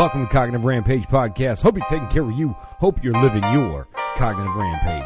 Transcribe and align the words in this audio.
Welcome 0.00 0.26
to 0.26 0.32
Cognitive 0.32 0.64
Rampage 0.64 1.06
Podcast. 1.08 1.60
Hope 1.60 1.76
you're 1.76 1.84
taking 1.84 2.08
care 2.08 2.22
of 2.22 2.32
you. 2.32 2.56
Hope 2.78 3.04
you're 3.04 3.12
living 3.12 3.42
your 3.52 3.86
cognitive 4.16 4.54
rampage. 4.56 5.04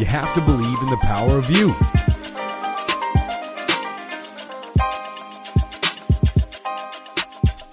You 0.00 0.06
have 0.06 0.34
to 0.34 0.40
believe 0.40 0.78
in 0.82 0.90
the 0.90 0.98
power 1.00 1.38
of 1.38 1.48
you. 1.48 1.72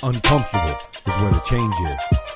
Uncomfortable 0.04 0.78
is 1.08 1.16
where 1.16 1.32
the 1.32 1.42
change 1.50 1.76
is. 1.90 2.27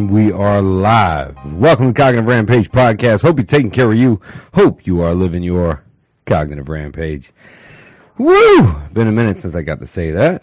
And 0.00 0.10
we 0.10 0.32
are 0.32 0.62
live. 0.62 1.36
Welcome 1.44 1.92
to 1.92 2.00
Cognitive 2.00 2.26
Rampage 2.26 2.70
Podcast. 2.70 3.20
Hope 3.20 3.36
you're 3.36 3.44
taking 3.44 3.70
care 3.70 3.92
of 3.92 3.98
you. 3.98 4.18
Hope 4.54 4.86
you 4.86 5.02
are 5.02 5.14
living 5.14 5.42
your 5.42 5.84
cognitive 6.24 6.70
rampage. 6.70 7.34
Woo! 8.16 8.72
Been 8.94 9.08
a 9.08 9.12
minute 9.12 9.40
since 9.40 9.54
I 9.54 9.60
got 9.60 9.78
to 9.80 9.86
say 9.86 10.10
that. 10.12 10.42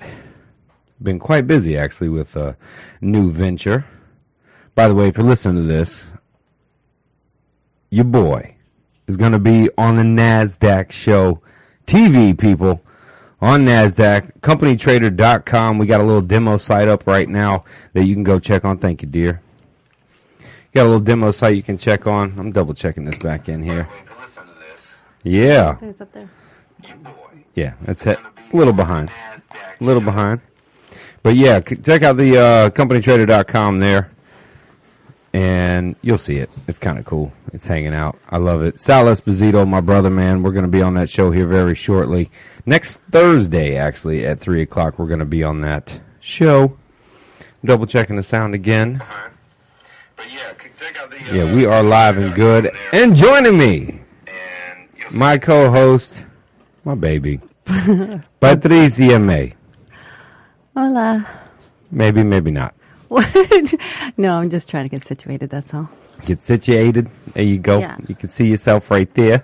Been 1.02 1.18
quite 1.18 1.48
busy 1.48 1.76
actually 1.76 2.10
with 2.10 2.36
a 2.36 2.56
new 3.02 3.32
venture. 3.32 3.84
By 4.76 4.88
the 4.88 4.94
way, 4.94 5.08
if 5.08 5.18
you're 5.18 5.26
listening 5.26 5.64
to 5.64 5.68
this, 5.68 6.06
your 7.90 8.06
boy 8.06 8.58
is 9.08 9.18
going 9.18 9.32
to 9.32 9.40
be 9.40 9.72
on 9.76 9.96
the 9.96 10.04
NASDAQ 10.04 10.92
show. 10.92 11.42
TV 11.88 12.38
people 12.38 12.84
on 13.42 13.66
NASDAQ, 13.66 14.40
companytrader.com. 14.42 15.80
We 15.80 15.88
got 15.88 16.02
a 16.02 16.04
little 16.04 16.22
demo 16.22 16.58
site 16.58 16.88
up 16.88 17.08
right 17.08 17.28
now 17.28 17.64
that 17.94 18.06
you 18.06 18.14
can 18.14 18.24
go 18.24 18.38
check 18.38 18.64
on. 18.64 18.78
Thank 18.78 19.02
you, 19.02 19.08
dear. 19.08 19.42
Got 20.78 20.84
a 20.84 20.90
little 20.90 21.00
demo 21.00 21.32
site 21.32 21.56
you 21.56 21.64
can 21.64 21.80
check 21.80 22.06
on. 22.06 22.38
I'm 22.38 22.52
double 22.52 22.76
checking 22.76 23.04
this 23.04 23.18
back 23.18 23.50
in 23.50 23.64
here. 23.64 23.90
Yeah. 25.24 25.76
It's 25.82 26.00
up 26.00 26.14
there. 26.14 26.30
Yeah, 27.56 27.74
that's 27.82 28.06
it. 28.06 28.20
It's 28.38 28.52
a 28.52 28.56
little 28.56 28.74
behind. 28.74 29.10
A 29.10 29.84
little 29.84 30.04
behind. 30.04 30.40
But 31.24 31.36
yeah, 31.36 31.62
check 31.62 32.04
out 32.04 32.18
the 32.18 32.38
uh, 32.38 32.70
companytrader.com 32.70 33.80
there. 33.80 34.12
And 35.34 35.96
you'll 36.04 36.20
see 36.20 36.36
it. 36.36 36.52
It's 36.68 36.78
kind 36.78 37.00
of 37.00 37.06
cool. 37.06 37.34
It's 37.54 37.66
hanging 37.66 37.96
out. 37.96 38.20
I 38.30 38.38
love 38.38 38.62
it. 38.62 38.80
Sal 38.80 39.06
Esposito, 39.06 39.68
my 39.68 39.82
brother, 39.82 40.12
man. 40.12 40.44
We're 40.44 40.52
going 40.52 40.62
to 40.62 40.70
be 40.70 40.84
on 40.84 40.94
that 40.94 41.10
show 41.10 41.32
here 41.32 41.48
very 41.48 41.74
shortly. 41.74 42.30
Next 42.68 43.00
Thursday, 43.10 43.78
actually, 43.78 44.28
at 44.28 44.40
3 44.40 44.62
o'clock, 44.62 45.00
we're 45.00 45.08
going 45.08 45.22
to 45.22 45.26
be 45.26 45.44
on 45.44 45.62
that 45.62 46.00
show. 46.20 46.78
Double 47.66 47.88
checking 47.88 48.16
the 48.16 48.22
sound 48.22 48.54
again. 48.54 49.02
Yeah, 51.32 51.54
we 51.54 51.66
are 51.66 51.84
live 51.84 52.18
and 52.18 52.34
good. 52.34 52.72
And 52.92 53.16
joining 53.16 53.58
me, 53.58 54.02
my 55.12 55.38
co-host, 55.38 56.24
my 56.84 56.96
baby, 56.96 57.40
Patricia 58.40 59.20
Mae. 59.20 59.54
Hola. 60.76 61.26
Maybe, 61.92 62.24
maybe 62.24 62.52
not. 62.52 62.74
What? 63.08 63.28
no, 64.18 64.36
I'm 64.36 64.50
just 64.50 64.70
trying 64.70 64.86
to 64.86 64.90
get 64.90 65.08
situated. 65.08 65.50
That's 65.50 65.74
all. 65.74 65.90
Get 66.26 66.42
situated. 66.44 67.10
There 67.34 67.44
you 67.44 67.58
go. 67.58 67.80
Yeah. 67.80 67.98
You 68.08 68.16
can 68.16 68.30
see 68.30 68.48
yourself 68.48 68.92
right 68.92 69.12
there. 69.14 69.44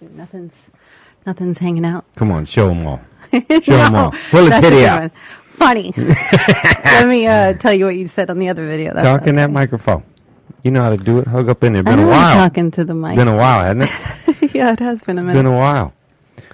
Nothing's, 0.00 0.52
nothing's 1.26 1.58
hanging 1.58 1.84
out. 1.84 2.04
Come 2.16 2.30
on, 2.30 2.44
show 2.44 2.68
them 2.68 2.86
all. 2.86 3.00
Show 3.62 3.74
'em 3.74 3.94
all. 3.94 4.14
Pull 4.30 4.44
the 4.44 4.56
a 4.56 4.60
titty 4.60 4.86
out. 4.86 5.10
Funny. 5.56 5.92
Let 5.96 7.08
me 7.08 7.26
uh, 7.26 7.54
tell 7.54 7.74
you 7.74 7.86
what 7.86 7.96
you 7.96 8.06
said 8.06 8.30
on 8.30 8.38
the 8.38 8.48
other 8.48 8.66
video. 8.66 8.92
That's 8.92 9.04
Talking 9.04 9.36
that 9.36 9.50
microphone. 9.50 10.04
You 10.64 10.70
know 10.70 10.82
how 10.82 10.90
to 10.90 10.96
do 10.96 11.18
it. 11.18 11.26
Hug 11.28 11.48
up 11.50 11.62
in 11.62 11.74
there. 11.74 11.80
I 11.80 11.82
Been 11.84 11.96
know 11.98 12.08
a 12.08 12.12
I'm 12.12 12.22
while. 12.22 12.34
talking 12.48 12.70
to 12.72 12.84
the 12.84 12.94
mic. 12.94 13.10
It's 13.12 13.16
been 13.18 13.28
a 13.28 13.36
while, 13.36 13.62
hasn't 13.64 13.82
it? 14.42 14.54
yeah, 14.54 14.72
it 14.72 14.80
has 14.80 15.02
been 15.04 15.18
a 15.18 15.20
It's 15.20 15.26
minute. 15.26 15.38
been 15.42 15.46
a 15.52 15.54
while. 15.56 15.92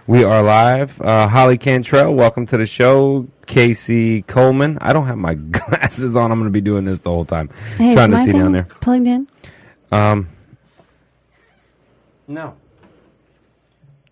We 0.09 0.25
are 0.25 0.43
live. 0.43 1.01
Uh, 1.01 1.29
Holly 1.29 1.57
Cantrell, 1.57 2.13
welcome 2.15 2.45
to 2.47 2.57
the 2.57 2.67
show. 2.67 3.29
Casey 3.47 4.23
Coleman. 4.23 4.79
I 4.81 4.93
don't 4.93 5.07
have 5.07 5.17
my 5.19 5.35
glasses 5.53 6.17
on. 6.17 6.33
I'm 6.33 6.39
going 6.41 6.51
to 6.51 6.53
be 6.53 6.61
doing 6.61 6.85
this 6.85 6.99
the 7.01 7.11
whole 7.11 7.25
time. 7.25 7.51
hey, 7.79 7.95
Trying 7.95 8.13
is 8.13 8.17
to 8.17 8.19
my 8.19 8.25
see 8.25 8.33
thing 8.33 8.41
down 8.41 8.53
there. 8.53 8.65
Plugged 8.81 9.07
in. 9.07 9.29
Um, 9.93 10.29
no. 12.27 12.55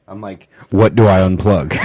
I'm 0.06 0.20
like, 0.22 0.48
what 0.70 0.94
do 0.94 1.06
I 1.06 1.19
unplug? 1.19 1.72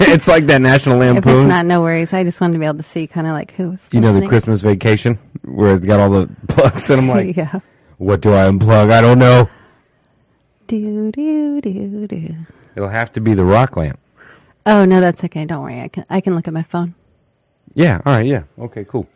it's 0.00 0.28
like 0.28 0.46
that 0.48 0.60
National 0.60 1.00
If 1.00 1.18
it's 1.18 1.26
Lampoon. 1.26 1.48
not, 1.48 1.64
no 1.64 1.80
worries. 1.80 2.12
I 2.12 2.22
just 2.24 2.40
wanted 2.40 2.54
to 2.54 2.58
be 2.58 2.66
able 2.66 2.76
to 2.78 2.82
see 2.82 3.06
kind 3.06 3.26
of 3.26 3.32
like 3.32 3.52
who's. 3.52 3.80
you 3.92 4.00
know 4.00 4.12
the. 4.12 4.26
Christmas 4.26 4.60
vacation 4.60 5.18
where 5.44 5.76
it's 5.76 5.84
got 5.84 6.00
all 6.00 6.10
the 6.10 6.28
plugs, 6.48 6.88
and 6.90 7.00
I'm 7.02 7.08
like, 7.08 7.36
yeah. 7.36 7.60
what 7.98 8.20
do 8.20 8.32
I 8.32 8.44
unplug? 8.48 8.92
I 8.92 9.00
don't 9.00 9.18
know. 9.18 9.48
Do 10.66 11.10
do 11.12 11.60
do 11.60 12.06
do. 12.06 12.34
It'll 12.76 12.88
have 12.88 13.12
to 13.12 13.20
be 13.20 13.34
the 13.34 13.44
rock 13.44 13.76
lamp. 13.76 13.98
Oh 14.64 14.84
no, 14.84 15.00
that's 15.00 15.24
okay. 15.24 15.44
Don't 15.44 15.62
worry. 15.62 15.80
I 15.80 15.88
can 15.88 16.04
I 16.08 16.20
can 16.20 16.34
look 16.34 16.46
at 16.48 16.54
my 16.54 16.62
phone. 16.62 16.94
Yeah. 17.74 18.00
All 18.06 18.14
right. 18.14 18.26
Yeah. 18.26 18.44
Okay. 18.58 18.84
Cool. 18.84 19.06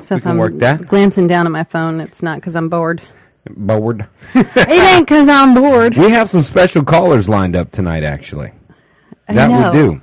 So 0.00 0.14
We 0.14 0.18
if 0.18 0.22
can 0.22 0.32
I'm 0.32 0.38
work 0.38 0.58
that. 0.58 0.88
glancing 0.88 1.26
down 1.26 1.46
at 1.46 1.52
my 1.52 1.64
phone, 1.64 2.00
it's 2.00 2.22
not 2.22 2.36
because 2.36 2.56
I'm 2.56 2.68
bored. 2.68 3.02
Bored. 3.50 4.06
it 4.34 4.68
ain't 4.68 5.06
because 5.06 5.28
I'm 5.28 5.54
bored. 5.54 5.96
We 5.96 6.08
have 6.10 6.28
some 6.28 6.42
special 6.42 6.82
callers 6.84 7.28
lined 7.28 7.54
up 7.54 7.70
tonight. 7.70 8.02
Actually, 8.02 8.52
I 9.28 9.34
that 9.34 9.50
know. 9.50 9.70
we 9.70 9.78
do. 9.78 10.00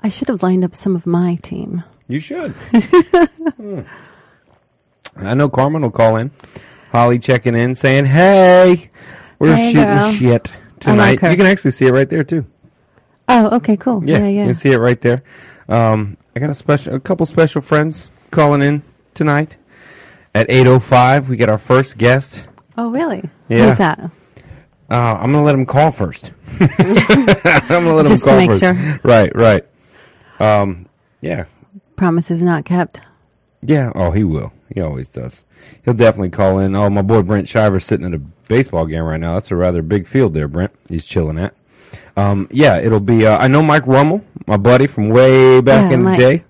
I 0.00 0.08
should 0.08 0.28
have 0.28 0.42
lined 0.42 0.64
up 0.64 0.74
some 0.74 0.94
of 0.94 1.04
my 1.04 1.34
team. 1.42 1.82
You 2.08 2.20
should. 2.20 2.54
Hmm. 3.56 3.80
I 5.16 5.34
know 5.34 5.48
Carmen 5.48 5.82
will 5.82 5.90
call 5.90 6.16
in. 6.16 6.30
Holly 6.92 7.18
checking 7.18 7.54
in, 7.56 7.74
saying, 7.74 8.06
"Hey, 8.06 8.90
we're 9.38 9.56
Hey, 9.56 9.72
shooting 9.72 9.88
girl. 9.88 10.12
shit 10.12 10.52
tonight." 10.80 11.20
her. 11.20 11.30
You 11.30 11.36
can 11.36 11.46
actually 11.46 11.72
see 11.72 11.86
it 11.86 11.92
right 11.92 12.08
there 12.08 12.24
too. 12.24 12.46
Oh, 13.28 13.56
okay, 13.56 13.76
cool. 13.76 14.02
Yeah, 14.04 14.18
Yeah, 14.18 14.28
you 14.28 14.44
can 14.46 14.54
see 14.54 14.70
it 14.72 14.78
right 14.78 15.00
there. 15.00 15.22
Um, 15.68 16.16
I 16.36 16.40
got 16.40 16.50
a 16.50 16.54
special, 16.54 16.94
a 16.94 17.00
couple 17.00 17.24
special 17.26 17.60
friends 17.62 18.08
calling 18.30 18.60
in 18.62 18.82
tonight 19.14 19.56
at 20.34 20.46
eight 20.50 20.66
oh 20.66 20.78
five. 20.78 21.28
We 21.28 21.36
get 21.36 21.48
our 21.48 21.58
first 21.58 21.96
guest. 21.98 22.44
Oh, 22.76 22.90
really? 22.90 23.22
Yeah. 23.48 23.68
Who's 23.68 23.78
that? 23.78 23.98
Uh, 24.90 24.94
I'm 24.94 25.32
gonna 25.32 25.42
let 25.42 25.54
him 25.54 25.64
call 25.66 25.90
first. 25.90 26.32
I'm 26.60 26.68
gonna 27.68 27.94
let 27.94 28.06
him 28.06 28.12
Just 28.12 28.24
to 28.24 28.28
call 28.30 28.38
make 28.38 28.50
first. 28.50 28.60
sure. 28.62 29.00
Right, 29.02 29.34
right. 29.34 29.64
Um, 30.38 30.86
yeah, 31.20 31.44
Promises 31.96 32.42
not 32.42 32.64
kept. 32.64 33.00
Yeah, 33.64 33.92
oh, 33.94 34.10
he 34.10 34.24
will. 34.24 34.52
He 34.74 34.80
always 34.80 35.08
does. 35.08 35.44
He'll 35.84 35.94
definitely 35.94 36.30
call 36.30 36.58
in. 36.58 36.74
Oh, 36.74 36.90
my 36.90 37.02
boy 37.02 37.22
Brent 37.22 37.48
Shiver's 37.48 37.84
sitting 37.84 38.06
at 38.06 38.14
a 38.14 38.18
baseball 38.18 38.86
game 38.86 39.02
right 39.04 39.20
now. 39.20 39.34
That's 39.34 39.50
a 39.50 39.56
rather 39.56 39.82
big 39.82 40.06
field 40.06 40.34
there, 40.34 40.48
Brent. 40.48 40.72
He's 40.88 41.06
chilling 41.06 41.38
at. 41.38 41.54
Um, 42.16 42.48
yeah, 42.50 42.78
it'll 42.78 43.00
be. 43.00 43.26
Uh, 43.26 43.38
I 43.38 43.48
know 43.48 43.62
Mike 43.62 43.86
Rummel, 43.86 44.22
my 44.46 44.56
buddy 44.56 44.86
from 44.86 45.08
way 45.08 45.60
back 45.60 45.90
Yeah, 45.90 45.94
in 45.94 46.02
Mike. 46.02 46.18
the 46.18 46.24
day. 46.38 46.44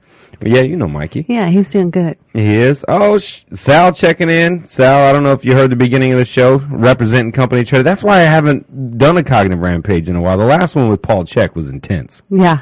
Yeah, 0.44 0.60
you 0.62 0.76
know 0.76 0.88
Mikey. 0.88 1.24
Yeah, 1.28 1.47
he's 1.48 1.70
doing 1.70 1.91
good. 1.91 2.19
He 2.34 2.56
is. 2.56 2.84
Oh, 2.88 3.19
sh- 3.19 3.44
Sal 3.53 3.92
checking 3.92 4.28
in. 4.28 4.62
Sal, 4.64 5.08
I 5.08 5.12
don't 5.12 5.22
know 5.22 5.32
if 5.32 5.42
you 5.44 5.54
heard 5.54 5.70
the 5.70 5.76
beginning 5.76 6.12
of 6.12 6.19
the 6.19 6.24
show, 6.24 6.56
representing 6.70 7.32
Company 7.32 7.64
Trader. 7.64 7.84
That's 7.84 8.03
why 8.04 8.16
I 8.19 8.24
haven't 8.24 8.98
done 8.98 9.16
a 9.16 9.22
cognitive 9.22 9.60
rampage 9.60 10.08
in 10.08 10.16
a 10.16 10.20
while. 10.20 10.36
The 10.36 10.44
last 10.44 10.74
one 10.74 10.91
with 10.91 11.00
Paul 11.00 11.24
Check 11.24 11.54
was 11.56 11.69
intense. 11.69 12.20
Yeah. 12.28 12.58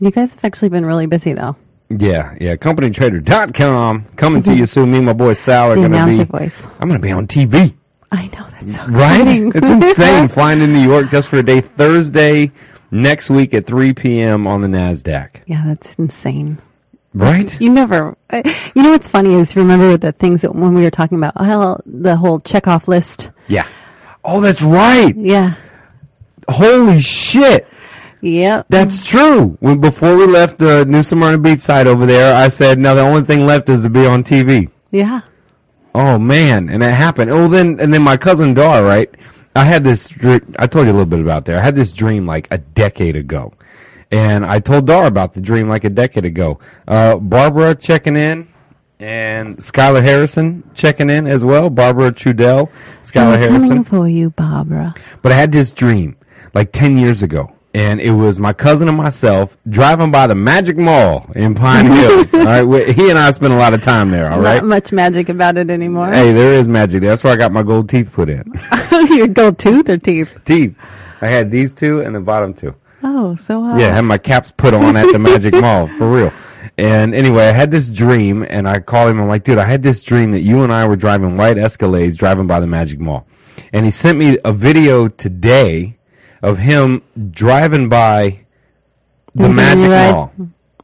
You 0.00 0.10
guys 0.10 0.32
have 0.34 0.44
actually 0.44 0.70
been 0.70 0.84
really 0.86 1.06
busy, 1.06 1.34
though. 1.34 1.54
Yeah, 1.90 2.36
yeah. 2.40 2.54
CompanyTrader.com 2.56 4.04
coming 4.16 4.42
to 4.44 4.54
you 4.54 4.66
soon. 4.66 4.92
Me 4.92 4.98
and 4.98 5.06
my 5.06 5.12
boy 5.12 5.32
Sal 5.32 5.72
are 5.72 5.74
going 5.76 5.90
to 5.92 6.06
be. 6.06 6.24
voice. 6.24 6.62
I'm 6.78 6.88
going 6.88 7.00
to 7.00 7.04
be 7.06 7.12
on 7.12 7.26
TV. 7.26 7.74
I 8.12 8.26
know, 8.28 8.46
that's 8.60 8.76
so 8.76 8.86
Right? 8.86 9.42
it's 9.54 9.68
insane. 9.70 10.28
Flying 10.28 10.60
to 10.60 10.66
New 10.66 10.80
York 10.80 11.10
just 11.10 11.28
for 11.28 11.38
a 11.38 11.42
day. 11.42 11.60
Thursday 11.60 12.50
next 12.90 13.30
week 13.30 13.54
at 13.54 13.66
3 13.66 13.92
p.m. 13.94 14.46
on 14.46 14.62
the 14.62 14.68
NASDAQ. 14.68 15.42
yeah, 15.46 15.64
that's 15.66 15.94
insane. 15.96 16.58
Right? 17.14 17.60
You 17.60 17.70
never. 17.70 18.16
uh, 18.30 18.42
You 18.74 18.82
know 18.84 18.90
what's 18.90 19.08
funny 19.08 19.34
is 19.34 19.56
remember 19.56 19.96
the 19.96 20.12
things 20.12 20.42
that 20.42 20.54
when 20.54 20.74
we 20.74 20.82
were 20.82 20.90
talking 20.92 21.18
about 21.18 21.34
the 21.34 22.16
whole 22.16 22.40
checkoff 22.40 22.86
list. 22.88 23.30
Yeah. 23.48 23.66
Oh, 24.24 24.40
that's 24.40 24.62
right. 24.62 25.14
Yeah. 25.16 25.54
Holy 26.48 27.00
shit. 27.00 27.66
Yep. 28.22 28.66
That's 28.68 29.04
true. 29.06 29.56
When 29.60 29.80
before 29.80 30.16
we 30.16 30.26
left 30.26 30.58
the 30.58 30.84
New 30.84 31.02
Smyrna 31.02 31.38
Beach 31.38 31.60
side 31.60 31.86
over 31.86 32.04
there, 32.06 32.34
I 32.34 32.48
said, 32.48 32.78
"Now 32.78 32.94
the 32.94 33.00
only 33.00 33.22
thing 33.22 33.46
left 33.46 33.68
is 33.68 33.82
to 33.82 33.88
be 33.90 34.06
on 34.06 34.24
TV." 34.24 34.68
yeah. 34.90 35.20
Oh 35.94 36.18
man, 36.18 36.68
and 36.68 36.82
that 36.82 36.92
happened. 36.92 37.30
Oh, 37.32 37.48
then 37.48 37.80
and 37.80 37.92
then 37.92 38.02
my 38.02 38.16
cousin 38.16 38.54
Dar, 38.54 38.84
right? 38.84 39.10
I 39.56 39.64
had 39.64 39.82
this. 39.82 40.12
I 40.58 40.66
told 40.68 40.86
you 40.86 40.92
a 40.92 40.94
little 40.94 41.04
bit 41.06 41.20
about 41.20 41.46
there. 41.46 41.58
I 41.58 41.62
had 41.62 41.74
this 41.74 41.92
dream 41.92 42.26
like 42.26 42.46
a 42.52 42.58
decade 42.58 43.16
ago, 43.16 43.52
and 44.12 44.46
I 44.46 44.60
told 44.60 44.86
Dar 44.86 45.06
about 45.06 45.32
the 45.32 45.40
dream 45.40 45.68
like 45.68 45.82
a 45.84 45.90
decade 45.90 46.24
ago. 46.24 46.60
Uh, 46.86 47.16
Barbara 47.16 47.74
checking 47.74 48.16
in. 48.16 48.48
And 49.02 49.56
Skylar 49.56 50.02
Harrison 50.02 50.62
checking 50.74 51.08
in 51.08 51.26
as 51.26 51.42
well. 51.42 51.70
Barbara 51.70 52.12
Trudell, 52.12 52.68
Skylar 53.02 53.38
We're 53.40 53.46
coming 53.46 53.60
Harrison. 53.62 53.84
for 53.84 54.06
you, 54.06 54.28
Barbara. 54.28 54.94
But 55.22 55.32
I 55.32 55.36
had 55.36 55.52
this 55.52 55.72
dream 55.72 56.16
like 56.52 56.70
10 56.72 56.98
years 56.98 57.22
ago. 57.22 57.50
And 57.72 58.00
it 58.00 58.10
was 58.10 58.40
my 58.40 58.52
cousin 58.52 58.88
and 58.88 58.96
myself 58.96 59.56
driving 59.68 60.10
by 60.10 60.26
the 60.26 60.34
Magic 60.34 60.76
Mall 60.76 61.30
in 61.36 61.54
Pine 61.54 61.86
Hills. 61.86 62.34
all 62.34 62.44
right. 62.44 62.62
we- 62.64 62.92
He 62.92 63.10
and 63.10 63.18
I 63.18 63.30
spent 63.30 63.52
a 63.52 63.56
lot 63.56 63.74
of 63.74 63.82
time 63.82 64.10
there. 64.10 64.28
All 64.30 64.40
right. 64.40 64.54
Not 64.56 64.64
much 64.64 64.92
magic 64.92 65.28
about 65.28 65.56
it 65.56 65.70
anymore. 65.70 66.12
Hey, 66.12 66.32
there 66.32 66.54
is 66.54 66.66
magic 66.66 67.00
there. 67.02 67.10
That's 67.10 67.22
where 67.22 67.32
I 67.32 67.36
got 67.36 67.52
my 67.52 67.62
gold 67.62 67.88
teeth 67.88 68.12
put 68.12 68.28
in. 68.28 68.42
Your 69.10 69.28
gold 69.28 69.58
tooth 69.58 69.88
or 69.88 69.98
teeth? 69.98 70.36
teeth. 70.44 70.74
I 71.20 71.28
had 71.28 71.50
these 71.52 71.72
two 71.72 72.00
and 72.00 72.14
the 72.16 72.20
bottom 72.20 72.54
two. 72.54 72.74
Oh, 73.04 73.36
so 73.36 73.62
uh, 73.64 73.78
Yeah, 73.78 73.86
I 73.88 73.94
had 73.94 74.00
my 74.04 74.18
caps 74.18 74.50
put 74.50 74.74
on 74.74 74.96
at 74.96 75.10
the 75.12 75.18
Magic 75.20 75.54
Mall 75.60 75.86
for 75.96 76.10
real. 76.10 76.32
And 76.76 77.14
anyway, 77.14 77.44
I 77.44 77.52
had 77.52 77.70
this 77.70 77.88
dream, 77.88 78.44
and 78.48 78.68
I 78.68 78.80
called 78.80 79.10
him. 79.10 79.20
I'm 79.20 79.28
like, 79.28 79.44
dude, 79.44 79.58
I 79.58 79.64
had 79.64 79.82
this 79.82 80.02
dream 80.02 80.32
that 80.32 80.40
you 80.40 80.62
and 80.64 80.72
I 80.72 80.86
were 80.88 80.96
driving 80.96 81.36
white 81.36 81.56
Escalades, 81.56 82.16
driving 82.16 82.46
by 82.46 82.58
the 82.60 82.66
Magic 82.66 82.98
Mall, 82.98 83.26
and 83.72 83.84
he 83.84 83.90
sent 83.92 84.18
me 84.18 84.38
a 84.44 84.52
video 84.52 85.08
today 85.08 85.96
of 86.42 86.58
him 86.58 87.02
driving 87.30 87.88
by 87.88 88.40
the 89.34 89.48
Magic 89.48 89.90
right. 89.90 90.12
Mall. 90.12 90.32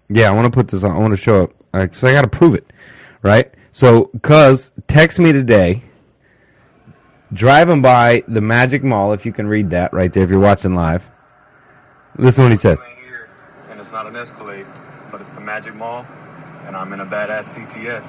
Yeah, 0.09 0.31
I 0.31 0.35
want 0.35 0.47
to 0.47 0.51
put 0.51 0.69
this 0.69 0.85
on. 0.85 0.93
I 0.93 0.99
want 0.99 1.13
to 1.13 1.17
show 1.17 1.43
it 1.43 1.57
because 1.73 2.05
I 2.05 2.13
got 2.13 2.23
to 2.23 2.29
prove 2.29 2.55
it, 2.55 2.73
right? 3.23 3.53
So, 3.73 4.11
cuz 4.23 4.71
text 4.87 5.19
me 5.19 5.33
today. 5.33 5.83
Driving 7.33 7.83
by 7.83 8.23
the 8.29 8.41
Magic 8.41 8.85
Mall, 8.85 9.13
if 9.13 9.27
you 9.27 9.33
can 9.33 9.49
read 9.49 9.71
that 9.71 9.93
right 9.93 10.13
there, 10.13 10.23
if 10.23 10.31
you're 10.31 10.39
watching 10.39 10.75
live. 10.77 11.11
Listen 12.19 12.45
what 12.45 12.53
he 12.53 12.57
said. 12.57 12.79
and 13.69 13.81
it's 13.81 13.91
not 13.91 14.07
an 14.07 14.17
Escalade, 14.17 14.67
but 15.11 15.21
it's 15.21 15.31
the 15.31 15.41
Magic 15.41 15.75
Mall, 15.75 16.07
and 16.67 16.77
I'm 16.77 16.93
in 16.93 17.01
a 17.01 17.07
badass 17.07 17.55
CTS. 17.55 18.07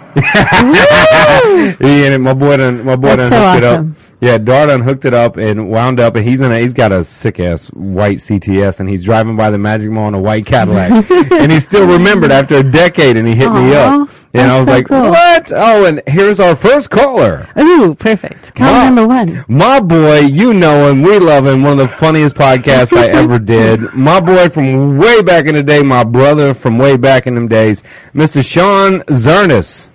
he 1.81 2.07
and 2.07 2.24
my 2.24 2.33
boy 2.33 2.57
done 2.57 2.83
my 2.83 2.95
boy 2.95 3.15
That's 3.15 3.30
done 3.30 3.31
so 3.31 3.38
hooked 3.38 3.63
awesome. 3.63 3.92
it 3.92 3.92
up. 3.92 3.98
Yeah, 4.19 4.38
Dar 4.39 4.65
done 4.65 4.81
hooked 4.81 5.06
it 5.06 5.13
up 5.13 5.38
and 5.38 5.69
wound 5.69 6.00
up, 6.00 6.15
and 6.15 6.25
he's 6.25 6.42
in 6.42 6.51
a 6.51 6.59
he's 6.59 6.74
got 6.74 6.92
a 6.92 7.04
sick 7.04 7.39
ass 7.39 7.68
white 7.68 8.18
CTS, 8.18 8.80
and 8.80 8.89
he's 8.89 9.04
driving 9.04 9.38
by 9.38 9.51
the 9.51 9.59
Magic 9.59 9.92
Mall 9.92 10.07
in 10.07 10.15
a 10.15 10.21
white 10.21 10.48
Cadillac, 10.48 11.09
and 11.31 11.51
he 11.51 11.59
still 11.59 11.86
remembered 11.88 12.31
after 12.31 12.56
a 12.56 12.63
decade, 12.63 13.15
and 13.15 13.27
he 13.27 13.36
hit 13.36 13.51
me 13.51 13.75
up, 13.75 14.09
and 14.37 14.51
I 14.51 14.57
was 14.59 14.67
so 14.67 14.73
like, 14.73 14.87
cool. 14.87 15.09
what? 15.09 15.51
Oh, 15.53 15.85
and 15.85 16.01
here's 16.07 16.39
our 16.39 16.55
first 16.55 16.89
caller. 16.89 17.47
Ooh, 17.59 17.95
perfect. 17.95 18.53
Call 18.55 18.71
Wow. 18.71 18.83
number 18.85 19.07
one. 19.07 19.45
My 19.47 19.79
boy, 19.79 20.19
you 20.19 20.53
know 20.53 20.89
him, 20.89 21.01
we 21.01 21.19
love 21.19 21.45
him. 21.45 21.63
One 21.63 21.79
of 21.79 21.89
the 21.89 21.95
funniest 21.95 22.35
podcasts 22.35 22.95
I 22.95 23.07
ever 23.07 23.39
did. 23.55 23.93
My 23.93 24.19
boy 24.19 24.49
from 24.49 24.97
way 24.97 25.21
back 25.21 25.45
in 25.47 25.55
the 25.55 25.63
day, 25.63 25.81
my 25.81 26.03
brother 26.03 26.53
from 26.53 26.77
way 26.77 26.97
back 26.97 27.27
in 27.27 27.35
them 27.35 27.47
days, 27.47 27.83
Mr. 28.13 28.43
Sean 28.45 28.99
Zernis. 29.09 29.87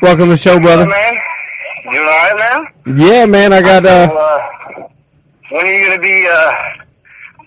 Welcome 0.00 0.24
to 0.26 0.30
the 0.30 0.36
show, 0.36 0.58
brother. 0.58 0.86
man. 0.86 1.14
You 1.92 2.00
all 2.00 2.06
right, 2.06 2.66
man? 2.86 2.96
Yeah, 2.96 3.26
man, 3.26 3.52
I 3.52 3.60
got 3.60 3.84
uh 3.86 3.88
uh, 4.12 4.88
when 5.50 5.66
are 5.66 5.72
you 5.72 5.86
gonna 5.88 6.00
be 6.00 6.26
uh 6.26 6.52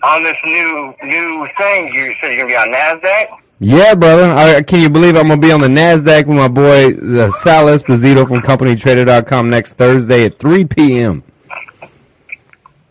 on 0.06 0.22
this 0.22 0.36
new 0.44 0.94
new 1.02 1.46
thing? 1.58 1.92
You 1.94 2.14
said 2.20 2.32
you're 2.32 2.46
gonna 2.46 2.48
be 2.48 2.56
on 2.56 2.68
Nasdaq. 2.68 3.28
Yeah, 3.58 3.94
brother. 3.94 4.32
I, 4.32 4.62
can 4.62 4.80
you 4.80 4.90
believe 4.90 5.16
I'm 5.16 5.28
gonna 5.28 5.40
be 5.40 5.52
on 5.52 5.60
the 5.60 5.68
Nasdaq 5.68 6.26
with 6.26 6.36
my 6.36 6.48
boy 6.48 6.88
uh, 6.88 7.30
Sal 7.30 7.66
Esposito 7.66 8.28
from 8.28 8.40
CompanyTrader.com 8.40 9.48
next 9.48 9.74
Thursday 9.74 10.26
at 10.26 10.38
3 10.38 10.64
p.m. 10.66 11.22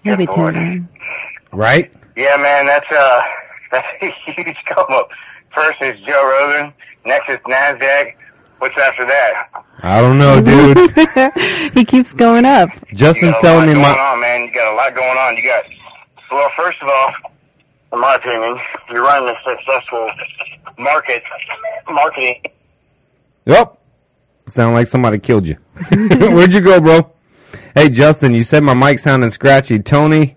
He'll 0.04 0.16
be 0.18 0.26
Good 0.26 0.36
tuned 0.36 0.88
Right? 1.52 1.92
Yeah, 2.16 2.38
man. 2.38 2.66
That's 2.66 2.86
uh 2.92 3.22
that's 3.72 3.88
a 4.02 4.32
huge 4.32 4.64
come 4.66 4.86
up. 4.90 5.10
First 5.54 5.82
is 5.82 6.00
Joe 6.02 6.28
Rogan. 6.28 6.74
Next 7.06 7.30
is 7.30 7.38
Nasdaq. 7.40 8.16
What's 8.60 8.78
after 8.78 9.06
that? 9.06 9.50
I 9.84 10.02
don't 10.02 10.18
know, 10.18 10.42
dude. 10.42 11.74
he 11.74 11.86
keeps 11.86 12.14
going 12.14 12.46
up. 12.46 12.70
You 12.90 12.98
Justin's 12.98 13.34
got 13.34 13.40
a 13.40 13.42
telling 13.42 13.68
me 13.68 13.74
going 13.74 13.84
my 13.84 14.00
on, 14.00 14.20
man. 14.20 14.42
You 14.46 14.54
got 14.54 14.74
a 14.74 14.76
lot 14.76 14.96
going 14.96 15.18
on. 15.18 15.36
You 15.38 15.44
got 15.44 15.66
well. 16.32 16.50
First 16.58 16.82
of 16.82 16.88
all, 16.88 17.14
in 17.94 18.00
my 18.00 18.16
opinion, 18.16 18.58
you're 18.90 19.04
running 19.04 19.30
a 19.30 19.36
successful 19.44 20.10
market 20.78 21.24
marketing 21.90 22.42
Yep. 23.46 23.78
Sound 24.48 24.74
like 24.74 24.88
somebody 24.88 25.20
killed 25.20 25.48
you. 25.48 25.56
Where'd 25.92 26.54
you 26.54 26.62
go, 26.62 26.80
bro? 26.82 27.12
Hey, 27.76 27.90
Justin, 27.90 28.34
you 28.34 28.44
said 28.44 28.64
my 28.64 28.74
mic 28.74 29.00
sounding 29.00 29.30
scratchy. 29.30 29.80
Tony, 29.80 30.36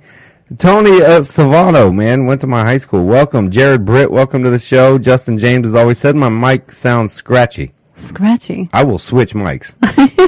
Tony 0.59 1.03
uh, 1.03 1.21
Savano, 1.21 1.95
man, 1.95 2.27
went 2.27 2.41
to 2.43 2.47
my 2.47 2.61
high 2.63 2.79
school. 2.79 3.05
Welcome. 3.05 3.51
Jared 3.51 3.85
Britt, 3.85 4.11
welcome 4.11 4.43
to 4.45 4.51
the 4.51 4.59
show. 4.59 4.99
Justin 4.99 5.39
James 5.39 5.67
has 5.67 5.75
always 5.75 5.99
said 5.99 6.17
my 6.17 6.29
mic 6.29 6.73
sounds 6.73 7.13
scratchy. 7.13 7.73
Scratchy. 7.97 8.69
I 8.73 8.85
will 8.85 8.99
switch 8.99 9.35
mics. 9.35 9.75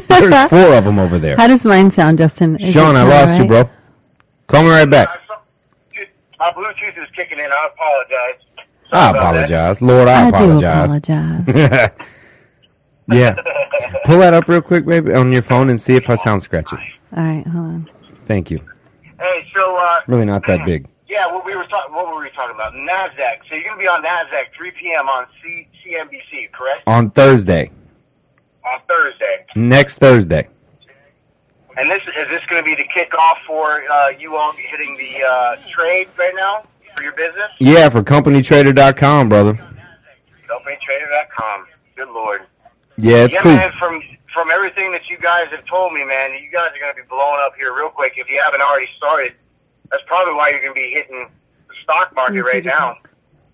There's 0.08 0.50
four 0.50 0.74
of 0.74 0.84
them 0.84 0.98
over 0.98 1.18
there. 1.18 1.36
How 1.36 1.46
does 1.46 1.64
mine 1.64 1.90
sound, 1.90 2.18
Justin? 2.18 2.56
Is 2.56 2.72
Sean, 2.72 2.96
I 2.96 3.00
sound 3.00 3.10
lost 3.10 3.38
you, 3.40 3.46
bro. 3.46 3.70
Call 4.46 4.62
me 4.64 4.70
right 4.70 4.88
back. 4.90 5.08
My 6.38 6.50
Bluetooth 6.52 7.02
is 7.02 7.08
kicking 7.14 7.38
in. 7.38 7.44
I 7.44 7.68
apologize. 7.72 8.42
I 8.92 9.10
Sorry 9.10 9.12
that. 9.12 9.22
apologize. 9.22 9.82
Lord, 9.82 10.08
I, 10.08 10.24
I 10.24 10.28
apologize. 10.28 11.02
do 11.02 11.12
apologize. 11.12 11.90
yeah. 13.08 13.34
Pull 14.04 14.18
that 14.18 14.34
up 14.34 14.48
real 14.48 14.60
quick, 14.60 14.84
baby, 14.86 15.12
on 15.14 15.32
your 15.32 15.42
phone 15.42 15.70
and 15.70 15.80
see 15.80 15.94
if 15.96 16.08
I 16.10 16.14
sound 16.16 16.42
scratchy. 16.42 16.76
All 17.16 17.22
right, 17.24 17.46
hold 17.46 17.64
on. 17.64 17.90
Thank 18.26 18.50
you. 18.50 18.60
Hey, 19.18 19.46
so 19.54 19.76
uh, 19.76 20.00
Really 20.06 20.24
not 20.24 20.46
that 20.46 20.64
big. 20.64 20.86
yeah, 21.08 21.26
what 21.26 21.44
we 21.44 21.54
were 21.56 21.66
talking, 21.66 21.94
what 21.94 22.06
were 22.14 22.20
we 22.22 22.30
talking 22.30 22.54
about? 22.54 22.72
Nasdaq. 22.74 23.38
So 23.48 23.54
you're 23.56 23.64
gonna 23.64 23.78
be 23.78 23.86
on 23.88 24.02
Nasdaq 24.02 24.52
3 24.56 24.70
p.m. 24.80 25.08
on 25.08 25.26
C- 25.42 25.68
CNBC, 25.86 26.52
correct? 26.52 26.82
On 26.86 27.10
Thursday. 27.10 27.70
On 28.64 28.80
Thursday. 28.88 29.44
Next 29.56 29.98
Thursday. 29.98 30.48
And 31.76 31.90
this 31.90 32.00
is 32.16 32.28
this 32.28 32.40
gonna 32.48 32.62
be 32.62 32.74
the 32.74 32.84
kickoff 32.96 33.36
for 33.46 33.82
uh, 33.90 34.08
you 34.10 34.36
all 34.36 34.52
hitting 34.52 34.96
the 34.96 35.24
uh, 35.24 35.56
trade 35.74 36.08
right 36.18 36.34
now 36.34 36.64
for 37.00 37.04
your 37.04 37.12
business? 37.12 37.50
Yeah, 37.58 37.88
for 37.88 38.02
CompanyTrader.com, 38.02 39.28
brother. 39.28 39.54
CompanyTrader.com. 39.54 41.66
Good 41.96 42.08
lord. 42.10 42.42
Yeah, 42.98 43.24
it's 43.24 43.34
yeah, 43.34 43.42
cool. 43.42 43.54
man. 43.54 43.72
From 43.78 44.02
from 44.34 44.50
everything 44.50 44.92
that 44.92 45.08
you 45.08 45.18
guys 45.18 45.46
have 45.50 45.64
told 45.66 45.92
me, 45.92 46.04
man, 46.04 46.32
you 46.32 46.50
guys 46.52 46.70
are 46.76 46.80
gonna 46.80 46.94
be 46.94 47.08
blowing 47.08 47.40
up 47.40 47.54
here 47.56 47.74
real 47.74 47.88
quick. 47.88 48.14
If 48.16 48.28
you 48.28 48.40
haven't 48.40 48.60
already 48.60 48.88
started, 48.96 49.34
that's 49.90 50.02
probably 50.06 50.34
why 50.34 50.50
you're 50.50 50.60
gonna 50.60 50.74
be 50.74 50.90
hitting 50.92 51.28
the 51.68 51.74
stock 51.82 52.14
market 52.14 52.42
right 52.42 52.64
now. 52.64 52.96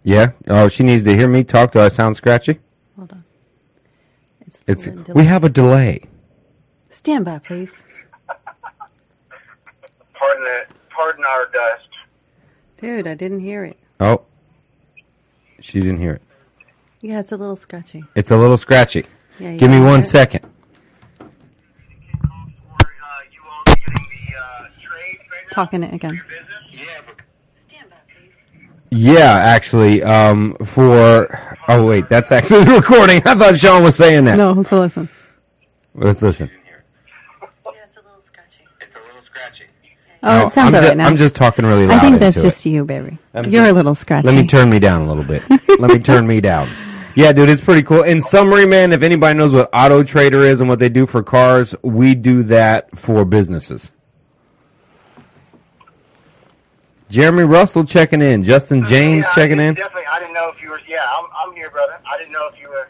Yeah. 0.02 0.32
Oh, 0.49 0.69
she 0.69 0.82
needs 0.82 1.04
to 1.04 1.16
hear 1.16 1.28
me 1.28 1.44
talk. 1.44 1.72
Do 1.72 1.81
I 1.81 1.88
sound 1.88 2.16
scratchy? 2.16 2.60
Hold 2.96 3.12
on. 3.12 3.25
It's, 4.66 4.87
It's 4.87 5.08
we 5.14 5.25
have 5.25 5.44
a 5.44 5.49
delay. 5.49 6.02
Stand 6.90 7.25
by, 7.25 7.38
please. 7.38 7.70
Pardon 10.14 10.44
the 10.44 10.64
pardon 10.90 11.25
our 11.25 11.47
dust. 11.47 11.86
Dude, 12.80 13.06
I 13.06 13.14
didn't 13.14 13.40
hear 13.40 13.64
it. 13.64 13.78
Oh, 14.00 14.23
she 15.61 15.80
didn't 15.80 15.99
hear 15.99 16.12
it. 16.12 16.23
Yeah, 17.00 17.21
it's 17.21 17.33
a 17.33 17.37
little 17.37 17.56
scratchy. 17.56 18.04
It's 18.14 18.30
a 18.30 18.37
little 18.37 18.59
scratchy. 18.59 19.06
Yeah, 19.38 19.54
Give 19.54 19.71
me 19.71 19.80
one 19.80 20.02
second. 20.02 20.40
For 21.18 21.28
you 23.30 23.40
all 23.45 23.62
hitting 23.66 23.95
the 23.95 24.71
trade 24.83 25.18
right 25.30 25.45
now 25.49 25.54
Talking 25.54 25.83
it 25.83 25.95
again. 25.95 26.11
for 26.11 26.14
your 26.16 26.25
business? 26.25 26.42
Yeah, 28.90 29.33
actually, 29.35 30.02
um, 30.04 30.56
for 30.64 31.59
oh 31.68 31.85
wait, 31.87 32.09
that's 32.09 32.30
actually 32.33 32.64
the 32.64 32.71
recording. 32.76 33.21
I 33.26 33.35
thought 33.35 33.59
Sean 33.59 33.83
was 33.83 33.97
saying 33.97 34.25
that. 34.26 34.38
No, 34.38 34.52
let's 34.52 34.71
listen. 34.73 35.09
Let's 35.95 36.23
listen. 36.23 36.49
It's 36.49 37.97
a 37.97 37.99
little 37.99 39.23
scratchy. 39.23 39.64
Oh, 40.26 40.40
No, 40.40 40.47
it 40.49 40.52
sounds 40.52 40.75
I'm 40.75 40.83
all 40.85 40.90
ju- 40.90 40.97
now. 40.97 41.06
I'm 41.06 41.16
just 41.16 41.35
talking 41.37 41.64
really 41.64 41.87
loud. 41.87 41.99
I 41.99 42.00
think 42.00 42.21
that's 42.21 42.37
into 42.37 42.49
it. 42.49 42.50
just 42.50 42.66
you, 42.66 42.85
baby. 42.85 43.18
I'm 43.35 43.45
You're 43.45 43.62
just- 43.62 43.71
a 43.71 43.75
little 43.75 43.95
scratchy. 43.95 44.26
Let 44.28 44.35
me 44.35 44.47
turn 44.47 44.68
me 44.71 44.78
down 44.78 45.02
a 45.02 45.09
little 45.09 45.25
bit. 45.25 45.42
Let 45.80 45.90
me 45.92 45.99
turn 45.99 46.26
me 46.26 46.40
down. 46.40 46.71
Yeah, 47.14 47.33
dude, 47.33 47.49
it's 47.49 47.61
pretty 47.62 47.83
cool. 47.83 48.02
In 48.02 48.21
summary, 48.21 48.66
man, 48.66 48.92
if 48.92 49.02
anybody 49.02 49.38
knows 49.38 49.52
what 49.52 49.71
Auto 49.73 50.02
Trader 50.02 50.42
is 50.42 50.61
and 50.61 50.68
what 50.68 50.78
they 50.78 50.88
do 50.90 51.06
for 51.06 51.23
cars, 51.23 51.75
we 51.83 52.14
do 52.14 52.42
that 52.45 52.95
for 52.99 53.25
businesses. 53.25 53.90
Jeremy 57.09 57.45
Russell 57.45 57.85
checking 57.85 58.21
in. 58.21 58.42
Justin 58.42 58.85
uh, 58.85 58.88
James 58.88 59.25
Yeah, 59.26 59.35
checking 59.35 59.61
I 59.61 59.64
in. 59.64 59.75
Definitely, 59.75 60.06
I 60.11 60.18
didn't 60.18 60.35
know 60.35 60.50
if 60.54 60.61
you 60.62 60.71
were. 60.71 60.80
Yeah, 60.88 61.04
I'm, 61.06 61.25
I'm 61.49 61.54
here, 61.54 61.71
brother. 61.71 61.99
I 62.04 62.18
didn't 62.18 62.33
know 62.33 62.49
if 62.52 62.61
you 62.61 62.68
were 62.68 62.88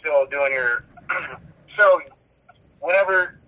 still 0.00 0.26
doing 0.26 0.52
your. 0.52 0.84
so, 1.76 2.00
whenever, 2.80 3.38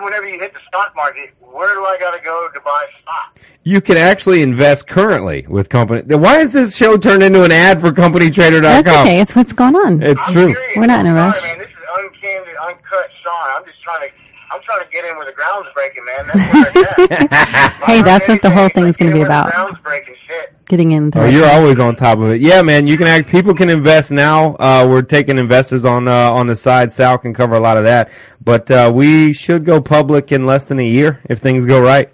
whenever 0.00 0.28
you 0.28 0.38
hit 0.38 0.52
the 0.52 0.60
stock 0.68 0.94
market, 0.96 1.30
where 1.40 1.74
do 1.74 1.84
I 1.84 1.98
got 1.98 2.12
to 2.12 2.20
go 2.22 2.48
to 2.52 2.60
buy 2.60 2.86
stock? 3.02 3.38
You 3.64 3.80
can 3.80 3.96
actually 3.96 4.42
invest 4.42 4.86
currently 4.88 5.44
with 5.48 5.68
company. 5.68 6.02
Why 6.14 6.38
is 6.40 6.52
this 6.52 6.74
show 6.76 6.96
turned 6.96 7.22
into 7.22 7.44
an 7.44 7.52
ad 7.52 7.80
for 7.80 7.90
CompanyTrader.com? 7.90 8.62
That's 8.62 8.88
okay. 8.88 9.20
It's 9.20 9.36
what's 9.36 9.52
going 9.52 9.76
on. 9.76 10.02
It's 10.02 10.26
I'm 10.28 10.32
true. 10.34 10.52
serious. 10.54 10.76
We're 10.76 10.86
not 10.86 11.00
in 11.00 11.06
a 11.06 11.10
I'm 11.10 11.16
rush. 11.16 11.38
Sorry, 11.38 11.50
man. 11.50 11.58
This 11.58 11.68
is 11.68 11.74
uncandid, 11.98 12.66
uncut 12.68 13.10
Sean. 13.22 13.56
I'm 13.56 13.64
just 13.64 13.80
trying 13.82 14.08
to. 14.08 14.14
I'm 14.62 14.78
trying 14.78 14.84
to 14.84 14.92
get 14.92 15.04
in 15.04 15.16
where 15.16 15.26
the 15.26 15.32
ground's 15.32 15.68
breaking, 15.74 16.04
man. 16.04 16.26
That's 16.26 16.74
where 16.76 17.04
it's 17.10 17.32
at. 17.32 17.72
hey, 17.84 18.02
that's 18.02 18.28
what 18.28 18.42
the 18.42 18.50
whole 18.50 18.68
thing 18.68 18.86
is 18.86 18.96
going 18.96 19.10
to 19.10 19.14
be 19.14 19.20
Get 19.20 19.26
in 19.26 19.28
where 19.28 19.40
about. 19.40 19.46
The 19.46 19.50
ground's 19.52 19.78
breaking 19.80 20.14
shit. 20.26 20.66
getting 20.66 20.92
in. 20.92 21.10
The 21.10 21.22
Oh, 21.22 21.26
you're 21.26 21.48
always 21.48 21.80
on 21.80 21.96
top 21.96 22.18
of 22.18 22.30
it. 22.30 22.40
Yeah, 22.40 22.62
man. 22.62 22.86
You 22.86 22.96
can 22.96 23.06
act. 23.08 23.28
People 23.28 23.54
can 23.54 23.68
invest 23.68 24.12
now. 24.12 24.54
Uh, 24.56 24.86
we're 24.88 25.02
taking 25.02 25.38
investors 25.38 25.84
on 25.84 26.06
uh, 26.06 26.12
on 26.32 26.46
the 26.46 26.54
side. 26.56 26.92
Sal 26.92 27.18
can 27.18 27.34
cover 27.34 27.54
a 27.56 27.60
lot 27.60 27.76
of 27.76 27.84
that, 27.84 28.10
but 28.44 28.70
uh, 28.70 28.92
we 28.94 29.32
should 29.32 29.64
go 29.64 29.80
public 29.80 30.30
in 30.32 30.46
less 30.46 30.64
than 30.64 30.78
a 30.78 30.86
year 30.86 31.20
if 31.28 31.38
things 31.40 31.66
go 31.66 31.80
right. 31.82 32.12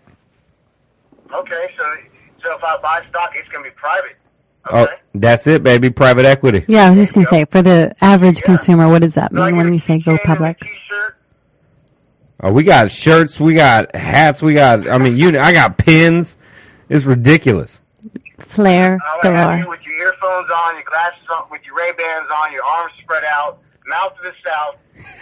Okay, 1.34 1.66
so 1.76 1.84
so 2.42 2.56
if 2.56 2.64
I 2.64 2.78
buy 2.80 3.02
stock, 3.10 3.30
it's 3.34 3.48
gonna 3.50 3.64
be 3.64 3.70
private. 3.70 4.16
Oh, 4.70 4.86
that's 5.14 5.46
it, 5.46 5.62
baby. 5.62 5.90
Private 5.90 6.24
equity. 6.26 6.64
Yeah, 6.68 6.86
I 6.86 6.90
was 6.90 6.98
just 6.98 7.12
gonna 7.14 7.26
say 7.26 7.44
for 7.46 7.62
the 7.62 7.94
average 8.00 8.36
Yeah. 8.40 8.46
consumer, 8.46 8.88
what 8.88 9.02
does 9.02 9.14
that 9.14 9.32
mean 9.32 9.44
get 9.46 9.54
when 9.56 9.72
you 9.72 9.80
say 9.80 9.98
go 9.98 10.12
keychain 10.12 10.18
and 10.18 10.20
a 10.20 10.26
public? 10.26 10.62
T-shirt. 12.40 12.50
Oh, 12.50 12.52
we 12.52 12.62
got 12.62 12.90
shirts. 12.90 13.40
We 13.40 13.54
got 13.54 13.94
hats. 13.94 14.42
We 14.42 14.54
got. 14.54 14.88
I 14.88 14.98
mean, 14.98 15.16
you. 15.16 15.38
I 15.38 15.52
got 15.52 15.78
pins. 15.78 16.36
It's 16.88 17.04
ridiculous. 17.04 17.80
Flair 18.48 18.98
I'll 19.04 19.22
galore. 19.22 19.58
you 19.58 19.68
with 19.68 19.80
your 19.84 19.94
earphones 19.94 20.48
on, 20.50 20.74
your 20.74 20.84
glasses 20.84 21.26
on, 21.30 21.44
with 21.50 21.60
your 21.66 21.76
Ray 21.76 21.92
Bans 21.92 22.26
on, 22.34 22.52
your 22.52 22.64
arms 22.64 22.92
spread 23.02 23.24
out, 23.24 23.60
mouth 23.86 24.14
to 24.16 24.22
the 24.22 24.32
south. 24.44 24.76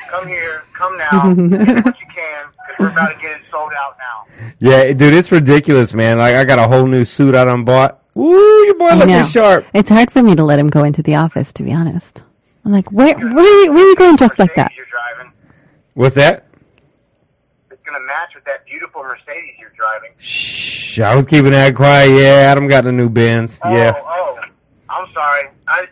Come 0.08 0.28
here, 0.28 0.62
come 0.72 0.96
now, 0.96 1.34
get 1.34 1.84
what 1.84 2.00
you 2.00 2.06
can, 2.14 2.46
because 2.46 2.78
we're 2.78 2.88
about 2.90 3.08
to 3.08 3.20
get 3.20 3.32
it 3.32 3.42
sold 3.50 3.72
out 3.76 3.96
now. 3.98 4.52
Yeah, 4.58 4.92
dude, 4.92 5.12
it's 5.12 5.32
ridiculous, 5.32 5.92
man. 5.92 6.18
Like 6.18 6.34
I 6.34 6.44
got 6.44 6.58
a 6.58 6.68
whole 6.68 6.86
new 6.86 7.04
suit 7.04 7.34
I 7.34 7.44
done 7.44 7.64
bought. 7.64 8.02
Ooh, 8.16 8.64
your 8.64 8.74
boy 8.74 8.86
I 8.86 8.94
know. 8.94 9.06
looking 9.06 9.24
sharp. 9.24 9.66
It's 9.74 9.90
hard 9.90 10.10
for 10.10 10.22
me 10.22 10.34
to 10.36 10.44
let 10.44 10.58
him 10.58 10.68
go 10.68 10.84
into 10.84 11.02
the 11.02 11.16
office, 11.16 11.52
to 11.54 11.62
be 11.62 11.72
honest. 11.72 12.22
I'm 12.64 12.72
like, 12.72 12.90
where, 12.90 13.16
where, 13.18 13.38
are 13.38 13.64
you, 13.64 13.72
where 13.72 13.84
are 13.84 13.88
you 13.88 13.96
going 13.96 14.16
dressed 14.16 14.38
like 14.38 14.54
that? 14.54 14.72
You're 14.76 14.86
driving. 14.86 15.32
What's 15.94 16.14
that? 16.14 16.46
It's 17.86 17.92
gonna 17.94 18.04
match 18.04 18.34
with 18.34 18.42
that 18.46 18.66
beautiful 18.66 19.04
Mercedes 19.04 19.54
you're 19.60 19.70
driving. 19.76 20.10
Shh. 20.18 20.98
I 20.98 21.14
was 21.14 21.24
keeping 21.24 21.52
that 21.52 21.76
quiet. 21.76 22.10
Yeah, 22.10 22.50
Adam 22.50 22.66
got 22.66 22.82
the 22.82 22.90
new 22.90 23.08
Benz. 23.08 23.60
Oh, 23.62 23.72
Yeah. 23.72 23.92
oh, 23.94 24.40
I'm 24.90 25.06
sorry. 25.12 25.48
I, 25.68 25.86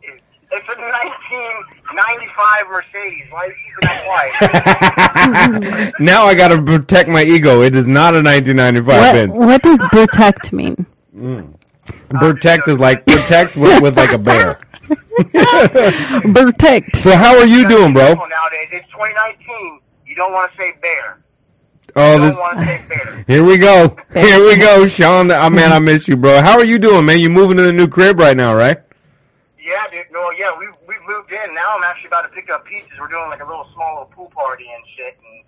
it's 0.00 0.68
a 0.68 0.76
1995 0.78 2.68
Mercedes. 2.70 3.24
Why 3.30 3.46
are 3.46 3.48
you 3.48 3.54
keeping 3.80 3.88
that 3.88 5.64
quiet? 5.66 5.94
now 6.00 6.24
I 6.26 6.34
got 6.36 6.48
to 6.54 6.62
protect 6.62 7.08
my 7.08 7.24
ego. 7.24 7.62
It 7.62 7.74
is 7.74 7.88
not 7.88 8.14
a 8.14 8.22
1995 8.22 8.86
What, 8.86 9.12
Benz. 9.12 9.34
what 9.36 9.60
does 9.62 9.82
protect 9.90 10.52
mean? 10.52 10.86
Mm. 11.16 11.52
Uh, 12.14 12.18
protect 12.20 12.68
is 12.68 12.78
like 12.78 13.04
protect 13.06 13.56
with, 13.56 13.82
with 13.82 13.96
like 13.96 14.12
a 14.12 14.18
bear. 14.18 14.60
Protect. 16.32 16.96
So 16.98 17.16
how 17.16 17.36
are 17.38 17.46
you 17.46 17.66
doing, 17.68 17.92
bro? 17.92 18.14
Nowadays, 18.14 18.68
it's 18.72 18.86
2019. 18.92 19.80
You 20.14 20.18
don't 20.22 20.32
want 20.32 20.52
to 20.52 20.56
say 20.56 20.72
bear. 20.80 21.18
Oh, 21.96 22.12
You 22.12 22.18
don't 22.18 22.28
this. 22.28 22.36
want 22.36 22.58
to 22.60 22.64
say 22.64 22.84
bear. 22.88 23.24
Here 23.26 23.42
we 23.42 23.58
go. 23.58 23.96
Here 24.12 24.38
we 24.46 24.56
go, 24.56 24.86
Sean. 24.86 25.32
Oh, 25.32 25.50
man, 25.50 25.72
I 25.72 25.80
miss 25.80 26.06
you, 26.06 26.16
bro. 26.16 26.40
How 26.40 26.56
are 26.56 26.64
you 26.64 26.78
doing, 26.78 27.04
man? 27.04 27.18
You 27.18 27.30
moving 27.30 27.56
to 27.56 27.64
the 27.64 27.72
new 27.72 27.88
crib 27.88 28.20
right 28.20 28.36
now, 28.36 28.54
right? 28.54 28.80
Yeah, 29.60 29.88
dude. 29.90 30.06
No, 30.12 30.30
yeah, 30.30 30.56
we 30.56 30.68
we 30.86 30.94
moved 31.08 31.32
in. 31.32 31.52
Now 31.52 31.74
I'm 31.76 31.82
actually 31.82 32.06
about 32.06 32.22
to 32.22 32.28
pick 32.28 32.48
up 32.48 32.64
pieces. 32.64 32.90
We're 33.00 33.08
doing 33.08 33.26
like 33.28 33.40
a 33.42 33.44
little 33.44 33.66
small 33.74 33.94
little 33.94 34.12
pool 34.14 34.30
party 34.32 34.66
and 34.72 34.84
shit, 34.96 35.18
and 35.18 35.42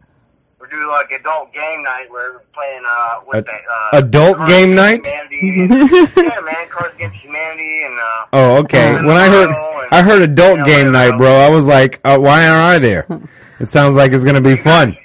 we're 0.59 0.67
doing 0.69 0.87
like 0.89 1.11
adult 1.13 1.53
game 1.53 1.83
night 1.83 2.07
where 2.11 2.33
we're 2.33 2.41
playing 2.55 2.83
uh 2.89 3.21
with 3.27 3.37
Ad- 3.37 3.47
that 3.47 3.61
uh 3.71 3.99
adult 3.99 4.37
Cards 4.39 4.53
game 4.53 4.75
night? 4.75 5.07
Humanity. 5.07 6.13
yeah, 6.23 6.41
man, 6.41 6.69
Cards 6.71 6.95
Against 6.95 7.17
Humanity 7.19 7.83
and 7.85 7.99
uh. 7.99 8.25
Oh, 8.33 8.57
okay. 8.59 8.95
When 8.95 9.11
I 9.17 9.29
heard 9.29 9.51
and- 9.51 9.89
I 9.93 10.03
heard 10.03 10.23
adult 10.23 10.59
Yeah, 10.59 10.65
game 10.67 10.93
night, 10.93 11.17
bro, 11.17 11.31
I 11.37 11.49
was 11.49 11.67
like, 11.67 12.01
uh, 12.05 12.19
why 12.19 12.47
aren't 12.49 12.63
I 12.63 12.79
there? 12.79 13.07
It 13.61 13.69
sounds 13.69 13.95
like 13.95 14.13
it's 14.13 14.25
gonna 14.25 14.41
be 14.41 14.57
fun. 14.57 14.97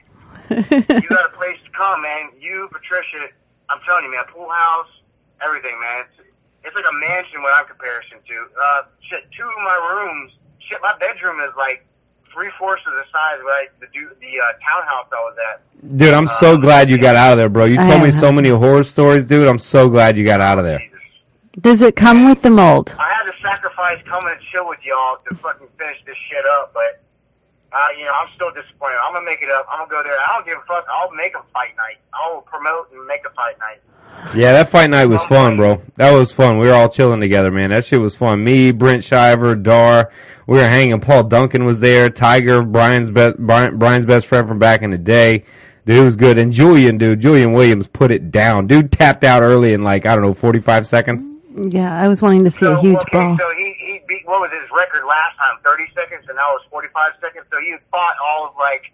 you 0.49 0.57
got 1.07 1.25
a 1.25 1.33
place 1.37 1.57
to 1.65 1.71
come, 1.77 2.01
man. 2.01 2.29
You, 2.39 2.67
Patricia, 2.71 3.29
I'm 3.69 3.79
telling 3.85 4.05
you, 4.05 4.11
man, 4.11 4.23
pool 4.33 4.49
house, 4.49 4.87
everything, 5.41 5.79
man. 5.79 6.03
It's, 6.05 6.27
it's 6.65 6.75
like 6.75 6.85
a 6.89 6.93
mansion 7.07 7.41
what 7.41 7.53
I'm 7.53 7.65
comparison 7.67 8.17
to. 8.27 8.35
Uh, 8.61 8.81
shit, 9.09 9.23
two 9.37 9.45
of 9.45 9.63
my 9.63 9.77
rooms, 9.95 10.31
shit, 10.67 10.79
my 10.81 10.97
bedroom 10.99 11.39
is 11.41 11.51
like 11.57 11.85
three 12.33 12.49
fourths 12.57 12.83
of 12.87 12.93
the 12.93 13.03
size 13.11 13.39
of 13.39 13.45
like 13.45 13.77
the 13.79 13.87
du- 13.87 14.15
the 14.19 14.39
uh, 14.39 14.51
townhouse 14.67 15.07
I 15.11 15.15
was 15.15 15.37
at. 15.53 15.97
Dude, 15.97 16.13
I'm 16.13 16.27
so 16.27 16.57
glad 16.57 16.89
you 16.89 16.97
got 16.97 17.15
out 17.15 17.33
of 17.33 17.37
there, 17.37 17.49
bro. 17.49 17.65
You 17.65 17.79
I 17.79 17.87
told 17.87 18.03
me 18.03 18.11
so 18.11 18.31
many 18.31 18.49
horror 18.49 18.83
stories, 18.83 19.25
dude. 19.25 19.47
I'm 19.47 19.59
so 19.59 19.89
glad 19.89 20.17
you 20.17 20.23
got 20.23 20.41
out 20.41 20.59
of 20.59 20.65
there. 20.65 20.79
Jesus. 20.79 20.99
Does 21.59 21.81
it 21.81 21.95
come 21.95 22.29
with 22.29 22.41
the 22.41 22.49
mold? 22.49 22.95
I 22.97 23.09
had 23.13 23.23
to 23.23 23.33
sacrifice 23.41 24.01
coming 24.05 24.31
and 24.31 24.41
chill 24.51 24.67
with 24.67 24.79
y'all 24.83 25.17
to 25.27 25.35
fucking 25.35 25.67
finish 25.77 25.97
this 26.05 26.17
shit 26.29 26.45
up, 26.59 26.73
but. 26.73 27.01
Uh, 27.73 27.87
you 27.97 28.03
know, 28.03 28.11
I'm 28.11 28.27
still 28.35 28.51
disappointed. 28.51 28.97
I'm 29.01 29.13
gonna 29.13 29.25
make 29.25 29.41
it 29.41 29.49
up. 29.49 29.65
I'm 29.71 29.87
gonna 29.87 30.03
go 30.03 30.03
there. 30.03 30.19
I 30.19 30.27
don't 30.33 30.45
give 30.45 30.57
a 30.57 30.65
fuck. 30.67 30.85
I'll 30.91 31.09
make 31.11 31.33
a 31.35 31.43
fight 31.53 31.73
night. 31.77 31.99
I'll 32.13 32.41
promote 32.41 32.91
and 32.91 33.07
make 33.07 33.21
a 33.25 33.29
fight 33.29 33.57
night. 33.59 33.79
Yeah, 34.35 34.51
that 34.51 34.69
fight 34.69 34.89
night 34.89 35.05
was 35.05 35.23
fun, 35.23 35.55
bro. 35.55 35.81
That 35.95 36.11
was 36.11 36.31
fun. 36.31 36.57
We 36.57 36.67
were 36.67 36.73
all 36.73 36.89
chilling 36.89 37.21
together, 37.21 37.49
man. 37.49 37.69
That 37.69 37.85
shit 37.85 38.01
was 38.01 38.13
fun. 38.13 38.43
Me, 38.43 38.71
Brent 38.71 39.05
Shiver, 39.05 39.55
Dar, 39.55 40.11
we 40.51 40.57
were 40.57 40.67
hanging. 40.67 40.99
Paul 40.99 41.23
Duncan 41.23 41.63
was 41.63 41.79
there. 41.79 42.09
Tiger, 42.09 42.61
Brian's 42.61 43.09
best, 43.09 43.37
Brian, 43.37 43.79
Brian's 43.79 44.05
best 44.05 44.27
friend 44.27 44.49
from 44.49 44.59
back 44.59 44.81
in 44.81 44.91
the 44.91 44.97
day. 44.97 45.45
Dude, 45.85 46.03
was 46.03 46.17
good. 46.17 46.37
And 46.37 46.51
Julian, 46.51 46.97
dude, 46.97 47.21
Julian 47.21 47.53
Williams 47.53 47.87
put 47.87 48.11
it 48.11 48.31
down. 48.31 48.67
Dude 48.67 48.91
tapped 48.91 49.23
out 49.23 49.43
early 49.43 49.71
in 49.71 49.85
like 49.85 50.05
I 50.05 50.13
don't 50.13 50.25
know, 50.25 50.33
forty 50.33 50.59
five 50.59 50.85
seconds. 50.85 51.25
Yeah, 51.73 51.97
I 51.97 52.09
was 52.09 52.21
wanting 52.21 52.43
to 52.43 52.51
see 52.51 52.65
a 52.65 52.77
huge 52.81 52.97
okay, 52.97 53.09
brawl. 53.13 53.37
So 53.37 53.49
he, 53.55 53.73
he 53.79 54.01
beat, 54.09 54.27
what 54.27 54.41
was 54.41 54.51
his 54.51 54.69
record 54.77 55.05
last 55.05 55.37
time? 55.37 55.57
30 55.63 55.83
seconds, 55.95 56.25
and 56.27 56.35
now 56.35 56.55
it's 56.55 56.65
45 56.69 57.11
seconds. 57.21 57.45
So 57.51 57.59
he 57.59 57.75
fought 57.89 58.15
all 58.25 58.47
of 58.47 58.55
like 58.57 58.91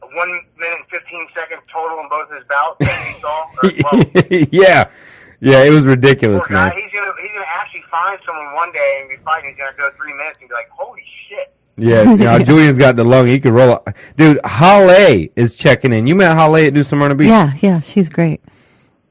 one 0.00 0.40
minute 0.58 0.78
and 0.78 0.88
15 0.90 1.28
seconds 1.34 1.62
total 1.72 2.00
in 2.00 2.08
both 2.08 2.30
his 2.30 2.44
bouts 2.48 2.76
that 2.80 3.06
he 3.06 3.20
saw. 3.20 4.42
Or, 4.42 4.48
yeah, 4.52 4.90
yeah, 5.40 5.64
it 5.64 5.70
was 5.70 5.84
ridiculous, 5.86 6.42
poor 6.46 6.56
guy, 6.56 6.68
man. 6.68 6.78
he's 6.82 6.92
gonna 6.92 7.12
he's 7.20 7.32
gonna 7.32 7.44
actually 7.48 7.82
find 7.90 8.18
someone 8.26 8.54
one 8.54 8.72
day 8.72 8.98
and 9.00 9.08
be 9.10 9.16
fighting. 9.24 9.50
He's 9.50 9.58
gonna 9.58 9.76
go 9.76 9.90
three 9.96 10.12
minutes 10.14 10.38
and 10.40 10.48
be 10.48 10.54
like, 10.54 10.68
"Holy 10.70 11.02
shit!" 11.28 11.54
Yeah, 11.76 12.02
you 12.10 12.16
know, 12.18 12.38
Julian's 12.42 12.78
got 12.78 12.96
the 12.96 13.04
lung. 13.04 13.26
He 13.26 13.40
could 13.40 13.52
roll. 13.52 13.72
Up. 13.72 13.88
Dude, 14.16 14.38
Halle 14.44 15.30
is 15.36 15.54
checking 15.56 15.92
in. 15.92 16.06
You 16.06 16.14
met 16.14 16.36
Halle 16.36 16.66
at 16.66 16.72
New 16.74 16.84
Smyrna 16.84 17.14
Beach. 17.14 17.28
Yeah, 17.28 17.52
yeah, 17.60 17.80
she's 17.80 18.08
great. 18.08 18.40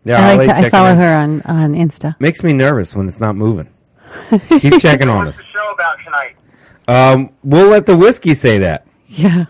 yeah. 0.05 0.25
I 0.27 0.35
like 0.35 0.47
to, 0.49 0.55
I 0.55 0.69
follow 0.69 0.91
in. 0.91 0.97
her 0.97 1.15
on 1.15 1.41
on 1.43 1.73
Insta. 1.73 2.15
Makes 2.19 2.43
me 2.43 2.53
nervous 2.53 2.95
when 2.95 3.07
it's 3.07 3.19
not 3.19 3.35
moving. 3.35 3.69
Keep 4.59 4.79
checking 4.79 5.09
on 5.09 5.25
What's 5.25 5.39
us. 5.39 5.43
the 5.45 5.49
show 5.51 5.71
about 5.73 5.97
tonight? 6.03 6.35
Um, 6.87 7.29
we'll 7.43 7.67
let 7.69 7.85
the 7.85 7.95
whiskey 7.97 8.33
say 8.33 8.57
that. 8.59 8.85
Yeah. 9.07 9.45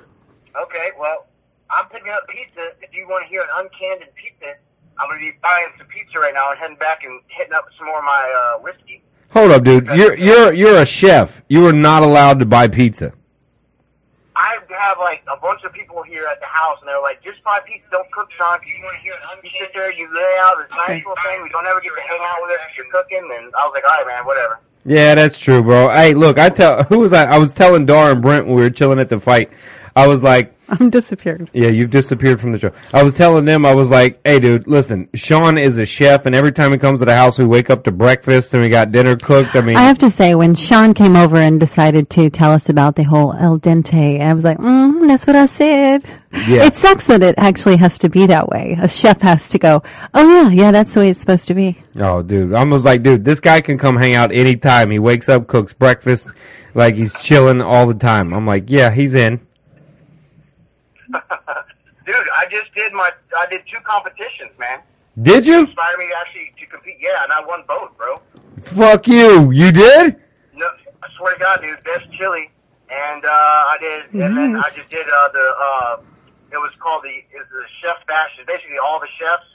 Okay, 0.61 0.89
well, 0.99 1.27
I'm 1.69 1.85
picking 1.89 2.11
up 2.11 2.27
pizza. 2.27 2.71
If 2.81 2.93
you 2.93 3.07
want 3.07 3.23
to 3.25 3.29
hear 3.29 3.41
an 3.41 3.47
uncandid 3.57 4.13
pizza, 4.15 4.55
I'm 4.99 5.07
gonna 5.07 5.19
be 5.19 5.31
buying 5.41 5.67
some 5.77 5.87
pizza 5.87 6.19
right 6.19 6.33
now 6.33 6.51
and 6.51 6.59
heading 6.59 6.77
back 6.77 7.03
and 7.03 7.19
hitting 7.27 7.53
up 7.53 7.65
some 7.77 7.87
more 7.87 7.99
of 7.99 8.03
my 8.05 8.55
uh, 8.57 8.59
whiskey. 8.61 9.01
Hold 9.31 9.51
up, 9.51 9.63
dude. 9.63 9.87
You're 9.95 10.17
you're 10.17 10.53
you're 10.53 10.81
a 10.81 10.85
chef. 10.85 11.41
You 11.47 11.65
are 11.67 11.73
not 11.73 12.03
allowed 12.03 12.39
to 12.39 12.45
buy 12.45 12.67
pizza. 12.67 13.13
I 14.35 14.57
have 14.69 14.97
like 14.99 15.21
a 15.31 15.37
bunch 15.39 15.63
of 15.65 15.73
people 15.73 16.01
here 16.03 16.25
at 16.31 16.39
the 16.39 16.45
house, 16.45 16.77
and 16.81 16.87
they're 16.87 17.01
like, 17.01 17.21
"Just 17.23 17.43
buy 17.43 17.59
pizza, 17.65 17.85
don't 17.91 18.09
cook, 18.11 18.29
Sean. 18.37 18.57
'cause 18.57 18.67
You 18.67 18.83
want 18.83 18.95
to 18.97 19.01
hear 19.03 19.13
an 19.13 19.39
You 19.43 19.49
sit 19.59 19.71
there, 19.75 19.91
you 19.91 20.07
lay 20.15 20.37
out 20.41 20.55
this 20.57 20.77
nice 20.77 21.03
little 21.05 21.15
thing. 21.23 21.43
We 21.43 21.49
don't 21.49 21.65
ever 21.67 21.81
get 21.81 21.93
to 21.93 22.01
hang 22.01 22.19
out 22.21 22.37
with 22.41 22.51
us. 22.51 22.65
If 22.71 22.77
you're 22.77 22.85
cooking." 22.91 23.29
And 23.37 23.53
I 23.55 23.65
was 23.65 23.71
like, 23.73 23.83
"All 23.89 23.97
right, 23.97 24.07
man, 24.07 24.25
whatever." 24.25 24.59
Yeah, 24.85 25.13
that's 25.15 25.37
true, 25.37 25.61
bro. 25.61 25.89
Hey, 25.89 26.13
look, 26.13 26.39
I 26.39 26.49
tell 26.49 26.83
who 26.89 26.99
was 26.99 27.11
I? 27.13 27.25
I 27.25 27.37
was 27.37 27.51
telling 27.53 27.85
Dar 27.85 28.11
and 28.11 28.21
Brent 28.21 28.45
when 28.47 28.55
we 28.55 28.61
were 28.61 28.69
chilling 28.69 28.99
at 28.99 29.09
the 29.09 29.19
fight. 29.19 29.51
I 29.95 30.07
was 30.07 30.23
like, 30.23 30.53
I'm 30.79 30.89
disappeared. 30.89 31.49
Yeah, 31.53 31.69
you've 31.69 31.89
disappeared 31.89 32.39
from 32.39 32.51
the 32.51 32.59
show. 32.59 32.71
I 32.93 33.01
was 33.01 33.13
telling 33.15 33.45
them, 33.45 33.65
I 33.65 33.73
was 33.73 33.89
like, 33.89 34.19
hey, 34.23 34.39
dude, 34.39 34.67
listen, 34.67 35.09
Sean 35.15 35.57
is 35.57 35.79
a 35.79 35.85
chef, 35.85 36.25
and 36.27 36.35
every 36.35 36.51
time 36.51 36.71
he 36.71 36.77
comes 36.77 36.99
to 36.99 37.05
the 37.05 37.15
house, 37.15 37.39
we 37.39 37.45
wake 37.45 37.69
up 37.69 37.83
to 37.85 37.91
breakfast 37.91 38.53
and 38.53 38.61
we 38.61 38.69
got 38.69 38.91
dinner 38.91 39.15
cooked. 39.15 39.55
I 39.55 39.61
mean, 39.61 39.77
I 39.77 39.83
have 39.83 39.97
to 39.99 40.11
say, 40.11 40.35
when 40.35 40.53
Sean 40.53 40.93
came 40.93 41.15
over 41.15 41.37
and 41.37 41.59
decided 41.59 42.09
to 42.11 42.29
tell 42.29 42.51
us 42.51 42.69
about 42.69 42.95
the 42.95 43.03
whole 43.03 43.33
el 43.33 43.59
dente, 43.59 44.21
I 44.21 44.33
was 44.33 44.43
like, 44.43 44.59
mm, 44.59 45.07
that's 45.07 45.25
what 45.25 45.35
I 45.35 45.47
said. 45.47 46.05
Yeah. 46.31 46.65
It 46.65 46.75
sucks 46.75 47.05
that 47.05 47.23
it 47.23 47.35
actually 47.39 47.77
has 47.77 47.97
to 47.99 48.09
be 48.09 48.27
that 48.27 48.49
way. 48.49 48.77
A 48.79 48.87
chef 48.87 49.21
has 49.21 49.49
to 49.49 49.57
go, 49.57 49.81
oh 50.13 50.29
yeah, 50.29 50.49
yeah, 50.49 50.71
that's 50.71 50.93
the 50.93 50.99
way 50.99 51.09
it's 51.09 51.19
supposed 51.19 51.47
to 51.47 51.55
be. 51.55 51.81
oh, 51.99 52.21
dude, 52.21 52.53
I 52.53 52.63
was 52.63 52.85
like, 52.85 53.01
dude, 53.01 53.25
this 53.25 53.39
guy 53.39 53.61
can 53.61 53.79
come 53.79 53.95
hang 53.95 54.13
out 54.13 54.31
anytime. 54.31 54.91
He 54.91 54.99
wakes 54.99 55.27
up, 55.29 55.47
cooks 55.47 55.73
breakfast, 55.73 56.31
like 56.75 56.95
he's 56.95 57.19
chilling 57.19 57.61
all 57.61 57.87
the 57.87 57.95
time. 57.95 58.33
I'm 58.33 58.45
like, 58.45 58.65
yeah, 58.67 58.91
he's 58.91 59.15
in. 59.15 59.41
Dude, 61.11 62.29
I 62.35 62.45
just 62.49 62.73
did 62.73 62.93
my 62.93 63.11
I 63.37 63.45
did 63.47 63.61
two 63.71 63.79
competitions, 63.83 64.51
man. 64.59 64.79
Did 65.21 65.45
you? 65.45 65.61
Inspired 65.61 65.97
me 65.97 66.07
to 66.07 66.15
actually 66.15 66.53
to 66.59 66.65
compete. 66.65 66.97
Yeah, 66.99 67.23
and 67.23 67.31
I 67.31 67.43
won 67.45 67.63
both, 67.67 67.95
bro. 67.97 68.21
Fuck 68.61 69.07
you. 69.07 69.51
You 69.51 69.71
did? 69.71 70.17
No, 70.55 70.67
I 71.03 71.07
swear 71.17 71.33
to 71.33 71.39
God, 71.39 71.61
dude, 71.61 71.83
best 71.83 72.11
chili. 72.17 72.49
And 72.89 73.23
uh, 73.23 73.29
I 73.29 73.77
did, 73.79 74.21
and 74.21 74.35
then 74.35 74.55
I 74.55 74.69
just 74.75 74.89
did 74.89 75.05
uh, 75.05 75.29
the. 75.29 75.53
Uh, 75.61 75.97
it 76.51 76.57
was 76.57 76.71
called 76.79 77.03
the 77.03 77.09
is 77.37 77.45
the 77.51 77.63
chef 77.81 77.97
bash. 78.07 78.31
It's 78.39 78.47
basically 78.47 78.77
all 78.83 78.99
the 78.99 79.07
chefs, 79.19 79.45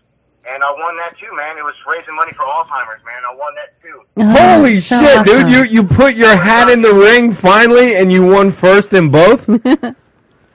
and 0.48 0.62
I 0.62 0.70
won 0.70 0.96
that 0.98 1.18
too, 1.18 1.34
man. 1.34 1.58
It 1.58 1.64
was 1.64 1.74
raising 1.88 2.14
money 2.14 2.30
for 2.32 2.44
Alzheimer's, 2.44 3.02
man. 3.04 3.22
I 3.28 3.34
won 3.34 3.54
that 3.56 3.82
too. 3.82 4.02
Oh, 4.18 4.58
Holy 4.58 4.78
so 4.78 5.00
shit, 5.00 5.26
dude! 5.26 5.48
You 5.48 5.64
you 5.64 5.82
put 5.82 6.14
your 6.14 6.36
hat 6.36 6.70
in 6.70 6.82
the 6.82 6.94
ring 6.94 7.32
finally, 7.32 7.96
and 7.96 8.12
you 8.12 8.24
won 8.24 8.52
first 8.52 8.92
in 8.92 9.10
both. 9.10 9.48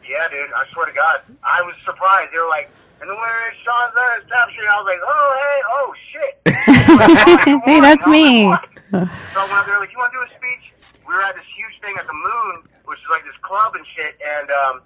Yeah, 0.09 0.25
dude. 0.33 0.49
I 0.57 0.65
swear 0.73 0.87
to 0.87 0.91
God, 0.91 1.21
I 1.45 1.61
was 1.61 1.75
surprised. 1.85 2.33
They 2.33 2.39
were 2.41 2.49
like, 2.49 2.69
And 2.99 3.05
then 3.09 3.15
where 3.15 3.51
is 3.53 3.57
Sean's 3.61 3.93
there, 3.93 4.17
Snapchat? 4.25 4.65
I 4.65 4.75
was 4.81 4.89
like, 4.89 5.03
oh, 5.05 5.29
hey, 5.37 5.59
oh, 5.69 5.87
shit. 6.09 6.33
Hey, 7.69 7.79
that's 7.79 8.05
me. 8.07 8.49
So 8.89 8.97
I 9.37 9.45
went 9.45 9.53
out 9.53 9.65
there, 9.69 9.79
like, 9.79 9.93
you 9.93 9.99
want 10.01 10.11
to 10.11 10.17
do 10.17 10.25
a 10.25 10.31
speech? 10.33 10.73
We 11.07 11.13
were 11.13 11.21
at 11.21 11.35
this 11.37 11.45
huge 11.55 11.77
thing 11.81 11.95
at 11.97 12.07
the 12.09 12.13
Moon, 12.17 12.65
which 12.85 12.97
is 12.99 13.05
like 13.13 13.23
this 13.23 13.37
club 13.45 13.75
and 13.77 13.85
shit. 13.95 14.17
And, 14.17 14.49
um, 14.49 14.81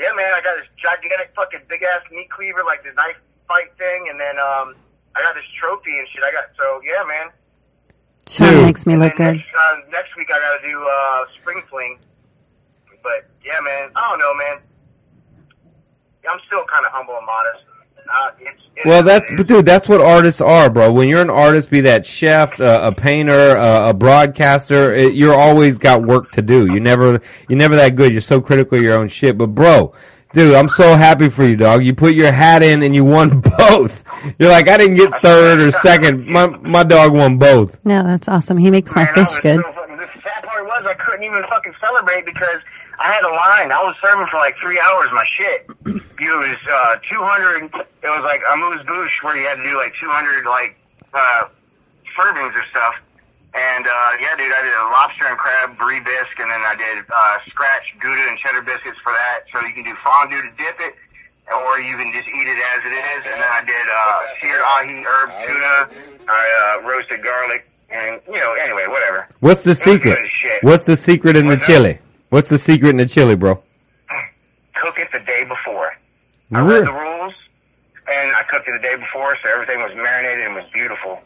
yeah, 0.00 0.12
man, 0.16 0.32
I 0.34 0.40
got 0.40 0.56
this 0.56 0.68
gigantic 0.80 1.36
fucking 1.36 1.68
big 1.68 1.82
ass 1.84 2.00
meat 2.10 2.30
cleaver, 2.32 2.64
like 2.64 2.82
the 2.82 2.92
knife 2.96 3.20
fight 3.46 3.76
thing. 3.76 4.08
And 4.10 4.18
then, 4.18 4.40
um, 4.40 4.74
I 5.14 5.20
got 5.20 5.34
this 5.36 5.44
trophy 5.60 5.98
and 6.00 6.08
shit. 6.08 6.24
I 6.24 6.32
got, 6.32 6.48
so, 6.56 6.80
yeah, 6.80 7.04
man. 7.04 7.28
Sean 8.28 8.48
Dude. 8.56 8.62
makes 8.64 8.86
me 8.86 8.94
And 8.94 9.02
look 9.02 9.16
good. 9.16 9.36
Next, 9.36 9.48
uh, 9.52 9.76
next 9.92 10.16
week 10.16 10.32
I 10.32 10.40
got 10.40 10.56
to 10.56 10.62
do, 10.64 10.80
uh, 10.80 11.24
Spring 11.40 11.60
Fling. 11.68 11.98
But, 13.02 13.28
yeah, 13.44 13.58
man, 13.64 13.90
I 13.96 14.10
don't 14.10 14.18
know, 14.18 14.34
man. 14.34 14.58
I'm 16.28 16.38
still 16.46 16.64
kind 16.72 16.86
of 16.86 16.92
humble 16.92 17.16
and 17.16 17.26
modest. 17.26 17.64
Uh, 18.12 18.30
it's, 18.40 18.62
it's 18.76 18.86
Well, 18.86 19.02
that's 19.02 19.30
but 19.36 19.46
dude, 19.46 19.64
that's 19.66 19.88
what 19.88 20.00
artists 20.00 20.40
are, 20.40 20.68
bro. 20.70 20.92
When 20.92 21.08
you're 21.08 21.22
an 21.22 21.30
artist, 21.30 21.70
be 21.70 21.80
that 21.82 22.04
chef, 22.04 22.60
uh, 22.60 22.80
a 22.82 22.92
painter, 22.92 23.56
uh, 23.56 23.90
a 23.90 23.94
broadcaster, 23.94 24.92
it, 24.94 25.14
you're 25.14 25.34
always 25.34 25.78
got 25.78 26.02
work 26.02 26.30
to 26.32 26.42
do. 26.42 26.66
You 26.72 26.80
never, 26.80 27.20
you're 27.48 27.58
never 27.58 27.76
that 27.76 27.96
good. 27.96 28.12
You're 28.12 28.20
so 28.20 28.40
critical 28.40 28.78
of 28.78 28.84
your 28.84 28.98
own 28.98 29.08
shit. 29.08 29.38
But 29.38 29.48
bro, 29.48 29.94
dude, 30.32 30.54
I'm 30.54 30.68
so 30.68 30.96
happy 30.96 31.28
for 31.28 31.44
you, 31.44 31.56
dog. 31.56 31.84
You 31.84 31.94
put 31.94 32.14
your 32.14 32.32
hat 32.32 32.62
in 32.62 32.82
and 32.82 32.94
you 32.94 33.04
won 33.04 33.40
both. 33.58 34.04
You're 34.38 34.50
like, 34.50 34.68
I 34.68 34.76
didn't 34.78 34.96
get 34.96 35.14
third 35.22 35.60
or 35.60 35.70
second. 35.80 36.26
My 36.26 36.46
my 36.46 36.82
dog 36.82 37.14
won 37.14 37.38
both. 37.38 37.78
No, 37.84 38.02
that's 38.04 38.28
awesome. 38.28 38.58
He 38.58 38.70
makes 38.70 38.94
my 38.94 39.04
Man, 39.04 39.14
fish 39.14 39.28
was 39.30 39.40
good. 39.40 39.60
so 39.64 39.72
fucking- 39.72 39.96
the 39.96 40.08
sad 40.22 40.44
part 40.44 40.64
was 40.66 40.84
I 40.86 40.94
couldn't 40.94 41.22
even 41.24 41.42
fucking 41.48 41.74
celebrate 41.80 42.26
because 42.26 42.58
I 43.02 43.10
had 43.10 43.24
a 43.24 43.34
line. 43.34 43.72
I 43.74 43.82
was 43.82 43.96
serving 44.00 44.26
for 44.30 44.38
like 44.38 44.56
three 44.58 44.78
hours. 44.78 45.08
My 45.12 45.24
shit. 45.26 45.66
It 46.22 46.30
was 46.30 46.54
uh, 46.70 47.02
200. 47.10 47.66
It 47.66 48.06
was 48.06 48.22
like 48.22 48.46
amuse 48.54 48.78
bouche 48.86 49.18
where 49.26 49.34
you 49.34 49.42
had 49.42 49.58
to 49.58 49.64
do 49.66 49.74
like 49.74 49.90
200 49.98 50.46
like 50.46 50.78
uh, 51.12 51.50
servings 52.14 52.54
or 52.54 52.62
stuff. 52.70 52.94
And 53.58 53.82
uh, 53.90 54.22
yeah, 54.22 54.38
dude, 54.38 54.54
I 54.54 54.62
did 54.62 54.70
a 54.70 54.86
lobster 54.94 55.26
and 55.26 55.36
crab 55.36 55.76
brie 55.76 55.98
bisque, 55.98 56.38
and 56.38 56.46
then 56.46 56.62
I 56.62 56.78
did 56.78 57.02
uh, 57.10 57.38
scratch 57.50 57.90
gouda 57.98 58.22
and 58.30 58.38
cheddar 58.38 58.62
biscuits 58.62 59.02
for 59.02 59.10
that. 59.10 59.50
So 59.50 59.66
you 59.66 59.74
can 59.74 59.82
do 59.82 59.98
fondue 59.98 60.40
to 60.46 60.50
dip 60.54 60.78
it, 60.78 60.94
or 61.50 61.80
you 61.82 61.98
can 61.98 62.14
just 62.14 62.28
eat 62.30 62.46
it 62.46 62.60
as 62.70 62.80
it 62.86 62.94
is. 62.94 63.20
And 63.26 63.42
then 63.42 63.50
I 63.50 63.62
did 63.66 63.86
uh, 63.90 64.18
seared 64.38 64.62
ahi 64.62 65.02
herb 65.02 65.28
tuna. 65.42 65.74
I 66.30 66.78
uh, 66.78 66.86
roasted 66.88 67.18
garlic, 67.20 67.66
and 67.90 68.22
you 68.30 68.38
know, 68.38 68.54
anyway, 68.62 68.86
whatever. 68.86 69.26
What's 69.40 69.64
the 69.64 69.74
secret? 69.74 70.22
What's 70.62 70.84
the 70.84 70.94
secret 70.96 71.34
in 71.34 71.46
the 71.50 71.58
What's 71.58 71.66
that? 71.66 71.72
chili? 71.72 71.98
What's 72.32 72.48
the 72.48 72.56
secret 72.56 72.88
in 72.88 72.96
the 72.96 73.04
chili, 73.04 73.34
bro? 73.36 73.56
Cook 74.74 74.98
it 74.98 75.08
the 75.12 75.18
day 75.20 75.44
before. 75.44 75.92
I 76.54 76.60
Really? 76.60 76.76
read 76.80 76.86
the 76.86 76.92
rules, 76.92 77.34
and 78.10 78.34
I 78.34 78.42
cooked 78.44 78.66
it 78.66 78.72
the 78.72 78.78
day 78.78 78.96
before, 78.96 79.36
so 79.42 79.50
everything 79.52 79.80
was 79.80 79.92
marinated 79.94 80.46
and 80.46 80.54
was 80.54 80.64
beautiful. 80.72 81.20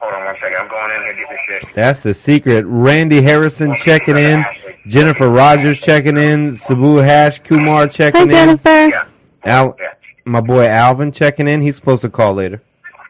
Hold 0.00 0.14
on 0.14 0.24
one 0.24 0.34
second. 0.40 0.56
I'm 0.56 0.68
going 0.68 0.90
in 0.96 1.02
here 1.02 1.12
to 1.12 1.18
get 1.20 1.28
this 1.28 1.38
shit. 1.68 1.74
That's 1.74 2.00
the 2.00 2.14
secret. 2.14 2.64
Randy 2.66 3.20
Harrison 3.20 3.74
checking 3.76 4.16
in. 4.16 4.42
Jennifer 4.86 5.28
Rogers 5.28 5.78
checking 5.82 6.16
in. 6.16 6.56
Sabu 6.56 6.96
Hash 6.96 7.38
Kumar 7.40 7.82
Hi, 7.82 7.86
checking 7.88 8.22
in. 8.22 8.28
Jennifer. 8.30 8.70
Yeah. 8.88 9.04
Al, 9.44 9.76
Yeah. 9.78 9.88
my 10.24 10.40
boy 10.40 10.66
Alvin 10.66 11.12
checking 11.12 11.46
in. 11.46 11.60
He's 11.60 11.76
supposed 11.76 12.00
to 12.02 12.08
call 12.08 12.32
later. 12.32 12.62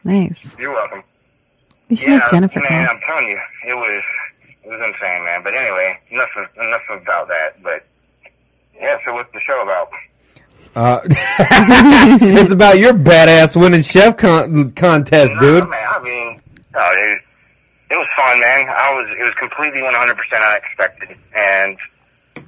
Nice. 0.03 0.57
You're 0.59 0.73
welcome. 0.73 1.03
We 1.89 1.95
should 1.95 2.09
Yeah, 2.09 2.17
make 2.17 2.31
Jennifer 2.31 2.59
man, 2.59 2.85
call. 2.85 2.95
I'm 2.97 3.01
telling 3.07 3.29
you, 3.29 3.39
it 3.69 3.75
was 3.77 4.03
it 4.63 4.69
was 4.69 4.79
insane, 4.93 5.25
man. 5.25 5.43
But 5.43 5.55
anyway, 5.55 5.99
enough 6.09 6.29
of, 6.37 6.45
enough 6.63 6.81
about 6.89 7.27
that. 7.29 7.61
But 7.63 7.85
yeah, 8.79 8.97
so 9.05 9.13
what's 9.13 9.31
the 9.33 9.39
show 9.39 9.61
about? 9.61 9.89
Uh, 10.75 10.99
it's 11.05 12.51
about 12.51 12.79
your 12.79 12.93
badass 12.93 13.59
winning 13.59 13.81
chef 13.83 14.17
con- 14.17 14.71
contest, 14.71 15.35
No, 15.35 15.41
dude. 15.61 15.69
man, 15.69 15.87
I 15.87 16.01
mean, 16.01 16.41
no, 16.73 16.79
it, 16.81 17.19
it 17.91 17.95
was 17.97 18.07
fun, 18.17 18.39
man. 18.39 18.67
I 18.69 18.91
was 18.93 19.07
it 19.19 19.21
was 19.23 19.33
completely 19.37 19.83
100 19.83 20.17
percent 20.17 20.43
unexpected, 20.43 21.17
and 21.35 21.77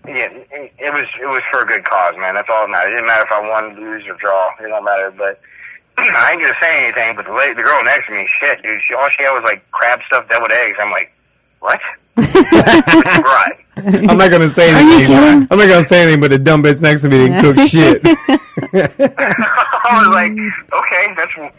yeah, 0.08 0.30
it, 0.50 0.74
it 0.80 0.92
was 0.94 1.06
it 1.22 1.28
was 1.28 1.44
for 1.52 1.62
a 1.62 1.66
good 1.68 1.84
cause, 1.84 2.16
man. 2.18 2.34
That's 2.34 2.50
all 2.50 2.66
that 2.66 2.72
mattered. 2.72 2.94
It 2.94 2.96
didn't 2.96 3.08
matter 3.08 3.26
if 3.26 3.32
I 3.32 3.48
won, 3.48 3.76
lose, 3.76 4.04
or 4.08 4.16
draw. 4.16 4.50
It 4.60 4.70
don't 4.70 4.84
matter. 4.84 5.12
But 5.16 5.40
I 5.98 6.32
ain't 6.32 6.42
gonna 6.42 6.58
say 6.60 6.86
anything. 6.86 7.16
But 7.16 7.26
the 7.28 7.34
lady, 7.34 7.54
the 7.54 7.62
girl 7.64 7.84
next 7.84 8.08
to 8.08 8.14
me, 8.14 8.28
shit, 8.42 8.64
dude, 8.64 8.82
she 8.88 8.96
all 8.96 9.08
she 9.16 9.22
had 9.22 9.32
was 9.38 9.44
like 9.46 9.70
crab 9.72 10.00
stuffed 10.08 10.30
deviled 10.30 10.51
eggs. 10.51 10.78
I'm 10.82 10.90
like, 10.90 11.12
what? 11.60 11.80
right. 12.18 13.51
I'm 13.78 14.18
not 14.18 14.32
gonna 14.32 14.48
say 14.50 14.72
Are 14.74 14.82
you 14.82 14.88
anything. 14.94 15.08
kidding? 15.08 15.48
I'm 15.51 15.58
not 15.60 15.68
gonna 15.68 15.84
say 15.84 16.04
anything, 16.04 16.22
but 16.22 16.32
the 16.32 16.40
dumb 16.40 16.64
bitch 16.64 16.82
next 16.82 17.01
to 17.01 17.10
me 17.10 17.18
didn't 17.18 17.42
cook 17.42 17.58
shit. 17.68 18.01
I 18.06 20.00
was 20.00 20.08
like, 20.10 20.32
okay, 20.32 21.14
that's 21.18 21.54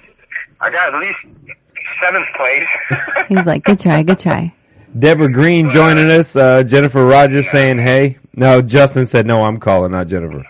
I 0.61 0.71
got 0.71 0.95
at 0.95 1.01
least 1.01 1.19
seventh 2.03 2.27
place. 2.37 2.67
He's 3.29 3.47
like, 3.47 3.65
good 3.65 3.79
try, 3.81 4.03
good 4.03 4.19
try. 4.19 4.53
Deborah 4.99 5.31
Green 5.31 5.69
joining 5.71 6.11
us. 6.11 6.35
Uh, 6.37 6.63
Jennifer 6.63 7.05
Rogers 7.05 7.51
saying 7.51 7.79
hey. 7.79 8.19
No, 8.35 8.63
Justin 8.63 9.07
said 9.07 9.27
no. 9.27 9.45
I'm 9.45 9.59
calling, 9.61 9.93
not 9.93 10.07
Jennifer. 10.09 10.45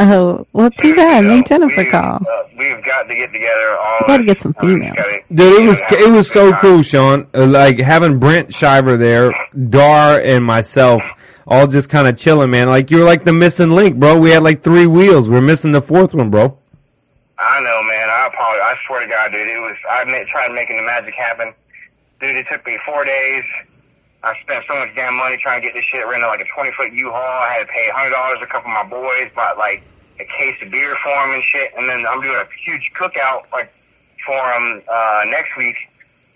Oh, 0.00 0.46
well, 0.52 0.70
too 0.70 0.94
bad. 0.94 1.24
Make 1.24 1.46
Jennifer 1.46 1.82
we, 1.82 1.90
call. 1.90 2.16
Uh, 2.16 2.42
we've 2.58 2.84
got 2.84 3.02
to 3.04 3.14
get 3.14 3.32
together. 3.32 3.76
All 3.78 3.98
Gotta 4.06 4.24
get 4.24 4.40
some 4.40 4.54
females. 4.54 4.96
gotta- 4.96 5.22
Dude, 5.34 5.62
it 5.62 5.66
was 5.68 5.80
it 5.90 6.10
was 6.10 6.30
so 6.30 6.50
time. 6.52 6.60
cool, 6.60 6.82
Sean. 6.82 7.26
Uh, 7.34 7.46
Like 7.46 7.80
having 7.80 8.18
Brent 8.18 8.54
Shiver 8.54 8.96
there, 8.96 9.32
Dar, 9.70 10.20
and 10.20 10.44
myself 10.44 11.02
all 11.46 11.66
just 11.66 11.88
kind 11.88 12.06
of 12.06 12.16
chilling, 12.16 12.50
man. 12.50 12.68
Like 12.68 12.90
you 12.90 12.98
were 12.98 13.04
like 13.04 13.24
the 13.24 13.32
missing 13.32 13.70
link, 13.70 13.96
bro. 13.98 14.18
We 14.18 14.30
had 14.30 14.42
like 14.42 14.62
three 14.62 14.86
wheels. 14.86 15.28
We're 15.30 15.40
missing 15.40 15.72
the 15.72 15.82
fourth 15.82 16.14
one, 16.14 16.30
bro. 16.30 16.56
I 17.38 17.60
know, 17.60 17.82
man. 17.84 18.08
I 18.10 18.26
apologize. 18.32 18.62
I 18.64 18.74
swear 18.86 19.00
to 19.00 19.06
God, 19.06 19.32
dude. 19.32 19.48
It 19.48 19.60
was. 19.60 19.76
I 19.90 20.04
made, 20.04 20.26
tried 20.28 20.52
making 20.52 20.76
the 20.76 20.82
magic 20.82 21.14
happen, 21.14 21.54
dude. 22.20 22.36
It 22.36 22.46
took 22.50 22.64
me 22.66 22.78
four 22.84 23.04
days. 23.04 23.44
I 24.22 24.34
spent 24.42 24.64
so 24.68 24.74
much 24.74 24.90
damn 24.96 25.14
money 25.14 25.36
trying 25.36 25.60
to 25.62 25.66
get 25.68 25.74
this 25.74 25.84
shit 25.84 26.06
rented, 26.06 26.26
like 26.26 26.40
a 26.40 26.48
twenty 26.54 26.72
foot 26.76 26.92
U-Haul. 26.92 27.14
I 27.22 27.54
had 27.54 27.66
to 27.66 27.72
pay 27.72 27.88
hundred 27.94 28.14
dollars. 28.14 28.38
A 28.42 28.46
couple 28.46 28.70
of 28.70 28.74
my 28.74 28.84
boys 28.88 29.30
bought 29.34 29.58
like 29.58 29.82
a 30.20 30.24
case 30.24 30.56
of 30.62 30.70
beer 30.70 30.96
for 31.02 31.10
him 31.10 31.34
and 31.34 31.44
shit. 31.44 31.70
And 31.78 31.88
then 31.88 32.04
I'm 32.06 32.20
doing 32.20 32.36
a 32.36 32.46
huge 32.64 32.90
cookout 32.98 33.42
like 33.52 33.72
for 34.26 34.34
him 34.34 34.82
uh, 34.92 35.22
next 35.28 35.56
week 35.56 35.76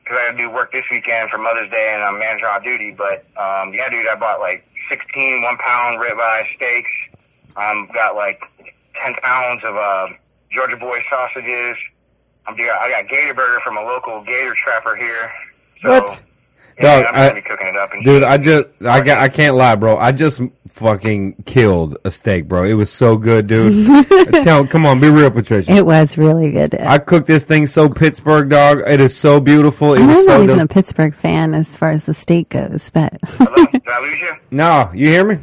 because 0.04 0.18
I 0.18 0.30
got 0.30 0.38
to 0.38 0.38
do 0.38 0.50
work 0.50 0.72
this 0.72 0.84
weekend 0.90 1.30
for 1.30 1.38
Mother's 1.38 1.70
Day 1.70 1.90
and 1.92 2.02
I'm 2.02 2.18
manager 2.18 2.48
on 2.48 2.62
duty. 2.62 2.92
But 2.92 3.24
um, 3.36 3.74
yeah, 3.74 3.90
dude, 3.90 4.06
I 4.06 4.14
bought 4.14 4.38
like 4.38 4.64
16 4.88 5.42
one 5.42 5.56
pound 5.58 5.98
ribeye 6.00 6.44
steaks. 6.54 6.90
Um, 7.56 7.88
got 7.92 8.14
like 8.14 8.40
10 9.02 9.14
pounds 9.22 9.62
of 9.64 9.76
uh, 9.76 10.06
Georgia 10.52 10.76
Boy 10.76 11.00
sausages. 11.10 11.76
I'm 12.46 12.56
doing, 12.56 12.70
I 12.70 12.90
got 12.90 13.08
Gator 13.08 13.34
Burger 13.34 13.60
from 13.64 13.76
a 13.76 13.82
local 13.82 14.22
Gator 14.24 14.54
trapper 14.54 14.96
here. 14.96 15.32
So, 15.82 15.90
What? 15.90 16.22
Yeah, 16.80 17.02
Dog, 17.02 17.06
I'm 17.08 17.14
gonna 17.28 17.34
be 17.34 17.40
cooking 17.42 17.66
it 17.68 17.76
up. 17.76 17.92
And 17.92 18.04
Dude, 18.04 18.22
shit. 18.22 18.28
I 18.30 18.38
just 18.38 18.64
I 18.82 19.00
got 19.00 19.18
I 19.18 19.28
can't 19.28 19.56
lie, 19.56 19.74
bro. 19.76 19.96
I 19.98 20.12
just 20.12 20.40
fucking 20.68 21.34
killed 21.44 21.98
a 22.04 22.10
steak, 22.10 22.48
bro. 22.48 22.64
It 22.64 22.72
was 22.72 22.90
so 22.90 23.16
good, 23.16 23.46
dude. 23.46 24.06
Tell, 24.42 24.66
come 24.66 24.86
on, 24.86 25.00
be 25.00 25.10
real, 25.10 25.30
Patricia. 25.30 25.70
It 25.72 25.84
was 25.84 26.16
really 26.16 26.50
good. 26.50 26.74
I 26.80 26.98
cooked 26.98 27.26
this 27.26 27.44
thing 27.44 27.66
so 27.66 27.88
Pittsburgh, 27.88 28.48
dog. 28.48 28.80
It 28.86 29.00
is 29.00 29.16
so 29.16 29.38
beautiful. 29.38 29.92
It 29.94 30.00
I'm 30.00 30.06
was 30.08 30.26
not 30.26 30.36
so 30.38 30.42
even 30.44 30.58
dope. 30.58 30.70
a 30.70 30.74
Pittsburgh 30.74 31.14
fan 31.14 31.54
as 31.54 31.76
far 31.76 31.90
as 31.90 32.04
the 32.04 32.14
state 32.14 32.48
goes, 32.48 32.88
but 32.90 33.12
Hello? 33.22 33.66
Did 33.72 33.82
I 33.86 34.00
lose 34.00 34.18
you? 34.20 34.32
No, 34.50 34.90
you 34.94 35.08
hear 35.08 35.24
me? 35.24 35.38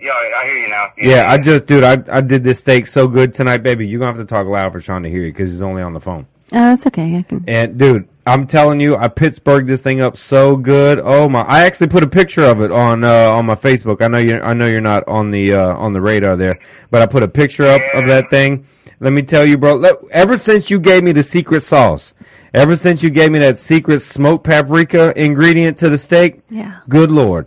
Yeah, 0.00 0.10
I 0.10 0.44
hear 0.44 0.58
you 0.58 0.68
now. 0.68 0.86
Yeah, 0.98 1.30
I 1.30 1.38
just, 1.38 1.64
dude, 1.66 1.82
I 1.84 2.02
I 2.14 2.20
did 2.20 2.44
this 2.44 2.58
steak 2.58 2.86
so 2.86 3.08
good 3.08 3.32
tonight, 3.32 3.58
baby. 3.62 3.86
You're 3.86 4.00
gonna 4.00 4.10
have 4.10 4.20
to 4.20 4.26
talk 4.26 4.46
loud 4.46 4.72
for 4.72 4.80
Sean 4.80 5.02
to 5.04 5.08
hear 5.08 5.22
you 5.22 5.32
because 5.32 5.50
he's 5.50 5.62
only 5.62 5.80
on 5.80 5.94
the 5.94 6.00
phone. 6.00 6.26
oh, 6.52 6.56
that's 6.56 6.86
okay. 6.88 7.16
I 7.16 7.22
can. 7.22 7.42
And 7.48 7.78
dude, 7.78 8.06
I'm 8.26 8.46
telling 8.46 8.80
you, 8.80 8.96
I 8.96 9.08
Pittsburgh 9.08 9.66
this 9.66 9.82
thing 9.82 10.00
up 10.00 10.16
so 10.16 10.56
good. 10.56 10.98
Oh 11.02 11.28
my! 11.28 11.42
I 11.42 11.64
actually 11.64 11.88
put 11.88 12.02
a 12.02 12.06
picture 12.06 12.44
of 12.44 12.60
it 12.62 12.72
on 12.72 13.04
uh, 13.04 13.28
on 13.30 13.44
my 13.46 13.54
Facebook. 13.54 14.00
I 14.02 14.08
know 14.08 14.18
you. 14.18 14.40
I 14.40 14.54
know 14.54 14.66
you're 14.66 14.80
not 14.80 15.06
on 15.06 15.30
the 15.30 15.52
uh, 15.54 15.74
on 15.76 15.92
the 15.92 16.00
radar 16.00 16.34
there, 16.36 16.58
but 16.90 17.02
I 17.02 17.06
put 17.06 17.22
a 17.22 17.28
picture 17.28 17.64
up 17.66 17.82
of 17.94 18.06
that 18.06 18.30
thing. 18.30 18.66
Let 19.00 19.12
me 19.12 19.22
tell 19.22 19.44
you, 19.44 19.58
bro. 19.58 19.76
Let, 19.76 19.96
ever 20.10 20.38
since 20.38 20.70
you 20.70 20.78
gave 20.80 21.02
me 21.02 21.12
the 21.12 21.22
secret 21.22 21.62
sauce, 21.62 22.14
ever 22.54 22.76
since 22.76 23.02
you 23.02 23.10
gave 23.10 23.30
me 23.30 23.40
that 23.40 23.58
secret 23.58 24.00
smoked 24.00 24.44
paprika 24.44 25.12
ingredient 25.20 25.76
to 25.78 25.90
the 25.90 25.98
steak, 25.98 26.40
Yeah. 26.48 26.78
good 26.88 27.10
lord. 27.12 27.46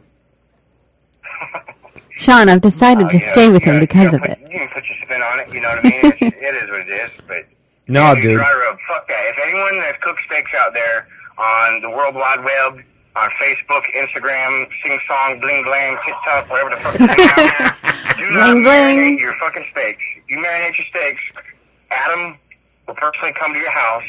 Sean, 2.18 2.50
I've 2.50 2.62
decided 2.62 3.06
Uh, 3.08 3.10
to 3.10 3.18
yeah, 3.18 3.32
stay 3.32 3.50
with 3.50 3.64
yeah, 3.64 3.74
him 3.74 3.80
because 3.80 4.12
you 4.12 4.18
of 4.18 4.22
can 4.24 4.32
it. 4.32 4.40
You 4.52 4.60
can 4.60 4.68
put 4.70 4.84
your 4.88 4.98
spin 5.04 5.22
on 5.24 5.40
it. 5.40 5.54
You 5.54 5.62
know 5.62 5.70
what 5.70 5.80
I 5.80 5.90
mean? 5.90 6.14
It 6.22 6.56
is 6.64 6.70
what 6.70 6.80
it 6.82 6.90
is. 6.90 7.12
But 7.28 7.46
No, 7.88 8.14
dude. 8.16 8.34
dry 8.36 8.54
rub, 8.68 8.78
fuck 8.88 9.08
that. 9.08 9.34
If 9.36 9.40
anyone 9.48 9.80
that 9.80 10.00
cooks 10.02 10.22
steaks 10.28 10.52
out 10.56 10.74
there 10.74 11.08
on 11.38 11.82
the 11.82 11.90
World 11.90 12.16
Wide 12.16 12.44
Web, 12.44 12.84
on 13.16 13.30
Facebook, 13.42 13.82
Instagram, 13.96 14.68
Sing 14.84 15.00
Song, 15.08 15.40
Bling 15.40 15.64
Blang, 15.64 15.98
TikTok, 16.06 16.50
whatever 16.50 16.70
the 16.70 16.78
fuck 16.78 16.96
is 16.96 17.02
out 17.02 17.18
there, 17.36 18.16
do 18.20 18.30
not 18.36 18.54
Bling, 18.54 18.64
bling. 18.64 18.98
marinate 18.98 19.20
your 19.20 19.34
fucking 19.40 19.66
steaks. 19.72 20.04
You 20.30 20.38
marinate 20.38 20.78
your 20.78 20.86
steaks. 20.88 21.22
Adam 21.90 22.38
will 22.88 22.94
personally 22.96 23.34
come 23.34 23.54
to 23.54 23.60
your 23.60 23.72
house 23.72 24.04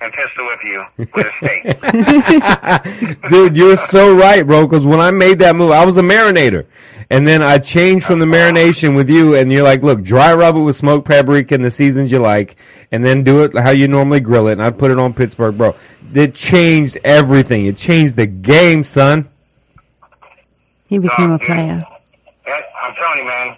and 0.00 0.12
pistol 0.12 0.46
whip 0.46 0.60
you 0.64 0.84
with 1.14 1.26
a 1.26 1.32
steak. 1.40 3.20
Dude, 3.30 3.56
you're 3.56 3.76
so 3.76 4.14
right, 4.16 4.46
bro. 4.46 4.66
Because 4.66 4.86
when 4.86 5.00
I 5.00 5.10
made 5.10 5.38
that 5.40 5.56
move, 5.56 5.70
I 5.72 5.84
was 5.84 5.96
a 5.96 6.02
marinator, 6.02 6.66
and 7.10 7.26
then 7.26 7.42
I 7.42 7.58
changed 7.58 8.06
from 8.06 8.18
the 8.18 8.26
marination 8.26 8.94
with 8.96 9.08
you, 9.10 9.34
and 9.34 9.52
you're 9.52 9.62
like, 9.62 9.82
look, 9.82 10.02
dry 10.02 10.34
rub 10.34 10.56
it 10.56 10.60
with 10.60 10.76
smoked 10.76 11.06
paprika 11.06 11.54
and 11.54 11.64
the 11.64 11.70
seasons 11.70 12.10
you 12.12 12.18
like, 12.18 12.56
and 12.92 13.04
then 13.04 13.24
do 13.24 13.42
it 13.44 13.56
how 13.56 13.70
you 13.70 13.88
normally 13.88 14.20
grill 14.20 14.48
it. 14.48 14.52
And 14.52 14.62
I 14.62 14.70
put 14.70 14.90
it 14.90 14.98
on 14.98 15.14
Pittsburgh, 15.14 15.56
bro. 15.56 15.74
It 16.14 16.34
changed 16.34 16.98
everything. 17.04 17.66
It 17.66 17.76
changed 17.76 18.16
the 18.16 18.26
game, 18.26 18.82
son. 18.82 19.28
He 20.86 20.98
became 20.98 21.32
a 21.32 21.38
player. 21.38 21.84
That- 22.46 22.64
I'm 22.82 22.94
telling 22.94 23.18
you, 23.20 23.24
man. 23.24 23.56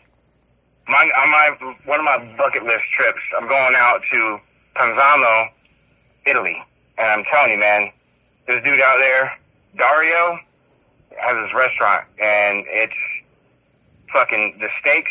My, 0.89 1.11
on 1.19 1.31
my 1.33 1.75
one 1.85 1.99
of 1.99 2.05
my 2.05 2.37
bucket 2.39 2.63
list 2.63 2.85
trips, 2.93 3.19
I'm 3.37 3.49
going 3.49 3.75
out 3.77 4.01
to 4.13 4.39
Panzano, 4.77 5.49
Italy, 6.25 6.57
and 6.97 7.09
I'm 7.11 7.25
telling 7.25 7.51
you, 7.51 7.59
man, 7.59 7.91
this 8.47 8.63
dude 8.63 8.81
out 8.81 8.97
there, 8.99 9.37
Dario, 9.77 10.39
has 11.19 11.37
his 11.43 11.53
restaurant, 11.55 12.05
and 12.23 12.65
it's 12.69 12.93
fucking 14.17 14.57
the 14.61 14.69
steaks. 14.81 15.11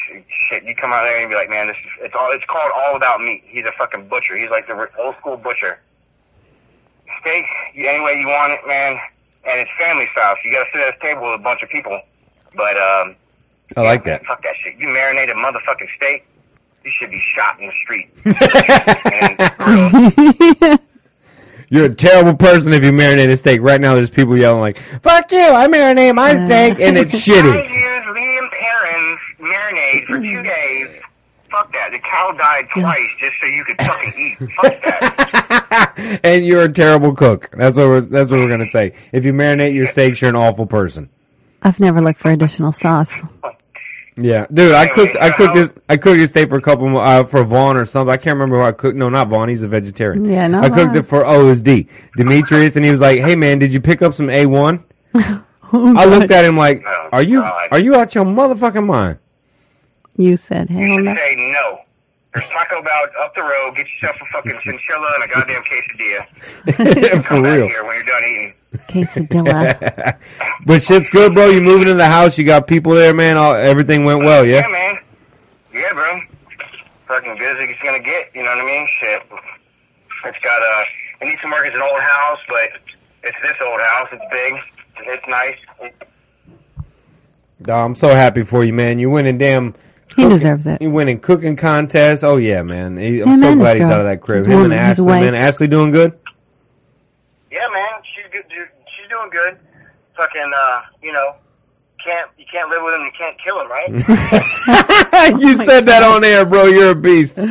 Shit, 0.50 0.63
you 0.63 0.74
come 0.76 0.91
out 0.91 1.04
there 1.04 1.22
and 1.22 1.30
be 1.30 1.36
like, 1.36 1.50
man, 1.50 1.68
this 1.68 1.78
is 1.78 1.91
it's 2.02 2.15
all 2.20 2.32
it's 2.32 2.44
called 2.46 2.72
all 2.76 2.96
about 2.96 3.22
meat. 3.22 3.44
He's 3.46 3.65
a 3.65 3.72
fucking 3.78 4.08
butcher. 4.08 4.36
He's 4.38 4.50
like 4.50 4.65
the 4.68 4.89
old 5.00 5.15
school 5.20 5.38
butcher. 5.38 5.80
Steak, 7.22 7.46
any 7.76 8.04
way 8.04 8.20
you 8.20 8.28
want 8.28 8.54
it, 8.54 8.60
man, 8.68 9.00
and 9.48 9.60
it's 9.60 9.70
family 9.80 10.08
style. 10.12 10.36
So 10.36 10.39
you 10.46 10.54
gotta 10.54 10.70
sit 10.74 10.82
at 10.82 10.96
a 10.96 11.00
table 11.02 11.30
with 11.30 11.39
a 11.39 11.44
bunch 11.44 11.62
of 11.62 11.70
people, 11.70 12.02
but 12.56 12.78
um. 12.78 13.15
I 13.78 13.82
like 13.82 14.04
that. 14.06 14.26
Fuck 14.26 14.44
that 14.44 14.56
shit. 14.63 14.76
You 14.78 14.88
marinate 14.88 15.32
a 15.32 15.34
motherfucking 15.34 15.88
steak, 15.98 16.26
you 16.84 16.91
should 16.91 17.10
be 17.10 17.20
shot 17.20 17.60
in 17.60 17.68
the 17.68 17.74
street. 17.84 18.10
and. 20.70 20.80
You're 21.69 21.86
a 21.86 21.93
terrible 21.93 22.36
person 22.36 22.73
if 22.73 22.84
you 22.84 22.91
marinate 22.91 23.30
a 23.32 23.38
steak. 23.38 23.62
Right 23.62 23.82
now, 23.82 23.95
there's 23.95 24.10
people 24.10 24.38
yelling 24.38 24.62
like, 24.62 24.78
"Fuck 25.01 25.32
you! 25.32 25.39
I 25.39 25.67
marinate 25.67 26.15
my 26.15 26.45
steak," 26.45 26.80
and 26.80 26.97
it's 26.97 27.13
shitty." 27.13 27.51
I 27.51 27.67
shitty. 27.67 27.69
used 27.69 28.08
Lea 28.15 28.39
& 28.49 28.51
Perrins 28.51 29.19
marinade 29.39 30.06
for 30.06 30.19
two 30.19 30.43
days. 30.43 31.01
Fuck 31.51 31.71
that. 31.73 31.91
The 31.91 31.99
cow 31.99 32.32
died 32.34 32.67
twice 32.73 33.10
just 33.19 33.34
so 33.41 33.47
you 33.47 33.63
could 33.63 33.78
fucking 33.78 34.13
eat. 34.17 34.49
Fuck 34.56 34.82
that. 34.84 36.19
and 36.23 36.45
you're 36.45 36.63
a 36.63 36.71
terrible 36.71 37.13
cook. 37.15 37.49
That's 37.58 37.78
what 37.78 37.88
we're, 37.88 38.01
that's 38.01 38.32
what 38.32 38.41
we're 38.41 38.49
gonna 38.49 38.65
say. 38.69 38.93
If 39.12 39.25
you 39.25 39.34
marinate 39.34 39.73
your 39.73 39.88
steaks, 39.88 40.21
you're 40.21 40.30
an 40.30 40.36
awful 40.36 40.65
person. 40.65 41.10
I've 41.62 41.80
never 41.80 42.01
looked 42.01 42.19
for 42.19 42.30
additional 42.32 42.71
sauce. 42.71 43.13
Yeah, 44.17 44.45
dude, 44.54 44.73
I 44.73 44.88
cooked 44.88 45.17
I 45.19 45.30
cooked 45.30 45.56
this 45.56 45.73
I 45.89 45.97
cooked 45.97 46.17
this 46.17 46.30
steak 46.30 46.47
for 46.49 46.56
a 46.58 46.62
couple 46.62 46.97
uh, 46.97 47.25
for 47.25 47.43
Vaughn 47.43 47.75
or 47.75 47.84
something. 47.86 48.13
I 48.13 48.17
can't 48.17 48.36
remember 48.36 48.58
who 48.60 48.63
I 48.63 48.71
cooked. 48.71 48.95
No, 48.97 49.10
not 49.10 49.28
Vaughn. 49.28 49.49
He's 49.49 49.63
a 49.63 49.67
vegetarian. 49.67 50.23
Yeah, 50.25 50.47
not 50.47 50.63
I 50.63 50.69
cooked 50.69 50.93
Vaughn. 50.93 50.97
it 50.97 51.06
for 51.06 51.23
OSD 51.23 51.88
Demetrius, 52.15 52.78
and 52.78 52.86
he 52.86 52.91
was 52.91 53.01
like, 53.01 53.19
"Hey, 53.19 53.36
man, 53.36 53.60
did 53.60 53.73
you 53.73 53.82
pick 53.82 54.01
up 54.01 54.13
some 54.13 54.30
A 54.30 54.45
one?" 54.45 54.84
Oh, 55.73 55.97
I 55.97 56.06
looked 56.06 56.30
at 56.32 56.45
him 56.45 56.56
like, 56.56 56.84
Oh, 56.88 57.10
"Are 57.12 57.23
you 57.23 57.41
God. 57.41 57.67
are 57.71 57.80
you 57.80 57.95
out 57.95 58.13
your 58.15 58.23
motherfucking 58.23 58.86
mind?" 58.86 59.17
You 60.15 60.38
said, 60.38 60.69
You 60.69 60.78
hell 60.78 60.95
should 60.97 61.06
no. 61.06 61.15
say 61.15 61.36
no. 61.51 61.80
There's 62.36 62.50
Taco 62.50 62.82
Bell 62.82 63.08
up 63.21 63.34
the 63.34 63.43
road. 63.43 63.78
Get 63.78 63.88
yourself 63.93 64.17
a 64.21 64.26
fucking 64.34 64.60
chinchilla 64.62 65.10
and 65.15 65.24
a 65.24 65.28
goddamn 65.34 65.63
quesadilla. 65.63 67.21
for 67.24 67.28
Come 67.30 67.43
back 67.43 67.56
real. 67.56 67.67
here 67.67 67.86
when 67.86 67.95
you're 67.95 68.04
done 68.04 68.24
eating. 68.26 68.54
Quesadilla. 68.89 70.17
but 70.65 70.82
shit's 70.82 71.08
good, 71.10 71.34
bro. 71.34 71.48
You 71.48 71.62
moving 71.62 71.88
in 71.88 71.98
the 71.98 72.08
house? 72.08 72.38
You 72.38 72.43
got 72.43 72.67
people 72.67 72.93
there, 72.93 73.13
man. 73.13 73.38
All, 73.38 73.56
everything 73.56 74.04
went 74.04 74.19
well, 74.19 74.45
yeah. 74.45 74.62
Yeah, 74.62 74.67
man. 74.67 75.00
Yeah, 75.74 75.93
bro. 75.93 76.19
Fucking 77.08 77.38
good 77.38 77.56
as 77.62 77.69
it's 77.69 77.82
gonna 77.82 78.02
get. 78.02 78.32
You 78.36 78.43
know 78.43 78.50
what 78.50 78.60
I 78.60 78.65
mean? 78.65 78.88
Shit. 79.00 79.21
It's 80.26 80.39
got 80.39 80.62
uh, 80.62 80.84
it 81.21 81.26
needs 81.26 81.41
some 81.41 81.52
work. 81.52 81.65
It's 81.65 81.76
an 81.76 81.82
old 81.84 82.02
house, 82.02 82.39
but 82.50 82.69
it's 83.24 83.38
this 83.43 83.56
old 83.65 83.80
house. 83.80 84.10
It's 84.12 84.24
big. 84.30 84.56
It's 85.08 85.28
nice. 85.30 85.93
Dawg, 87.62 87.86
I'm 87.86 87.95
so 87.95 88.10
happy 88.10 88.43
for 88.43 88.65
you, 88.65 88.74
man. 88.74 89.00
You 89.00 89.10
winning 89.10 89.38
damn. 89.38 89.74
He 90.10 90.15
cooking- 90.24 90.30
deserves 90.30 90.65
it. 90.68 90.82
You 90.82 90.91
winning 90.91 91.20
cooking 91.20 91.56
contests. 91.56 92.24
Oh 92.24 92.38
yeah, 92.38 92.62
man. 92.62 92.98
He- 92.98 93.22
I'm 93.22 93.30
Him 93.30 93.39
so 93.39 93.48
and 93.52 93.60
glad 93.60 93.76
his 93.76 93.84
he's 93.84 93.89
girl. 93.89 93.94
out 93.96 94.00
of 94.02 94.06
that 94.08 94.22
crib. 94.22 94.38
His 94.38 94.46
Him 94.46 94.54
woman, 94.54 94.72
and 94.72 94.82
his 94.89 95.00
Ashley, 95.00 95.06
wife. 95.06 95.22
man. 95.24 95.36
Ashley 95.36 95.68
doing 95.68 95.91
good. 95.91 96.13
Yeah, 97.52 97.68
man. 97.74 97.89
She's 98.15 98.26
good. 98.32 98.44
dude. 98.50 98.68
She's 98.98 99.10
doing 99.10 99.30
good. 99.30 99.58
Fucking, 100.15 100.52
uh, 100.56 100.82
you 101.04 101.12
know, 101.12 101.36
can't 102.06 102.30
you 102.38 102.46
can't 102.52 102.70
live 102.70 102.82
with 102.84 102.94
him. 102.94 103.02
You 103.02 103.12
can't 103.18 103.38
kill 103.44 103.60
him, 103.60 103.70
right? 103.70 103.89
you 105.41 105.56
said 105.56 105.86
that 105.88 106.04
on 106.04 106.24
air, 106.24 106.46
bro. 106.46 106.65
You're 106.65 106.91
a 106.91 106.96
beast. 106.96 107.38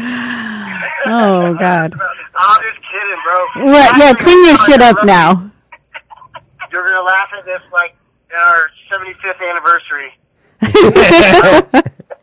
Oh, 1.07 1.53
God. 1.55 1.93
I'm 2.35 2.63
just 2.63 2.81
kidding, 2.91 3.21
bro. 3.25 3.65
What? 3.73 3.99
Yeah, 3.99 4.15
clean 4.15 4.43
your 4.47 4.57
shit 4.59 4.81
up 4.81 5.05
now. 5.05 5.51
You're 6.73 6.83
gonna 6.83 7.03
laugh 7.03 7.29
at 7.39 7.45
this 7.45 7.61
like 7.73 7.95
in 8.31 8.37
our 8.37 8.71
75th 8.91 9.43
anniversary. 9.51 10.13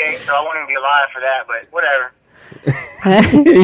Okay, 0.00 0.18
so 0.26 0.32
I 0.32 0.40
won't 0.42 0.56
even 0.56 0.68
be 0.68 0.74
alive 0.74 1.08
for 1.12 1.20
that, 1.20 1.46
but 1.46 1.66
whatever. 1.72 2.12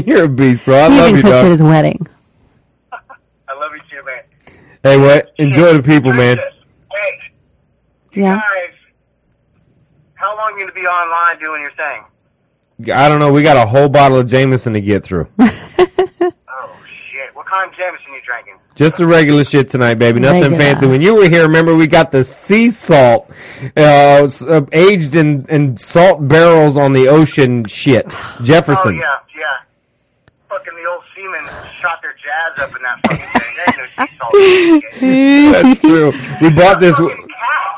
You're 0.07 0.25
a 0.25 0.29
beast, 0.29 0.65
bro. 0.65 0.77
I 0.79 0.89
he 0.91 0.97
love 0.99 1.09
even 1.11 1.17
you, 1.27 1.33
dog. 1.33 1.47
his 1.47 1.63
wedding. 1.63 2.07
I 2.93 3.55
love 3.55 3.73
you 3.73 3.81
too, 3.91 4.05
man. 4.05 4.23
Hey, 4.83 4.99
what? 4.99 5.33
Enjoy 5.39 5.73
the 5.75 5.83
people, 5.83 6.13
man. 6.13 6.37
Hey, 6.39 7.19
you 8.13 8.23
Yeah. 8.25 8.37
guys, 8.37 8.71
how 10.15 10.37
long 10.37 10.53
you 10.59 10.61
gonna 10.67 10.73
be 10.73 10.87
online 10.87 11.39
doing 11.41 11.63
your 11.63 11.73
thing? 11.73 12.05
I 12.95 13.09
don't 13.09 13.19
know. 13.19 13.33
We 13.33 13.43
got 13.43 13.57
a 13.57 13.67
whole 13.67 13.89
bottle 13.89 14.19
of 14.19 14.27
Jameson 14.27 14.75
to 14.75 14.81
get 14.81 15.03
through. 15.05 15.27
Shit! 17.57 17.71
What 17.71 17.71
kind 17.71 17.71
of 17.73 17.79
Jameson 17.79 18.13
you 18.15 18.21
drinking? 18.27 18.55
Just 18.75 18.99
the 18.99 19.07
regular 19.07 19.45
shit 19.45 19.69
tonight, 19.71 19.95
baby. 19.95 20.21
Nothing 20.21 20.43
Regular. 20.43 20.59
fancy. 20.59 20.87
When 20.87 21.01
you 21.03 21.15
were 21.15 21.29
here, 21.29 21.43
remember 21.43 21.75
we 21.75 21.87
got 21.87 22.11
the 22.13 22.23
sea 22.23 22.71
salt, 22.71 23.31
uh, 23.77 24.25
s- 24.25 24.43
uh, 24.43 24.63
aged 24.73 25.15
in, 25.15 25.47
in 25.49 25.77
salt 25.79 26.27
barrels 26.29 26.77
on 26.77 26.93
the 26.93 27.09
ocean. 27.09 27.65
Shit, 27.65 28.07
Oh 28.15 28.39
Jefferson's. 28.43 29.01
yeah, 29.03 29.13
yeah. 29.39 29.45
Fucking 30.51 30.75
the 30.75 30.89
old 30.91 31.03
seamen 31.15 31.45
shot 31.81 32.01
their 32.03 32.15
jazz 32.23 32.59
up 32.59 32.77
in 32.77 32.83
that 32.83 33.01
fucking 33.07 33.41
thing. 33.41 33.53
There 33.57 33.67
ain't 33.69 33.79
no 33.79 34.05
sea 34.05 34.13
salt. 34.19 34.35
in 35.03 35.51
that 35.53 35.77
shit. 35.79 35.81
That's 35.81 35.81
true. 35.81 36.13
We 36.43 36.51
bought 36.55 36.81
this. 36.81 36.97
Fucking 36.97 37.29
cow. 37.29 37.76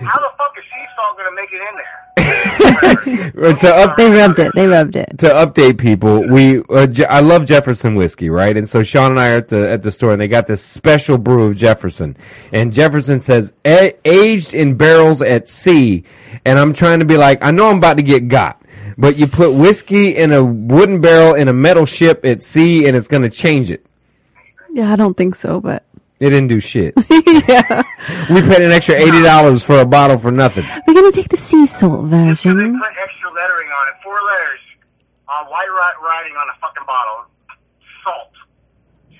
How 0.00 0.18
the 0.18 0.30
fuck 0.38 0.54
is 0.58 0.64
sea 0.64 0.86
salt 0.96 1.16
gonna 1.16 1.34
make 1.34 1.50
it 1.52 1.60
in 1.60 1.76
there? 1.76 3.54
to 3.54 3.74
up 3.74 3.96
They 3.96 4.10
rubbed 4.10 4.38
it. 4.38 4.52
They 4.54 4.66
rubbed 4.66 4.96
it. 4.96 5.18
to 5.18 5.26
update 5.28 5.78
people, 5.78 6.26
we 6.28 6.62
uh, 6.70 6.86
Je- 6.86 7.04
I 7.06 7.20
love 7.20 7.46
Jefferson 7.46 7.94
whiskey, 7.94 8.30
right? 8.30 8.56
And 8.56 8.68
so 8.68 8.82
Sean 8.82 9.12
and 9.12 9.20
I 9.20 9.30
are 9.32 9.36
at 9.36 9.48
the 9.48 9.70
at 9.70 9.82
the 9.82 9.90
store, 9.92 10.12
and 10.12 10.20
they 10.20 10.28
got 10.28 10.46
this 10.46 10.62
special 10.62 11.18
brew 11.18 11.44
of 11.44 11.56
Jefferson, 11.56 12.16
and 12.52 12.72
Jefferson 12.72 13.20
says 13.20 13.52
"A- 13.66 13.94
aged 14.04 14.54
in 14.54 14.76
barrels 14.76 15.22
at 15.22 15.48
sea, 15.48 16.04
and 16.44 16.58
I'm 16.58 16.72
trying 16.72 17.00
to 17.00 17.06
be 17.06 17.16
like, 17.16 17.38
I 17.42 17.50
know 17.50 17.68
I'm 17.70 17.78
about 17.78 17.96
to 17.96 18.02
get 18.02 18.28
got, 18.28 18.62
but 18.98 19.16
you 19.16 19.26
put 19.26 19.52
whiskey 19.52 20.16
in 20.16 20.32
a 20.32 20.44
wooden 20.44 21.00
barrel 21.00 21.34
in 21.34 21.48
a 21.48 21.52
metal 21.52 21.86
ship 21.86 22.24
at 22.24 22.42
sea, 22.42 22.86
and 22.86 22.96
it's 22.96 23.08
going 23.08 23.22
to 23.22 23.30
change 23.30 23.70
it. 23.70 23.84
Yeah, 24.72 24.92
I 24.92 24.96
don't 24.96 25.16
think 25.16 25.34
so, 25.34 25.60
but 25.60 25.84
It 26.20 26.30
didn't 26.30 26.48
do 26.48 26.60
shit. 26.60 26.92
yeah, 27.10 27.82
we 28.30 28.42
paid 28.42 28.60
an 28.62 28.72
extra 28.72 28.94
eighty 28.96 29.22
dollars 29.22 29.62
for 29.62 29.78
a 29.80 29.86
bottle 29.86 30.18
for 30.18 30.30
nothing. 30.30 30.64
we're 30.86 30.94
gonna 30.94 31.10
take 31.12 31.28
the 31.30 31.36
sea 31.38 31.66
salt 31.66 32.02
So 32.02 32.06
they 32.08 32.28
version. 32.28 32.78
put 32.78 32.92
extra 33.00 33.32
lettering 33.32 33.68
on 33.68 33.88
it, 33.88 33.94
four 34.04 34.14
letters 34.14 34.60
on 35.28 35.46
white 35.46 35.68
writing 36.02 36.36
on 36.36 36.46
a 36.48 36.60
fucking 36.60 36.84
bottle. 36.86 37.24
Salt. 38.04 38.32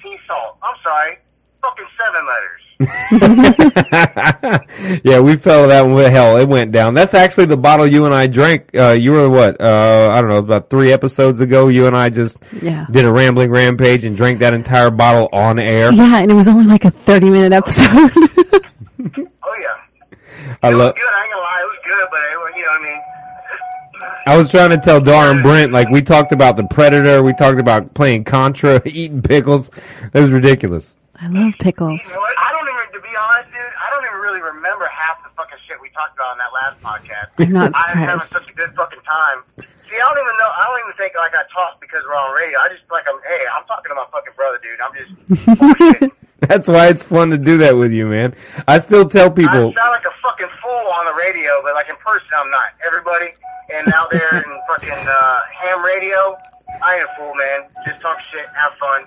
Sea 0.02 0.16
salt. 0.26 0.58
I'm 0.62 0.76
sorry. 0.82 1.16
Fucking 1.62 1.86
seven 1.98 2.26
letters. 2.26 2.62
yeah, 5.04 5.20
we 5.20 5.36
fell 5.36 5.68
that 5.68 5.82
one 5.82 5.92
with 5.94 6.10
hell. 6.12 6.36
It 6.38 6.48
went 6.48 6.72
down. 6.72 6.94
That's 6.94 7.12
actually 7.14 7.46
the 7.46 7.56
bottle 7.56 7.86
you 7.86 8.06
and 8.06 8.14
I 8.14 8.26
drank. 8.26 8.70
Uh, 8.74 8.92
you 8.92 9.12
were 9.12 9.28
what? 9.28 9.60
Uh, 9.60 10.10
I 10.14 10.20
don't 10.20 10.30
know, 10.30 10.36
about 10.38 10.70
three 10.70 10.92
episodes 10.92 11.40
ago. 11.40 11.68
You 11.68 11.86
and 11.86 11.96
I 11.96 12.08
just 12.08 12.38
Yeah. 12.62 12.86
did 12.90 13.04
a 13.04 13.12
rambling 13.12 13.50
rampage 13.50 14.04
and 14.04 14.16
drank 14.16 14.38
that 14.40 14.54
entire 14.54 14.90
bottle 14.90 15.28
on 15.32 15.58
air. 15.58 15.92
Yeah, 15.92 16.18
and 16.20 16.30
it 16.30 16.34
was 16.34 16.48
only 16.48 16.64
like 16.64 16.84
a 16.84 16.90
thirty-minute 16.90 17.52
episode. 17.52 18.10
Oh 19.42 19.56
yeah. 19.58 20.56
I 20.62 20.68
It 20.68 20.74
was 20.74 20.78
love. 20.84 20.94
good. 20.94 21.02
I 21.10 21.22
ain't 21.24 21.32
gonna 21.32 21.42
lie. 21.42 21.60
It 21.62 21.64
was 21.64 21.78
good, 21.86 22.08
but 22.10 22.20
it, 22.20 22.38
was- 22.38 22.52
you 22.56 22.62
know 22.62 22.68
what 22.68 22.80
I 22.80 22.84
mean. 22.84 23.00
I 24.26 24.36
was 24.36 24.50
trying 24.50 24.70
to 24.70 24.78
tell 24.78 25.00
Dar 25.00 25.30
and 25.30 25.42
Brent 25.42 25.72
like 25.72 25.88
we 25.88 26.02
talked 26.02 26.32
about 26.32 26.56
the 26.56 26.64
Predator. 26.64 27.22
We 27.22 27.32
talked 27.32 27.58
about 27.58 27.94
playing 27.94 28.24
Contra, 28.24 28.80
eating 28.86 29.22
pickles. 29.22 29.70
It 30.12 30.20
was 30.20 30.30
ridiculous. 30.30 30.96
I 31.20 31.28
love 31.28 31.54
pickles. 31.60 32.00
You 32.04 32.10
know 32.10 32.18
what? 32.20 32.34
I 33.00 33.08
don't 33.08 33.08
even, 33.08 33.08
to 33.08 33.08
be 33.08 33.16
honest, 33.16 33.48
dude. 33.50 33.74
I 33.80 33.90
don't 33.90 34.04
even 34.04 34.20
really 34.20 34.40
remember 34.40 34.86
half 34.92 35.22
the 35.24 35.30
fucking 35.36 35.58
shit 35.66 35.80
we 35.80 35.88
talked 35.90 36.14
about 36.14 36.36
on 36.36 36.38
that 36.38 36.52
last 36.52 36.76
podcast. 36.84 37.32
I'm 37.38 37.52
not 37.52 37.72
surprised. 37.72 37.96
I'm 37.96 37.98
having 37.98 38.28
such 38.28 38.48
a 38.48 38.54
good 38.54 38.74
fucking 38.76 39.00
time. 39.08 39.42
See, 39.88 39.96
I 39.96 40.04
don't 40.06 40.20
even 40.20 40.36
know. 40.38 40.50
I 40.52 40.62
don't 40.68 40.80
even 40.84 40.96
think 41.00 41.16
like 41.16 41.34
I 41.34 41.42
talk 41.50 41.80
because 41.80 42.04
we're 42.06 42.14
on 42.14 42.34
radio. 42.36 42.58
I 42.60 42.68
just 42.68 42.84
like 42.90 43.08
I'm. 43.08 43.18
Hey, 43.24 43.44
I'm 43.48 43.64
talking 43.66 43.90
to 43.90 43.96
my 43.96 44.06
fucking 44.12 44.36
brother, 44.36 44.60
dude. 44.62 44.80
I'm 44.80 44.94
just. 44.94 46.12
That's 46.48 46.68
why 46.68 46.88
it's 46.88 47.02
fun 47.02 47.30
to 47.30 47.38
do 47.38 47.58
that 47.58 47.76
with 47.76 47.92
you, 47.92 48.06
man. 48.06 48.34
I 48.68 48.78
still 48.78 49.08
tell 49.08 49.30
people. 49.30 49.50
I 49.50 49.74
sound 49.74 49.92
like 49.92 50.06
a 50.06 50.14
fucking 50.22 50.48
fool 50.62 50.86
on 50.96 51.04
the 51.06 51.14
radio, 51.14 51.60
but 51.62 51.74
like 51.74 51.88
in 51.88 51.96
person, 51.96 52.28
I'm 52.36 52.50
not. 52.50 52.72
Everybody, 52.86 53.34
and 53.72 53.92
out 53.92 54.10
there 54.10 54.38
in 54.38 54.50
fucking 54.68 55.04
uh, 55.04 55.40
ham 55.52 55.84
radio, 55.84 56.38
I 56.82 56.96
ain't 56.96 57.08
a 57.08 57.14
fool, 57.16 57.34
man. 57.34 57.68
Just 57.84 58.00
talk 58.00 58.20
shit, 58.20 58.46
have 58.54 58.72
fun. 58.78 59.04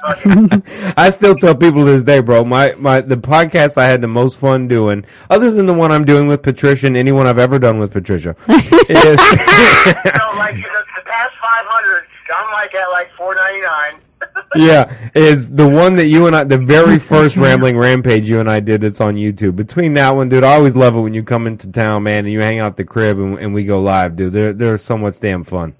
Fucking, 0.00 0.62
I 0.96 1.10
still 1.10 1.34
tell 1.34 1.54
people 1.54 1.84
this 1.84 2.02
day, 2.02 2.20
bro. 2.20 2.44
My 2.44 2.74
my 2.78 3.00
the 3.00 3.16
podcast 3.16 3.76
I 3.76 3.86
had 3.86 4.00
the 4.00 4.08
most 4.08 4.38
fun 4.38 4.66
doing, 4.66 5.04
other 5.28 5.50
than 5.50 5.66
the 5.66 5.74
one 5.74 5.92
I'm 5.92 6.04
doing 6.04 6.26
with 6.26 6.42
Patricia 6.42 6.86
and 6.86 6.96
anyone 6.96 7.26
I've 7.26 7.38
ever 7.38 7.58
done 7.58 7.78
with 7.78 7.92
Patricia, 7.92 8.34
is 8.48 8.56
you 8.88 8.96
know, 8.96 9.12
like 10.36 10.56
the, 10.56 10.84
the 10.96 11.02
past 11.04 11.34
500, 11.40 12.06
I'm 12.34 12.52
like 12.52 12.74
at 12.74 12.86
like 12.88 13.10
499. 13.16 14.00
yeah, 14.56 15.10
is 15.14 15.50
the 15.50 15.68
one 15.68 15.96
that 15.96 16.06
you 16.06 16.26
and 16.26 16.34
I, 16.34 16.44
the 16.44 16.56
very 16.56 16.98
first 16.98 17.36
rambling 17.36 17.76
rampage 17.76 18.26
you 18.26 18.40
and 18.40 18.50
I 18.50 18.60
did. 18.60 18.80
That's 18.80 19.02
on 19.02 19.16
YouTube. 19.16 19.54
Between 19.54 19.92
that 19.94 20.16
one, 20.16 20.30
dude, 20.30 20.44
I 20.44 20.54
always 20.54 20.76
love 20.76 20.96
it 20.96 21.00
when 21.00 21.12
you 21.12 21.22
come 21.22 21.46
into 21.46 21.70
town, 21.70 22.04
man, 22.04 22.24
and 22.24 22.32
you 22.32 22.40
hang 22.40 22.58
out 22.58 22.68
at 22.68 22.76
the 22.78 22.84
crib 22.84 23.18
and, 23.18 23.38
and 23.38 23.52
we 23.52 23.64
go 23.64 23.82
live, 23.82 24.16
dude. 24.16 24.32
They're 24.32 24.54
they're 24.54 24.78
so 24.78 24.96
much 24.96 25.20
damn 25.20 25.44
fun. 25.44 25.74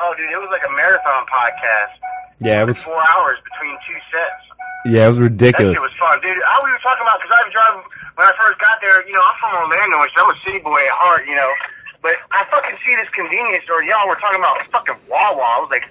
Oh, 0.00 0.14
dude, 0.16 0.30
it 0.30 0.38
was 0.38 0.48
like 0.50 0.62
a 0.66 0.72
marathon 0.74 1.26
podcast. 1.26 2.01
Yeah, 2.42 2.62
it 2.62 2.66
was 2.66 2.82
Four 2.82 2.98
hours 3.14 3.38
between 3.46 3.78
two 3.86 3.98
sets. 4.10 4.42
yeah, 4.86 5.06
it 5.06 5.08
was 5.14 5.18
That 5.18 5.30
ridiculous. 5.30 5.74
shit 5.78 5.82
was 5.82 5.94
fun, 5.98 6.18
dude. 6.20 6.36
I 6.42 6.60
we 6.64 6.70
were 6.70 6.82
talking 6.82 7.02
about 7.06 7.20
because 7.22 7.32
I 7.38 7.40
was 7.46 7.52
driving 7.54 7.82
when 8.18 8.26
I 8.26 8.32
first 8.38 8.58
got 8.60 8.80
there. 8.82 9.06
You 9.06 9.14
know, 9.14 9.22
I'm 9.22 9.36
from 9.38 9.52
Orlando, 9.62 10.00
which 10.02 10.12
I'm 10.18 10.30
a 10.30 10.38
city 10.44 10.58
boy 10.58 10.80
at 10.82 10.94
heart. 10.98 11.24
You 11.26 11.36
know, 11.38 11.50
but 12.02 12.18
I 12.34 12.44
fucking 12.50 12.76
see 12.84 12.94
this 12.98 13.08
convenience 13.14 13.64
store. 13.64 13.82
Y'all 13.86 14.08
were 14.08 14.18
talking 14.18 14.38
about 14.42 14.58
fucking 14.74 14.98
Wawa. 15.08 15.38
I 15.42 15.58
was 15.62 15.70
like, 15.70 15.86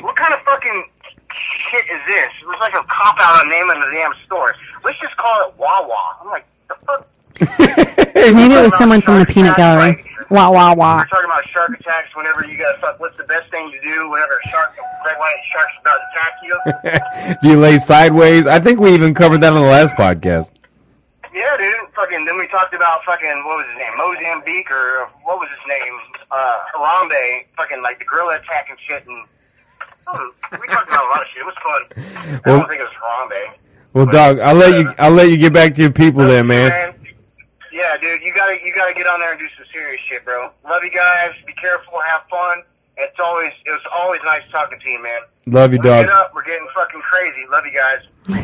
what 0.00 0.14
kind 0.16 0.32
of 0.32 0.40
fucking 0.46 0.78
shit 1.34 1.84
is 1.90 2.00
this? 2.06 2.30
It 2.42 2.46
was 2.46 2.58
like 2.60 2.74
a 2.74 2.84
cop 2.86 3.18
out 3.18 3.42
on 3.44 3.50
naming 3.50 3.80
the 3.82 3.90
damn 3.92 4.14
store. 4.24 4.54
Let's 4.84 4.98
just 5.00 5.16
call 5.16 5.48
it 5.48 5.54
Wawa. 5.58 6.16
I'm 6.22 6.28
like, 6.30 6.46
the 6.70 6.76
fuck. 6.86 7.02
Maybe 8.14 8.54
it 8.54 8.62
was 8.62 8.76
someone 8.78 9.02
from 9.02 9.18
the 9.20 9.26
peanut 9.26 9.56
gallery. 9.56 10.02
Wah 10.30 10.50
wah 10.50 10.74
wah. 10.74 10.96
We're 10.98 11.06
talking 11.06 11.24
about 11.26 11.46
shark 11.48 11.70
attacks. 11.78 12.14
Whenever 12.16 12.44
you 12.46 12.58
got 12.58 12.80
fuck, 12.80 12.98
what's 12.98 13.16
the 13.16 13.24
best 13.24 13.50
thing 13.50 13.70
to 13.70 13.80
do? 13.80 14.10
Whenever 14.10 14.38
a 14.44 14.48
shark, 14.48 14.72
a 14.76 15.02
great 15.04 15.18
white 15.18 15.36
shark's 15.52 15.72
about 15.80 15.98
to 15.98 16.06
attack 16.12 17.32
you. 17.32 17.36
Do 17.42 17.48
you 17.54 17.60
lay 17.60 17.78
sideways? 17.78 18.46
I 18.46 18.58
think 18.58 18.80
we 18.80 18.92
even 18.92 19.14
covered 19.14 19.40
that 19.42 19.52
on 19.52 19.62
the 19.62 19.68
last 19.68 19.94
podcast. 19.94 20.50
Yeah, 21.34 21.56
dude. 21.58 21.74
Fucking. 21.94 22.24
Then 22.24 22.38
we 22.38 22.46
talked 22.48 22.74
about 22.74 23.04
fucking 23.04 23.44
what 23.46 23.58
was 23.58 23.66
his 23.66 23.78
name, 23.78 23.96
Mozambique 23.98 24.70
or 24.70 25.08
what 25.22 25.38
was 25.38 25.48
his 25.50 25.68
name, 25.68 25.94
uh, 26.30 26.58
Harambe. 26.74 27.44
Fucking 27.56 27.82
like 27.82 27.98
the 27.98 28.04
gorilla 28.06 28.36
attack 28.36 28.68
and 28.70 28.78
shit. 28.80 29.06
And 29.06 29.26
oh, 30.08 30.32
we 30.52 30.66
talked 30.68 30.88
about 30.88 31.04
a 31.04 31.08
lot 31.08 31.22
of 31.22 31.28
shit. 31.28 31.42
It 31.42 31.46
was 31.46 31.54
fun. 31.62 32.04
I 32.16 32.40
Well- 32.46 32.58
don't 32.60 32.68
think 32.68 32.80
it 32.80 32.84
was 32.84 32.92
Harambe. 33.30 33.52
Well, 33.92 34.06
dog, 34.06 34.40
I'll 34.40 34.54
let 34.54 34.78
you 34.78 34.92
I'll 34.98 35.10
let 35.10 35.30
you 35.30 35.36
get 35.38 35.52
back 35.54 35.72
to 35.74 35.82
your 35.82 35.90
people 35.92 36.26
there, 36.26 36.44
man. 36.44 36.94
Yeah, 37.76 37.96
dude. 37.98 38.22
You 38.22 38.32
gotta 38.32 38.56
you 38.64 38.72
gotta 38.74 38.94
get 38.94 39.06
on 39.06 39.20
there 39.20 39.32
and 39.32 39.38
do 39.38 39.46
some 39.56 39.66
serious 39.72 40.00
shit, 40.08 40.24
bro. 40.24 40.50
Love 40.64 40.82
you 40.82 40.90
guys. 40.90 41.30
Be 41.46 41.52
careful. 41.52 42.00
Have 42.06 42.22
fun. 42.30 42.62
It's 42.96 43.18
always 43.22 43.52
it 43.66 43.70
was 43.70 43.82
always 43.94 44.20
nice 44.24 44.40
talking 44.50 44.80
to 44.80 44.88
you, 44.88 45.02
man. 45.02 45.20
Love 45.46 45.72
you, 45.74 45.78
When 45.78 45.84
we 45.84 45.90
dog. 45.90 46.06
get 46.06 46.14
up, 46.14 46.32
we're 46.34 46.44
getting 46.44 46.66
fucking 46.74 47.02
crazy. 47.02 47.44
Love 47.50 47.66
you 47.66 47.72
guys. 47.72 48.00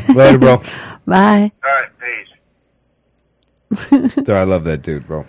Later, 0.15 0.37
bro. 0.37 0.57
Bye. 1.07 1.51
All 1.63 1.71
right, 1.71 1.89
peace. 1.99 2.27
Dude, 4.15 4.29
I 4.29 4.43
love 4.43 4.63
that 4.65 4.83
dude, 4.83 5.07
bro. 5.07 5.25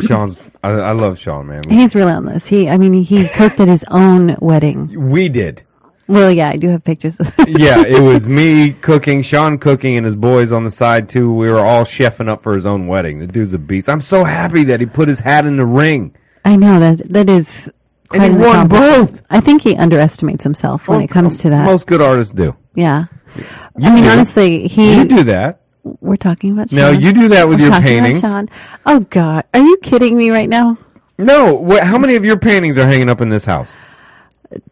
Sean's 0.00 0.38
I, 0.62 0.70
I 0.72 0.92
love 0.92 1.18
Sean, 1.18 1.46
man. 1.46 1.62
He's 1.70 1.94
relentless. 1.94 2.46
He, 2.46 2.68
I 2.68 2.76
mean, 2.76 2.92
he 3.02 3.26
cooked 3.28 3.58
at 3.60 3.68
his 3.68 3.84
own 3.90 4.36
wedding. 4.40 5.08
We 5.10 5.30
did. 5.30 5.62
Well, 6.08 6.30
yeah, 6.30 6.50
I 6.50 6.56
do 6.56 6.68
have 6.68 6.84
pictures. 6.84 7.18
Yeah, 7.48 7.82
it 7.82 8.00
was 8.00 8.26
me 8.28 8.70
cooking, 8.72 9.22
Sean 9.22 9.58
cooking, 9.58 9.96
and 9.96 10.06
his 10.06 10.14
boys 10.16 10.52
on 10.52 10.62
the 10.64 10.70
side 10.70 11.08
too. 11.08 11.32
We 11.32 11.50
were 11.50 11.58
all 11.58 11.82
chefing 11.84 12.28
up 12.28 12.40
for 12.42 12.54
his 12.54 12.64
own 12.66 12.86
wedding. 12.86 13.18
The 13.18 13.26
dude's 13.26 13.54
a 13.54 13.58
beast. 13.58 13.88
I'm 13.88 14.00
so 14.00 14.22
happy 14.24 14.64
that 14.64 14.78
he 14.80 14.86
put 14.86 15.08
his 15.08 15.18
hat 15.18 15.46
in 15.46 15.56
the 15.56 15.66
ring. 15.66 16.14
I 16.44 16.54
know 16.56 16.78
that 16.78 17.12
that 17.12 17.28
is 17.28 17.66
And 18.12 18.20
quite 18.20 18.30
he 18.30 18.36
won 18.36 18.68
both. 18.68 19.20
I 19.30 19.40
think 19.40 19.62
he 19.62 19.74
underestimates 19.76 20.44
himself 20.44 20.86
when 20.86 21.00
it 21.00 21.08
comes 21.08 21.40
to 21.40 21.50
that. 21.50 21.64
Most 21.64 21.86
good 21.88 22.00
artists 22.00 22.32
do. 22.32 22.54
yeah. 22.74 23.06
You 23.34 23.44
I 23.88 23.94
mean, 23.94 24.04
do. 24.04 24.10
honestly, 24.10 24.66
he. 24.68 24.96
you 24.96 25.04
do 25.04 25.24
that. 25.24 25.60
We're 25.82 26.16
talking 26.16 26.52
about. 26.52 26.70
No, 26.72 26.92
Sean. 26.92 27.02
you 27.02 27.12
do 27.12 27.28
that 27.28 27.48
with 27.48 27.60
We're 27.60 27.70
your 27.70 27.80
paintings. 27.80 28.20
Sean. 28.20 28.48
Oh 28.86 29.00
God, 29.00 29.44
are 29.52 29.60
you 29.60 29.76
kidding 29.82 30.16
me 30.16 30.30
right 30.30 30.48
now? 30.48 30.78
No, 31.18 31.62
wh- 31.68 31.80
how 31.82 31.98
many 31.98 32.14
of 32.14 32.24
your 32.24 32.38
paintings 32.38 32.78
are 32.78 32.86
hanging 32.86 33.10
up 33.10 33.20
in 33.20 33.28
this 33.28 33.44
house? 33.44 33.74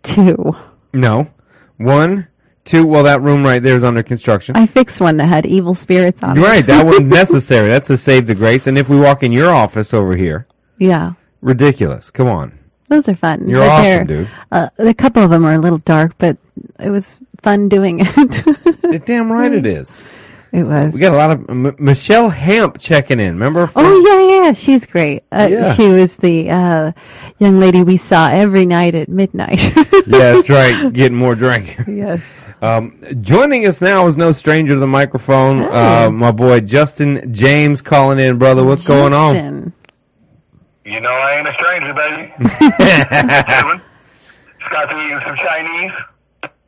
Two. 0.02 0.56
No, 0.94 1.28
one, 1.76 2.28
two. 2.64 2.86
Well, 2.86 3.02
that 3.02 3.20
room 3.20 3.44
right 3.44 3.62
there 3.62 3.76
is 3.76 3.84
under 3.84 4.02
construction. 4.02 4.56
I 4.56 4.66
fixed 4.66 5.00
one 5.00 5.16
that 5.18 5.26
had 5.28 5.44
evil 5.46 5.74
spirits 5.74 6.22
on 6.22 6.38
it. 6.38 6.40
Right, 6.40 6.66
that 6.66 6.86
wasn't 6.86 7.06
necessary. 7.20 7.68
That's 7.68 7.90
a 7.90 7.96
save 7.96 8.26
the 8.26 8.34
grace. 8.34 8.66
And 8.66 8.78
if 8.78 8.88
we 8.88 8.98
walk 8.98 9.22
in 9.22 9.32
your 9.32 9.50
office 9.50 9.92
over 9.92 10.16
here, 10.16 10.46
Yeah, 10.78 11.12
ridiculous. 11.42 12.10
Come 12.10 12.28
on, 12.28 12.58
those 12.88 13.08
are 13.08 13.14
fun. 13.14 13.48
you're 13.48 13.60
But 13.60 13.68
awesome, 13.70 13.84
they're- 13.84 14.04
dude. 14.04 14.30
Uh, 14.52 14.68
a 14.78 14.94
couple 14.94 15.22
of 15.22 15.30
them 15.30 15.44
are 15.44 15.54
a 15.54 15.58
little 15.58 15.78
dark, 15.78 16.12
but 16.18 16.36
it 16.80 16.90
was 16.90 17.18
fun 17.42 17.68
doing 17.68 18.00
it. 18.00 18.46
You're 18.84 18.98
damn 19.00 19.30
right 19.32 19.52
it 19.52 19.66
is. 19.80 19.96
It 20.54 20.62
was. 20.62 20.92
We 20.94 21.00
got 21.00 21.12
a 21.12 21.16
lot 21.16 21.30
of 21.32 21.50
M- 21.50 21.76
Michelle 21.78 22.28
Hamp 22.30 22.78
checking 22.78 23.18
in. 23.20 23.34
Remember? 23.34 23.68
Oh 23.74 24.00
yeah, 24.06 24.46
yeah, 24.46 24.52
she's 24.52 24.86
great. 24.86 25.24
Uh, 25.32 25.48
Yeah. 25.50 25.72
She 25.74 25.88
was 25.88 26.16
the 26.16 26.48
uh, 26.50 26.92
young 27.38 27.58
lady 27.58 27.82
we 27.82 27.96
saw 27.96 28.28
every 28.28 28.64
night 28.64 28.94
at 28.94 29.08
midnight. 29.08 29.60
yeah, 29.76 29.82
that's 30.06 30.48
right. 30.48 30.92
Getting 30.92 31.18
more 31.18 31.34
drink. 31.34 31.76
yes. 31.88 32.22
Um, 32.62 32.98
joining 33.20 33.66
us 33.66 33.80
now 33.82 34.06
is 34.06 34.16
no 34.16 34.32
stranger 34.32 34.74
to 34.74 34.80
the 34.80 34.86
microphone. 34.86 35.58
Hi. 35.62 36.04
Uh, 36.04 36.10
my 36.10 36.30
boy 36.30 36.60
Justin 36.60 37.34
James 37.34 37.82
calling 37.82 38.18
in, 38.20 38.38
brother. 38.38 38.64
What's 38.64 38.86
going 38.86 39.12
on? 39.12 39.72
You 40.86 41.00
know 41.00 41.10
I 41.10 41.38
ain't 41.38 41.48
a 41.48 41.52
stranger, 41.54 41.92
baby. 41.94 42.32
Kevin. 42.78 43.80
Just 44.60 44.70
got 44.70 44.86
to 44.86 44.96
eat 45.06 45.22
some 45.26 45.36
Chinese. 45.36 45.90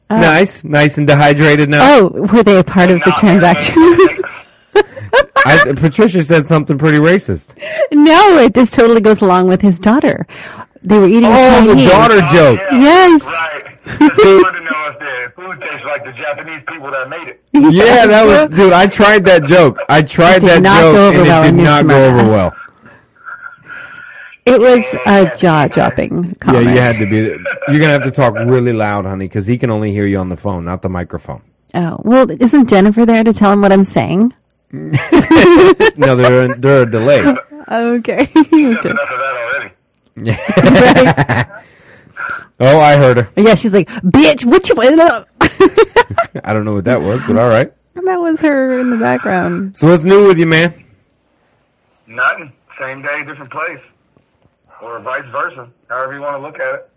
Oh. 0.08 0.20
nice, 0.20 0.62
nice 0.64 0.98
and 0.98 1.06
dehydrated 1.06 1.68
now. 1.68 1.96
Oh, 1.98 2.08
were 2.08 2.42
they 2.44 2.58
a 2.58 2.64
part 2.64 2.90
of 2.90 3.00
the 3.00 3.10
Not 3.10 3.18
transaction? 3.18 3.74
I, 5.46 5.72
Patricia 5.76 6.22
said 6.24 6.46
something 6.46 6.76
pretty 6.78 6.98
racist. 6.98 7.54
no, 7.92 8.38
it 8.38 8.54
just 8.54 8.72
totally 8.72 9.00
goes 9.00 9.20
along 9.22 9.48
with 9.48 9.60
his 9.60 9.78
daughter. 9.78 10.26
They 10.82 10.98
were 10.98 11.08
eating 11.08 11.24
Oh, 11.26 11.60
the 11.66 11.66
Chinese. 11.74 11.90
daughter 11.90 12.20
joke. 12.32 12.60
Oh, 12.70 12.76
yeah, 12.76 13.08
Yes. 13.08 13.22
Right. 13.22 13.62
Just 13.86 14.02
wanted 14.44 14.58
to 14.58 14.64
know 14.64 14.90
if 14.90 14.98
the 14.98 15.32
food 15.42 15.60
tastes 15.60 15.84
like 15.86 16.04
the 16.04 16.12
Japanese 16.12 16.60
people 16.66 16.90
that 16.90 17.08
made 17.08 17.28
it. 17.28 17.40
Yeah, 17.52 18.06
that 18.06 18.24
was, 18.50 18.56
dude. 18.58 18.72
I 18.72 18.86
tried 18.86 19.24
that 19.26 19.44
joke. 19.44 19.78
I 19.88 20.02
tried 20.02 20.38
It 20.38 20.40
did 20.40 20.48
that 20.50 20.62
not 20.62 20.80
joke, 20.92 21.14
and 21.14 21.26
it 21.26 21.56
did 21.56 21.64
not 21.64 21.86
go 21.86 22.04
over 22.08 22.28
well. 22.28 22.56
It 24.46 24.60
was 24.60 24.84
a 25.06 25.36
jaw-dropping 25.36 26.36
conversation. 26.36 26.68
Yeah, 26.68 26.74
you 26.74 26.80
had 26.80 26.98
to 26.98 27.06
be. 27.06 27.16
You're 27.68 27.80
gonna 27.80 27.92
have 27.92 28.04
to 28.04 28.12
talk 28.12 28.34
really 28.34 28.72
loud, 28.72 29.04
honey, 29.04 29.26
because 29.26 29.46
he 29.46 29.58
can 29.58 29.70
only 29.70 29.90
hear 29.90 30.06
you 30.06 30.18
on 30.18 30.28
the 30.28 30.36
phone, 30.36 30.64
not 30.64 30.82
the 30.82 30.88
microphone. 30.88 31.42
Oh, 31.74 32.00
well, 32.04 32.30
isn't 32.30 32.68
Jennifer 32.68 33.04
there 33.04 33.24
to 33.24 33.32
tell 33.32 33.52
him 33.52 33.60
what 33.60 33.72
I'm 33.72 33.84
saying? 33.84 34.32
No, 35.96 36.14
they're 36.14 36.54
they're 36.54 36.82
a 36.82 36.90
delay. 36.90 37.20
Okay. 37.70 38.26
That's 38.34 38.52
enough 38.52 38.84
of 38.84 38.84
that 38.84 39.72
already. 40.16 40.32
oh, 42.60 42.80
I 42.80 42.96
heard 42.96 43.16
her. 43.18 43.28
yeah, 43.36 43.54
she's 43.54 43.72
like, 43.72 43.88
bitch, 43.88 44.44
what 44.44 44.68
you... 44.68 44.76
I 46.44 46.52
don't 46.52 46.64
know 46.64 46.74
what 46.74 46.84
that 46.84 47.00
was, 47.00 47.22
but 47.26 47.38
all 47.38 47.48
right. 47.48 47.72
that 47.94 48.20
was 48.20 48.40
her 48.40 48.78
in 48.78 48.88
the 48.88 48.96
background. 48.96 49.76
So 49.76 49.88
what's 49.88 50.04
new 50.04 50.26
with 50.26 50.38
you, 50.38 50.46
man? 50.46 50.84
Nothing. 52.06 52.52
Same 52.78 53.02
day, 53.02 53.24
different 53.24 53.50
place. 53.50 53.80
Or 54.82 55.00
vice 55.00 55.24
versa. 55.32 55.68
However 55.88 56.14
you 56.14 56.20
want 56.20 56.36
to 56.36 56.42
look 56.42 56.60
at 56.60 56.74
it. 56.74 56.90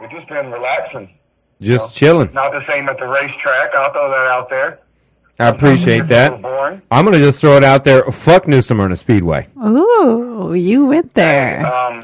We've 0.00 0.10
just 0.10 0.28
been 0.28 0.50
relaxing. 0.50 1.10
Just 1.60 1.94
chilling. 1.94 2.32
Not 2.32 2.52
the 2.52 2.66
same 2.68 2.88
at 2.88 2.98
the 2.98 3.06
racetrack. 3.06 3.74
I'll 3.74 3.92
throw 3.92 4.10
that 4.10 4.26
out 4.26 4.50
there. 4.50 4.80
I 5.38 5.48
appreciate 5.48 6.02
It's 6.02 6.10
a 6.10 6.30
little 6.30 6.38
that. 6.42 6.82
I'm 6.90 7.04
gonna 7.04 7.18
just 7.18 7.40
throw 7.40 7.56
it 7.56 7.64
out 7.64 7.84
there. 7.84 8.04
Fuck 8.12 8.46
New 8.46 8.62
Smyrna 8.62 8.96
Speedway. 8.96 9.48
Ooh, 9.64 10.54
you 10.54 10.86
went 10.86 11.14
there. 11.14 11.66
Um, 11.66 12.02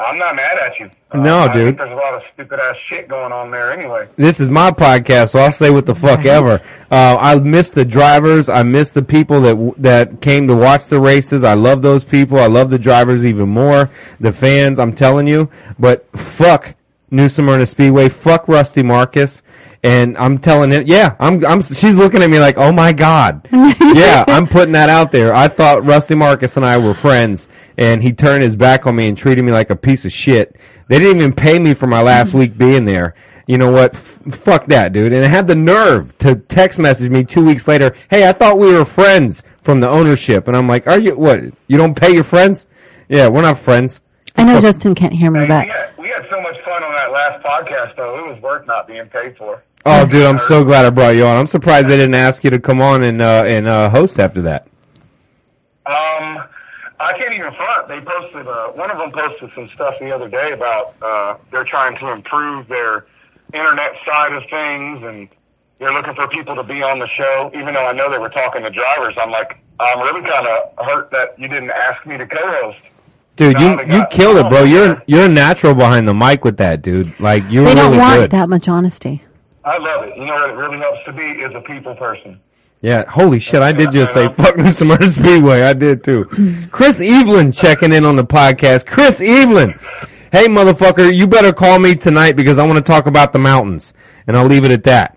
I'm 0.00 0.18
not 0.18 0.34
mad 0.36 0.58
at 0.58 0.78
you. 0.80 0.90
Uh, 1.12 1.18
No, 1.18 1.38
I 1.40 1.52
dude. 1.52 1.66
think 1.66 1.78
there's 1.78 1.92
a 1.92 1.94
lot 1.94 2.14
of 2.14 2.22
stupid 2.32 2.58
ass 2.58 2.76
shit 2.88 3.06
going 3.08 3.32
on 3.32 3.50
there 3.50 3.70
anyway. 3.70 4.08
This 4.16 4.40
is 4.40 4.48
my 4.48 4.70
podcast, 4.70 5.30
so 5.30 5.40
I'll 5.40 5.52
say 5.52 5.70
what 5.70 5.84
the 5.86 5.94
fuck 5.94 6.24
ever. 6.24 6.60
Uh, 6.90 7.16
I 7.20 7.34
miss 7.36 7.70
the 7.70 7.84
drivers. 7.84 8.48
I 8.48 8.62
miss 8.62 8.92
the 8.92 9.02
people 9.02 9.40
that 9.42 9.74
that 9.82 10.20
came 10.20 10.48
to 10.48 10.56
watch 10.56 10.86
the 10.86 11.00
races. 11.00 11.44
I 11.44 11.54
love 11.54 11.82
those 11.82 12.04
people. 12.04 12.38
I 12.38 12.46
love 12.46 12.70
the 12.70 12.78
drivers 12.78 13.24
even 13.24 13.48
more. 13.48 13.90
The 14.20 14.32
fans, 14.32 14.78
I'm 14.78 14.94
telling 14.94 15.26
you. 15.26 15.50
But 15.78 16.06
fuck 16.18 16.74
New 17.10 17.28
Smyrna 17.28 17.66
Speedway. 17.66 18.08
Fuck 18.08 18.48
Rusty 18.48 18.82
Marcus. 18.82 19.42
And 19.82 20.18
I'm 20.18 20.38
telling 20.38 20.70
him, 20.70 20.84
yeah, 20.86 21.16
I'm, 21.18 21.44
I'm, 21.44 21.62
she's 21.62 21.96
looking 21.96 22.22
at 22.22 22.28
me 22.28 22.38
like, 22.38 22.58
oh 22.58 22.70
my 22.70 22.92
God. 22.92 23.48
yeah, 23.52 24.24
I'm 24.28 24.46
putting 24.46 24.72
that 24.72 24.90
out 24.90 25.10
there. 25.10 25.34
I 25.34 25.48
thought 25.48 25.86
Rusty 25.86 26.14
Marcus 26.14 26.56
and 26.56 26.66
I 26.66 26.76
were 26.76 26.92
friends, 26.92 27.48
and 27.78 28.02
he 28.02 28.12
turned 28.12 28.42
his 28.42 28.56
back 28.56 28.86
on 28.86 28.96
me 28.96 29.08
and 29.08 29.16
treated 29.16 29.42
me 29.42 29.52
like 29.52 29.70
a 29.70 29.76
piece 29.76 30.04
of 30.04 30.12
shit. 30.12 30.56
They 30.88 30.98
didn't 30.98 31.18
even 31.18 31.32
pay 31.32 31.58
me 31.58 31.72
for 31.72 31.86
my 31.86 32.02
last 32.02 32.34
week 32.34 32.58
being 32.58 32.84
there. 32.84 33.14
You 33.46 33.58
know 33.58 33.72
what? 33.72 33.94
F- 33.94 34.20
fuck 34.30 34.66
that, 34.66 34.92
dude. 34.92 35.12
And 35.12 35.24
it 35.24 35.30
had 35.30 35.46
the 35.46 35.56
nerve 35.56 36.16
to 36.18 36.36
text 36.36 36.78
message 36.78 37.10
me 37.10 37.24
two 37.24 37.44
weeks 37.44 37.66
later, 37.66 37.94
hey, 38.10 38.28
I 38.28 38.32
thought 38.32 38.58
we 38.58 38.72
were 38.72 38.84
friends 38.84 39.42
from 39.62 39.80
the 39.80 39.88
ownership. 39.88 40.46
And 40.46 40.56
I'm 40.56 40.68
like, 40.68 40.86
are 40.86 41.00
you, 41.00 41.16
what? 41.16 41.40
You 41.68 41.78
don't 41.78 41.94
pay 41.94 42.12
your 42.12 42.24
friends? 42.24 42.66
Yeah, 43.08 43.28
we're 43.28 43.42
not 43.42 43.58
friends. 43.58 44.02
I 44.40 44.44
know 44.44 44.60
Justin 44.60 44.94
can't 44.94 45.12
hear 45.12 45.30
me, 45.30 45.40
Hey, 45.40 45.46
but 45.48 45.66
we, 45.66 45.70
had, 45.70 45.98
we 45.98 46.08
had 46.08 46.20
had 46.20 46.30
so 46.30 46.40
much 46.40 46.56
fun 46.64 46.82
on 46.82 46.92
that 46.92 47.12
last 47.12 47.44
podcast, 47.44 47.96
though. 47.96 48.18
It 48.18 48.32
was 48.32 48.42
worth 48.42 48.66
not 48.66 48.86
being 48.86 49.06
paid 49.06 49.36
for. 49.36 49.62
Oh, 49.86 50.06
dude, 50.06 50.26
I'm 50.26 50.38
so 50.38 50.64
glad 50.64 50.84
I 50.84 50.90
brought 50.90 51.10
you 51.10 51.24
on. 51.24 51.36
I'm 51.36 51.46
surprised 51.46 51.88
they 51.88 51.96
didn't 51.96 52.14
ask 52.14 52.44
you 52.44 52.50
to 52.50 52.60
come 52.60 52.82
on 52.82 53.02
and 53.02 53.22
uh, 53.22 53.44
and 53.46 53.66
uh, 53.66 53.88
host 53.88 54.18
after 54.18 54.42
that. 54.42 54.66
Um, 55.86 56.44
I 56.98 57.14
can't 57.16 57.32
even 57.34 57.52
front. 57.54 57.88
They 57.88 58.00
posted 58.00 58.46
uh, 58.46 58.68
one 58.68 58.90
of 58.90 58.98
them 58.98 59.10
posted 59.10 59.50
some 59.54 59.70
stuff 59.74 59.94
the 60.00 60.14
other 60.14 60.28
day 60.28 60.52
about 60.52 60.94
uh, 61.02 61.36
they're 61.50 61.64
trying 61.64 61.96
to 61.98 62.12
improve 62.12 62.68
their 62.68 63.06
internet 63.54 63.92
side 64.06 64.32
of 64.34 64.42
things, 64.50 65.02
and 65.02 65.28
they're 65.78 65.92
looking 65.92 66.14
for 66.14 66.28
people 66.28 66.54
to 66.56 66.62
be 66.62 66.82
on 66.82 66.98
the 66.98 67.08
show. 67.08 67.50
Even 67.54 67.72
though 67.72 67.86
I 67.86 67.92
know 67.92 68.10
they 68.10 68.18
were 68.18 68.28
talking 68.28 68.62
to 68.62 68.70
drivers, 68.70 69.14
I'm 69.16 69.30
like, 69.30 69.58
I'm 69.80 69.98
really 70.00 70.22
kind 70.22 70.46
of 70.46 70.86
hurt 70.86 71.10
that 71.12 71.38
you 71.38 71.48
didn't 71.48 71.70
ask 71.70 72.04
me 72.04 72.18
to 72.18 72.26
co-host. 72.26 72.80
Dude, 73.40 73.58
you 73.58 73.80
you 73.94 74.04
killed 74.10 74.36
it, 74.36 74.50
bro. 74.50 74.64
You're 74.64 75.02
you're 75.06 75.24
a 75.24 75.28
natural 75.28 75.74
behind 75.74 76.06
the 76.06 76.12
mic 76.12 76.44
with 76.44 76.58
that, 76.58 76.82
dude. 76.82 77.18
Like 77.18 77.42
you're 77.48 77.64
They 77.64 77.74
don't 77.74 77.86
really 77.92 77.98
want 77.98 78.20
good. 78.20 78.30
that 78.32 78.50
much 78.50 78.68
honesty. 78.68 79.22
I 79.64 79.78
love 79.78 80.04
it. 80.04 80.14
You 80.14 80.26
know 80.26 80.34
what 80.34 80.50
it 80.50 80.56
really 80.56 80.76
helps 80.76 80.98
to 81.06 81.12
be 81.14 81.22
is 81.22 81.54
a 81.54 81.62
people 81.62 81.94
person. 81.94 82.38
Yeah, 82.82 83.06
holy 83.08 83.38
shit! 83.38 83.62
I 83.62 83.72
did 83.72 83.92
just 83.92 84.12
say 84.12 84.28
fuck 84.28 84.58
New 84.58 84.70
Smyrna 84.72 85.08
Speedway. 85.10 85.62
I 85.62 85.72
did 85.72 86.04
too. 86.04 86.26
Chris 86.70 87.00
Evelyn 87.00 87.50
checking 87.50 87.92
in 87.92 88.04
on 88.04 88.16
the 88.16 88.24
podcast. 88.26 88.84
Chris 88.84 89.22
Evelyn, 89.22 89.72
hey 90.32 90.46
motherfucker, 90.46 91.10
you 91.14 91.26
better 91.26 91.52
call 91.54 91.78
me 91.78 91.94
tonight 91.94 92.32
because 92.36 92.58
I 92.58 92.66
want 92.66 92.76
to 92.76 92.92
talk 92.92 93.06
about 93.06 93.32
the 93.32 93.38
mountains, 93.38 93.94
and 94.26 94.36
I'll 94.36 94.44
leave 94.46 94.64
it 94.64 94.70
at 94.70 94.82
that. 94.82 95.16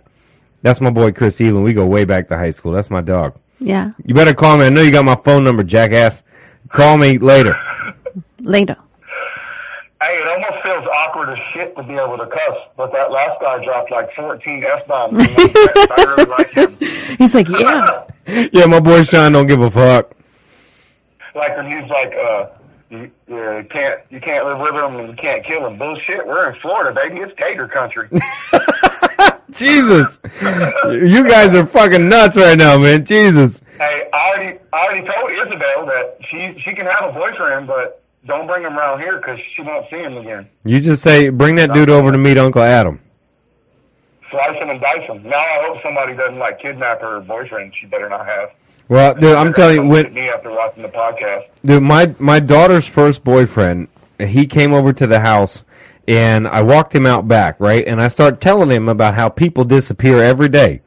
That's 0.62 0.80
my 0.80 0.92
boy 0.92 1.12
Chris 1.12 1.42
Evelyn. 1.42 1.64
We 1.64 1.74
go 1.74 1.86
way 1.86 2.06
back 2.06 2.30
to 2.30 2.38
high 2.38 2.52
school. 2.52 2.72
That's 2.72 2.90
my 2.90 3.02
dog. 3.02 3.38
Yeah. 3.60 3.92
You 4.06 4.14
better 4.16 4.34
call 4.34 4.58
me. 4.58 4.66
I 4.66 4.70
know 4.70 4.82
you 4.82 4.92
got 4.92 5.04
my 5.04 5.16
phone 5.26 5.44
number, 5.44 5.64
jackass. 5.64 6.24
Call 6.70 6.98
me 6.98 7.18
later. 7.18 7.56
Later. 8.44 8.78
Hey, 10.02 10.18
it 10.20 10.28
almost 10.28 10.64
feels 10.64 10.86
awkward 10.86 11.30
as 11.30 11.38
shit 11.54 11.76
to 11.78 11.84
be 11.84 11.94
able 11.94 12.18
to 12.18 12.28
cuss, 12.28 12.58
but 12.76 12.92
that 12.92 13.10
last 13.10 13.40
guy 13.40 13.64
dropped 13.64 13.90
like 13.90 14.14
14 14.16 14.64
F 14.64 14.86
bombs. 14.86 15.16
I 15.18 16.06
really 16.06 16.26
like 16.30 16.52
him. 16.52 16.78
He's 17.18 17.34
like, 17.34 17.48
yeah. 17.48 18.04
Yeah, 18.54 18.68
my 18.68 18.80
boy 18.80 19.04
Sean 19.04 19.34
don't 19.34 19.48
give 19.48 19.62
a 19.62 19.70
fuck. 19.70 20.14
Like 21.36 21.58
when 21.58 21.66
he's 21.66 21.90
like, 21.90 22.14
uh, 22.14 22.48
you, 22.90 23.12
you 23.28 23.68
can't 23.70 24.00
you 24.10 24.22
can't 24.22 24.46
live 24.46 24.60
with 24.60 24.76
him 24.76 24.96
and 24.96 25.10
you 25.10 25.16
can't 25.16 25.44
kill 25.46 25.68
him. 25.68 25.78
Bullshit. 25.78 26.26
We're 26.26 26.52
in 26.54 26.60
Florida, 26.62 26.94
baby. 26.94 27.20
It's 27.20 27.34
Gator 27.38 27.68
country. 27.68 28.08
Jesus, 29.52 30.20
you 30.86 31.28
guys 31.28 31.54
are 31.54 31.66
fucking 31.66 32.08
nuts 32.08 32.38
right 32.38 32.58
now, 32.58 32.78
man. 32.78 33.04
Jesus. 33.04 33.62
hey, 33.78 34.08
I 34.14 34.30
already 34.30 34.60
I 34.72 34.86
already 34.86 35.08
told 35.08 35.32
Isabel 35.32 35.86
that 35.88 36.18
she 36.30 36.58
she 36.62 36.74
can 36.74 36.86
have 36.86 37.10
a 37.10 37.12
boyfriend, 37.12 37.68
but 37.68 38.03
don't 38.26 38.48
bring 38.48 38.64
him 38.64 38.78
around 38.78 39.02
here 39.02 39.18
because 39.18 39.40
she 39.56 39.62
won't 39.62 39.90
see 39.90 39.98
him 39.98 40.18
again. 40.18 40.48
You 40.64 40.80
just 40.80 41.04
say, 41.04 41.30
bring 41.30 41.56
that 41.56 41.74
dude 41.74 41.90
over 41.90 42.12
to 42.12 42.18
meet 42.18 42.38
Uncle 42.38 42.62
Adam. 42.62 43.00
Slice 44.32 44.62
him 44.62 44.70
and 44.70 44.82
dice 44.82 45.08
him. 45.08 45.24
Now 45.24 45.38
I 45.38 45.64
hope 45.66 45.84
somebody 45.84 46.16
doesn't 46.16 46.40
like 46.40 46.60
kidnap 46.60 47.02
her 47.02 47.20
boyfriend. 47.22 47.74
She 47.80 47.86
better 47.86 48.10
not 48.10 48.26
have. 48.26 48.52
Well, 48.90 49.14
dude, 49.14 49.36
I'm 49.36 49.54
telling 49.54 49.84
you, 49.84 49.88
when 49.88 50.14
me 50.14 50.30
after 50.30 50.52
watching 50.52 50.84
the 50.84 50.90
podcast. 50.90 51.46
Dude, 51.64 51.84
my 51.84 52.14
my 52.20 52.40
daughter's 52.40 52.88
first 52.88 53.24
boyfriend, 53.24 53.88
he 54.20 54.46
came 54.46 54.74
over 54.74 54.92
to 54.94 55.08
the 55.08 55.20
house, 55.20 55.64
and 56.08 56.48
I 56.48 56.62
walked 56.62 56.94
him 56.94 57.06
out 57.06 57.28
back, 57.28 57.60
right? 57.60 57.86
And 57.88 58.02
I 58.02 58.08
start 58.08 58.42
telling 58.42 58.70
him 58.70 58.90
about 58.90 59.14
how 59.14 59.30
people 59.30 59.64
disappear 59.64 60.22
every 60.22 60.50
day, 60.50 60.82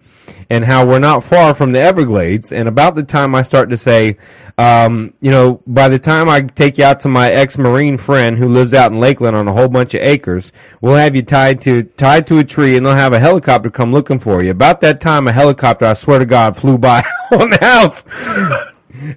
and 0.51 0.65
how 0.65 0.87
we're 0.87 0.99
not 0.99 1.25
far 1.25 1.55
from 1.55 1.73
the 1.73 1.81
Everglades. 1.81 2.53
And 2.53 2.69
about 2.69 2.95
the 2.95 3.03
time 3.03 3.35
I 3.35 3.43
start 3.43 3.71
to 3.71 3.77
say, 3.77 4.17
um, 4.59 5.12
you 5.21 5.31
know, 5.31 5.61
by 5.67 5.89
the 5.89 5.99
time 5.99 6.29
I 6.29 6.41
take 6.41 6.79
you 6.79 6.85
out 6.85 7.01
to 7.01 7.09
my 7.09 7.31
ex-marine 7.31 7.99
friend 7.99 8.39
who 8.39 8.49
lives 8.49 8.73
out 8.73 8.91
in 8.93 9.01
Lakeland 9.01 9.37
on 9.37 9.47
a 9.49 9.53
whole 9.53 9.69
bunch 9.69 9.93
of 9.95 10.01
acres, 10.03 10.53
we'll 10.81 10.97
have 10.97 11.15
you 11.15 11.23
tied 11.23 11.61
to 11.62 11.83
tied 11.83 12.27
to 12.29 12.39
a 12.39 12.45
tree, 12.45 12.77
and 12.77 12.87
they'll 12.87 12.95
have 12.97 13.12
a 13.12 13.21
helicopter 13.21 13.69
come 13.71 13.93
looking 13.93 14.19
for 14.19 14.43
you. 14.43 14.51
About 14.51 14.81
that 14.81 15.01
time, 15.01 15.29
a 15.29 15.33
helicopter, 15.33 15.85
I 15.85 15.93
swear 15.95 16.19
to 16.19 16.25
God, 16.27 16.57
flew 16.57 16.79
by 16.79 17.01
on 17.33 17.51
the 17.51 17.59
house. 17.61 18.05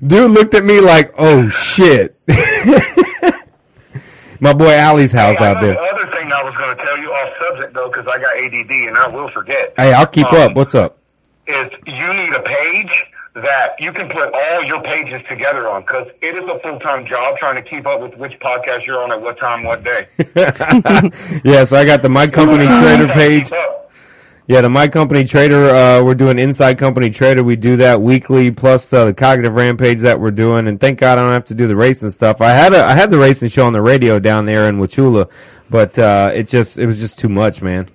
Dude 0.05 0.31
looked 0.31 0.53
at 0.55 0.65
me 0.65 0.81
like, 0.81 1.13
"Oh 1.17 1.47
shit." 1.49 2.19
My 4.41 4.53
boy 4.53 4.77
Ali's 4.79 5.11
house 5.11 5.37
Hey, 5.39 5.45
out 5.47 5.61
there. 5.61 5.73
The 5.73 5.79
other 5.79 6.11
thing 6.15 6.31
I 6.31 6.43
was 6.43 6.53
going 6.57 6.77
to 6.77 6.83
tell 6.83 6.97
you 6.97 7.11
off 7.11 7.29
subject 7.41 7.73
though, 7.73 7.89
because 7.89 8.07
I 8.07 8.17
got 8.19 8.37
ADD 8.37 8.71
and 8.87 8.97
I 8.97 9.07
will 9.07 9.29
forget. 9.31 9.73
Hey, 9.75 9.91
I'll 9.93 10.07
keep 10.07 10.31
Um, 10.31 10.51
up. 10.51 10.55
What's 10.55 10.75
up? 10.75 10.98
Is 11.49 11.71
you 11.87 12.13
need 12.13 12.33
a 12.33 12.43
page 12.43 13.05
that 13.33 13.75
you 13.79 13.91
can 13.91 14.07
put 14.07 14.31
all 14.33 14.63
your 14.63 14.81
pages 14.83 15.21
together 15.27 15.67
on 15.67 15.81
because 15.81 16.07
it 16.21 16.35
is 16.35 16.43
a 16.43 16.59
full 16.59 16.79
time 16.79 17.07
job 17.07 17.37
trying 17.37 17.55
to 17.55 17.67
keep 17.67 17.87
up 17.87 18.01
with 18.01 18.15
which 18.17 18.33
podcast 18.39 18.85
you're 18.85 19.01
on 19.01 19.11
at 19.11 19.19
what 19.19 19.39
time, 19.39 19.63
what 19.63 19.83
day. 19.83 20.07
yeah, 21.43 21.63
so 21.63 21.75
I 21.75 21.85
got 21.85 22.03
the 22.03 22.09
My 22.09 22.27
Company 22.27 22.65
Trader 22.65 23.07
page. 23.07 23.51
Yeah, 24.47 24.61
the 24.61 24.69
My 24.69 24.87
Company 24.87 25.23
Trader. 25.23 25.69
Uh, 25.69 26.03
we're 26.03 26.15
doing 26.15 26.39
Inside 26.39 26.77
Company 26.77 27.09
Trader. 27.09 27.43
We 27.43 27.55
do 27.55 27.77
that 27.77 28.01
weekly, 28.01 28.51
plus 28.51 28.91
uh, 28.91 29.05
the 29.05 29.13
Cognitive 29.13 29.53
Rampage 29.53 29.99
that 30.01 30.19
we're 30.19 30.31
doing. 30.31 30.67
And 30.67 30.79
thank 30.79 30.99
God 30.99 31.17
I 31.17 31.23
don't 31.23 31.33
have 31.33 31.45
to 31.45 31.55
do 31.55 31.67
the 31.67 31.75
racing 31.75 32.09
stuff. 32.09 32.41
I 32.41 32.49
had 32.51 32.73
a 32.73 32.83
I 32.83 32.93
had 32.93 33.11
the 33.11 33.19
racing 33.19 33.49
show 33.49 33.65
on 33.65 33.73
the 33.73 33.81
radio 33.81 34.19
down 34.19 34.45
there 34.45 34.67
in 34.67 34.77
Wauchula, 34.77 35.29
but 35.69 35.97
uh, 35.97 36.31
it 36.33 36.47
just 36.47 36.77
it 36.77 36.85
was 36.85 36.99
just 36.99 37.19
too 37.19 37.29
much, 37.29 37.61
man. 37.61 37.89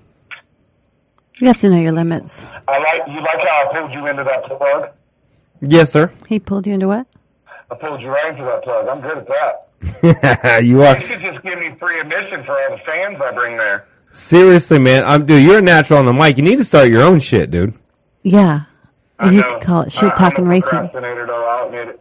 You 1.41 1.49
have 1.49 1.59
to 1.61 1.69
know 1.69 1.79
your 1.81 1.93
limits. 1.93 2.47
I 2.69 2.79
like 2.79 3.09
you 3.09 3.21
like 3.21 3.41
how 3.41 3.69
I 3.71 3.79
pulled 3.81 3.93
you 3.93 4.07
into 4.07 4.25
that 4.25 4.45
plug. 4.45 4.91
Yes, 5.61 5.91
sir. 5.93 6.13
He 6.29 6.39
pulled 6.39 6.67
you 6.67 6.75
into 6.75 6.87
what? 6.87 7.07
I 7.71 7.75
pulled 7.75 8.01
you 8.01 8.09
right 8.09 8.31
into 8.33 8.45
that 8.45 8.63
plug. 8.63 8.87
I'm 8.89 9.01
good 9.01 9.19
at 9.19 9.29
that. 9.29 9.61
you 10.65 10.83
are 10.83 10.97
You 10.99 11.07
should 11.07 11.21
just 11.21 11.43
give 11.43 11.59
me 11.59 11.75
free 11.79 11.99
admission 12.01 12.45
for 12.45 12.53
all 12.53 12.71
the 12.77 12.83
fans 12.87 13.19
I 13.21 13.33
bring 13.33 13.57
there. 13.57 13.87
seriously, 14.13 14.79
man. 14.79 15.05
I'm 15.05 15.27
dude. 15.27 15.43
You're 15.43 15.59
a 15.59 15.63
natural 15.63 15.99
on 15.99 16.07
the 16.07 16.13
mic. 16.13 16.37
You 16.37 16.43
need 16.45 16.57
to 16.57 16.65
start 16.65 16.89
your 16.89 17.03
own 17.03 17.19
shit, 17.21 17.51
dude. 17.51 17.75
Yeah. 18.23 18.63
I 19.19 19.31
You 19.31 19.41
know. 19.41 19.55
could 19.59 19.63
call 19.67 19.81
it 19.83 19.87
I- 19.87 20.01
shit 20.01 20.17
talking 20.17 20.45
I'm 20.45 20.47
a 20.47 20.51
racing. 20.51 20.91
though. 20.93 21.47
I'll 21.49 21.67
admit 21.67 21.89
it. 21.89 22.01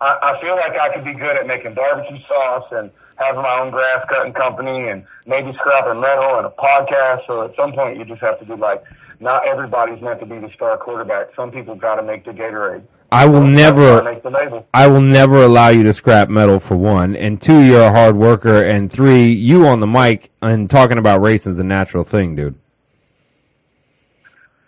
I, 0.00 0.18
I 0.34 0.42
feel 0.42 0.56
like 0.56 0.76
I 0.78 0.92
could 0.94 1.04
be 1.04 1.12
good 1.14 1.36
at 1.36 1.46
making 1.46 1.74
barbecue 1.74 2.18
sauce 2.28 2.66
and 2.72 2.90
having 3.16 3.42
my 3.42 3.60
own 3.60 3.70
grass 3.70 4.04
cutting 4.08 4.32
company 4.32 4.88
and 4.88 5.04
maybe 5.26 5.52
scrapping 5.54 6.00
metal 6.00 6.36
and 6.36 6.46
a 6.46 6.50
podcast. 6.50 7.26
So 7.26 7.42
at 7.42 7.56
some 7.56 7.72
point, 7.72 7.98
you 7.98 8.04
just 8.04 8.20
have 8.20 8.38
to 8.40 8.44
be 8.44 8.54
like, 8.54 8.82
not 9.20 9.46
everybody's 9.46 10.02
meant 10.02 10.20
to 10.20 10.26
be 10.26 10.38
the 10.38 10.50
star 10.54 10.76
quarterback. 10.76 11.28
Some 11.34 11.50
people 11.50 11.74
got 11.74 11.96
to 11.96 12.02
make 12.02 12.24
the 12.24 12.32
Gatorade. 12.32 12.82
I 13.12 13.26
will 13.26 13.44
never. 13.44 14.02
make 14.02 14.22
the 14.22 14.30
label. 14.30 14.66
I 14.74 14.88
will 14.88 15.00
never 15.00 15.44
allow 15.44 15.68
you 15.68 15.84
to 15.84 15.92
scrap 15.92 16.28
metal 16.28 16.58
for 16.58 16.76
one, 16.76 17.14
and 17.14 17.40
two, 17.40 17.60
you're 17.60 17.82
a 17.82 17.90
hard 17.90 18.16
worker, 18.16 18.62
and 18.62 18.90
three, 18.90 19.32
you 19.32 19.66
on 19.66 19.78
the 19.80 19.86
mic 19.86 20.30
and 20.42 20.68
talking 20.68 20.98
about 20.98 21.20
racing 21.20 21.52
is 21.52 21.58
a 21.60 21.64
natural 21.64 22.02
thing, 22.02 22.34
dude. 22.34 22.56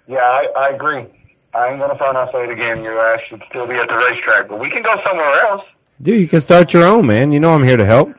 Yeah, 0.06 0.18
I, 0.18 0.46
I 0.56 0.68
agree. 0.70 1.04
I 1.52 1.68
ain't 1.68 1.80
gonna 1.80 1.98
find 1.98 2.16
out 2.16 2.30
say 2.32 2.44
it 2.44 2.50
again. 2.50 2.82
Your 2.84 2.98
ass 3.00 3.20
should 3.28 3.42
still 3.48 3.66
be 3.66 3.74
at 3.74 3.88
the 3.88 3.96
racetrack, 3.96 4.48
but 4.48 4.60
we 4.60 4.70
can 4.70 4.82
go 4.82 4.94
somewhere 5.04 5.40
else. 5.42 5.64
Dude, 6.00 6.20
you 6.20 6.28
can 6.28 6.40
start 6.40 6.72
your 6.72 6.84
own, 6.84 7.06
man. 7.06 7.32
You 7.32 7.40
know 7.40 7.52
I'm 7.54 7.64
here 7.64 7.76
to 7.76 7.84
help. 7.84 8.14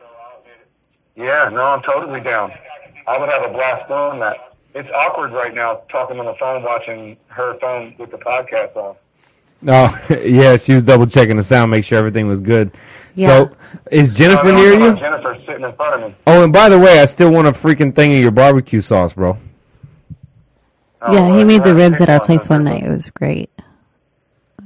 Yeah, 1.20 1.50
no, 1.52 1.62
I'm 1.62 1.82
totally 1.82 2.20
down. 2.20 2.50
I 3.06 3.18
would 3.18 3.28
have 3.28 3.44
a 3.44 3.52
blast 3.52 3.88
doing 3.88 4.20
that. 4.20 4.56
It's 4.74 4.88
awkward 4.94 5.32
right 5.32 5.54
now 5.54 5.82
talking 5.90 6.18
on 6.18 6.24
the 6.24 6.34
phone, 6.34 6.62
watching 6.62 7.16
her 7.28 7.58
phone 7.60 7.94
with 7.98 8.10
the 8.10 8.16
podcast 8.16 8.74
on. 8.76 8.96
Oh, 9.66 10.06
yeah, 10.24 10.56
she 10.56 10.74
was 10.74 10.84
double 10.84 11.06
checking 11.06 11.36
the 11.36 11.42
sound, 11.42 11.70
make 11.70 11.84
sure 11.84 11.98
everything 11.98 12.26
was 12.26 12.40
good. 12.40 12.70
Yeah. 13.16 13.26
So, 13.26 13.56
is 13.90 14.14
Jennifer 14.14 14.46
No, 14.46 14.52
no, 14.52 14.56
near 14.56 14.72
you? 14.72 14.96
Jennifer's 14.96 15.44
sitting 15.44 15.64
in 15.64 15.72
front 15.74 16.02
of 16.02 16.10
me. 16.10 16.16
Oh, 16.26 16.44
and 16.44 16.52
by 16.52 16.70
the 16.70 16.78
way, 16.78 17.00
I 17.00 17.04
still 17.04 17.30
want 17.30 17.48
a 17.48 17.52
freaking 17.52 17.94
thing 17.94 18.14
of 18.14 18.20
your 18.20 18.30
barbecue 18.30 18.80
sauce, 18.80 19.12
bro. 19.12 19.36
Oh, 21.02 21.12
yeah, 21.12 21.26
he 21.26 21.36
well, 21.36 21.44
made 21.44 21.64
the 21.64 21.74
ribs 21.74 22.00
at 22.00 22.08
our 22.08 22.24
place 22.24 22.48
one 22.48 22.64
night. 22.64 22.84
It 22.84 22.88
was 22.88 23.10
great. 23.10 23.50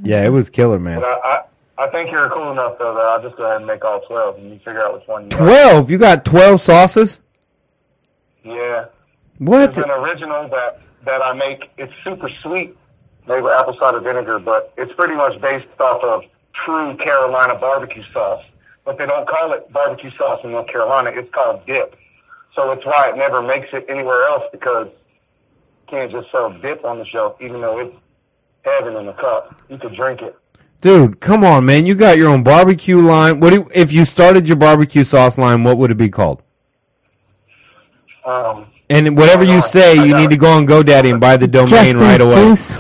Yeah, 0.03 0.25
it 0.25 0.31
was 0.31 0.51
killer, 0.51 0.79
man. 0.79 1.01
But 1.01 1.21
I, 1.25 1.43
I, 1.77 1.89
think 1.89 2.11
you're 2.11 2.29
cool 2.31 2.53
enough 2.53 2.79
though 2.79 2.95
that 2.95 3.01
I'll 3.01 3.23
just 3.23 3.37
go 3.37 3.45
ahead 3.45 3.59
and 3.59 3.67
make 3.67 3.85
all 3.85 4.01
twelve, 4.03 4.39
and 4.39 4.51
you 4.51 4.59
figure 4.59 4.83
out 4.85 4.95
which 4.95 5.09
one 5.09 5.25
you 5.25 5.29
like. 5.31 5.39
Twelve? 5.39 5.91
You 5.91 5.99
got 5.99 6.25
twelve 6.25 6.61
sauces? 6.61 7.21
Yeah, 8.45 8.87
What? 9.39 9.73
there's 9.73 9.85
an 9.85 9.91
original 9.91 10.49
that 10.51 10.81
that 11.05 11.23
I 11.23 11.33
make. 11.33 11.71
It's 11.79 11.93
super 12.05 12.29
sweet, 12.43 12.77
made 13.27 13.41
with 13.41 13.53
apple 13.59 13.77
cider 13.81 14.01
vinegar, 14.01 14.39
but 14.39 14.73
it's 14.77 14.93
pretty 14.95 15.15
much 15.15 15.41
based 15.41 15.67
off 15.81 16.03
of 16.03 16.23
true 16.65 16.97
Carolina 16.99 17.55
barbecue 17.55 18.03
sauce. 18.13 18.45
But 18.85 18.99
they 18.99 19.07
don't 19.07 19.27
call 19.27 19.53
it 19.55 19.73
barbecue 19.73 20.11
sauce 20.19 20.41
in 20.45 20.53
North 20.53 20.69
Carolina. 20.69 21.11
It's 21.15 21.33
called 21.33 21.65
dip. 21.67 21.97
So 22.55 22.71
it's 22.73 22.85
why 22.85 23.11
it 23.11 23.17
never 23.17 23.43
makes 23.43 23.69
it 23.73 23.87
anywhere 23.89 24.27
else 24.27 24.45
because 24.53 24.89
you 24.89 25.87
can't 25.89 26.13
just 26.13 26.31
sell 26.31 26.51
dip 26.61 26.85
on 26.85 26.99
the 26.99 27.07
shelf, 27.07 27.37
even 27.41 27.63
though 27.63 27.79
it's 27.79 27.97
heaven 28.63 28.95
in 28.97 29.07
the 29.07 29.13
cup. 29.15 29.59
You 29.71 29.79
could 29.79 29.95
drink 29.95 30.21
it. 30.21 30.37
Dude, 30.85 31.19
come 31.19 31.45
on, 31.45 31.65
man. 31.65 31.87
You 31.87 31.95
got 31.95 32.19
your 32.19 32.29
own 32.29 32.43
barbecue 32.43 33.01
line. 33.01 33.41
What 33.41 33.51
do 33.51 33.57
you, 33.57 33.71
if 33.75 33.91
you 33.91 34.05
started 34.05 34.47
your 34.47 34.59
barbecue 34.59 35.03
sauce 35.03 35.39
line, 35.39 35.65
what 35.65 35.79
would 35.79 35.91
it 35.91 35.95
be 35.97 36.11
called? 36.11 36.43
Um, 38.27 38.67
And 38.91 39.17
whatever 39.17 39.45
you 39.45 39.63
say, 39.63 39.95
you 39.95 40.15
need 40.15 40.25
it. 40.27 40.31
to 40.33 40.37
go 40.37 40.51
on 40.51 40.67
GoDaddy 40.67 41.11
and 41.11 41.19
buy 41.23 41.39
the 41.39 41.49
domain 41.49 41.69
Justin's 41.69 42.03
right 42.03 42.21
away. 42.21 42.35
juice. 42.35 42.77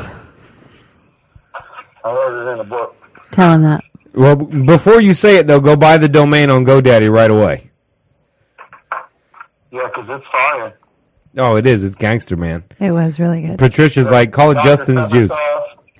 I 2.05 2.13
wrote 2.13 2.47
it 2.47 2.53
in 2.53 2.59
the 2.59 2.65
book. 2.65 2.95
Tell 3.33 3.53
him 3.55 3.63
that. 3.63 3.83
Well, 4.13 4.37
b- 4.37 4.67
before 4.67 5.01
you 5.01 5.15
say 5.15 5.37
it 5.37 5.47
though, 5.47 5.61
go 5.61 5.75
buy 5.75 5.97
the 5.97 6.07
domain 6.09 6.51
on 6.51 6.67
GoDaddy 6.67 7.11
right 7.11 7.31
away. 7.31 7.71
Yeah, 9.73 9.89
'cause 9.95 10.05
it's 10.11 10.27
fire. 10.31 10.75
Oh, 11.39 11.57
it 11.57 11.67
is. 11.67 11.83
It's 11.83 11.97
gangster, 11.97 12.37
man. 12.37 12.65
It 12.79 12.91
was 12.91 13.19
really 13.19 13.41
good. 13.41 13.59
Patricia's 13.59 14.11
like, 14.11 14.31
call 14.31 14.51
it 14.51 14.59
Justin's 14.63 15.11
juice. 15.11 15.33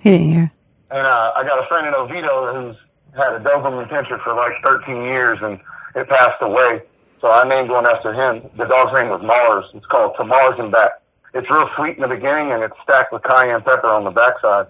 He 0.01 0.11
didn't 0.11 0.33
hear. 0.33 0.51
And 0.95 1.05
uh, 1.05 1.33
I 1.35 1.43
got 1.43 1.59
a 1.59 1.67
friend 1.67 1.89
in 1.89 1.95
Oviedo 1.95 2.55
who's 2.55 2.77
had 3.17 3.33
a 3.33 3.41
Doberman 3.41 3.89
Pinscher 3.89 4.23
for 4.23 4.33
like 4.33 4.53
13 4.65 5.03
years, 5.03 5.39
and 5.43 5.59
it 5.97 6.09
passed 6.09 6.41
away. 6.41 6.83
So 7.21 7.29
I 7.29 7.49
named 7.49 7.69
one 7.69 7.85
after 7.85 8.13
him. 8.15 8.49
The 8.57 8.65
dog's 8.67 8.93
name 8.95 9.09
was 9.09 9.21
Mars. 9.21 9.65
It's 9.75 9.85
called 9.87 10.15
To 10.19 10.25
Mars 10.25 10.55
and 10.59 10.71
Back. 10.71 10.91
It's 11.35 11.51
real 11.51 11.69
sweet 11.75 11.97
in 11.97 12.03
the 12.03 12.07
beginning, 12.07 12.53
and 12.53 12.63
it's 12.63 12.77
stacked 12.85 13.13
with 13.13 13.25
cayenne 13.25 13.63
pepper 13.63 13.89
on 13.89 14.05
the 14.05 14.13
backside. 14.13 14.69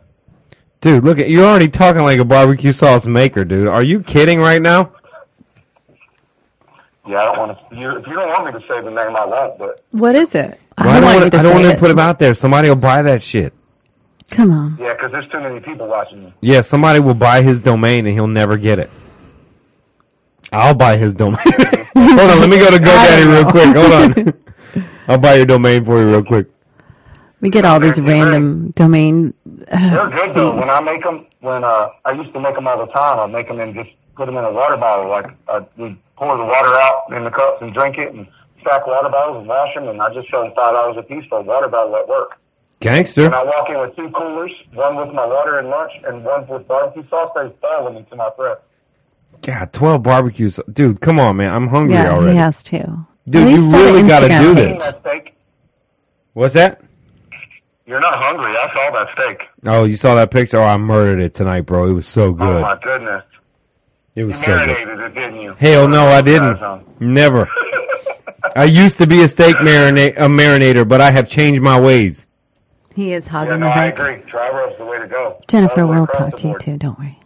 Dude, 0.80 1.04
look 1.04 1.18
at 1.18 1.28
you're 1.28 1.44
already 1.44 1.68
talking 1.68 2.00
like 2.02 2.18
a 2.18 2.24
barbecue 2.24 2.72
sauce 2.72 3.04
maker, 3.04 3.44
dude. 3.44 3.68
Are 3.68 3.82
you 3.82 4.02
kidding 4.02 4.40
right 4.40 4.62
now? 4.62 4.92
Yeah, 7.06 7.18
I 7.18 7.24
don't 7.26 7.38
want 7.38 7.58
to. 7.70 7.76
You, 7.76 7.98
if 7.98 8.06
you 8.06 8.14
don't 8.14 8.28
want 8.30 8.46
me 8.46 8.58
to 8.58 8.66
say 8.66 8.80
the 8.80 8.90
name, 8.90 9.14
I 9.14 9.26
won't. 9.26 9.58
But 9.58 9.84
What 9.90 10.16
is 10.16 10.34
it? 10.34 10.58
Well, 10.78 10.88
I 10.88 11.00
don't 11.00 11.04
want 11.04 11.20
want 11.20 11.32
to. 11.32 11.38
I 11.38 11.42
don't 11.42 11.52
want 11.52 11.64
to 11.66 11.72
it. 11.72 11.78
put 11.78 11.90
him 11.90 11.98
out 11.98 12.18
there. 12.18 12.32
Somebody 12.32 12.68
will 12.70 12.76
buy 12.76 13.02
that 13.02 13.22
shit. 13.22 13.52
Come 14.30 14.50
on. 14.52 14.76
Yeah, 14.80 14.94
because 14.94 15.12
there's 15.12 15.28
too 15.30 15.40
many 15.40 15.60
people 15.60 15.86
watching 15.86 16.24
me. 16.24 16.34
Yeah, 16.40 16.60
somebody 16.62 16.98
will 17.00 17.14
buy 17.14 17.42
his 17.42 17.60
domain 17.60 18.06
and 18.06 18.14
he'll 18.14 18.26
never 18.26 18.56
get 18.56 18.78
it. 18.78 18.90
I'll 20.52 20.74
buy 20.74 20.96
his 20.96 21.14
domain. 21.14 21.36
Hold 21.96 22.30
on, 22.30 22.40
let 22.40 22.48
me 22.48 22.58
go 22.58 22.70
to 22.70 22.76
GoDaddy 22.78 23.26
real 23.32 23.50
quick. 23.50 23.76
Hold 23.76 23.92
on. 23.92 24.84
I'll 25.08 25.18
buy 25.18 25.34
your 25.34 25.46
domain 25.46 25.84
for 25.84 26.00
you 26.00 26.08
real 26.10 26.24
quick. 26.24 26.46
We 27.40 27.50
get 27.50 27.64
all 27.64 27.78
these 27.78 27.96
They're 27.96 28.04
great. 28.04 28.22
random 28.22 28.70
domain. 28.70 29.34
They're 29.44 30.00
Uh, 30.00 30.08
good 30.08 30.34
though. 30.34 30.56
When 30.58 30.70
I 30.70 30.80
make 30.80 31.02
them, 31.02 31.26
when 31.40 31.62
uh, 31.62 31.88
I 32.04 32.12
used 32.12 32.32
to 32.32 32.40
make 32.40 32.54
them 32.54 32.66
all 32.66 32.78
the 32.78 32.90
time. 32.92 33.18
I 33.18 33.26
make 33.26 33.48
them 33.48 33.60
and 33.60 33.74
just 33.74 33.90
put 34.16 34.26
them 34.26 34.36
in 34.36 34.44
a 34.44 34.50
water 34.52 34.76
bottle. 34.76 35.10
Like 35.10 35.26
uh, 35.48 35.60
we 35.76 35.96
pour 36.16 36.36
the 36.36 36.44
water 36.44 36.68
out 36.74 37.02
in 37.14 37.22
the 37.24 37.30
cups 37.30 37.58
and 37.60 37.74
drink 37.74 37.98
it, 37.98 38.14
and 38.14 38.26
stack 38.62 38.86
water 38.86 39.10
bottles 39.10 39.38
and 39.38 39.46
wash 39.48 39.74
them. 39.74 39.88
And 39.88 40.00
I 40.00 40.12
just 40.14 40.28
charge 40.28 40.52
five 40.54 40.72
dollars 40.72 40.96
a 40.98 41.02
piece 41.02 41.24
for 41.28 41.40
a 41.40 41.42
water 41.42 41.68
bottle 41.68 41.94
at 41.96 42.08
work. 42.08 42.38
Gangster. 42.80 43.26
And 43.26 43.34
I 43.34 43.44
walk 43.44 43.70
in 43.70 43.78
with 43.78 43.96
two 43.96 44.10
coolers, 44.10 44.52
one 44.72 44.96
with 44.96 45.14
my 45.14 45.26
water 45.26 45.58
and 45.58 45.68
lunch, 45.68 45.92
and 46.06 46.24
one 46.24 46.46
with 46.48 46.66
barbecue 46.68 47.08
sauce. 47.08 47.32
They 47.34 47.50
fall 47.60 47.90
me 47.90 48.04
to 48.10 48.16
my 48.16 48.30
breath. 48.36 48.58
God, 49.42 49.72
12 49.72 50.02
barbecues. 50.02 50.60
Dude, 50.72 51.00
come 51.00 51.18
on, 51.18 51.36
man. 51.36 51.52
I'm 51.52 51.68
hungry 51.68 51.94
yeah, 51.94 52.12
already. 52.12 52.32
he 52.32 52.38
has 52.38 52.62
to. 52.64 53.06
Dude, 53.28 53.50
you 53.50 53.56
least 53.56 53.68
start 53.70 53.86
an 53.86 53.94
really 53.94 54.08
gotta 54.08 54.28
do 54.28 54.54
this. 54.54 54.78
That? 54.78 55.30
What's 56.34 56.54
that? 56.54 56.80
You're 57.86 58.00
not 58.00 58.14
hungry. 58.16 58.52
I 58.56 58.72
saw 58.74 58.90
that 58.92 59.08
steak. 59.14 59.48
Oh, 59.66 59.84
you 59.84 59.96
saw 59.96 60.14
that 60.14 60.30
picture? 60.30 60.58
Oh, 60.58 60.64
I 60.64 60.76
murdered 60.76 61.22
it 61.22 61.34
tonight, 61.34 61.62
bro. 61.62 61.88
It 61.88 61.92
was 61.92 62.06
so 62.06 62.24
oh, 62.24 62.32
good. 62.32 62.56
Oh 62.56 62.60
my 62.60 62.78
goodness! 62.82 63.24
it 64.14 64.20
You 64.20 64.26
was 64.28 64.36
so 64.40 64.46
good. 64.46 64.66
marinated 64.68 65.00
it, 65.00 65.14
didn't 65.14 65.40
you? 65.40 65.54
Hell 65.54 65.88
no, 65.88 66.06
I 66.06 66.22
didn't. 66.22 66.58
Never. 67.00 67.48
I 68.56 68.64
used 68.64 68.98
to 68.98 69.06
be 69.06 69.22
a 69.22 69.28
steak 69.28 69.56
marina- 69.60 70.14
a 70.16 70.28
marinator, 70.28 70.86
but 70.86 71.00
I 71.00 71.10
have 71.10 71.28
changed 71.28 71.60
my 71.60 71.78
ways. 71.78 72.26
He 72.94 73.12
is 73.12 73.24
Yeah, 73.26 73.30
hogging 73.32 73.60
no, 73.60 73.66
the 73.66 73.72
I 73.72 73.86
hook. 73.90 73.98
agree. 73.98 74.30
Dry 74.30 74.50
rub's 74.50 74.78
the 74.78 74.84
way 74.84 74.98
to 74.98 75.06
go. 75.06 75.42
Jennifer 75.48 75.80
All 75.82 75.86
the 75.88 75.92
way 75.92 75.98
will 76.00 76.06
talk 76.06 76.36
to 76.38 76.48
you 76.48 76.58
too. 76.58 76.76
Don't 76.78 76.98
worry. 76.98 77.18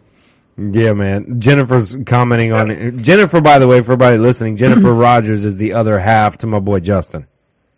Yeah, 0.57 0.93
man. 0.93 1.39
Jennifer's 1.39 1.95
commenting 2.05 2.51
on 2.51 2.69
it. 2.71 2.97
Jennifer, 2.97 3.39
by 3.39 3.59
the 3.59 3.67
way, 3.67 3.77
for 3.81 3.93
everybody 3.93 4.17
listening, 4.17 4.57
Jennifer 4.57 4.93
Rogers 4.93 5.45
is 5.45 5.55
the 5.57 5.73
other 5.73 5.99
half 5.99 6.37
to 6.39 6.47
my 6.47 6.59
boy 6.59 6.79
Justin. 6.81 7.27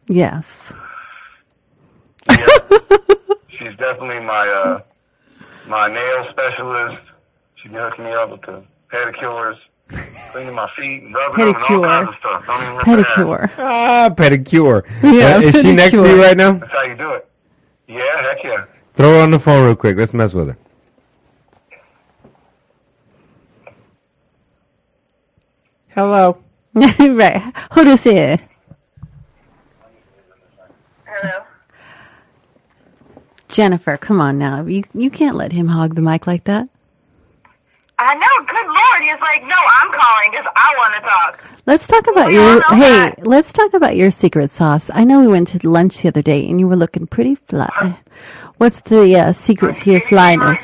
Yes. 0.08 0.74
Yeah. 2.28 2.36
She's 3.50 3.76
definitely 3.78 4.20
my 4.22 4.48
uh 4.48 4.80
my 5.68 5.88
nail 5.88 6.26
specialist. 6.32 7.02
She 7.62 7.70
be 7.70 7.76
hooking 7.76 8.06
me 8.06 8.12
up 8.12 8.32
with 8.32 8.42
the 8.42 8.64
pedicures, 8.92 9.56
cleaning 10.32 10.56
my 10.56 10.68
feet, 10.76 11.04
and 11.04 11.14
rubbing 11.14 11.46
them, 11.46 11.56
and 11.56 11.58
all 11.58 11.64
Pedicure. 11.70 11.86
kinds 11.86 12.10
of 12.10 12.16
stuff. 12.20 12.44
Don't 12.48 12.64
even 12.64 12.76
rip 12.76 12.86
the. 12.86 12.92
Pedicure. 13.04 13.52
Ah, 13.60 14.10
pedicure. 14.16 14.84
Yeah, 15.04 15.38
Uh, 15.38 15.42
is 15.42 15.62
she 15.62 15.72
next 15.74 15.92
to 15.92 16.08
you 16.08 16.22
right 16.22 16.36
now? 16.36 16.54
That's 16.54 16.72
how 16.72 16.82
you 16.84 16.96
do 16.96 17.10
it. 17.12 17.28
Yeah, 17.92 18.22
heck 18.22 18.42
yeah. 18.42 18.66
Throw 18.94 19.18
her 19.18 19.22
on 19.22 19.32
the 19.32 19.40
phone 19.40 19.66
real 19.66 19.76
quick. 19.76 19.98
Let's 19.98 20.14
mess 20.14 20.34
with 20.34 20.48
her. 20.48 20.58
Hello. 25.90 26.42
right. 26.74 27.54
Who 27.74 27.84
does 27.84 28.06
it? 28.06 28.40
Hello. 31.06 31.44
Jennifer, 33.50 33.98
come 33.98 34.22
on 34.22 34.38
now. 34.38 34.66
You 34.66 34.84
you 34.94 35.12
can't 35.12 35.36
let 35.36 35.52
him 35.52 35.68
hog 35.68 35.96
the 35.96 36.02
mic 36.02 36.26
like 36.26 36.46
that. 36.46 36.70
I 38.00 38.16
know. 38.16 38.46
Good 38.46 38.68
lord. 39.02 39.20
He's 39.20 39.22
like, 39.22 39.44
no, 39.44 39.56
I'm 39.56 39.92
calling 39.92 40.32
because 40.32 40.46
I 40.56 40.74
want 40.78 40.94
to 40.96 41.02
talk. 41.02 41.44
Let's 41.66 41.88
talk 41.88 42.08
about 42.08 42.28
We 42.28 42.34
your 42.36 42.62
hey. 42.70 42.80
that. 42.80 43.28
Let's 43.28 43.54
talk 43.54 43.74
about 43.74 43.96
your 43.96 44.12
secret 44.12 44.52
sauce. 44.52 44.90
I 44.94 45.04
know 45.04 45.20
we 45.22 45.28
went 45.28 45.48
to 45.50 45.68
lunch 45.68 45.98
the 46.02 46.08
other 46.10 46.22
day 46.22 46.48
and 46.50 46.60
you 46.60 46.68
were 46.68 46.76
looking 46.76 47.08
pretty 47.08 47.36
fly. 47.36 47.98
What's 48.58 48.82
the 48.82 49.16
uh, 49.18 49.34
secret 49.34 49.78
to 49.78 49.92
your 49.92 50.02
Can 50.02 50.18
you 50.18 50.22
see 50.26 50.38
me 50.38 50.56
flyness? 50.58 50.64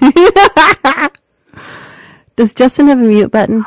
right 0.00 1.10
Does 2.36 2.52
Justin 2.52 2.88
have 2.88 2.98
a 2.98 3.02
mute 3.02 3.30
button? 3.30 3.64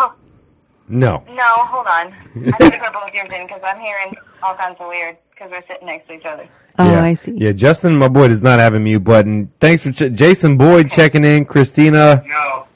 No. 0.87 1.23
No, 1.29 1.43
hold 1.55 1.87
on. 1.87 2.13
I 2.35 2.63
need 2.63 2.73
to 2.73 2.79
put 2.79 2.93
both 2.93 3.13
yours 3.13 3.29
in 3.35 3.47
because 3.47 3.61
I'm 3.63 3.79
hearing 3.79 4.13
all 4.43 4.55
kinds 4.55 4.77
of 4.79 4.87
weird 4.87 5.17
because 5.31 5.49
we're 5.51 5.65
sitting 5.67 5.87
next 5.87 6.07
to 6.07 6.13
each 6.13 6.25
other. 6.25 6.47
Oh, 6.77 6.89
yeah. 6.91 7.03
I 7.03 7.13
see. 7.15 7.33
Yeah, 7.35 7.51
Justin, 7.51 7.95
my 7.97 8.07
boy, 8.07 8.27
does 8.29 8.41
not 8.43 8.59
have 8.59 8.73
a 8.75 8.79
mute 8.79 9.03
button. 9.03 9.51
Thanks 9.59 9.83
for 9.83 9.91
ch- 9.91 10.13
Jason 10.13 10.55
Boyd 10.57 10.89
checking 10.91 11.25
in. 11.25 11.45
Christina 11.45 12.23
No, 12.27 12.67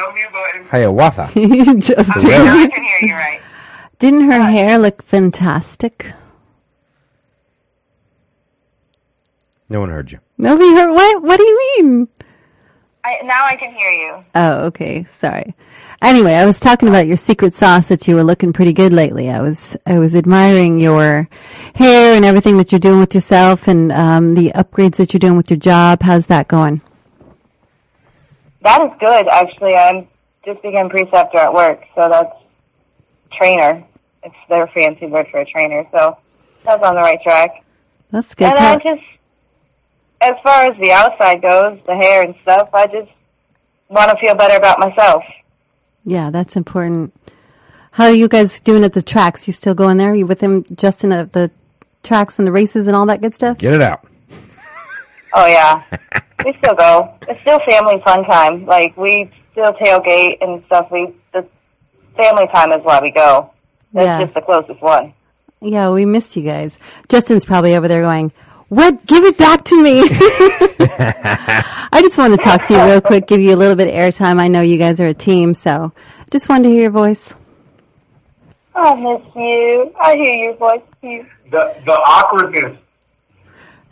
no 0.00 0.12
mute 0.12 0.32
button. 0.32 0.64
Hiawatha. 0.66 1.30
Justin. 1.80 2.30
Yeah. 2.30 2.44
Now 2.44 2.58
I 2.58 2.66
can 2.68 2.82
hear 2.82 2.98
you 3.02 3.14
right. 3.14 3.40
Didn't 3.98 4.30
her 4.30 4.40
hair 4.42 4.78
look 4.78 5.02
fantastic? 5.02 6.06
No 9.68 9.80
one 9.80 9.90
heard 9.90 10.10
you. 10.10 10.18
Nobody 10.38 10.70
heard. 10.74 10.92
What? 10.92 11.22
What 11.22 11.36
do 11.36 11.44
you 11.44 11.74
mean? 11.76 12.08
I, 13.04 13.18
now 13.24 13.44
I 13.46 13.56
can 13.56 13.72
hear 13.72 13.90
you. 13.90 14.24
Oh, 14.34 14.66
okay. 14.66 15.04
Sorry. 15.04 15.54
Anyway, 16.02 16.32
I 16.32 16.46
was 16.46 16.60
talking 16.60 16.88
about 16.88 17.06
your 17.06 17.16
secret 17.16 17.54
sauce 17.54 17.86
that 17.86 18.08
you 18.08 18.14
were 18.14 18.24
looking 18.24 18.52
pretty 18.52 18.72
good 18.72 18.92
lately. 18.92 19.30
I 19.30 19.40
was 19.42 19.76
I 19.86 19.98
was 19.98 20.14
admiring 20.14 20.80
your 20.80 21.28
hair 21.74 22.14
and 22.14 22.24
everything 22.24 22.56
that 22.56 22.72
you're 22.72 22.78
doing 22.78 23.00
with 23.00 23.14
yourself 23.14 23.68
and 23.68 23.92
um, 23.92 24.34
the 24.34 24.50
upgrades 24.54 24.96
that 24.96 25.12
you're 25.12 25.18
doing 25.18 25.36
with 25.36 25.50
your 25.50 25.58
job. 25.58 26.02
How's 26.02 26.26
that 26.26 26.48
going? 26.48 26.80
That 28.62 28.82
is 28.82 28.92
good, 29.00 29.28
actually. 29.28 29.74
I'm 29.74 30.08
just 30.44 30.62
became 30.62 30.88
preceptor 30.88 31.38
at 31.38 31.52
work, 31.52 31.82
so 31.94 32.08
that's 32.08 32.34
trainer. 33.32 33.84
It's 34.22 34.34
their 34.48 34.66
fancy 34.68 35.06
word 35.06 35.26
for 35.30 35.40
a 35.40 35.46
trainer. 35.46 35.86
So 35.92 36.18
that's 36.64 36.82
on 36.82 36.94
the 36.94 37.00
right 37.00 37.20
track. 37.22 37.64
That's 38.10 38.34
good. 38.34 38.48
And 38.48 38.58
I 38.58 38.76
just, 38.76 39.02
as 40.20 40.34
far 40.42 40.70
as 40.70 40.78
the 40.78 40.92
outside 40.92 41.42
goes, 41.42 41.78
the 41.86 41.94
hair 41.94 42.22
and 42.22 42.34
stuff, 42.42 42.68
I 42.72 42.86
just 42.86 43.10
want 43.88 44.10
to 44.10 44.16
feel 44.18 44.34
better 44.34 44.56
about 44.56 44.78
myself. 44.78 45.22
yeah, 46.04 46.30
that's 46.30 46.56
important. 46.56 47.14
How 47.92 48.04
are 48.04 48.14
you 48.14 48.28
guys 48.28 48.60
doing 48.60 48.84
at 48.84 48.92
the 48.92 49.02
tracks? 49.02 49.46
You 49.46 49.52
still 49.52 49.74
going 49.74 49.96
there? 49.96 50.14
you 50.14 50.26
with 50.26 50.40
him, 50.40 50.64
Justin, 50.74 51.12
at 51.12 51.32
the 51.32 51.50
tracks 52.02 52.38
and 52.38 52.46
the 52.46 52.52
races 52.52 52.86
and 52.86 52.94
all 52.94 53.06
that 53.06 53.20
good 53.20 53.34
stuff? 53.34 53.58
Get 53.58 53.74
it 53.74 53.82
out. 53.82 54.06
Oh 55.32 55.46
yeah, 55.46 55.82
we 56.44 56.54
still 56.58 56.74
go. 56.74 57.14
It's 57.28 57.40
still 57.42 57.60
family 57.68 58.00
fun 58.04 58.24
time. 58.24 58.66
Like 58.66 58.96
we 58.96 59.30
still 59.52 59.72
tailgate 59.74 60.38
and 60.40 60.62
stuff. 60.66 60.90
We 60.90 61.14
the 61.32 61.46
family 62.16 62.46
time 62.48 62.72
is 62.72 62.84
why 62.84 63.00
we 63.00 63.10
go. 63.12 63.50
That's 63.92 64.04
Yeah. 64.06 64.22
just 64.24 64.34
the 64.34 64.40
closest 64.42 64.80
one. 64.82 65.14
Yeah, 65.60 65.90
we 65.90 66.04
missed 66.06 66.36
you 66.36 66.42
guys. 66.42 66.78
Justin's 67.08 67.44
probably 67.44 67.74
over 67.76 67.86
there 67.86 68.02
going, 68.02 68.32
What? 68.68 69.04
Give 69.06 69.24
it 69.24 69.36
back 69.36 69.64
to 69.64 69.82
me. 69.82 70.00
I 71.92 72.00
just 72.02 72.16
want 72.18 72.32
to 72.34 72.38
talk 72.38 72.64
to 72.66 72.74
you 72.74 72.82
real 72.84 73.00
quick, 73.00 73.26
give 73.26 73.40
you 73.40 73.54
a 73.54 73.58
little 73.58 73.76
bit 73.76 73.88
of 73.88 73.94
airtime. 73.94 74.40
I 74.40 74.48
know 74.48 74.60
you 74.62 74.78
guys 74.78 75.00
are 75.00 75.08
a 75.08 75.14
team, 75.14 75.54
so 75.54 75.92
just 76.30 76.48
wanted 76.48 76.64
to 76.64 76.70
hear 76.70 76.82
your 76.82 76.90
voice. 76.90 77.34
I 78.74 78.94
miss 78.94 79.20
you. 79.34 79.92
I 80.00 80.14
hear 80.14 80.34
your 80.34 80.54
voice 80.56 80.80
too. 81.02 81.26
The 81.50 81.76
the 81.84 81.92
awkwardness, 81.92 82.78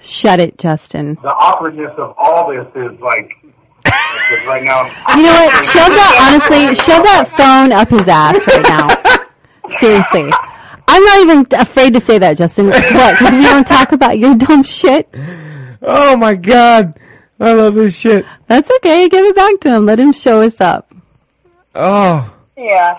Shut 0.01 0.41
it, 0.41 0.57
Justin. 0.59 1.15
the 1.23 1.29
awkwardness 1.29 1.93
of 1.99 2.15
all 2.17 2.51
this 2.51 2.67
is 2.75 3.01
like, 3.01 3.33
right 4.47 4.63
now. 4.63 4.85
You 5.17 5.23
know 5.23 5.33
what? 5.33 5.65
Shove 5.65 5.91
that, 5.91 6.41
honestly, 6.49 6.75
shove 6.75 7.03
that 7.05 7.35
phone 7.37 7.73
up 7.73 7.89
his 7.89 8.07
ass 8.07 8.47
right 8.47 8.63
now. 8.63 9.79
Seriously. 9.81 10.33
I'm 10.91 11.05
not 11.05 11.21
even 11.21 11.47
afraid 11.61 11.95
to 11.95 12.01
say 12.01 12.19
that, 12.19 12.39
Justin. 12.39 12.69
What? 12.69 13.19
Because 13.19 13.33
we 13.33 13.43
don't 13.43 13.67
talk 13.67 13.93
about 13.93 14.19
your 14.19 14.35
dumb 14.37 14.63
shit? 14.63 15.09
Oh 15.83 16.17
my 16.17 16.35
god. 16.35 16.99
I 17.41 17.53
love 17.53 17.75
this 17.75 17.97
shit. 17.97 18.25
That's 18.47 18.71
okay. 18.77 19.09
Give 19.09 19.25
it 19.25 19.37
back 19.37 19.61
to 19.61 19.77
him. 19.77 19.87
Let 19.87 20.01
him 20.01 20.13
show 20.13 20.41
us 20.41 20.61
up. 20.61 20.93
Oh. 21.75 22.35
Yeah. 22.57 22.99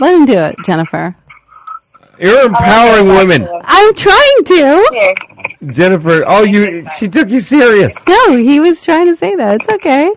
Let 0.00 0.14
him 0.14 0.26
do 0.26 0.38
it, 0.38 0.56
Jennifer. 0.66 1.16
You're 2.18 2.38
oh, 2.38 2.46
empowering 2.46 3.08
women. 3.08 3.48
I'm 3.64 3.94
trying 3.94 4.44
to. 4.44 4.88
Here. 4.92 5.14
Jennifer, 5.72 6.24
oh 6.26 6.42
you 6.42 6.86
she 6.98 7.08
took 7.08 7.28
you 7.30 7.40
serious. 7.40 7.94
No, 8.08 8.36
he 8.36 8.60
was 8.60 8.82
trying 8.84 9.06
to 9.06 9.16
say 9.16 9.34
that. 9.36 9.60
It's 9.60 9.68
okay. 9.68 10.10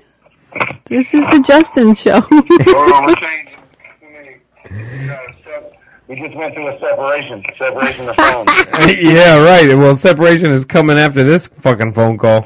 This 0.89 1.13
is 1.13 1.21
the 1.31 1.43
Justin 1.45 1.93
show. 1.95 2.19
Hold 2.21 2.31
on, 2.93 3.05
we're 3.05 3.15
changing. 3.15 3.53
You 4.69 5.07
gotta 5.07 5.29
accept 5.29 5.75
We 6.07 6.15
just 6.15 6.35
went 6.35 6.53
through 6.53 6.67
a 6.67 6.79
separation, 6.79 7.43
separation 7.57 8.09
of 8.09 8.15
phones. 8.17 8.49
yeah, 8.99 9.37
right. 9.43 9.67
Well, 9.77 9.95
separation 9.95 10.51
is 10.51 10.65
coming 10.65 10.97
after 10.97 11.23
this 11.23 11.47
fucking 11.61 11.93
phone 11.93 12.17
call. 12.17 12.45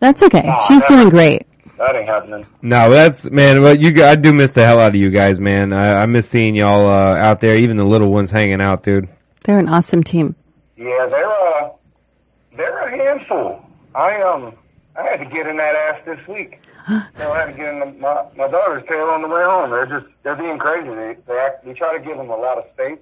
That's 0.00 0.22
okay. 0.24 0.42
Aw, 0.46 0.66
She's 0.66 0.80
never. 0.80 0.94
doing 0.94 1.08
great. 1.10 1.46
That 1.82 1.96
ain't 1.96 2.08
happening. 2.08 2.46
No, 2.62 2.90
that's 2.90 3.28
man. 3.30 3.60
Well, 3.60 3.76
you, 3.76 4.04
I 4.04 4.14
do 4.14 4.32
miss 4.32 4.52
the 4.52 4.64
hell 4.64 4.78
out 4.78 4.94
of 4.94 5.00
you 5.00 5.10
guys, 5.10 5.40
man. 5.40 5.72
I, 5.72 6.02
I 6.02 6.06
miss 6.06 6.28
seeing 6.28 6.54
y'all 6.54 6.86
uh, 6.86 7.16
out 7.16 7.40
there, 7.40 7.56
even 7.56 7.76
the 7.76 7.84
little 7.84 8.10
ones 8.12 8.30
hanging 8.30 8.60
out, 8.60 8.84
dude. 8.84 9.08
They're 9.44 9.58
an 9.58 9.68
awesome 9.68 10.04
team. 10.04 10.36
Yeah, 10.76 11.06
they're 11.10 11.30
uh, 11.30 11.70
they're 12.56 12.78
a 12.78 12.90
handful. 12.90 13.64
I 13.96 14.22
um, 14.22 14.54
I 14.94 15.02
had 15.02 15.16
to 15.16 15.24
get 15.24 15.48
in 15.48 15.56
that 15.56 15.74
ass 15.74 16.00
this 16.06 16.26
week. 16.28 16.60
So 17.16 17.30
I 17.30 17.38
had 17.38 17.46
to 17.46 17.52
get 17.52 17.68
in 17.68 17.78
the, 17.78 17.86
my 17.86 18.26
my 18.36 18.48
daughter's 18.48 18.82
tail 18.88 19.06
on 19.06 19.22
the 19.22 19.28
way 19.28 19.44
home. 19.44 19.70
They're 19.70 19.86
just 19.86 20.06
they're 20.24 20.34
being 20.34 20.58
crazy. 20.58 20.88
They 20.88 21.16
they 21.26 21.38
act, 21.38 21.64
we 21.64 21.74
try 21.74 21.96
to 21.96 22.04
give 22.04 22.16
them 22.16 22.30
a 22.30 22.36
lot 22.36 22.58
of 22.58 22.64
space. 22.74 22.98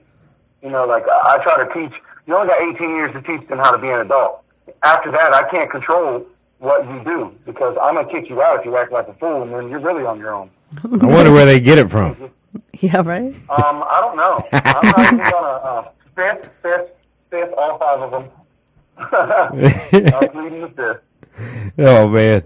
You 0.62 0.70
know, 0.70 0.84
like 0.84 1.04
I, 1.08 1.36
I 1.36 1.42
try 1.42 1.64
to 1.64 1.72
teach. 1.72 1.98
You 2.26 2.36
only 2.36 2.48
got 2.48 2.60
18 2.60 2.90
years 2.90 3.12
to 3.14 3.22
teach 3.22 3.48
them 3.48 3.58
how 3.58 3.72
to 3.72 3.78
be 3.78 3.88
an 3.88 4.00
adult. 4.00 4.42
After 4.82 5.10
that, 5.12 5.34
I 5.34 5.48
can't 5.50 5.70
control 5.70 6.26
what 6.60 6.84
you 6.88 7.02
do 7.04 7.32
because 7.44 7.76
I'm 7.82 7.94
gonna 7.96 8.08
kick 8.10 8.28
you 8.30 8.40
out 8.42 8.60
if 8.60 8.64
you 8.64 8.76
act 8.76 8.92
like 8.92 9.08
a 9.08 9.14
fool, 9.14 9.42
and 9.42 9.52
then 9.52 9.68
you're 9.68 9.80
really 9.80 10.04
on 10.04 10.18
your 10.18 10.32
own. 10.34 10.50
I 10.84 11.06
wonder 11.06 11.32
where 11.32 11.44
they 11.46 11.58
get 11.60 11.78
it 11.78 11.90
from. 11.90 12.30
Yeah, 12.80 13.02
right? 13.04 13.32
Um, 13.48 13.84
I 13.88 13.98
don't 14.00 14.16
know. 14.16 14.44
I'm 14.52 14.86
not 14.86 14.98
even 15.12 15.18
gonna 15.18 15.46
uh, 15.46 15.88
fifth, 16.16 16.48
fifth, 16.62 16.88
fifth, 17.30 17.50
all 17.56 17.78
five 17.78 18.00
of 18.00 18.10
them. 18.10 18.28
I'm 18.98 20.30
pleading 20.30 20.60
the 20.62 20.68
fifth. 20.74 21.78
oh 21.78 22.08
man. 22.08 22.42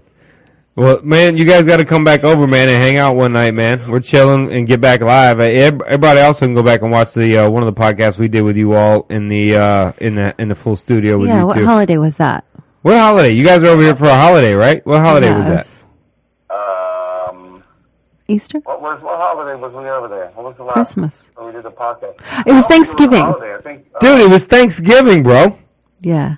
Well, 0.75 1.01
man, 1.03 1.37
you 1.37 1.45
guys 1.45 1.65
got 1.65 1.77
to 1.77 1.85
come 1.85 2.03
back 2.03 2.25
over, 2.25 2.45
man, 2.47 2.67
and 2.67 2.83
hang 2.83 2.97
out 2.97 3.15
one 3.15 3.31
night, 3.31 3.53
man. 3.53 3.89
We're 3.89 4.01
chilling 4.01 4.51
and 4.51 4.67
get 4.67 4.81
back 4.81 4.99
live. 4.99 5.39
Everybody 5.39 6.19
else 6.19 6.39
can 6.39 6.53
go 6.53 6.61
back 6.61 6.81
and 6.81 6.91
watch 6.91 7.13
the 7.13 7.37
uh, 7.37 7.49
one 7.49 7.63
of 7.65 7.73
the 7.73 7.81
podcasts 7.81 8.17
we 8.17 8.27
did 8.27 8.41
with 8.41 8.57
you 8.57 8.73
all 8.73 9.05
in 9.09 9.29
the 9.29 9.55
uh, 9.55 9.93
in 9.99 10.15
the 10.15 10.35
in 10.37 10.49
the 10.49 10.55
full 10.55 10.75
studio 10.75 11.17
with 11.17 11.29
Yeah, 11.29 11.39
you 11.41 11.45
what 11.47 11.57
too. 11.57 11.65
holiday 11.65 11.97
was 11.97 12.17
that? 12.17 12.43
What 12.85 12.97
holiday? 12.97 13.31
You 13.31 13.43
guys 13.43 13.63
are 13.63 13.67
over 13.67 13.81
here 13.81 13.95
for 13.95 14.05
a 14.05 14.13
holiday, 14.15 14.53
right? 14.53 14.85
What 14.85 15.01
holiday 15.01 15.27
Yeah, 15.29 15.37
was 15.39 15.83
that? 16.51 16.55
Um, 16.55 17.63
Easter? 18.27 18.59
what 18.59 18.79
was 18.79 19.01
what 19.01 19.17
holiday 19.17 19.59
was 19.59 19.73
we 19.73 19.89
over 19.89 20.07
there? 20.07 20.27
What 20.35 20.45
was 20.45 20.55
the 20.57 20.63
last? 20.65 20.73
Christmas. 20.75 21.25
When 21.35 21.47
we 21.47 21.51
did 21.53 21.63
the 21.63 21.71
podcast. 21.71 22.19
It 22.45 22.51
was 22.53 22.63
I 22.65 22.67
don't 22.67 22.85
think 22.85 22.85
Thanksgiving. 22.85 23.21
a 23.23 23.61
think. 23.63 23.85
Uh, 23.95 23.99
Dude, 23.99 24.19
it 24.19 24.29
was 24.29 24.45
Thanksgiving, 24.45 25.23
bro. 25.23 25.57
Yeah. 26.01 26.35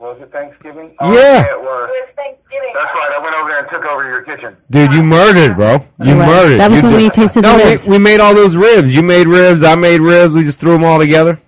was 0.00 0.20
it 0.20 0.32
Thanksgiving? 0.32 0.96
Yeah. 1.00 1.06
it 1.46 1.60
was. 1.62 1.90
It 1.90 2.06
was 2.06 2.08
Thanksgiving. 2.16 2.72
That's 2.74 2.94
right. 2.94 3.12
I 3.16 3.18
went 3.22 3.34
over 3.36 3.48
there 3.48 3.60
and 3.60 3.68
took 3.70 3.84
over 3.84 4.04
your 4.08 4.22
kitchen. 4.22 4.56
Dude, 4.70 4.92
you 4.92 5.04
murdered, 5.04 5.54
bro. 5.54 5.74
You 6.04 6.18
Right. 6.18 6.26
murdered. 6.26 6.58
That 6.58 6.70
was 6.72 6.82
You 6.82 6.88
when 6.90 6.96
we 7.02 7.10
tasted 7.10 7.42
no, 7.42 7.56
the 7.56 7.62
we- 7.64 7.70
ribs. 7.70 7.86
We, 7.86 7.98
made 7.98 8.18
all 8.18 8.34
those 8.34 8.56
ribs. 8.56 8.92
You 8.92 9.04
made 9.04 9.28
ribs. 9.28 9.62
I 9.62 9.76
made 9.76 10.00
ribs. 10.00 10.34
We 10.34 10.42
just 10.42 10.58
threw 10.58 10.72
them 10.72 10.82
all 10.82 10.98
together. 10.98 11.40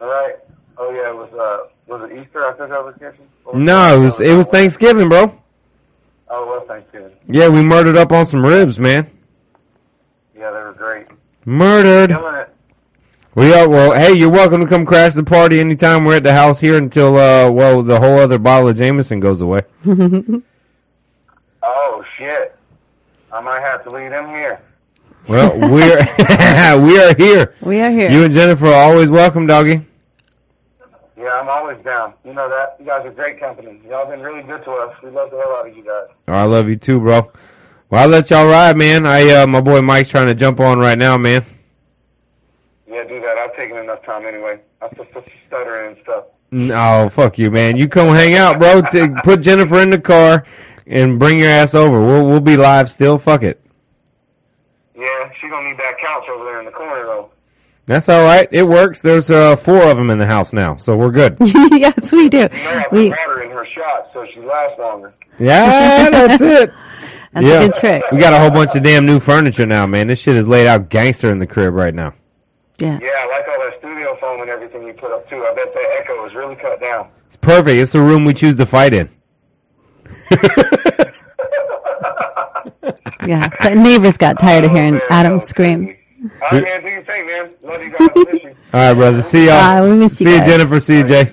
All 0.00 0.06
right. 0.06 0.36
Oh 0.78 0.90
yeah, 0.92 1.10
it 1.10 1.16
was. 1.16 1.32
Uh, 1.32 1.68
was 1.86 2.10
it 2.10 2.18
Easter? 2.18 2.46
I 2.46 2.52
took 2.56 2.70
over 2.70 2.92
the 2.92 2.98
kitchen. 2.98 3.24
No, 3.54 3.96
it 3.96 4.02
was 4.02 4.20
it 4.20 4.34
was 4.36 4.46
Thanksgiving, 4.46 5.08
bro. 5.08 5.38
Oh, 6.28 6.42
it 6.42 6.46
was 6.46 6.64
Thanksgiving. 6.68 7.12
Yeah, 7.26 7.48
we 7.48 7.62
murdered 7.62 7.96
up 7.96 8.12
on 8.12 8.26
some 8.26 8.44
ribs, 8.44 8.78
man. 8.78 9.08
Yeah, 10.36 10.50
they 10.50 10.58
were 10.58 10.74
great. 10.76 11.06
Murdered. 11.44 12.10
Killing 12.10 12.34
it. 12.34 12.52
We 13.34 13.52
are 13.52 13.68
well. 13.68 13.92
Hey, 13.92 14.14
you're 14.14 14.30
welcome 14.30 14.60
to 14.62 14.66
come 14.66 14.86
crash 14.86 15.14
the 15.14 15.22
party 15.22 15.60
anytime 15.60 16.04
we're 16.04 16.16
at 16.16 16.22
the 16.24 16.34
house 16.34 16.58
here 16.58 16.76
until 16.78 17.16
uh 17.18 17.50
well 17.50 17.82
the 17.82 18.00
whole 18.00 18.18
other 18.18 18.38
bottle 18.38 18.68
of 18.68 18.76
Jameson 18.76 19.20
goes 19.20 19.40
away. 19.40 19.62
Oh 21.68 22.04
shit! 22.16 22.56
I 23.32 23.40
might 23.40 23.60
have 23.60 23.82
to 23.84 23.90
leave 23.90 24.10
them 24.10 24.28
here. 24.28 24.60
Well, 25.28 25.58
we're 25.58 25.96
we 26.86 27.00
are 27.00 27.14
here. 27.16 27.54
We 27.60 27.80
are 27.80 27.90
here. 27.90 28.10
You 28.10 28.22
and 28.24 28.32
Jennifer 28.32 28.66
are 28.66 28.84
always 28.90 29.10
welcome, 29.10 29.46
doggy. 29.46 29.84
Yeah, 31.16 31.30
I'm 31.30 31.48
always 31.48 31.82
down. 31.82 32.12
You 32.24 32.34
know 32.34 32.48
that. 32.48 32.76
You 32.78 32.86
guys 32.86 33.06
are 33.06 33.10
great 33.10 33.40
company. 33.40 33.80
Y'all 33.88 34.08
been 34.08 34.20
really 34.20 34.42
good 34.42 34.62
to 34.64 34.70
us. 34.72 34.94
We 35.02 35.10
love 35.10 35.30
the 35.30 35.38
hell 35.38 35.56
out 35.56 35.68
of 35.68 35.76
you 35.76 35.82
guys. 35.82 36.08
Oh, 36.28 36.34
I 36.34 36.42
love 36.42 36.68
you 36.68 36.76
too, 36.76 37.00
bro. 37.00 37.32
Well, 37.88 38.02
I'll 38.02 38.08
let 38.08 38.30
y'all 38.30 38.46
ride, 38.46 38.76
man. 38.76 39.06
I 39.06 39.28
uh 39.30 39.46
my 39.46 39.60
boy 39.60 39.80
Mike's 39.80 40.10
trying 40.10 40.26
to 40.26 40.34
jump 40.34 40.60
on 40.60 40.78
right 40.78 40.98
now, 40.98 41.16
man. 41.16 41.44
Yeah, 42.86 43.04
do 43.04 43.20
that. 43.20 43.38
I've 43.38 43.56
taken 43.56 43.76
enough 43.78 44.04
time 44.04 44.26
anyway. 44.26 44.60
I'm 44.82 44.90
just 44.96 45.10
stuttering 45.46 45.94
and 45.94 46.02
stuff. 46.02 46.24
No, 46.50 47.08
fuck 47.10 47.38
you, 47.38 47.50
man. 47.50 47.76
You 47.76 47.88
come 47.88 48.14
hang 48.14 48.34
out, 48.34 48.58
bro. 48.58 48.82
T- 48.90 49.08
put 49.24 49.40
Jennifer 49.40 49.80
in 49.80 49.90
the 49.90 50.00
car 50.00 50.44
and 50.86 51.18
bring 51.18 51.38
your 51.38 51.48
ass 51.50 51.74
over. 51.74 52.00
We'll 52.00 52.26
we'll 52.26 52.40
be 52.40 52.56
live 52.56 52.90
still. 52.90 53.18
Fuck 53.18 53.42
it. 53.42 53.60
Yeah, 54.94 55.30
she 55.40 55.48
gonna 55.48 55.68
need 55.68 55.78
that 55.78 55.98
couch 55.98 56.24
over 56.28 56.44
there 56.44 56.58
in 56.58 56.66
the 56.66 56.72
corner 56.72 57.04
though. 57.04 57.30
That's 57.86 58.08
all 58.08 58.22
right. 58.24 58.48
It 58.50 58.64
works. 58.66 59.00
There's 59.00 59.30
uh 59.30 59.54
four 59.56 59.82
of 59.82 59.96
them 59.96 60.10
in 60.10 60.18
the 60.18 60.26
house 60.26 60.52
now, 60.52 60.74
so 60.76 60.96
we're 60.96 61.12
good. 61.12 61.36
yes, 61.40 62.10
we 62.12 62.28
do. 62.28 62.38
You 62.38 62.48
may 62.50 62.58
have 62.58 62.92
We, 62.92 63.04
to 63.04 63.10
water 63.10 63.42
in 63.42 63.50
her 63.52 63.64
shot 63.66 64.08
so 64.12 64.26
she 64.34 64.40
lasts 64.40 64.78
longer. 64.78 65.14
Yeah, 65.38 66.10
that's 66.10 66.42
it. 66.42 66.72
that's 67.32 67.46
yeah. 67.46 67.60
a 67.62 67.68
good 67.68 67.74
trick. 67.76 68.02
We 68.10 68.18
got 68.18 68.32
a 68.32 68.38
whole 68.40 68.50
bunch 68.50 68.74
of 68.74 68.82
damn 68.82 69.06
new 69.06 69.20
furniture 69.20 69.66
now, 69.66 69.86
man. 69.86 70.08
This 70.08 70.18
shit 70.18 70.34
is 70.36 70.48
laid 70.48 70.66
out 70.66 70.88
gangster 70.88 71.30
in 71.30 71.38
the 71.38 71.46
crib 71.46 71.74
right 71.74 71.94
now. 71.94 72.12
Yeah. 72.78 72.98
Yeah, 73.00 73.08
I 73.16 73.26
like 73.28 73.48
all 73.48 73.60
that 73.70 73.78
studio 73.78 74.16
foam 74.20 74.40
and 74.40 74.50
everything 74.50 74.82
you 74.86 74.92
put 74.92 75.12
up 75.12 75.28
too. 75.30 75.36
I 75.48 75.54
bet 75.54 75.72
that 75.72 75.98
echo 76.02 76.26
is 76.26 76.34
really 76.34 76.56
cut 76.56 76.80
down. 76.80 77.08
It's 77.28 77.36
perfect. 77.36 77.76
It's 77.76 77.92
the 77.92 78.00
room 78.00 78.24
we 78.24 78.34
choose 78.34 78.56
to 78.56 78.66
fight 78.66 78.92
in. 78.94 79.08
Yeah. 83.26 83.48
The 83.60 83.74
neighbors 83.74 84.16
got 84.16 84.38
tired 84.38 84.64
of 84.64 84.70
Oh, 84.70 84.74
hearing 84.74 84.92
man, 84.94 85.02
Adam 85.10 85.40
scream. 85.40 85.95
Crazy. 86.28 86.42
All 86.42 86.48
right, 86.52 86.64
man. 86.64 86.82
Do 86.82 86.88
your 86.90 87.04
thing, 87.04 87.26
man. 87.26 87.50
Love 87.62 87.82
you 87.82 87.90
guys. 87.90 88.08
Miss 88.32 88.42
you. 88.44 88.48
All 88.72 88.80
right, 88.80 88.94
brother. 88.94 89.20
See 89.22 89.46
y'all. 89.46 89.56
Bye, 89.58 89.82
we 89.88 89.96
miss 89.96 90.18
See 90.18 90.24
you, 90.32 90.38
guys. 90.38 90.48
Jennifer. 90.48 90.80
See 90.80 90.98
you, 90.98 91.04
Jay. 91.06 91.32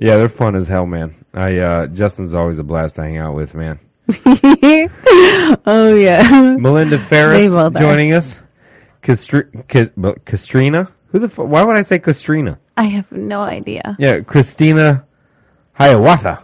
yeah, 0.00 0.16
they're 0.16 0.28
fun 0.28 0.54
as 0.56 0.66
hell, 0.68 0.86
man. 0.86 1.14
I 1.32 1.58
uh 1.58 1.86
Justin's 1.88 2.34
always 2.34 2.58
a 2.58 2.62
blast 2.64 2.96
to 2.96 3.02
hang 3.02 3.18
out 3.18 3.34
with, 3.34 3.54
man. 3.54 3.78
oh, 5.66 5.94
yeah. 5.96 6.56
Melinda 6.58 6.98
Ferris 6.98 7.50
They 7.50 7.56
both 7.56 7.76
are. 7.76 7.80
joining 7.80 8.12
us. 8.12 8.40
Castri- 9.02 9.66
Ca- 9.68 10.14
Castrina? 10.24 10.90
Who 11.08 11.18
the? 11.18 11.26
F- 11.26 11.38
why 11.38 11.62
would 11.62 11.76
I 11.76 11.82
say 11.82 11.98
Castrina? 11.98 12.58
I 12.76 12.84
have 12.84 13.10
no 13.12 13.40
idea. 13.40 13.96
Yeah, 13.98 14.20
Christina 14.20 15.04
Hiawatha. 15.74 16.42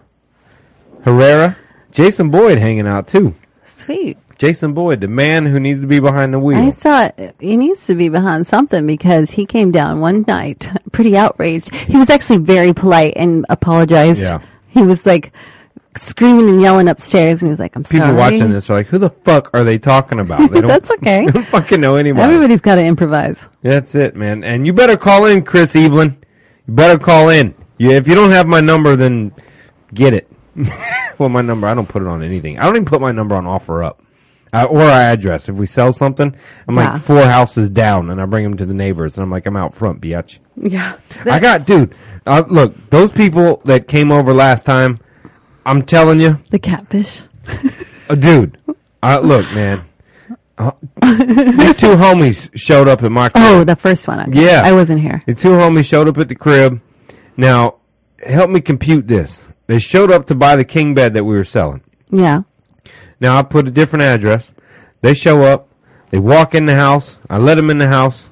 Herrera. 1.03 1.57
Jason 1.91 2.31
Boyd 2.31 2.59
hanging 2.59 2.87
out 2.87 3.09
too. 3.09 3.35
Sweet. 3.65 4.17
Jason 4.41 4.73
Boyd, 4.73 5.03
the 5.03 5.07
man 5.07 5.45
who 5.45 5.61
needs 5.61 5.83
to 5.83 5.87
be 5.87 6.01
behind 6.01 6.33
the 6.33 6.39
wheel. 6.39 6.57
I 6.57 6.71
thought 6.71 7.15
he 7.39 7.59
needs 7.59 7.87
to 7.89 7.95
be 7.95 8.09
behind 8.09 8.47
something 8.47 8.87
because 8.87 9.31
he 9.31 9.45
came 9.45 9.71
down 9.71 10.01
one 10.01 10.25
night 10.27 10.67
pretty 10.93 11.15
outraged. 11.15 11.75
He 11.75 11.99
was 11.99 12.09
actually 12.09 12.39
very 12.39 12.73
polite 12.73 13.13
and 13.17 13.45
apologized. 13.51 14.23
Yeah. 14.23 14.41
He 14.69 14.81
was 14.83 15.05
like 15.05 15.35
screaming 15.95 16.49
and 16.49 16.63
yelling 16.63 16.89
upstairs 16.89 17.43
and 17.43 17.49
he 17.49 17.51
was 17.51 17.59
like, 17.59 17.77
I'm 17.77 17.85
People 17.85 17.99
sorry. 17.99 18.13
People 18.13 18.39
watching 18.39 18.51
this 18.51 18.71
are 18.71 18.77
like, 18.77 18.87
who 18.87 18.97
the 18.97 19.11
fuck 19.11 19.51
are 19.53 19.63
they 19.63 19.79
talking 19.79 20.21
about? 20.21 20.41
They 20.51 20.63
don't, 20.63 20.69
That's 20.69 20.91
okay. 20.93 21.27
they 21.27 21.33
don't 21.33 21.47
fucking 21.49 21.79
know 21.79 21.97
anybody. 21.97 22.25
Everybody's 22.25 22.63
got 22.63 22.77
to 22.77 22.83
improvise. 22.83 23.45
That's 23.61 23.95
it, 23.95 24.17
man. 24.17 24.43
And 24.43 24.67
you 24.67 24.73
better 24.73 24.97
call 24.97 25.27
in, 25.27 25.45
Chris 25.45 25.77
Evelyn. 25.77 26.17
You 26.67 26.73
better 26.73 26.99
call 26.99 27.29
in. 27.29 27.55
If 27.79 28.09
you 28.09 28.15
don't 28.15 28.31
have 28.31 28.47
my 28.47 28.63
number, 28.63 28.97
then 28.97 29.33
get 29.93 30.15
it. 30.15 30.33
well, 31.19 31.29
my 31.29 31.43
number, 31.43 31.67
I 31.67 31.75
don't 31.75 31.91
put 31.91 32.01
it 32.01 32.09
on 32.09 32.23
anything. 32.23 32.59
I 32.59 32.63
don't 32.63 32.77
even 32.77 32.87
put 32.87 33.03
my 33.03 33.13
number 33.13 33.35
on 33.35 33.45
OfferUp. 33.45 33.97
Uh, 34.53 34.65
or 34.65 34.81
our 34.83 34.89
address. 35.01 35.49
If 35.49 35.55
we 35.57 35.67
sell 35.67 35.93
something, 35.93 36.35
I'm 36.67 36.77
Yeah. 36.77 36.93
like 36.95 37.03
four 37.03 37.23
houses 37.23 37.71
down, 37.71 38.11
and 38.11 38.21
I 38.21 38.25
bring 38.27 38.43
them 38.45 38.57
to 38.57 38.67
the 38.67 38.75
neighbors, 38.75 39.17
and 39.17 39.23
I'm 39.23 39.31
like, 39.31 39.47
I'm 39.47 39.57
out 39.57 39.75
front, 39.75 40.01
biatch. 40.01 40.39
Yeah. 40.57 40.95
I 41.25 41.39
got, 41.39 41.67
dude. 41.67 41.95
Uh, 42.27 42.43
look, 42.49 42.75
those 42.91 43.13
people 43.13 43.63
that 43.65 43.87
came 43.87 44.11
over 44.11 44.35
last 44.35 44.67
time, 44.67 44.99
I'm 45.65 45.83
telling 45.83 46.21
you, 46.21 46.41
the 46.51 46.59
catfish. 46.59 47.23
uh, 48.09 48.15
dude. 48.17 48.59
Uh, 49.03 49.21
look, 49.23 49.47
man. 49.53 49.85
Uh, 50.59 50.73
these 51.01 51.77
two 51.77 51.95
homies 51.97 52.51
showed 52.55 52.89
up 52.89 53.03
at 53.03 53.11
my 53.13 53.29
crib. 53.31 53.45
Oh, 53.47 53.65
the 53.65 53.77
first 53.77 54.07
one. 54.09 54.21
Okay. 54.29 54.45
Yeah. 54.45 54.63
I 54.65 54.73
wasn't 54.73 55.01
here. 55.01 55.23
The 55.27 55.35
two 55.35 55.51
homies 55.51 55.87
showed 55.87 56.09
up 56.09 56.19
at 56.19 56.29
the 56.29 56.35
crib. 56.35 56.81
Now, 57.37 57.77
help 58.27 58.51
me 58.51 58.61
compute 58.61 59.07
this. 59.09 59.41
They 59.69 59.79
showed 59.79 60.11
up 60.11 60.27
to 60.27 60.35
buy 60.35 60.57
the 60.57 60.65
king 60.65 60.93
bed 60.95 61.15
that 61.15 61.25
we 61.25 61.35
were 61.35 61.45
selling. 61.45 61.81
Yeah. 62.11 62.43
Now, 63.21 63.39
I 63.39 63.43
put 63.43 63.69
a 63.69 63.71
different 63.71 64.03
address. 64.03 64.53
They 65.03 65.15
show 65.15 65.43
up. 65.43 65.69
They 66.11 66.19
walk 66.19 66.55
in 66.55 66.67
the 66.67 66.75
house. 66.75 67.17
I 67.29 67.39
let 67.39 67.55
them 67.55 67.71
in 67.71 67.79
the 67.79 67.89
house. 67.89 68.27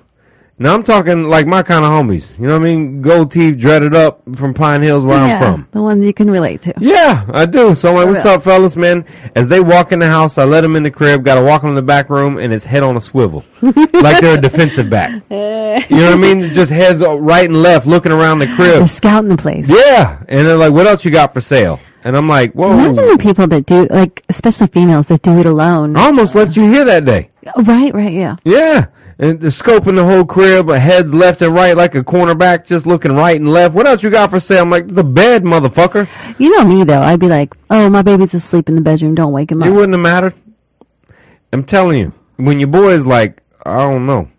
Now, 0.61 0.74
I'm 0.74 0.82
talking 0.82 1.28
like 1.28 1.47
my 1.47 1.62
kind 1.62 1.84
of 1.84 1.93
homies. 1.93 2.36
You 2.36 2.49
know 2.49 2.55
what 2.55 2.66
I 2.66 2.74
mean? 2.74 3.01
Gold 3.01 3.30
teeth, 3.30 3.59
dreaded 3.59 3.95
up 3.95 4.22
from 4.34 4.55
Pine 4.55 4.82
Hills, 4.82 5.05
where 5.05 5.16
yeah. 5.16 5.34
I'm 5.34 5.39
from. 5.41 5.68
The 5.70 5.80
ones 5.80 6.05
you 6.05 6.12
can 6.12 6.28
relate 6.28 6.62
to. 6.62 6.74
Yeah, 6.80 7.24
I 7.32 7.47
do. 7.47 7.76
So 7.76 7.91
I'm 7.91 7.95
like, 7.95 8.07
what's 8.09 8.26
up, 8.26 8.43
fellas, 8.43 8.76
man? 8.76 9.05
As 9.36 9.47
they 9.47 9.61
walk 9.61 9.93
in 9.93 10.01
the 10.01 10.09
house, 10.09 10.36
I 10.36 10.43
let 10.43 10.62
them 10.62 10.74
in 10.74 10.82
the 10.82 10.91
crib, 10.91 11.24
got 11.24 11.36
to 11.36 11.43
walk 11.43 11.62
them 11.62 11.70
in 11.70 11.76
the 11.76 11.82
back 11.82 12.11
room, 12.11 12.39
and 12.39 12.53
his 12.53 12.64
head 12.64 12.82
on 12.82 12.97
a 12.97 13.01
swivel. 13.01 13.45
like 13.62 14.20
they're 14.20 14.39
a 14.39 14.41
defensive 14.41 14.91
back. 14.91 15.22
Uh. 15.68 15.80
You 15.91 15.97
know 15.97 16.07
what 16.07 16.14
I 16.14 16.16
mean? 16.16 16.53
Just 16.53 16.70
heads 16.70 17.01
right 17.01 17.45
and 17.45 17.62
left 17.62 17.86
looking 17.86 18.11
around 18.11 18.39
the 18.39 18.47
crib. 18.57 18.78
They're 18.78 18.89
scouting 18.89 19.28
the 19.28 19.36
place. 19.36 19.68
Yeah, 19.68 20.22
and 20.26 20.47
they're 20.47 20.57
like, 20.57 20.72
"What 20.72 20.86
else 20.86 21.05
you 21.05 21.11
got 21.11 21.34
for 21.34 21.41
sale?" 21.41 21.78
And 22.05 22.17
I'm 22.17 22.29
like, 22.29 22.53
whoa. 22.53 22.73
Imagine 22.73 23.09
the 23.09 23.19
people 23.19 23.47
that 23.49 23.67
do, 23.67 23.87
like, 23.91 24.25
especially 24.29 24.69
females 24.69 25.07
that 25.07 25.23
do 25.23 25.39
it 25.39 25.47
alone. 25.47 25.97
I 25.97 26.07
almost 26.07 26.35
left 26.35 26.57
you 26.57 26.71
here 26.71 26.85
that 26.85 27.05
day. 27.05 27.31
Oh, 27.57 27.63
right, 27.63 27.93
right, 27.93 28.13
yeah. 28.13 28.37
Yeah. 28.45 28.87
And 29.21 29.41
the 29.41 29.49
scoping 29.49 29.97
the 29.97 30.05
whole 30.05 30.25
crib, 30.25 30.69
but 30.69 30.81
heads 30.81 31.13
left 31.13 31.43
and 31.43 31.53
right 31.53 31.77
like 31.77 31.97
a 31.97 32.05
cornerback, 32.05 32.65
just 32.67 32.87
looking 32.87 33.13
right 33.13 33.35
and 33.35 33.51
left. 33.51 33.75
What 33.75 33.89
else 33.89 34.03
you 34.05 34.11
got 34.11 34.31
for 34.31 34.39
sale? 34.39 34.63
I'm 34.63 34.71
like, 34.71 34.87
the 34.87 35.03
bed, 35.03 35.43
motherfucker. 35.43 36.09
You 36.39 36.57
know 36.57 36.65
me 36.65 36.85
though. 36.85 37.01
I'd 37.01 37.19
be 37.19 37.27
like, 37.27 37.57
"Oh, 37.69 37.91
my 37.91 38.03
baby's 38.03 38.33
asleep 38.33 38.69
in 38.69 38.77
the 38.77 38.81
bedroom. 38.81 39.17
Don't 39.17 39.33
wake 39.33 39.51
him 39.51 39.61
up. 39.61 39.69
It 39.69 39.73
wouldn't 39.73 39.95
have 39.95 40.01
mattered. 40.01 40.35
I'm 41.53 41.65
telling 41.65 41.99
you, 41.99 42.13
when 42.37 42.61
your 42.61 42.69
boy 42.69 42.91
is 42.91 43.07
like, 43.07 43.43
I 43.67 43.75
don't 43.79 44.07
know. 44.07 44.31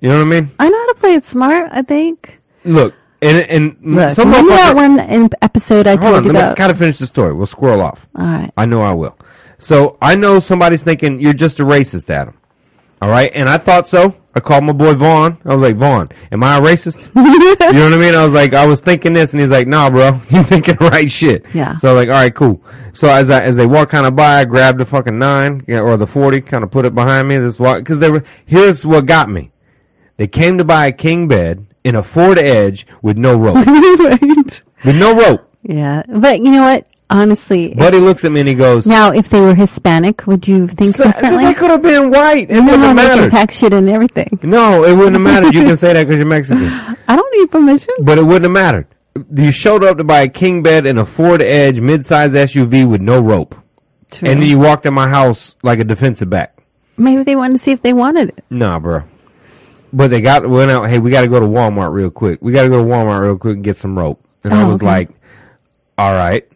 You 0.00 0.08
know 0.08 0.16
what 0.16 0.34
I 0.34 0.40
mean? 0.40 0.50
I 0.58 0.68
know 0.68 0.78
how 0.78 0.86
to 0.88 0.94
play 0.94 1.14
it 1.14 1.24
smart. 1.24 1.68
I 1.70 1.82
think. 1.82 2.40
Look, 2.64 2.94
and 3.22 3.38
and 3.50 3.76
Look, 3.96 4.10
some 4.12 4.28
remember 4.28 4.52
that 4.52 4.74
one 4.76 5.00
in 5.00 5.28
episode 5.42 5.86
I 5.86 5.96
told 5.96 6.14
on, 6.16 6.24
you 6.24 6.32
let 6.32 6.34
me 6.34 6.40
about? 6.40 6.56
kind 6.56 6.70
of 6.70 6.78
finish 6.78 6.98
the 6.98 7.06
story. 7.06 7.32
We'll 7.34 7.46
squirrel 7.46 7.80
off. 7.80 8.06
All 8.16 8.24
right. 8.24 8.52
I 8.56 8.66
know 8.66 8.82
I 8.82 8.92
will. 8.92 9.16
So 9.58 9.98
I 10.00 10.14
know 10.14 10.38
somebody's 10.38 10.82
thinking 10.82 11.20
you're 11.20 11.32
just 11.32 11.58
a 11.60 11.64
racist, 11.64 12.10
Adam. 12.10 12.34
All 13.00 13.08
right, 13.08 13.30
and 13.32 13.48
I 13.48 13.58
thought 13.58 13.86
so. 13.86 14.16
I 14.34 14.40
called 14.40 14.64
my 14.64 14.72
boy 14.72 14.94
Vaughn. 14.94 15.38
I 15.44 15.54
was 15.54 15.62
like, 15.62 15.76
Vaughn, 15.76 16.08
am 16.32 16.42
I 16.42 16.58
a 16.58 16.60
racist? 16.60 17.06
you 17.14 17.72
know 17.72 17.84
what 17.84 17.92
I 17.92 17.96
mean? 17.96 18.14
I 18.14 18.24
was 18.24 18.32
like, 18.32 18.54
I 18.54 18.66
was 18.66 18.80
thinking 18.80 19.12
this, 19.12 19.32
and 19.32 19.40
he's 19.40 19.50
like, 19.52 19.68
Nah, 19.68 19.88
bro, 19.90 20.20
you 20.30 20.42
thinking 20.42 20.74
the 20.76 20.86
right 20.86 21.10
shit. 21.10 21.44
Yeah. 21.54 21.76
So 21.76 21.88
I 21.88 21.92
was 21.92 22.06
like, 22.06 22.08
all 22.08 22.20
right, 22.20 22.34
cool. 22.34 22.60
So 22.92 23.08
as 23.08 23.30
I 23.30 23.40
as 23.42 23.54
they 23.54 23.66
walk 23.66 23.90
kind 23.90 24.04
of 24.06 24.16
by, 24.16 24.40
I 24.40 24.44
grabbed 24.44 24.78
the 24.80 24.84
fucking 24.86 25.16
nine 25.18 25.64
yeah, 25.68 25.78
or 25.80 25.96
the 25.96 26.06
forty, 26.08 26.40
kind 26.40 26.64
of 26.64 26.70
put 26.72 26.86
it 26.86 26.94
behind 26.94 27.28
me. 27.28 27.38
This 27.38 27.60
walk 27.60 27.78
because 27.78 28.00
they 28.00 28.10
were. 28.10 28.24
Here's 28.46 28.84
what 28.84 29.06
got 29.06 29.28
me. 29.30 29.52
They 30.16 30.26
came 30.26 30.58
to 30.58 30.64
buy 30.64 30.86
a 30.86 30.92
king 30.92 31.28
bed 31.28 31.66
in 31.88 31.96
a 31.96 32.02
Ford 32.02 32.38
Edge 32.38 32.86
with 33.02 33.16
no 33.16 33.36
rope. 33.36 33.56
right. 33.66 34.62
with 34.84 34.96
no 34.96 35.14
rope. 35.16 35.50
Yeah, 35.62 36.02
but 36.08 36.38
you 36.38 36.50
know 36.50 36.62
what? 36.62 36.86
Honestly, 37.10 37.72
Buddy 37.74 37.98
looks 37.98 38.22
at 38.26 38.32
me 38.32 38.40
and 38.40 38.48
he 38.50 38.54
goes, 38.54 38.86
now 38.86 39.12
if 39.12 39.30
they 39.30 39.40
were 39.40 39.54
Hispanic, 39.54 40.26
would 40.26 40.46
you 40.46 40.68
think 40.68 40.94
"So- 40.94 41.04
differently? 41.04 41.46
They 41.46 41.54
could 41.54 41.70
have 41.70 41.80
been 41.80 42.10
white. 42.10 42.50
It 42.50 42.56
you 42.56 42.60
know 42.62 42.72
wouldn't 42.72 42.82
how 42.82 42.88
have 42.88 42.96
they 42.96 43.02
can 43.08 43.16
mattered. 43.18 43.30
pack 43.32 43.50
shit 43.50 43.72
and 43.72 43.88
everything. 43.88 44.38
No, 44.42 44.84
it 44.84 44.92
wouldn't 44.94 45.14
have 45.14 45.22
mattered. 45.22 45.54
You 45.54 45.62
can 45.64 45.76
say 45.84 45.94
that 45.94 46.04
because 46.04 46.18
you're 46.18 46.26
Mexican, 46.26 46.66
I 47.08 47.16
don't 47.16 47.38
need 47.38 47.50
permission. 47.50 47.94
but 48.02 48.18
it 48.18 48.22
wouldn't 48.24 48.44
have 48.44 48.52
mattered. 48.52 48.86
You 49.34 49.50
showed 49.52 49.82
up 49.84 49.96
to 49.96 50.04
buy 50.04 50.20
a 50.20 50.28
king 50.28 50.62
bed 50.62 50.86
in 50.86 50.98
a 50.98 51.06
Ford 51.06 51.40
Edge 51.40 51.80
mid-size 51.80 52.34
SUV 52.34 52.86
with 52.88 53.00
no 53.00 53.20
rope, 53.20 53.54
True. 54.12 54.28
and 54.28 54.42
then 54.42 54.48
you 54.48 54.58
walked 54.58 54.84
in 54.84 54.92
my 54.92 55.08
house 55.08 55.56
like 55.62 55.80
a 55.80 55.84
defensive 55.84 56.28
back. 56.28 56.58
Maybe 56.98 57.22
they 57.22 57.36
wanted 57.36 57.56
to 57.56 57.64
see 57.64 57.72
if 57.72 57.80
they 57.80 57.94
wanted 57.94 58.28
it. 58.28 58.44
Nah, 58.50 58.78
bro. 58.78 59.02
But 59.92 60.10
they 60.10 60.20
got 60.20 60.48
went 60.48 60.70
out. 60.70 60.88
Hey, 60.88 60.98
we 60.98 61.10
got 61.10 61.22
to 61.22 61.28
go 61.28 61.40
to 61.40 61.46
Walmart 61.46 61.92
real 61.92 62.10
quick. 62.10 62.40
We 62.42 62.52
got 62.52 62.62
to 62.62 62.68
go 62.68 62.82
to 62.82 62.88
Walmart 62.88 63.22
real 63.22 63.38
quick 63.38 63.54
and 63.56 63.64
get 63.64 63.76
some 63.76 63.98
rope. 63.98 64.22
And 64.44 64.52
I 64.52 64.62
Oh, 64.62 64.68
was 64.68 64.78
okay. 64.80 64.86
like, 64.86 65.10
all 65.96 66.12
right. 66.12 66.46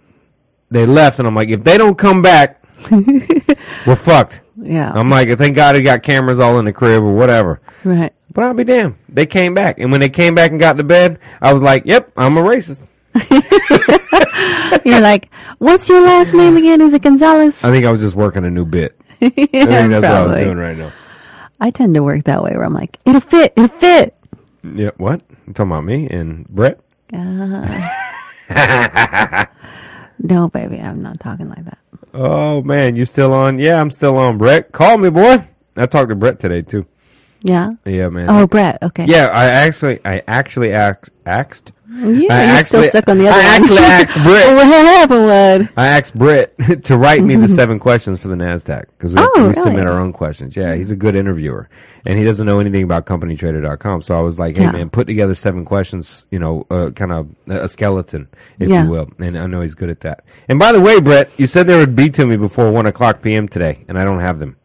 They 0.70 0.86
left, 0.86 1.18
and 1.18 1.26
I'm 1.28 1.34
like, 1.34 1.48
if 1.50 1.64
they 1.64 1.76
don't 1.78 1.96
come 1.98 2.22
back, 2.22 2.62
we're 2.90 3.96
fucked. 3.96 4.40
Yeah. 4.60 4.90
I'm 4.94 5.10
like, 5.10 5.36
thank 5.38 5.56
God 5.56 5.74
he 5.74 5.82
got 5.82 6.02
cameras 6.02 6.40
all 6.40 6.58
in 6.58 6.64
the 6.64 6.72
crib 6.72 7.02
or 7.02 7.14
whatever. 7.14 7.60
right. 7.84 8.12
But 8.34 8.44
I'll 8.44 8.54
be 8.54 8.64
damned. 8.64 8.94
They 9.10 9.26
came 9.26 9.52
back. 9.52 9.78
And 9.78 9.90
when 9.92 10.00
they 10.00 10.08
came 10.08 10.34
back 10.34 10.50
and 10.52 10.58
got 10.60 10.78
to 10.78 10.84
bed, 10.84 11.18
I 11.42 11.52
was 11.52 11.62
like, 11.62 11.84
yep, 11.84 12.10
I'm 12.16 12.38
a 12.38 12.42
racist. 12.42 12.82
You're 14.84 15.00
like, 15.00 15.28
what's 15.58 15.88
your 15.88 16.00
last 16.02 16.32
name 16.34 16.56
again? 16.56 16.80
Is 16.80 16.94
it 16.94 17.02
Gonzalez? 17.02 17.62
I 17.62 17.70
think 17.70 17.84
I 17.86 17.90
was 17.92 18.00
just 18.00 18.16
working 18.16 18.44
a 18.44 18.50
new 18.50 18.64
bit. 18.64 18.98
I 19.22 19.28
think 19.30 19.50
that's 19.52 20.02
what 20.02 20.04
I 20.04 20.24
was 20.24 20.34
doing 20.36 20.56
right 20.56 20.76
now. 20.76 20.92
I 21.62 21.70
tend 21.70 21.94
to 21.94 22.02
work 22.02 22.24
that 22.24 22.42
way 22.42 22.50
where 22.50 22.64
I'm 22.64 22.74
like, 22.74 22.98
it'll 23.04 23.20
fit, 23.20 23.52
it'll 23.54 23.68
fit. 23.78 24.16
Yeah, 24.64 24.90
what? 24.96 25.22
You 25.46 25.52
talking 25.52 25.70
about 25.70 25.84
me 25.84 26.08
and 26.08 26.44
Brett? 26.48 26.80
Uh, 27.12 27.86
no, 30.18 30.48
baby, 30.48 30.80
I'm 30.80 31.02
not 31.02 31.20
talking 31.20 31.48
like 31.48 31.64
that. 31.64 31.78
Oh, 32.14 32.62
man, 32.62 32.96
you 32.96 33.04
still 33.04 33.32
on? 33.32 33.60
Yeah, 33.60 33.80
I'm 33.80 33.92
still 33.92 34.16
on, 34.16 34.38
Brett. 34.38 34.72
Call 34.72 34.98
me, 34.98 35.08
boy. 35.08 35.46
I 35.76 35.86
talked 35.86 36.08
to 36.08 36.16
Brett 36.16 36.40
today, 36.40 36.62
too. 36.62 36.84
Yeah. 37.42 37.72
Yeah, 37.84 38.08
man. 38.08 38.26
Oh, 38.28 38.46
Brett. 38.46 38.78
Okay. 38.82 39.04
Yeah, 39.06 39.26
I 39.26 39.46
actually, 39.46 40.00
I 40.04 40.22
actually 40.28 40.72
asked, 40.72 41.10
asked. 41.26 41.72
Yeah, 41.94 42.04
I 42.06 42.08
you're 42.14 42.30
actually- 42.30 42.64
still 42.88 42.90
stuck 42.90 43.08
on 43.10 43.18
the 43.18 43.28
other 43.28 43.36
I 43.38 43.44
one. 43.58 43.62
actually 43.62 43.78
asked 43.80 44.14
Brett. 44.22 44.54
what 44.56 44.66
happened, 44.66 45.26
Wood? 45.26 45.68
I 45.76 45.86
asked 45.88 46.14
Brett 46.14 46.54
to 46.84 46.96
write 46.96 47.22
me 47.22 47.36
the 47.36 47.48
seven 47.48 47.78
questions 47.78 48.18
for 48.18 48.28
the 48.28 48.34
Nasdaq 48.34 48.86
because 48.96 49.12
we, 49.12 49.18
Oh, 49.20 49.30
we 49.36 49.40
really? 49.42 49.52
submit 49.54 49.84
our 49.86 50.00
own 50.00 50.12
questions. 50.12 50.56
Yeah, 50.56 50.74
he's 50.74 50.90
a 50.90 50.96
good 50.96 51.14
interviewer, 51.14 51.68
and 52.06 52.18
he 52.18 52.24
doesn't 52.24 52.46
know 52.46 52.60
anything 52.60 52.82
about 52.84 53.04
CompanyTrader.com. 53.04 54.00
So 54.02 54.16
I 54.16 54.20
was 54.20 54.38
like, 54.38 54.56
"Hey, 54.56 54.62
Yeah. 54.62 54.72
man, 54.72 54.88
put 54.88 55.06
together 55.06 55.34
seven 55.34 55.66
questions. 55.66 56.24
You 56.30 56.38
know, 56.38 56.66
uh, 56.70 56.90
kind 56.92 57.12
of 57.12 57.28
a 57.48 57.68
skeleton, 57.68 58.26
if 58.58 58.70
Yeah. 58.70 58.84
you 58.84 58.90
will." 58.90 59.10
And 59.18 59.36
I 59.38 59.46
know 59.46 59.60
he's 59.60 59.74
good 59.74 59.90
at 59.90 60.00
that. 60.00 60.24
And 60.48 60.58
by 60.58 60.72
the 60.72 60.80
way, 60.80 60.98
Brett, 60.98 61.30
you 61.36 61.46
said 61.46 61.66
they 61.66 61.76
would 61.78 61.94
be 61.94 62.08
to 62.10 62.26
me 62.26 62.36
before 62.36 62.70
one 62.70 62.86
o'clock 62.86 63.20
p.m. 63.20 63.48
today, 63.48 63.84
and 63.88 63.98
I 63.98 64.04
don't 64.04 64.20
have 64.20 64.38
them. 64.38 64.56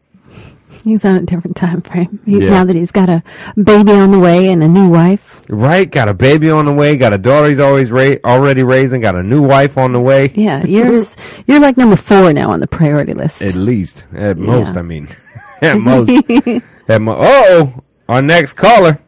He's 0.84 1.04
on 1.04 1.16
a 1.16 1.22
different 1.22 1.56
time 1.56 1.82
frame. 1.82 2.20
He, 2.24 2.38
Yeah. 2.44 2.50
Now 2.50 2.64
that 2.64 2.76
he's 2.76 2.90
got 2.92 3.08
a 3.08 3.22
baby 3.62 3.92
on 3.92 4.10
the 4.10 4.18
way 4.18 4.48
and 4.50 4.62
a 4.62 4.68
new 4.68 4.88
wife. 4.88 5.40
Right? 5.48 5.90
Got 5.90 6.08
a 6.08 6.14
baby 6.14 6.50
on 6.50 6.66
the 6.66 6.72
way. 6.72 6.96
Got 6.96 7.12
a 7.12 7.18
daughter 7.18 7.48
he's 7.48 7.58
always 7.58 7.90
ra- 7.90 8.16
already 8.24 8.62
raising. 8.62 9.00
Got 9.00 9.14
a 9.16 9.22
new 9.22 9.42
wife 9.42 9.78
on 9.78 9.92
the 9.92 10.00
way. 10.00 10.30
Yeah, 10.34 10.64
you're 10.64 11.04
you're 11.46 11.60
like 11.60 11.76
number 11.76 11.96
four 11.96 12.32
now 12.32 12.50
on 12.50 12.60
the 12.60 12.66
priority 12.66 13.14
list. 13.14 13.42
At 13.42 13.54
least, 13.54 14.04
at 14.14 14.36
most, 14.36 14.76
I 14.76 14.82
mean, 14.82 15.08
at 15.62 15.78
most. 15.80 16.10
at 16.88 17.00
mo- 17.00 17.18
oh, 17.18 17.82
our 18.08 18.20
next 18.22 18.54
caller, 18.54 18.98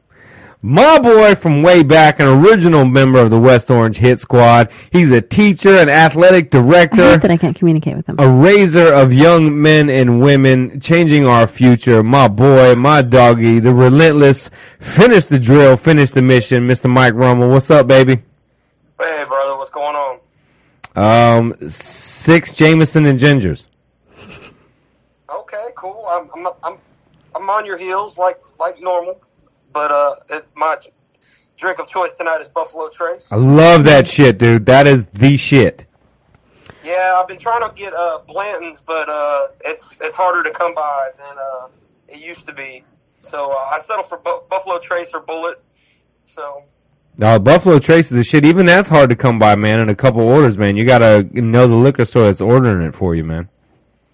my 0.63 0.99
boy 0.99 1.35
from 1.35 1.63
way 1.63 1.83
back, 1.83 2.21
an 2.21 2.27
original 2.27 2.85
member 2.85 3.19
of 3.19 3.31
the 3.31 3.41
West 3.41 3.71
Orange 3.71 3.97
Hit 3.97 4.19
Squad. 4.19 4.71
He's 4.93 5.11
a 5.11 5.23
teacher, 5.23 5.75
an 5.77 5.89
athletic 5.89 6.51
director. 6.51 7.03
I 7.03 7.05
hate 7.05 7.09
director, 7.09 7.29
that 7.29 7.31
I 7.31 7.37
can't 7.39 7.57
communicate 7.57 7.97
with 7.97 8.07
him. 8.07 8.17
a 8.19 8.29
raiser 8.29 8.93
of 8.93 9.13
young 9.13 9.61
men 9.61 9.89
and 9.89 10.21
women, 10.21 10.79
changing 10.81 11.27
our 11.27 11.47
future. 11.47 12.03
My 12.03 12.29
boy, 12.29 12.75
my 12.75 13.01
doggy, 13.03 13.59
the 13.61 13.73
relentless. 13.73 14.51
Finish 14.81 15.27
the 15.27 15.39
drill, 15.39 15.77
finish 15.77 16.11
the 16.11 16.23
mission, 16.23 16.69
Mr. 16.69 16.91
Mike 16.91 17.15
Rummel. 17.15 17.51
What's 17.51 17.71
up, 17.71 17.87
baby? 17.87 18.23
Hey, 19.01 19.25
brother, 19.27 19.57
what's 19.57 19.71
going 19.71 19.97
on? 19.97 20.21
Um, 20.95 21.69
six 21.71 22.53
Jameson 22.55 23.07
and 23.07 23.19
Gingers. 23.19 23.67
Okay, 25.33 25.67
cool. 25.77 26.05
I'm 26.09 26.29
I'm 26.35 26.53
I'm, 26.63 26.79
I'm 27.35 27.49
on 27.49 27.65
your 27.65 27.79
heels 27.79 28.19
like 28.19 28.41
like 28.59 28.81
normal, 28.81 29.21
but 29.73 29.91
uh, 29.93 30.17
it, 30.31 30.47
my 30.55 30.77
drink 31.57 31.79
of 31.79 31.87
choice 31.89 32.11
tonight 32.19 32.41
is 32.41 32.49
Buffalo 32.49 32.89
Trace. 32.89 33.27
I 33.31 33.37
love 33.37 33.85
that 33.85 34.07
shit, 34.07 34.39
dude. 34.39 34.67
That 34.67 34.87
is 34.87 35.07
the 35.07 35.37
shit. 35.37 35.85
Yeah, 36.83 37.19
I've 37.21 37.29
been 37.29 37.39
trying 37.39 37.69
to 37.69 37.75
get 37.75 37.93
uh, 37.93 38.21
Blanton's, 38.27 38.81
but 38.81 39.09
uh, 39.09 39.49
it's 39.65 39.99
it's 40.01 40.15
harder 40.15 40.43
to 40.43 40.51
come 40.51 40.75
by 40.75 41.11
than 41.19 41.37
uh, 41.39 41.69
it 42.09 42.19
used 42.21 42.47
to 42.47 42.55
be. 42.55 42.85
So 43.19 43.51
uh, 43.53 43.55
I 43.55 43.81
settled 43.87 44.09
for 44.09 44.19
Bu- 44.19 44.41
Buffalo 44.49 44.79
Trace 44.79 45.09
or 45.13 45.21
Bulleit. 45.21 45.57
So 46.25 46.63
No, 47.19 47.39
Buffalo 47.39 47.79
Trace 47.79 48.07
is 48.11 48.17
the 48.17 48.25
shit. 48.25 48.47
Even 48.47 48.65
that's 48.65 48.89
hard 48.89 49.11
to 49.11 49.17
come 49.17 49.39
by, 49.39 49.57
man. 49.57 49.81
In 49.81 49.91
a 49.91 49.95
couple 49.95 50.23
orders, 50.23 50.57
man. 50.57 50.77
You 50.77 50.85
gotta 50.87 51.29
know 51.33 51.67
the 51.67 51.75
liquor 51.75 52.07
store 52.07 52.25
that's 52.25 52.41
ordering 52.41 52.87
it 52.87 52.95
for 52.95 53.15
you, 53.15 53.25
man. 53.25 53.49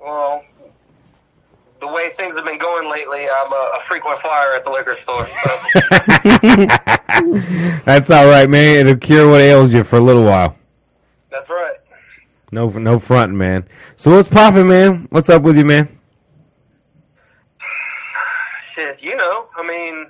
well, 0.01 0.45
the 1.79 1.87
way 1.87 2.11
things 2.17 2.35
have 2.35 2.45
been 2.45 2.59
going 2.59 2.91
lately, 2.91 3.29
I'm 3.29 3.53
a 3.53 3.76
frequent 3.97 4.19
flyer 4.19 4.55
at 4.55 4.63
the 4.65 4.71
liquor 4.71 4.95
store. 4.95 5.27
So 5.27 5.33
That's 7.87 8.11
all 8.11 8.27
right, 8.27 8.49
man. 8.49 8.87
It'll 8.87 8.97
cure 8.97 9.31
what 9.31 9.41
ails 9.41 9.73
you 9.73 9.85
for 9.85 9.97
a 9.97 10.01
little 10.01 10.25
while. 10.25 10.55
that's 11.31 11.49
right. 11.49 11.77
No, 12.53 12.69
no 12.69 12.99
fronting, 12.99 13.39
man. 13.39 13.67
So 13.97 14.11
what's 14.15 14.29
popping, 14.29 14.69
man? 14.69 15.07
What's 15.11 15.31
up 15.31 15.43
with 15.43 15.57
you, 15.57 15.65
man? 15.65 15.99
Shit, 18.75 19.03
you 19.03 19.17
know, 19.17 19.47
I 19.57 19.67
mean, 19.67 20.07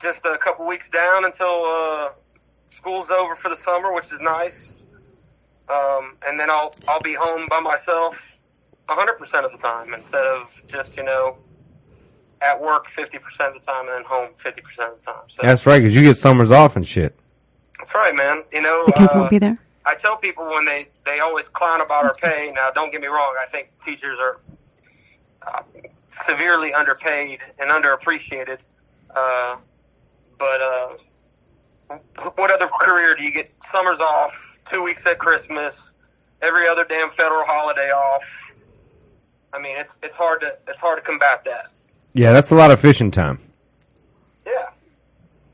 just 0.00 0.24
a 0.24 0.38
couple 0.38 0.66
weeks 0.66 0.88
down 0.88 1.26
until 1.26 1.64
uh, 1.66 2.08
school's 2.70 3.10
over 3.10 3.36
for 3.36 3.50
the 3.50 3.56
summer, 3.56 3.92
which 3.92 4.10
is 4.10 4.20
nice. 4.20 4.74
Um, 5.68 6.16
and 6.26 6.40
then 6.40 6.50
I'll 6.50 6.74
I'll 6.88 7.02
be 7.02 7.12
home 7.12 7.46
by 7.50 7.60
myself 7.60 8.40
100% 8.88 9.44
of 9.44 9.52
the 9.52 9.58
time 9.58 9.92
instead 9.92 10.24
of 10.24 10.62
just 10.66 10.96
you 10.96 11.02
know 11.02 11.36
at 12.40 12.60
work 12.60 12.88
50% 12.90 13.14
of 13.48 13.54
the 13.54 13.60
time 13.60 13.86
and 13.88 13.96
then 13.96 14.04
home 14.04 14.30
50% 14.38 14.58
of 14.92 15.00
the 15.00 15.04
time. 15.04 15.22
So 15.28 15.42
That's 15.42 15.66
right, 15.66 15.82
'cause 15.82 15.92
you 15.94 16.02
get 16.02 16.16
summers 16.16 16.50
off 16.50 16.76
and 16.76 16.86
shit. 16.86 17.18
that's 17.78 17.94
right, 17.94 18.14
man. 18.14 18.44
You 18.52 18.60
know, 18.62 18.84
the 18.86 18.92
kids 18.92 19.12
uh, 19.14 19.18
won't 19.18 19.30
be 19.30 19.38
there. 19.38 19.56
I 19.84 19.94
tell 19.94 20.16
people 20.16 20.46
when 20.46 20.64
they 20.66 20.88
they 21.06 21.20
always 21.20 21.48
clown 21.48 21.80
about 21.80 22.04
our 22.04 22.14
pay. 22.14 22.52
Now, 22.54 22.70
don't 22.70 22.92
get 22.92 23.00
me 23.00 23.06
wrong. 23.06 23.34
I 23.42 23.46
think 23.46 23.70
teachers 23.82 24.18
are 24.18 24.40
uh, 25.46 25.62
severely 26.26 26.74
underpaid 26.74 27.40
and 27.58 27.70
underappreciated. 27.70 28.58
Uh, 29.14 29.56
but 30.38 30.60
uh, 30.60 30.88
what 32.34 32.50
other 32.50 32.68
career 32.80 33.14
do 33.16 33.22
you 33.22 33.32
get 33.32 33.50
summers 33.72 33.98
off, 33.98 34.32
two 34.70 34.82
weeks 34.82 35.06
at 35.06 35.18
Christmas, 35.18 35.92
every 36.42 36.68
other 36.68 36.84
damn 36.84 37.08
federal 37.10 37.44
holiday 37.46 37.90
off? 37.90 38.22
I 39.54 39.58
mean, 39.60 39.76
it's 39.78 39.98
it's 40.02 40.16
hard 40.16 40.40
to 40.42 40.58
it's 40.68 40.80
hard 40.80 40.98
to 40.98 41.02
combat 41.02 41.44
that. 41.46 41.68
Yeah, 42.14 42.32
that's 42.32 42.50
a 42.50 42.54
lot 42.54 42.70
of 42.70 42.80
fishing 42.80 43.10
time. 43.10 43.38
Yeah, 44.46 44.70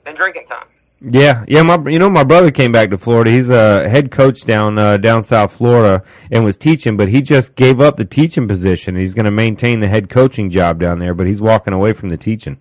and 0.07 0.17
drinking 0.17 0.47
time. 0.47 0.67
Yeah, 1.01 1.45
yeah. 1.47 1.63
My, 1.63 1.79
you 1.91 1.99
know, 1.99 2.09
my 2.09 2.25
brother 2.25 2.51
came 2.51 2.73
back 2.73 2.91
to 2.91 2.99
Florida. 2.99 3.31
He's 3.31 3.51
a 3.51 3.89
head 3.89 4.11
coach 4.11 4.43
down 4.43 4.79
uh, 4.79 4.97
down 4.97 5.23
South 5.23 5.53
Florida 5.53 6.03
and 6.31 6.45
was 6.45 6.57
teaching, 6.57 6.97
but 6.97 7.09
he 7.09 7.21
just 7.21 7.55
gave 7.57 7.81
up 7.81 7.97
the 7.97 8.07
teaching 8.07 8.49
position. 8.49 8.97
He's 8.97 9.13
going 9.13 9.27
to 9.27 9.31
maintain 9.31 9.81
the 9.81 9.89
head 9.89 10.09
coaching 10.09 10.51
job 10.51 10.81
down 10.81 10.99
there, 10.99 11.13
but 11.13 11.27
he's 11.27 11.43
walking 11.43 11.75
away 11.75 11.93
from 11.93 12.09
the 12.09 12.17
teaching. 12.17 12.59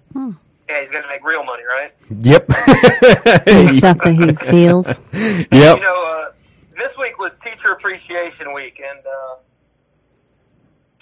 Yeah, 0.73 0.79
he's 0.79 0.89
gonna 0.89 1.07
make 1.07 1.23
real 1.23 1.43
money, 1.43 1.63
right? 1.63 1.91
Yep. 2.09 2.49
And 3.47 3.75
stuff 3.75 3.97
that 3.99 4.15
he 4.15 4.33
feels. 4.51 4.87
yep. 5.13 5.47
You 5.51 5.83
know, 5.83 6.03
uh, 6.07 6.31
this 6.77 6.97
week 6.97 7.19
was 7.19 7.35
Teacher 7.43 7.71
Appreciation 7.71 8.53
Week, 8.53 8.81
and 8.83 8.99
uh, 9.05 9.35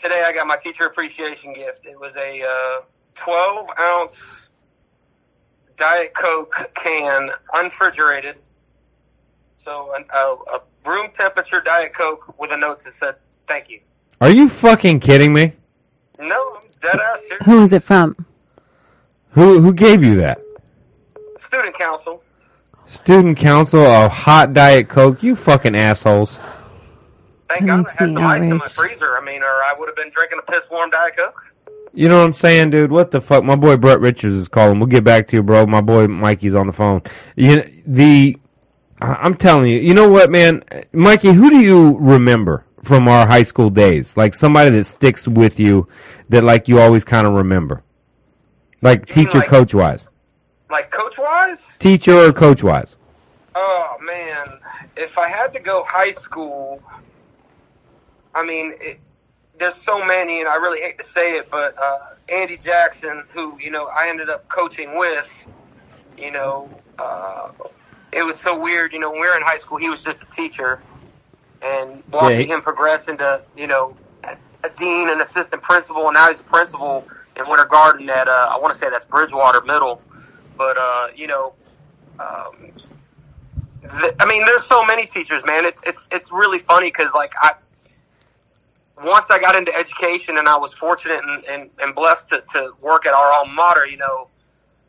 today 0.02 0.24
I 0.26 0.34
got 0.34 0.48
my 0.48 0.58
Teacher 0.58 0.86
Appreciation 0.86 1.54
gift. 1.54 1.86
It 1.86 2.00
was 2.00 2.18
a 2.18 2.42
uh, 2.44 2.82
12 3.16 3.70
ounce 3.80 4.16
Diet 5.78 6.14
Coke 6.14 6.72
can, 6.76 7.30
unrefrigerated. 7.54 8.36
So 9.58 9.94
an, 9.96 10.06
a, 10.14 10.36
a 10.54 10.62
room 10.86 11.10
temperature 11.14 11.62
Diet 11.62 11.94
Coke 11.94 12.38
with 12.40 12.52
a 12.52 12.58
note 12.58 12.84
that 12.84 12.94
said, 12.94 13.16
"Thank 13.48 13.70
you." 13.70 13.80
Are 14.20 14.32
you 14.32 14.50
fucking 14.50 15.00
kidding 15.00 15.34
me? 15.34 15.54
No, 16.20 16.56
I'm 16.56 16.68
dead 16.82 17.00
ass 17.00 17.20
serious. 17.28 17.46
Who 17.46 17.64
is 17.64 17.74
it 17.74 17.84
from? 17.84 18.26
Who 19.32 19.62
who 19.62 19.74
gave 19.74 20.04
you 20.04 20.16
that? 20.18 20.42
Student 21.40 21.76
council. 21.76 22.24
Student 22.88 23.38
council 23.38 23.86
of 23.86 24.12
hot 24.12 24.54
diet 24.54 24.90
coke. 24.90 25.22
You 25.22 25.36
fucking 25.36 25.76
assholes. 25.76 26.40
Thank 27.54 27.62
That 27.62 27.68
God 27.68 27.74
I 27.74 27.82
makes 27.82 27.96
had 27.96 28.08
me 28.10 28.14
some 28.16 28.24
ice 28.24 28.44
in 28.44 28.58
my 28.58 28.68
freezer. 28.68 29.18
I 29.18 29.22
mean, 29.26 29.42
or 29.44 29.46
I 29.48 29.74
would 29.78 29.88
have 29.90 29.96
been 29.96 30.10
drinking 30.10 30.40
a 30.40 30.52
piss 30.52 30.70
warm 30.70 30.90
Diet 30.90 31.16
Coke. 31.18 31.54
You 31.94 32.08
know 32.08 32.20
what 32.20 32.26
I'm 32.26 32.34
saying, 32.34 32.70
dude? 32.70 32.92
What 32.92 33.12
the 33.12 33.20
fuck? 33.20 33.44
My 33.44 33.56
boy 33.58 33.76
Brett 33.78 34.00
Richards 34.00 34.36
is 34.36 34.48
calling. 34.48 34.80
We'll 34.80 34.88
get 34.88 35.04
back 35.04 35.28
to 35.28 35.36
you, 35.38 35.44
bro. 35.44 35.66
My 35.66 35.82
boy 35.82 36.08
Mikey's 36.08 36.56
on 36.56 36.68
the 36.68 36.74
phone. 36.74 37.02
You 37.36 37.58
know, 37.58 37.64
the 37.86 38.38
I- 39.02 39.16
I'm 39.16 39.36
telling 39.36 39.70
you, 39.70 39.80
you 39.80 39.94
know 39.94 40.08
what, 40.08 40.32
man, 40.32 40.64
Mikey? 40.94 41.34
Who 41.34 41.50
do 41.50 41.60
you 41.60 41.98
remember 42.00 42.64
from 42.84 43.08
our 43.10 43.28
high 43.28 43.44
school 43.44 43.70
days? 43.70 44.16
Like 44.16 44.34
somebody 44.34 44.70
that 44.70 44.86
sticks 44.86 45.28
with 45.28 45.60
you, 45.60 45.88
that 46.30 46.44
like 46.46 46.68
you 46.70 46.80
always 46.80 47.04
kind 47.04 47.28
of 47.28 47.34
remember, 47.34 47.84
like 48.82 49.02
You 49.10 49.26
teacher, 49.26 49.40
like- 49.40 49.50
coach 49.50 49.74
wise, 49.74 50.08
Like 50.70 50.92
coach 50.92 51.18
wise? 51.18 51.62
teacher 51.80 52.16
or 52.18 52.32
coach 52.32 52.64
wise. 52.64 52.96
Oh 53.54 53.98
man, 54.02 54.60
if 54.96 55.18
I 55.18 55.28
had 55.28 55.54
to 55.56 55.60
go 55.60 55.84
high 55.84 56.14
school, 56.14 56.82
I 58.36 58.46
mean, 58.46 58.74
it, 58.80 59.00
there's 59.60 59.76
so 59.76 60.06
many, 60.06 60.40
and 60.40 60.50
I 60.50 60.56
really 60.56 60.82
hate 60.82 61.00
to 61.00 61.06
say 61.06 61.38
it, 61.38 61.50
but 61.52 61.76
uh, 61.82 62.00
Andy 62.30 62.58
Jackson, 62.58 63.24
who 63.34 63.58
you 63.60 63.72
know 63.72 63.88
I 63.88 64.10
ended 64.10 64.30
up 64.30 64.48
coaching 64.50 64.98
with, 64.98 65.28
you 66.18 66.32
know, 66.32 66.70
uh, 67.00 67.52
it 68.12 68.24
was 68.24 68.40
so 68.40 68.60
weird. 68.60 68.94
You 68.94 69.00
know, 69.00 69.12
when 69.12 69.22
we 69.22 69.28
were 69.28 69.38
in 69.38 69.44
high 69.44 69.58
school, 69.58 69.78
he 69.78 69.90
was 69.90 70.02
just 70.02 70.22
a 70.22 70.26
teacher, 70.36 70.82
and 71.62 72.04
watching 72.12 72.48
Yeah, 72.48 72.48
him 72.48 72.62
progress 72.62 73.08
into, 73.08 73.42
you 73.58 73.68
know, 73.68 73.96
a, 74.24 74.38
a 74.66 74.70
dean, 74.78 75.10
an 75.10 75.22
assistant 75.22 75.62
principal, 75.62 76.08
and 76.08 76.16
now 76.16 76.28
he's 76.30 76.40
a 76.40 76.44
principal 76.44 77.06
in 77.38 77.48
Winter 77.48 77.66
Garden 77.66 78.10
at, 78.10 78.28
uh, 78.28 78.50
I 78.52 78.60
want 78.60 78.74
to 78.74 78.80
say 78.80 78.90
that's 78.90 79.06
Bridgewater 79.06 79.62
Middle, 79.62 80.02
but 80.58 80.78
uh, 80.78 81.08
you 81.16 81.28
know. 81.28 81.54
Um, 82.20 82.72
th- 84.02 84.14
I 84.20 84.26
mean, 84.26 84.46
there's 84.46 84.66
so 84.66 84.84
many 84.86 85.06
teachers, 85.06 85.44
man. 85.46 85.66
It's 85.66 85.80
it's 85.86 86.08
it's 86.12 86.32
really 86.32 86.60
funny 86.60 86.88
because 86.88 87.12
like 87.14 87.34
I 87.42 87.54
once 89.04 89.26
I 89.30 89.40
got 89.40 89.56
into 89.56 89.76
education 89.76 90.38
and 90.38 90.48
I 90.48 90.58
was 90.58 90.74
fortunate 90.74 91.22
and, 91.24 91.46
and, 91.46 91.70
and 91.80 91.96
blessed 91.96 92.30
to, 92.30 92.44
to 92.54 92.72
work 92.82 93.06
at 93.06 93.14
our 93.14 93.32
alma 93.32 93.54
mater, 93.54 93.88
you 93.88 93.98
know, 93.98 94.28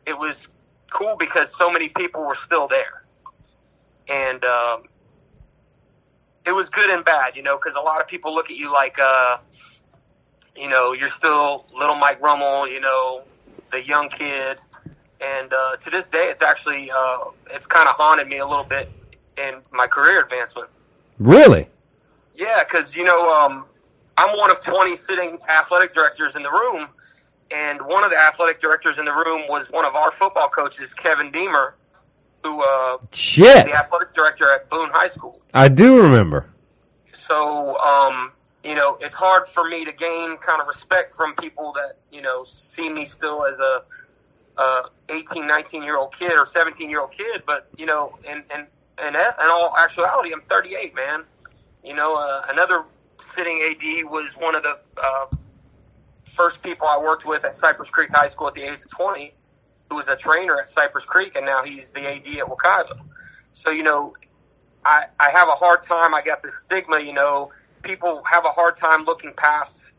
it 0.05 0.17
was 0.17 0.47
cool 0.89 1.15
because 1.17 1.53
so 1.57 1.71
many 1.71 1.89
people 1.89 2.25
were 2.25 2.37
still 2.43 2.67
there, 2.67 3.03
and 4.07 4.43
um, 4.43 4.83
it 6.45 6.51
was 6.51 6.69
good 6.69 6.89
and 6.89 7.03
bad, 7.05 7.35
you 7.35 7.43
know, 7.43 7.57
because 7.57 7.75
a 7.75 7.81
lot 7.81 8.01
of 8.01 8.07
people 8.07 8.33
look 8.33 8.49
at 8.49 8.57
you 8.57 8.71
like, 8.71 8.99
uh, 8.99 9.37
you 10.55 10.69
know, 10.69 10.93
you're 10.93 11.09
still 11.09 11.65
little 11.73 11.95
Mike 11.95 12.21
Rummel, 12.21 12.67
you 12.67 12.79
know, 12.79 13.23
the 13.71 13.81
young 13.81 14.09
kid, 14.09 14.59
and 15.21 15.53
uh, 15.53 15.77
to 15.77 15.89
this 15.89 16.07
day, 16.07 16.25
it's 16.25 16.41
actually 16.41 16.91
uh, 16.91 17.17
it's 17.49 17.65
kind 17.65 17.87
of 17.87 17.95
haunted 17.95 18.27
me 18.27 18.37
a 18.37 18.45
little 18.45 18.65
bit 18.65 18.91
in 19.37 19.61
my 19.71 19.87
career 19.87 20.21
advancement. 20.21 20.69
Really? 21.17 21.67
Yeah, 22.35 22.63
because 22.63 22.95
you 22.95 23.03
know, 23.03 23.31
um, 23.31 23.65
I'm 24.17 24.37
one 24.37 24.51
of 24.51 24.61
20 24.61 24.95
sitting 24.95 25.37
athletic 25.49 25.93
directors 25.93 26.35
in 26.35 26.43
the 26.43 26.51
room, 26.51 26.89
and 27.51 27.81
one 27.81 28.03
of 28.03 28.11
the 28.11 28.17
athletic 28.17 28.59
directors 28.59 28.99
in 28.99 29.05
the 29.05 29.11
room 29.11 29.47
was 29.47 29.69
one 29.69 29.85
of 29.85 29.95
our 29.95 30.11
football 30.11 30.49
coaches, 30.49 30.93
Kevin 30.93 31.31
Deemer, 31.31 31.75
who 32.43 32.61
uh, 32.61 32.97
Shit. 33.11 33.65
the 33.65 33.73
athletic 33.73 34.13
director 34.13 34.51
at 34.51 34.69
Boone 34.69 34.89
High 34.91 35.09
School. 35.09 35.41
I 35.53 35.69
do 35.69 36.01
remember. 36.01 36.47
So, 37.27 37.77
um, 37.79 38.33
you 38.63 38.75
know, 38.75 38.97
it's 39.01 39.15
hard 39.15 39.47
for 39.47 39.67
me 39.67 39.85
to 39.85 39.91
gain 39.91 40.37
kind 40.37 40.61
of 40.61 40.67
respect 40.67 41.13
from 41.13 41.35
people 41.35 41.73
that, 41.73 41.97
you 42.11 42.21
know, 42.21 42.43
see 42.43 42.89
me 42.89 43.05
still 43.05 43.45
as 43.45 43.57
a, 43.59 43.83
uh, 44.57 44.83
18, 45.09 45.47
19 45.47 45.83
year 45.83 45.97
old 45.97 46.15
kid 46.15 46.33
or 46.33 46.45
17 46.45 46.89
year 46.89 47.01
old 47.01 47.11
kid. 47.11 47.43
But, 47.45 47.67
you 47.77 47.85
know, 47.85 48.17
in, 48.23 48.43
in, 48.53 48.67
in, 49.05 49.15
in 49.15 49.15
all 49.15 49.73
actuality, 49.77 50.33
I'm 50.33 50.41
38, 50.41 50.93
man. 50.95 51.23
You 51.83 51.95
know, 51.95 52.15
uh, 52.15 52.45
another 52.49 52.83
sitting 53.23 53.61
AD 53.61 54.09
was 54.09 54.31
one 54.37 54.55
of 54.55 54.63
the, 54.63 54.79
uh, 55.01 55.25
first 56.33 56.61
people 56.63 56.87
I 56.87 56.97
worked 56.97 57.25
with 57.25 57.45
at 57.45 57.55
Cypress 57.55 57.89
Creek 57.89 58.09
High 58.11 58.27
School 58.27 58.47
at 58.47 58.55
the 58.55 58.63
age 58.63 58.81
of 58.83 58.89
20, 58.89 59.33
who 59.89 59.95
was 59.95 60.07
a 60.07 60.15
trainer 60.15 60.59
at 60.59 60.69
Cypress 60.69 61.05
Creek, 61.05 61.35
and 61.35 61.45
now 61.45 61.63
he's 61.63 61.89
the 61.91 62.01
AD 62.01 62.27
at 62.37 62.47
Wekiva. 62.47 62.99
So, 63.53 63.69
you 63.69 63.83
know, 63.83 64.15
I, 64.85 65.05
I 65.19 65.29
have 65.29 65.47
a 65.47 65.51
hard 65.51 65.83
time. 65.83 66.13
I 66.13 66.21
got 66.21 66.41
this 66.41 66.57
stigma, 66.59 66.99
you 66.99 67.13
know, 67.13 67.51
people 67.83 68.23
have 68.23 68.45
a 68.45 68.49
hard 68.49 68.75
time 68.75 69.03
looking 69.03 69.33
past 69.33 69.93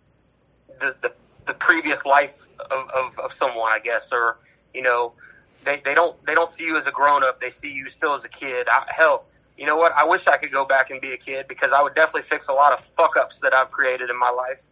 the, 0.81 0.97
the, 1.03 1.13
the 1.47 1.55
previous 1.55 2.05
life 2.05 2.37
of, 2.59 2.91
of, 2.91 3.19
of 3.19 3.33
someone, 3.33 3.71
I 3.71 3.79
guess, 3.79 4.09
or, 4.11 4.39
you 4.73 4.83
know, 4.83 5.13
they, 5.65 5.81
they 5.85 5.95
don't, 5.95 6.17
they 6.27 6.35
don't 6.35 6.51
see 6.51 6.65
you 6.65 6.77
as 6.77 6.87
a 6.87 6.91
grown 6.91 7.23
up. 7.23 7.41
They 7.41 7.51
see 7.51 7.71
you 7.71 7.89
still 7.89 8.13
as 8.13 8.25
a 8.25 8.29
kid. 8.29 8.67
I, 8.69 8.87
hell, 8.89 9.25
you 9.57 9.67
know 9.67 9.77
what? 9.77 9.93
I 9.93 10.05
wish 10.05 10.27
I 10.27 10.37
could 10.37 10.53
go 10.53 10.65
back 10.65 10.91
and 10.91 11.01
be 11.01 11.13
a 11.13 11.17
kid 11.17 11.47
because 11.49 11.73
I 11.73 11.83
would 11.83 11.95
definitely 11.95 12.23
fix 12.23 12.49
a 12.49 12.53
lot 12.53 12.73
of 12.73 12.81
fuck 12.97 13.17
ups 13.17 13.39
that 13.41 13.53
I've 13.53 13.71
created 13.71 14.11
in 14.11 14.19
my 14.19 14.31
life. 14.31 14.63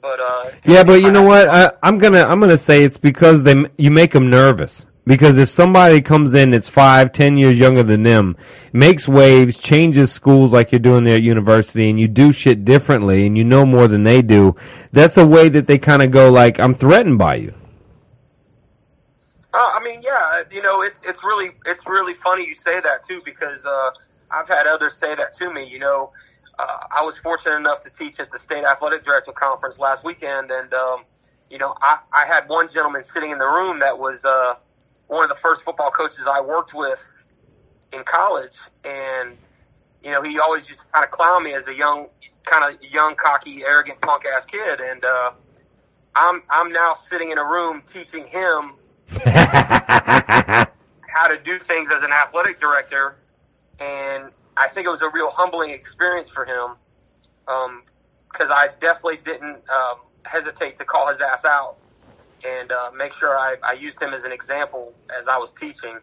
But, 0.00 0.20
uh, 0.20 0.50
Yeah, 0.64 0.84
but 0.84 1.02
you 1.02 1.10
know 1.10 1.22
what? 1.22 1.48
I, 1.48 1.72
I'm 1.82 1.98
gonna 1.98 2.24
I'm 2.24 2.40
gonna 2.40 2.58
say 2.58 2.84
it's 2.84 2.96
because 2.96 3.42
they 3.42 3.64
you 3.76 3.90
make 3.90 4.12
them 4.12 4.30
nervous. 4.30 4.86
Because 5.08 5.38
if 5.38 5.48
somebody 5.48 6.02
comes 6.02 6.34
in 6.34 6.50
that's 6.50 6.68
five, 6.68 7.12
ten 7.12 7.38
years 7.38 7.58
younger 7.58 7.82
than 7.82 8.02
them, 8.02 8.36
makes 8.74 9.08
waves, 9.08 9.56
changes 9.56 10.12
schools 10.12 10.52
like 10.52 10.70
you're 10.70 10.78
doing 10.80 11.04
there 11.04 11.16
at 11.16 11.22
university, 11.22 11.88
and 11.88 11.98
you 11.98 12.06
do 12.06 12.30
shit 12.30 12.62
differently, 12.66 13.26
and 13.26 13.36
you 13.38 13.42
know 13.42 13.64
more 13.64 13.88
than 13.88 14.02
they 14.02 14.20
do, 14.20 14.54
that's 14.92 15.16
a 15.16 15.26
way 15.26 15.48
that 15.48 15.66
they 15.66 15.78
kind 15.78 16.02
of 16.02 16.10
go 16.10 16.30
like, 16.30 16.60
"I'm 16.60 16.74
threatened 16.74 17.16
by 17.16 17.36
you." 17.36 17.54
Uh, 19.54 19.70
I 19.74 19.82
mean, 19.82 20.02
yeah, 20.02 20.42
you 20.52 20.60
know, 20.60 20.82
it's 20.82 21.02
it's 21.04 21.24
really 21.24 21.52
it's 21.64 21.86
really 21.86 22.12
funny 22.12 22.46
you 22.46 22.54
say 22.54 22.78
that 22.78 23.08
too 23.08 23.22
because 23.24 23.64
uh, 23.64 23.90
I've 24.30 24.48
had 24.48 24.66
others 24.66 24.94
say 24.94 25.14
that 25.14 25.36
to 25.38 25.52
me. 25.52 25.64
You 25.64 25.78
know, 25.78 26.12
uh, 26.58 26.78
I 26.90 27.02
was 27.02 27.16
fortunate 27.18 27.56
enough 27.56 27.80
to 27.80 27.90
teach 27.90 28.20
at 28.20 28.30
the 28.30 28.38
state 28.38 28.64
athletic 28.64 29.04
director 29.04 29.32
conference 29.32 29.78
last 29.78 30.04
weekend, 30.04 30.50
and 30.50 30.72
um, 30.74 31.04
you 31.50 31.58
know, 31.58 31.74
I, 31.80 31.98
I 32.12 32.26
had 32.26 32.48
one 32.48 32.68
gentleman 32.68 33.04
sitting 33.04 33.30
in 33.30 33.38
the 33.38 33.46
room 33.46 33.78
that 33.80 33.98
was 33.98 34.24
uh, 34.24 34.54
one 35.06 35.22
of 35.22 35.28
the 35.28 35.36
first 35.36 35.62
football 35.62 35.90
coaches 35.90 36.26
I 36.30 36.40
worked 36.40 36.74
with 36.74 37.26
in 37.92 38.04
college, 38.04 38.58
and 38.84 39.36
you 40.02 40.10
know, 40.10 40.22
he 40.22 40.38
always 40.38 40.68
used 40.68 40.80
to 40.80 40.86
kind 40.92 41.04
of 41.04 41.10
clown 41.10 41.44
me 41.44 41.54
as 41.54 41.66
a 41.68 41.74
young, 41.74 42.06
kind 42.44 42.74
of 42.74 42.82
young, 42.90 43.14
cocky, 43.16 43.64
arrogant, 43.64 44.00
punk 44.00 44.24
ass 44.26 44.46
kid, 44.46 44.80
and 44.80 45.04
uh, 45.04 45.32
I'm 46.14 46.42
I'm 46.50 46.72
now 46.72 46.94
sitting 46.94 47.30
in 47.30 47.38
a 47.38 47.44
room 47.44 47.82
teaching 47.86 48.26
him 48.26 48.74
how 49.24 50.66
to 51.28 51.38
do 51.42 51.58
things 51.58 51.88
as 51.90 52.02
an 52.02 52.12
athletic 52.12 52.60
director, 52.60 53.16
and 53.80 54.32
I 54.56 54.68
think 54.68 54.86
it 54.86 54.90
was 54.90 55.02
a 55.02 55.10
real 55.14 55.30
humbling 55.30 55.70
experience 55.70 56.28
for 56.28 56.44
him 56.46 56.76
because 58.32 58.50
I 58.50 58.68
definitely 58.80 59.18
didn't 59.24 59.56
um, 59.70 59.96
hesitate 60.26 60.76
to 60.78 60.84
call 60.84 61.08
his 61.08 61.20
ass 61.20 61.44
out 61.44 61.76
and 62.46 62.70
uh, 62.72 62.90
make 62.96 63.12
sure 63.12 63.36
I, 63.36 63.56
I 63.64 63.74
used 63.74 64.00
him 64.00 64.14
as 64.14 64.24
an 64.24 64.32
example 64.32 64.94
as 65.18 65.28
I 65.28 65.38
was 65.38 65.52
teaching. 65.52 65.98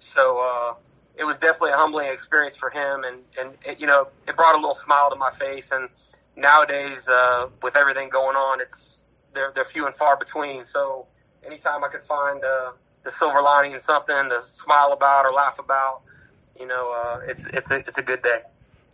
So 0.00 0.40
uh, 0.42 0.74
it 1.18 1.24
was 1.24 1.38
definitely 1.38 1.72
a 1.72 1.76
humbling 1.76 2.08
experience 2.12 2.56
for 2.56 2.70
him, 2.70 3.04
and 3.04 3.22
and 3.40 3.56
it, 3.66 3.80
you 3.80 3.86
know 3.86 4.08
it 4.26 4.36
brought 4.36 4.54
a 4.54 4.58
little 4.58 4.74
smile 4.74 5.10
to 5.10 5.16
my 5.16 5.30
face. 5.30 5.72
And 5.72 5.88
nowadays, 6.36 7.08
uh, 7.08 7.46
with 7.62 7.76
everything 7.76 8.08
going 8.10 8.36
on, 8.36 8.60
it's 8.60 9.06
they're 9.34 9.52
they're 9.54 9.64
few 9.64 9.86
and 9.86 9.94
far 9.94 10.16
between. 10.18 10.64
So 10.64 11.08
anytime 11.44 11.84
I 11.84 11.88
could 11.88 12.04
find 12.04 12.44
uh, 12.44 12.72
the 13.04 13.10
silver 13.10 13.42
lining 13.42 13.72
in 13.72 13.80
something 13.80 14.30
to 14.30 14.42
smile 14.42 14.92
about 14.92 15.26
or 15.26 15.32
laugh 15.32 15.58
about, 15.58 16.02
you 16.58 16.66
know, 16.66 16.92
uh, 16.92 17.20
it's 17.26 17.46
it's 17.48 17.70
a 17.70 17.76
it's 17.76 17.98
a 17.98 18.02
good 18.02 18.22
day. 18.22 18.40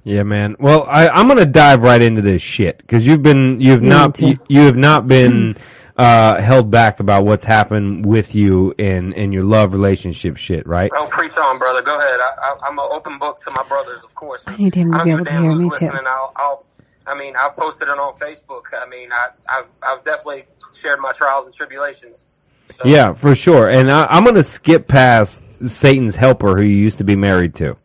Yeah, 0.05 0.23
man. 0.23 0.57
Well, 0.59 0.85
I, 0.89 1.09
I'm 1.09 1.29
gonna 1.29 1.47
dive 1.47 1.83
right 1.83 2.01
into 2.01 2.21
this 2.21 2.43
shit 2.43 2.77
because 2.79 3.07
you've 3.07 3.23
been, 3.23 3.59
you've 3.61 3.81
Me 3.81 3.89
not, 3.89 4.21
you, 4.21 4.39
you 4.49 4.61
have 4.61 4.77
not 4.77 5.09
been 5.09 5.57
uh, 5.97 6.43
held 6.43 6.71
back 6.71 7.01
about 7.01 7.25
what's 7.25 7.45
happened 7.45 8.05
with 8.05 8.35
you 8.35 8.75
in 8.77 9.15
in 9.15 9.33
your 9.33 9.45
love 9.45 9.73
relationship 9.73 10.37
shit, 10.37 10.67
right? 10.67 10.91
Oh, 10.95 11.07
preach 11.07 11.37
on, 11.39 11.59
brother. 11.59 11.81
Go 11.81 11.99
ahead. 11.99 12.21
I, 12.21 12.35
I, 12.43 12.67
I'm 12.67 12.79
an 12.79 12.89
open 12.91 13.19
book 13.19 13.41
to 13.41 13.51
my 13.53 13.63
brothers, 13.63 14.05
of 14.05 14.15
course. 14.15 14.45
I 14.47 14.57
need 14.57 14.75
him 14.75 14.93
to 14.93 14.99
I 14.99 15.05
be 15.05 15.11
able 15.13 15.25
to 15.25 15.33
hear 15.33 15.41
me 15.41 15.55
too. 15.55 15.69
listening. 15.71 15.93
I'll, 16.07 16.33
I'll, 16.37 16.67
I 17.07 17.19
mean, 17.19 17.35
I've 17.37 17.57
posted 17.57 17.89
it 17.89 17.99
on 17.99 18.15
Facebook. 18.15 18.65
I 18.77 18.87
mean, 18.87 19.11
I, 19.11 19.29
I've, 19.49 19.69
I've 19.87 20.05
definitely 20.05 20.45
shared 20.75 21.01
my 21.01 21.13
trials 21.13 21.47
and 21.47 21.55
tribulations. 21.55 22.27
So, 22.71 22.89
Yeah, 22.89 23.13
for 23.13 23.35
sure. 23.35 23.69
And 23.69 23.91
I, 23.91 24.07
I'm 24.07 24.25
gonna 24.25 24.43
skip 24.45 24.89
past 24.89 25.43
Satan's 25.69 26.17
helper, 26.17 26.57
who 26.57 26.63
you 26.63 26.77
used 26.77 26.99
to 26.99 27.05
be 27.05 27.17
married 27.17 27.55
to. 27.57 27.77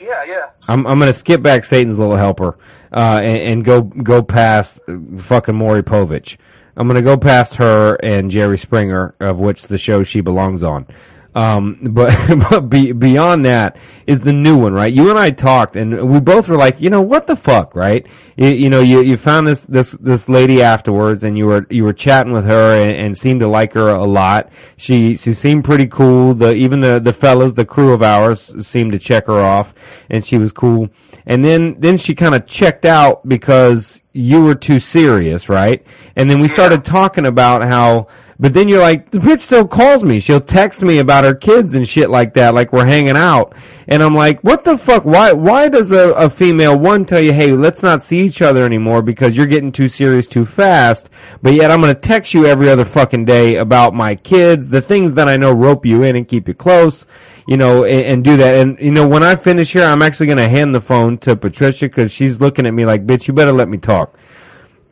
Yeah, 0.00 0.24
yeah. 0.24 0.50
I'm 0.68 0.86
I'm 0.86 0.98
gonna 0.98 1.12
skip 1.12 1.42
back 1.42 1.64
Satan's 1.64 1.98
little 1.98 2.16
helper, 2.16 2.58
uh, 2.92 3.20
and, 3.22 3.38
and 3.42 3.64
go 3.64 3.82
go 3.82 4.22
past 4.22 4.80
fucking 5.18 5.54
Maury 5.54 5.82
Povich. 5.82 6.36
I'm 6.76 6.86
gonna 6.88 7.02
go 7.02 7.16
past 7.16 7.54
her 7.56 7.96
and 8.02 8.30
Jerry 8.30 8.58
Springer, 8.58 9.14
of 9.20 9.38
which 9.38 9.64
the 9.64 9.78
show 9.78 10.02
she 10.02 10.20
belongs 10.20 10.62
on. 10.62 10.86
Um, 11.34 11.78
but 11.80 12.14
but 12.50 12.68
be, 12.68 12.92
beyond 12.92 13.44
that 13.46 13.76
is 14.06 14.20
the 14.20 14.32
new 14.32 14.56
one, 14.56 14.74
right? 14.74 14.92
You 14.92 15.10
and 15.10 15.18
I 15.18 15.30
talked, 15.30 15.76
and 15.76 16.10
we 16.10 16.20
both 16.20 16.48
were 16.48 16.56
like, 16.56 16.80
you 16.80 16.90
know, 16.90 17.00
what 17.00 17.26
the 17.26 17.36
fuck, 17.36 17.74
right? 17.74 18.06
You, 18.36 18.48
you 18.48 18.70
know, 18.70 18.80
you, 18.80 19.00
you 19.00 19.16
found 19.16 19.46
this 19.46 19.64
this 19.64 19.92
this 19.92 20.28
lady 20.28 20.62
afterwards, 20.62 21.24
and 21.24 21.38
you 21.38 21.46
were 21.46 21.66
you 21.70 21.84
were 21.84 21.94
chatting 21.94 22.32
with 22.32 22.44
her, 22.44 22.74
and, 22.74 22.96
and 22.96 23.18
seemed 23.18 23.40
to 23.40 23.48
like 23.48 23.72
her 23.72 23.88
a 23.88 24.04
lot. 24.04 24.50
She 24.76 25.16
she 25.16 25.32
seemed 25.32 25.64
pretty 25.64 25.86
cool. 25.86 26.34
The 26.34 26.52
even 26.54 26.80
the 26.80 27.00
the 27.00 27.12
fellas, 27.12 27.52
the 27.54 27.64
crew 27.64 27.92
of 27.92 28.02
ours, 28.02 28.66
seemed 28.66 28.92
to 28.92 28.98
check 28.98 29.26
her 29.26 29.40
off, 29.40 29.74
and 30.10 30.24
she 30.24 30.36
was 30.38 30.52
cool. 30.52 30.90
And 31.24 31.44
then 31.44 31.76
then 31.78 31.98
she 31.98 32.14
kind 32.14 32.34
of 32.34 32.46
checked 32.46 32.84
out 32.84 33.26
because 33.28 34.00
you 34.12 34.44
were 34.44 34.54
too 34.54 34.80
serious, 34.80 35.48
right? 35.48 35.84
And 36.16 36.30
then 36.30 36.40
we 36.40 36.48
started 36.48 36.84
talking 36.84 37.24
about 37.24 37.62
how 37.62 38.08
but 38.42 38.52
then 38.52 38.68
you're 38.68 38.80
like, 38.80 39.08
the 39.12 39.20
bitch 39.20 39.42
still 39.42 39.68
calls 39.68 40.02
me. 40.02 40.18
She'll 40.18 40.40
text 40.40 40.82
me 40.82 40.98
about 40.98 41.22
her 41.22 41.32
kids 41.32 41.76
and 41.76 41.86
shit 41.88 42.10
like 42.10 42.34
that, 42.34 42.54
like 42.54 42.72
we're 42.72 42.84
hanging 42.84 43.16
out. 43.16 43.54
And 43.86 44.02
I'm 44.02 44.16
like, 44.16 44.40
what 44.40 44.64
the 44.64 44.76
fuck? 44.76 45.04
Why, 45.04 45.30
why 45.30 45.68
does 45.68 45.92
a, 45.92 46.10
a 46.14 46.28
female 46.28 46.76
one 46.76 47.04
tell 47.04 47.20
you, 47.20 47.32
hey, 47.32 47.52
let's 47.52 47.84
not 47.84 48.02
see 48.02 48.18
each 48.18 48.42
other 48.42 48.66
anymore 48.66 49.00
because 49.00 49.36
you're 49.36 49.46
getting 49.46 49.70
too 49.70 49.86
serious 49.86 50.26
too 50.26 50.44
fast, 50.44 51.08
but 51.40 51.54
yet 51.54 51.70
I'm 51.70 51.80
gonna 51.80 51.94
text 51.94 52.34
you 52.34 52.44
every 52.46 52.68
other 52.68 52.84
fucking 52.84 53.26
day 53.26 53.58
about 53.58 53.94
my 53.94 54.16
kids, 54.16 54.68
the 54.68 54.82
things 54.82 55.14
that 55.14 55.28
I 55.28 55.36
know 55.36 55.52
rope 55.52 55.86
you 55.86 56.02
in 56.02 56.16
and 56.16 56.26
keep 56.26 56.48
you 56.48 56.54
close, 56.54 57.06
you 57.46 57.56
know, 57.56 57.84
and, 57.84 58.06
and 58.06 58.24
do 58.24 58.36
that. 58.38 58.56
And, 58.56 58.76
you 58.80 58.90
know, 58.90 59.06
when 59.06 59.22
I 59.22 59.36
finish 59.36 59.72
here, 59.72 59.84
I'm 59.84 60.02
actually 60.02 60.26
gonna 60.26 60.48
hand 60.48 60.74
the 60.74 60.80
phone 60.80 61.16
to 61.18 61.36
Patricia 61.36 61.86
because 61.86 62.10
she's 62.10 62.40
looking 62.40 62.66
at 62.66 62.74
me 62.74 62.86
like, 62.86 63.06
bitch, 63.06 63.28
you 63.28 63.34
better 63.34 63.52
let 63.52 63.68
me 63.68 63.78
talk. 63.78 64.18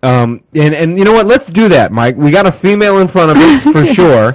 Um, 0.02 0.42
and, 0.54 0.74
and 0.74 0.98
you 0.98 1.04
know 1.04 1.12
what? 1.12 1.26
Let's 1.26 1.48
do 1.48 1.68
that, 1.68 1.92
Mike. 1.92 2.16
We 2.16 2.30
got 2.30 2.46
a 2.46 2.52
female 2.52 2.98
in 2.98 3.08
front 3.08 3.30
of 3.32 3.36
us 3.36 3.62
for 3.72 3.84
sure. 3.86 4.34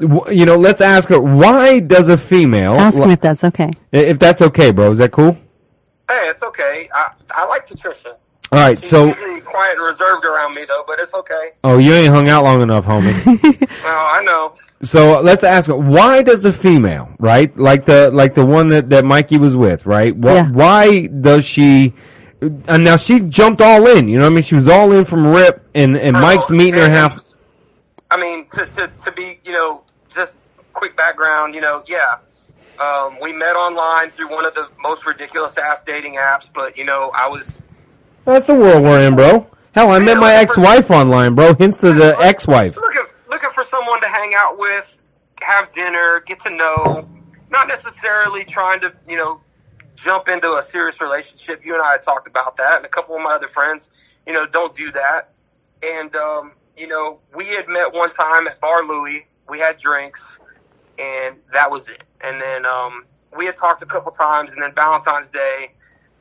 W- 0.00 0.30
You 0.30 0.44
know, 0.44 0.56
let's 0.56 0.80
ask 0.82 1.08
her, 1.08 1.18
why 1.20 1.80
does 1.80 2.08
a 2.08 2.18
female, 2.18 2.74
Ask 2.74 2.98
him 2.98 3.10
if 3.10 3.20
that's 3.20 3.42
okay. 3.44 3.70
if 3.92 4.18
that's 4.18 4.42
okay, 4.42 4.70
bro, 4.70 4.90
is 4.92 4.98
that 4.98 5.12
cool? 5.12 5.32
Hey, 6.08 6.28
it's 6.28 6.42
okay. 6.42 6.88
I, 6.94 7.12
I 7.34 7.46
like 7.46 7.66
Patricia. 7.66 8.16
All 8.52 8.60
right, 8.60 8.78
She's 8.80 8.90
so, 8.90 9.06
usually 9.06 9.40
quiet 9.40 9.76
and 9.76 9.86
reserved 9.86 10.24
around 10.24 10.54
me, 10.54 10.64
though, 10.68 10.84
but 10.86 11.00
it's 11.00 11.12
okay. 11.14 11.50
oh, 11.64 11.78
you 11.78 11.92
ain't 11.94 12.12
hung 12.12 12.28
out 12.28 12.44
long 12.44 12.60
enough, 12.62 12.84
homie. 12.84 13.14
Well, 13.82 13.94
I 14.06 14.22
know. 14.24 14.52
so 14.82 15.20
let's 15.20 15.42
ask 15.44 15.68
her, 15.68 15.76
why 15.76 16.22
does 16.22 16.44
a 16.44 16.52
female, 16.52 17.08
right, 17.18 17.56
like 17.58 17.86
the, 17.86 18.10
like 18.12 18.34
the 18.34 18.44
one 18.44 18.68
that, 18.68 18.90
that 18.90 19.04
Mikey 19.04 19.38
was 19.38 19.56
with, 19.56 19.84
right? 19.86 20.14
Why, 20.16 20.34
Yeah. 20.34 20.50
why 20.50 21.06
does 21.06 21.44
she, 21.44 21.94
and 22.40 22.84
now 22.84 22.96
she 22.96 23.20
jumped 23.20 23.60
all 23.60 23.86
in, 23.86 24.08
you 24.08 24.16
know 24.16 24.24
what 24.24 24.32
I 24.32 24.34
mean? 24.34 24.42
She 24.42 24.54
was 24.54 24.68
all 24.68 24.92
in 24.92 25.04
from 25.04 25.26
rip, 25.26 25.66
and, 25.74 25.96
and 25.96 26.12
Mike's 26.12 26.50
meeting 26.50 26.74
her 26.74 26.88
half, 26.88 27.22
I 28.10 28.20
mean, 28.20 28.46
to, 28.50 28.66
to, 28.66 28.88
to 29.04 29.12
be, 29.12 29.40
you 29.44 29.52
know, 29.52 29.82
just 30.14 30.36
quick 30.72 30.96
background, 30.96 31.54
you 31.54 31.60
know, 31.60 31.82
yeah. 31.86 32.16
Um, 32.78 33.18
we 33.20 33.32
met 33.32 33.56
online 33.56 34.10
through 34.10 34.28
one 34.28 34.44
of 34.44 34.54
the 34.54 34.68
most 34.80 35.06
ridiculous 35.06 35.56
ass 35.56 35.78
dating 35.86 36.14
apps, 36.14 36.48
but, 36.54 36.76
you 36.76 36.84
know, 36.84 37.10
I 37.14 37.26
was, 37.26 37.48
that's 38.24 38.46
the 38.46 38.54
world 38.54 38.82
we're 38.82 39.06
in, 39.06 39.16
bro. 39.16 39.48
Hell, 39.74 39.90
I 39.90 39.98
met 39.98 40.18
my 40.18 40.34
ex-wife 40.34 40.90
online, 40.90 41.34
bro, 41.34 41.54
hence 41.54 41.76
to 41.78 41.92
the 41.92 42.16
ex-wife. 42.18 42.76
looking, 42.76 43.06
looking 43.28 43.50
for 43.54 43.64
someone 43.70 44.00
to 44.00 44.08
hang 44.08 44.34
out 44.34 44.58
with, 44.58 44.96
have 45.42 45.72
dinner, 45.72 46.22
get 46.26 46.40
to 46.42 46.50
know, 46.50 47.08
not 47.50 47.68
necessarily 47.68 48.44
trying 48.44 48.80
to, 48.80 48.92
you 49.08 49.16
know, 49.16 49.40
jump 49.96 50.28
into 50.28 50.52
a 50.54 50.62
serious 50.62 51.00
relationship. 51.00 51.64
You 51.64 51.74
and 51.74 51.82
I 51.82 51.92
had 51.92 52.02
talked 52.02 52.28
about 52.28 52.56
that, 52.58 52.76
and 52.76 52.86
a 52.86 52.88
couple 52.88 53.16
of 53.16 53.22
my 53.22 53.34
other 53.34 53.48
friends, 53.48 53.90
you 54.26 54.32
know, 54.32 54.46
don't 54.46 54.74
do 54.76 54.92
that. 54.92 55.32
And, 55.82 56.14
um, 56.14 56.52
you 56.76 56.86
know, 56.86 57.18
we 57.34 57.48
had 57.48 57.68
met 57.68 57.92
one 57.92 58.12
time 58.12 58.46
at 58.46 58.60
Bar 58.60 58.84
Louie. 58.84 59.26
We 59.48 59.58
had 59.58 59.78
drinks, 59.78 60.22
and 60.98 61.36
that 61.52 61.70
was 61.70 61.88
it. 61.88 62.04
And 62.20 62.40
then 62.40 62.66
um, 62.66 63.06
we 63.36 63.46
had 63.46 63.56
talked 63.56 63.82
a 63.82 63.86
couple 63.86 64.12
times, 64.12 64.52
and 64.52 64.62
then 64.62 64.74
Valentine's 64.74 65.28
Day, 65.28 65.72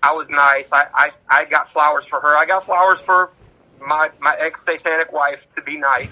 I 0.03 0.13
was 0.13 0.29
nice. 0.29 0.67
I, 0.71 0.85
I, 0.93 1.11
I 1.29 1.45
got 1.45 1.67
flowers 1.67 2.05
for 2.05 2.21
her. 2.21 2.37
I 2.37 2.45
got 2.45 2.65
flowers 2.65 3.01
for 3.01 3.31
my 3.79 4.09
my 4.19 4.35
ex 4.39 4.63
satanic 4.65 5.11
wife 5.11 5.47
to 5.55 5.61
be 5.61 5.77
nice. 5.77 6.11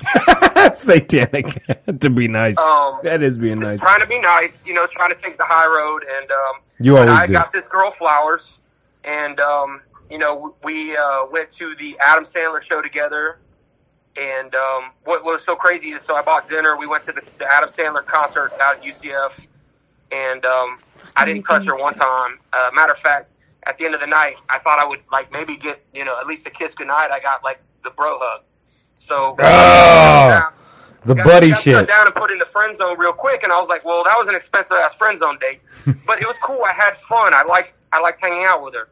Satanic 0.81 1.63
to 1.99 2.09
be 2.09 2.27
nice. 2.27 2.57
Um, 2.57 2.99
that 3.03 3.21
is 3.23 3.37
being 3.37 3.59
nice. 3.59 3.79
Trying 3.81 3.99
to 4.01 4.07
be 4.07 4.19
nice, 4.19 4.53
you 4.65 4.73
know, 4.73 4.87
trying 4.87 5.13
to 5.15 5.21
take 5.21 5.37
the 5.37 5.43
high 5.45 5.67
road. 5.67 6.03
And 6.03 6.31
um, 6.31 6.55
You 6.79 6.93
but 6.93 7.09
always 7.09 7.19
I 7.21 7.27
do. 7.27 7.33
got 7.33 7.53
this 7.53 7.67
girl 7.67 7.91
flowers, 7.91 8.59
and 9.03 9.39
um, 9.39 9.81
you 10.09 10.17
know, 10.17 10.55
we 10.63 10.95
uh, 10.95 11.25
went 11.31 11.49
to 11.51 11.75
the 11.75 11.97
Adam 11.99 12.23
Sandler 12.23 12.61
show 12.61 12.81
together. 12.81 13.39
And 14.15 14.53
um, 14.53 14.91
what, 15.05 15.23
what 15.23 15.33
was 15.33 15.43
so 15.43 15.55
crazy 15.55 15.93
is, 15.93 16.01
so 16.03 16.15
I 16.15 16.21
bought 16.21 16.47
dinner. 16.47 16.77
We 16.77 16.85
went 16.85 17.01
to 17.05 17.11
the, 17.11 17.23
the 17.39 17.51
Adam 17.51 17.67
Sandler 17.67 18.05
concert 18.05 18.53
out 18.61 18.75
at 18.77 18.83
UCF, 18.83 19.47
and 20.11 20.45
um, 20.45 20.77
I 21.15 21.25
didn't 21.25 21.41
touch 21.43 21.65
her 21.65 21.75
one 21.75 21.95
time. 21.95 22.37
Uh, 22.53 22.69
matter 22.75 22.91
of 22.91 22.99
fact, 22.99 23.31
at 23.65 23.77
the 23.77 23.85
end 23.85 23.93
of 23.95 24.01
the 24.01 24.07
night, 24.07 24.35
I 24.49 24.59
thought 24.59 24.79
I 24.79 24.85
would 24.85 24.99
like 25.11 25.31
maybe 25.31 25.55
get 25.55 25.83
you 25.93 26.05
know 26.05 26.19
at 26.19 26.27
least 26.27 26.45
a 26.47 26.49
kiss 26.49 26.73
goodnight. 26.73 27.11
I 27.11 27.19
got 27.19 27.43
like 27.43 27.59
the 27.83 27.89
bro 27.91 28.17
hug. 28.19 28.41
So 28.97 29.35
Oh, 29.39 30.49
the 31.05 31.15
got, 31.15 31.25
buddy 31.25 31.49
got 31.49 31.61
shit. 31.61 31.87
down 31.87 32.05
and 32.07 32.15
put 32.15 32.31
in 32.31 32.37
the 32.37 32.45
friend 32.45 32.75
zone 32.75 32.97
real 32.97 33.11
quick, 33.13 33.43
and 33.43 33.51
I 33.51 33.57
was 33.57 33.67
like, 33.67 33.83
well, 33.83 34.03
that 34.05 34.17
was 34.17 34.27
an 34.27 34.35
expensive 34.35 34.77
ass 34.77 34.93
friend 34.93 35.17
zone 35.17 35.37
date, 35.39 35.59
but 36.07 36.21
it 36.21 36.27
was 36.27 36.37
cool. 36.41 36.61
I 36.65 36.71
had 36.71 36.95
fun. 36.95 37.33
I 37.33 37.43
like 37.43 37.73
I 37.91 37.99
liked 37.99 38.19
hanging 38.21 38.45
out 38.45 38.63
with 38.63 38.73
her, 38.75 38.89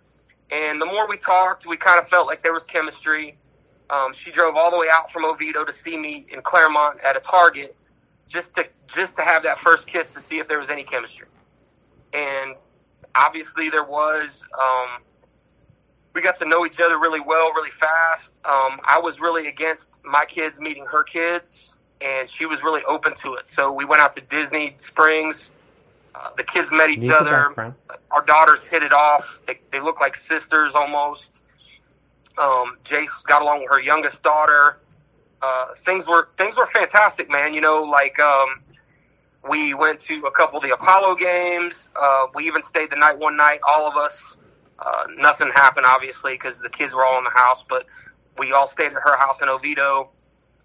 and 0.51 0.81
the 0.81 0.85
more 0.85 1.07
we 1.07 1.17
talked, 1.17 1.65
we 1.65 1.77
kind 1.77 1.99
of 1.99 2.07
felt 2.07 2.27
like 2.27 2.43
there 2.43 2.53
was 2.53 2.65
chemistry. 2.65 3.37
Um, 3.89 4.13
she 4.13 4.31
drove 4.31 4.55
all 4.55 4.71
the 4.71 4.77
way 4.77 4.87
out 4.91 5.11
from 5.11 5.25
Oviedo 5.25 5.65
to 5.65 5.73
see 5.73 5.97
me 5.97 6.25
in 6.31 6.41
Clermont 6.41 6.99
at 7.01 7.17
a 7.17 7.19
Target, 7.19 7.75
just 8.27 8.53
to 8.55 8.65
just 8.87 9.15
to 9.17 9.21
have 9.21 9.43
that 9.43 9.57
first 9.59 9.87
kiss 9.87 10.07
to 10.09 10.19
see 10.21 10.39
if 10.39 10.47
there 10.47 10.59
was 10.59 10.69
any 10.69 10.83
chemistry, 10.83 11.27
and 12.13 12.55
obviously 13.15 13.69
there 13.69 13.83
was. 13.83 14.29
Um, 14.59 15.01
we 16.13 16.21
got 16.21 16.37
to 16.39 16.45
know 16.45 16.65
each 16.65 16.79
other 16.81 16.99
really 16.99 17.21
well, 17.21 17.53
really 17.53 17.71
fast. 17.71 18.31
Um, 18.43 18.81
I 18.83 18.99
was 19.01 19.19
really 19.21 19.47
against 19.47 19.97
my 20.03 20.25
kids 20.25 20.59
meeting 20.59 20.85
her 20.85 21.03
kids, 21.03 21.71
and 22.01 22.29
she 22.29 22.45
was 22.45 22.63
really 22.63 22.83
open 22.83 23.13
to 23.23 23.35
it. 23.35 23.47
So 23.47 23.71
we 23.71 23.85
went 23.85 24.01
out 24.01 24.13
to 24.15 24.21
Disney 24.21 24.75
Springs. 24.77 25.49
Uh, 26.13 26.31
the 26.35 26.43
kids 26.43 26.69
met 26.71 26.89
each 26.89 27.09
other. 27.09 27.73
Our 28.11 28.25
daughters 28.25 28.61
hit 28.63 28.83
it 28.83 28.91
off. 28.91 29.39
They, 29.47 29.59
they 29.71 29.79
look 29.79 30.01
like 30.01 30.17
sisters 30.17 30.75
almost. 30.75 31.39
Um, 32.37 32.77
Jace 32.83 33.23
got 33.27 33.41
along 33.41 33.61
with 33.61 33.69
her 33.69 33.79
youngest 33.79 34.21
daughter. 34.21 34.77
Uh, 35.41 35.67
things 35.85 36.05
were 36.07 36.29
things 36.37 36.57
were 36.57 36.67
fantastic, 36.67 37.29
man. 37.29 37.53
You 37.53 37.61
know, 37.61 37.83
like 37.83 38.19
um, 38.19 38.61
we 39.47 39.73
went 39.73 39.99
to 40.01 40.25
a 40.25 40.31
couple 40.31 40.57
of 40.57 40.63
the 40.63 40.73
Apollo 40.73 41.15
games. 41.15 41.73
Uh, 41.99 42.27
we 42.35 42.45
even 42.47 42.61
stayed 42.63 42.91
the 42.91 42.95
night 42.95 43.17
one 43.17 43.35
night, 43.37 43.59
all 43.67 43.87
of 43.87 43.95
us. 43.97 44.17
Uh, 44.79 45.03
nothing 45.17 45.49
happened, 45.49 45.85
obviously, 45.85 46.33
because 46.33 46.59
the 46.59 46.69
kids 46.69 46.93
were 46.93 47.05
all 47.05 47.17
in 47.17 47.23
the 47.23 47.29
house, 47.31 47.63
but 47.67 47.85
we 48.37 48.51
all 48.51 48.67
stayed 48.67 48.87
at 48.87 48.93
her 48.93 49.17
house 49.17 49.41
in 49.41 49.49
Oviedo 49.49 50.09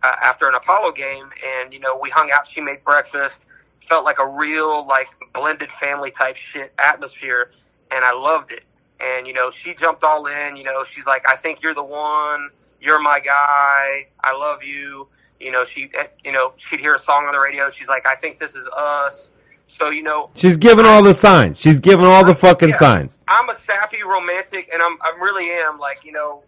uh, 0.02 0.16
after 0.22 0.48
an 0.48 0.54
Apollo 0.54 0.92
game, 0.92 1.28
and 1.44 1.72
you 1.72 1.80
know 1.80 1.98
we 2.00 2.10
hung 2.10 2.30
out. 2.30 2.46
She 2.46 2.60
made 2.60 2.84
breakfast. 2.84 3.46
Felt 3.88 4.04
like 4.04 4.18
a 4.18 4.26
real 4.26 4.86
like 4.86 5.08
blended 5.32 5.70
family 5.72 6.10
type 6.10 6.36
shit 6.36 6.72
atmosphere, 6.78 7.50
and 7.90 8.04
I 8.04 8.12
loved 8.12 8.52
it. 8.52 8.64
And 9.00 9.26
you 9.26 9.32
know 9.32 9.50
she 9.50 9.74
jumped 9.74 10.04
all 10.04 10.26
in. 10.26 10.56
You 10.56 10.64
know 10.64 10.84
she's 10.84 11.06
like, 11.06 11.28
I 11.28 11.36
think 11.36 11.62
you're 11.62 11.74
the 11.74 11.84
one. 11.84 12.50
You're 12.80 13.00
my 13.00 13.20
guy. 13.20 14.08
I 14.22 14.32
love 14.36 14.62
you. 14.64 15.08
You 15.40 15.52
know 15.52 15.64
she, 15.64 15.90
eh, 15.94 16.06
you 16.24 16.32
know 16.32 16.52
she'd 16.56 16.80
hear 16.80 16.94
a 16.94 16.98
song 16.98 17.26
on 17.26 17.32
the 17.32 17.38
radio. 17.38 17.70
She's 17.70 17.88
like, 17.88 18.06
I 18.06 18.14
think 18.16 18.38
this 18.38 18.54
is 18.54 18.68
us. 18.76 19.32
So 19.66 19.90
you 19.90 20.02
know 20.02 20.30
She's 20.34 20.56
giving 20.56 20.86
all 20.86 21.02
the 21.02 21.12
signs. 21.14 21.60
She's 21.60 21.80
giving 21.80 22.06
all 22.06 22.24
the 22.24 22.34
fucking 22.34 22.70
Yeah. 22.70 22.76
signs. 22.76 23.18
I'm 23.28 23.48
a 23.50 23.58
sappy 23.60 24.02
romantic, 24.02 24.68
and 24.72 24.82
I'm 24.82 24.96
I 25.02 25.16
really 25.20 25.50
am 25.50 25.78
like 25.78 26.04
you 26.04 26.12
know, 26.12 26.42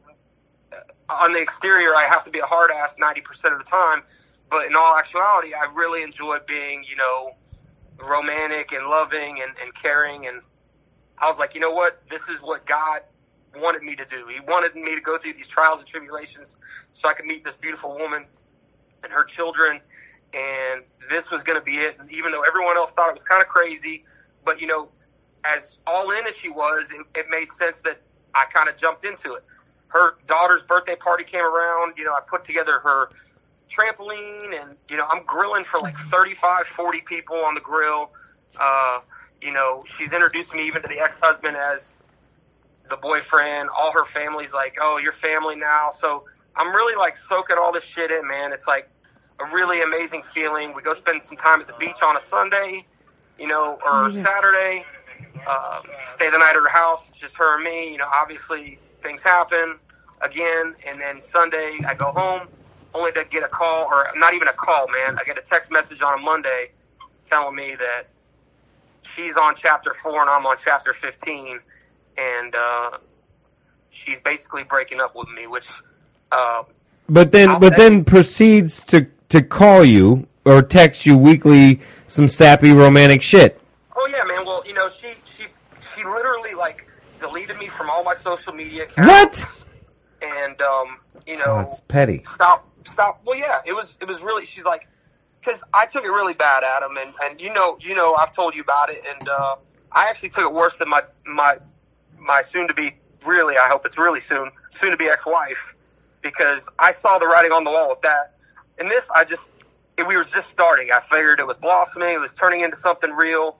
uh, 0.73 0.77
on 1.13 1.33
the 1.33 1.41
exterior 1.41 1.95
I 1.95 2.05
have 2.05 2.25
to 2.25 2.31
be 2.31 2.39
a 2.39 2.47
hard 2.47 2.71
ass 2.71 2.95
ninety 2.99 3.21
percent 3.21 3.53
of 3.53 3.59
the 3.59 3.67
time, 3.67 4.03
but 4.51 4.67
in 4.67 4.75
all 4.77 4.97
actuality 4.97 5.53
I 5.55 5.67
really 5.75 6.03
enjoy 6.03 6.39
being 6.47 6.85
you 6.89 6.97
know, 6.97 7.33
romantic 8.01 8.73
and 8.73 8.87
loving 8.87 9.43
and, 9.43 9.53
and 9.63 9.75
caring, 9.75 10.27
and 10.27 10.41
I 11.19 11.27
was 11.27 11.39
like, 11.39 11.55
you 11.55 11.61
know 11.61 11.73
what, 11.73 12.01
this 12.09 12.23
is 12.29 12.41
what 12.41 12.65
God 12.65 13.01
wanted 13.57 13.83
me 13.83 13.97
to 13.97 14.05
do. 14.05 14.27
He 14.29 14.41
wanted 14.41 14.75
me 14.75 14.95
to 14.95 15.01
go 15.01 15.19
through 15.19 15.35
these 15.35 15.49
trials 15.49 15.81
and 15.81 15.89
tribulations 15.89 16.57
so 16.93 17.09
I 17.09 17.15
could 17.15 17.27
meet 17.27 17.45
this 17.45 17.57
beautiful 17.57 17.97
woman, 17.99 18.25
and 19.03 19.13
her 19.13 19.25
children, 19.25 19.81
and 20.35 20.83
this 21.09 21.31
was 21.31 21.43
going 21.43 21.59
to 21.59 21.65
be 21.65 21.79
it. 21.79 21.97
And 21.99 22.11
even 22.11 22.33
though 22.33 22.43
everyone 22.43 22.77
else 22.77 22.93
thought 22.93 23.09
it 23.09 23.15
was 23.15 23.23
kind 23.23 23.43
of 23.43 23.49
crazy, 23.49 24.05
but 24.45 24.61
you 24.61 24.67
know, 24.67 24.89
as 25.45 25.79
all 25.87 26.11
in 26.11 26.27
as 26.27 26.35
she 26.35 26.49
was, 26.49 26.89
it, 26.91 27.07
it 27.19 27.27
made 27.31 27.51
sense 27.53 27.81
that 27.83 28.01
I 28.35 28.45
kind 28.53 28.69
of 28.69 28.77
jumped 28.77 29.05
into 29.05 29.35
it. 29.35 29.45
Her 29.89 30.17
daughter's 30.27 30.63
birthday 30.63 30.97
party 30.97 31.25
came 31.25 31.45
around. 31.45 31.95
You 31.97 32.05
know, 32.05 32.13
I 32.13 32.21
put 32.27 32.45
together 32.45 32.79
her 32.81 33.11
trampoline 33.71 34.61
and, 34.61 34.77
you 34.89 34.97
know, 34.97 35.07
I'm 35.09 35.25
grilling 35.25 35.65
for 35.65 35.81
like 35.81 35.97
35, 35.97 36.67
40 36.67 37.01
people 37.03 37.37
on 37.37 37.55
the 37.55 37.61
grill. 37.61 38.11
Uh, 38.59 39.01
you 39.41 39.53
know, 39.53 39.85
she's 39.97 40.13
introduced 40.13 40.55
me 40.55 40.67
even 40.67 40.83
to 40.83 40.89
the 40.89 40.99
ex-husband 40.99 41.57
as 41.57 41.93
the 42.91 42.97
boyfriend. 42.97 43.69
All 43.77 43.93
her 43.93 44.05
family's 44.05 44.53
like, 44.53 44.77
oh, 44.81 44.99
you're 44.99 45.13
family 45.13 45.57
now. 45.57 45.91
So 45.91 46.25
I'm 46.59 46.75
really 46.75 46.97
like 46.97 47.17
soaking 47.17 47.57
all 47.59 47.73
this 47.73 47.85
shit 47.85 48.11
in, 48.11 48.27
man. 48.27 48.53
It's 48.53 48.67
like 48.67 48.91
a 49.41 49.47
really 49.55 49.83
amazing 49.83 50.25
feeling. 50.35 50.75
We 50.75 50.83
go 50.83 50.95
spend 50.95 51.25
some 51.25 51.37
time 51.37 51.61
at 51.61 51.69
the 51.69 51.75
beach 51.79 52.03
on 52.03 52.17
a 52.17 52.21
Sunday, 52.21 52.85
you 53.39 53.47
know, 53.47 53.79
or 53.87 54.11
Saturday. 54.11 54.85
Um, 55.49 55.85
stay 56.15 56.31
the 56.31 56.39
night 56.39 56.51
at 56.51 56.57
her 56.57 56.69
house. 56.69 57.09
It's 57.09 57.19
just 57.19 57.37
her 57.39 57.55
and 57.57 57.65
me. 57.65 57.93
You 57.93 57.99
know, 57.99 58.09
obviously 58.13 58.81
things 59.03 59.23
happen 59.23 59.79
again, 60.21 60.75
and 60.87 61.01
then 61.01 61.21
Sunday 61.21 61.79
I 61.87 61.95
go 61.95 62.13
home, 62.13 62.49
only 62.95 63.13
to 63.13 63.25
get 63.31 63.45
a 63.45 63.49
call, 63.49 63.87
or 63.87 64.09
not 64.17 64.35
even 64.35 64.49
a 64.49 64.53
call, 64.53 64.89
man. 64.89 65.19
I 65.19 65.25
get 65.25 65.39
a 65.39 65.43
text 65.43 65.71
message 65.71 66.03
on 66.03 66.19
a 66.19 66.23
Monday 66.23 66.73
telling 67.27 67.55
me 67.57 67.77
that 67.77 68.05
she's 69.03 69.37
on 69.37 69.55
chapter 69.57 69.95
four 69.95 70.21
and 70.21 70.31
I'm 70.31 70.45
on 70.47 70.57
chapter 70.63 70.93
fifteen, 70.93 71.61
and 72.19 72.55
uh, 72.55 72.99
she's 73.91 74.21
basically 74.21 74.65
breaking 74.65 75.01
up 75.01 75.15
with 75.17 75.29
me, 75.29 75.47
which. 75.47 75.69
Uh, 76.33 76.63
But 77.09 77.33
then, 77.33 77.51
I'll 77.51 77.61
but 77.61 77.77
then 77.77 77.93
you- 77.99 78.05
proceeds 78.05 78.85
to 78.87 79.07
to 79.31 79.43
call 79.43 79.85
you 79.85 80.27
or 80.45 80.63
text 80.63 81.05
you 81.07 81.17
weekly 81.17 81.81
some 82.07 82.29
sappy 82.29 82.73
romantic 82.73 83.23
shit. 83.23 83.61
Oh 83.97 84.07
yeah, 84.11 84.25
man. 84.25 84.45
Well, 84.47 84.63
you 84.67 84.73
know, 84.75 84.89
she 84.99 85.09
she 85.37 85.45
she 85.97 86.05
literally 86.05 86.55
like 86.55 86.87
deleted 87.21 87.59
me 87.59 87.67
from 87.69 87.91
all 87.91 88.03
my 88.05 88.15
social 88.15 88.53
media 88.53 88.85
accounts. 88.85 89.43
What? 89.43 89.65
And 90.23 90.61
um, 90.63 90.99
you 91.27 91.37
know, 91.37 91.45
Oh, 91.47 91.57
that's 91.63 91.81
petty. 91.81 92.23
stop, 92.35 92.67
stop. 92.87 93.21
Well, 93.25 93.39
yeah, 93.39 93.61
it 93.65 93.73
was 93.75 93.97
it 94.01 94.07
was 94.09 94.21
really. 94.23 94.45
She's 94.47 94.65
like, 94.65 94.87
because 95.41 95.63
I 95.75 95.87
took 95.87 96.05
it 96.05 96.09
really 96.11 96.35
bad, 96.35 96.63
Adam, 96.65 96.97
and 96.97 97.13
and 97.23 97.41
you 97.41 97.53
know, 97.53 97.77
you 97.81 97.95
know, 97.95 98.15
I've 98.15 98.33
told 98.33 98.55
you 98.55 98.63
about 98.63 98.91
it, 98.91 99.03
and 99.19 99.29
uh, 99.29 99.57
I 99.93 100.09
actually 100.09 100.31
took 100.31 100.45
it 100.45 100.53
worse 100.53 100.77
than 100.79 100.89
my 100.89 101.03
my 101.27 101.59
my 102.19 102.43
soon 102.43 102.69
to 102.69 102.75
be 102.75 102.97
really. 103.27 103.57
I 103.57 103.69
hope 103.69 103.85
it's 103.87 103.99
really 103.99 104.21
soon 104.21 104.51
soon 104.81 104.91
to 104.91 104.97
be 104.97 105.07
ex 105.07 105.25
wife, 105.27 105.75
because 106.29 106.69
I 106.79 106.93
saw 106.93 107.19
the 107.19 107.27
writing 107.27 107.53
on 107.53 107.65
the 107.65 107.71
wall 107.71 107.89
with 107.89 108.03
that. 108.03 108.35
And 108.79 108.91
this, 108.91 109.05
I 109.15 109.25
just 109.25 109.49
we 110.07 110.17
were 110.17 110.25
just 110.25 110.51
starting. 110.51 110.91
I 110.93 111.01
figured 111.01 111.41
it 111.41 111.47
was 111.47 111.57
blossoming. 111.57 112.11
It 112.11 112.21
was 112.21 112.33
turning 112.35 112.61
into 112.61 112.77
something 112.77 113.11
real. 113.11 113.59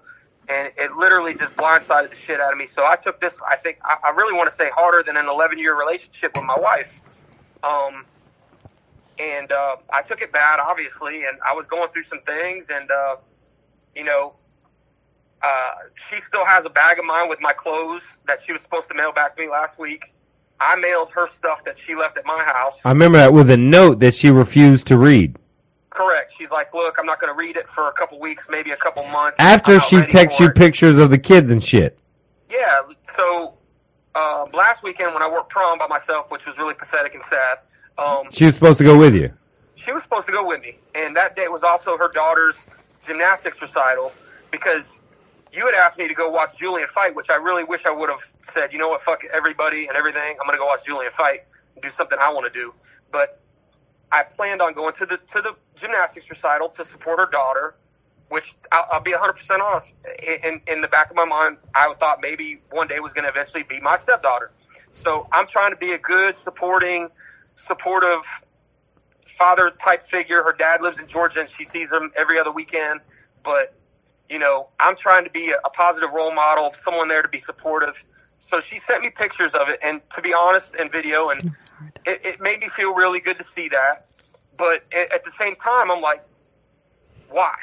And 0.49 0.71
it 0.77 0.93
literally 0.93 1.35
just 1.35 1.55
blindsided 1.57 2.11
the 2.11 2.17
shit 2.17 2.41
out 2.41 2.53
of 2.53 2.59
me. 2.59 2.67
So 2.67 2.85
I 2.85 2.97
took 2.97 3.21
this, 3.21 3.35
I 3.49 3.57
think, 3.57 3.79
I, 3.85 3.97
I 4.05 4.11
really 4.11 4.37
want 4.37 4.49
to 4.49 4.55
say 4.55 4.71
harder 4.75 5.03
than 5.03 5.17
an 5.17 5.27
11 5.29 5.59
year 5.59 5.79
relationship 5.79 6.37
with 6.37 6.45
my 6.45 6.59
wife. 6.59 7.01
Um, 7.63 8.07
and 9.19 9.51
uh, 9.51 9.77
I 9.93 10.03
took 10.03 10.23
it 10.23 10.33
bad, 10.33 10.61
obviously, 10.61 11.25
and 11.25 11.39
I 11.47 11.55
was 11.55 11.67
going 11.67 11.91
through 11.91 12.05
some 12.05 12.21
things, 12.21 12.67
and 12.71 12.91
uh, 12.91 13.17
you 13.97 14.05
know, 14.05 14.35
uh, 15.43 15.71
she 16.09 16.21
still 16.21 16.45
has 16.45 16.65
a 16.65 16.71
bag 16.71 16.99
of 16.99 17.05
mine 17.05 17.29
with 17.29 17.41
my 17.41 17.53
clothes 17.53 18.07
that 18.27 18.41
she 18.41 18.53
was 18.53 18.63
supposed 18.63 18.89
to 18.91 18.97
mail 18.97 19.13
back 19.13 19.35
to 19.35 19.43
me 19.43 19.49
last 19.49 19.79
week. 19.79 20.13
I 20.61 20.77
mailed 20.77 21.11
her 21.11 21.29
stuff 21.29 21.65
that 21.65 21.79
she 21.79 21.95
left 21.95 22.19
at 22.19 22.27
my 22.27 22.43
house. 22.43 22.79
I 22.85 22.91
remember 22.91 23.19
that 23.19 23.33
with 23.33 23.51
a 23.51 23.57
note 23.57 24.01
that 24.01 24.15
she 24.15 24.31
refused 24.31 24.87
to 24.89 24.99
read. 24.99 25.37
Correct. 25.91 26.33
She's 26.37 26.51
like, 26.51 26.73
"Look, 26.75 26.97
I'm 26.99 27.07
not 27.07 27.21
going 27.21 27.33
to 27.33 27.37
read 27.39 27.57
it 27.57 27.69
for 27.69 27.89
a 27.89 27.93
couple 27.93 28.19
weeks, 28.21 28.45
maybe 28.49 28.71
a 28.73 28.77
couple 28.77 29.05
months." 29.05 29.37
After 29.39 29.81
she 29.81 30.05
texts 30.07 30.39
you 30.41 30.47
it." 30.47 30.55
pictures 30.55 30.99
of 30.99 31.11
the 31.11 31.19
kids 31.19 31.51
and 31.51 31.63
shit. 31.63 31.99
Yeah. 32.51 32.83
So 33.17 33.55
uh, 34.15 34.47
last 34.53 34.83
weekend 34.83 35.15
when 35.15 35.23
I 35.23 35.29
worked 35.31 35.51
prom 35.51 35.79
by 35.79 35.87
myself, 35.87 36.31
which 36.31 36.47
was 36.47 36.59
really 36.59 36.75
pathetic 36.75 37.15
and 37.15 37.23
sad, 37.25 37.59
um, 37.99 38.29
She 38.31 38.45
was 38.45 38.55
supposed 38.55 38.79
to 38.79 38.85
go 38.85 38.97
with 38.97 39.15
you. 39.15 39.33
she 39.77 39.93
was 39.93 40.03
supposed 40.03 40.27
to 40.27 40.33
go 40.33 40.47
with 40.47 40.61
me, 40.61 40.79
and 40.95 41.17
that 41.17 41.35
day 41.37 41.49
was 41.49 41.63
also 41.65 41.97
her 41.97 42.09
daughter's 42.09 42.57
gymnastics 43.07 43.61
recital 43.63 44.13
because 44.51 45.01
you 45.53 45.67
had 45.67 45.75
asked 45.75 45.99
me 45.99 46.09
to 46.09 46.15
go 46.15 46.29
watch 46.31 46.57
Julian 46.57 46.89
fight, 46.89 47.15
which 47.15 47.31
I 47.31 47.37
really 47.37 47.65
wish 47.65 47.85
I 47.87 47.91
would 47.91 48.11
have 48.11 48.21
said, 48.53 48.73
you 48.73 48.79
know 48.79 48.89
what, 48.89 49.03
fuck 49.03 49.23
everybody 49.33 49.87
and 49.87 49.97
everything. 49.97 50.37
I'm 50.41 50.47
gonna 50.47 50.59
go 50.59 50.67
watch 50.67 50.85
Julian 50.85 51.13
fight 51.13 51.45
and 51.75 51.83
do 51.83 51.91
something 51.91 52.19
I 52.21 52.33
want 52.33 52.53
to 52.53 52.59
do. 52.59 52.75
But 53.11 53.41
I 54.11 54.23
planned 54.23 54.63
on 54.63 54.75
going 54.75 54.95
to 54.95 55.07
the 55.07 55.17
to 55.17 55.43
the 55.43 55.55
gymnastics 55.77 56.29
recital 56.31 56.69
to 56.71 56.85
support 56.85 57.19
her 57.19 57.27
daughter, 57.27 57.75
which 58.29 58.55
I'll, 58.73 58.87
I'll 58.93 59.01
be 59.03 59.13
100 59.13 59.35
percent 59.35 59.63
honest. 59.63 59.93
In 60.43 60.61
in 60.67 60.81
the 60.81 60.89
back 60.89 61.11
of 61.11 61.17
my 61.17 61.25
mind, 61.25 61.59
I 61.75 61.93
thought 61.99 62.21
maybe 62.23 62.61
one 62.71 62.89
day 62.89 63.01
was 63.01 63.13
going 63.13 63.25
to 63.25 63.31
eventually 63.31 63.63
be 63.63 63.81
my 63.81 63.99
stepdaughter. 63.99 64.51
So 64.93 65.27
I'm 65.33 65.47
trying 65.47 65.71
to 65.71 65.77
be 65.77 65.93
a 65.93 65.99
good, 65.99 66.37
supporting, 66.39 67.09
supportive 67.57 68.21
father 69.37 69.71
type 69.71 70.05
figure. 70.07 70.43
Her 70.43 70.53
dad 70.53 70.83
lives 70.83 70.99
in 70.99 71.07
Georgia 71.07 71.41
and 71.41 71.51
she 71.51 71.65
sees 71.65 71.91
him 71.91 72.13
every 72.17 72.39
other 72.39 72.53
weekend. 72.53 73.01
But, 73.45 73.75
you 74.31 74.39
know, 74.39 74.69
I'm 74.81 74.97
trying 74.97 75.25
to 75.25 75.31
be 75.31 75.51
a, 75.51 75.57
a 75.65 75.71
positive 75.71 76.11
role 76.13 76.35
model, 76.35 76.73
someone 76.75 77.09
there 77.09 77.23
to 77.23 77.29
be 77.29 77.41
supportive. 77.41 77.95
So 78.39 78.61
she 78.61 78.79
sent 78.79 79.03
me 79.03 79.11
pictures 79.11 79.53
of 79.55 79.69
it 79.69 79.79
and 79.83 80.01
to 80.15 80.23
be 80.23 80.33
honest 80.35 80.75
and 80.79 80.91
video 80.93 81.31
and 81.31 81.55
it, 82.07 82.21
it 82.25 82.41
made 82.41 82.61
me 82.61 82.69
feel 82.69 82.95
really 82.95 83.21
good 83.21 83.39
to 83.39 83.45
see 83.45 83.69
that. 83.71 84.07
But 84.57 84.85
at, 84.93 85.13
at 85.13 85.25
the 85.25 85.31
same 85.33 85.57
time, 85.57 85.91
I'm 85.91 86.01
like, 86.01 86.25
why? 87.31 87.55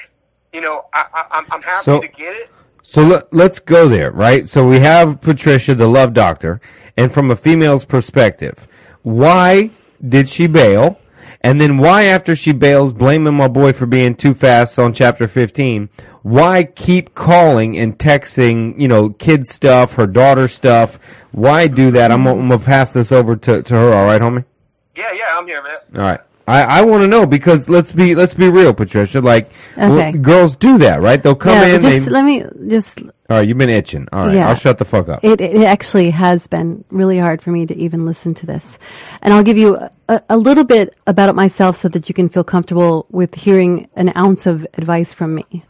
You 0.54 0.62
know, 0.62 0.86
I, 0.94 1.06
I, 1.14 1.26
I'm, 1.32 1.46
I'm 1.52 1.62
happy 1.62 1.86
So- 1.86 2.02
to 2.02 2.08
get 2.08 2.34
it. 2.36 2.50
So 2.88 3.02
let, 3.02 3.34
let's 3.34 3.58
go 3.58 3.90
there, 3.90 4.12
right? 4.12 4.48
So 4.48 4.68
we 4.68 4.78
have 4.78 5.20
Patricia, 5.20 5.74
the 5.74 5.88
love 5.88 6.14
doctor, 6.14 6.62
and 6.96 7.12
from 7.12 7.32
a 7.32 7.36
female's 7.36 7.84
perspective, 7.84 8.68
why 9.02 9.72
did 10.08 10.30
she 10.30 10.46
bail? 10.46 11.00
And 11.42 11.60
then 11.60 11.78
why, 11.80 12.04
after 12.04 12.36
she 12.36 12.52
bails, 12.52 12.94
blaming 12.94 13.34
my 13.34 13.48
boy 13.48 13.74
for 13.74 13.88
being 13.88 14.14
too 14.14 14.36
fast 14.36 14.78
on 14.78 14.94
chapter 14.94 15.28
15, 15.28 15.90
why 16.26 16.64
keep 16.64 17.14
calling 17.14 17.78
and 17.78 17.96
texting, 18.00 18.82
you 18.82 18.88
know, 18.88 19.12
kid 19.12 19.46
stuff, 19.46 19.94
her 19.94 20.08
daughter 20.08 20.48
stuff? 20.48 20.98
Why 21.34 21.68
do 21.68 21.92
that? 21.92 22.12
I'm, 22.12 22.24
gonna- 22.24 22.40
I'm 22.42 22.48
going 22.48 22.60
to 22.60 22.66
pass 22.66 22.90
this 22.94 23.12
over 23.12 23.36
to, 23.36 23.62
to 23.62 23.74
her, 23.76 23.94
all 23.94 24.06
right, 24.08 24.20
homie? 24.20 24.44
Yeah, 24.96 25.12
yeah, 25.14 25.36
I'm 25.38 25.46
here, 25.46 25.62
man. 25.62 25.78
All 25.94 26.02
right. 26.02 26.20
I, 26.48 26.80
I 26.80 26.82
want 26.82 27.02
to 27.04 27.08
know 27.08 27.28
because 27.28 27.70
let's 27.70 27.92
be 27.92 28.14
let's 28.16 28.34
be 28.36 28.50
real, 28.50 28.72
Patricia. 28.74 29.20
Like 29.20 29.52
Okay. 29.78 30.12
w- 30.12 30.18
girls 30.20 30.56
do 30.56 30.78
that, 30.80 31.02
right? 31.02 31.22
They'll 31.22 31.36
come 31.36 31.54
yeah, 31.54 31.66
in. 31.76 31.82
but 31.82 31.90
just 31.90 32.06
they, 32.06 32.12
let 32.12 32.24
me 32.26 32.44
just. 32.68 33.00
all 33.02 33.12
right, 33.30 33.48
you've 33.48 33.58
been 33.58 33.70
itching. 33.72 34.08
All 34.14 34.28
right, 34.28 34.36
Yeah. 34.36 34.50
I'll 34.50 34.56
shut 34.56 34.78
the 34.78 34.86
fuck 34.86 35.10
up. 35.10 35.24
It, 35.24 35.42
it 35.42 35.64
actually 35.64 36.12
has 36.12 36.46
been 36.48 36.86
really 36.92 37.18
hard 37.20 37.42
for 37.42 37.50
me 37.52 37.66
to 37.66 37.76
even 37.76 38.06
listen 38.06 38.34
to 38.36 38.46
this, 38.46 38.78
and 39.24 39.34
I'll 39.34 39.42
give 39.44 39.58
you 39.58 39.90
a, 40.08 40.22
a 40.30 40.38
little 40.38 40.64
bit 40.64 40.94
about 41.08 41.30
it 41.30 41.34
myself 41.34 41.82
so 41.82 41.88
that 41.90 42.08
you 42.10 42.14
can 42.16 42.30
feel 42.30 42.44
comfortable 42.44 43.08
with 43.10 43.34
hearing 43.34 43.88
an 43.96 44.16
ounce 44.16 44.46
of 44.46 44.68
advice 44.76 45.14
from 45.14 45.34
me. 45.36 45.64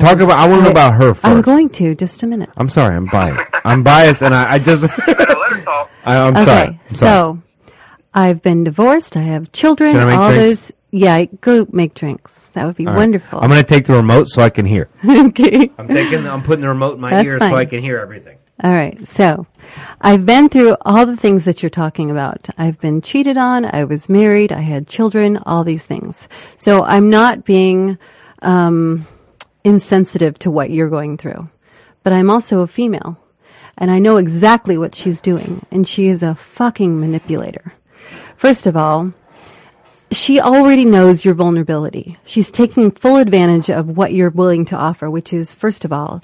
Talk 0.00 0.20
about. 0.20 0.38
I 0.38 0.48
want 0.48 0.60
to 0.60 0.64
know 0.64 0.70
about 0.70 0.94
her 0.94 1.12
1st 1.12 1.20
I'm 1.24 1.42
going 1.42 1.68
to 1.70 1.94
just 1.94 2.22
a 2.22 2.26
minute. 2.26 2.48
I'm 2.56 2.70
sorry. 2.70 2.96
I'm 2.96 3.04
biased. 3.04 3.48
I'm 3.64 3.82
biased, 3.82 4.22
and 4.22 4.34
I, 4.34 4.54
I 4.54 4.58
just. 4.58 4.82
Let 5.06 5.18
her 5.18 5.62
talk. 5.62 5.90
I, 6.04 6.16
I'm 6.16 6.36
okay, 6.36 6.44
sorry. 6.44 6.80
I'm 6.88 6.96
sorry. 6.96 6.96
so 6.96 7.42
I've 8.14 8.42
been 8.42 8.64
divorced. 8.64 9.16
I 9.16 9.22
have 9.22 9.52
children. 9.52 9.96
I 9.96 10.04
make 10.06 10.16
all 10.16 10.32
drinks? 10.32 10.68
those. 10.68 10.72
Yeah, 10.92 11.24
go 11.24 11.66
make 11.72 11.94
drinks. 11.94 12.50
That 12.54 12.66
would 12.66 12.76
be 12.76 12.86
All 12.86 12.92
right. 12.92 12.98
wonderful. 12.98 13.40
I'm 13.40 13.50
going 13.50 13.62
to 13.62 13.68
take 13.68 13.86
the 13.86 13.94
remote 13.94 14.28
so 14.28 14.42
I 14.42 14.50
can 14.50 14.66
hear. 14.66 14.88
okay. 15.04 15.70
I'm 15.78 15.88
taking. 15.88 16.26
I'm 16.26 16.42
putting 16.42 16.62
the 16.62 16.68
remote 16.68 16.94
in 16.94 17.00
my 17.00 17.10
That's 17.10 17.24
ear 17.24 17.38
so. 17.38 17.54
I 17.54 17.64
can 17.66 17.82
hear 17.82 17.98
everything. 17.98 18.38
All 18.62 18.72
right. 18.72 19.06
So 19.08 19.46
I've 20.00 20.24
been 20.24 20.48
through 20.48 20.76
all 20.82 21.04
the 21.04 21.16
things 21.16 21.44
that 21.44 21.62
you're 21.62 21.70
talking 21.70 22.10
about. 22.10 22.48
I've 22.56 22.78
been 22.80 23.00
cheated 23.02 23.36
on. 23.36 23.64
I 23.64 23.84
was 23.84 24.08
married. 24.08 24.52
I 24.52 24.60
had 24.60 24.86
children, 24.86 25.38
all 25.38 25.64
these 25.64 25.84
things. 25.84 26.28
So 26.56 26.84
I'm 26.84 27.10
not 27.10 27.44
being 27.44 27.98
um, 28.40 29.06
insensitive 29.64 30.38
to 30.40 30.50
what 30.50 30.70
you're 30.70 30.88
going 30.88 31.16
through. 31.18 31.48
But 32.02 32.12
I'm 32.12 32.30
also 32.30 32.60
a 32.60 32.66
female. 32.66 33.18
And 33.78 33.90
I 33.90 33.98
know 33.98 34.16
exactly 34.16 34.76
what 34.76 34.94
she's 34.94 35.20
doing. 35.20 35.64
And 35.70 35.88
she 35.88 36.08
is 36.08 36.22
a 36.22 36.34
fucking 36.34 37.00
manipulator. 37.00 37.74
First 38.36 38.66
of 38.66 38.76
all, 38.76 39.12
she 40.10 40.40
already 40.40 40.84
knows 40.84 41.24
your 41.24 41.34
vulnerability. 41.34 42.18
She's 42.24 42.50
taking 42.50 42.90
full 42.90 43.16
advantage 43.16 43.70
of 43.70 43.96
what 43.96 44.12
you're 44.12 44.30
willing 44.30 44.66
to 44.66 44.76
offer, 44.76 45.08
which 45.08 45.32
is, 45.32 45.54
first 45.54 45.84
of 45.84 45.92
all, 45.92 46.22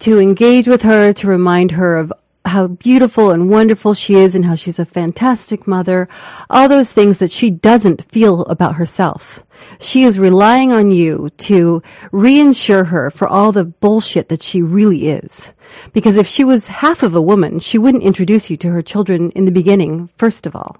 to 0.00 0.20
engage 0.20 0.68
with 0.68 0.82
her, 0.82 1.12
to 1.14 1.26
remind 1.26 1.72
her 1.72 1.96
of 1.96 2.12
how 2.44 2.66
beautiful 2.66 3.30
and 3.30 3.48
wonderful 3.48 3.94
she 3.94 4.14
is 4.16 4.34
and 4.34 4.44
how 4.44 4.54
she's 4.54 4.78
a 4.78 4.84
fantastic 4.84 5.66
mother, 5.66 6.08
all 6.50 6.68
those 6.68 6.92
things 6.92 7.18
that 7.18 7.32
she 7.32 7.48
doesn't 7.50 8.10
feel 8.10 8.42
about 8.42 8.74
herself. 8.74 9.42
She 9.80 10.02
is 10.02 10.18
relying 10.18 10.72
on 10.72 10.90
you 10.90 11.30
to 11.38 11.82
reinsure 12.12 12.88
her 12.88 13.10
for 13.10 13.26
all 13.26 13.50
the 13.50 13.64
bullshit 13.64 14.28
that 14.28 14.42
she 14.42 14.60
really 14.60 15.08
is. 15.08 15.48
Because 15.92 16.16
if 16.16 16.26
she 16.26 16.44
was 16.44 16.66
half 16.66 17.02
of 17.02 17.14
a 17.14 17.22
woman, 17.22 17.60
she 17.60 17.78
wouldn't 17.78 18.04
introduce 18.04 18.50
you 18.50 18.56
to 18.58 18.70
her 18.70 18.82
children 18.82 19.30
in 19.30 19.46
the 19.46 19.50
beginning, 19.50 20.10
first 20.18 20.46
of 20.46 20.54
all. 20.54 20.76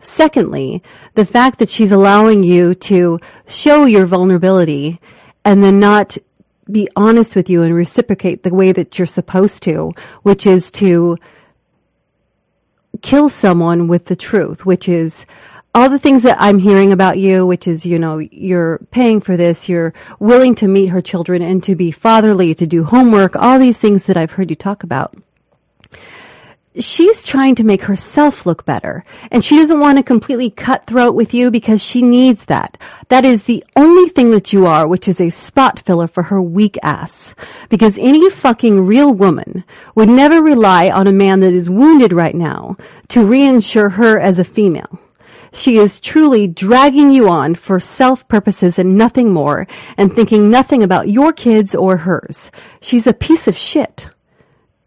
Secondly, 0.00 0.82
the 1.14 1.26
fact 1.26 1.58
that 1.58 1.70
she's 1.70 1.92
allowing 1.92 2.42
you 2.42 2.74
to 2.74 3.18
show 3.46 3.84
your 3.84 4.06
vulnerability 4.06 5.00
and 5.44 5.62
then 5.62 5.80
not 5.80 6.16
be 6.70 6.88
honest 6.96 7.36
with 7.36 7.50
you 7.50 7.62
and 7.62 7.74
reciprocate 7.74 8.42
the 8.42 8.54
way 8.54 8.72
that 8.72 8.98
you're 8.98 9.06
supposed 9.06 9.62
to, 9.64 9.92
which 10.22 10.46
is 10.46 10.70
to 10.72 11.18
kill 13.02 13.28
someone 13.28 13.88
with 13.88 14.06
the 14.06 14.16
truth, 14.16 14.66
which 14.66 14.88
is 14.88 15.26
all 15.74 15.88
the 15.88 15.98
things 15.98 16.22
that 16.24 16.36
I'm 16.40 16.58
hearing 16.58 16.92
about 16.92 17.18
you, 17.18 17.46
which 17.46 17.68
is, 17.68 17.86
you 17.86 17.98
know, 17.98 18.18
you're 18.18 18.78
paying 18.90 19.20
for 19.20 19.36
this, 19.36 19.68
you're 19.68 19.94
willing 20.18 20.54
to 20.56 20.66
meet 20.68 20.86
her 20.86 21.00
children 21.00 21.42
and 21.42 21.62
to 21.64 21.76
be 21.76 21.90
fatherly, 21.90 22.54
to 22.56 22.66
do 22.66 22.84
homework, 22.84 23.36
all 23.36 23.58
these 23.58 23.78
things 23.78 24.04
that 24.04 24.16
I've 24.16 24.32
heard 24.32 24.50
you 24.50 24.56
talk 24.56 24.82
about 24.82 25.16
she's 26.78 27.26
trying 27.26 27.54
to 27.56 27.64
make 27.64 27.82
herself 27.82 28.46
look 28.46 28.64
better 28.64 29.04
and 29.30 29.44
she 29.44 29.56
doesn't 29.56 29.80
want 29.80 29.98
to 29.98 30.04
completely 30.04 30.50
cut 30.50 30.86
throat 30.86 31.14
with 31.14 31.34
you 31.34 31.50
because 31.50 31.82
she 31.82 32.00
needs 32.00 32.44
that. 32.44 32.78
That 33.08 33.24
is 33.24 33.44
the 33.44 33.64
only 33.76 34.08
thing 34.08 34.30
that 34.30 34.52
you 34.52 34.66
are, 34.66 34.86
which 34.86 35.08
is 35.08 35.20
a 35.20 35.30
spot 35.30 35.80
filler 35.80 36.06
for 36.06 36.24
her 36.24 36.40
weak 36.40 36.78
ass. 36.82 37.34
Because 37.68 37.98
any 37.98 38.30
fucking 38.30 38.86
real 38.86 39.12
woman 39.12 39.64
would 39.94 40.08
never 40.08 40.40
rely 40.40 40.88
on 40.90 41.06
a 41.06 41.12
man 41.12 41.40
that 41.40 41.52
is 41.52 41.68
wounded 41.68 42.12
right 42.12 42.34
now 42.34 42.76
to 43.08 43.26
reinsure 43.26 43.92
her 43.92 44.20
as 44.20 44.38
a 44.38 44.44
female. 44.44 45.00
She 45.52 45.78
is 45.78 45.98
truly 45.98 46.46
dragging 46.46 47.10
you 47.10 47.28
on 47.28 47.56
for 47.56 47.80
self 47.80 48.28
purposes 48.28 48.78
and 48.78 48.96
nothing 48.96 49.32
more 49.32 49.66
and 49.96 50.14
thinking 50.14 50.48
nothing 50.48 50.84
about 50.84 51.08
your 51.08 51.32
kids 51.32 51.74
or 51.74 51.96
hers. 51.96 52.52
She's 52.80 53.08
a 53.08 53.12
piece 53.12 53.48
of 53.48 53.56
shit. 53.56 54.08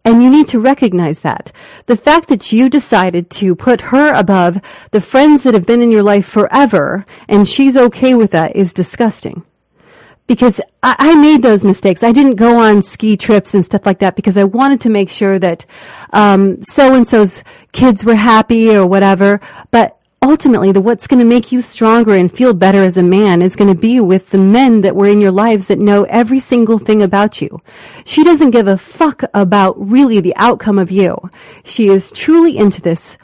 And 0.05 0.21
you 0.21 0.29
need 0.29 0.47
to 0.49 0.59
recognize 0.59 1.21
that. 1.21 1.51
The 1.85 1.95
fact 1.95 2.27
that 2.27 2.51
you 2.51 2.67
decided 2.67 3.29
to 3.31 3.55
put 3.55 3.79
her 3.79 4.13
above 4.13 4.59
the 4.91 4.99
friends 4.99 5.43
that 5.43 5.53
have 5.53 5.65
been 5.65 5.81
in 5.81 5.91
your 5.91 6.03
life 6.03 6.25
forever 6.25 7.05
and 7.29 7.47
she's 7.47 7.77
okay 7.77 8.13
with 8.13 8.31
that 8.31 8.55
is 8.55 8.73
disgusting. 8.73 9.43
Because 10.27 10.59
I, 10.81 10.95
I 10.99 11.15
made 11.15 11.41
those 11.41 11.63
mistakes. 11.63 12.03
I 12.03 12.11
didn't 12.11 12.35
go 12.35 12.59
on 12.59 12.83
ski 12.83 13.15
trips 13.15 13.53
and 13.53 13.63
stuff 13.63 13.85
like 13.85 13.99
that 13.99 14.15
because 14.15 14.35
I 14.35 14.43
wanted 14.43 14.81
to 14.81 14.89
make 14.89 15.09
sure 15.09 15.39
that 15.39 15.65
um 16.11 16.61
so 16.63 16.95
and 16.95 17.07
so's 17.07 17.43
kids 17.71 18.03
were 18.03 18.15
happy 18.15 18.75
or 18.75 18.85
whatever. 18.85 19.39
But 19.71 19.97
ultimately 20.33 20.71
the 20.71 20.81
what's 20.81 21.05
going 21.05 21.19
to 21.19 21.25
make 21.25 21.51
you 21.51 21.61
stronger 21.61 22.15
and 22.15 22.35
feel 22.35 22.55
better 22.55 22.81
as 22.81 22.97
a 22.97 23.03
man 23.03 23.39
is 23.43 23.55
going 23.55 23.71
to 23.71 23.79
be 23.79 23.99
with 23.99 24.31
the 24.31 24.37
men 24.39 24.81
that 24.81 24.95
were 24.95 25.05
in 25.05 25.21
your 25.21 25.29
lives 25.29 25.67
that 25.67 25.77
know 25.77 26.05
every 26.05 26.39
single 26.39 26.79
thing 26.79 27.03
about 27.03 27.39
you. 27.39 27.61
She 28.03 28.23
doesn't 28.23 28.49
give 28.49 28.67
a 28.67 28.75
fuck 28.75 29.21
about 29.35 29.79
really 29.79 30.19
the 30.21 30.35
outcome 30.35 30.79
of 30.79 30.89
you. 30.89 31.15
She 31.63 31.87
is 31.87 32.11
truly 32.11 32.57
into 32.57 32.81
this 32.81 33.15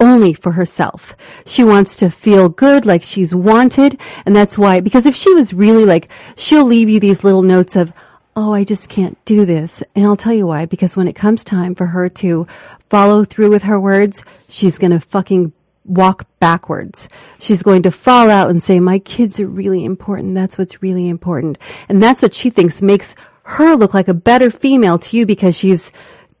only 0.00 0.32
for 0.32 0.52
herself. 0.52 1.14
She 1.44 1.62
wants 1.62 1.94
to 1.96 2.08
feel 2.08 2.48
good, 2.48 2.86
like 2.86 3.02
she's 3.02 3.34
wanted, 3.34 4.00
and 4.24 4.34
that's 4.34 4.56
why, 4.56 4.80
because 4.80 5.04
if 5.04 5.14
she 5.14 5.34
was 5.34 5.52
really 5.52 5.84
like, 5.84 6.08
she'll 6.36 6.64
leave 6.64 6.88
you 6.88 7.00
these 7.00 7.22
little 7.22 7.42
notes 7.42 7.76
of, 7.76 7.92
oh, 8.34 8.54
I 8.54 8.64
just 8.64 8.88
can't 8.88 9.22
do 9.26 9.44
this. 9.44 9.82
And 9.94 10.06
I'll 10.06 10.16
tell 10.16 10.32
you 10.32 10.46
why, 10.46 10.64
because 10.64 10.96
when 10.96 11.06
it 11.06 11.16
comes 11.16 11.44
time 11.44 11.74
for 11.74 11.84
her 11.84 12.08
to 12.08 12.46
follow 12.88 13.26
through 13.26 13.50
with 13.50 13.64
her 13.64 13.78
words, 13.78 14.22
she's 14.48 14.78
gonna 14.78 15.00
fucking 15.00 15.52
walk 15.90 16.26
backwards. 16.38 17.08
She's 17.38 17.62
going 17.62 17.82
to 17.82 17.90
fall 17.90 18.30
out 18.30 18.50
and 18.50 18.62
say, 18.62 18.80
my 18.80 18.98
kids 19.00 19.40
are 19.40 19.46
really 19.46 19.84
important. 19.84 20.34
That's 20.34 20.56
what's 20.56 20.82
really 20.82 21.08
important. 21.08 21.58
And 21.88 22.02
that's 22.02 22.22
what 22.22 22.34
she 22.34 22.50
thinks 22.50 22.80
makes 22.80 23.14
her 23.42 23.76
look 23.76 23.92
like 23.92 24.08
a 24.08 24.14
better 24.14 24.50
female 24.50 24.98
to 24.98 25.16
you 25.16 25.26
because 25.26 25.56
she's 25.56 25.90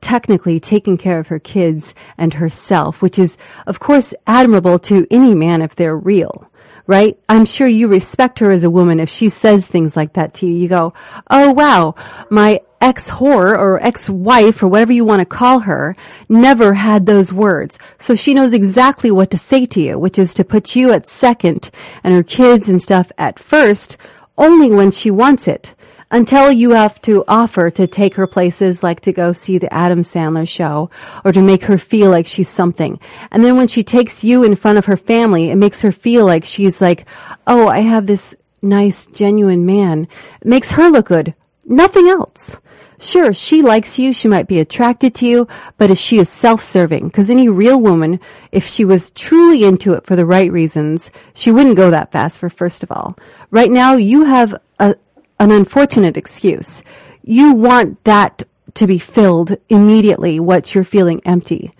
technically 0.00 0.60
taking 0.60 0.96
care 0.96 1.18
of 1.18 1.26
her 1.26 1.38
kids 1.38 1.94
and 2.16 2.34
herself, 2.34 3.02
which 3.02 3.18
is, 3.18 3.36
of 3.66 3.80
course, 3.80 4.14
admirable 4.26 4.78
to 4.78 5.06
any 5.10 5.34
man 5.34 5.60
if 5.62 5.74
they're 5.74 5.96
real 5.96 6.49
right? 6.90 7.16
I'm 7.28 7.44
sure 7.44 7.68
you 7.68 7.86
respect 7.86 8.40
her 8.40 8.50
as 8.50 8.64
a 8.64 8.68
woman 8.68 8.98
if 8.98 9.08
she 9.08 9.28
says 9.28 9.64
things 9.64 9.94
like 9.94 10.14
that 10.14 10.34
to 10.34 10.46
you. 10.46 10.54
You 10.54 10.66
go, 10.66 10.92
oh 11.30 11.52
wow, 11.52 11.94
my 12.30 12.62
ex 12.80 13.08
whore 13.08 13.56
or 13.56 13.80
ex 13.80 14.10
wife 14.10 14.60
or 14.60 14.66
whatever 14.66 14.92
you 14.92 15.04
want 15.04 15.20
to 15.20 15.24
call 15.24 15.60
her 15.60 15.94
never 16.28 16.74
had 16.74 17.06
those 17.06 17.32
words. 17.32 17.78
So 18.00 18.16
she 18.16 18.34
knows 18.34 18.52
exactly 18.52 19.12
what 19.12 19.30
to 19.30 19.38
say 19.38 19.66
to 19.66 19.80
you, 19.80 20.00
which 20.00 20.18
is 20.18 20.34
to 20.34 20.44
put 20.44 20.74
you 20.74 20.90
at 20.90 21.08
second 21.08 21.70
and 22.02 22.12
her 22.12 22.24
kids 22.24 22.68
and 22.68 22.82
stuff 22.82 23.12
at 23.16 23.38
first 23.38 23.96
only 24.36 24.68
when 24.68 24.90
she 24.90 25.12
wants 25.12 25.46
it 25.46 25.74
until 26.10 26.50
you 26.50 26.70
have 26.70 27.00
to 27.02 27.24
offer 27.28 27.70
to 27.70 27.86
take 27.86 28.14
her 28.14 28.26
places 28.26 28.82
like 28.82 29.00
to 29.00 29.12
go 29.12 29.32
see 29.32 29.58
the 29.58 29.72
Adam 29.72 30.02
Sandler 30.02 30.48
show 30.48 30.90
or 31.24 31.32
to 31.32 31.40
make 31.40 31.64
her 31.64 31.78
feel 31.78 32.10
like 32.10 32.26
she's 32.26 32.48
something. 32.48 32.98
And 33.30 33.44
then 33.44 33.56
when 33.56 33.68
she 33.68 33.84
takes 33.84 34.24
you 34.24 34.42
in 34.42 34.56
front 34.56 34.78
of 34.78 34.86
her 34.86 34.96
family, 34.96 35.50
it 35.50 35.56
makes 35.56 35.80
her 35.82 35.92
feel 35.92 36.26
like 36.26 36.44
she's 36.44 36.80
like, 36.80 37.06
oh, 37.46 37.68
I 37.68 37.80
have 37.80 38.06
this 38.06 38.34
nice, 38.62 39.06
genuine 39.06 39.64
man. 39.64 40.08
It 40.40 40.46
makes 40.46 40.70
her 40.72 40.90
look 40.90 41.06
good. 41.06 41.34
Nothing 41.64 42.08
else. 42.08 42.56
Sure, 43.02 43.32
she 43.32 43.62
likes 43.62 43.98
you, 43.98 44.12
she 44.12 44.28
might 44.28 44.46
be 44.46 44.58
attracted 44.58 45.14
to 45.14 45.26
you, 45.26 45.48
but 45.78 45.96
she 45.96 46.18
is 46.18 46.28
self-serving. 46.28 47.06
Because 47.06 47.30
any 47.30 47.48
real 47.48 47.80
woman, 47.80 48.20
if 48.52 48.66
she 48.66 48.84
was 48.84 49.10
truly 49.12 49.64
into 49.64 49.94
it 49.94 50.04
for 50.04 50.16
the 50.16 50.26
right 50.26 50.52
reasons, 50.52 51.10
she 51.32 51.50
wouldn't 51.50 51.78
go 51.78 51.90
that 51.90 52.12
fast 52.12 52.36
for 52.36 52.50
first 52.50 52.82
of 52.82 52.92
all. 52.92 53.16
Right 53.50 53.70
now, 53.70 53.94
you 53.94 54.24
have 54.24 54.54
a, 54.78 54.96
an 55.40 55.50
unfortunate 55.50 56.16
excuse. 56.16 56.82
You 57.22 57.54
want 57.54 58.04
that 58.04 58.44
to 58.74 58.86
be 58.86 58.98
filled 58.98 59.56
immediately, 59.68 60.38
what 60.38 60.74
you're 60.74 60.84
feeling 60.84 61.20
empty. 61.24 61.72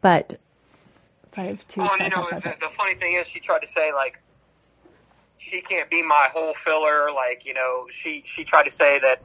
But 0.00 0.40
five, 1.32 1.62
two, 1.68 1.82
oh, 1.82 1.84
Well, 1.84 1.90
five, 1.90 2.00
and 2.00 2.12
you 2.12 2.16
know, 2.18 2.26
five, 2.28 2.42
the, 2.42 2.50
five, 2.50 2.60
the 2.60 2.68
funny 2.68 2.94
thing 2.94 3.12
is, 3.12 3.28
she 3.28 3.38
tried 3.38 3.60
to 3.62 3.68
say 3.68 3.92
like 3.92 4.20
she 5.38 5.60
can't 5.60 5.88
be 5.90 6.02
my 6.02 6.28
whole 6.32 6.54
filler. 6.54 7.10
Like 7.14 7.44
you 7.44 7.54
know, 7.54 7.86
she 7.90 8.22
she 8.24 8.42
tried 8.42 8.64
to 8.64 8.70
say 8.70 8.98
that 8.98 9.22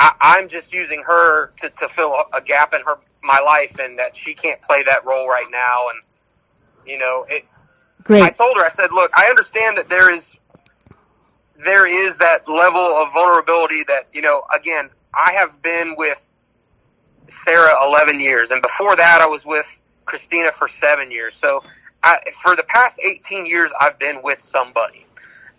I, 0.00 0.14
I'm 0.20 0.48
just 0.48 0.72
using 0.72 1.02
her 1.06 1.48
to 1.60 1.68
to 1.68 1.88
fill 1.88 2.24
a 2.32 2.40
gap 2.40 2.72
in 2.72 2.80
her 2.80 2.96
my 3.22 3.40
life, 3.40 3.78
and 3.78 3.98
that 3.98 4.16
she 4.16 4.32
can't 4.32 4.60
play 4.62 4.82
that 4.84 5.04
role 5.04 5.28
right 5.28 5.48
now. 5.50 5.88
And 5.90 6.90
you 6.90 6.98
know, 6.98 7.26
it. 7.28 7.44
Great. 8.04 8.24
I 8.24 8.30
told 8.30 8.56
her, 8.56 8.64
I 8.64 8.68
said, 8.70 8.90
look, 8.90 9.12
I 9.14 9.26
understand 9.26 9.78
that 9.78 9.88
there 9.88 10.12
is 10.12 10.24
there 11.64 11.86
is 11.86 12.18
that 12.18 12.48
level 12.48 12.80
of 12.80 13.12
vulnerability 13.12 13.84
that 13.84 14.08
you 14.12 14.22
know. 14.22 14.42
Again, 14.54 14.90
I 15.14 15.32
have 15.32 15.62
been 15.62 15.94
with 15.96 16.18
Sarah 17.44 17.74
11 17.86 18.20
years, 18.20 18.50
and 18.50 18.62
before 18.62 18.96
that, 18.96 19.20
I 19.20 19.26
was 19.26 19.44
with 19.44 19.66
Christina 20.04 20.52
for 20.52 20.68
seven 20.68 21.10
years. 21.10 21.34
So, 21.34 21.62
I, 22.02 22.20
for 22.42 22.56
the 22.56 22.64
past 22.64 22.98
18 23.02 23.46
years, 23.46 23.70
I've 23.80 23.98
been 23.98 24.22
with 24.22 24.40
somebody. 24.40 25.06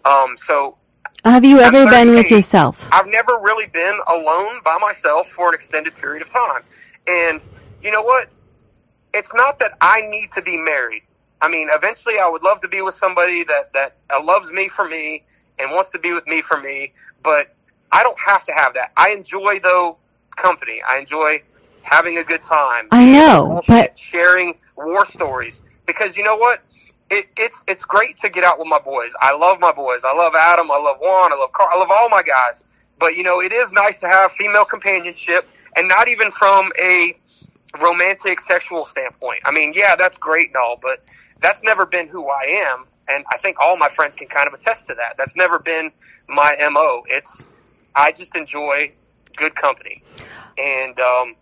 Um, 0.06 0.36
so 0.46 0.78
Have 1.24 1.46
you 1.46 1.60
ever 1.60 1.86
been 1.86 2.10
with 2.12 2.30
yourself? 2.30 2.88
I've 2.92 3.08
never 3.08 3.40
really 3.42 3.68
been 3.68 3.98
alone 4.08 4.60
by 4.64 4.78
myself 4.80 5.30
for 5.30 5.50
an 5.50 5.56
extended 5.56 5.96
period 5.96 6.22
of 6.22 6.30
time. 6.30 6.64
And 7.08 7.42
you 7.82 7.92
know 7.92 8.02
what? 8.02 8.30
It's 9.14 9.34
not 9.34 9.60
that 9.60 9.72
I 9.80 10.02
need 10.02 10.32
to 10.34 10.42
be 10.42 10.58
married. 10.58 11.04
I 11.40 11.50
mean, 11.50 11.70
eventually 11.72 12.20
I 12.20 12.28
would 12.28 12.44
love 12.44 12.62
to 12.62 12.68
be 12.68 12.82
with 12.82 12.96
somebody 12.96 13.44
that, 13.44 13.74
that 13.74 13.98
uh, 14.10 14.24
loves 14.24 14.50
me 14.50 14.70
for 14.70 14.88
me 14.88 15.24
and 15.60 15.72
wants 15.72 15.90
to 15.92 16.00
be 16.00 16.14
with 16.14 16.26
me 16.28 16.42
for 16.42 16.60
me, 16.60 16.94
but 17.22 17.54
I 17.92 18.04
don't 18.04 18.20
have 18.20 18.44
to 18.46 18.54
have 18.54 18.74
that. 18.76 18.92
I 18.98 19.12
enjoy 19.12 19.60
though 19.60 19.98
company. 20.36 20.82
I 20.88 21.00
enjoy 21.00 21.44
having 21.82 22.18
a 22.18 22.24
good 22.24 22.42
time. 22.44 22.88
I 22.92 23.06
know, 23.06 23.62
but- 23.68 23.98
sharing 23.98 24.56
war 24.76 25.06
stories 25.06 25.62
because 25.86 26.18
you 26.18 26.24
know 26.24 26.36
what? 26.38 26.62
It, 27.10 27.28
it's 27.38 27.64
it's 27.68 27.84
great 27.84 28.18
to 28.18 28.30
get 28.30 28.44
out 28.44 28.58
with 28.58 28.68
my 28.68 28.80
boys. 28.80 29.12
I 29.22 29.36
love 29.36 29.60
my 29.60 29.72
boys. 29.72 30.02
I 30.04 30.14
love 30.16 30.34
Adam. 30.36 30.72
I 30.72 30.78
love 30.80 30.98
Juan. 31.00 31.32
I 31.32 31.36
love 31.36 31.52
Carl. 31.52 31.70
I 31.72 31.78
love 31.78 31.92
all 31.92 32.10
my 32.10 32.24
guys. 32.24 32.64
But 32.98 33.16
you 33.16 33.24
know, 33.24 33.42
it 33.42 33.52
is 33.52 33.72
nice 33.72 33.98
to 34.00 34.08
have 34.08 34.32
female 34.32 34.66
companionship, 34.66 35.48
and 35.76 35.88
not 35.88 36.08
even 36.08 36.32
from 36.32 36.72
a 36.80 37.16
romantic 37.82 38.40
sexual 38.42 38.86
standpoint. 38.86 39.42
I 39.46 39.52
mean, 39.52 39.74
yeah, 39.76 39.96
that's 39.96 40.18
great 40.18 40.48
and 40.48 40.56
all, 40.56 40.78
but 40.82 41.04
that's 41.42 41.62
never 41.64 41.86
been 41.86 42.08
who 42.08 42.28
I 42.28 42.66
am, 42.72 42.86
and 43.08 43.26
I 43.32 43.38
think 43.38 43.58
all 43.60 43.78
my 43.78 43.90
friends 43.90 44.16
can 44.16 44.28
kind 44.28 44.48
of 44.48 44.54
attest 44.54 44.88
to 44.88 44.96
that. 44.96 45.16
That's 45.18 45.36
never 45.36 45.60
been 45.60 45.92
my 46.28 46.56
mo. 46.72 47.04
It's 47.08 47.48
I 47.96 48.12
just 48.12 48.36
enjoy 48.36 48.94
good 49.36 49.56
company, 49.56 50.04
and 50.58 51.00
um, 51.00 51.36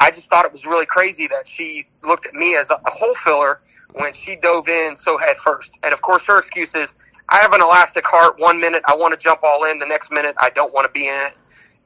I 0.00 0.10
just 0.10 0.28
thought 0.28 0.44
it 0.44 0.52
was 0.52 0.66
really 0.66 0.86
crazy 0.86 1.26
that 1.28 1.46
she 1.46 1.86
looked 2.02 2.26
at 2.26 2.34
me 2.34 2.56
as 2.56 2.70
a, 2.70 2.78
hole 2.86 3.14
filler 3.14 3.60
when 3.92 4.12
she 4.12 4.36
dove 4.36 4.68
in 4.68 4.96
so 4.96 5.18
head 5.18 5.36
first. 5.36 5.78
And 5.82 5.92
of 5.92 6.02
course, 6.02 6.24
her 6.26 6.38
excuse 6.38 6.74
is, 6.74 6.94
I 7.28 7.38
have 7.38 7.52
an 7.52 7.60
elastic 7.60 8.04
heart. 8.06 8.38
One 8.38 8.60
minute 8.60 8.82
I 8.86 8.96
want 8.96 9.12
to 9.12 9.18
jump 9.18 9.40
all 9.42 9.64
in, 9.64 9.78
the 9.78 9.86
next 9.86 10.10
minute 10.10 10.34
I 10.38 10.50
don't 10.50 10.72
want 10.72 10.86
to 10.86 10.92
be 10.92 11.08
in 11.08 11.14
it, 11.14 11.32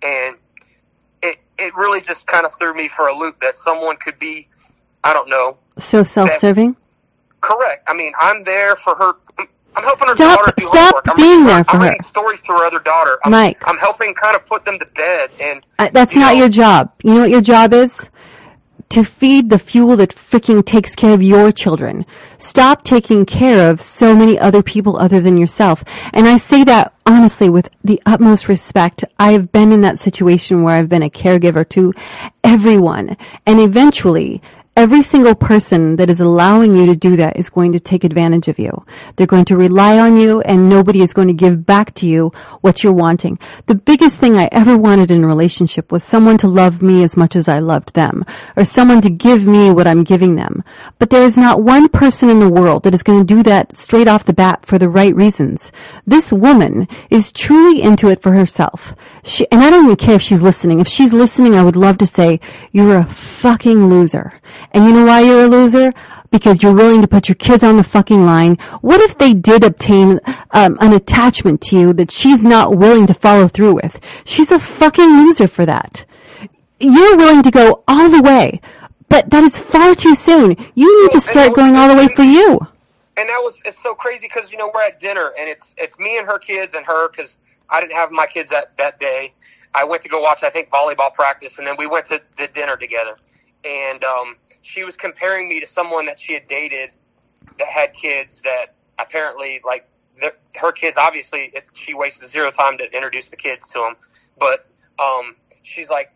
and 0.03 0.36
it 1.23 1.39
it 1.59 1.74
really 1.74 2.01
just 2.01 2.27
kind 2.27 2.47
of 2.47 2.57
threw 2.59 2.74
me 2.74 2.89
for 2.89 3.09
a 3.09 3.16
loop 3.16 3.40
that 3.40 3.57
someone 3.57 3.97
could 3.97 4.19
be, 4.19 4.49
I 5.03 5.12
don't 5.12 5.28
know, 5.28 5.59
So 5.78 6.05
self-serving? 6.05 6.77
Correct. 7.40 7.85
I 7.89 7.94
mean, 7.94 8.12
I'm 8.20 8.44
there 8.44 8.77
for 8.77 8.94
her. 8.94 9.12
I'm- 9.39 9.48
I'm 9.77 9.85
helping 9.85 10.09
her 10.09 10.15
Stop- 10.15 10.39
daughter 10.40 10.52
do 10.56 10.66
stop 10.66 10.77
homework. 10.94 11.09
I'm 11.09 11.16
being 11.16 11.31
reading, 11.31 11.47
there 11.47 11.65
for 11.65 11.70
I'm 11.70 11.77
her. 11.81 11.85
reading 11.85 12.02
stories 12.02 12.43
to 12.43 12.52
her 12.52 12.65
other 12.66 12.81
daughter. 12.81 13.19
I'm, 13.24 13.31
Mike. 13.31 13.59
I'm 13.65 13.77
helping 13.77 14.12
kind 14.15 14.35
of 14.35 14.44
put 14.44 14.65
them 14.65 14.78
to 14.81 14.86
bed. 14.86 15.31
And 15.40 15.62
Uh, 15.78 15.89
that's 15.93 16.15
you 16.15 16.20
not 16.20 16.32
know, 16.35 16.40
your 16.40 16.48
job. 16.48 16.90
You 17.05 17.15
know 17.15 17.20
what 17.20 17.31
your 17.31 17.40
job 17.43 17.73
is? 17.73 18.09
to 18.90 19.05
feed 19.05 19.51
the 19.51 19.59
fuel 19.59 19.97
that 19.98 20.15
freaking 20.16 20.65
takes 20.65 20.94
care 20.94 21.12
of 21.12 21.23
your 21.23 21.52
children. 21.52 22.06
Stop 22.39 22.85
taking 22.85 23.27
care 23.27 23.69
of 23.69 23.82
so 23.82 24.16
many 24.16 24.39
other 24.39 24.62
people 24.62 24.97
other 24.98 25.20
than 25.20 25.36
yourself. 25.36 25.85
And 26.15 26.27
I 26.27 26.39
say 26.39 26.65
that 26.65 26.94
honestly 27.05 27.51
with 27.51 27.69
the 27.85 28.01
utmost 28.06 28.48
respect. 28.48 29.05
I 29.19 29.32
have 29.32 29.52
been 29.52 29.73
in 29.73 29.82
that 29.82 30.01
situation 30.01 30.62
where 30.62 30.74
I've 30.74 30.89
been 30.89 31.02
a 31.02 31.10
caregiver 31.10 31.69
to 31.69 31.93
everyone. 32.43 33.19
And 33.44 33.60
eventually, 33.60 34.40
Every 34.78 35.02
single 35.02 35.34
person 35.34 35.96
that 35.96 36.09
is 36.09 36.20
allowing 36.20 36.76
you 36.76 36.86
to 36.86 36.94
do 36.94 37.16
that 37.16 37.36
is 37.36 37.50
going 37.50 37.72
to 37.72 37.80
take 37.80 38.05
advantage 38.05 38.46
of 38.46 38.60
you. 38.60 38.84
They're 39.16 39.26
going 39.26 39.46
to 39.46 39.56
rely 39.56 39.98
on 39.98 40.16
you 40.16 40.40
and 40.42 40.68
nobody 40.68 41.02
is 41.02 41.12
going 41.12 41.26
to 41.26 41.34
give 41.34 41.66
back 41.66 41.94
to 41.94 42.06
you 42.06 42.30
what 42.60 42.84
you're 42.84 42.92
wanting. 42.92 43.40
The 43.66 43.74
biggest 43.74 44.18
thing 44.20 44.36
I 44.36 44.48
ever 44.52 44.78
wanted 44.78 45.10
in 45.10 45.24
a 45.24 45.26
relationship 45.26 45.90
was 45.90 46.05
someone 46.05 46.38
to 46.38 46.46
love 46.46 46.80
me 46.80 47.02
as 47.02 47.16
much 47.16 47.34
as 47.34 47.48
I 47.48 47.59
loved 47.59 47.94
them 47.94 48.24
or 48.55 48.64
someone 48.64 49.00
to 49.00 49.10
give 49.10 49.44
me 49.44 49.72
what 49.72 49.88
I'm 49.88 50.05
giving 50.05 50.36
them. 50.36 50.62
But 51.00 51.10
there 51.10 51.24
is 51.24 51.36
not 51.36 51.60
one 51.60 51.88
person 51.88 52.30
in 52.30 52.38
the 52.38 52.48
world 52.48 52.84
that 52.84 52.94
is 52.94 53.02
going 53.02 53.18
to 53.26 53.34
do 53.34 53.42
that 53.42 53.76
straight 53.76 54.06
off 54.06 54.26
the 54.26 54.32
bat 54.32 54.64
for 54.64 54.78
the 54.78 54.88
right 54.88 55.12
reasons. 55.12 55.72
This 56.06 56.30
woman 56.30 56.86
is 57.10 57.32
truly 57.32 57.82
into 57.82 58.10
it 58.10 58.22
for 58.22 58.30
herself. 58.30 58.94
She, 59.24 59.44
and 59.50 59.60
I 59.60 59.70
don't 59.70 59.86
even 59.86 59.96
care 59.96 60.14
if 60.14 60.22
she's 60.22 60.40
listening. 60.40 60.78
If 60.78 60.86
she's 60.86 61.12
listening, 61.12 61.56
I 61.56 61.64
would 61.64 61.74
love 61.74 61.98
to 61.98 62.06
say, 62.06 62.38
you're 62.70 62.98
a 62.98 63.05
fucking 63.05 63.88
loser. 63.88 64.40
And 64.73 64.85
you 64.85 64.93
know 64.93 65.07
why 65.07 65.20
you're 65.20 65.45
a 65.45 65.49
loser? 65.49 65.93
Because 66.31 66.62
you're 66.62 66.74
willing 66.74 67.01
to 67.01 67.09
put 67.09 67.28
your 67.28 67.36
kids 67.36 67.65
on 67.65 67.77
the 67.77 67.82
fucking 67.82 68.27
line. 68.27 68.59
What 68.81 69.01
if 69.01 69.16
they 69.16 69.32
did 69.32 69.65
obtain 69.65 70.20
um, 70.51 70.77
an 70.81 70.93
attachment 70.93 71.62
to 71.62 71.78
you 71.78 71.93
that 71.95 72.11
she's 72.11 72.45
not 72.45 72.77
willing 72.77 73.07
to 73.07 73.15
follow 73.15 73.49
through 73.49 73.74
with? 73.74 73.99
She's 74.24 74.51
a 74.51 74.59
fucking 74.59 75.09
loser 75.09 75.49
for 75.49 75.65
that. 75.65 76.05
You're 76.78 77.16
willing 77.16 77.43
to 77.43 77.51
go 77.51 77.82
all 77.89 78.11
the 78.11 78.23
way, 78.23 78.61
but 79.09 79.31
that 79.31 79.43
is 79.43 79.59
far 79.59 79.95
too 79.95 80.15
soon. 80.15 80.57
You 80.74 81.03
need 81.03 81.12
to 81.12 81.20
start 81.20 81.55
going 81.55 81.74
all 81.77 81.89
the 81.89 81.97
way 81.97 82.09
for 82.15 82.23
you. 82.23 82.61
And 83.16 83.28
that 83.28 83.39
was 83.39 83.61
it's 83.65 83.82
so 83.82 83.95
crazy 83.95 84.28
because 84.28 84.53
you 84.53 84.59
know 84.59 84.70
we're 84.73 84.85
at 84.85 85.01
dinner 85.01 85.32
and 85.36 85.49
it's 85.49 85.74
it's 85.77 85.99
me 85.99 86.19
and 86.19 86.28
her 86.28 86.39
kids 86.39 86.74
and 86.74 86.86
her 86.86 87.11
because 87.11 87.39
I 87.69 87.81
didn't 87.81 87.95
have 87.95 88.12
my 88.12 88.27
kids 88.27 88.51
that 88.51 88.77
that 88.77 89.01
day. 89.01 89.32
I 89.74 89.82
went 89.85 90.03
to 90.03 90.09
go 90.09 90.20
watch 90.20 90.45
I 90.45 90.51
think 90.51 90.70
volleyball 90.70 91.12
practice 91.12 91.59
and 91.59 91.66
then 91.66 91.74
we 91.77 91.89
went 91.89 92.07
to, 92.07 92.23
to 92.36 92.47
dinner 92.47 92.77
together 92.77 93.16
and 93.65 94.05
um, 94.05 94.36
she 94.62 94.85
was 94.85 94.97
comparing 94.97 95.48
me 95.48 95.60
to 95.60 95.66
someone 95.66 96.06
that 96.06 96.18
she 96.18 96.35
had 96.35 96.47
dated 96.47 96.90
that 97.59 97.68
had 97.68 97.93
kids 97.93 98.43
that 98.43 98.74
apparently 98.98 99.60
like 99.64 99.89
the, 100.20 100.32
her 100.56 100.72
kids 100.72 100.97
obviously 100.97 101.51
it, 101.55 101.64
she 101.72 101.94
wasted 101.94 102.28
zero 102.28 102.51
time 102.51 102.78
to 102.78 102.94
introduce 102.94 103.30
the 103.30 103.36
kids 103.36 103.66
to 103.68 103.78
them 103.78 103.94
but 104.39 104.66
um, 104.98 105.36
she's 105.62 105.89
like 105.89 106.12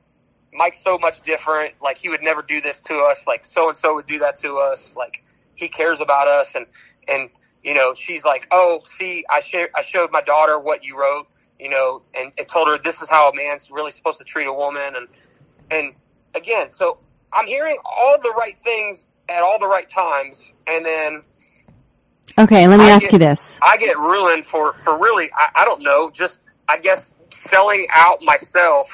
mike's 0.52 0.82
so 0.82 0.98
much 0.98 1.22
different. 1.22 1.74
Like 1.80 1.96
he 1.96 2.08
would 2.08 2.22
never 2.22 2.42
do 2.42 2.60
this 2.60 2.80
to 2.82 2.98
us. 3.00 3.26
Like 3.26 3.44
so 3.44 3.68
and 3.68 3.76
so 3.76 3.94
would 3.94 4.06
do 4.06 4.18
that 4.20 4.36
to 4.36 4.58
us. 4.58 4.96
Like 4.96 5.22
he 5.54 5.68
cares 5.68 6.00
about 6.00 6.28
us. 6.28 6.54
And 6.54 6.66
and 7.08 7.30
you 7.62 7.74
know 7.74 7.94
she's 7.94 8.24
like 8.24 8.46
oh 8.50 8.80
see 8.84 9.24
i 9.30 9.38
shared 9.40 9.70
i 9.76 9.82
showed 9.82 10.10
my 10.10 10.20
daughter 10.20 10.58
what 10.58 10.84
you 10.84 10.98
wrote 10.98 11.28
you 11.60 11.68
know 11.68 12.02
and, 12.12 12.32
and 12.36 12.48
told 12.48 12.66
her 12.66 12.76
this 12.76 13.00
is 13.02 13.08
how 13.08 13.30
a 13.30 13.34
man's 13.36 13.70
really 13.70 13.92
supposed 13.92 14.18
to 14.18 14.24
treat 14.24 14.46
a 14.46 14.52
woman. 14.52 14.94
And 14.96 15.08
and 15.70 15.94
again 16.34 16.70
so 16.70 16.98
I'm 17.32 17.46
hearing 17.46 17.76
all 17.84 18.18
the 18.22 18.32
right 18.38 18.56
things 18.58 19.06
at 19.28 19.42
all 19.42 19.58
the 19.58 19.68
right 19.68 19.88
times, 19.88 20.54
and 20.66 20.84
then. 20.84 21.22
Okay, 22.38 22.66
let 22.66 22.78
me 22.78 22.86
I 22.86 22.90
ask 22.90 23.02
get- 23.02 23.12
you 23.14 23.18
this. 23.18 23.58
I 23.62 23.76
get 23.76 23.98
ruined 23.98 24.44
for 24.44 24.72
for 24.78 24.98
really 24.98 25.30
I, 25.34 25.62
I 25.62 25.64
don't 25.64 25.82
know 25.82 26.10
just 26.10 26.40
I 26.68 26.78
guess 26.78 27.12
selling 27.30 27.86
out 27.92 28.22
myself 28.22 28.88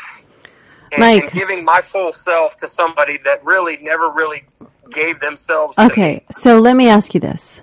and, 0.90 1.00
Mike. 1.00 1.22
and 1.24 1.32
giving 1.32 1.64
my 1.64 1.80
full 1.80 2.12
self 2.12 2.56
to 2.56 2.66
somebody 2.68 3.18
that 3.24 3.44
really 3.44 3.76
never 3.78 4.10
really 4.10 4.42
gave 4.90 5.20
themselves. 5.20 5.78
Okay, 5.78 6.24
so 6.32 6.58
let 6.58 6.76
me 6.76 6.88
ask 6.88 7.14
you 7.14 7.20
this. 7.20 7.60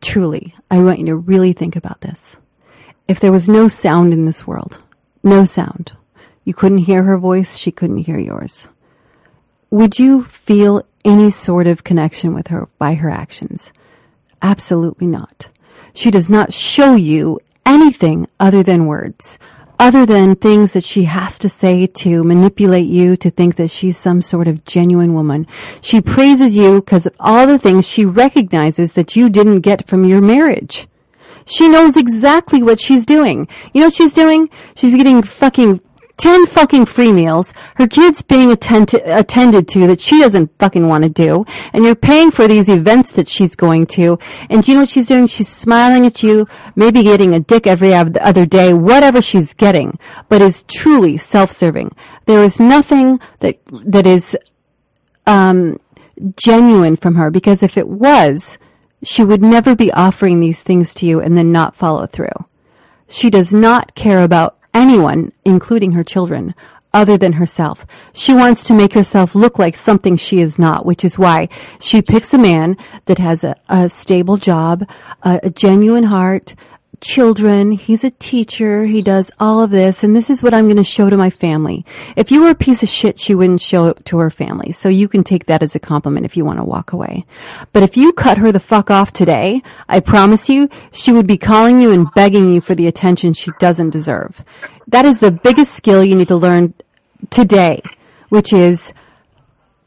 Truly, 0.00 0.54
I 0.70 0.78
want 0.80 0.98
you 0.98 1.06
to 1.06 1.16
really 1.16 1.52
think 1.52 1.76
about 1.76 2.00
this. 2.00 2.36
If 3.06 3.20
there 3.20 3.32
was 3.32 3.48
no 3.48 3.68
sound 3.68 4.12
in 4.12 4.24
this 4.24 4.46
world, 4.46 4.80
no 5.22 5.44
sound, 5.44 5.92
you 6.44 6.54
couldn't 6.54 6.78
hear 6.78 7.02
her 7.04 7.18
voice, 7.18 7.56
she 7.56 7.70
couldn't 7.70 7.98
hear 7.98 8.18
yours. 8.18 8.68
Would 9.76 9.98
you 9.98 10.24
feel 10.24 10.86
any 11.04 11.30
sort 11.30 11.66
of 11.66 11.84
connection 11.84 12.32
with 12.32 12.46
her 12.46 12.66
by 12.78 12.94
her 12.94 13.10
actions? 13.10 13.72
Absolutely 14.40 15.06
not. 15.06 15.48
She 15.92 16.10
does 16.10 16.30
not 16.30 16.54
show 16.54 16.94
you 16.94 17.40
anything 17.66 18.26
other 18.40 18.62
than 18.62 18.86
words, 18.86 19.38
other 19.78 20.06
than 20.06 20.34
things 20.34 20.72
that 20.72 20.82
she 20.82 21.04
has 21.04 21.38
to 21.40 21.50
say 21.50 21.86
to 21.88 22.24
manipulate 22.24 22.86
you 22.86 23.18
to 23.18 23.30
think 23.30 23.56
that 23.56 23.70
she's 23.70 23.98
some 23.98 24.22
sort 24.22 24.48
of 24.48 24.64
genuine 24.64 25.12
woman. 25.12 25.46
She 25.82 26.00
praises 26.00 26.56
you 26.56 26.76
because 26.76 27.04
of 27.04 27.14
all 27.20 27.46
the 27.46 27.58
things 27.58 27.86
she 27.86 28.06
recognizes 28.06 28.94
that 28.94 29.14
you 29.14 29.28
didn't 29.28 29.60
get 29.60 29.86
from 29.86 30.04
your 30.04 30.22
marriage. 30.22 30.88
She 31.44 31.68
knows 31.68 31.98
exactly 31.98 32.62
what 32.62 32.80
she's 32.80 33.04
doing. 33.04 33.46
You 33.74 33.82
know 33.82 33.88
what 33.88 33.94
she's 33.94 34.12
doing? 34.12 34.48
She's 34.74 34.94
getting 34.94 35.22
fucking 35.22 35.82
10 36.18 36.46
fucking 36.46 36.86
free 36.86 37.12
meals, 37.12 37.52
her 37.76 37.86
kids 37.86 38.22
being 38.22 38.50
attend- 38.50 38.94
attended 39.04 39.68
to 39.68 39.86
that 39.86 40.00
she 40.00 40.20
doesn't 40.20 40.50
fucking 40.58 40.88
want 40.88 41.04
to 41.04 41.10
do, 41.10 41.44
and 41.72 41.84
you're 41.84 41.94
paying 41.94 42.30
for 42.30 42.48
these 42.48 42.68
events 42.68 43.12
that 43.12 43.28
she's 43.28 43.54
going 43.54 43.86
to, 43.86 44.18
and 44.48 44.62
do 44.62 44.72
you 44.72 44.76
know 44.76 44.82
what 44.82 44.88
she's 44.88 45.06
doing? 45.06 45.26
She's 45.26 45.48
smiling 45.48 46.06
at 46.06 46.22
you, 46.22 46.46
maybe 46.74 47.02
getting 47.02 47.34
a 47.34 47.40
dick 47.40 47.66
every 47.66 47.94
oth- 47.94 48.16
other 48.16 48.46
day, 48.46 48.72
whatever 48.72 49.20
she's 49.20 49.52
getting, 49.52 49.98
but 50.28 50.40
is 50.40 50.62
truly 50.64 51.16
self-serving. 51.16 51.94
There 52.24 52.42
is 52.42 52.58
nothing 52.58 53.20
that, 53.40 53.58
that 53.84 54.06
is, 54.06 54.36
um, 55.26 55.78
genuine 56.36 56.96
from 56.96 57.16
her, 57.16 57.30
because 57.30 57.62
if 57.62 57.76
it 57.76 57.88
was, 57.88 58.56
she 59.02 59.22
would 59.22 59.42
never 59.42 59.76
be 59.76 59.92
offering 59.92 60.40
these 60.40 60.60
things 60.60 60.94
to 60.94 61.06
you 61.06 61.20
and 61.20 61.36
then 61.36 61.52
not 61.52 61.76
follow 61.76 62.06
through. 62.06 62.46
She 63.08 63.30
does 63.30 63.52
not 63.52 63.94
care 63.94 64.24
about 64.24 64.58
anyone, 64.76 65.32
including 65.44 65.92
her 65.92 66.04
children, 66.04 66.54
other 66.92 67.18
than 67.18 67.34
herself. 67.34 67.86
She 68.12 68.32
wants 68.34 68.64
to 68.64 68.74
make 68.74 68.92
herself 68.92 69.34
look 69.34 69.58
like 69.58 69.76
something 69.76 70.16
she 70.16 70.40
is 70.40 70.58
not, 70.58 70.86
which 70.86 71.04
is 71.04 71.18
why 71.18 71.48
she 71.80 72.00
picks 72.00 72.32
a 72.32 72.38
man 72.38 72.76
that 73.06 73.18
has 73.18 73.44
a, 73.44 73.56
a 73.68 73.88
stable 73.88 74.36
job, 74.36 74.88
a, 75.22 75.40
a 75.42 75.50
genuine 75.50 76.04
heart, 76.04 76.54
children. 77.00 77.72
He's 77.72 78.04
a 78.04 78.10
teacher. 78.10 78.84
He 78.84 79.02
does 79.02 79.30
all 79.38 79.62
of 79.62 79.70
this. 79.70 80.04
And 80.04 80.14
this 80.14 80.30
is 80.30 80.42
what 80.42 80.54
I'm 80.54 80.66
going 80.66 80.76
to 80.76 80.84
show 80.84 81.10
to 81.10 81.16
my 81.16 81.30
family. 81.30 81.84
If 82.16 82.30
you 82.30 82.42
were 82.42 82.50
a 82.50 82.54
piece 82.54 82.82
of 82.82 82.88
shit, 82.88 83.20
she 83.20 83.34
wouldn't 83.34 83.60
show 83.60 83.86
it 83.86 84.04
to 84.06 84.18
her 84.18 84.30
family. 84.30 84.72
So 84.72 84.88
you 84.88 85.08
can 85.08 85.24
take 85.24 85.46
that 85.46 85.62
as 85.62 85.74
a 85.74 85.78
compliment 85.78 86.26
if 86.26 86.36
you 86.36 86.44
want 86.44 86.58
to 86.58 86.64
walk 86.64 86.92
away. 86.92 87.26
But 87.72 87.82
if 87.82 87.96
you 87.96 88.12
cut 88.12 88.38
her 88.38 88.52
the 88.52 88.60
fuck 88.60 88.90
off 88.90 89.12
today, 89.12 89.62
I 89.88 90.00
promise 90.00 90.48
you, 90.48 90.68
she 90.92 91.12
would 91.12 91.26
be 91.26 91.38
calling 91.38 91.80
you 91.80 91.92
and 91.92 92.12
begging 92.14 92.52
you 92.52 92.60
for 92.60 92.74
the 92.74 92.86
attention 92.86 93.32
she 93.32 93.50
doesn't 93.58 93.90
deserve. 93.90 94.42
That 94.88 95.04
is 95.04 95.18
the 95.18 95.32
biggest 95.32 95.74
skill 95.74 96.04
you 96.04 96.14
need 96.14 96.28
to 96.28 96.36
learn 96.36 96.74
today, 97.30 97.82
which 98.28 98.52
is 98.52 98.92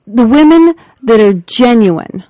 the 0.07 0.25
women 0.25 0.75
that 1.03 1.19
are 1.19 1.33
genuine 1.33 2.23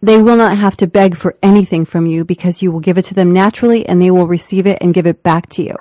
they 0.00 0.16
will 0.22 0.36
not 0.36 0.56
have 0.56 0.76
to 0.78 0.86
beg 0.86 1.16
for 1.16 1.36
anything 1.42 1.84
from 1.84 2.06
you 2.06 2.24
because 2.24 2.62
you 2.62 2.70
will 2.70 2.80
give 2.80 2.98
it 2.98 3.04
to 3.06 3.14
them 3.14 3.32
naturally 3.32 3.84
and 3.86 4.00
they 4.00 4.10
will 4.10 4.28
receive 4.28 4.66
it 4.66 4.78
and 4.80 4.94
give 4.94 5.06
it 5.06 5.22
back 5.22 5.48
to 5.50 5.62
you. 5.62 5.74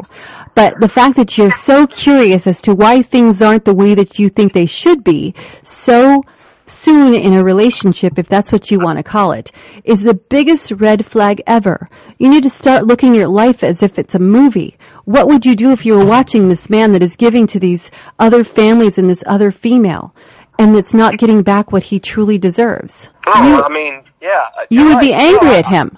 But 0.56 0.80
the 0.80 0.89
fact 0.89 1.15
that 1.18 1.38
you're 1.38 1.52
so 1.52 1.85
curious 1.88 2.48
as 2.48 2.61
to 2.64 2.73
why 2.73 3.03
things 3.03 3.41
aren't 3.41 3.65
the 3.65 3.76
way 3.76 3.94
that 3.95 4.18
you 4.18 4.30
think 4.30 4.53
they 4.53 4.65
should 4.65 5.03
be 5.03 5.35
so 5.64 6.23
soon 6.65 7.14
in 7.14 7.34
a 7.34 7.44
relationship, 7.44 8.18
if 8.19 8.27
that's 8.27 8.52
what 8.52 8.69
you 8.72 8.80
want 8.80 8.98
to 8.98 9.03
call 9.03 9.31
it, 9.31 9.52
is 9.85 10.02
the 10.02 10.14
biggest 10.15 10.72
red 10.72 11.06
flag 11.06 11.41
ever. 11.48 11.88
You 12.18 12.27
need 12.27 12.44
to 12.44 12.49
start 12.49 12.85
looking 12.88 13.11
at 13.11 13.19
your 13.19 13.27
life 13.30 13.64
as 13.64 13.81
if 13.84 13.98
it's 13.98 14.15
a 14.15 14.19
movie. 14.19 14.77
What 15.06 15.27
would 15.27 15.45
you 15.45 15.56
do 15.56 15.72
if 15.72 15.85
you 15.85 15.95
were 15.98 16.06
watching 16.06 16.49
this 16.49 16.69
man 16.69 16.91
that 16.94 17.03
is 17.03 17.15
giving 17.15 17.48
to 17.48 17.60
these 17.60 17.89
other 18.19 18.44
families 18.44 18.98
and 18.98 19.10
this 19.10 19.23
other 19.26 19.52
female 19.52 20.14
and 20.60 20.76
that's 20.76 20.94
not 20.94 21.18
getting 21.19 21.44
back 21.44 21.72
what 21.72 21.84
he 21.84 21.99
truly 21.99 22.38
deserves? 22.38 23.10
Oh, 23.27 23.48
You- 23.48 23.64
I 23.64 23.69
mean, 23.69 24.02
yeah. 24.22 24.45
you 24.69 24.80
you're 24.80 24.88
would 24.95 25.02
be 25.02 25.11
right. 25.11 25.22
angry 25.22 25.48
No, 25.48 25.53
I- 25.53 25.57
at 25.60 25.65
him. 25.65 25.98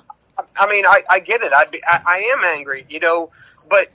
I 0.55 0.69
mean, 0.69 0.85
I, 0.85 1.03
I 1.09 1.19
get 1.19 1.41
it. 1.41 1.51
I'd 1.53 1.71
be, 1.71 1.81
I, 1.85 2.01
I 2.05 2.17
am 2.37 2.43
angry, 2.57 2.85
you 2.89 2.99
know, 2.99 3.29
but, 3.69 3.89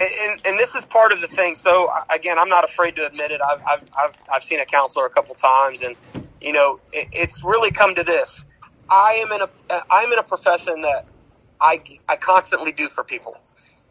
and, 0.00 0.40
and 0.44 0.58
this 0.58 0.74
is 0.74 0.84
part 0.84 1.12
of 1.12 1.20
the 1.20 1.26
thing. 1.26 1.54
So 1.54 1.90
again, 2.10 2.38
I'm 2.38 2.48
not 2.50 2.64
afraid 2.64 2.96
to 2.96 3.06
admit 3.06 3.30
it. 3.30 3.40
I've, 3.40 3.62
I've, 3.66 3.82
I've, 3.98 4.22
I've 4.34 4.42
seen 4.44 4.60
a 4.60 4.66
counselor 4.66 5.06
a 5.06 5.10
couple 5.10 5.34
times 5.34 5.82
and, 5.82 5.96
you 6.40 6.52
know, 6.52 6.80
it, 6.92 7.08
it's 7.12 7.42
really 7.42 7.70
come 7.70 7.94
to 7.94 8.04
this. 8.04 8.44
I 8.88 9.14
am 9.24 9.32
in 9.32 9.40
a, 9.42 9.84
I'm 9.90 10.12
in 10.12 10.18
a 10.18 10.22
profession 10.22 10.82
that 10.82 11.06
I, 11.60 11.82
I 12.08 12.16
constantly 12.16 12.72
do 12.72 12.88
for 12.88 13.02
people. 13.04 13.36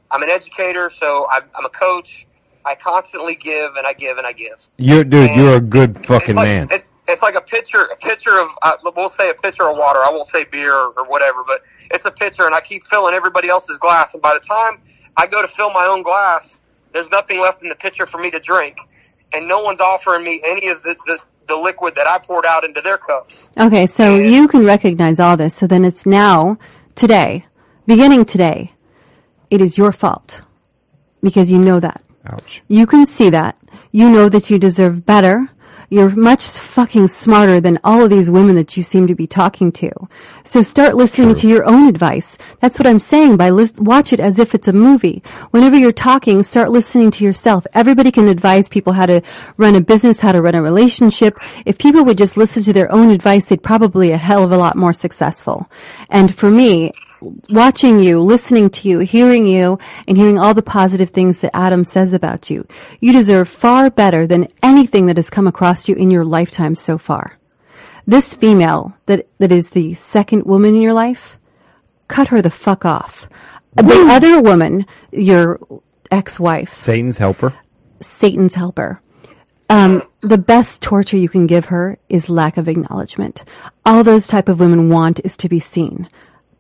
I'm 0.10 0.22
an 0.24 0.30
educator, 0.30 0.90
so 0.90 1.28
I'm, 1.30 1.44
I'm 1.56 1.66
a 1.66 1.70
coach. 1.70 2.28
I 2.64 2.76
constantly 2.76 3.36
give 3.36 3.76
and 3.76 3.88
I 3.88 3.94
give 3.94 4.18
and 4.18 4.28
I 4.28 4.34
give. 4.34 4.68
You're, 4.78 5.04
dude, 5.04 5.30
And 5.32 5.42
you're 5.42 5.58
a 5.58 5.62
good 5.62 5.98
it's 5.98 6.08
fucking 6.08 6.36
like, 6.36 6.46
man. 6.46 6.68
It, 6.72 6.86
it's 7.08 7.22
like 7.22 7.36
a 7.36 7.42
pitcher, 7.42 7.84
a 7.86 7.96
pitcher 7.96 8.40
of, 8.40 8.50
uh, 8.62 8.78
we'll 8.96 9.10
say 9.10 9.30
a 9.30 9.34
pitcher 9.34 9.70
of 9.70 9.78
water. 9.78 10.00
I 10.04 10.10
won't 10.12 10.28
say 10.28 10.44
beer 10.46 10.74
or, 10.74 10.90
or 10.98 11.06
whatever, 11.08 11.44
but 11.46 11.62
it's 11.92 12.06
a 12.06 12.12
pitcher, 12.12 12.46
and 12.46 12.54
I 12.54 12.62
keep 12.62 12.86
filling 12.86 13.14
everybody 13.14 13.50
else's 13.50 13.78
glass. 13.80 14.14
And 14.14 14.22
by 14.22 14.34
the 14.34 14.40
time 14.40 14.82
I 15.16 15.28
go 15.28 15.42
to 15.42 15.48
fill 15.48 15.72
my 15.72 15.88
own 15.88 16.04
glass, 16.04 16.60
there's 16.94 17.10
nothing 17.12 17.40
left 17.40 17.64
in 17.64 17.70
the 17.70 17.76
pitcher 17.76 18.06
for 18.06 18.18
me 18.18 18.32
to 18.32 18.40
drink, 18.40 18.78
and 19.34 19.48
no 19.48 19.62
one's 19.62 19.80
offering 19.80 20.24
me 20.24 20.42
any 20.44 20.68
of 20.68 20.84
the 20.84 20.96
the, 21.06 21.20
the 21.48 21.56
liquid 21.56 21.96
that 21.96 22.08
I 22.08 22.20
poured 22.20 22.46
out 22.46 22.64
into 22.64 22.82
their 22.82 22.98
cups. 22.98 23.50
Okay, 23.58 23.88
so 23.88 24.16
you 24.16 24.48
can 24.48 24.66
recognize 24.66 25.20
all 25.20 25.38
this. 25.38 25.56
So 25.56 25.68
then 25.68 25.86
it's 25.86 26.06
now, 26.06 26.58
today, 26.96 27.46
beginning 27.86 28.26
today, 28.26 28.74
it 29.50 29.62
is 29.62 29.78
your 29.78 29.92
fault 29.92 30.42
because 31.22 31.50
you 31.52 31.58
know 31.58 31.80
that. 31.80 32.04
Ouch. 32.26 32.62
You 32.68 32.86
can 32.86 33.06
see 33.06 33.30
that. 33.30 33.58
You 33.92 34.10
know 34.10 34.28
that 34.28 34.50
you 34.50 34.60
deserve 34.60 35.06
better. 35.06 35.50
You're 35.90 36.10
much 36.10 36.46
fucking 36.46 37.08
smarter 37.08 37.62
than 37.62 37.80
all 37.82 38.04
of 38.04 38.10
these 38.10 38.30
women 38.30 38.58
that 38.58 38.76
you 38.76 38.84
seem 38.84 39.08
to 39.08 39.16
be 39.16 39.26
talking 39.26 39.72
to. 39.74 39.90
So 40.44 40.62
start 40.62 40.96
listening 40.96 41.34
to 41.36 41.48
your 41.48 41.64
own 41.64 41.88
advice. 41.88 42.38
That's 42.60 42.78
what 42.78 42.88
I'm 42.88 43.00
saying 43.00 43.38
by 43.38 43.52
list- 43.52 43.80
watch 43.80 44.12
it 44.12 44.20
as 44.20 44.38
if 44.38 44.54
it's 44.54 44.68
a 44.68 44.74
movie. 44.74 45.24
Whenever 45.52 45.78
you're 45.78 45.94
talking, 45.94 46.44
start 46.44 46.72
listening 46.72 47.10
to 47.12 47.24
yourself. 47.24 47.66
Everybody 47.74 48.12
can 48.12 48.28
advise 48.28 48.68
people 48.68 48.92
how 48.92 49.06
to 49.06 49.22
run 49.56 49.76
a 49.76 49.82
business, 49.82 50.20
how 50.20 50.34
to 50.34 50.42
run 50.42 50.56
a 50.56 50.62
relationship. 50.62 51.38
If 51.66 51.78
people 51.78 52.04
would 52.04 52.18
just 52.18 52.36
listen 52.36 52.64
to 52.64 52.74
their 52.74 52.92
own 52.92 53.10
advice, 53.10 53.46
they'd 53.46 53.64
probably 53.64 54.12
a 54.12 54.18
hell 54.18 54.44
of 54.44 54.52
a 54.52 54.58
lot 54.58 54.76
more 54.76 54.92
successful. 54.94 55.70
And 56.10 56.36
for 56.36 56.52
me, 56.52 56.92
watching 57.22 58.00
you, 58.00 58.20
listening 58.22 58.70
to 58.70 58.88
you, 58.88 59.00
hearing 59.00 59.48
you, 59.48 59.80
and 60.08 60.18
hearing 60.18 60.38
all 60.38 60.54
the 60.54 60.62
positive 60.62 61.10
things 61.10 61.40
that 61.40 61.56
Adam 61.56 61.84
says 61.84 62.14
about 62.14 62.50
you. 62.50 62.68
You 63.00 63.14
deserve 63.14 63.50
far 63.50 63.90
better 63.90 64.28
than 64.28 64.48
anything 64.62 65.06
that 65.08 65.18
has 65.18 65.30
come 65.30 65.48
across 65.48 65.88
you 65.88 65.96
in 65.96 66.12
your 66.12 66.26
lifetime 66.26 66.76
so 66.76 66.98
far. 66.98 67.38
This 68.06 68.34
female 68.34 68.96
that, 69.06 69.28
that 69.40 69.52
is 69.52 69.70
the 69.70 69.94
second 69.94 70.44
woman 70.44 70.76
in 70.76 70.82
your 70.82 70.94
life, 70.94 71.38
cut 72.08 72.30
her 72.30 72.42
the 72.42 72.50
fuck 72.50 72.86
off. 72.86 73.28
The 73.76 74.08
other 74.10 74.42
woman, 74.42 74.86
your 75.12 75.60
ex-wife, 76.10 76.74
Satan's 76.76 77.18
helper. 77.18 77.54
Satan's 78.02 78.54
helper. 78.54 79.02
Um, 79.70 80.04
the 80.22 80.38
best 80.38 80.82
torture 80.82 81.18
you 81.18 81.28
can 81.28 81.46
give 81.46 81.66
her 81.66 81.98
is 82.08 82.30
lack 82.30 82.56
of 82.58 82.70
acknowledgement. 82.70 83.44
All 83.86 84.04
those 84.04 84.26
type 84.26 84.48
of 84.48 84.60
women 84.60 84.90
want 84.90 85.20
is 85.24 85.36
to 85.38 85.50
be 85.50 85.60
seen. 85.60 86.10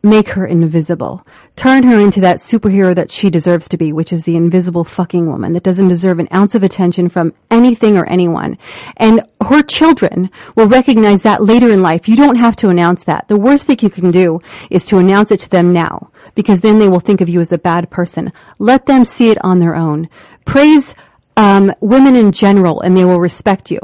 Make 0.08 0.30
her 0.30 0.48
invisible. 0.48 1.28
Turn 1.58 1.84
her 1.84 2.00
into 2.00 2.22
that 2.22 2.38
superhero 2.38 2.96
that 2.96 3.12
she 3.12 3.30
deserves 3.30 3.68
to 3.68 3.78
be, 3.78 3.92
which 3.92 4.14
is 4.14 4.24
the 4.24 4.38
invisible 4.38 4.86
fucking 4.86 5.28
woman 5.28 5.52
that 5.52 5.64
doesn't 5.64 5.90
deserve 5.90 6.20
an 6.20 6.30
ounce 6.34 6.56
of 6.56 6.64
attention 6.64 7.10
from 7.10 7.34
anything 7.52 7.98
or 7.98 8.06
anyone. 8.06 8.58
And 8.96 9.24
her 9.42 9.62
children 9.64 10.30
will 10.56 10.70
recognize 10.70 11.24
that 11.24 11.44
later 11.44 11.70
in 11.70 11.82
life. 11.82 12.08
You 12.08 12.16
don't 12.16 12.38
have 12.38 12.56
to 12.58 12.70
announce 12.70 13.04
that. 13.04 13.28
The 13.28 13.36
worst 13.38 13.68
thing 13.68 13.80
you 13.82 13.90
can 13.90 14.12
do 14.12 14.40
is 14.70 14.86
to 14.86 14.98
announce 14.98 15.30
it 15.32 15.42
to 15.42 15.50
them 15.50 15.74
now, 15.74 16.10
because 16.36 16.62
then 16.62 16.80
they 16.80 16.88
will 16.88 17.02
think 17.02 17.20
of 17.20 17.28
you 17.28 17.42
as 17.42 17.52
a 17.52 17.58
bad 17.58 17.90
person. 17.90 18.32
Let 18.60 18.86
them 18.86 19.04
see 19.04 19.30
it 19.30 19.44
on 19.44 19.60
their 19.60 19.76
own. 19.76 20.08
Praise 20.46 20.96
um, 21.36 21.74
women 21.82 22.16
in 22.16 22.32
general, 22.32 22.80
and 22.80 22.96
they 22.96 23.04
will 23.04 23.20
respect 23.20 23.72
you. 23.72 23.82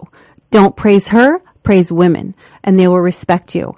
Don't 0.52 0.78
praise 0.78 1.10
her, 1.10 1.42
praise 1.64 1.92
women, 1.92 2.34
and 2.64 2.80
they 2.80 2.88
will 2.88 3.02
respect 3.02 3.56
you. 3.56 3.76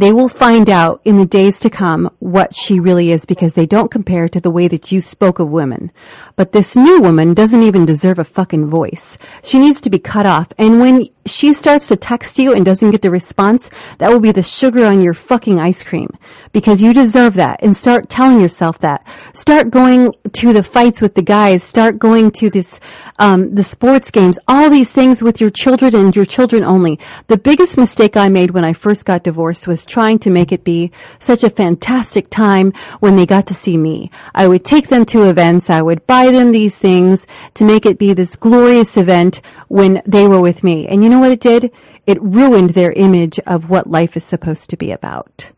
They 0.00 0.12
will 0.12 0.30
find 0.30 0.70
out 0.70 1.02
in 1.04 1.18
the 1.18 1.26
days 1.26 1.60
to 1.60 1.68
come 1.68 2.10
what 2.20 2.54
she 2.54 2.80
really 2.80 3.12
is 3.12 3.26
because 3.26 3.52
they 3.52 3.66
don't 3.66 3.90
compare 3.90 4.30
to 4.30 4.40
the 4.40 4.50
way 4.50 4.66
that 4.66 4.90
you 4.90 5.02
spoke 5.02 5.38
of 5.38 5.50
women. 5.50 5.92
But 6.36 6.52
this 6.52 6.74
new 6.74 7.02
woman 7.02 7.34
doesn't 7.34 7.62
even 7.62 7.84
deserve 7.84 8.18
a 8.18 8.24
fucking 8.24 8.70
voice. 8.70 9.18
She 9.42 9.58
needs 9.58 9.78
to 9.82 9.90
be 9.90 9.98
cut 9.98 10.24
off. 10.24 10.54
And 10.56 10.80
when 10.80 11.10
she 11.26 11.52
starts 11.52 11.88
to 11.88 11.96
text 11.96 12.38
you 12.38 12.54
and 12.54 12.64
doesn't 12.64 12.90
get 12.90 13.02
the 13.02 13.10
response, 13.10 13.70
that 13.98 14.10
will 14.10 14.20
be 14.20 14.32
the 14.32 14.42
sugar 14.42 14.84
on 14.84 15.02
your 15.02 15.14
fucking 15.14 15.60
ice 15.60 15.84
cream 15.84 16.08
because 16.52 16.82
you 16.82 16.92
deserve 16.92 17.34
that 17.34 17.60
and 17.62 17.76
start 17.76 18.08
telling 18.08 18.40
yourself 18.40 18.78
that. 18.80 19.06
Start 19.34 19.70
going 19.70 20.12
to 20.32 20.52
the 20.52 20.62
fights 20.62 21.00
with 21.00 21.14
the 21.14 21.22
guys. 21.22 21.62
Start 21.62 21.98
going 21.98 22.30
to 22.32 22.50
this, 22.50 22.80
um, 23.18 23.54
the 23.54 23.62
sports 23.62 24.10
games, 24.10 24.38
all 24.48 24.70
these 24.70 24.90
things 24.90 25.22
with 25.22 25.40
your 25.40 25.50
children 25.50 25.94
and 25.94 26.16
your 26.16 26.24
children 26.24 26.64
only. 26.64 26.98
The 27.28 27.38
biggest 27.38 27.76
mistake 27.76 28.16
I 28.16 28.28
made 28.28 28.50
when 28.50 28.64
I 28.64 28.72
first 28.72 29.04
got 29.04 29.24
divorced 29.24 29.66
was 29.66 29.84
trying 29.84 30.18
to 30.20 30.30
make 30.30 30.52
it 30.52 30.64
be 30.64 30.90
such 31.20 31.44
a 31.44 31.50
fantastic 31.50 32.30
time 32.30 32.72
when 33.00 33.16
they 33.16 33.26
got 33.26 33.46
to 33.48 33.54
see 33.54 33.76
me. 33.76 34.10
I 34.34 34.48
would 34.48 34.64
take 34.64 34.88
them 34.88 35.04
to 35.06 35.28
events. 35.28 35.70
I 35.70 35.82
would 35.82 36.06
buy 36.06 36.30
them 36.30 36.52
these 36.52 36.78
things 36.78 37.26
to 37.54 37.64
make 37.64 37.86
it 37.86 37.98
be 37.98 38.14
this 38.14 38.36
glorious 38.36 38.96
event 38.96 39.40
when 39.68 40.02
they 40.06 40.26
were 40.26 40.40
with 40.40 40.64
me. 40.64 40.86
And 40.88 41.04
you 41.04 41.10
know 41.10 41.19
what 41.20 41.32
it 41.32 41.40
did? 41.40 41.70
It 42.06 42.20
ruined 42.22 42.70
their 42.70 42.92
image 42.92 43.38
of 43.46 43.70
what 43.70 43.88
life 43.90 44.16
is 44.16 44.24
supposed 44.24 44.70
to 44.70 44.76
be 44.76 44.90
about. 44.90 45.50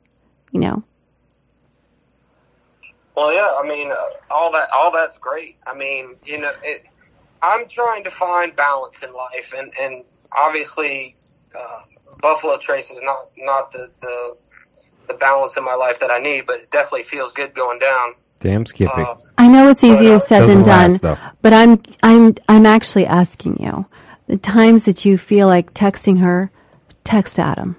You 0.50 0.60
know? 0.60 0.84
Well, 3.16 3.32
yeah, 3.32 3.52
I 3.62 3.66
mean, 3.66 3.90
uh, 3.90 3.96
all 4.30 4.52
that, 4.52 4.70
all 4.70 4.90
that's 4.90 5.18
great. 5.18 5.56
I 5.66 5.74
mean, 5.74 6.16
you 6.24 6.38
know, 6.38 6.52
it, 6.62 6.86
I'm 7.42 7.68
trying 7.68 8.04
to 8.04 8.10
find 8.10 8.54
balance 8.56 9.02
in 9.02 9.12
life, 9.12 9.54
and 9.56 9.72
and 9.80 10.04
obviously, 10.32 11.16
uh, 11.54 11.82
Buffalo 12.20 12.56
Trace 12.58 12.90
is 12.90 13.00
not 13.02 13.30
not 13.36 13.72
the, 13.72 13.90
the 14.00 14.36
the 15.08 15.14
balance 15.14 15.56
in 15.56 15.64
my 15.64 15.74
life 15.74 16.00
that 16.00 16.10
I 16.10 16.18
need, 16.18 16.46
but 16.46 16.60
it 16.60 16.70
definitely 16.70 17.02
feels 17.02 17.32
good 17.32 17.54
going 17.54 17.78
down. 17.78 18.14
Damn 18.40 18.66
Skippy. 18.66 18.90
Uh, 18.94 19.14
I 19.38 19.48
know 19.48 19.70
it's 19.70 19.84
easier 19.84 20.18
But, 20.18 20.24
uh, 20.24 20.26
said 20.26 20.40
than 20.40 20.62
doesn't 20.62 20.64
done, 20.64 20.90
last, 20.90 21.02
though. 21.02 21.18
but 21.42 21.52
I'm 21.52 21.82
I'm 22.02 22.34
I'm 22.48 22.66
actually 22.66 23.06
asking 23.06 23.62
you. 23.62 23.86
The 24.28 24.38
times 24.38 24.84
that 24.84 25.04
you 25.04 25.18
feel 25.18 25.46
like 25.46 25.74
texting 25.74 26.22
her, 26.22 26.50
text 27.04 27.38
Adam. 27.38 27.76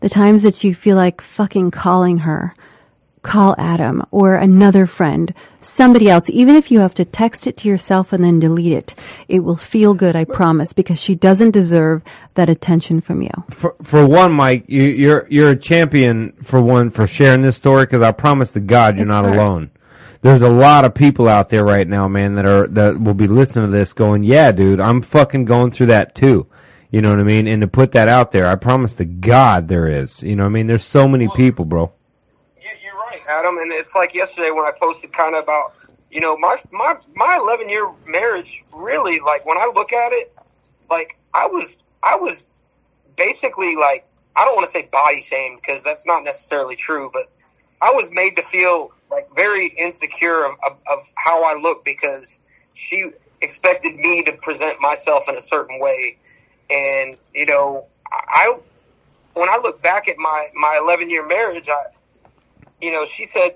The 0.00 0.08
times 0.08 0.42
that 0.42 0.62
you 0.64 0.74
feel 0.74 0.96
like 0.96 1.20
fucking 1.20 1.70
calling 1.70 2.18
her, 2.18 2.54
call 3.22 3.54
Adam 3.56 4.02
or 4.10 4.34
another 4.34 4.84
friend, 4.86 5.32
somebody 5.62 6.10
else. 6.10 6.28
Even 6.28 6.56
if 6.56 6.70
you 6.70 6.80
have 6.80 6.92
to 6.94 7.06
text 7.06 7.46
it 7.46 7.56
to 7.58 7.68
yourself 7.68 8.12
and 8.12 8.22
then 8.22 8.38
delete 8.38 8.72
it, 8.74 8.94
it 9.28 9.40
will 9.40 9.56
feel 9.56 9.94
good, 9.94 10.14
I 10.14 10.24
promise, 10.24 10.74
because 10.74 10.98
she 10.98 11.14
doesn't 11.14 11.52
deserve 11.52 12.02
that 12.34 12.50
attention 12.50 13.00
from 13.00 13.22
you. 13.22 13.30
for 13.50 13.74
for 13.82 14.06
one, 14.06 14.32
Mike, 14.32 14.64
you, 14.68 14.82
you're 14.82 15.26
you're 15.30 15.50
a 15.50 15.56
champion 15.56 16.32
for 16.42 16.60
one 16.60 16.90
for 16.90 17.06
sharing 17.06 17.40
this 17.42 17.56
story 17.56 17.84
because 17.86 18.02
I 18.02 18.12
promise 18.12 18.50
to 18.50 18.60
God 18.60 18.96
you're 18.96 19.04
It's 19.06 19.08
not 19.08 19.24
hard. 19.24 19.38
alone. 19.38 19.70
There's 20.24 20.40
a 20.40 20.48
lot 20.48 20.86
of 20.86 20.94
people 20.94 21.28
out 21.28 21.50
there 21.50 21.66
right 21.66 21.86
now, 21.86 22.08
man, 22.08 22.36
that 22.36 22.46
are 22.46 22.66
that 22.68 22.98
will 22.98 23.12
be 23.12 23.26
listening 23.26 23.70
to 23.70 23.76
this, 23.76 23.92
going, 23.92 24.24
"Yeah, 24.24 24.52
dude, 24.52 24.80
I'm 24.80 25.02
fucking 25.02 25.44
going 25.44 25.70
through 25.70 25.88
that 25.88 26.14
too." 26.14 26.46
You 26.90 27.02
know 27.02 27.10
what 27.10 27.20
I 27.20 27.24
mean? 27.24 27.46
And 27.46 27.60
to 27.60 27.68
put 27.68 27.92
that 27.92 28.08
out 28.08 28.30
there, 28.30 28.46
I 28.46 28.54
promise 28.56 28.94
to 28.94 29.04
God 29.04 29.68
there 29.68 29.86
is. 29.86 30.22
You 30.22 30.34
know 30.34 30.44
what 30.44 30.48
I 30.48 30.52
mean? 30.52 30.64
There's 30.66 30.82
so 30.82 31.06
many 31.06 31.28
people, 31.36 31.66
bro. 31.66 31.92
You- 32.58 32.70
You're 32.82 32.94
right, 32.96 33.20
Adam. 33.28 33.58
And 33.58 33.70
it's 33.70 33.94
like 33.94 34.14
yesterday 34.14 34.50
when 34.50 34.64
I 34.64 34.72
posted 34.80 35.12
kind 35.12 35.34
of 35.34 35.42
about, 35.42 35.74
you 36.10 36.22
know, 36.22 36.38
my 36.38 36.56
my 36.72 36.96
my 37.14 37.36
11 37.38 37.68
year 37.68 37.86
marriage. 38.06 38.64
Really, 38.72 39.20
like 39.20 39.44
when 39.44 39.58
I 39.58 39.70
look 39.74 39.92
at 39.92 40.12
it, 40.14 40.34
like 40.90 41.18
I 41.34 41.48
was 41.48 41.76
I 42.02 42.16
was 42.16 42.46
basically 43.16 43.76
like 43.76 44.06
I 44.36 44.46
don't 44.46 44.56
want 44.56 44.66
to 44.68 44.72
say 44.72 44.88
body 44.90 45.20
shamed 45.20 45.60
because 45.60 45.82
that's 45.82 46.06
not 46.06 46.24
necessarily 46.24 46.76
true, 46.76 47.10
but 47.12 47.24
I 47.82 47.92
was 47.92 48.08
made 48.10 48.36
to 48.36 48.42
feel 48.42 48.90
like 49.14 49.34
very 49.34 49.68
insecure 49.68 50.44
of, 50.44 50.56
of, 50.66 50.76
of 50.90 50.98
how 51.14 51.44
I 51.44 51.58
look 51.58 51.84
because 51.84 52.40
she 52.74 53.10
expected 53.40 53.96
me 53.96 54.24
to 54.24 54.32
present 54.32 54.80
myself 54.80 55.28
in 55.28 55.36
a 55.36 55.40
certain 55.40 55.78
way, 55.78 56.18
and 56.68 57.16
you 57.32 57.46
know, 57.46 57.86
I 58.10 58.58
when 59.34 59.48
I 59.48 59.58
look 59.62 59.80
back 59.80 60.08
at 60.08 60.18
my 60.18 60.48
my 60.54 60.78
11 60.82 61.10
year 61.10 61.24
marriage, 61.26 61.68
I 61.68 61.84
you 62.80 62.92
know, 62.92 63.04
she 63.04 63.26
said 63.26 63.54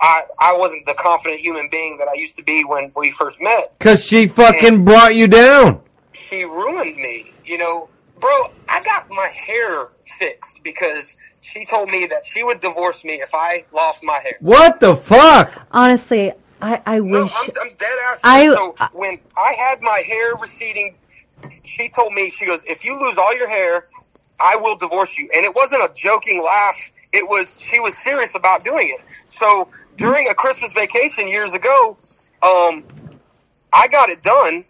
I 0.00 0.24
I 0.38 0.56
wasn't 0.56 0.86
the 0.86 0.94
confident 0.94 1.40
human 1.40 1.68
being 1.70 1.98
that 1.98 2.08
I 2.08 2.14
used 2.14 2.36
to 2.36 2.44
be 2.44 2.64
when 2.64 2.92
we 2.94 3.10
first 3.10 3.40
met. 3.40 3.76
Cause 3.80 4.04
she 4.04 4.28
fucking 4.28 4.84
brought 4.84 5.14
you 5.14 5.26
down. 5.26 5.82
She 6.12 6.44
ruined 6.44 6.96
me, 6.96 7.32
you 7.44 7.58
know, 7.58 7.88
bro. 8.20 8.30
I 8.68 8.80
got 8.82 9.08
my 9.10 9.28
hair 9.28 9.88
fixed 10.18 10.62
because 10.62 11.16
she 11.40 11.64
told 11.64 11.90
me 11.90 12.06
that 12.06 12.24
she 12.24 12.42
would 12.42 12.60
divorce 12.60 13.04
me 13.04 13.14
if 13.14 13.34
I 13.34 13.64
lost 13.72 14.02
my 14.04 14.18
hair. 14.18 14.34
What 14.40 14.80
the 14.80 14.96
fuck? 14.96 15.66
Honestly, 15.72 16.32
I, 16.60 16.82
I 16.86 16.98
No, 17.00 17.22
wish. 17.24 17.32
I'm, 17.36 17.50
I'm 17.60 17.74
dead 17.76 17.98
ass. 18.04 18.18
I- 18.22 18.40
serious. 18.42 18.54
so 18.56 18.74
when 18.92 19.18
I 19.36 19.52
had 19.54 19.80
my 19.80 20.02
hair 20.06 20.34
receding, 20.36 20.96
she 21.64 21.88
told 21.88 22.12
me, 22.12 22.30
she 22.30 22.44
goes, 22.46 22.62
if 22.66 22.84
you 22.84 23.00
lose 23.00 23.16
all 23.16 23.34
your 23.36 23.48
hair, 23.48 23.86
I 24.38 24.56
will 24.56 24.76
divorce 24.76 25.16
you. 25.18 25.28
And 25.34 25.44
it 25.44 25.54
wasn't 25.54 25.82
a 25.82 25.90
joking 25.94 26.42
laugh. 26.42 26.76
It 27.12 27.26
was, 27.28 27.56
she 27.60 27.80
was 27.80 27.96
serious 27.98 28.34
about 28.34 28.62
doing 28.64 28.88
it. 28.98 29.00
So 29.26 29.68
during 29.96 30.28
a 30.28 30.34
Christmas 30.34 30.72
vacation 30.72 31.28
years 31.28 31.54
ago, 31.54 31.96
um, 32.42 32.84
I 33.72 33.88
got 33.88 34.10
it 34.10 34.22
done, 34.22 34.64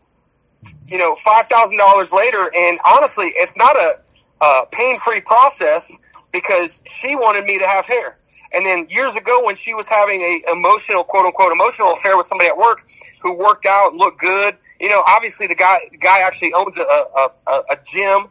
you 0.87 0.99
know, 0.99 1.17
$5,000 1.27 2.13
later. 2.13 2.51
And 2.57 2.79
honestly, 2.85 3.33
it's 3.35 3.57
not 3.57 3.77
a, 3.77 3.99
a 4.45 4.67
pain-free 4.73 5.23
process 5.23 5.91
because 6.33 6.81
she 6.87 7.17
wanted 7.17 7.45
me 7.45 7.59
to 7.59 7.67
have 7.67 7.87
hair. 7.87 8.17
And 8.53 8.67
then 8.67 8.87
years 8.89 9.15
ago 9.15 9.45
when 9.45 9.55
she 9.55 9.75
was 9.75 9.87
having 9.87 10.21
a 10.21 10.53
emotional, 10.53 11.05
quote 11.05 11.27
unquote, 11.27 11.53
emotional 11.53 11.93
affair 11.93 12.17
with 12.17 12.27
somebody 12.27 12.49
at 12.49 12.59
work 12.59 12.83
who 13.23 13.39
worked 13.39 13.67
out 13.67 13.93
and 13.93 13.99
looked 14.01 14.21
good, 14.21 14.57
you 14.81 14.89
know, 14.89 15.03
obviously 15.07 15.47
the 15.47 15.55
guy, 15.55 15.79
the 15.91 15.99
guy 15.99 16.21
actually 16.21 16.53
owns 16.53 16.77
a, 16.77 16.83
a, 16.83 17.31
a, 17.47 17.63
a 17.71 17.79
gym 17.91 18.29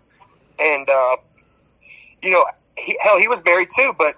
and, 0.60 0.90
uh, 0.90 1.18
you 2.22 2.32
know, 2.32 2.46
he, 2.78 2.98
hell, 3.02 3.18
he 3.18 3.28
was 3.28 3.44
married 3.46 3.70
too, 3.76 3.94
but 3.98 4.16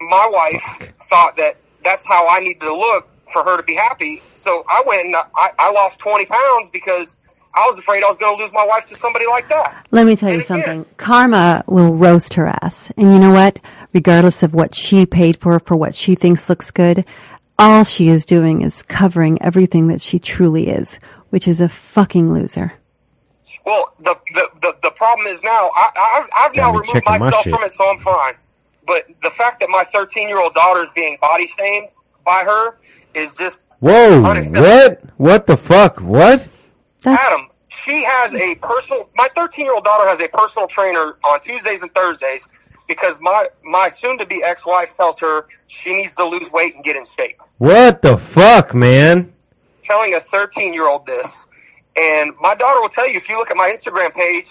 my 0.00 0.28
wife 0.30 0.90
thought 1.08 1.36
that 1.36 1.56
that's 1.84 2.04
how 2.06 2.28
I 2.28 2.40
needed 2.40 2.60
to 2.60 2.74
look 2.74 3.08
for 3.32 3.44
her 3.44 3.56
to 3.56 3.62
be 3.62 3.74
happy. 3.74 4.22
So 4.34 4.64
I 4.68 4.82
went 4.86 5.06
and 5.06 5.16
I, 5.16 5.52
I 5.58 5.70
lost 5.72 5.98
20 5.98 6.26
pounds 6.26 6.70
because 6.70 7.16
I 7.54 7.66
was 7.66 7.76
afraid 7.78 8.02
I 8.02 8.08
was 8.08 8.16
going 8.16 8.36
to 8.36 8.42
lose 8.42 8.52
my 8.52 8.64
wife 8.64 8.86
to 8.86 8.96
somebody 8.96 9.26
like 9.26 9.48
that. 9.48 9.86
Let 9.90 10.06
me 10.06 10.16
tell 10.16 10.30
you 10.30 10.36
And 10.36 10.42
again- 10.42 10.48
something. 10.64 10.86
Karma 10.96 11.64
will 11.66 11.94
roast 11.94 12.34
her 12.34 12.46
ass. 12.46 12.90
And 12.96 13.12
you 13.12 13.18
know 13.18 13.32
what? 13.32 13.58
Regardless 13.92 14.42
of 14.42 14.54
what 14.54 14.74
she 14.74 15.04
paid 15.04 15.38
for, 15.40 15.60
for 15.60 15.76
what 15.76 15.94
she 15.94 16.14
thinks 16.14 16.48
looks 16.48 16.70
good, 16.70 17.04
all 17.58 17.84
she 17.84 18.08
is 18.08 18.24
doing 18.24 18.62
is 18.62 18.82
covering 18.82 19.40
everything 19.42 19.88
that 19.88 20.00
she 20.00 20.18
truly 20.18 20.68
is, 20.68 20.98
which 21.30 21.46
is 21.46 21.60
a 21.60 21.68
fucking 21.68 22.32
loser. 22.32 22.72
Well, 23.66 23.92
the 24.00 24.16
the 24.34 24.48
the, 24.62 24.76
the 24.82 24.90
problem 24.92 25.26
is 25.28 25.40
now 25.44 25.70
I, 25.74 25.90
I've 25.94 26.28
I've 26.50 26.56
now 26.56 26.70
removed 26.72 26.86
checking 26.88 27.12
my 27.12 27.18
myself 27.18 27.44
from 27.44 27.62
it, 27.62 27.70
so 27.70 27.88
I'm 27.88 27.98
fine. 27.98 28.34
But 28.86 29.06
the 29.22 29.30
fact 29.30 29.60
that 29.60 29.68
my 29.68 29.84
13 29.84 30.26
year 30.26 30.40
old 30.40 30.54
daughter 30.54 30.82
is 30.82 30.90
being 30.96 31.16
body 31.20 31.46
shamed 31.46 31.88
by 32.24 32.42
her 32.44 32.78
is 33.14 33.36
just 33.36 33.66
Whoa! 33.78 34.20
What? 34.22 35.00
What 35.18 35.46
the 35.46 35.56
fuck? 35.56 36.00
What? 36.00 36.48
That's, 37.02 37.22
Adam. 37.22 37.48
She 37.68 38.04
has 38.04 38.34
a 38.34 38.54
personal. 38.56 39.08
My 39.16 39.28
13 39.34 39.64
year 39.64 39.74
old 39.74 39.84
daughter 39.84 40.08
has 40.08 40.20
a 40.20 40.28
personal 40.28 40.68
trainer 40.68 41.16
on 41.24 41.40
Tuesdays 41.40 41.82
and 41.82 41.92
Thursdays 41.94 42.46
because 42.86 43.18
my 43.20 43.48
my 43.64 43.88
soon 43.88 44.18
to 44.18 44.26
be 44.26 44.42
ex 44.42 44.66
wife 44.66 44.94
tells 44.96 45.18
her 45.20 45.46
she 45.66 45.94
needs 45.94 46.14
to 46.16 46.26
lose 46.26 46.50
weight 46.50 46.74
and 46.74 46.84
get 46.84 46.96
in 46.96 47.04
shape. 47.04 47.40
What 47.58 48.02
the 48.02 48.16
fuck, 48.18 48.74
man? 48.74 49.32
telling 49.82 50.14
a 50.14 50.20
13 50.20 50.72
year 50.72 50.88
old 50.88 51.06
this. 51.06 51.46
And 51.96 52.32
my 52.40 52.54
daughter 52.54 52.80
will 52.80 52.88
tell 52.88 53.06
you, 53.06 53.16
if 53.16 53.28
you 53.28 53.36
look 53.36 53.50
at 53.50 53.56
my 53.56 53.68
Instagram 53.68 54.14
page, 54.14 54.48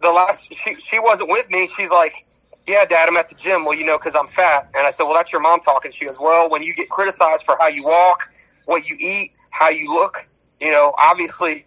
the 0.00 0.10
last, 0.10 0.52
she, 0.52 0.74
she 0.74 0.98
wasn't 0.98 1.30
with 1.30 1.48
me. 1.48 1.68
She's 1.76 1.90
like, 1.90 2.26
yeah, 2.66 2.84
dad, 2.84 3.08
I'm 3.08 3.16
at 3.16 3.28
the 3.28 3.36
gym. 3.36 3.64
Well, 3.64 3.78
you 3.78 3.84
know, 3.84 3.98
cause 3.98 4.14
I'm 4.16 4.26
fat. 4.26 4.68
And 4.74 4.84
I 4.86 4.90
said, 4.90 5.04
well, 5.04 5.14
that's 5.14 5.30
your 5.30 5.40
mom 5.40 5.60
talking. 5.60 5.92
She 5.92 6.06
goes, 6.06 6.18
well, 6.18 6.50
when 6.50 6.62
you 6.62 6.74
get 6.74 6.88
criticized 6.88 7.44
for 7.44 7.56
how 7.60 7.68
you 7.68 7.84
walk, 7.84 8.28
what 8.64 8.88
you 8.88 8.96
eat, 8.98 9.32
how 9.50 9.68
you 9.68 9.92
look, 9.92 10.26
you 10.60 10.70
know, 10.72 10.92
obviously, 10.98 11.66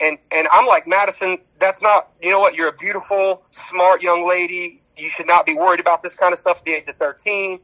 and, 0.00 0.18
and 0.30 0.46
I'm 0.50 0.66
like, 0.66 0.86
Madison, 0.86 1.38
that's 1.58 1.80
not, 1.80 2.10
you 2.20 2.30
know 2.30 2.40
what? 2.40 2.54
You're 2.54 2.68
a 2.68 2.76
beautiful, 2.76 3.42
smart 3.50 4.02
young 4.02 4.28
lady. 4.28 4.82
You 4.96 5.08
should 5.08 5.26
not 5.26 5.46
be 5.46 5.54
worried 5.54 5.80
about 5.80 6.02
this 6.02 6.14
kind 6.14 6.32
of 6.32 6.38
stuff 6.38 6.58
at 6.58 6.64
the 6.64 6.72
age 6.72 6.88
of 6.88 6.96
13. 6.96 7.60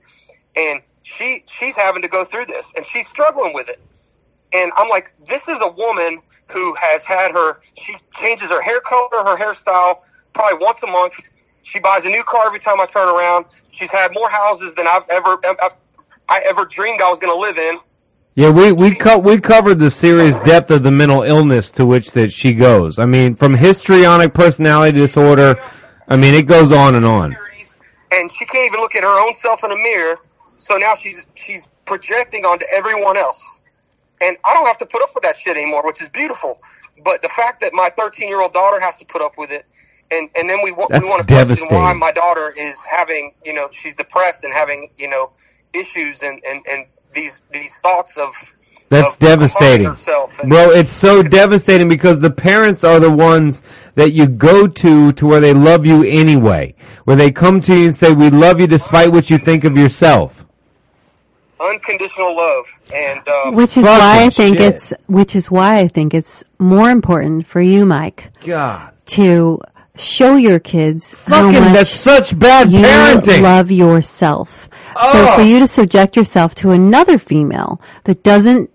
And 0.57 0.83
she, 1.03 1.45
she's 1.47 1.75
having 1.75 2.03
to 2.03 2.09
go 2.09 2.25
through 2.25 2.47
this 2.47 2.73
and 2.77 2.87
she's 2.87 3.09
struggling 3.09 3.55
with 3.55 3.69
it. 3.69 3.81
And 4.53 4.71
I'm 4.77 4.89
like, 4.89 5.13
this 5.29 5.49
is 5.49 5.61
a 5.61 5.69
woman 5.71 6.21
who 6.51 6.75
has 6.75 7.05
had 7.05 7.33
her, 7.33 7.61
she 7.79 7.97
changes 8.15 8.49
her 8.49 8.61
hair 8.61 8.81
color, 8.81 9.09
her 9.25 9.37
hairstyle 9.37 9.97
probably 10.35 10.65
once 10.65 10.83
a 10.83 10.87
month. 10.87 11.15
She 11.63 11.79
buys 11.79 12.05
a 12.05 12.09
new 12.09 12.23
car 12.25 12.47
every 12.47 12.59
time 12.59 12.81
I 12.81 12.87
turn 12.87 13.09
around. 13.09 13.47
She's 13.71 13.91
had 13.91 14.13
more 14.13 14.29
houses 14.29 14.75
than 14.75 14.87
I've 14.87 15.09
ever, 15.11 15.39
I've, 15.45 15.75
I 16.29 16.41
ever 16.49 16.65
dreamed 16.65 17.01
I 17.01 17.09
was 17.09 17.19
going 17.19 17.33
to 17.33 17.39
live 17.39 17.57
in. 17.59 17.79
Yeah, 18.35 18.51
we 18.51 18.73
we 18.73 18.95
co- 18.95 19.19
we 19.19 19.41
covered 19.41 19.77
the 19.79 19.91
serious 19.91 20.39
depth 20.39 20.71
of 20.71 20.83
the 20.83 20.91
mental 20.91 21.23
illness 21.23 21.71
to 21.73 21.85
which 21.87 22.13
that 22.13 22.33
she 22.33 22.55
goes. 22.55 22.99
I 22.99 23.07
mean, 23.07 23.35
from 23.35 23.55
histrionic 23.55 24.35
personality 24.35 24.99
disorder. 24.99 25.57
I 26.09 26.17
mean, 26.17 26.35
it 26.35 26.47
goes 26.47 26.73
on 26.73 26.95
and 26.95 27.07
on. 27.07 27.37
And 28.13 28.31
she 28.33 28.45
can't 28.45 28.67
even 28.67 28.81
look 28.81 28.95
at 28.95 29.03
her 29.03 29.27
own 29.27 29.33
self 29.35 29.65
in 29.65 29.73
a 29.73 29.77
mirror. 29.77 30.17
So 30.59 30.77
now 30.77 30.95
she's, 30.95 31.17
she's 31.35 31.67
projecting 31.87 32.45
onto 32.45 32.67
everyone 32.71 33.17
else. 33.17 33.43
And 34.21 34.37
I 34.45 34.53
don't 34.55 34.67
have 34.67 34.79
to 34.79 34.87
put 34.87 35.03
up 35.03 35.15
with 35.15 35.25
that 35.25 35.39
shit 35.39 35.57
anymore, 35.57 35.85
which 35.87 36.03
is 36.03 36.11
beautiful. 36.11 36.61
But 37.03 37.23
the 37.23 37.29
fact 37.31 37.61
that 37.63 37.73
my 37.73 37.91
13 37.97 38.29
year 38.29 38.41
old 38.41 38.53
daughter 38.53 38.79
has 38.79 38.97
to 38.97 39.07
put 39.07 39.23
up 39.23 39.33
with 39.39 39.51
it, 39.51 39.65
and 40.11 40.29
and 40.37 40.49
then 40.49 40.59
we 40.63 40.73
wa- 40.73 40.87
That's 40.91 41.03
we 41.03 41.09
want 41.09 41.27
to 41.27 41.35
question 41.35 41.67
why 41.71 41.95
my 41.95 42.13
daughter 42.13 42.53
is 42.57 42.77
having, 42.85 43.33
you 43.45 43.55
know, 43.55 43.69
she's 43.73 43.95
depressed 43.95 44.45
and 44.45 44.53
having, 44.53 44.91
you 44.99 45.09
know, 45.09 45.31
issues 45.73 46.23
and 46.23 46.41
and 46.45 46.63
and 46.71 46.87
these 47.15 47.43
these 47.53 47.75
thoughts 47.79 48.17
of 48.17 48.35
That's 48.89 49.15
of 49.15 49.19
devastating. 49.21 49.89
herself. 49.89 50.39
And, 50.39 50.51
Bro, 50.51 50.71
it's 50.71 50.93
so 50.93 51.23
devastating 51.23 51.89
because 51.89 52.21
the 52.21 52.31
parents 52.31 52.85
are 52.85 53.01
the 53.01 53.11
ones 53.11 53.63
that 53.95 54.13
you 54.13 54.27
go 54.27 54.67
to 54.67 55.13
to 55.13 55.27
where 55.27 55.41
they 55.41 55.55
love 55.55 55.87
you 55.87 56.05
anyway. 56.05 56.75
Where 57.05 57.17
they 57.17 57.31
come 57.31 57.61
to 57.63 57.75
you 57.75 57.87
and 57.87 57.95
say, 57.95 58.13
"We 58.13 58.31
love 58.31 58.61
you 58.61 58.67
despite 58.67 59.13
what 59.13 59.31
you 59.31 59.39
think 59.39 59.65
of 59.65 59.77
yourself." 59.77 60.43
unconditional 61.63 62.35
love 62.37 62.65
and 62.93 63.27
um, 63.29 63.55
which 63.55 63.77
is 63.77 63.85
why 63.85 64.25
I 64.25 64.31
think 64.31 64.59
shit. 64.59 64.75
it's, 64.75 64.93
which 65.07 65.37
is 65.37 65.51
why 65.51 65.79
I 65.79 65.89
think 65.89 66.13
it's 66.13 66.43
more 66.59 66.91
important 66.91 67.47
for 67.47 67.61
you, 67.61 67.87
Mike, 67.87 68.31
God, 68.41 68.93
to 69.07 69.61
show 69.97 70.37
your 70.37 70.59
kids 70.59 71.15
how 71.27 71.51
much 71.51 71.73
that's 71.75 71.91
such 71.91 72.39
bad 72.39 72.71
you 72.73 72.81
parenting. 72.81 73.43
love 73.43 73.71
yourself. 73.71 74.69
So 74.95 75.01
Oh. 75.15 75.37
for 75.37 75.43
you 75.43 75.59
to 75.61 75.67
subject 75.67 76.17
yourself 76.17 76.55
to 76.57 76.71
another 76.71 77.19
female 77.19 77.81
that 78.05 78.23
doesn't 78.23 78.71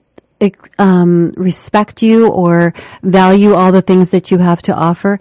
um, 0.78 1.32
respect 1.36 2.02
you 2.04 2.28
or 2.28 2.74
value 3.04 3.54
all 3.56 3.72
the 3.72 3.82
things 3.82 4.10
that 4.10 4.30
you 4.32 4.38
have 4.38 4.62
to 4.64 4.74
offer, 4.74 5.20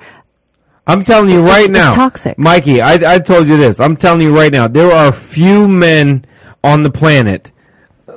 I'm 0.87 1.05
telling 1.05 1.31
you 1.31 1.41
It's- 1.41 1.51
right 1.53 1.65
it's 1.71 1.79
now, 1.79 1.95
toxic. 1.95 2.39
Mikey. 2.39 2.81
I, 2.81 3.15
I 3.15 3.19
told 3.19 3.49
you 3.49 3.57
this. 3.57 3.81
I'm 3.81 3.97
telling 3.97 4.21
you 4.23 4.35
right 4.37 4.53
now. 4.53 4.69
There 4.69 4.93
are 4.93 5.11
few 5.13 5.67
men 5.67 6.25
on 6.63 6.83
the 6.83 6.91
planet 6.91 7.51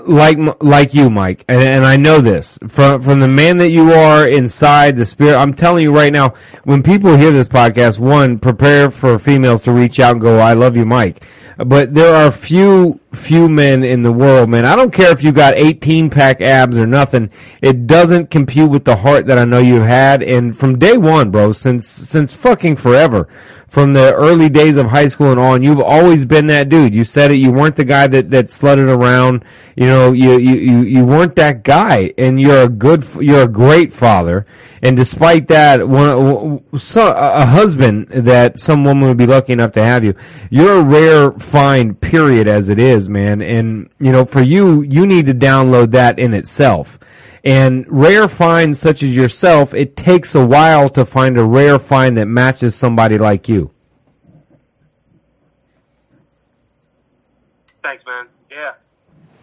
like 0.08 0.38
like 0.62 0.94
you, 0.94 1.10
Mike, 1.10 1.46
and, 1.48 1.62
and 1.62 1.86
I 1.86 1.98
know 1.98 2.22
this 2.22 2.58
from 2.68 3.02
from 3.02 3.20
the 3.20 3.28
man 3.28 3.58
that 3.58 3.70
you 3.70 3.94
are 3.94 4.28
inside 4.28 4.96
the 4.96 5.06
spirit. 5.06 5.38
I'm 5.38 5.54
telling 5.54 5.84
you 5.84 5.96
right 5.96 6.14
now. 6.14 6.34
When 6.64 6.84
people 6.84 7.16
hear 7.18 7.32
this 7.32 7.48
podcast, 7.48 8.00
one, 8.00 8.40
prepare 8.40 8.92
for 8.92 9.20
females 9.20 9.62
to 9.64 9.72
reach 9.72 10.00
out 10.00 10.14
and 10.14 10.22
go, 10.22 10.40
"I 10.40 10.54
love 10.54 10.78
you, 10.78 10.86
Mike." 10.86 11.24
But 11.58 11.94
there 11.94 12.16
are 12.16 12.32
few 12.32 13.00
few 13.12 13.50
men 13.50 13.84
in 13.84 14.02
the 14.02 14.14
world, 14.14 14.50
man. 14.50 14.66
I 14.66 14.76
don't 14.76 14.94
care 14.94 15.12
if 15.12 15.24
you 15.24 15.32
got 15.32 15.56
18 15.58 16.10
pack 16.10 16.42
abs 16.42 16.78
or 16.78 16.88
nothing. 16.88 17.30
It 17.62 17.86
doesn't 17.86 18.30
compute 18.30 18.70
with 18.70 18.86
the 18.86 18.96
heart 18.96 19.26
that 19.26 19.38
I 19.38 19.46
know 19.46 19.60
you've 19.60 19.84
had, 19.84 20.24
and 20.24 20.58
from 20.58 20.80
day 20.80 20.96
one, 20.96 21.32
bro, 21.32 21.52
since 21.52 21.86
since 21.88 22.34
fucking 22.34 22.78
forever, 22.78 23.28
from 23.70 23.94
the 23.94 24.14
early 24.16 24.50
days 24.50 24.78
of 24.78 24.88
high 24.88 25.08
school 25.08 25.32
and 25.32 25.40
on, 25.40 25.64
you've 25.64 25.82
always 25.82 26.26
been 26.26 26.48
that 26.48 26.70
dude. 26.70 26.94
You 26.94 27.04
said 27.04 27.32
it. 27.32 27.36
You 27.36 27.52
weren't 27.52 27.76
the 27.76 27.86
guy 27.86 28.08
that 28.08 28.32
that 28.32 28.48
slutted 28.48 28.90
around. 28.90 29.46
You 29.76 29.86
know, 29.86 30.12
you 30.12 30.40
you 30.40 30.82
you, 30.82 31.06
weren't 31.06 31.36
that 31.36 31.64
guy, 31.64 32.14
and 32.18 32.42
you're 32.42 32.64
a 32.64 32.70
good, 32.70 33.06
you're 33.20 33.44
a 33.44 33.48
great 33.48 33.94
father. 33.94 34.46
And 34.82 34.98
despite 34.98 35.48
that, 35.50 35.88
one 35.88 36.62
a 36.74 37.46
husband 37.46 38.08
that 38.10 38.58
some 38.58 38.84
woman 38.84 39.08
would 39.08 39.18
be 39.18 39.28
lucky 39.28 39.54
enough 39.54 39.74
to 39.74 39.84
have 39.84 40.04
you, 40.04 40.16
you're 40.50 40.80
a 40.80 40.84
rare 40.84 41.32
find. 41.34 42.00
Period, 42.02 42.48
as 42.48 42.70
it 42.70 42.80
is, 42.80 43.08
man. 43.08 43.42
And 43.42 43.90
you 44.00 44.12
know, 44.12 44.26
for 44.26 44.42
you, 44.42 44.82
you 44.82 45.06
need 45.06 45.28
to 45.28 45.34
download 45.34 45.92
that 45.92 46.18
in 46.18 46.34
itself. 46.34 46.98
And 47.44 47.86
rare 47.88 48.28
finds 48.28 48.80
such 48.80 49.02
as 49.02 49.16
yourself, 49.16 49.74
it 49.74 49.96
takes 49.96 50.36
a 50.36 50.46
while 50.46 50.90
to 50.90 51.06
find 51.06 51.38
a 51.38 51.44
rare 51.44 51.80
find 51.80 52.18
that 52.18 52.26
matches 52.26 52.76
somebody 52.76 53.18
like 53.18 53.48
you. 53.48 53.72
thanks, 57.90 58.06
man. 58.06 58.28
Yeah. 58.52 58.74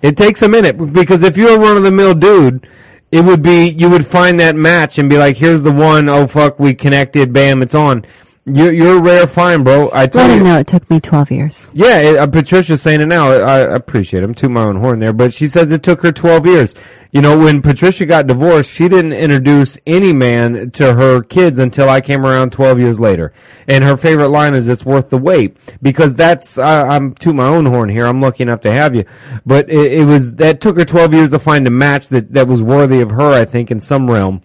It 0.03 0.17
takes 0.17 0.43
a 0.43 0.49
minute 0.49 0.79
because 0.93 1.23
if 1.25 1.37
you're 1.37 1.57
a 1.57 1.59
run 1.59 1.77
of 1.77 1.83
the 1.83 1.91
mill 1.91 2.15
dude, 2.15 2.69
it 3.11 3.25
would 3.25 3.43
be 3.43 3.71
you 3.71 3.91
would 3.91 4.07
find 4.07 4.39
that 4.41 4.55
match 4.55 4.99
and 4.99 5.11
be 5.11 5.17
like, 5.17 5.37
"Here's 5.37 5.63
the 5.63 5.73
one. 5.73 6.09
Oh 6.09 6.27
fuck, 6.27 6.61
we 6.61 6.75
connected. 6.75 7.33
Bam, 7.33 7.63
it's 7.63 7.75
on." 7.75 8.05
You're 8.49 8.73
you're 8.73 8.99
a 8.99 9.03
rare 9.03 9.27
find, 9.27 9.65
bro. 9.65 9.91
I 9.93 10.07
tell 10.07 10.29
let 10.29 10.37
you. 10.37 10.45
know 10.45 10.57
it 10.57 10.69
took 10.69 10.89
me 10.89 11.01
12 11.01 11.33
years. 11.33 11.69
Yeah, 11.73 11.99
it, 11.99 12.17
uh, 12.17 12.29
Patricia's 12.29 12.81
saying 12.81 13.01
it 13.01 13.07
now. 13.07 13.29
I, 13.33 13.39
I 13.39 13.59
appreciate 13.75 14.23
it. 14.23 14.27
I'm 14.27 14.35
to 14.35 14.49
my 14.49 14.63
own 14.63 14.77
horn 14.77 15.01
there, 15.01 15.13
but 15.13 15.35
she 15.35 15.49
says 15.49 15.73
it 15.73 15.83
took 15.83 16.01
her 16.03 16.13
12 16.13 16.47
years. 16.47 16.75
You 17.11 17.23
know, 17.23 17.37
when 17.37 17.61
Patricia 17.61 18.07
got 18.07 18.29
divorced, 18.29 18.71
she 18.71 18.89
didn't 18.89 19.15
introduce 19.15 19.79
any 19.85 20.13
man 20.13 20.71
to 20.73 20.95
her 20.95 21.23
kids 21.25 21.59
until 21.59 21.89
I 21.89 22.01
came 22.01 22.25
around 22.25 22.53
12 22.53 22.79
years 22.79 23.01
later. 23.01 23.33
And 23.67 23.83
her 23.83 23.97
favorite 23.97 24.29
line 24.29 24.55
is, 24.55 24.69
"It's 24.69 24.87
worth 24.87 25.09
the 25.09 25.19
wait," 25.19 25.57
because 25.83 26.15
that's 26.15 26.57
I, 26.57 26.87
I'm 26.87 27.15
to 27.15 27.33
my 27.33 27.49
own 27.49 27.67
horn 27.67 27.89
here. 27.89 28.07
I'm 28.07 28.21
lucky 28.21 28.45
enough 28.45 28.61
to 28.61 28.71
have 28.71 28.95
you, 28.95 29.07
but 29.45 29.69
it, 29.69 29.93
it 29.93 30.05
was 30.05 30.37
that 30.37 30.61
took 30.61 30.79
her 30.79 30.85
12 30.85 31.15
years 31.15 31.31
to 31.31 31.41
find 31.41 31.67
a 31.67 31.71
match 31.73 32.11
that 32.11 32.33
that 32.35 32.47
was 32.47 32.63
worthy 32.63 33.01
of 33.01 33.11
her. 33.11 33.33
I 33.33 33.45
think 33.45 33.73
in 33.73 33.81
some 33.81 34.09
realm. 34.09 34.41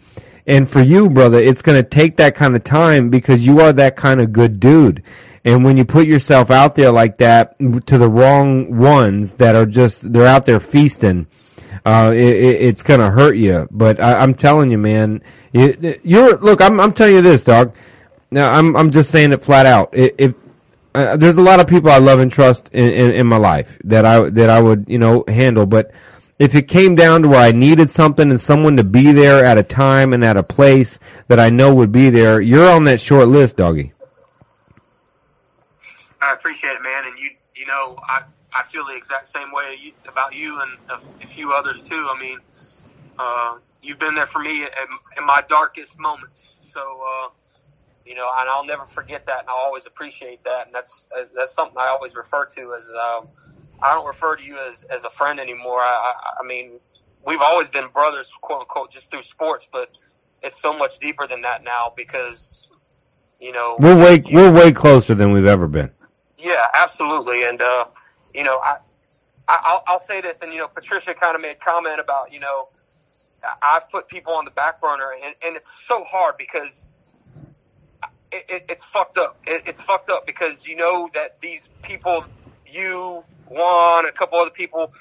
And 0.47 0.69
for 0.69 0.81
you, 0.81 1.09
brother, 1.09 1.39
it's 1.39 1.61
going 1.61 1.81
to 1.81 1.87
take 1.87 2.17
that 2.17 2.35
kind 2.35 2.55
of 2.55 2.63
time 2.63 3.09
because 3.09 3.45
you 3.45 3.59
are 3.59 3.73
that 3.73 3.95
kind 3.95 4.19
of 4.19 4.33
good 4.33 4.59
dude. 4.59 5.03
And 5.43 5.63
when 5.63 5.77
you 5.77 5.85
put 5.85 6.07
yourself 6.07 6.51
out 6.51 6.75
there 6.75 6.91
like 6.91 7.17
that 7.17 7.57
to 7.59 7.97
the 7.97 8.09
wrong 8.09 8.77
ones 8.77 9.35
that 9.35 9.55
are 9.55 9.65
just, 9.65 10.13
they're 10.13 10.27
out 10.27 10.45
there 10.45 10.59
feasting, 10.59 11.27
uh, 11.85 12.11
it, 12.13 12.19
it, 12.19 12.61
it's 12.61 12.83
going 12.83 12.99
to 12.99 13.09
hurt 13.09 13.37
you. 13.37 13.67
But 13.71 13.99
I, 14.03 14.19
I'm 14.19 14.33
telling 14.33 14.71
you, 14.71 14.77
man, 14.77 15.21
you, 15.51 15.99
you're, 16.03 16.37
look, 16.37 16.61
I'm, 16.61 16.79
I'm 16.79 16.93
telling 16.93 17.15
you 17.15 17.21
this, 17.21 17.43
dog. 17.43 17.75
Now, 18.29 18.51
I'm, 18.51 18.75
I'm 18.75 18.91
just 18.91 19.11
saying 19.11 19.33
it 19.33 19.43
flat 19.43 19.65
out. 19.65 19.89
If, 19.93 20.35
uh, 20.93 21.17
there's 21.17 21.37
a 21.37 21.41
lot 21.41 21.59
of 21.59 21.67
people 21.67 21.89
I 21.89 21.97
love 21.97 22.19
and 22.19 22.31
trust 22.31 22.69
in, 22.73 22.91
in, 22.91 23.11
in 23.11 23.27
my 23.27 23.37
life 23.37 23.79
that 23.85 24.05
I, 24.05 24.29
that 24.29 24.49
I 24.49 24.61
would, 24.61 24.85
you 24.87 24.97
know, 24.97 25.23
handle, 25.27 25.65
but, 25.65 25.91
if 26.41 26.55
it 26.55 26.67
came 26.67 26.95
down 26.95 27.21
to 27.21 27.27
where 27.27 27.39
I 27.39 27.51
needed 27.51 27.91
something 27.91 28.31
and 28.31 28.41
someone 28.41 28.75
to 28.77 28.83
be 28.83 29.11
there 29.11 29.45
at 29.45 29.59
a 29.59 29.63
time 29.63 30.11
and 30.11 30.25
at 30.25 30.37
a 30.37 30.41
place 30.41 30.97
that 31.27 31.39
I 31.39 31.51
know 31.51 31.71
would 31.75 31.91
be 31.91 32.09
there, 32.09 32.41
you're 32.41 32.67
on 32.67 32.85
that 32.85 32.99
short 32.99 33.27
list, 33.27 33.57
doggy. 33.57 33.93
I 36.19 36.33
appreciate 36.33 36.71
it, 36.71 36.81
man. 36.81 37.05
And 37.05 37.19
you, 37.19 37.29
you 37.55 37.67
know, 37.67 37.95
I, 38.09 38.23
I 38.57 38.63
feel 38.63 38.83
the 38.87 38.95
exact 38.95 39.27
same 39.27 39.51
way 39.51 39.77
you, 39.79 39.91
about 40.07 40.33
you 40.33 40.59
and 40.61 40.71
a, 40.89 41.23
a 41.23 41.27
few 41.27 41.51
others 41.51 41.83
too. 41.83 42.07
I 42.09 42.19
mean, 42.19 42.39
uh, 43.19 43.57
you've 43.83 43.99
been 43.99 44.15
there 44.15 44.25
for 44.25 44.39
me 44.39 44.63
in, 44.63 44.67
in 45.19 45.25
my 45.27 45.43
darkest 45.47 45.99
moments. 45.99 46.57
So, 46.61 46.81
uh, 46.81 47.29
you 48.03 48.15
know, 48.15 48.27
and 48.39 48.49
I'll 48.49 48.65
never 48.65 48.85
forget 48.85 49.27
that, 49.27 49.41
and 49.41 49.49
I'll 49.49 49.57
always 49.57 49.85
appreciate 49.85 50.43
that. 50.45 50.65
And 50.65 50.73
that's 50.73 51.07
uh, 51.15 51.25
that's 51.35 51.53
something 51.53 51.77
I 51.77 51.89
always 51.89 52.15
refer 52.15 52.45
to 52.45 52.73
as. 52.73 52.91
Um, 52.91 53.27
I 53.81 53.93
don't 53.95 54.05
refer 54.07 54.35
to 54.35 54.43
you 54.43 54.57
as 54.59 54.83
as 54.83 55.03
a 55.03 55.09
friend 55.09 55.39
anymore. 55.39 55.79
I, 55.79 56.13
I, 56.13 56.13
I 56.43 56.47
mean, 56.47 56.79
we've 57.25 57.41
always 57.41 57.69
been 57.69 57.87
brothers, 57.93 58.29
quote 58.41 58.61
unquote, 58.61 58.91
just 58.91 59.09
through 59.11 59.23
sports, 59.23 59.67
but 59.71 59.89
it's 60.43 60.59
so 60.61 60.77
much 60.77 60.99
deeper 60.99 61.27
than 61.27 61.41
that 61.41 61.63
now 61.63 61.93
because, 61.95 62.69
you 63.39 63.51
know, 63.51 63.77
We're 63.79 63.95
way 63.97 64.23
we're 64.31 64.51
way 64.51 64.71
closer 64.71 65.15
than 65.15 65.31
we've 65.31 65.45
ever 65.45 65.67
been. 65.67 65.91
yeah, 66.37 66.65
absolutely. 66.73 67.43
And, 67.43 67.61
uh, 67.61 67.85
you 68.33 68.43
know, 68.43 68.57
I, 68.59 68.77
I, 69.47 69.59
I'll, 69.63 69.83
I'll 69.87 69.99
say 69.99 70.21
this, 70.21 70.39
and, 70.41 70.51
you 70.53 70.59
know, 70.59 70.67
Patricia 70.67 71.13
kind 71.13 71.35
of 71.35 71.41
made 71.41 71.59
comment 71.59 71.99
about, 71.99 72.31
you 72.31 72.39
know, 72.39 72.69
I've 73.61 73.89
put 73.89 74.07
people 74.07 74.33
on 74.33 74.45
the 74.45 74.51
back 74.51 74.81
burner, 74.81 75.11
and, 75.13 75.35
and 75.43 75.55
it's 75.55 75.69
so 75.87 76.03
hard 76.03 76.37
because 76.37 76.85
it, 78.31 78.45
it, 78.49 78.65
it's 78.69 78.83
fucked 78.85 79.17
up. 79.17 79.39
It, 79.45 79.63
it's 79.65 79.81
fucked 79.81 80.09
up 80.09 80.25
because 80.25 80.65
you 80.65 80.75
know 80.75 81.09
that 81.13 81.41
these 81.41 81.69
people, 81.81 82.25
you, 82.67 83.23
Juan, 83.51 84.07
a 84.07 84.11
couple 84.11 84.39
other 84.39 84.51
people, 84.51 84.93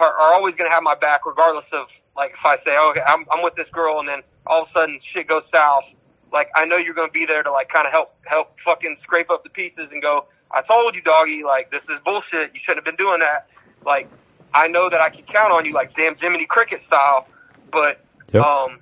are, 0.00 0.06
are 0.08 0.34
always 0.34 0.56
going 0.56 0.68
to 0.70 0.74
have 0.74 0.82
my 0.82 0.94
back, 0.94 1.26
regardless 1.26 1.66
of 1.72 1.88
like 2.16 2.32
if 2.32 2.44
I 2.44 2.56
say, 2.56 2.76
oh, 2.78 2.90
okay, 2.90 3.02
I'm, 3.06 3.26
I'm 3.32 3.42
with 3.42 3.54
this 3.56 3.70
girl, 3.70 4.00
and 4.00 4.08
then 4.08 4.20
all 4.46 4.62
of 4.62 4.68
a 4.68 4.70
sudden 4.70 4.98
shit 5.02 5.28
goes 5.28 5.48
south. 5.48 5.84
Like 6.32 6.50
I 6.54 6.64
know 6.66 6.76
you're 6.76 6.94
going 6.94 7.08
to 7.08 7.12
be 7.12 7.26
there 7.26 7.42
to 7.42 7.50
like 7.52 7.68
kind 7.68 7.86
of 7.86 7.92
help 7.92 8.14
help 8.26 8.60
fucking 8.60 8.96
scrape 9.00 9.30
up 9.30 9.44
the 9.44 9.50
pieces 9.50 9.92
and 9.92 10.02
go. 10.02 10.26
I 10.50 10.62
told 10.62 10.96
you, 10.96 11.02
doggy. 11.02 11.44
Like 11.44 11.70
this 11.70 11.88
is 11.88 11.98
bullshit. 12.04 12.52
You 12.54 12.60
shouldn't 12.60 12.86
have 12.86 12.96
been 12.96 13.04
doing 13.04 13.20
that. 13.20 13.48
Like 13.84 14.08
I 14.54 14.68
know 14.68 14.88
that 14.90 15.00
I 15.00 15.10
can 15.10 15.24
count 15.24 15.52
on 15.52 15.64
you, 15.66 15.72
like 15.72 15.94
damn 15.94 16.16
Jiminy 16.16 16.46
Cricket 16.46 16.80
style. 16.80 17.26
But 17.72 18.04
Yep. 18.32 18.42
um, 18.44 18.80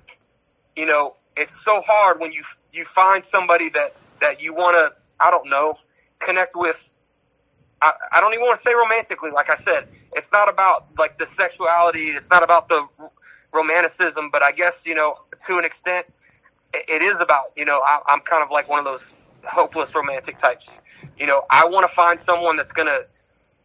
you 0.75 0.85
know, 0.85 1.15
it's 1.37 1.55
so 1.63 1.81
hard 1.81 2.19
when 2.19 2.31
you 2.31 2.43
you 2.73 2.85
find 2.85 3.23
somebody 3.25 3.69
that 3.69 3.95
that 4.21 4.41
you 4.41 4.53
want 4.53 4.75
to, 4.77 4.95
I 5.25 5.31
don't 5.31 5.49
know, 5.49 5.75
connect 6.19 6.55
with. 6.55 6.89
I, 7.81 7.93
I 8.13 8.21
don't 8.21 8.33
even 8.33 8.45
want 8.45 8.59
to 8.59 8.63
say 8.63 8.73
romantically. 8.73 9.31
Like 9.31 9.49
I 9.49 9.57
said, 9.57 9.87
it's 10.13 10.31
not 10.31 10.49
about 10.49 10.87
like 10.97 11.17
the 11.17 11.25
sexuality. 11.25 12.09
It's 12.09 12.29
not 12.29 12.43
about 12.43 12.69
the 12.69 12.87
romanticism. 13.53 14.29
But 14.31 14.43
I 14.43 14.51
guess 14.51 14.81
you 14.85 14.95
know, 14.95 15.15
to 15.47 15.57
an 15.57 15.65
extent, 15.65 16.07
it, 16.73 17.01
is 17.01 17.17
about 17.19 17.51
you 17.55 17.65
know. 17.65 17.81
I, 17.85 17.99
I'm 18.07 18.21
kind 18.21 18.43
of 18.43 18.51
like 18.51 18.69
one 18.69 18.79
of 18.79 18.85
those 18.85 19.13
hopeless 19.43 19.93
romantic 19.95 20.37
types. 20.37 20.69
You 21.17 21.27
know, 21.27 21.43
I 21.49 21.67
want 21.67 21.89
to 21.89 21.95
find 21.95 22.19
someone 22.19 22.57
that's 22.57 22.71
gonna 22.71 23.01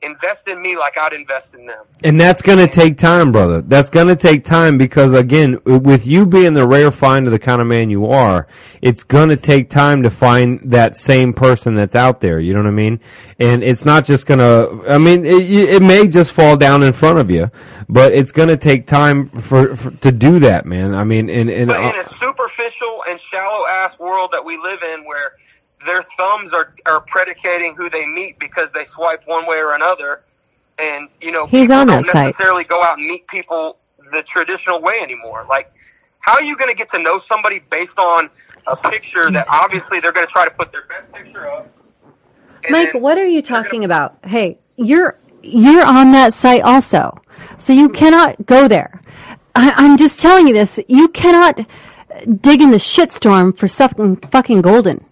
invest 0.05 0.49
in 0.49 0.61
me 0.61 0.77
like 0.77 0.97
I'd 0.99 1.13
invest 1.13 1.55
in 1.55 1.67
them. 1.67 1.85
And 2.03 2.21
that's 2.21 2.43
going 2.43 2.59
to 2.59 2.67
take 2.67 2.99
time, 2.99 3.33
brother. 3.33 3.63
That's 3.63 3.91
going 3.91 4.09
to 4.09 4.17
take 4.17 4.45
time 4.45 4.79
because, 4.79 5.13
again, 5.13 5.59
with 5.65 6.07
you 6.07 6.27
being 6.27 6.55
the 6.55 6.67
rare 6.67 6.91
find 6.91 7.27
of 7.27 7.33
the 7.33 7.39
kind 7.39 7.61
of 7.61 7.67
man 7.67 7.91
you 7.91 8.07
are, 8.07 8.47
it's 8.83 9.03
going 9.03 9.31
to 9.31 9.37
take 9.37 9.71
time 9.71 10.03
to 10.03 10.11
find 10.11 10.61
that 10.65 10.97
same 10.97 11.33
person 11.33 11.75
that's 11.75 11.95
out 11.95 12.21
there. 12.21 12.41
You 12.41 12.53
know 12.53 12.61
what 12.61 12.69
I 12.69 12.73
mean? 12.73 13.01
And 13.39 13.65
it's 13.65 13.85
not 13.85 14.05
just 14.05 14.27
going 14.27 14.41
to, 14.41 14.91
I 14.91 14.99
mean, 14.99 15.25
it, 15.25 15.43
it 15.51 15.83
may 15.83 16.07
just 16.07 16.33
fall 16.33 16.57
down 16.57 16.83
in 16.83 16.93
front 16.93 17.19
of 17.19 17.31
you, 17.31 17.51
but 17.89 18.13
it's 18.13 18.33
going 18.33 18.49
to 18.49 18.57
take 18.57 18.87
time 18.87 19.27
for, 19.27 19.77
for 19.77 19.91
to 19.91 20.13
do 20.13 20.39
that, 20.41 20.67
man. 20.67 20.95
I 20.95 21.05
mean, 21.05 21.29
and, 21.29 21.51
and 21.51 21.69
But 21.69 21.81
in 21.81 22.01
a 22.01 22.05
superficial 22.05 23.03
and 23.09 23.19
shallow 23.19 23.67
ass 23.67 23.99
world 23.99 24.33
that 24.33 24.45
we 24.45 24.57
live 24.59 24.83
in 24.83 25.05
where 25.05 25.37
their 25.87 26.03
thumbs 26.17 26.53
are, 26.53 26.75
are 26.87 27.01
predicating 27.03 27.75
who 27.77 27.89
they 27.91 28.07
meet 28.07 28.39
because 28.39 28.73
they 28.73 28.85
swipe 28.85 29.23
one 29.27 29.47
way 29.47 29.59
or 29.59 29.75
another. 29.75 30.23
And, 30.79 31.09
you 31.21 31.31
know, 31.31 31.47
He's 31.47 31.63
people 31.63 31.77
on 31.77 31.87
don't 31.87 32.03
that 32.07 32.13
site. 32.13 32.27
necessarily 32.27 32.65
go 32.65 32.83
out 32.83 32.99
and 32.99 33.07
meet 33.07 33.27
people 33.29 33.79
the 34.13 34.23
traditional 34.23 34.81
way 34.81 34.99
anymore. 35.01 35.47
Like, 35.49 35.73
how 36.21 36.35
are 36.35 36.43
you 36.43 36.57
going 36.57 36.71
to 36.71 36.77
get 36.77 36.89
to 36.91 36.99
know 36.99 37.19
somebody 37.19 37.61
based 37.71 37.99
on 37.99 38.29
a 38.67 38.77
picture 38.77 39.31
that 39.31 39.47
obviously 39.49 40.01
they're 40.01 40.13
going 40.13 40.27
to 40.27 40.33
try 40.33 40.45
to 40.45 40.51
put 40.51 40.73
their 40.73 40.87
best 40.87 41.13
picture 41.13 41.47
up? 41.47 41.71
Mike, 42.71 42.95
what 42.95 43.19
are 43.19 43.27
you 43.27 43.43
they're 43.43 43.51
gonna- 43.51 43.65
talking 43.65 43.85
about? 43.85 44.19
Hey, 44.25 44.59
you're 44.77 45.17
you're 45.43 45.85
on 45.85 46.13
that 46.13 46.33
site 46.33 46.63
also, 46.63 47.21
so 47.59 47.75
you 47.75 47.91
cannot 47.91 48.47
go 48.47 48.67
there. 48.67 49.03
I, 49.55 49.73
I'm 49.77 49.99
just 49.99 50.19
telling 50.21 50.49
you 50.49 50.55
this. 50.55 50.81
You 50.89 51.09
cannot 51.09 51.59
dig 52.41 52.63
in 52.63 52.71
the 52.71 52.79
shitstorm 52.79 53.57
for 53.59 53.69
something 53.69 54.17
fucking 54.17 54.63
golden. 54.63 55.05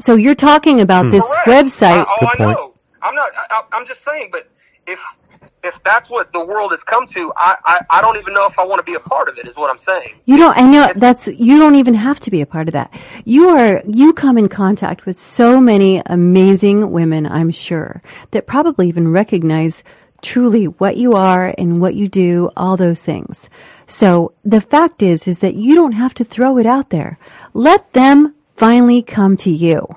So 0.00 0.16
you're 0.16 0.34
talking 0.34 0.80
about 0.80 1.06
hmm. 1.06 1.12
this 1.12 1.24
Correct. 1.24 1.48
website. 1.48 2.04
I, 2.04 2.06
oh, 2.08 2.16
Good 2.20 2.28
I 2.28 2.36
point. 2.36 2.58
know. 2.58 2.74
I'm 3.02 3.14
not. 3.14 3.30
I, 3.50 3.62
I'm 3.72 3.86
just 3.86 4.02
saying. 4.02 4.28
But 4.32 4.48
if 4.86 5.00
if 5.62 5.82
that's 5.82 6.08
what 6.08 6.32
the 6.32 6.44
world 6.44 6.70
has 6.72 6.82
come 6.82 7.06
to, 7.08 7.32
I, 7.36 7.56
I 7.64 7.80
I 7.90 8.00
don't 8.00 8.16
even 8.16 8.34
know 8.34 8.46
if 8.46 8.58
I 8.58 8.64
want 8.64 8.84
to 8.84 8.90
be 8.90 8.94
a 8.96 9.00
part 9.00 9.28
of 9.28 9.38
it. 9.38 9.46
Is 9.46 9.56
what 9.56 9.70
I'm 9.70 9.78
saying. 9.78 10.20
You 10.26 10.36
don't. 10.36 10.56
I 10.56 10.62
know 10.62 10.84
It's- 10.84 11.00
that's. 11.00 11.26
You 11.26 11.58
don't 11.58 11.76
even 11.76 11.94
have 11.94 12.20
to 12.20 12.30
be 12.30 12.40
a 12.40 12.46
part 12.46 12.68
of 12.68 12.72
that. 12.72 12.90
You 13.24 13.50
are. 13.50 13.82
You 13.86 14.12
come 14.12 14.38
in 14.38 14.48
contact 14.48 15.06
with 15.06 15.20
so 15.20 15.60
many 15.60 16.02
amazing 16.06 16.90
women. 16.90 17.26
I'm 17.26 17.50
sure 17.50 18.02
that 18.32 18.46
probably 18.46 18.88
even 18.88 19.08
recognize 19.12 19.82
truly 20.22 20.66
what 20.66 20.96
you 20.98 21.14
are 21.14 21.54
and 21.56 21.80
what 21.80 21.94
you 21.94 22.08
do. 22.08 22.50
All 22.56 22.76
those 22.76 23.02
things. 23.02 23.48
So 23.88 24.32
the 24.44 24.60
fact 24.60 25.02
is, 25.02 25.26
is 25.26 25.40
that 25.40 25.54
you 25.54 25.74
don't 25.74 25.92
have 25.92 26.14
to 26.14 26.24
throw 26.24 26.58
it 26.58 26.66
out 26.66 26.90
there. 26.90 27.18
Let 27.54 27.92
them 27.92 28.34
finally 28.60 29.00
come 29.00 29.38
to 29.38 29.50
you. 29.50 29.88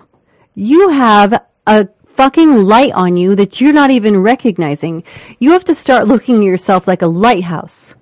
You 0.55 0.87
have 0.87 1.43
a 1.67 1.89
fucking 2.15 2.63
light 2.63 2.93
on 2.93 3.17
you 3.17 3.35
that 3.35 3.59
you're 3.59 3.73
not 3.73 3.91
even 3.91 4.23
recognizing. 4.23 5.03
You 5.37 5.51
have 5.51 5.65
to 5.65 5.75
start 5.75 6.07
looking 6.07 6.37
at 6.37 6.43
yourself 6.45 6.87
like 6.87 7.01
a 7.01 7.07
lighthouse. 7.07 7.93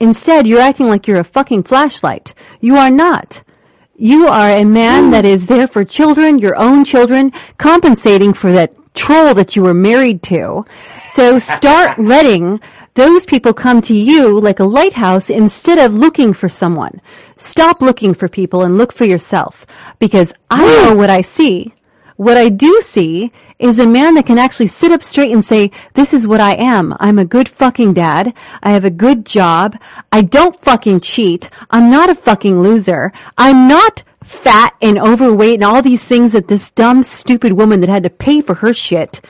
Instead, 0.00 0.46
you're 0.46 0.62
acting 0.62 0.86
like 0.86 1.06
you're 1.06 1.20
a 1.20 1.24
fucking 1.24 1.64
flashlight. 1.64 2.32
You 2.62 2.76
are 2.76 2.90
not. 2.90 3.42
You 3.96 4.28
are 4.28 4.48
a 4.48 4.64
man 4.64 5.10
that 5.10 5.26
is 5.26 5.44
there 5.44 5.68
for 5.68 5.84
children, 5.84 6.38
your 6.38 6.56
own 6.56 6.86
children, 6.86 7.30
compensating 7.58 8.32
for 8.32 8.50
that 8.52 8.72
troll 8.94 9.34
that 9.34 9.56
you 9.56 9.62
were 9.62 9.74
married 9.74 10.22
to. 10.22 10.64
So 11.16 11.38
start 11.38 11.98
letting 12.14 12.60
those 12.94 13.26
people 13.26 13.52
come 13.52 13.82
to 13.82 13.94
you 13.94 14.40
like 14.40 14.58
a 14.58 14.64
lighthouse 14.64 15.28
instead 15.28 15.78
of 15.78 15.92
looking 15.92 16.32
for 16.32 16.48
someone. 16.48 17.02
Stop 17.38 17.80
looking 17.80 18.14
for 18.14 18.28
people 18.28 18.62
and 18.62 18.76
look 18.76 18.92
for 18.92 19.04
yourself 19.04 19.64
because 19.98 20.32
I 20.50 20.66
know 20.66 20.96
what 20.96 21.08
I 21.08 21.22
see. 21.22 21.72
What 22.16 22.36
I 22.36 22.48
do 22.48 22.82
see 22.82 23.32
is 23.60 23.78
a 23.78 23.86
man 23.86 24.14
that 24.14 24.26
can 24.26 24.38
actually 24.38 24.66
sit 24.66 24.92
up 24.92 25.02
straight 25.02 25.32
and 25.32 25.44
say, 25.44 25.70
this 25.94 26.12
is 26.12 26.26
what 26.26 26.40
I 26.40 26.54
am. 26.54 26.96
I'm 26.98 27.18
a 27.18 27.24
good 27.24 27.48
fucking 27.48 27.94
dad. 27.94 28.34
I 28.62 28.72
have 28.72 28.84
a 28.84 28.90
good 28.90 29.24
job. 29.24 29.76
I 30.12 30.22
don't 30.22 30.60
fucking 30.60 31.00
cheat. 31.00 31.48
I'm 31.70 31.90
not 31.90 32.10
a 32.10 32.14
fucking 32.14 32.60
loser. 32.60 33.12
I'm 33.36 33.68
not 33.68 34.02
fat 34.24 34.74
and 34.82 34.98
overweight 34.98 35.54
and 35.54 35.64
all 35.64 35.80
these 35.80 36.04
things 36.04 36.32
that 36.32 36.48
this 36.48 36.70
dumb, 36.70 37.02
stupid 37.02 37.52
woman 37.52 37.80
that 37.80 37.88
had 37.88 38.02
to 38.02 38.10
pay 38.10 38.42
for 38.42 38.54
her 38.54 38.74
shit, 38.74 39.20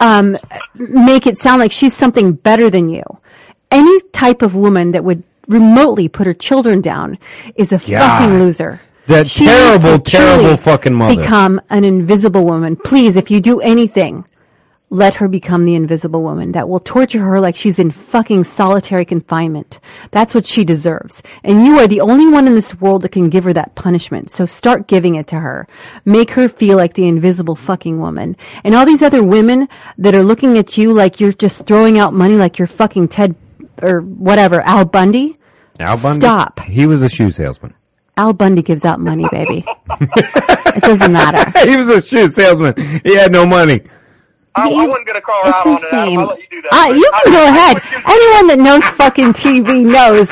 um, 0.00 0.36
make 0.74 1.26
it 1.26 1.38
sound 1.38 1.60
like 1.60 1.72
she's 1.72 1.96
something 1.96 2.32
better 2.32 2.70
than 2.70 2.88
you. 2.88 3.02
Any 3.70 4.00
type 4.12 4.42
of 4.42 4.54
woman 4.54 4.92
that 4.92 5.04
would 5.04 5.22
remotely 5.50 6.08
put 6.08 6.26
her 6.26 6.34
children 6.34 6.80
down 6.80 7.18
is 7.56 7.72
a 7.72 7.78
fucking 7.78 8.38
loser. 8.38 8.80
That 9.06 9.28
She 9.28 9.44
terrible, 9.44 9.98
terrible 9.98 10.56
fucking 10.56 10.94
mother. 10.94 11.20
Become 11.20 11.60
an 11.68 11.84
invisible 11.84 12.44
woman. 12.44 12.76
Please, 12.76 13.16
if 13.16 13.30
you 13.30 13.40
do 13.40 13.60
anything, 13.60 14.24
let 14.92 15.14
her 15.14 15.28
become 15.28 15.64
the 15.64 15.76
invisible 15.76 16.22
woman 16.22 16.52
that 16.52 16.68
will 16.68 16.80
torture 16.80 17.20
her 17.20 17.40
like 17.40 17.54
she's 17.56 17.78
in 17.78 17.92
fucking 17.92 18.44
solitary 18.44 19.04
confinement. 19.04 19.78
That's 20.10 20.34
what 20.34 20.46
she 20.46 20.64
deserves. 20.64 21.22
And 21.44 21.64
you 21.64 21.78
are 21.78 21.86
the 21.86 22.00
only 22.00 22.26
one 22.26 22.48
in 22.48 22.56
this 22.56 22.74
world 22.80 23.02
that 23.02 23.12
can 23.12 23.30
give 23.30 23.44
her 23.44 23.52
that 23.52 23.76
punishment. 23.76 24.32
So 24.32 24.46
start 24.46 24.88
giving 24.88 25.14
it 25.14 25.28
to 25.28 25.36
her. 25.36 25.68
Make 26.04 26.32
her 26.32 26.48
feel 26.48 26.76
like 26.76 26.94
the 26.94 27.06
invisible 27.06 27.56
fucking 27.56 28.00
woman. 28.00 28.36
And 28.64 28.74
all 28.74 28.84
these 28.84 29.02
other 29.02 29.22
women 29.22 29.68
that 29.98 30.14
are 30.14 30.24
looking 30.24 30.58
at 30.58 30.76
you 30.76 30.92
like 30.92 31.20
you're 31.20 31.32
just 31.32 31.66
throwing 31.66 31.98
out 31.98 32.12
money 32.12 32.34
like 32.34 32.58
you're 32.58 32.68
fucking 32.68 33.08
Ted 33.08 33.36
or 33.82 34.00
whatever, 34.00 34.60
Al 34.62 34.84
Bundy. 34.84 35.38
Al 35.80 35.96
Bundy? 35.96 36.20
Stop. 36.20 36.60
He 36.60 36.86
was 36.86 37.02
a 37.02 37.08
shoe 37.08 37.30
salesman. 37.30 37.74
Al 38.16 38.32
Bundy 38.32 38.62
gives 38.62 38.84
out 38.84 39.00
money, 39.00 39.26
baby. 39.30 39.64
it 40.00 40.82
doesn't 40.82 41.12
matter. 41.12 41.50
he 41.70 41.76
was 41.76 41.88
a 41.88 42.02
shoe 42.02 42.28
salesman. 42.28 42.74
He 43.04 43.16
had 43.16 43.32
no 43.32 43.46
money. 43.46 43.80
I, 44.56 44.68
I 44.68 44.86
wasn't 44.86 45.06
gonna 45.06 45.20
call 45.20 45.44
her 45.44 45.50
out 45.54 45.66
on 45.66 45.76
it. 45.76 45.92
Adam. 45.92 46.18
I'll 46.18 46.26
let 46.26 46.38
you 46.40 46.46
do 46.50 46.62
that. 46.62 46.72
Uh, 46.72 46.92
you 46.94 47.10
I- 47.14 47.22
can 47.22 47.32
go 47.32 47.38
I- 47.38 47.48
ahead. 47.48 47.76
you're 47.92 48.02
saying- 48.02 48.18
Anyone 48.20 48.46
that 48.48 48.58
knows 48.58 48.84
fucking 48.96 49.32
TV 49.34 49.84
knows 49.84 50.28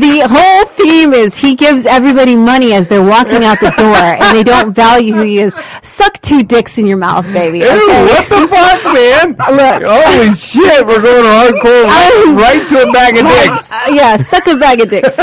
the 0.00 0.22
whole 0.30 0.64
theme 0.76 1.12
is 1.12 1.36
he 1.36 1.54
gives 1.54 1.84
everybody 1.84 2.36
money 2.36 2.72
as 2.74 2.88
they're 2.88 3.02
walking 3.04 3.44
out 3.44 3.58
the 3.60 3.70
door 3.76 3.96
and 3.96 4.36
they 4.36 4.42
don't 4.44 4.72
value 4.86 5.14
who 5.14 5.22
he 5.24 5.40
is. 5.40 5.52
Suck 5.82 6.20
two 6.22 6.42
dicks 6.42 6.78
in 6.78 6.86
your 6.86 6.96
mouth, 6.96 7.26
baby. 7.32 7.58
Ew, 7.58 7.66
okay? 7.66 8.04
what 8.06 8.28
the 8.28 8.48
fuck, 8.48 8.84
man? 8.94 9.28
Look. 9.36 9.82
Holy 9.84 10.34
shit, 10.34 10.86
we're 10.86 11.02
going 11.02 11.22
to 11.24 11.28
hardcore 11.28 11.84
right, 11.84 12.34
right 12.36 12.68
to 12.68 12.82
a 12.88 12.92
bag 12.92 13.18
of 13.18 13.26
dicks. 13.26 13.72
Uh, 13.72 13.90
yeah, 13.92 14.22
suck 14.24 14.46
a 14.46 14.56
bag 14.56 14.80
of 14.80 14.88
dicks. 14.90 15.16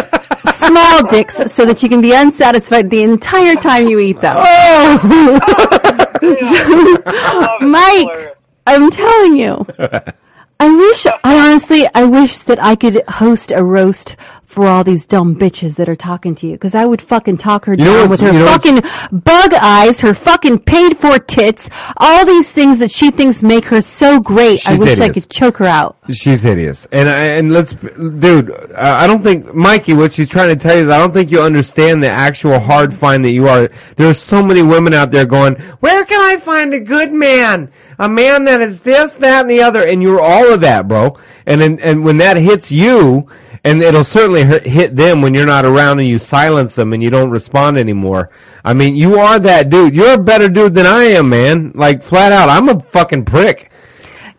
Small 0.57 1.03
dicks 1.07 1.38
so 1.53 1.65
that 1.65 1.81
you 1.81 1.89
can 1.89 2.01
be 2.01 2.14
unsatisfied 2.14 2.89
the 2.89 3.01
entire 3.03 3.55
time 3.55 3.88
you 3.88 3.99
eat 3.99 4.19
them. 4.22 4.35
I 4.39 5.93
Mike, 7.61 8.38
I'm 8.65 8.91
telling 8.91 9.38
you. 9.38 9.65
I 10.60 10.76
wish, 10.76 11.06
I 11.06 11.49
honestly, 11.49 11.88
I 11.94 12.03
wish 12.06 12.39
that 12.39 12.61
I 12.61 12.76
could 12.76 13.03
host 13.07 13.52
a 13.52 13.64
roast 13.64 14.15
for 14.58 14.66
all 14.66 14.84
these 14.84 15.06
dumb 15.06 15.36
bitches 15.36 15.76
that 15.76 15.88
are 15.88 15.96
talking 15.96 16.34
to 16.34 16.48
you 16.48 16.54
because 16.54 16.74
I 16.74 16.84
would 16.84 17.00
fucking 17.00 17.38
talk 17.38 17.66
her 17.66 17.76
know 17.76 18.00
down 18.00 18.10
with 18.10 18.22
her 18.22 18.32
you 18.34 18.44
fucking 18.48 18.82
bug 19.12 19.54
eyes, 19.54 20.00
her 20.02 20.16
fucking 20.16 20.58
paid 20.62 20.98
for 20.98 21.20
tits, 21.20 21.70
all 21.98 22.26
these 22.26 22.52
things 22.52 22.80
that 22.80 22.90
she 22.90 23.12
thinks 23.12 23.44
make 23.44 23.66
her 23.66 23.84
so 23.84 24.20
great. 24.20 24.68
I 24.68 24.72
She's 24.72 24.80
wish 24.80 25.00
I 25.00 25.10
could 25.10 25.30
choke 25.30 25.58
her 25.58 25.68
out. 25.68 25.98
She's 26.10 26.42
hideous, 26.42 26.88
and 26.92 27.08
I- 27.08 27.26
and 27.38 27.54
let's, 27.54 27.74
dude. 27.74 28.52
I 28.76 29.04
I 29.04 29.06
don't 29.06 29.22
think 29.22 29.54
Mikey. 29.54 29.94
What 29.94 30.12
she's 30.12 30.28
trying 30.28 30.50
to 30.50 30.56
tell 30.56 30.76
you 30.76 30.86
is, 30.86 30.90
I 30.90 30.98
don't 30.98 31.14
think 31.14 31.30
you 31.30 31.40
understand 31.40 32.02
the 32.02 32.10
actual 32.10 32.58
hard 32.60 32.96
find 32.96 33.24
that 33.26 33.34
you 33.34 33.48
are. 33.48 33.70
There 33.96 34.10
are 34.10 34.16
so 34.16 34.42
many 34.42 34.64
women 34.64 34.96
out 34.96 35.12
there 35.12 35.26
going, 35.26 35.54
"Where 35.82 36.04
can 36.04 36.20
I 36.20 36.40
find 36.40 36.74
a 36.74 36.80
good 36.80 37.14
man? 37.14 37.70
A 38.00 38.10
man 38.10 38.46
that 38.46 38.62
is 38.62 38.80
this, 38.80 39.14
that, 39.20 39.42
and 39.42 39.50
the 39.52 39.62
other." 39.62 39.84
And 39.84 40.02
you're 40.02 40.20
all 40.20 40.52
of 40.52 40.62
that, 40.62 40.88
bro. 40.88 41.16
And 41.46 41.62
then, 41.62 41.80
and 41.80 42.04
when 42.04 42.18
that 42.18 42.38
hits 42.38 42.72
you, 42.72 43.28
and 43.64 43.82
it'll 43.82 44.04
certainly 44.04 44.44
hit, 44.44 44.96
them 44.96 45.22
when 45.22 45.34
you're 45.34 45.46
not 45.46 45.66
around 45.66 46.00
and 46.00 46.08
you 46.08 46.20
silence 46.20 46.76
them 46.76 46.94
and 46.94 47.04
you 47.04 47.10
don't 47.10 47.30
respond 47.30 47.78
anymore. 47.78 48.30
I 48.64 48.74
mean, 48.74 48.96
you 48.96 49.18
are 49.20 49.40
that 49.40 49.70
dude. 49.70 49.96
You're 49.96 50.14
a 50.14 50.24
better 50.24 50.50
dude 50.50 50.76
than 50.76 50.86
I 50.86 51.04
am, 51.04 51.30
man. 51.30 51.72
Like 51.76 52.04
flat 52.04 52.32
out, 52.32 52.50
I'm 52.50 52.70
a 52.70 52.80
fucking 52.80 53.26
prick. 53.26 53.72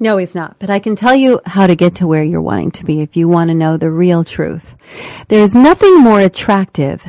No, 0.00 0.16
he's 0.16 0.34
not. 0.34 0.56
But 0.58 0.70
I 0.70 0.78
can 0.78 0.96
tell 0.96 1.14
you 1.14 1.40
how 1.44 1.66
to 1.66 1.74
get 1.74 1.96
to 1.96 2.06
where 2.06 2.22
you're 2.22 2.40
wanting 2.40 2.70
to 2.72 2.84
be 2.84 3.00
if 3.00 3.16
you 3.16 3.28
want 3.28 3.48
to 3.48 3.54
know 3.54 3.76
the 3.76 3.90
real 3.90 4.24
truth. 4.24 4.74
There's 5.28 5.54
nothing 5.54 6.00
more 6.00 6.20
attractive 6.20 7.02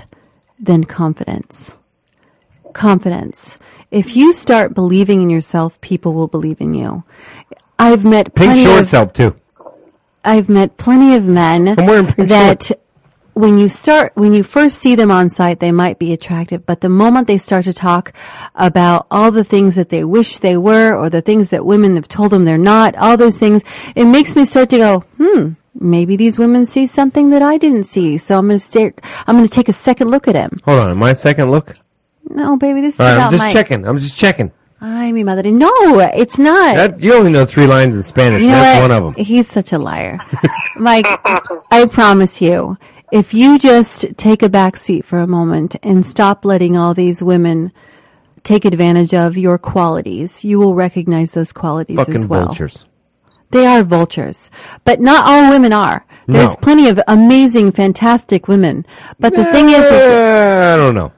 than 0.59 0.83
confidence. 0.83 1.73
Confidence. 2.73 3.57
If 3.91 4.15
you 4.15 4.33
start 4.33 4.73
believing 4.73 5.21
in 5.21 5.29
yourself, 5.29 5.79
people 5.81 6.13
will 6.13 6.27
believe 6.27 6.61
in 6.61 6.73
you. 6.73 7.03
I've 7.77 8.05
met 8.05 8.35
Pink 8.35 8.65
shorts 8.65 8.89
of 8.89 8.97
help 8.97 9.13
too. 9.13 9.35
I've 10.23 10.49
met 10.49 10.77
plenty 10.77 11.15
of 11.15 11.23
men 11.23 11.79
I'm 11.79 11.85
wearing 11.85 12.07
pink 12.07 12.29
that 12.29 12.71
when 13.33 13.57
you 13.57 13.69
start 13.69 14.11
when 14.15 14.33
you 14.33 14.43
first 14.43 14.79
see 14.79 14.95
them 14.95 15.11
on 15.11 15.29
site 15.29 15.59
they 15.61 15.71
might 15.71 15.97
be 15.97 16.11
attractive 16.11 16.65
but 16.65 16.81
the 16.81 16.89
moment 16.89 17.25
they 17.27 17.37
start 17.37 17.63
to 17.65 17.73
talk 17.73 18.11
about 18.55 19.07
all 19.09 19.31
the 19.31 19.43
things 19.45 19.75
that 19.75 19.89
they 19.89 20.03
wish 20.03 20.39
they 20.39 20.57
were 20.57 20.93
or 20.93 21.09
the 21.09 21.21
things 21.21 21.49
that 21.49 21.65
women 21.65 21.95
have 21.95 22.07
told 22.07 22.31
them 22.31 22.43
they're 22.43 22.57
not 22.57 22.95
all 22.97 23.15
those 23.15 23.37
things 23.37 23.63
it 23.95 24.05
makes 24.05 24.35
me 24.35 24.43
start 24.43 24.69
to 24.69 24.77
go 24.77 24.99
hmm 25.17 25.49
maybe 25.73 26.17
these 26.17 26.37
women 26.37 26.65
see 26.65 26.85
something 26.85 27.29
that 27.29 27.41
I 27.41 27.57
didn't 27.57 27.85
see 27.85 28.17
so 28.17 28.37
I'm 28.37 28.47
going 28.47 28.59
to 28.59 28.65
start 28.65 28.99
I'm 29.25 29.37
going 29.37 29.47
to 29.47 29.53
take 29.53 29.69
a 29.69 29.73
second 29.73 30.09
look 30.09 30.27
at 30.27 30.35
him 30.35 30.59
Hold 30.65 30.79
on, 30.79 30.97
my 30.97 31.13
second 31.13 31.49
look. 31.51 31.75
no 32.29 32.57
baby 32.57 32.81
this 32.81 32.95
is 32.95 32.99
right, 32.99 33.13
about 33.13 33.25
I'm 33.27 33.31
just 33.31 33.43
my 33.43 33.53
checking. 33.53 33.87
I'm 33.87 33.97
just 33.99 34.17
checking. 34.17 34.51
Ay, 34.81 35.11
mi 35.11 35.23
madre 35.23 35.51
no 35.51 35.99
it's 35.99 36.37
not 36.39 36.75
That 36.75 36.99
you 37.01 37.13
only 37.13 37.31
know 37.31 37.45
three 37.45 37.67
lines 37.67 37.95
in 37.95 38.03
Spanish. 38.03 38.41
You 38.41 38.47
know 38.49 38.55
that's 38.55 38.81
what? 38.81 38.89
one 38.89 39.03
of 39.09 39.15
them. 39.15 39.25
He's 39.25 39.47
such 39.49 39.73
a 39.73 39.77
liar. 39.77 40.17
Mike, 40.77 41.05
I 41.71 41.85
promise 41.91 42.39
you, 42.41 42.77
if 43.11 43.33
you 43.33 43.59
just 43.59 44.05
take 44.17 44.41
a 44.41 44.49
back 44.49 44.77
seat 44.77 45.05
for 45.05 45.19
a 45.19 45.27
moment 45.27 45.75
and 45.83 46.05
stop 46.07 46.45
letting 46.45 46.77
all 46.77 46.93
these 46.93 47.21
women 47.21 47.73
take 48.43 48.63
advantage 48.63 49.13
of 49.13 49.35
your 49.35 49.57
qualities, 49.57 50.45
you 50.45 50.59
will 50.59 50.75
recognize 50.75 51.31
those 51.31 51.51
qualities 51.51 51.99
as 51.99 52.25
well. 52.25 52.45
vultures. 52.45 52.85
They 53.51 53.65
are 53.65 53.83
vultures, 53.83 54.49
but 54.85 55.01
not 55.01 55.25
all 55.27 55.51
women 55.51 55.73
are. 55.73 56.05
There's 56.27 56.51
No. 56.51 56.55
plenty 56.61 56.87
of 56.87 57.01
amazing, 57.07 57.71
fantastic 57.73 58.47
women. 58.47 58.85
But 59.19 59.33
the 59.35 59.43
thing 59.45 59.69
is, 59.69 59.83
is 59.83 59.91
I 59.91 60.77
don't 60.77 60.95
know. 60.95 61.11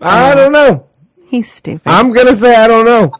I 0.00 0.34
don't 0.36 0.52
know. 0.52 0.86
He's 1.34 1.50
stupid. 1.52 1.82
I'm 1.86 2.12
gonna 2.12 2.34
say 2.34 2.54
I 2.54 2.66
don't 2.66 2.84
know. 2.86 3.12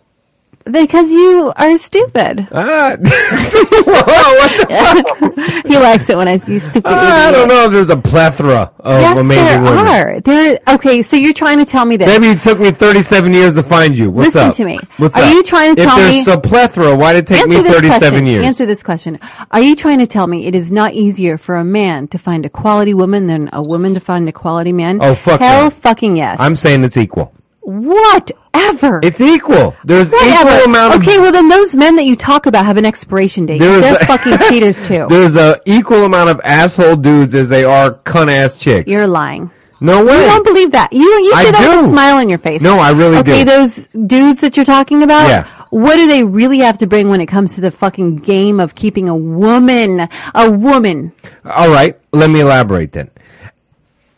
because 0.71 1.11
you 1.13 1.53
are 1.57 1.77
stupid. 1.77 2.49
Ah, 2.51 2.97
Whoa, 2.97 3.03
what 4.41 4.69
the- 4.69 5.63
he 5.67 5.77
likes 5.77 6.09
it 6.09 6.17
when 6.17 6.27
I 6.29 6.39
see 6.39 6.59
stupid. 6.59 6.87
I 6.87 7.31
don't 7.31 7.49
know 7.49 7.65
if 7.67 7.73
there's 7.73 7.91
a 7.91 7.97
plethora 7.99 8.71
of 8.79 9.01
Yes, 9.01 9.19
amazing 9.19 9.45
there 9.45 9.63
women. 9.63 9.87
are. 9.87 10.21
There. 10.21 10.59
Okay, 10.69 11.03
so 11.03 11.17
you're 11.17 11.35
trying 11.35 11.59
to 11.59 11.67
tell 11.67 11.85
me 11.85 11.97
this. 11.99 12.07
Maybe 12.09 12.29
it 12.33 12.41
took 12.41 12.59
me 12.59 12.71
37 12.71 13.35
years 13.35 13.55
to 13.55 13.63
find 13.63 13.97
you. 13.99 14.11
What's 14.11 14.35
Listen 14.35 14.49
up? 14.51 14.57
to 14.57 14.65
me. 14.65 14.79
What's 14.97 15.17
Are 15.17 15.23
up? 15.23 15.33
you 15.35 15.43
trying 15.43 15.77
to 15.77 15.83
if 15.83 15.89
tell 15.89 15.97
there's 15.99 16.29
a 16.29 16.39
plethora, 16.41 16.97
why 16.97 17.13
did 17.13 17.25
it 17.25 17.27
take 17.35 17.47
me 17.47 17.57
37 17.57 17.91
question. 17.91 18.27
years? 18.27 18.45
Answer 18.47 18.65
this 18.67 18.83
question. 18.83 19.19
Are 19.51 19.61
you 19.61 19.77
trying 19.77 19.99
to 19.99 20.07
tell 20.07 20.27
me 20.27 20.47
it 20.47 20.55
is 20.55 20.73
not 20.73 20.95
easier 20.95 21.37
for 21.37 21.57
a 21.57 21.65
man 21.65 22.09
to 22.09 22.19
find 22.19 22.47
a 22.47 22.51
quality 22.51 22.95
woman 22.95 23.27
than 23.27 23.51
a 23.53 23.63
woman 23.63 23.93
to 23.95 24.01
find 24.01 24.27
a 24.29 24.33
quality 24.33 24.73
man? 24.73 24.99
Oh, 25.03 25.15
fuck 25.15 25.41
Hell 25.41 25.65
no. 25.65 25.71
fucking 25.71 26.17
yes. 26.17 26.37
I'm 26.41 26.57
saying 26.57 26.85
it's 26.85 26.97
equal. 26.97 27.35
Whatever. 27.65 29.01
It's 29.03 29.21
equal. 29.21 29.75
There's 29.85 30.13
Whatever. 30.13 30.51
equal 30.51 30.65
amount 30.71 30.95
of 30.95 31.01
okay, 31.01 31.19
well 31.19 31.33
then 31.33 31.49
those 31.49 31.75
men 31.75 31.97
that 31.97 32.05
you 32.05 32.15
talk 32.17 32.47
about 32.47 32.65
have 32.67 32.77
an 32.77 32.85
expiration 32.87 33.47
date. 33.47 33.59
There's 33.59 33.83
They're 33.83 33.97
a- 33.97 34.07
fucking 34.07 34.39
cheaters 34.49 34.83
too. 34.87 35.07
There's 35.09 35.37
a 35.37 35.61
equal 35.65 36.05
amount 36.05 36.31
of 36.31 36.41
asshole 36.45 36.97
dudes 36.97 37.35
as 37.35 37.49
they 37.49 37.65
are 37.65 37.93
cunt 37.93 38.31
ass 38.31 38.57
chicks. 38.57 38.91
You're 38.91 39.07
lying. 39.07 39.51
no 39.81 40.05
way. 40.05 40.19
You 40.21 40.27
don't 40.27 40.45
believe 40.45 40.73
that. 40.73 40.93
You 40.93 41.01
you 41.03 41.33
I 41.35 41.45
say 41.45 41.51
that 41.53 41.77
with 41.77 41.87
a 41.87 41.89
smile 41.91 42.17
on 42.17 42.29
your 42.29 42.39
face. 42.39 42.61
No, 42.61 42.79
I 42.79 42.91
really 42.93 43.17
okay, 43.19 43.23
do. 43.23 43.33
Okay, 43.33 43.45
those 43.45 43.87
dudes 44.07 44.41
that 44.43 44.57
you're 44.57 44.65
talking 44.67 45.03
about. 45.03 45.29
Yeah. 45.29 45.49
What 45.71 45.97
do 45.97 46.07
they 46.07 46.23
really 46.23 46.59
have 46.59 46.79
to 46.79 46.87
bring 46.87 47.09
when 47.09 47.21
it 47.21 47.27
comes 47.27 47.55
to 47.57 47.61
the 47.61 47.73
fucking 47.73 48.19
game 48.19 48.61
of 48.61 48.77
keeping 48.77 49.09
a 49.09 49.17
woman, 49.17 50.09
a 50.33 50.49
woman? 50.51 51.13
All 51.45 51.69
right, 51.71 51.99
let 52.13 52.31
me 52.31 52.41
elaborate 52.41 52.93
then. 52.93 53.11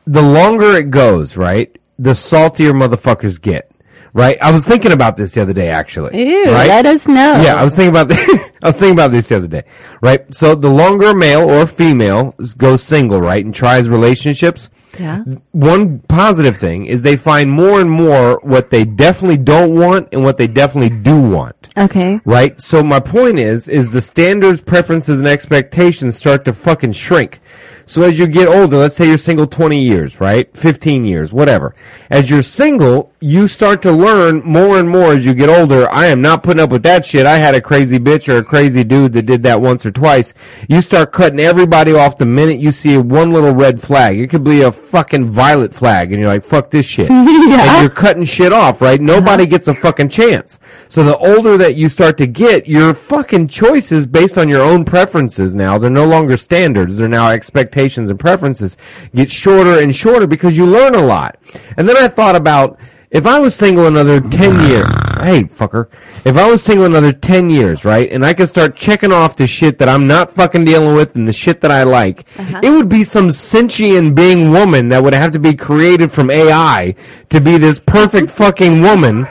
The 0.06 0.20
longer 0.20 0.76
it 0.76 0.90
goes, 0.90 1.36
right, 1.38 1.74
the 1.98 2.14
saltier 2.14 2.72
motherfuckers 2.72 3.40
get. 3.40 3.70
Right? 4.12 4.38
I 4.40 4.50
was 4.50 4.64
thinking 4.64 4.92
about 4.92 5.18
this 5.18 5.34
the 5.34 5.42
other 5.42 5.52
day 5.52 5.68
actually. 5.68 6.26
Ew, 6.26 6.44
right? 6.46 6.68
let 6.68 6.86
us 6.86 7.06
know. 7.06 7.42
Yeah, 7.42 7.56
I 7.56 7.64
was 7.64 7.74
thinking 7.76 7.90
about 7.94 8.10
I 8.62 8.66
was 8.66 8.74
thinking 8.76 8.92
about 8.94 9.10
this 9.10 9.28
the 9.28 9.36
other 9.36 9.46
day. 9.46 9.64
Right? 10.00 10.32
So 10.34 10.54
the 10.54 10.70
longer 10.70 11.12
male 11.14 11.50
or 11.50 11.66
female 11.66 12.34
goes 12.56 12.82
single, 12.82 13.20
right, 13.20 13.44
and 13.44 13.54
tries 13.54 13.90
relationships, 13.90 14.70
Yeah. 14.98 15.22
one 15.52 15.98
positive 16.08 16.56
thing 16.56 16.86
is 16.86 17.02
they 17.02 17.16
find 17.18 17.50
more 17.50 17.78
and 17.82 17.90
more 17.90 18.40
what 18.42 18.70
they 18.70 18.86
definitely 18.86 19.36
don't 19.36 19.74
want 19.74 20.08
and 20.12 20.24
what 20.24 20.38
they 20.38 20.46
definitely 20.46 20.98
do 20.98 21.20
want 21.20 21.68
Okay. 21.76 22.18
right? 22.24 22.58
So 22.58 22.82
my 22.82 23.00
point 23.00 23.38
is, 23.38 23.68
is 23.68 23.90
the 23.90 24.00
standards, 24.00 24.62
preferences, 24.62 25.18
and 25.18 25.28
expectations 25.28 26.16
start 26.16 26.46
to 26.46 26.54
fucking 26.54 26.92
shrink. 26.92 27.40
So 27.88 28.02
as 28.02 28.18
you 28.18 28.26
get 28.26 28.48
older, 28.48 28.78
let's 28.78 28.96
say 28.96 29.06
you're 29.06 29.16
single 29.16 29.46
20 29.46 29.80
years, 29.80 30.20
right? 30.20 30.54
15 30.56 31.04
years, 31.04 31.32
whatever. 31.32 31.72
As 32.10 32.28
you're 32.28 32.42
single, 32.42 33.12
you 33.20 33.46
start 33.46 33.80
to 33.82 33.92
learn 33.92 34.42
more 34.44 34.80
and 34.80 34.88
more 34.88 35.12
as 35.12 35.24
you 35.24 35.34
get 35.34 35.48
older. 35.48 35.88
I 35.92 36.06
am 36.06 36.20
not 36.20 36.42
putting 36.42 36.60
up 36.60 36.70
with 36.70 36.82
that 36.82 37.06
shit. 37.06 37.26
I 37.26 37.38
had 37.38 37.54
a 37.54 37.60
crazy 37.60 38.00
bitch 38.00 38.28
or 38.28 38.38
a 38.38 38.44
crazy 38.44 38.82
dude 38.82 39.12
that 39.12 39.26
did 39.26 39.44
that 39.44 39.60
once 39.60 39.86
or 39.86 39.92
twice. 39.92 40.34
You 40.68 40.82
start 40.82 41.12
cutting 41.12 41.38
everybody 41.38 41.92
off 41.92 42.18
the 42.18 42.26
minute 42.26 42.58
you 42.58 42.72
see 42.72 42.98
one 42.98 43.30
little 43.30 43.54
red 43.54 43.80
flag. 43.80 44.18
It 44.18 44.30
could 44.30 44.42
be 44.42 44.62
a 44.62 44.72
fucking 44.72 45.30
violet 45.30 45.72
flag 45.72 46.10
and 46.10 46.20
you're 46.20 46.32
like, 46.32 46.44
fuck 46.44 46.70
this 46.70 46.86
shit. 46.86 47.08
And 47.56 47.80
you're 47.80 47.90
cutting 47.90 48.24
shit 48.24 48.52
off, 48.52 48.82
right? 48.82 49.00
Nobody 49.00 49.44
uh-huh. 49.44 49.50
gets 49.50 49.68
a 49.68 49.74
fucking 49.74 50.10
chance. 50.10 50.58
So 50.88 51.04
the 51.04 51.16
older 51.16 51.56
that 51.56 51.76
you 51.76 51.88
start 51.88 52.18
to 52.18 52.26
get, 52.26 52.66
your 52.66 52.92
fucking 52.92 53.48
choices 53.48 54.06
based 54.06 54.36
on 54.36 54.48
your 54.48 54.62
own 54.62 54.84
preferences 54.84 55.54
now, 55.54 55.78
they're 55.78 55.88
no 55.88 56.06
longer 56.06 56.36
standards. 56.36 56.96
They're 56.96 57.08
now 57.08 57.30
expectations 57.30 57.75
and 57.76 58.18
preferences 58.18 58.76
get 59.14 59.30
shorter 59.30 59.80
and 59.80 59.94
shorter 59.94 60.26
because 60.26 60.56
you 60.56 60.66
learn 60.66 60.94
a 60.94 61.02
lot. 61.02 61.38
And 61.76 61.88
then 61.88 61.96
I 61.96 62.08
thought 62.08 62.34
about 62.34 62.78
if 63.10 63.26
I 63.26 63.38
was 63.38 63.54
single 63.54 63.86
another 63.86 64.20
10 64.20 64.68
years, 64.68 64.86
hey, 65.20 65.44
fucker, 65.44 65.88
if 66.24 66.36
I 66.36 66.50
was 66.50 66.62
single 66.62 66.86
another 66.86 67.12
10 67.12 67.50
years, 67.50 67.84
right, 67.84 68.10
and 68.10 68.26
I 68.26 68.34
could 68.34 68.48
start 68.48 68.74
checking 68.74 69.12
off 69.12 69.36
the 69.36 69.46
shit 69.46 69.78
that 69.78 69.88
I'm 69.88 70.06
not 70.06 70.32
fucking 70.32 70.64
dealing 70.64 70.94
with 70.94 71.14
and 71.14 71.26
the 71.26 71.32
shit 71.32 71.60
that 71.60 71.70
I 71.70 71.84
like, 71.84 72.26
uh-huh. 72.36 72.60
it 72.62 72.70
would 72.70 72.88
be 72.88 73.04
some 73.04 73.30
sentient 73.30 74.16
being 74.16 74.50
woman 74.50 74.88
that 74.88 75.02
would 75.02 75.14
have 75.14 75.32
to 75.32 75.38
be 75.38 75.54
created 75.54 76.10
from 76.10 76.30
AI 76.30 76.96
to 77.30 77.40
be 77.40 77.58
this 77.58 77.78
perfect 77.78 78.30
fucking 78.30 78.82
woman. 78.82 79.26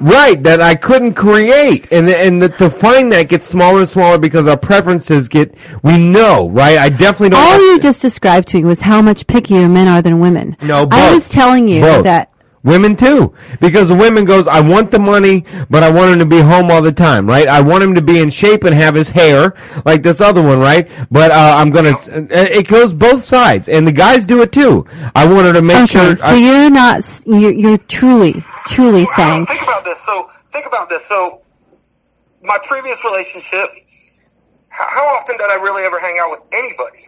Right, 0.00 0.42
that 0.42 0.60
I 0.60 0.74
couldn't 0.74 1.14
create, 1.14 1.86
and 1.92 2.08
and 2.08 2.42
the, 2.42 2.48
to 2.48 2.68
find 2.68 3.12
that 3.12 3.28
gets 3.28 3.46
smaller 3.46 3.80
and 3.80 3.88
smaller 3.88 4.18
because 4.18 4.48
our 4.48 4.56
preferences 4.56 5.28
get. 5.28 5.54
We 5.84 5.98
know, 5.98 6.48
right? 6.50 6.76
I 6.78 6.88
definitely 6.88 7.30
don't. 7.30 7.40
All 7.44 7.58
you 7.70 7.76
to- 7.76 7.82
just 7.82 8.02
described 8.02 8.48
to 8.48 8.56
me 8.56 8.64
was 8.64 8.80
how 8.80 9.00
much 9.00 9.24
pickier 9.28 9.70
men 9.70 9.86
are 9.86 10.02
than 10.02 10.18
women. 10.18 10.56
No, 10.60 10.82
I 10.82 10.84
both. 10.86 11.14
was 11.14 11.28
telling 11.28 11.68
you 11.68 11.80
Both. 11.82 12.04
that 12.04 12.32
Women 12.64 12.96
too, 12.96 13.34
because 13.60 13.88
the 13.88 13.94
women 13.94 14.24
goes, 14.24 14.48
I 14.48 14.60
want 14.60 14.90
the 14.90 14.98
money, 14.98 15.44
but 15.70 15.82
I 15.82 15.90
want 15.90 16.12
him 16.14 16.18
to 16.20 16.26
be 16.26 16.40
home 16.40 16.70
all 16.70 16.80
the 16.82 16.92
time, 16.92 17.26
right? 17.28 17.46
I 17.46 17.60
want 17.60 17.84
him 17.84 17.94
to 17.94 18.02
be 18.02 18.18
in 18.20 18.30
shape 18.30 18.64
and 18.64 18.74
have 18.74 18.94
his 18.94 19.10
hair 19.10 19.54
like 19.84 20.02
this 20.02 20.20
other 20.20 20.42
one, 20.42 20.58
right? 20.60 20.88
But 21.10 21.30
uh, 21.30 21.54
I'm 21.58 21.70
gonna. 21.70 21.90
uh, 21.90 22.26
It 22.30 22.66
goes 22.68 22.94
both 22.94 23.22
sides, 23.22 23.68
and 23.68 23.86
the 23.86 23.92
guys 23.92 24.24
do 24.26 24.42
it 24.42 24.50
too. 24.52 24.86
I 25.14 25.26
wanted 25.30 25.52
to 25.54 25.62
make 25.62 25.76
okay, 25.84 25.86
sure. 25.86 26.16
so 26.16 26.24
I- 26.24 26.36
you're 26.36 26.70
not 26.70 27.04
you're, 27.26 27.52
you're 27.52 27.78
truly 27.78 28.42
truly 28.66 29.04
saying 29.14 29.46
Think 29.46 29.62
about 29.62 29.84
this. 29.84 30.00
So 30.06 30.28
think 30.52 30.66
about 30.66 30.88
this. 30.88 31.04
So 31.06 31.42
my 32.42 32.58
previous 32.64 33.02
relationship. 33.04 33.70
How 34.70 35.04
often 35.16 35.36
did 35.36 35.50
I 35.50 35.54
really 35.54 35.84
ever 35.84 36.00
hang 36.00 36.18
out 36.20 36.30
with 36.30 36.40
anybody? 36.52 37.04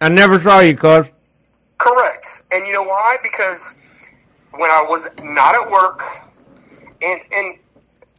I 0.00 0.08
never 0.08 0.40
saw 0.40 0.60
you, 0.60 0.76
cuz. 0.76 1.06
Correct. 1.78 2.42
And 2.50 2.66
you 2.66 2.72
know 2.72 2.82
why? 2.82 3.16
Because 3.22 3.74
when 4.58 4.70
I 4.70 4.84
was 4.88 5.08
not 5.22 5.54
at 5.54 5.70
work, 5.70 6.02
and 7.02 7.20
and 7.32 7.58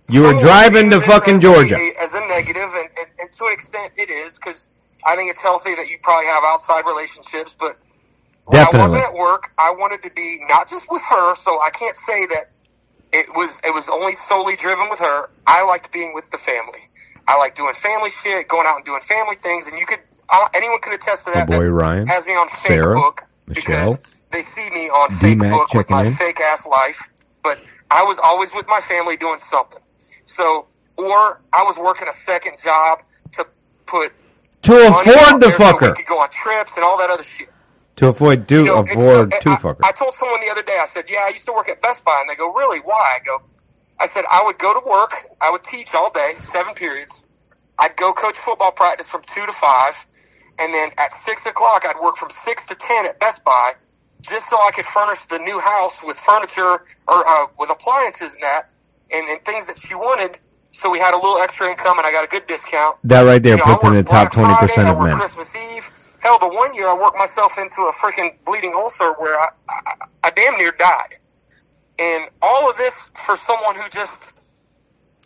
You 0.09 0.23
were 0.23 0.39
driving 0.39 0.89
to 0.91 1.01
fucking 1.01 1.35
as 1.35 1.41
Georgia. 1.41 1.75
a, 1.77 2.01
as 2.01 2.13
a 2.13 2.21
negative, 2.27 2.69
and, 2.75 2.89
and, 2.99 3.07
and 3.19 3.31
to 3.31 3.45
an 3.45 3.53
extent 3.53 3.93
it 3.97 4.09
is 4.09 4.35
because 4.35 4.69
I 5.05 5.15
think 5.15 5.29
it's 5.29 5.41
healthy 5.41 5.75
that 5.75 5.89
you 5.89 5.97
probably 6.01 6.27
have 6.27 6.43
outside 6.43 6.85
relationships, 6.85 7.55
but 7.59 7.77
when 8.45 8.61
I 8.61 8.69
wasn't 8.71 9.03
at 9.03 9.13
work, 9.13 9.51
I 9.57 9.71
wanted 9.71 10.03
to 10.03 10.11
be 10.11 10.39
not 10.47 10.69
just 10.69 10.91
with 10.91 11.01
her, 11.09 11.35
so 11.35 11.59
I 11.59 11.69
can't 11.71 11.95
say 11.95 12.27
that 12.27 12.51
it 13.11 13.27
was 13.35 13.59
it 13.63 13.73
was 13.73 13.89
only 13.89 14.13
solely 14.13 14.55
driven 14.55 14.89
with 14.89 14.99
her. 14.99 15.29
I 15.47 15.63
liked 15.65 15.91
being 15.91 16.13
with 16.13 16.29
the 16.31 16.37
family. 16.37 16.89
I 17.27 17.37
like 17.37 17.55
doing 17.55 17.73
family 17.73 18.11
shit, 18.11 18.47
going 18.47 18.67
out 18.67 18.75
and 18.77 18.85
doing 18.85 19.01
family 19.01 19.35
things, 19.41 19.67
and 19.67 19.79
you 19.79 19.85
could 19.85 19.99
uh, 20.29 20.47
anyone 20.53 20.79
could 20.81 20.93
attest 20.93 21.25
to 21.25 21.31
that. 21.33 21.49
My 21.49 21.57
boy 21.57 21.65
that 21.65 21.73
Ryan, 21.73 22.07
has 22.07 22.25
me 22.25 22.33
on 22.35 22.47
Sarah, 22.49 22.93
Facebook 22.93 23.19
Michelle, 23.47 23.93
because 23.95 24.14
they 24.31 24.41
see 24.41 24.69
me 24.71 24.89
on 24.89 25.09
D-Mac 25.19 25.51
Facebook 25.51 25.73
with 25.75 25.89
my 25.89 26.05
in. 26.05 26.13
fake 26.13 26.39
ass 26.41 26.65
life. 26.67 27.09
But 27.43 27.59
I 27.91 28.03
was 28.03 28.17
always 28.19 28.53
with 28.53 28.67
my 28.67 28.79
family 28.79 29.17
doing 29.17 29.39
something. 29.39 29.81
So, 30.25 30.67
or 30.97 31.41
I 31.53 31.63
was 31.63 31.77
working 31.77 32.07
a 32.07 32.13
second 32.13 32.57
job 32.61 32.99
to 33.33 33.45
put 33.85 34.11
To 34.63 34.87
afford 34.87 35.41
the 35.41 35.47
there 35.47 35.57
so 35.57 35.63
fucker. 35.63 35.95
could 35.95 36.05
go 36.05 36.19
on 36.19 36.29
trips 36.29 36.75
and 36.75 36.83
all 36.83 36.97
that 36.97 37.09
other 37.09 37.23
shit. 37.23 37.49
To 37.97 38.07
avoid 38.09 38.45
do 38.47 38.59
You 38.59 38.65
know, 38.65 38.79
afford 38.81 39.31
so- 39.31 39.37
eh, 39.37 39.39
two 39.41 39.51
I, 39.51 39.55
fucker. 39.57 39.79
I 39.83 39.91
told 39.91 40.15
someone 40.15 40.41
the 40.41 40.49
other 40.49 40.63
day, 40.63 40.77
I 40.81 40.85
said, 40.87 41.05
yeah, 41.09 41.19
I 41.25 41.29
used 41.29 41.45
to 41.45 41.53
work 41.53 41.69
at 41.69 41.81
Best 41.81 42.03
Buy. 42.03 42.17
And 42.19 42.29
they 42.29 42.35
go, 42.35 42.53
really? 42.53 42.79
Why? 42.79 43.17
I 43.21 43.23
go, 43.23 43.41
I 43.99 44.07
said, 44.07 44.25
I 44.29 44.41
would 44.45 44.57
go 44.57 44.73
to 44.77 44.85
work. 44.89 45.13
I 45.39 45.49
would 45.51 45.63
teach 45.63 45.93
all 45.93 46.11
day, 46.11 46.33
seven 46.39 46.73
periods. 46.73 47.23
I'd 47.77 47.95
go 47.95 48.11
coach 48.13 48.37
football 48.37 48.71
practice 48.71 49.07
from 49.07 49.21
two 49.23 49.45
to 49.45 49.53
five. 49.53 49.95
And 50.57 50.73
then 50.73 50.91
at 50.97 51.11
six 51.11 51.45
o'clock, 51.45 51.85
I'd 51.85 52.01
work 52.01 52.17
from 52.17 52.29
six 52.31 52.65
to 52.67 52.75
ten 52.75 53.05
at 53.05 53.19
Best 53.19 53.43
Buy 53.45 53.75
just 54.27 54.49
so 54.49 54.57
I 54.57 54.71
could 54.73 54.85
furnish 54.85 55.25
the 55.25 55.39
new 55.39 55.59
house 55.59 56.03
with 56.03 56.17
furniture 56.17 56.81
or 57.07 57.27
uh, 57.27 57.47
with 57.59 57.69
appliances 57.69 58.33
and 58.33 58.43
that 58.43 58.69
and, 59.11 59.27
and 59.29 59.43
things 59.45 59.65
that 59.67 59.77
she 59.77 59.95
wanted. 59.95 60.39
So 60.71 60.89
we 60.89 60.99
had 60.99 61.13
a 61.13 61.17
little 61.17 61.37
extra 61.37 61.69
income 61.69 61.97
and 61.99 62.05
I 62.05 62.11
got 62.11 62.25
a 62.25 62.27
good 62.27 62.47
discount. 62.47 62.97
that 63.05 63.21
right 63.21 63.41
there 63.41 63.57
You 63.57 63.63
puts 63.63 63.83
I 63.83 63.87
in 63.87 63.93
the 63.93 64.03
top 64.03 64.31
twenty 64.33 64.55
percent 64.55 64.89
of 64.89 64.99
men. 65.01 65.13
Christmas 65.15 65.55
Eve. 65.55 65.89
Hell, 66.19 66.39
the 66.39 66.49
one 66.49 66.73
year 66.73 66.87
I 66.87 66.97
worked 66.97 67.17
myself 67.17 67.57
into 67.57 67.81
a 67.83 67.93
freaking 67.93 68.35
bleeding 68.45 68.73
ulcer 68.73 69.13
where 69.13 69.39
I, 69.39 69.49
I, 69.69 69.93
I 70.23 70.29
damn 70.31 70.57
near 70.57 70.71
died. 70.71 71.17
And 71.99 72.29
all 72.41 72.69
of 72.69 72.75
this 72.77 73.09
for 73.25 73.35
someone 73.37 73.75
who 73.75 73.87
just 73.89 74.33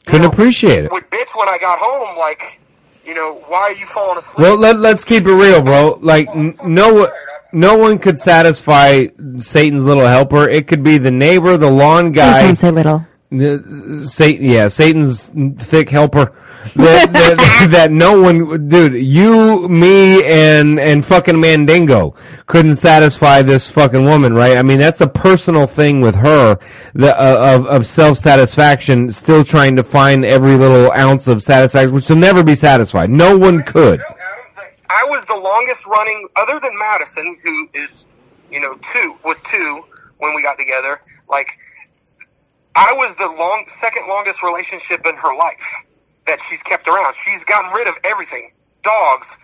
Couldn't 0.05 0.23
know, 0.23 0.29
appreciate 0.29 0.83
it. 0.85 0.91
would 0.91 1.09
bitch 1.09 1.35
when 1.37 1.47
I 1.47 1.57
got 1.57 1.79
home, 1.79 2.17
like, 2.17 2.59
you 3.05 3.15
know, 3.15 3.43
why 3.47 3.61
are 3.61 3.73
you 3.73 3.85
falling 3.87 4.17
asleep? 4.17 4.39
Well, 4.39 4.57
let, 4.57 4.77
let's 4.77 5.03
keep 5.03 5.25
it 5.25 5.33
real, 5.33 5.61
bro. 5.63 5.97
Like, 6.01 6.27
n- 6.27 6.57
no, 6.63 7.11
no 7.51 7.77
one 7.77 7.99
could 7.99 8.19
satisfy 8.19 9.07
Satan's 9.39 9.85
little 9.85 10.05
helper. 10.05 10.47
It 10.49 10.67
could 10.67 10.83
be 10.83 10.97
the 10.97 11.11
neighbor, 11.11 11.57
the 11.57 11.69
lawn 11.69 12.11
Please 12.13 12.17
guy, 12.17 12.41
don't 12.43 12.55
say 12.55 12.71
little. 12.71 13.05
the, 13.31 14.05
Satan. 14.07 14.45
Yeah, 14.45 14.67
Satan's 14.67 15.27
thick 15.57 15.89
helper. 15.89 16.33
That, 16.75 17.13
that, 17.13 17.67
that 17.71 17.91
no 17.91 18.21
one, 18.21 18.67
dude, 18.67 18.93
you, 18.93 19.67
me, 19.69 20.23
and 20.25 20.77
and 20.79 21.05
fucking 21.05 21.39
Mandingo 21.39 22.15
couldn't 22.47 22.75
satisfy 22.75 23.41
this 23.41 23.69
fucking 23.69 24.03
woman, 24.03 24.33
right? 24.33 24.57
I 24.57 24.61
mean, 24.61 24.77
that's 24.77 25.01
a 25.01 25.07
personal 25.07 25.67
thing 25.67 26.01
with 26.01 26.15
her, 26.15 26.59
the 26.93 27.17
uh, 27.17 27.55
of 27.55 27.65
of 27.65 27.85
self 27.85 28.17
satisfaction. 28.17 29.11
Still 29.11 29.43
trying 29.45 29.77
to 29.77 29.83
find 29.83 30.25
every 30.25 30.55
little 30.55 30.91
ounce 30.91 31.27
of 31.27 31.41
satisfaction, 31.41 31.93
which 31.93 32.09
will 32.09 32.17
never 32.17 32.43
be 32.43 32.55
satisfied. 32.55 33.09
No 33.09 33.37
one 33.37 33.63
could. 33.63 34.01
I 34.89 35.05
was 35.09 35.25
the 35.25 35.35
longest 35.35 35.85
running, 35.87 36.27
other 36.37 36.59
than 36.59 36.77
Madison, 36.79 37.37
who 37.43 37.69
is, 37.73 38.07
you 38.51 38.59
know, 38.61 38.75
two 38.93 39.17
was 39.25 39.41
two 39.43 39.83
when 40.19 40.35
we 40.35 40.41
got 40.43 40.57
together. 40.59 41.01
Like, 41.29 41.49
I 42.75 42.93
was 42.93 43.15
the 43.17 43.27
long, 43.27 43.65
second 43.81 44.07
longest 44.07 44.43
relationship 44.43 45.05
in 45.05 45.15
her 45.15 45.35
life 45.35 45.63
that 46.27 46.39
she's 46.49 46.63
kept 46.63 46.87
around. 46.87 47.15
She's 47.25 47.43
gotten 47.45 47.71
rid 47.73 47.87
of 47.87 47.95
everything: 48.03 48.51
dogs, 48.83 49.37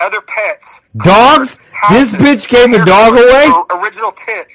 other 0.00 0.20
pets, 0.22 0.80
Dogs? 0.96 1.58
This 1.90 2.12
bitch 2.12 2.48
gave 2.48 2.72
the 2.72 2.84
dog 2.84 3.14
away? 3.14 3.46
Original 3.82 4.12
tits. 4.12 4.54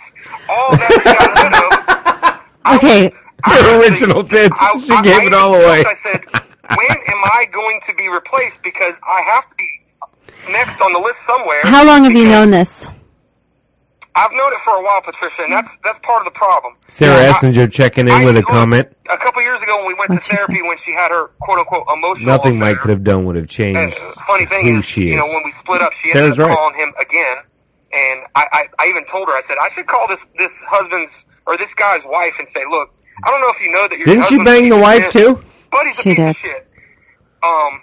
All 0.49 0.71
that 0.71 1.01
got 1.03 1.33
rid 1.43 1.53
of. 1.53 2.41
Okay. 2.75 3.11
Her 3.43 3.81
original 3.81 4.23
tits. 4.23 4.55
I- 4.59 4.79
She 4.79 4.93
I- 4.93 5.01
gave 5.03 5.23
I 5.23 5.25
it 5.27 5.33
all 5.33 5.55
away. 5.55 5.83
I 5.85 5.95
said, 5.95 6.21
when 6.77 6.87
am 6.89 7.21
I 7.25 7.45
going 7.51 7.81
to 7.87 7.95
be 7.95 8.07
replaced? 8.09 8.61
Because 8.63 8.99
I 9.07 9.21
have 9.23 9.47
to 9.49 9.55
be 9.55 9.69
next 10.49 10.81
on 10.81 10.93
the 10.93 10.99
list 10.99 11.19
somewhere. 11.25 11.61
How 11.63 11.85
long 11.85 12.03
have 12.03 12.13
you 12.13 12.25
known 12.27 12.51
this? 12.51 12.87
I've 14.13 14.31
known 14.33 14.51
it 14.51 14.59
for 14.59 14.73
a 14.75 14.83
while, 14.83 15.01
Patricia, 15.01 15.43
and 15.43 15.53
that's 15.53 15.69
that's 15.85 15.97
part 15.99 16.19
of 16.19 16.25
the 16.25 16.37
problem. 16.37 16.75
Sarah 16.89 17.29
I- 17.29 17.31
Essinger 17.31 17.71
checking 17.71 18.07
in 18.07 18.13
I- 18.13 18.25
with 18.25 18.37
a 18.37 18.43
comment. 18.43 18.89
A 19.09 19.17
couple 19.17 19.41
years 19.41 19.61
ago, 19.61 19.77
when 19.77 19.87
we 19.87 19.93
went 19.93 20.09
What'd 20.09 20.25
to 20.25 20.35
therapy, 20.35 20.55
say? 20.55 20.61
when 20.63 20.77
she 20.77 20.91
had 20.91 21.11
her 21.11 21.27
quote 21.39 21.59
unquote 21.59 21.85
emotional 21.95 22.27
Nothing 22.27 22.57
affair, 22.57 22.73
Mike 22.73 22.79
could 22.79 22.89
have 22.89 23.03
done 23.05 23.23
would 23.25 23.37
have 23.37 23.47
changed 23.47 23.97
uh, 23.97 24.11
funny 24.27 24.45
thing 24.45 24.65
who 24.67 24.79
is, 24.79 24.85
she 24.85 25.05
is. 25.05 25.11
you 25.11 25.15
know, 25.15 25.27
when 25.27 25.41
we 25.45 25.51
split 25.51 25.81
up, 25.81 25.93
she 25.93 26.09
Sarah's 26.11 26.31
ended 26.31 26.41
up 26.41 26.47
right. 26.49 26.57
calling 26.57 26.75
him 26.75 26.93
again, 26.99 27.37
and 27.93 28.19
I, 28.35 28.47
I, 28.51 28.67
I 28.79 28.87
even 28.89 29.05
told 29.05 29.29
her, 29.29 29.33
I 29.33 29.41
said, 29.41 29.55
I 29.61 29.69
should 29.69 29.87
call 29.87 30.05
this 30.09 30.25
this 30.37 30.51
husband's 30.67 31.25
or 31.45 31.55
this 31.55 31.73
guy's 31.75 32.03
wife 32.03 32.35
and 32.37 32.47
say, 32.49 32.63
look, 32.69 32.93
I 33.23 33.29
don't 33.31 33.39
know 33.39 33.49
if 33.49 33.61
you 33.61 33.71
know 33.71 33.87
that 33.87 33.97
your 33.97 34.05
Didn't 34.07 34.25
she 34.25 34.35
husband's 34.35 34.51
a 34.51 34.59
bang 34.59 34.69
the 34.69 34.77
wife 34.77 35.03
shit, 35.03 35.11
too? 35.13 35.43
But 35.71 35.85
he's 35.85 35.99
a 35.99 36.01
She 36.01 36.09
piece 36.09 36.15
did. 36.17 36.29
of 36.31 36.35
shit. 36.37 36.67
Um, 37.43 37.81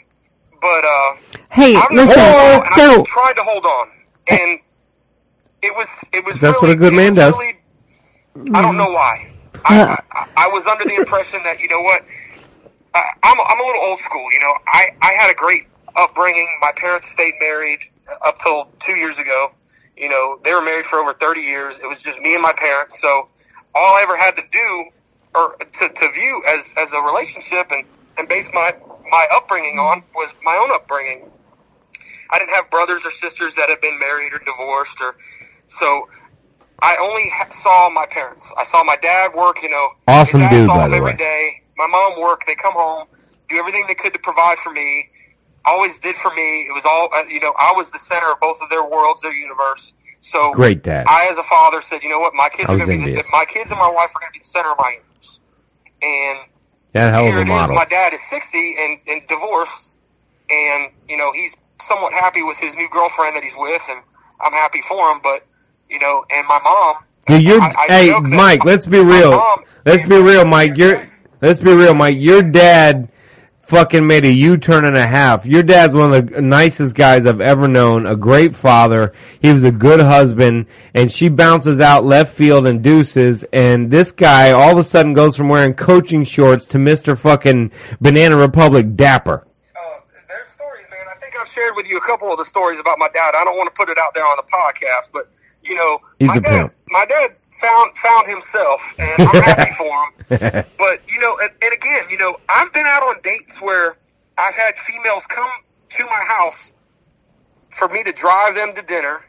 but 0.61 0.85
uh, 0.85 1.17
Hey, 1.51 1.75
I've 1.75 1.91
known 1.91 2.07
listen. 2.07 2.21
her 2.21 2.31
for 2.31 2.31
a 2.31 2.35
while, 2.35 2.63
and 2.63 2.93
I 2.93 2.97
just 2.97 3.07
tried 3.07 3.33
to 3.35 3.43
hold 3.43 3.65
on, 3.65 3.89
and 4.29 4.61
it 5.63 5.75
was 5.75 5.89
it 6.13 6.25
was. 6.25 6.41
That's 6.41 6.63
really, 6.63 6.75
what 6.75 6.77
a 6.77 6.77
good 6.77 6.95
man 6.95 7.15
does. 7.15 7.35
Really, 7.37 7.59
I 8.55 8.63
don't 8.63 8.77
know 8.77 8.91
why. 8.91 9.31
Uh, 9.55 9.59
I, 9.65 10.03
I, 10.13 10.29
I 10.37 10.49
was 10.49 10.67
under 10.67 10.85
the 10.85 10.95
impression 10.95 11.43
that 11.45 11.61
you 11.61 11.69
know 11.69 11.81
what, 11.81 12.05
I, 12.95 13.03
I'm 13.23 13.39
I'm 13.41 13.61
a 13.61 13.63
little 13.67 13.83
old 13.83 13.99
school. 13.99 14.27
You 14.33 14.41
know, 14.41 14.55
I 14.67 14.89
I 15.03 15.13
had 15.19 15.31
a 15.31 15.35
great 15.35 15.67
upbringing. 15.97 16.49
My 16.61 16.73
parents 16.77 17.11
stayed 17.11 17.35
married 17.41 17.81
up 18.25 18.39
till 18.39 18.69
two 18.81 18.95
years 18.95 19.19
ago. 19.19 19.53
You 19.97 20.09
know, 20.09 20.39
they 20.45 20.53
were 20.53 20.63
married 20.63 20.87
for 20.87 21.01
over 21.01 21.13
30 21.13 21.41
years. 21.41 21.79
It 21.81 21.89
was 21.89 22.01
just 22.01 22.21
me 22.21 22.35
and 22.35 22.43
my 22.43 22.53
parents. 22.53 23.01
So 23.01 23.29
all 23.75 23.97
I 23.97 24.03
ever 24.03 24.17
had 24.17 24.37
to 24.37 24.43
do 24.53 24.85
or 25.35 25.57
to, 25.57 25.89
to 25.89 26.13
view 26.13 26.43
as, 26.47 26.73
as 26.77 26.93
a 26.93 27.01
relationship 27.01 27.71
and, 27.71 27.85
and 28.17 28.29
base 28.29 28.49
my, 28.55 28.75
my 29.11 29.27
upbringing 29.35 29.79
on 29.79 30.03
was 30.15 30.35
my 30.43 30.57
own 30.57 30.71
upbringing. 30.71 31.31
I 32.31 32.39
didn't 32.39 32.55
have 32.55 32.71
brothers 32.71 33.05
or 33.05 33.11
sisters 33.11 33.55
that 33.57 33.69
had 33.69 33.81
been 33.81 33.99
married 33.99 34.35
or 34.35 34.39
divorced 34.39 35.01
or 35.01 35.17
so 35.67 36.09
I 36.81 36.97
only 36.97 37.29
ha- 37.31 37.49
saw 37.51 37.91
my 37.91 38.07
parents. 38.07 38.51
I 38.57 38.65
saw 38.65 38.85
my 38.85 38.97
dad 38.97 39.35
work, 39.35 39.63
you 39.63 39.69
know. 39.69 39.89
Awesome 40.07 40.41
his 40.41 40.51
dude, 40.51 40.69
by 40.69 40.89
the 40.89 40.97
every 40.97 41.13
way. 41.13 41.17
day. 41.17 41.63
My 41.77 41.87
mom 41.87 42.21
work. 42.21 42.43
They 42.47 42.55
come 42.55 42.73
home, 42.73 43.09
do 43.49 43.57
everything 43.57 43.85
they 43.89 43.95
could 43.95 44.13
to 44.13 44.19
provide 44.19 44.59
for 44.59 44.71
me. 44.71 45.09
Always 45.65 45.99
did 45.99 46.17
for 46.17 46.31
me. 46.35 46.67
It 46.69 46.73
was 46.73 46.85
all, 46.85 47.09
uh, 47.13 47.25
you 47.29 47.41
know, 47.41 47.53
I 47.59 47.73
was 47.77 47.91
the 47.91 47.99
center 47.99 48.31
of 48.31 48.41
both 48.41 48.59
of 48.63 48.71
their 48.71 48.85
worlds, 48.85 49.21
their 49.23 49.35
universe. 49.35 49.93
So 50.21 50.53
Great 50.53 50.83
dad. 50.83 51.07
I, 51.09 51.29
as 51.31 51.37
a 51.37 51.43
father, 51.43 51.81
said, 51.81 52.03
you 52.03 52.09
know 52.09 52.21
what, 52.21 52.33
my 52.35 52.49
kids 52.49 52.71
I 52.71 52.75
are 52.75 52.79
going 52.79 53.01
to 53.01 53.07
be, 53.07 53.15
the, 53.15 53.25
my 53.33 53.45
kids 53.45 53.71
and 53.71 53.79
my 53.79 53.91
wife 53.91 54.11
are 54.15 54.21
going 54.21 54.33
to 54.33 54.39
be 54.39 54.39
the 54.39 54.49
center 54.49 54.71
of 54.71 54.79
my 54.79 54.93
universe. 54.93 55.41
And 56.01 56.39
That 56.93 57.15
hell 57.15 57.29
of 57.29 57.37
a 57.37 57.39
it 57.41 57.49
is. 57.49 57.49
model. 57.49 57.77
My 57.77 57.85
dad 57.87 58.13
is 58.15 58.21
60 58.31 58.77
and, 58.79 58.99
and 59.09 59.23
divorced, 59.29 59.99
and 60.51 60.91
you 61.09 61.17
know 61.17 61.33
he's 61.33 61.57
somewhat 61.83 62.13
happy 62.13 62.43
with 62.43 62.59
his 62.59 62.77
new 62.77 62.89
girlfriend 62.91 63.37
that 63.37 63.45
he's 63.45 63.57
with, 63.57 63.83
and 63.91 64.01
I'm 64.41 64.53
happy 64.53 64.83
for 64.83 65.11
him. 65.13 65.21
But 65.23 65.47
you 65.91 65.99
know, 66.01 66.25
and 66.31 66.47
my 66.49 66.61
mom. 66.65 66.97
Dude, 67.27 67.43
you're, 67.43 67.63
I- 67.63 67.75
I 67.79 67.87
hey, 67.89 68.15
Mike, 68.21 68.65
let's 68.65 68.87
be 68.87 69.01
real. 69.01 69.33
mom- 69.33 69.65
Let's 69.87 70.05
be 70.05 70.21
real, 70.21 70.45
Mike. 70.47 70.77
You're, 70.77 71.07
let's 71.43 71.61
be 71.61 71.73
real, 71.75 71.95
Mike. 71.95 72.17
Your 72.19 72.43
dad 72.43 73.11
fucking 73.69 74.07
made 74.07 74.25
a 74.25 74.33
U-turn 74.33 74.87
and 74.87 74.97
a 74.97 75.07
half. 75.07 75.45
Your 75.45 75.63
dad's 75.63 75.93
one 75.95 76.13
of 76.15 76.31
the 76.31 76.41
nicest 76.41 76.95
guys 76.95 77.27
I've 77.27 77.43
ever 77.43 77.69
known. 77.69 78.07
A 78.07 78.17
great 78.17 78.57
father. 78.57 79.13
He 79.41 79.53
was 79.53 79.63
a 79.63 79.71
good 79.71 80.01
husband. 80.01 80.67
And 80.95 81.13
she 81.13 81.29
bounces 81.29 81.79
out 81.79 82.05
left 82.05 82.35
field 82.35 82.67
and 82.67 82.83
deuces. 82.83 83.45
And 83.53 83.91
this 83.91 84.11
guy 84.11 84.53
all 84.53 84.73
of 84.73 84.79
a 84.79 84.83
sudden 84.85 85.13
goes 85.13 85.37
from 85.37 85.51
wearing 85.51 85.75
coaching 85.75 86.25
shorts 86.25 86.67
to 86.69 86.79
Mr. 86.79 87.17
fucking 87.17 87.71
Banana 88.01 88.37
Republic 88.39 88.97
dapper. 88.97 89.47
Uh, 89.77 89.99
there's 90.29 90.47
stories, 90.49 90.87
man. 90.91 91.01
I 91.15 91.19
think 91.21 91.35
I've 91.39 91.49
shared 91.49 91.77
with 91.77 91.89
you 91.91 91.99
a 91.99 92.07
couple 92.07 92.33
of 92.33 92.39
the 92.39 92.47
stories 92.47 92.81
about 92.81 92.99
my 92.99 93.09
dad. 93.11 93.35
I 93.37 93.45
don't 93.45 93.57
want 93.59 93.69
to 93.69 93.77
put 93.77 93.91
it 93.91 93.99
out 93.99 94.15
there 94.15 94.25
on 94.25 94.39
the 94.39 94.45
podcast, 94.45 95.11
but 95.13 95.31
you 95.63 95.75
know, 95.75 95.99
He's 96.19 96.29
my 96.31 96.37
a 96.37 96.41
dad, 96.41 96.51
pimp. 96.63 96.73
my 96.89 97.05
dad 97.05 97.37
found 97.53 97.97
found 97.97 98.29
himself, 98.29 98.81
and 98.99 99.23
I'm 99.29 99.43
happy 99.43 99.73
for 99.79 99.87
him. 100.37 100.65
But 100.79 101.01
you 101.09 101.21
know, 101.21 101.37
and, 101.41 101.51
and 101.63 101.73
again, 101.73 102.05
you 102.11 102.19
know, 102.19 102.37
I've 102.49 102.73
been 102.73 102.87
out 102.87 103.03
on 103.03 103.17
dates 103.23 103.61
where 103.61 103.97
I've 104.37 104.55
had 104.55 104.79
females 104.79 105.25
come 105.27 105.51
to 105.91 106.05
my 106.05 106.25
house 106.27 106.73
for 107.71 107.89
me 107.89 108.03
to 108.05 108.13
drive 108.13 108.55
them 108.55 108.75
to 108.75 108.83
dinner, 108.83 109.25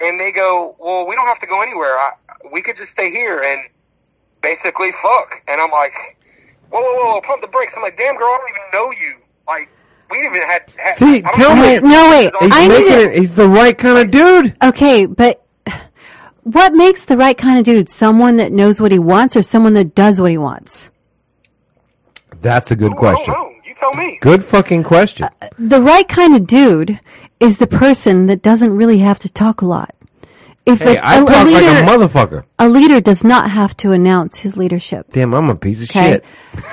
and 0.00 0.18
they 0.20 0.32
go, 0.32 0.76
"Well, 0.78 1.06
we 1.06 1.14
don't 1.14 1.26
have 1.26 1.40
to 1.40 1.46
go 1.46 1.60
anywhere. 1.62 1.96
I, 1.98 2.12
we 2.52 2.62
could 2.62 2.76
just 2.76 2.90
stay 2.90 3.10
here 3.10 3.40
and 3.42 3.62
basically 4.42 4.92
fuck." 4.92 5.42
And 5.48 5.60
I'm 5.60 5.70
like, 5.70 5.94
"Whoa, 6.70 6.80
whoa, 6.80 7.12
whoa! 7.14 7.20
Pump 7.22 7.42
the 7.42 7.48
brakes!" 7.48 7.74
I'm 7.76 7.82
like, 7.82 7.96
"Damn, 7.96 8.16
girl, 8.16 8.28
I 8.28 8.38
don't 8.38 8.50
even 8.50 8.62
know 8.72 8.90
you. 8.92 9.14
Like, 9.46 9.68
we 10.10 10.24
even 10.24 10.42
had." 10.42 10.72
had 10.76 10.94
See, 10.94 11.22
tell 11.34 11.54
me- 11.56 11.80
No, 11.80 12.08
wait, 12.10 12.24
this 12.24 12.28
is 12.28 12.34
on- 12.34 12.44
He's 12.44 12.52
I 12.54 12.62
need 12.62 12.68
making 12.68 12.92
to- 12.92 13.12
it, 13.14 13.18
he's 13.18 13.34
the 13.34 13.48
right 13.48 13.76
kind 13.76 13.98
of 13.98 14.10
dude. 14.10 14.56
okay, 14.62 15.06
but 15.06 15.44
what 16.52 16.72
makes 16.74 17.04
the 17.04 17.16
right 17.16 17.36
kind 17.36 17.58
of 17.58 17.64
dude? 17.64 17.88
Someone 17.88 18.36
that 18.36 18.52
knows 18.52 18.80
what 18.80 18.92
he 18.92 18.98
wants 18.98 19.36
or 19.36 19.42
someone 19.42 19.74
that 19.74 19.94
does 19.94 20.20
what 20.20 20.30
he 20.30 20.38
wants? 20.38 20.90
That's 22.40 22.70
a 22.70 22.76
good 22.76 22.92
Oh, 22.92 22.98
I 23.06 23.14
don't 23.14 23.24
question. 23.24 23.34
You 23.64 23.74
tell 23.74 23.94
me. 23.94 24.18
Good 24.20 24.44
fucking 24.44 24.84
question. 24.84 25.28
Uh, 25.42 25.48
the 25.58 25.82
right 25.82 26.08
kind 26.08 26.34
of 26.34 26.46
dude 26.46 27.00
is 27.40 27.58
the 27.58 27.66
person 27.66 28.26
that 28.26 28.42
doesn't 28.42 28.74
really 28.76 28.98
have 28.98 29.18
to 29.20 29.28
talk 29.28 29.60
a 29.62 29.66
lot. 29.66 29.94
If 30.66 30.80
Hey, 30.80 30.96
a, 30.96 31.00
I 31.02 31.14
a- 31.16 31.22
a 31.22 31.26
talk 31.26 31.46
leader, 31.46 31.60
like 31.60 31.82
a 31.82 31.86
motherfucker. 31.86 32.44
a 32.58 32.68
leader 32.68 33.00
does 33.00 33.24
not 33.24 33.50
have 33.50 33.76
to 33.78 33.92
announce 33.92 34.38
his 34.38 34.56
leadership. 34.56 35.06
Damn, 35.12 35.34
I'm 35.34 35.48
a 35.50 35.54
piece 35.56 35.82
of 35.82 35.90
Okay, 35.90 36.10
shit. 36.12 36.24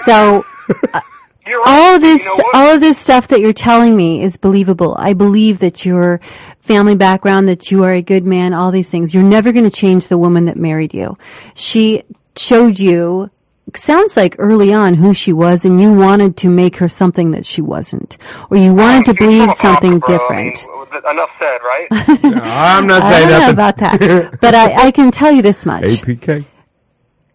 so 0.06 0.43
You're 0.68 0.77
uh, 0.93 1.02
right. 1.45 1.63
all 1.65 1.95
of 1.95 2.01
this, 2.01 2.23
You 2.23 2.38
know 2.38 2.43
all 2.53 2.76
of 2.76 2.81
this 2.81 2.97
stuff 2.99 3.27
that 3.30 3.39
you're 3.39 3.53
telling 3.53 3.95
me 3.95 4.22
is 4.23 4.38
believable. 4.38 4.95
I 4.97 5.13
believe 5.13 5.59
that 5.59 5.85
your 5.85 6.19
family 6.61 6.95
background, 6.95 7.47
that 7.47 7.69
you 7.72 7.84
are 7.84 7.91
a 7.91 8.01
good 8.01 8.26
man, 8.26 8.53
all 8.53 8.72
these 8.72 8.89
things. 8.89 9.13
You're 9.13 9.23
never 9.23 9.51
going 9.51 9.65
to 9.65 9.72
change 9.72 10.07
the 10.07 10.17
woman 10.17 10.45
that 10.45 10.57
married 10.57 10.93
you. 10.93 11.17
She 11.53 12.03
showed 12.35 12.80
you, 12.80 13.30
sounds 13.76 14.15
like 14.17 14.35
early 14.39 14.73
on 14.73 14.93
who 14.95 15.13
she 15.13 15.34
was 15.34 15.65
and 15.65 15.80
you 15.81 15.93
wanted 15.93 16.38
to 16.38 16.49
make 16.49 16.77
her 16.77 16.88
something 16.89 17.31
that 17.31 17.45
she 17.45 17.61
wasn't. 17.61 18.17
Or 18.49 18.57
you 18.57 18.73
wanted 18.73 19.05
to 19.05 19.11
She's 19.11 19.19
believe 19.19 19.53
something 19.55 19.99
bro. 19.99 20.15
I 20.15 20.17
different. 20.17 20.65
mean, 20.65 21.01
enough 21.11 21.31
said, 21.38 21.57
right? 21.61 21.88
I'm 21.91 22.88
not 22.88 23.01
I 23.03 23.11
saying 23.11 23.30
don't 23.30 23.30
know 23.30 23.39
nothing. 23.39 23.53
about 23.53 23.77
that, 23.77 24.38
but 24.41 24.55
I, 24.55 24.88
I 24.88 24.91
can 24.91 25.11
tell 25.11 25.31
you 25.31 25.41
this 25.41 25.65
much. 25.65 25.84
APK. 25.84 26.45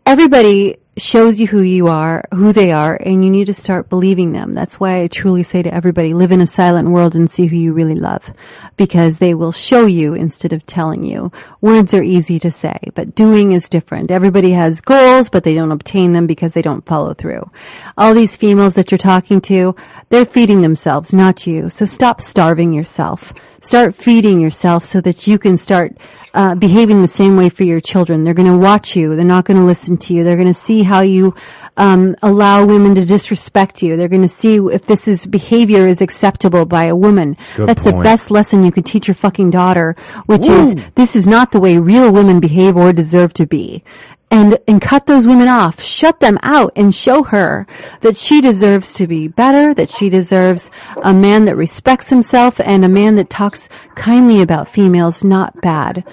everybody 0.07 0.77
shows 1.01 1.40
you 1.40 1.47
who 1.47 1.60
you 1.62 1.89
are, 1.89 2.24
who 2.32 2.52
they 2.52 2.70
are, 2.70 2.94
and 2.97 3.24
you 3.24 3.31
need 3.31 3.47
to 3.47 3.55
start 3.55 3.89
believing 3.89 4.32
them. 4.32 4.55
That's 4.55 4.78
why 4.78 5.02
I 5.02 5.06
truly 5.06 5.43
say 5.43 5.62
to 5.62 5.72
everybody, 5.72 6.14
live 6.14 6.32
in 6.32 6.40
a 6.40 6.47
silent 6.47 6.90
world 6.90 7.14
and 7.14 7.31
see 7.31 7.47
who 7.47 7.56
you 7.56 7.72
really 7.72 7.94
love. 7.94 8.32
Because 8.77 9.18
they 9.18 9.35
will 9.35 9.52
show 9.52 9.86
you 9.86 10.14
instead 10.14 10.52
of 10.52 10.66
telling 10.66 11.05
you. 11.05 11.32
Words 11.60 11.94
are 11.94 12.02
easy 12.02 12.39
to 12.40 12.51
say, 12.51 12.78
but 12.94 13.14
doing 13.14 13.52
is 13.52 13.68
different. 13.68 14.10
Everybody 14.10 14.52
has 14.52 14.81
goals, 14.81 15.28
but 15.28 15.44
they 15.44 15.55
don't 15.55 15.72
obtain 15.72 16.12
them 16.12 16.27
because 16.27 16.52
they 16.52 16.62
don't 16.62 16.86
follow 16.86 17.14
through. 17.14 17.51
All 17.97 18.14
these 18.14 18.36
females 18.36 18.74
that 18.74 18.90
you're 18.90 18.98
talking 18.98 19.40
to, 19.43 19.74
they're 20.09 20.27
feeding 20.27 20.60
themselves, 20.60 21.12
not 21.12 21.47
you. 21.47 21.70
So 21.70 21.86
stop 21.86 22.20
starving 22.20 22.72
yourself. 22.72 23.32
Start 23.62 23.95
feeding 23.95 24.41
yourself 24.41 24.85
so 24.85 25.01
that 25.03 25.27
you 25.27 25.39
can 25.39 25.57
start 25.57 25.97
uh, 26.32 26.55
behaving 26.55 27.03
the 27.03 27.09
same 27.09 27.37
way 27.37 27.49
for 27.49 27.62
your 27.62 27.81
children. 27.81 28.24
They're 28.24 28.35
going 28.35 28.51
to 28.51 28.57
watch 28.57 28.97
you. 28.97 29.15
They're 29.15 29.24
not 29.24 29.45
going 29.45 29.59
to 29.59 29.66
listen 29.66 29.99
to 29.99 30.15
you. 30.15 30.24
They're 30.24 30.37
going 30.37 30.53
to 30.53 30.59
see 30.59 30.82
how 30.82 31.03
you 31.03 31.35
um, 31.77 32.16
allow 32.23 32.65
women 32.65 32.95
to 32.95 33.05
disrespect 33.05 33.82
you. 33.82 33.97
They're 33.97 34.09
going 34.09 34.23
to 34.23 34.28
see 34.28 34.57
if 34.57 34.87
this 34.87 35.07
is 35.07 35.27
behavior 35.27 35.87
is 35.87 36.01
acceptable 36.01 36.65
by 36.65 36.85
a 36.85 36.97
woman. 36.97 37.37
Good 37.55 37.69
That's 37.69 37.85
the 37.85 37.93
best 37.93 38.31
lesson 38.31 38.65
you 38.65 38.73
can 38.73 38.82
teach 38.82 39.09
your 39.09 39.15
fucking 39.15 39.51
daughter, 39.51 39.95
which 40.27 40.47
is 40.47 40.74
this 40.95 41.15
is 41.15 41.27
not 41.27 41.53
the 41.53 41.61
way 41.61 41.77
real 41.77 42.11
women 42.11 42.41
behave 42.41 42.77
or 42.77 42.93
deserve 42.93 43.35
to 43.35 43.47
be. 43.47 43.85
And, 44.32 44.59
and 44.69 44.81
cut 44.81 45.07
those 45.07 45.27
women 45.27 45.48
off, 45.48 45.82
shut 45.82 46.20
them 46.20 46.39
out 46.43 46.73
and 46.77 46.94
show 46.94 47.24
her 47.24 47.66
that 48.02 48.16
she 48.16 48.40
deserves 48.40 48.94
to 48.94 49.09
be 49.09 49.27
better, 49.27 49.74
that 49.74 49.90
she 49.90 50.09
deserves 50.09 50.70
a 51.02 51.12
man 51.12 51.47
that 51.47 51.57
respects 51.57 52.09
himself 52.11 52.61
and 52.61 52.85
a 52.85 52.89
man 52.89 53.16
that 53.16 53.28
talks 53.28 53.69
kindly 53.97 54.40
about 54.40 54.69
females, 54.69 55.24
not 55.24 55.61
bad. 55.61 56.05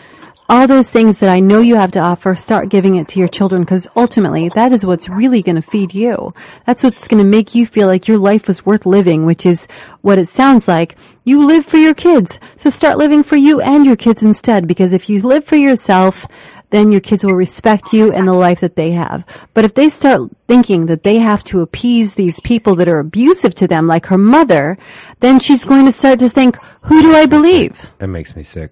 All 0.50 0.66
those 0.66 0.90
things 0.90 1.20
that 1.20 1.30
I 1.30 1.42
know 1.42 1.60
you 1.60 1.76
have 1.76 1.92
to 1.92 2.00
offer, 2.00 2.34
start 2.34 2.70
giving 2.70 2.96
it 2.96 3.10
to 3.10 3.20
your 3.20 3.28
children 3.28 3.64
because 3.64 3.86
ultimately 3.98 4.50
that 4.56 4.72
is 4.72 4.86
what's 4.86 5.10
really 5.10 5.42
going 5.42 5.58
to 5.58 5.62
feed 5.62 5.94
you. 5.94 6.34
That's 6.66 6.84
what's 6.84 7.08
going 7.08 7.22
to 7.22 7.30
make 7.30 7.54
you 7.54 7.66
feel 7.66 7.88
like 7.88 8.08
your 8.08 8.18
life 8.18 8.50
is 8.50 8.66
worth 8.66 8.86
living, 8.86 9.26
which 9.26 9.46
is 9.46 9.68
what 10.02 10.18
it 10.18 10.30
sounds 10.30 10.66
like. 10.66 10.96
You 11.26 11.46
live 11.46 11.66
for 11.66 11.76
your 11.76 11.94
kids. 11.94 12.40
So 12.58 12.70
start 12.70 12.98
living 12.98 13.24
for 13.24 13.36
you 13.36 13.60
and 13.60 13.86
your 13.86 13.98
kids 13.98 14.24
instead 14.24 14.68
because 14.68 14.94
if 14.94 15.10
you 15.10 15.22
live 15.22 15.44
for 15.44 15.58
yourself, 15.58 16.26
then 16.70 16.92
your 16.92 17.02
kids 17.02 17.24
will 17.24 17.36
respect 17.36 17.94
you 17.94 18.12
and 18.12 18.28
the 18.28 18.34
life 18.34 18.60
that 18.60 18.76
they 18.76 18.92
have. 18.92 19.24
But 19.54 19.66
if 19.66 19.74
they 19.74 19.90
start 19.90 20.30
thinking 20.48 20.88
that 20.88 21.04
they 21.04 21.18
have 21.18 21.44
to 21.46 21.62
appease 21.62 22.14
these 22.16 22.40
people 22.42 22.76
that 22.76 22.90
are 22.90 23.00
abusive 23.00 23.56
to 23.56 23.68
them, 23.68 23.88
like 23.88 24.06
her 24.08 24.18
mother, 24.18 24.78
then 25.22 25.40
she's 25.40 25.64
going 25.64 25.86
to 25.86 25.92
start 25.92 26.20
to 26.20 26.30
think, 26.30 26.56
who 26.86 27.02
do 27.02 27.16
I 27.16 27.26
believe? 27.26 27.78
That 28.00 28.08
makes 28.08 28.36
me 28.36 28.44
sick. 28.44 28.72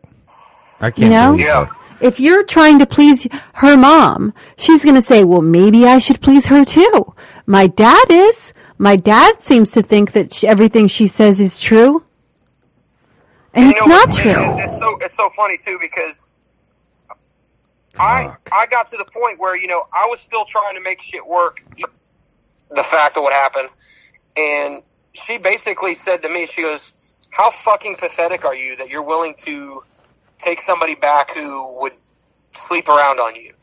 I 0.81 0.91
can't 0.91 0.99
You 0.99 1.09
know? 1.09 1.31
believe 1.31 1.45
Yeah. 1.47 1.67
If 2.01 2.19
you're 2.19 2.43
trying 2.43 2.80
to 2.80 2.85
please 2.85 3.26
her 3.53 3.77
mom, 3.77 4.34
she's 4.57 4.84
going 4.84 4.95
to 4.95 5.01
say, 5.01 5.23
well, 5.23 5.41
maybe 5.41 5.85
I 5.85 5.99
should 5.99 6.22
please 6.22 6.45
her 6.47 6.65
too. 6.65 7.13
My 7.45 7.67
dad 7.67 8.05
is. 8.09 8.53
My 8.77 8.97
dad 8.97 9.45
seems 9.45 9.72
to 9.72 9.81
think 9.81 10.11
that 10.11 10.34
sh 10.34 10.43
everything 10.43 10.89
she 10.89 11.07
says 11.07 11.39
is 11.39 11.57
true. 11.57 12.03
And 13.53 13.67
You 13.67 13.72
it's 13.72 13.88
know, 13.88 13.95
not 13.95 14.13
true. 14.13 14.59
It's 14.59 14.77
so 14.77 14.97
it's 14.99 15.15
so 15.15 15.30
funny 15.30 15.57
too 15.57 15.77
because 15.80 16.31
I 17.99 18.35
I 18.51 18.65
got 18.67 18.88
to 18.88 18.97
the 18.97 19.05
point 19.05 19.39
where 19.39 19.55
you 19.55 19.67
know 19.67 19.84
I 19.93 20.07
was 20.07 20.19
still 20.19 20.45
trying 20.45 20.76
to 20.76 20.81
make 20.81 21.01
shit 21.01 21.26
work. 21.26 21.63
The 22.69 22.84
fact 22.84 23.17
of 23.17 23.23
what 23.23 23.34
happened, 23.34 23.69
and 24.35 24.84
she 25.13 25.38
basically 25.38 25.93
said 25.93 26.23
to 26.23 26.30
me, 26.30 26.45
she 26.45 26.63
goes, 26.63 26.93
"How 27.31 27.49
fucking 27.51 27.95
pathetic 27.95 28.43
are 28.43 28.55
you 28.55 28.76
that 28.77 28.89
you're 28.89 29.03
willing 29.03 29.35
to 29.45 29.84
take 30.39 30.61
somebody 30.61 30.95
back 30.95 31.31
who 31.31 31.80
would 31.81 31.93
sleep 32.51 32.89
around 32.89 33.19
on 33.19 33.35
you?" 33.35 33.53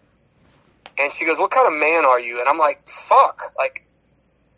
And 0.99 1.13
she 1.13 1.25
goes, 1.25 1.39
"What 1.39 1.51
kind 1.51 1.67
of 1.67 1.75
man 1.79 2.05
are 2.05 2.21
you?" 2.21 2.41
And 2.41 2.49
I'm 2.49 2.59
like, 2.59 2.89
"Fuck, 2.89 3.43
like." 3.59 3.87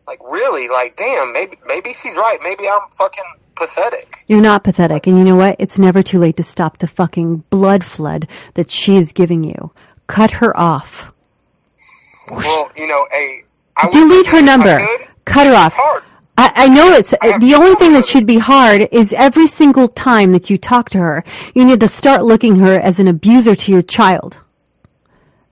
Like 0.06 0.20
really, 0.22 0.68
like 0.68 0.96
damn, 0.96 1.32
maybe 1.32 1.56
maybe 1.66 1.94
she's 1.94 2.14
right. 2.14 2.38
Maybe 2.42 2.68
I'm 2.68 2.90
fucking 2.90 3.24
pathetic. 3.56 4.16
You're 4.28 4.40
not 4.42 4.64
pathetic. 4.64 5.06
And 5.06 5.18
you 5.18 5.24
know 5.24 5.36
what? 5.36 5.56
It's 5.58 5.78
never 5.78 6.02
too 6.02 6.18
late 6.18 6.36
to 6.38 6.42
stop 6.42 6.78
the 6.78 6.86
fucking 6.88 7.44
blood 7.50 7.84
flood 7.84 8.28
that 8.54 8.70
she 8.70 8.96
is 8.96 9.12
giving 9.12 9.44
you. 9.44 9.72
Cut 10.06 10.30
her 10.32 10.56
off. 10.56 11.12
Well, 12.30 12.70
you 12.76 12.86
know, 12.86 13.06
a 13.14 13.42
I 13.76 13.86
was 13.86 13.94
Delete 13.94 14.26
her 14.26 14.38
if 14.38 14.44
I 14.44 14.46
number. 14.46 14.78
Cut 15.24 15.46
her 15.46 15.52
it's 15.52 15.58
off. 15.58 15.74
hard. 15.74 16.02
I, 16.36 16.52
I 16.56 16.68
know 16.68 16.92
it's 16.92 17.14
I 17.20 17.32
the 17.38 17.54
only 17.54 17.76
thing 17.76 17.92
that 17.94 18.00
that. 18.00 18.08
should 18.08 18.26
be 18.26 18.38
hard 18.38 18.88
is 18.92 19.12
every 19.12 19.46
single 19.46 19.88
time 19.88 20.32
that 20.32 20.50
you 20.50 20.58
talk 20.58 20.90
to 20.90 20.98
her, 20.98 21.24
you 21.54 21.64
need 21.64 21.80
to 21.80 21.88
start 21.88 22.24
looking 22.24 22.56
her 22.56 22.80
as 22.80 22.98
an 22.98 23.08
abuser 23.08 23.54
to 23.56 23.72
your 23.72 23.82
child. 23.82 24.38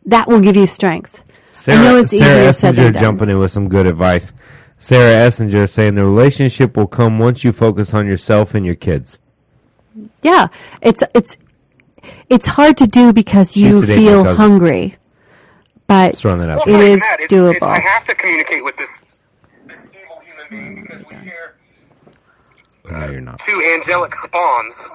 That 0.06 0.28
will 0.28 0.40
give 0.40 0.56
you 0.56 0.66
strength. 0.66 1.20
I 1.68 1.76
know 1.76 1.94
Sarah, 1.94 2.02
it's 2.02 2.12
Sarah 2.12 2.50
easier 2.50 2.52
said 2.52 2.76
than 2.76 2.90
Essinger 2.90 2.92
done. 2.92 3.02
jumping 3.02 3.30
in 3.30 3.38
with 3.38 3.52
some 3.52 3.68
good 3.68 3.86
advice. 3.86 4.32
Sarah 4.82 5.28
Essinger 5.28 5.70
saying 5.70 5.94
the 5.94 6.04
relationship 6.04 6.76
will 6.76 6.88
come 6.88 7.20
once 7.20 7.44
you 7.44 7.52
focus 7.52 7.94
on 7.94 8.04
yourself 8.04 8.52
and 8.52 8.66
your 8.66 8.74
kids. 8.74 9.16
Yeah, 10.22 10.48
it's 10.80 11.04
it's 11.14 11.36
it's 12.28 12.48
hard 12.48 12.76
to 12.78 12.88
do 12.88 13.12
because 13.12 13.56
you 13.56 13.68
used 13.68 13.80
to 13.82 13.86
date 13.86 13.96
my 13.96 14.02
feel 14.24 14.34
hungry, 14.34 14.96
but 15.86 16.10
Just 16.10 16.22
throwing 16.22 16.40
that 16.40 16.50
out 16.50 16.66
Well, 16.66 16.74
it's 16.74 16.74
It 16.74 16.80
not 16.80 16.84
is 16.94 17.00
that. 17.00 17.16
It's, 17.20 17.32
doable. 17.32 17.52
It's, 17.54 17.62
I 17.62 17.78
have 17.78 18.04
to 18.06 18.14
communicate 18.16 18.64
with 18.64 18.76
this 18.76 18.88
this 19.66 19.88
evil 20.02 20.20
human 20.20 20.74
being 20.74 20.82
because 20.82 21.04
we 21.08 21.14
share 21.28 21.54
No, 22.90 23.10
you're 23.12 23.20
not. 23.20 23.38
two 23.38 23.62
angelic 23.76 24.12
spawns 24.16 24.90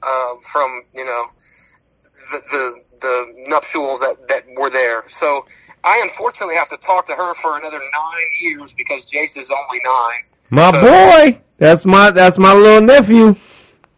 uh, 0.00 0.34
from 0.52 0.84
you 0.94 1.04
know 1.04 1.24
the, 2.30 2.40
the 2.52 2.82
the 3.00 3.34
nuptials 3.48 3.98
that 3.98 4.28
that 4.28 4.44
were 4.56 4.70
there. 4.70 5.02
So 5.08 5.44
I 5.84 6.00
unfortunately 6.02 6.56
have 6.56 6.68
to 6.70 6.76
talk 6.78 7.04
to 7.06 7.12
her 7.12 7.34
for 7.34 7.58
another 7.58 7.78
nine 7.78 8.28
years 8.40 8.72
because 8.72 9.04
Jace 9.06 9.36
is 9.38 9.50
only 9.50 9.80
nine. 9.84 10.22
My 10.50 10.70
So- 10.72 10.80
boy, 10.80 11.38
that's 11.58 11.84
my 11.86 12.10
that's 12.10 12.38
my 12.38 12.52
little 12.54 12.80
nephew. 12.80 13.36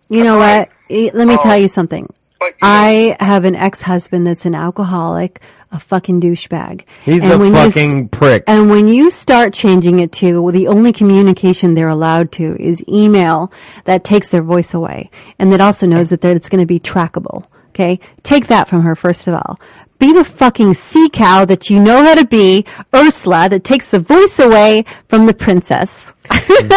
you 0.09 0.25
know 0.25 0.39
what? 0.39 0.69
Eh, 0.91 1.11
Let 1.15 1.27
me 1.29 1.35
Oh. 1.35 1.43
tell 1.43 1.57
you 1.59 1.69
something. 1.69 2.09
But 2.39 2.49
you 2.61 2.69
know, 2.69 2.75
I 2.75 3.17
have 3.21 3.45
an 3.45 3.55
ex-husband 3.57 4.27
that's 4.27 4.45
an 4.45 4.55
alcoholic, 4.55 5.41
a 5.73 5.81
fucking 5.81 6.21
douchebag. 6.21 6.83
He's 7.05 7.25
And 7.25 7.33
a 7.33 7.39
when 7.39 7.49
you 7.49 7.55
st- 7.55 7.73
fucking 7.75 8.09
prick. 8.09 8.45
And 8.47 8.69
when 8.71 8.89
you 8.89 9.11
start 9.11 9.53
changing 9.55 10.01
it 10.01 10.13
to 10.13 10.43
well, 10.43 10.53
the 10.53 10.69
only 10.69 10.93
communication 10.93 11.75
they're 11.75 11.89
allowed 11.89 12.31
to 12.33 12.57
is 12.61 12.83
email 12.89 13.51
that 13.85 14.05
takes 14.05 14.29
their 14.29 14.43
voice 14.43 14.75
away 14.75 15.11
and 15.39 15.53
that 15.53 15.61
also 15.61 15.87
knows 15.87 16.11
that 16.11 16.21
there- 16.21 16.37
it's 16.37 16.49
going 16.49 16.61
to 16.61 16.67
be 16.67 16.79
trackable. 16.81 17.45
Okay. 17.71 18.01
Take 18.23 18.47
that 18.49 18.69
from 18.69 18.83
her, 18.83 18.95
first 18.95 19.27
of 19.29 19.35
all. 19.35 19.59
Be 19.99 20.13
the 20.13 20.25
fucking 20.25 20.75
sea 20.75 21.09
cow 21.09 21.45
that 21.47 21.71
you 21.71 21.81
know 21.81 22.05
how 22.05 22.15
to 22.15 22.27
be, 22.27 22.67
Ursula, 22.95 23.49
that 23.49 23.65
takes 23.65 23.91
the 23.91 23.99
voice 24.01 24.39
away 24.39 24.85
from 25.09 25.27
the 25.27 25.33
princess. 25.35 26.13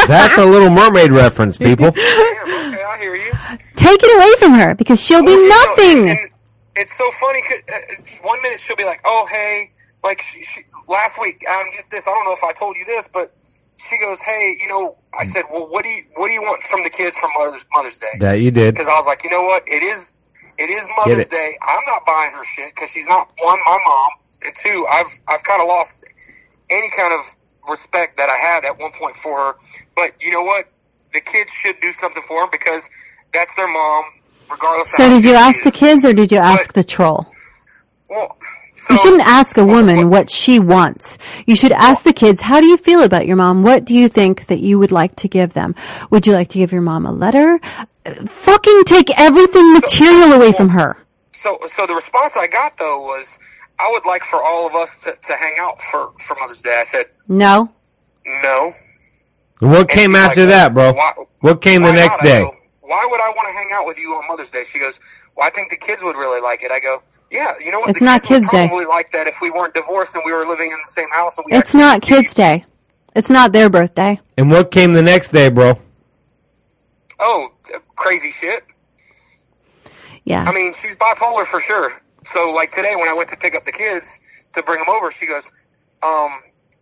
That's 0.07 0.37
a 0.37 0.45
Little 0.45 0.69
Mermaid 0.69 1.11
reference, 1.11 1.57
people. 1.57 1.91
damn, 1.91 2.71
okay, 2.73 2.83
I 2.83 2.97
hear 2.99 3.15
you. 3.15 3.31
Take 3.75 3.99
it 4.03 4.15
away 4.15 4.31
from 4.39 4.53
her 4.59 4.73
because 4.75 5.01
she'll 5.01 5.21
be 5.21 5.27
Well, 5.27 5.41
you 5.41 5.49
know, 5.49 5.55
nothing. 5.55 6.09
and- 6.11 6.19
and 6.19 6.29
it's 6.75 6.95
so 6.97 7.09
funny 7.11 7.41
'cause, 7.41 7.61
uh, 7.73 7.77
one 8.27 8.41
minute 8.41 8.59
she'll 8.61 8.75
be 8.77 8.85
like, 8.85 9.01
"Oh, 9.03 9.27
hey," 9.29 9.71
like 10.03 10.21
she, 10.21 10.41
she, 10.43 10.61
last 10.87 11.19
week. 11.19 11.43
Um, 11.49 11.65
get 11.71 11.89
this. 11.91 12.07
I 12.07 12.11
don't 12.11 12.23
know 12.23 12.31
if 12.31 12.43
I 12.43 12.53
told 12.53 12.77
you 12.77 12.85
this, 12.85 13.09
but 13.11 13.33
she 13.75 13.97
goes, 13.97 14.21
"Hey, 14.21 14.55
you 14.61 14.69
know," 14.69 14.95
I 15.19 15.25
said, 15.25 15.43
"Well, 15.51 15.67
what 15.67 15.83
do 15.83 15.89
you 15.89 16.03
what 16.15 16.27
do 16.27 16.33
you 16.33 16.41
want 16.41 16.63
from 16.63 16.83
the 16.83 16.89
kids 16.89 17.17
from 17.17 17.31
Mother's 17.37 17.65
Mother's 17.75 17.97
Day?" 17.97 18.17
That 18.19 18.35
you 18.39 18.51
did. 18.51 18.75
Because 18.75 18.87
I 18.87 18.93
was 18.95 19.07
like, 19.07 19.23
you 19.25 19.29
know 19.29 19.43
what? 19.43 19.63
It 19.67 19.83
is 19.83 20.13
it 20.59 20.69
is 20.69 20.85
Mother's 20.97 21.23
it. 21.25 21.29
Day. 21.31 21.57
I'm 21.61 21.83
not 21.87 22.05
buying 22.05 22.31
her 22.33 22.43
shit 22.43 22.75
because 22.75 22.89
she's 22.89 23.07
not 23.07 23.29
one 23.41 23.59
my 23.65 23.77
mom, 23.85 24.09
and 24.43 24.53
two, 24.55 24.85
I've 24.89 25.07
I've 25.27 25.43
kind 25.43 25.61
of 25.61 25.67
lost 25.67 26.05
any 26.69 26.89
kind 26.89 27.13
of 27.13 27.21
respect 27.69 28.17
that 28.17 28.29
I 28.29 28.35
had 28.37 28.65
at 28.65 28.77
one 28.77 28.91
point 28.91 29.15
for 29.15 29.37
her. 29.37 29.55
But 29.95 30.21
you 30.21 30.31
know 30.31 30.43
what? 30.43 30.65
The 31.13 31.21
kids 31.21 31.51
should 31.51 31.79
do 31.81 31.91
something 31.93 32.21
for 32.27 32.41
them 32.41 32.49
because 32.51 32.87
that's 33.33 33.55
their 33.55 33.67
mom, 33.67 34.03
regardless. 34.51 34.87
of 34.87 34.93
So 34.97 35.03
how 35.03 35.09
did 35.09 35.23
you 35.23 35.31
she 35.31 35.35
ask 35.35 35.63
the 35.63 35.71
kids 35.71 36.05
or 36.05 36.13
did 36.13 36.31
you 36.31 36.37
ask 36.37 36.67
But- 36.67 36.75
the 36.75 36.83
troll? 36.83 37.25
Well, 38.09 38.37
So, 38.87 38.93
You 38.93 38.99
shouldn't 38.99 39.21
ask 39.27 39.57
a 39.57 39.65
woman 39.65 40.09
what 40.09 40.29
she 40.31 40.59
wants. 40.59 41.17
You 41.45 41.55
should 41.55 41.71
ask 41.71 42.03
the 42.03 42.13
kids, 42.13 42.41
how 42.41 42.59
do 42.59 42.65
you 42.67 42.77
feel 42.77 43.03
about 43.03 43.27
your 43.27 43.35
mom? 43.35 43.61
What 43.63 43.85
do 43.85 43.93
you 43.95 44.09
think 44.09 44.47
that 44.47 44.59
you 44.59 44.79
would 44.79 44.91
like 44.91 45.15
to 45.17 45.27
give 45.27 45.53
them? 45.53 45.75
Would 46.11 46.25
you 46.25 46.33
like 46.33 46.47
to 46.49 46.57
give 46.57 46.71
your 46.71 46.81
mom 46.81 47.05
a 47.05 47.11
letter? 47.11 47.59
Fucking 48.27 48.83
take 48.85 49.09
everything 49.19 49.73
material 49.73 50.33
away 50.33 50.51
from 50.53 50.69
her. 50.69 50.97
so, 51.31 51.57
so 51.67 51.85
the 51.85 51.93
response 51.95 52.35
I 52.35 52.47
got 52.47 52.77
though 52.77 53.01
was, 53.01 53.37
I 53.77 53.89
would 53.91 54.05
like 54.05 54.23
for 54.23 54.41
all 54.43 54.67
of 54.67 54.75
us 54.75 55.01
to, 55.03 55.13
to 55.13 55.33
hang 55.33 55.53
out 55.59 55.81
for, 55.81 56.11
for 56.19 56.35
Mother's 56.39 56.61
Day. 56.61 56.77
I 56.79 56.83
said, 56.83 57.05
No. 57.27 57.71
no. 58.25 58.71
What 59.59 59.79
And 59.81 59.89
came 59.89 60.15
after 60.15 60.41
like, 60.41 60.49
that, 60.49 60.73
bro? 60.73 60.93
why- 60.93 61.13
What 61.41 61.61
came 61.61 61.81
the 61.83 61.91
next 61.93 62.17
not? 62.17 62.23
Day? 62.23 62.41
go, 62.41 62.55
Why 62.81 63.05
would 63.09 63.21
I 63.21 63.29
want 63.29 63.47
to 63.49 63.53
hang 63.53 63.69
out 63.73 63.85
with 63.85 63.99
you 63.99 64.13
on 64.15 64.27
Mother's 64.27 64.49
Day? 64.49 64.63
She 64.63 64.79
goes, 64.79 64.99
Well, 65.39 65.47
I 65.47 65.51
think 65.51 65.69
the 65.69 65.77
kids 65.77 66.03
would 66.03 66.17
really 66.17 66.41
like 66.41 66.63
it. 66.63 66.71
I 66.71 66.81
go, 66.81 67.01
Yeah, 67.31 67.53
you 67.63 67.71
know 67.71 67.79
what? 67.79 67.91
It's 67.91 67.99
the 67.99 68.05
not 68.05 68.21
kids 68.21 68.29
would 68.29 68.35
Kids' 68.41 68.51
Day. 68.51 68.67
probably 68.67 68.85
like 68.85 69.09
that 69.11 69.25
if 69.25 69.35
we 69.41 69.49
weren't 69.49 69.73
divorced 69.73 70.13
and 70.15 70.23
we 70.25 70.33
were 70.33 70.45
living 70.45 70.69
in 70.69 70.77
the 70.85 70.91
same 70.91 71.09
house. 71.11 71.37
And 71.37 71.45
we 71.49 71.57
It's 71.57 71.73
not 71.73 72.01
kids' 72.01 72.33
day. 72.33 72.65
It's 73.15 73.29
not 73.29 73.53
their 73.53 73.69
birthday. 73.69 74.19
And 74.37 74.51
what 74.51 74.69
came 74.69 74.91
the 74.91 75.01
next 75.01 75.29
day, 75.31 75.49
bro? 75.49 75.79
Oh, 77.19 77.53
crazy 77.95 78.31
shit. 78.31 78.63
Yeah. 80.25 80.43
I 80.45 80.53
mean, 80.53 80.73
she's 80.73 80.97
bipolar 80.97 81.45
for 81.45 81.61
sure. 81.61 82.01
So, 82.25 82.51
like 82.51 82.71
today, 82.71 82.95
when 82.97 83.07
I 83.07 83.13
went 83.13 83.29
to 83.29 83.37
pick 83.37 83.55
up 83.55 83.63
the 83.63 83.71
kids 83.71 84.19
to 84.53 84.61
bring 84.63 84.79
them 84.79 84.89
over, 84.89 85.09
she 85.09 85.25
goes, 85.25 85.49
um, 86.03 86.31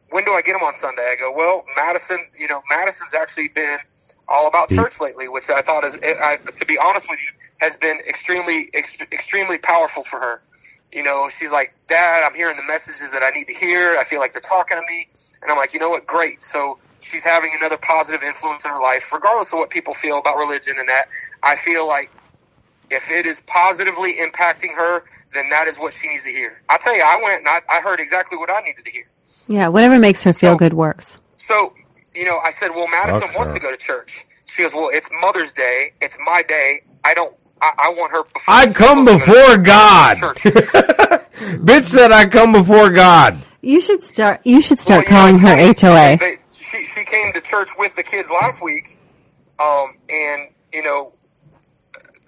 "When 0.10 0.26
do 0.26 0.34
I 0.34 0.42
get 0.42 0.54
them 0.54 0.64
on 0.64 0.74
Sunday?" 0.74 1.08
I 1.12 1.16
go, 1.16 1.32
"Well, 1.32 1.64
Madison, 1.76 2.26
you 2.38 2.48
know, 2.48 2.62
Madison's 2.70 3.14
actually 3.14 3.50
been 3.50 3.78
all 4.30 4.48
about 4.48 4.70
church 4.70 5.00
lately, 5.00 5.28
which 5.28 5.50
I 5.50 5.62
thought 5.62 5.84
is, 5.84 5.98
I, 6.04 6.38
to 6.38 6.66
be 6.66 6.78
honest 6.78 7.08
with 7.10 7.22
you, 7.24 7.30
has 7.58 7.78
been 7.78 8.00
extremely, 8.08 8.70
ex- 8.74 9.00
extremely 9.12 9.58
powerful 9.58 10.04
for 10.04 10.20
her. 10.20 10.42
You 10.92 11.04
know, 11.04 11.30
she's 11.30 11.52
like, 11.52 11.74
Dad, 11.88 12.24
I'm 12.24 12.34
hearing 12.34 12.58
the 12.58 12.64
messages 12.64 13.12
that 13.12 13.24
I 13.24 13.30
need 13.32 13.48
to 13.48 13.54
hear. 13.54 13.98
I 13.98 14.04
feel 14.04 14.20
like 14.20 14.34
they're 14.34 14.42
talking 14.42 14.78
to 14.78 14.84
me, 14.88 15.08
and 15.42 15.52
I'm 15.52 15.58
like, 15.58 15.74
you 15.74 15.80
know 15.80 15.90
what? 15.90 16.06
Great. 16.06 16.42
So 16.42 16.78
she's 17.00 17.24
having 17.24 17.52
another 17.58 17.78
positive 17.78 18.24
influence 18.24 18.66
in 18.66 18.72
her 18.72 18.82
life, 18.82 19.12
regardless 19.14 19.52
of 19.54 19.60
what 19.60 19.70
people 19.70 19.94
feel 19.94 20.18
about 20.18 20.38
religion 20.38 20.78
and 20.80 20.90
that. 20.90 21.08
I 21.44 21.56
feel 21.56 21.88
like 21.88 22.10
if 22.90 23.12
it 23.12 23.26
is 23.26 23.42
positively 23.42 24.14
impacting 24.14 24.74
her, 24.76 25.04
then 25.34 25.50
that 25.50 25.68
is 25.68 25.78
what 25.78 25.94
she 25.94 26.08
needs 26.08 26.24
to 26.24 26.32
hear. 26.32 26.62
I 26.70 26.78
tell 26.78 26.96
you, 26.96 27.04
I 27.06 27.22
went 27.22 27.40
and 27.40 27.48
I, 27.48 27.62
I 27.70 27.82
heard 27.82 28.00
exactly 28.00 28.38
what 28.38 28.50
I 28.50 28.62
needed 28.62 28.86
to 28.86 28.92
hear. 28.92 29.06
yeah, 29.48 29.68
whatever 29.68 30.00
makes 30.00 30.24
her 30.24 30.34
feel 30.34 30.54
So- 30.54 30.58
good 30.58 30.74
works. 30.74 31.18
So, 31.36 31.74
you 32.18 32.26
know, 32.26 32.40
I 32.40 32.52
said, 32.52 32.72
well, 32.72 32.88
Madison 32.90 33.22
Fuck 33.30 33.36
wants 33.36 33.50
her. 33.54 33.60
to 33.60 33.62
go 33.62 33.72
to 33.72 33.78
church. 33.78 34.26
She 34.46 34.64
goes, 34.64 34.74
well, 34.74 34.90
it's 34.92 35.10
Mother's 35.22 35.52
Day. 35.54 35.94
It's 36.02 36.18
my 36.26 36.44
day. 36.44 36.82
I 37.06 37.14
don't, 37.14 37.36
I, 37.62 37.74
I 37.78 37.90
want 37.92 38.12
her 38.12 38.24
before. 38.24 38.56
I 38.56 38.66
come 38.74 39.06
supposed 39.06 39.26
to 39.26 39.32
go 39.32 39.40
before 39.44 39.58
God. 39.64 40.18
Bitch 41.66 41.86
said 41.86 42.12
I 42.12 42.26
come 42.28 42.54
before 42.54 42.90
God. 42.90 43.38
You 43.62 43.82
should 43.82 44.04
start. 44.04 44.42
You 44.46 44.62
should 44.62 44.80
Well, 44.80 45.04
start 45.04 45.06
you 45.08 45.12
know, 45.14 45.18
calling 45.20 45.40
her 45.40 45.56
HOA. 45.58 46.18
they- 46.18 46.38
she, 46.54 46.84
she 46.84 47.06
came 47.06 47.34
to 47.34 47.42
church 47.42 47.70
with 47.78 47.96
the 47.96 48.04
kids 48.04 48.30
last 48.30 48.62
week, 48.64 49.00
um, 49.60 49.98
and 50.10 50.50
you 50.74 50.84
know, 50.84 51.14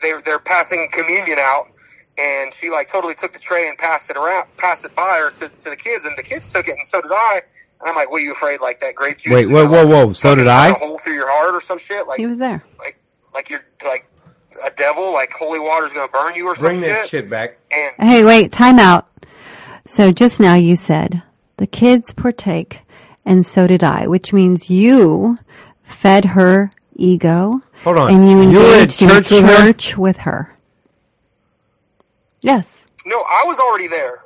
they're 0.01 0.21
they're 0.21 0.39
passing 0.39 0.89
communion 0.91 1.37
out, 1.39 1.67
and 2.17 2.53
she 2.53 2.69
like 2.69 2.87
totally 2.87 3.15
took 3.15 3.33
the 3.33 3.39
tray 3.39 3.67
and 3.69 3.77
passed 3.77 4.09
it 4.09 4.17
around, 4.17 4.47
passed 4.57 4.85
it 4.85 4.95
by 4.95 5.17
her 5.19 5.31
to, 5.31 5.49
to 5.49 5.69
the 5.69 5.75
kids, 5.75 6.05
and 6.05 6.17
the 6.17 6.23
kids 6.23 6.47
took 6.51 6.67
it, 6.67 6.75
and 6.77 6.85
so 6.87 7.01
did 7.01 7.11
I. 7.13 7.41
And 7.81 7.89
I'm 7.89 7.95
like, 7.95 8.09
what 8.11 8.17
are 8.17 8.25
you 8.25 8.31
afraid? 8.31 8.59
Like 8.61 8.79
that 8.81 8.95
grape 8.95 9.17
juice? 9.19 9.33
Wait, 9.33 9.45
is 9.45 9.51
whoa, 9.51 9.65
whoa, 9.65 9.83
like, 9.83 10.07
whoa, 10.07 10.13
so 10.13 10.35
did 10.35 10.47
I? 10.47 10.69
cut 10.71 10.79
hole 10.79 10.97
through 10.97 11.13
your 11.13 11.29
heart 11.29 11.55
or 11.55 11.61
some 11.61 11.77
shit? 11.77 12.07
Like 12.07 12.19
He 12.19 12.27
was 12.27 12.37
there. 12.37 12.63
like 12.77 12.99
like 13.33 13.49
you're 13.49 13.63
like 13.85 14.05
a 14.65 14.71
devil? 14.71 15.13
Like 15.13 15.31
holy 15.31 15.59
water's 15.59 15.93
gonna 15.93 16.07
burn 16.11 16.35
you 16.35 16.47
or 16.47 16.55
Bring 16.55 16.81
some 16.81 17.07
shit? 17.07 17.29
back. 17.29 17.57
And 17.71 17.93
Hey, 18.09 18.23
wait, 18.25 18.51
time 18.51 18.79
out. 18.79 19.07
So 19.87 20.11
just 20.11 20.39
now 20.39 20.55
you 20.55 20.75
said 20.75 21.23
the 21.57 21.67
kids 21.67 22.11
partake, 22.13 22.79
and 23.25 23.45
so 23.47 23.65
did 23.67 23.83
I, 23.83 24.07
which 24.07 24.33
means 24.33 24.69
you 24.69 25.39
fed 25.83 26.25
her 26.25 26.71
ego 26.95 27.61
Hold 27.83 27.97
on. 27.97 28.13
and 28.13 28.29
you 28.29 28.51
You 28.51 28.59
were 28.59 28.65
at 28.73 28.79
engaged 28.81 29.01
in 29.01 29.09
church 29.09 29.31
with 29.31 29.43
her? 29.45 29.55
church 29.57 29.97
with 29.97 30.17
her. 30.17 30.55
Yes. 32.41 32.67
No, 33.05 33.17
I 33.21 33.43
was 33.45 33.59
already 33.59 33.87
there. 33.87 34.23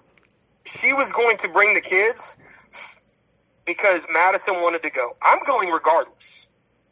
She 0.66 0.94
was 0.94 1.12
going 1.12 1.38
to 1.38 1.48
bring 1.50 1.74
the 1.74 1.82
kids 1.82 2.38
because 3.66 4.06
Madison 4.12 4.56
wanted 4.62 4.84
to 4.84 4.90
go. 4.90 5.16
I'm 5.22 5.40
going 5.46 5.70
regardless. 5.70 6.50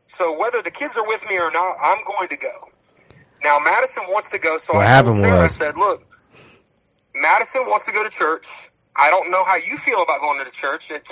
So 0.08 0.38
whether 0.38 0.62
the 0.62 0.72
kids 0.72 0.96
are 0.98 1.06
with 1.08 1.28
me 1.30 1.38
or 1.40 1.52
not, 1.52 1.76
I'm 1.82 2.00
going 2.06 2.28
to 2.30 2.38
go. 2.38 2.52
Now 3.44 3.60
Madison 3.60 4.04
wants 4.10 4.30
to 4.32 4.40
go, 4.40 4.58
so 4.58 4.74
What 4.76 4.84
I 4.86 4.90
happened 4.90 5.14
told 5.16 5.26
Sarah, 5.26 5.42
was- 5.42 5.56
I 5.56 5.58
said, 5.66 5.78
look, 5.78 6.04
Madison 7.16 7.64
wants 7.66 7.86
to 7.86 7.92
go 7.92 8.04
to 8.04 8.10
church. 8.10 8.48
I 8.96 9.10
don't 9.10 9.32
know 9.32 9.44
how 9.44 9.56
you 9.56 9.78
feel 9.78 10.02
about 10.02 10.22
going 10.22 10.40
to 10.40 10.46
the 10.46 10.52
church. 10.52 10.92
It's 10.92 11.12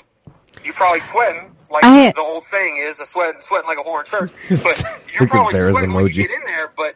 you 0.64 0.73
probably 0.73 0.99
sweating 1.02 1.56
like 1.72 1.84
I- 1.86 2.11
the 2.11 2.22
old 2.22 2.44
saying 2.44 2.77
is, 2.77 2.99
a 2.99 3.06
sweat 3.06 3.41
sweating 3.44 3.68
like 3.68 3.77
a 3.77 3.84
whore 3.84 3.99
in 4.02 4.06
church. 4.06 4.31
But 4.64 4.84
you're 5.14 5.27
probably 5.27 5.52
Sarah's 5.53 5.72
sweating 5.76 5.94
when 5.94 6.06
you 6.07 6.14
get 6.14 6.31
in 6.31 6.44
there. 6.45 6.72
But 6.76 6.95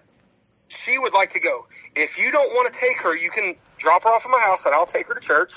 she 0.67 0.97
would 0.97 1.13
like 1.13 1.31
to 1.31 1.39
go. 1.39 1.67
If 1.95 2.17
you 2.17 2.31
don't 2.31 2.51
want 2.53 2.73
to 2.73 2.79
take 2.79 2.97
her, 3.01 3.15
you 3.15 3.29
can 3.29 3.55
drop 3.77 4.03
her 4.03 4.09
off 4.09 4.25
at 4.25 4.31
my 4.31 4.39
house, 4.41 4.65
and 4.65 4.73
I'll 4.73 4.85
take 4.85 5.07
her 5.07 5.13
to 5.13 5.19
church, 5.19 5.53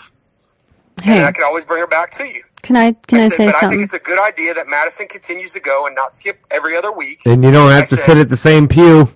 and 0.96 1.04
Hey, 1.04 1.24
I 1.24 1.32
can 1.32 1.44
always 1.44 1.64
bring 1.64 1.80
her 1.80 1.86
back 1.86 2.10
to 2.18 2.24
you. 2.24 2.42
can 2.62 2.76
I 2.76 2.92
can 2.92 3.20
I, 3.20 3.28
said, 3.28 3.36
say 3.36 3.46
but 3.46 3.62
I 3.62 3.68
think 3.70 3.82
it's 3.82 3.92
a 3.92 3.98
good 3.98 4.18
idea 4.20 4.54
that 4.54 4.66
Madison 4.66 5.06
continues 5.08 5.52
to 5.52 5.60
go 5.60 5.86
and 5.86 5.94
not 5.94 6.12
skip 6.12 6.38
every 6.50 6.76
other 6.76 6.92
week. 6.92 7.20
And 7.26 7.44
you 7.44 7.50
don't 7.50 7.70
have 7.70 7.84
I 7.84 7.86
to 7.86 7.96
said- 7.96 8.04
sit 8.06 8.18
at 8.18 8.28
the 8.28 8.36
same 8.36 8.66
pew. 8.68 9.08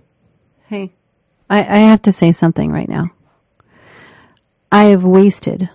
Hey, 0.67 0.93
I, 1.49 1.59
I 1.61 1.79
have 1.79 2.03
to 2.03 2.13
say 2.13 2.33
something 2.33 2.71
right 2.71 2.89
now. 2.89 3.11
I 4.73 4.85
have 4.85 5.03
wasted 5.05 5.69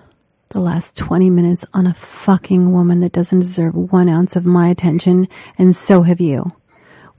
the 0.50 0.60
last 0.62 0.96
20 0.96 1.30
minutes 1.30 1.66
on 1.74 1.86
a 1.86 1.94
fucking 1.94 2.72
woman 2.72 3.02
that 3.02 3.12
doesn't 3.12 3.42
deserve 3.42 3.76
one 3.76 4.08
ounce 4.08 4.36
of 4.38 4.46
my 4.46 4.70
attention, 4.70 5.28
and 5.58 5.76
so 5.76 6.04
have 6.04 6.22
you. 6.22 6.54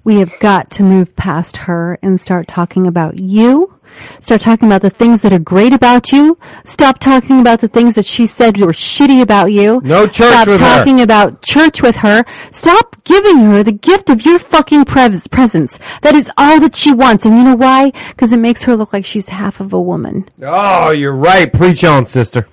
We 0.05 0.17
have 0.21 0.33
got 0.41 0.71
to 0.73 0.83
move 0.83 1.17
past 1.17 1.57
her 1.59 1.99
and 2.01 2.19
start 2.21 2.47
talking 2.49 2.87
about 2.87 3.19
you. 3.21 3.76
Start 4.23 4.41
talking 4.41 4.69
about 4.69 4.83
the 4.83 4.91
things 4.91 5.23
that 5.23 5.33
are 5.33 5.39
great 5.39 5.73
about 5.73 6.13
you. 6.13 6.39
Stop 6.65 6.99
talking 6.99 7.41
about 7.41 7.61
the 7.61 7.69
things 7.69 7.95
that 7.95 8.07
she 8.07 8.27
said 8.27 8.59
were 8.61 8.73
shitty 8.73 9.23
about 9.23 9.53
you. 9.53 9.81
No 9.85 10.07
church 10.07 10.33
Stop 10.33 10.49
with 10.49 10.61
her. 10.61 10.67
talking 10.67 11.01
about 11.01 11.43
church 11.43 11.83
with 11.83 11.97
her. 11.97 12.25
Stop 12.53 13.03
giving 13.05 13.39
her 13.39 13.63
the 13.63 13.73
gift 13.73 14.11
of 14.11 14.25
your 14.27 14.39
fucking 14.39 14.85
pres- 14.85 15.27
presence. 15.27 15.79
That 16.03 16.15
is 16.15 16.31
all 16.37 16.61
that 16.61 16.77
she 16.77 16.93
wants. 16.93 17.25
And 17.25 17.37
you 17.37 17.45
know 17.45 17.57
why? 17.57 17.93
Because 18.11 18.33
it 18.33 18.39
makes 18.39 18.65
her 18.65 18.77
look 18.77 18.93
like 18.93 19.05
she's 19.05 19.29
half 19.29 19.61
of 19.61 19.73
a 19.73 19.81
woman. 19.81 20.29
Oh, 20.43 20.91
you're 20.91 21.13
right. 21.17 21.53
Preach 21.53 21.85
on, 21.85 22.07
sister. 22.07 22.49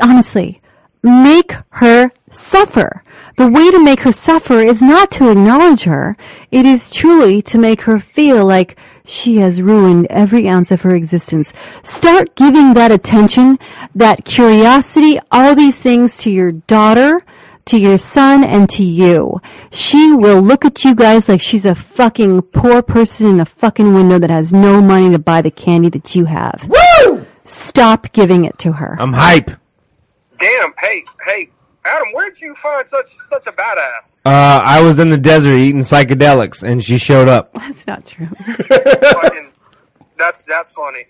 honestly, 0.00 0.60
make 1.02 1.52
her 1.70 2.10
suffer. 2.30 3.02
The 3.36 3.48
way 3.48 3.70
to 3.70 3.82
make 3.82 4.00
her 4.00 4.12
suffer 4.12 4.58
is 4.58 4.82
not 4.82 5.10
to 5.12 5.30
acknowledge 5.30 5.84
her. 5.84 6.16
It 6.50 6.66
is 6.66 6.90
truly 6.90 7.40
to 7.42 7.58
make 7.58 7.82
her 7.82 7.98
feel 7.98 8.44
like 8.44 8.76
she 9.10 9.38
has 9.38 9.60
ruined 9.60 10.06
every 10.08 10.48
ounce 10.48 10.70
of 10.70 10.82
her 10.82 10.94
existence. 10.94 11.52
Start 11.82 12.34
giving 12.36 12.74
that 12.74 12.92
attention, 12.92 13.58
that 13.94 14.24
curiosity, 14.24 15.18
all 15.30 15.54
these 15.54 15.80
things 15.80 16.16
to 16.18 16.30
your 16.30 16.52
daughter, 16.52 17.20
to 17.66 17.78
your 17.78 17.98
son, 17.98 18.44
and 18.44 18.68
to 18.70 18.84
you. 18.84 19.40
She 19.72 20.12
will 20.12 20.40
look 20.40 20.64
at 20.64 20.84
you 20.84 20.94
guys 20.94 21.28
like 21.28 21.40
she's 21.40 21.66
a 21.66 21.74
fucking 21.74 22.42
poor 22.42 22.82
person 22.82 23.26
in 23.26 23.40
a 23.40 23.44
fucking 23.44 23.94
window 23.94 24.18
that 24.18 24.30
has 24.30 24.52
no 24.52 24.80
money 24.80 25.10
to 25.10 25.18
buy 25.18 25.42
the 25.42 25.50
candy 25.50 25.88
that 25.90 26.14
you 26.14 26.26
have. 26.26 26.68
Woo! 26.68 27.26
Stop 27.46 28.12
giving 28.12 28.44
it 28.44 28.58
to 28.60 28.72
her. 28.72 28.96
I'm 28.98 29.12
hype. 29.12 29.50
Damn, 30.38 30.72
hey, 30.78 31.04
hey, 31.26 31.50
Adam, 31.84 32.08
where'd 32.12 32.40
you 32.40 32.54
find 32.54 32.86
such 32.86 33.10
such 33.16 33.46
a 33.46 33.52
badass? 33.52 34.20
Uh, 34.26 34.60
I 34.64 34.82
was 34.82 34.98
in 34.98 35.10
the 35.10 35.16
desert 35.16 35.56
eating 35.56 35.80
psychedelics, 35.80 36.62
and 36.62 36.84
she 36.84 36.98
showed 36.98 37.28
up. 37.28 37.52
That's 37.54 37.86
not 37.86 38.06
true. 38.06 38.26
Fucking, 38.26 39.52
that's 40.16 40.42
that's 40.42 40.70
funny. 40.72 41.06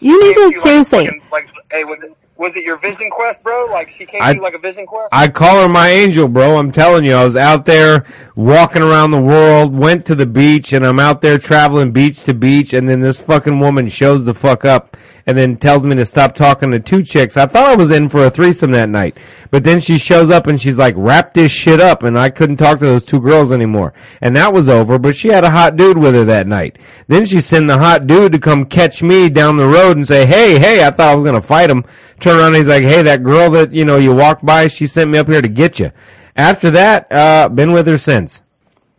You 0.00 0.20
need 0.20 0.34
Came 0.34 0.50
to 0.50 0.56
you, 0.56 0.62
seriously. 0.62 0.98
Like, 0.98 1.06
fucking, 1.06 1.22
like, 1.30 1.48
hey, 1.70 1.84
was 1.84 2.02
it 2.02 2.16
was 2.36 2.56
it 2.56 2.64
your 2.64 2.76
vision 2.76 3.10
quest, 3.10 3.42
bro? 3.42 3.66
Like 3.70 3.88
she 3.90 4.04
came 4.04 4.20
I- 4.22 4.32
to 4.32 4.36
you 4.38 4.42
like 4.42 4.54
a 4.54 4.58
vision 4.58 4.86
quest? 4.86 5.08
I 5.12 5.28
call 5.28 5.62
her 5.62 5.68
my 5.68 5.88
angel, 5.90 6.26
bro. 6.28 6.56
I'm 6.58 6.72
telling 6.72 7.04
you, 7.04 7.14
I 7.14 7.24
was 7.24 7.36
out 7.36 7.64
there 7.64 8.04
walking 8.34 8.82
around 8.82 9.12
the 9.12 9.20
world, 9.20 9.72
went 9.74 10.04
to 10.06 10.14
the 10.14 10.26
beach, 10.26 10.72
and 10.72 10.84
I'm 10.84 10.98
out 11.00 11.20
there 11.20 11.38
traveling 11.38 11.92
beach 11.92 12.24
to 12.24 12.34
beach, 12.34 12.72
and 12.72 12.88
then 12.88 13.00
this 13.00 13.20
fucking 13.20 13.60
woman 13.60 13.88
shows 13.88 14.24
the 14.24 14.34
fuck 14.34 14.64
up 14.64 14.96
and 15.26 15.38
then 15.38 15.56
tells 15.56 15.86
me 15.86 15.94
to 15.94 16.04
stop 16.04 16.34
talking 16.34 16.70
to 16.70 16.78
two 16.78 17.02
chicks. 17.02 17.38
I 17.38 17.46
thought 17.46 17.64
I 17.70 17.74
was 17.76 17.90
in 17.90 18.10
for 18.10 18.26
a 18.26 18.30
threesome 18.30 18.72
that 18.72 18.90
night, 18.90 19.16
but 19.50 19.64
then 19.64 19.80
she 19.80 19.96
shows 19.96 20.28
up 20.28 20.46
and 20.48 20.60
she's 20.60 20.76
like, 20.76 20.94
wrap 20.98 21.32
this 21.32 21.50
shit 21.50 21.80
up, 21.80 22.02
and 22.02 22.18
I 22.18 22.28
couldn't 22.28 22.58
talk 22.58 22.78
to 22.80 22.84
those 22.84 23.04
two 23.04 23.20
girls 23.20 23.50
anymore. 23.50 23.94
And 24.20 24.36
that 24.36 24.52
was 24.52 24.68
over, 24.68 24.98
but 24.98 25.16
she 25.16 25.28
had 25.28 25.44
a 25.44 25.50
hot 25.50 25.76
dude 25.76 25.96
with 25.96 26.12
her 26.14 26.24
that 26.26 26.46
night. 26.46 26.78
Then 27.08 27.24
she 27.24 27.40
sent 27.40 27.68
the 27.68 27.78
hot 27.78 28.06
dude 28.06 28.32
to 28.32 28.38
come 28.38 28.66
catch 28.66 29.02
me 29.02 29.30
down 29.30 29.56
the 29.56 29.66
road 29.66 29.96
and 29.96 30.06
say, 30.06 30.26
hey, 30.26 30.58
hey, 30.58 30.84
I 30.84 30.90
thought 30.90 31.12
I 31.12 31.14
was 31.14 31.24
gonna 31.24 31.40
fight 31.40 31.70
him. 31.70 31.84
Turn 32.24 32.38
around 32.38 32.48
and 32.48 32.56
he's 32.56 32.68
like, 32.68 32.82
hey, 32.84 33.02
that 33.02 33.22
girl 33.22 33.50
that, 33.50 33.72
you 33.74 33.84
know, 33.84 33.98
you 33.98 34.14
walked 34.14 34.44
by, 34.46 34.68
she 34.68 34.86
sent 34.86 35.10
me 35.10 35.18
up 35.18 35.26
here 35.28 35.42
to 35.42 35.48
get 35.48 35.78
you. 35.78 35.92
After 36.36 36.70
that, 36.70 37.06
uh, 37.12 37.48
been 37.50 37.72
with 37.72 37.86
her 37.86 37.98
since. 37.98 38.40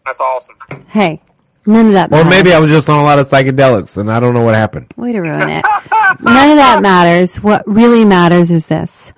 That's 0.06 0.20
awesome. 0.20 0.56
hey, 0.90 1.22
None 1.66 1.88
of 1.88 1.94
that 1.94 2.14
Or 2.14 2.24
maybe 2.24 2.54
I 2.54 2.60
was 2.60 2.70
just 2.70 2.88
on 2.88 3.00
a 3.00 3.04
lot 3.04 3.18
of 3.18 3.26
psychedelics 3.28 3.98
and 3.98 4.12
I 4.12 4.20
don't 4.20 4.36
know 4.36 4.44
what 4.44 4.54
happened. 4.54 4.94
Way 4.96 5.14
to 5.14 5.22
ruin 5.22 5.42
it. 5.50 5.66
None 6.22 6.52
of 6.52 6.58
that 6.58 6.80
matters. 6.84 7.38
What 7.38 7.68
really 7.68 8.06
matters 8.06 8.52
is 8.52 8.68
this. 8.68 9.12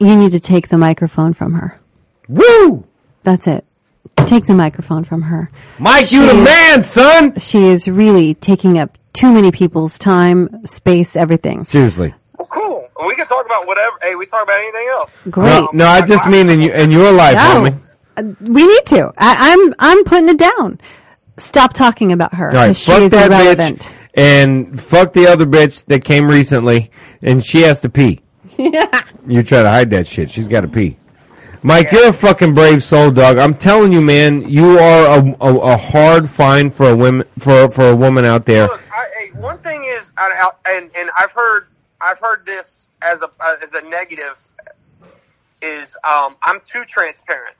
You 0.00 0.16
need 0.16 0.32
to 0.32 0.40
take 0.40 0.68
the 0.68 0.76
microphone 0.78 1.32
from 1.34 1.54
her. 1.54 1.80
Woo! 2.28 2.84
That's 3.22 3.46
it. 3.46 3.64
Take 4.16 4.46
the 4.48 4.54
microphone 4.54 5.04
from 5.04 5.22
her. 5.22 5.52
Mike, 5.78 6.10
you 6.10 6.22
the 6.26 6.32
She- 6.32 6.42
man, 6.42 6.82
son! 6.82 7.38
She 7.38 7.68
is 7.68 7.86
really 7.86 8.34
taking 8.34 8.76
up 8.78 8.98
too 9.12 9.32
many 9.32 9.52
people's 9.52 9.96
time, 9.96 10.66
space, 10.66 11.14
everything. 11.14 11.60
Seriously. 11.60 12.12
Well, 13.04 13.08
cool. 13.08 13.08
We 13.08 13.14
can 13.16 13.26
talk 13.26 13.46
about 13.46 13.66
whatever. 13.66 13.96
Hey, 14.02 14.14
we 14.14 14.26
talk 14.26 14.42
about 14.44 14.58
anything 14.58 14.86
else. 14.90 15.16
Great. 15.30 15.46
No, 15.46 15.68
no, 15.72 15.86
I 15.86 16.00
just 16.02 16.26
mean 16.26 16.48
in, 16.48 16.62
your- 16.62 16.74
in 16.74 16.90
your 16.90 17.12
life, 17.12 17.36
No. 17.36 17.42
homie. 17.60 17.80
Uh, 18.16 18.22
We 18.40 18.66
need 18.66 18.86
to. 18.86 19.12
I, 19.18 19.52
I'm 19.52 19.74
I'm 19.78 20.04
putting 20.04 20.28
it 20.28 20.38
down. 20.38 20.80
Stop 21.38 21.72
talking 21.72 22.12
about 22.12 22.32
her. 22.34 22.48
All 22.48 22.54
right, 22.54 22.66
'cause 22.68 22.78
she 22.78 22.92
fuck 22.92 23.02
is 23.02 23.10
that 23.10 23.30
irrelevant. 23.32 23.80
bitch 23.82 23.90
and 24.14 24.80
fuck 24.80 25.12
the 25.12 25.26
other 25.26 25.44
bitch 25.46 25.84
that 25.86 26.04
came 26.04 26.28
recently 26.30 26.90
and 27.22 27.44
she 27.44 27.62
has 27.62 27.80
to 27.80 27.88
pee. 27.88 28.20
You 29.26 29.42
try 29.42 29.62
to 29.62 29.68
hide 29.70 29.90
that 29.90 30.06
shit. 30.06 30.30
She's 30.30 30.46
got 30.48 30.60
to 30.60 30.68
pee. 30.68 30.96
Mike, 31.62 31.90
you're 31.92 32.08
a 32.10 32.12
fucking 32.12 32.54
brave 32.54 32.84
soul, 32.84 33.10
dog. 33.10 33.38
I'm 33.38 33.54
telling 33.54 33.90
you, 33.90 34.02
man. 34.02 34.46
You 34.46 34.78
are 34.78 35.18
a, 35.18 35.36
a, 35.40 35.56
a 35.72 35.76
hard 35.78 36.28
find 36.28 36.72
for 36.72 36.90
a 36.90 36.94
woman 36.96 37.26
for 37.38 37.70
for 37.70 37.88
a 37.88 37.96
woman 37.96 38.26
out 38.26 38.44
there. 38.44 38.64
Look, 38.66 38.82
I, 38.92 39.06
hey, 39.18 39.30
one 39.32 39.58
thing 39.58 39.84
is, 39.84 40.04
I, 40.18 40.50
I- 40.66 40.72
and 40.76 40.90
and 40.94 41.08
I've 41.18 41.32
heard 41.32 41.68
I've 42.02 42.18
heard 42.18 42.44
this 42.44 42.83
as 43.04 43.22
a 43.22 43.26
uh, 43.26 43.56
as 43.62 43.72
a 43.74 43.82
negative 43.82 44.38
is 45.62 45.96
um, 46.04 46.36
I'm 46.42 46.60
too 46.66 46.84
transparent. 46.84 47.56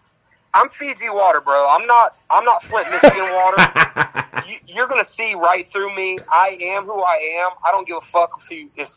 I'm 0.53 0.69
Fiji 0.69 1.11
water, 1.11 1.41
bro. 1.41 1.69
I'm 1.69 1.87
not 1.87 2.17
I'm 2.31 2.45
not 2.45 2.63
Flint, 2.65 2.91
Michigan 2.91 3.33
water. 3.33 4.47
you, 4.49 4.57
you're 4.67 4.87
gonna 4.87 5.05
see 5.05 5.35
right 5.35 5.71
through 5.71 5.95
me. 5.95 6.19
I 6.31 6.57
am 6.61 6.85
who 6.85 7.03
I 7.03 7.43
am. 7.43 7.53
I 7.65 7.73
don't 7.73 7.87
give 7.87 7.97
a 7.97 8.01
fuck 8.01 8.41
if 8.41 8.51
you 8.51 8.71
if 8.77 8.91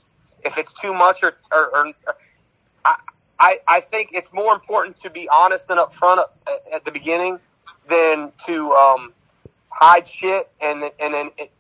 if 0.44 0.58
it's 0.58 0.74
too 0.74 0.94
much 0.94 1.24
or 1.24 1.34
or, 1.52 1.78
or 1.78 1.94
I, 2.86 3.00
I 3.40 3.60
I 3.68 3.82
think 3.82 4.12
it's 4.14 4.32
more 4.34 4.54
important 4.54 4.98
to 4.98 5.10
be 5.10 5.28
honest 5.30 5.66
and 5.70 5.80
upfront 5.80 6.20
at, 6.20 6.74
at 6.74 6.86
the 6.86 6.92
beginning 6.92 7.40
than 7.90 8.32
to 8.46 8.72
um, 8.74 9.14
hide 9.70 10.08
shit 10.08 10.50
and 10.62 10.84
and 11.00 11.14
then 11.14 11.32
it, 11.38 11.52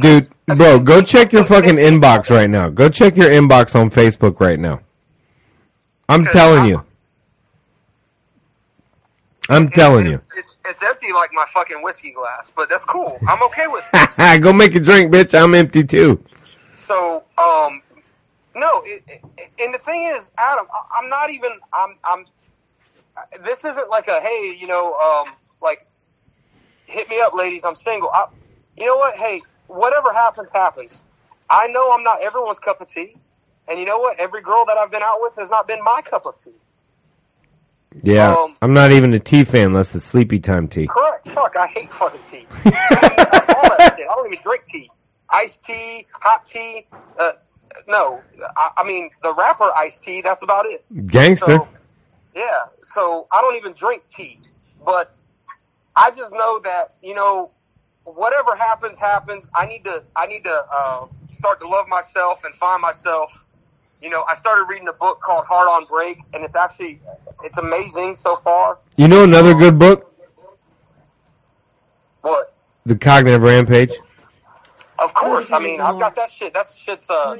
Dude, 0.00 0.28
bro, 0.46 0.78
go 0.78 1.02
check 1.02 1.32
your 1.32 1.44
fucking 1.44 1.76
inbox 1.76 2.30
right 2.30 2.48
now. 2.48 2.68
Go 2.68 2.88
check 2.88 3.16
your 3.16 3.30
inbox 3.30 3.74
on 3.74 3.90
Facebook 3.90 4.40
right 4.40 4.58
now. 4.58 4.80
I'm 6.08 6.24
telling 6.26 6.60
I'm- 6.60 6.68
you. 6.68 6.84
I'm 9.48 9.68
telling 9.70 10.06
you. 10.06 10.14
It's, 10.14 10.26
it's, 10.36 10.56
it's 10.64 10.82
empty 10.82 11.12
like 11.12 11.30
my 11.32 11.44
fucking 11.52 11.82
whiskey 11.82 12.12
glass, 12.12 12.52
but 12.56 12.68
that's 12.70 12.84
cool. 12.84 13.18
I'm 13.26 13.42
okay 13.44 13.66
with 13.66 13.84
it. 13.92 14.40
Go 14.42 14.52
make 14.52 14.74
a 14.76 14.80
drink, 14.80 15.12
bitch. 15.12 15.36
I'm 15.38 15.54
empty 15.54 15.82
too. 15.84 16.24
So, 16.76 17.24
um, 17.38 17.82
no, 18.54 18.82
it, 18.86 19.02
it, 19.08 19.20
and 19.58 19.74
the 19.74 19.78
thing 19.78 20.04
is, 20.04 20.30
Adam, 20.38 20.66
I- 20.72 21.00
I'm 21.00 21.08
not 21.08 21.30
even. 21.30 21.50
I'm. 21.72 21.96
I'm. 22.04 22.24
This 23.44 23.64
isn't 23.64 23.90
like 23.90 24.08
a 24.08 24.20
hey, 24.20 24.56
you 24.58 24.68
know, 24.68 24.94
um, 24.94 25.34
like 25.60 25.86
hit 26.86 27.08
me 27.10 27.20
up, 27.20 27.34
ladies. 27.34 27.64
I'm 27.64 27.74
single. 27.76 28.10
I, 28.10 28.26
you 28.76 28.86
know 28.86 28.96
what? 28.96 29.16
Hey, 29.16 29.42
whatever 29.72 30.12
happens, 30.12 30.50
happens. 30.52 31.02
I 31.50 31.66
know 31.68 31.92
I'm 31.92 32.02
not 32.02 32.22
everyone's 32.22 32.58
cup 32.58 32.80
of 32.80 32.88
tea, 32.88 33.16
and 33.68 33.78
you 33.78 33.84
know 33.86 33.98
what? 33.98 34.18
Every 34.18 34.42
girl 34.42 34.64
that 34.66 34.78
I've 34.78 34.90
been 34.90 35.02
out 35.02 35.18
with 35.20 35.34
has 35.38 35.50
not 35.50 35.66
been 35.66 35.82
my 35.82 36.02
cup 36.02 36.26
of 36.26 36.42
tea. 36.42 36.52
Yeah, 38.02 38.34
Um, 38.34 38.56
I'm 38.62 38.72
not 38.72 38.90
even 38.90 39.12
a 39.12 39.18
tea 39.18 39.44
fan 39.44 39.66
unless 39.66 39.94
it's 39.94 40.10
Sleepytime 40.10 40.70
tea. 40.70 40.86
Correct. 40.86 41.28
Fuck, 41.28 41.56
I 41.56 41.66
hate 41.66 41.92
fucking 41.92 42.20
tea. 42.30 42.46
that 42.64 43.94
shit. 43.98 44.06
I 44.10 44.14
don't 44.14 44.32
even 44.32 44.42
drink 44.42 44.64
tea. 44.70 44.90
Iced 45.28 45.62
tea, 45.62 46.06
hot 46.12 46.46
tea. 46.46 46.86
Uh, 47.18 47.32
no, 47.88 48.20
I, 48.56 48.70
I 48.78 48.84
mean 48.84 49.10
the 49.22 49.34
rapper 49.34 49.70
Ice-T. 49.76 50.22
That's 50.22 50.42
about 50.42 50.66
it. 50.66 50.84
Gangster. 51.06 51.56
So, 51.56 51.68
yeah. 52.34 52.64
So 52.82 53.26
I 53.32 53.40
don't 53.40 53.56
even 53.56 53.72
drink 53.72 54.02
tea, 54.10 54.38
but 54.84 55.14
I 55.96 56.10
just 56.10 56.32
know 56.32 56.60
that 56.60 56.94
you 57.02 57.14
know 57.14 57.50
whatever 58.04 58.54
happens, 58.56 58.98
happens. 58.98 59.48
I 59.54 59.66
need 59.66 59.84
to. 59.84 60.02
I 60.16 60.26
need 60.26 60.44
to 60.44 60.64
uh, 60.72 61.06
start 61.32 61.60
to 61.60 61.68
love 61.68 61.88
myself 61.88 62.44
and 62.44 62.54
find 62.54 62.80
myself. 62.82 63.30
You 64.00 64.10
know, 64.10 64.24
I 64.28 64.36
started 64.36 64.64
reading 64.64 64.88
a 64.88 64.92
book 64.92 65.20
called 65.20 65.44
Hard 65.46 65.68
on 65.68 65.86
Break, 65.86 66.18
and 66.34 66.44
it's 66.44 66.56
actually 66.56 67.00
it's 67.44 67.58
amazing 67.58 68.14
so 68.14 68.36
far. 68.36 68.78
You 68.96 69.08
know 69.08 69.24
another 69.24 69.54
good 69.54 69.78
book? 69.78 70.14
What? 72.22 72.54
The 72.84 72.96
Cognitive 72.96 73.42
Rampage. 73.42 73.92
Of 74.98 75.14
course. 75.14 75.50
I 75.52 75.58
mean, 75.58 75.80
I've 75.80 75.98
got 75.98 76.16
that 76.16 76.30
shit. 76.32 76.52
That 76.54 76.66
shit's 76.76 77.08
uh, 77.10 77.36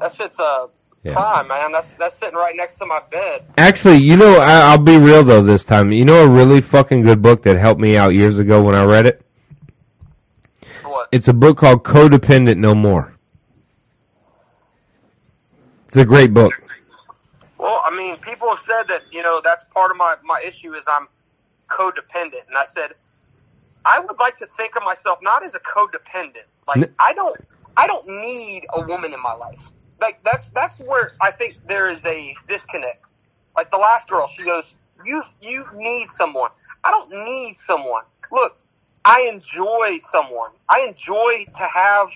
that 0.00 0.14
shit's 0.14 0.38
uh, 0.38 0.66
Yeah. 1.04 1.14
prime, 1.14 1.48
man. 1.48 1.72
That's 1.72 1.92
that's 1.94 2.16
sitting 2.18 2.34
right 2.34 2.54
next 2.56 2.78
to 2.78 2.86
my 2.86 3.00
bed. 3.10 3.44
Actually, 3.56 3.96
you 3.98 4.16
know, 4.16 4.38
I, 4.38 4.60
I'll 4.70 4.78
be 4.78 4.96
real 4.96 5.24
though 5.24 5.42
this 5.42 5.64
time. 5.64 5.92
You 5.92 6.04
know 6.04 6.24
a 6.24 6.28
really 6.28 6.60
fucking 6.60 7.02
good 7.02 7.22
book 7.22 7.42
that 7.44 7.58
helped 7.58 7.80
me 7.80 7.96
out 7.96 8.14
years 8.14 8.38
ago 8.38 8.62
when 8.62 8.74
I 8.74 8.84
read 8.84 9.06
it? 9.06 9.22
It's 11.12 11.28
a 11.28 11.34
book 11.34 11.58
called 11.58 11.84
Codependent 11.84 12.58
No 12.58 12.74
More. 12.74 13.14
It's 15.86 15.96
a 15.96 16.04
great 16.06 16.34
book. 16.34 16.54
Well, 17.58 17.82
I 17.84 17.94
mean, 17.96 18.18
people 18.18 18.50
have 18.50 18.60
said 18.60 18.84
that 18.88 19.02
you 19.12 19.22
know 19.22 19.40
that's 19.44 19.64
part 19.74 19.90
of 19.90 19.96
my 19.98 20.16
my 20.24 20.42
issue 20.46 20.74
is 20.74 20.84
I'm 20.88 21.08
codependent, 21.70 22.46
and 22.48 22.56
I 22.58 22.66
said 22.66 22.92
I 23.84 24.00
would 24.00 24.18
like 24.20 24.36
to 24.38 24.46
think 24.56 24.76
of 24.76 24.84
myself 24.84 25.18
not 25.22 25.44
as 25.44 25.54
a 25.54 25.60
codependent. 25.60 26.46
Like 26.68 26.82
N- 26.84 26.94
I 27.00 27.14
don't 27.14 27.38
I 27.76 27.86
don't 27.88 28.06
need 28.08 28.66
a 28.74 28.82
woman 28.82 29.14
in 29.14 29.22
my 29.22 29.34
life. 29.34 29.72
Like 30.00 30.22
that's 30.24 30.50
that's 30.52 30.80
where 30.80 31.12
I 31.20 31.32
think 31.32 31.56
there 31.68 31.88
is 31.90 32.04
a 32.06 32.34
disconnect. 32.48 33.04
Like 33.56 33.70
the 33.70 33.78
last 33.78 34.08
girl, 34.08 34.28
she 34.28 34.44
goes, 34.44 34.74
"You 35.04 35.22
you 35.42 35.66
need 35.74 36.10
someone." 36.12 36.50
I 36.84 36.90
don't 36.92 37.10
need 37.10 37.56
someone. 37.66 38.04
Look, 38.32 38.58
I 39.08 39.30
enjoy 39.32 39.98
someone. 40.12 40.50
I 40.68 40.86
enjoy 40.86 41.46
to 41.54 41.62
have 41.62 42.08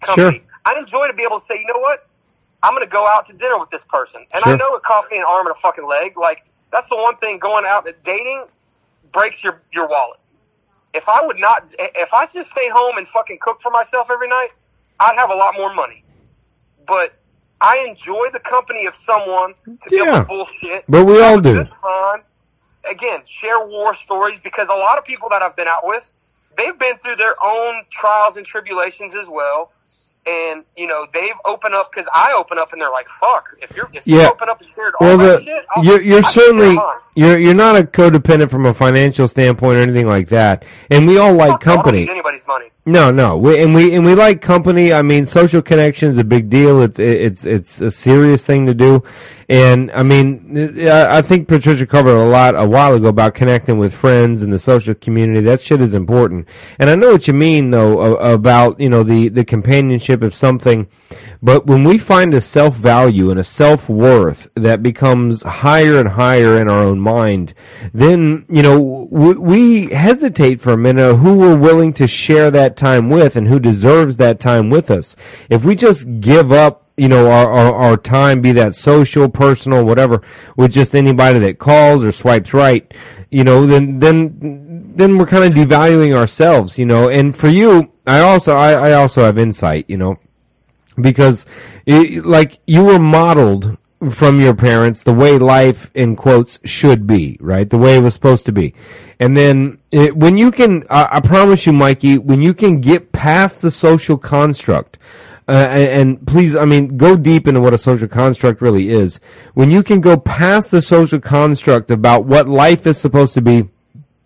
company. 0.00 0.38
Sure. 0.38 0.46
I 0.64 0.78
enjoy 0.78 1.06
to 1.08 1.12
be 1.12 1.22
able 1.22 1.38
to 1.38 1.44
say, 1.44 1.58
you 1.60 1.66
know 1.66 1.78
what? 1.78 2.08
I'm 2.62 2.72
going 2.72 2.84
to 2.84 2.90
go 2.90 3.06
out 3.06 3.28
to 3.28 3.34
dinner 3.34 3.58
with 3.58 3.68
this 3.70 3.84
person. 3.84 4.24
And 4.32 4.42
I 4.44 4.56
know 4.56 4.74
it 4.74 4.82
costs 4.82 5.10
me 5.10 5.18
an 5.18 5.24
arm 5.26 5.46
and 5.46 5.54
a 5.54 5.58
fucking 5.58 5.86
leg. 5.86 6.16
Like, 6.16 6.46
that's 6.72 6.88
the 6.88 6.96
one 6.96 7.16
thing 7.16 7.38
going 7.38 7.64
out 7.66 7.86
and 7.86 7.94
dating 8.04 8.46
breaks 9.12 9.42
your, 9.44 9.60
your 9.72 9.88
wallet. 9.88 10.18
If 10.94 11.08
I 11.08 11.24
would 11.24 11.38
not, 11.38 11.74
if 11.78 12.12
I 12.12 12.26
just 12.26 12.50
stayed 12.50 12.72
home 12.72 12.96
and 12.96 13.06
fucking 13.06 13.38
cooked 13.40 13.62
for 13.62 13.70
myself 13.70 14.08
every 14.10 14.28
night, 14.28 14.48
I'd 14.98 15.16
have 15.16 15.30
a 15.30 15.34
lot 15.34 15.54
more 15.56 15.74
money. 15.74 16.04
But 16.86 17.14
I 17.60 17.84
enjoy 17.88 18.28
the 18.32 18.40
company 18.40 18.86
of 18.86 18.94
someone 18.94 19.54
to 19.64 19.90
be 19.90 19.96
able 19.96 20.06
Yeah. 20.06 20.20
to 20.20 20.24
bullshit. 20.24 20.84
But 20.88 21.04
we 21.04 21.22
all 21.22 21.40
do. 21.40 21.66
Again, 22.88 23.20
share 23.26 23.66
war 23.66 23.94
stories 23.94 24.40
because 24.40 24.68
a 24.68 24.74
lot 24.74 24.96
of 24.96 25.04
people 25.04 25.28
that 25.28 25.42
I've 25.42 25.54
been 25.54 25.68
out 25.68 25.86
with, 25.86 26.10
they've 26.60 26.78
been 26.78 26.96
through 26.98 27.16
their 27.16 27.34
own 27.42 27.84
trials 27.90 28.36
and 28.36 28.44
tribulations 28.46 29.14
as 29.14 29.26
well. 29.28 29.72
And 30.26 30.64
you 30.76 30.86
know 30.86 31.06
they've 31.14 31.32
opened 31.46 31.74
up 31.74 31.90
because 31.90 32.06
I 32.14 32.34
open 32.36 32.58
up 32.58 32.72
and 32.72 32.80
they're 32.80 32.90
like, 32.90 33.08
"Fuck!" 33.08 33.56
If 33.62 33.74
you're 33.74 33.88
if 33.94 34.06
you 34.06 34.18
Yeah. 34.20 34.28
open 34.28 34.50
up 34.50 34.60
and 34.60 34.68
shared 34.68 34.94
all 35.00 35.06
Well, 35.16 35.16
the, 35.16 35.42
shit, 35.42 35.64
I'll- 35.74 35.82
you're 35.84 36.02
you're 36.02 36.22
certainly. 36.22 36.78
You're 37.20 37.38
you're 37.38 37.54
not 37.54 37.76
a 37.76 37.82
codependent 37.82 38.48
from 38.50 38.64
a 38.64 38.72
financial 38.72 39.28
standpoint 39.28 39.76
or 39.76 39.82
anything 39.82 40.06
like 40.06 40.28
that. 40.28 40.64
And 40.90 41.06
we 41.06 41.18
all 41.18 41.34
like 41.34 41.50
Fuck 41.50 41.66
no, 41.66 41.72
I 41.72 41.74
don't 41.74 41.84
company. 41.84 42.08
anybody's 42.08 42.46
money. 42.46 42.70
No, 42.86 43.10
no, 43.10 43.36
we, 43.36 43.62
and 43.62 43.74
we 43.74 43.94
and 43.94 44.06
we 44.06 44.14
like 44.14 44.40
company. 44.40 44.92
I 44.92 45.02
mean, 45.02 45.26
social 45.26 45.60
connection 45.60 46.08
is 46.08 46.16
a 46.16 46.24
big 46.24 46.48
deal. 46.48 46.80
It's 46.80 46.98
it's 46.98 47.44
it's 47.44 47.80
a 47.82 47.90
serious 47.90 48.44
thing 48.46 48.64
to 48.66 48.74
do, 48.74 49.04
and 49.50 49.90
I 49.92 50.02
mean, 50.02 50.88
I 50.88 51.18
I 51.18 51.22
think 51.22 51.46
Patricia 51.46 51.86
covered 51.86 52.16
a 52.16 52.24
lot 52.24 52.54
a 52.56 52.66
while 52.66 52.94
ago 52.94 53.08
about 53.08 53.34
connecting 53.34 53.76
with 53.78 53.92
friends 53.92 54.40
and 54.40 54.50
the 54.50 54.58
social 54.58 54.94
community. 54.94 55.42
That 55.42 55.60
shit 55.60 55.82
is 55.82 55.92
important, 55.92 56.48
and 56.78 56.88
I 56.88 56.94
know 56.94 57.12
what 57.12 57.28
you 57.28 57.34
mean 57.34 57.70
though 57.70 58.16
about 58.16 58.80
you 58.80 58.88
know 58.88 59.02
the 59.02 59.28
the 59.28 59.44
companionship 59.44 60.22
of 60.22 60.32
something. 60.32 60.88
But 61.42 61.66
when 61.66 61.84
we 61.84 61.96
find 61.98 62.34
a 62.34 62.40
self 62.40 62.76
value 62.76 63.30
and 63.30 63.40
a 63.40 63.44
self 63.44 63.88
worth 63.88 64.48
that 64.54 64.82
becomes 64.82 65.42
higher 65.42 65.98
and 65.98 66.08
higher 66.08 66.58
in 66.58 66.70
our 66.70 66.82
own 66.82 66.98
mind, 67.00 67.09
then 67.92 68.44
you 68.48 68.62
know 68.62 69.08
we, 69.10 69.34
we 69.34 69.86
hesitate 69.94 70.60
for 70.60 70.72
a 70.72 70.76
minute 70.76 71.16
who 71.16 71.34
we're 71.34 71.56
willing 71.56 71.92
to 71.94 72.06
share 72.06 72.50
that 72.50 72.76
time 72.76 73.08
with 73.10 73.36
and 73.36 73.48
who 73.48 73.60
deserves 73.60 74.16
that 74.16 74.40
time 74.40 74.70
with 74.70 74.90
us. 74.90 75.16
If 75.48 75.64
we 75.64 75.74
just 75.74 76.20
give 76.20 76.52
up, 76.52 76.88
you 76.96 77.08
know, 77.08 77.30
our, 77.30 77.50
our, 77.50 77.74
our 77.74 77.96
time, 77.96 78.40
be 78.40 78.52
that 78.52 78.74
social, 78.74 79.28
personal, 79.28 79.84
whatever, 79.84 80.22
with 80.56 80.72
just 80.72 80.94
anybody 80.94 81.38
that 81.40 81.58
calls 81.58 82.04
or 82.04 82.12
swipes 82.12 82.52
right, 82.52 82.92
you 83.30 83.44
know, 83.44 83.66
then 83.66 84.00
then 84.00 84.92
then 84.96 85.18
we're 85.18 85.26
kind 85.26 85.44
of 85.44 85.52
devaluing 85.52 86.16
ourselves, 86.16 86.78
you 86.78 86.86
know. 86.86 87.08
And 87.08 87.36
for 87.36 87.48
you, 87.48 87.92
I 88.06 88.20
also 88.20 88.54
I, 88.54 88.90
I 88.90 88.92
also 88.92 89.24
have 89.24 89.38
insight, 89.38 89.86
you 89.88 89.98
know 89.98 90.18
because 91.00 91.46
it, 91.86 92.24
like 92.24 92.58
you 92.66 92.84
were 92.84 92.98
modeled 92.98 93.76
from 94.08 94.40
your 94.40 94.54
parents 94.54 95.02
the 95.02 95.12
way 95.12 95.38
life 95.38 95.90
in 95.94 96.16
quotes 96.16 96.58
should 96.64 97.06
be, 97.06 97.36
right? 97.40 97.68
The 97.68 97.76
way 97.76 97.96
it 97.96 98.00
was 98.00 98.14
supposed 98.14 98.46
to 98.46 98.52
be. 98.52 98.74
And 99.18 99.36
then 99.36 99.78
it, 99.90 100.16
when 100.16 100.38
you 100.38 100.50
can, 100.50 100.84
I, 100.88 101.08
I 101.12 101.20
promise 101.20 101.66
you, 101.66 101.74
Mikey, 101.74 102.16
when 102.16 102.40
you 102.40 102.54
can 102.54 102.80
get 102.80 103.12
past 103.12 103.60
the 103.60 103.70
social 103.70 104.16
construct, 104.16 104.96
uh, 105.46 105.66
and, 105.68 105.88
and 105.88 106.26
please, 106.26 106.56
I 106.56 106.64
mean, 106.64 106.96
go 106.96 107.16
deep 107.16 107.46
into 107.46 107.60
what 107.60 107.74
a 107.74 107.78
social 107.78 108.08
construct 108.08 108.62
really 108.62 108.88
is. 108.88 109.20
When 109.54 109.70
you 109.70 109.82
can 109.82 110.00
go 110.00 110.16
past 110.16 110.70
the 110.70 110.80
social 110.80 111.20
construct 111.20 111.90
about 111.90 112.24
what 112.24 112.48
life 112.48 112.86
is 112.86 112.96
supposed 112.98 113.34
to 113.34 113.42
be 113.42 113.68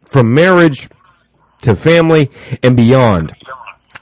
from 0.04 0.32
marriage 0.32 0.88
to 1.62 1.74
family 1.74 2.30
and 2.62 2.76
beyond, 2.76 3.34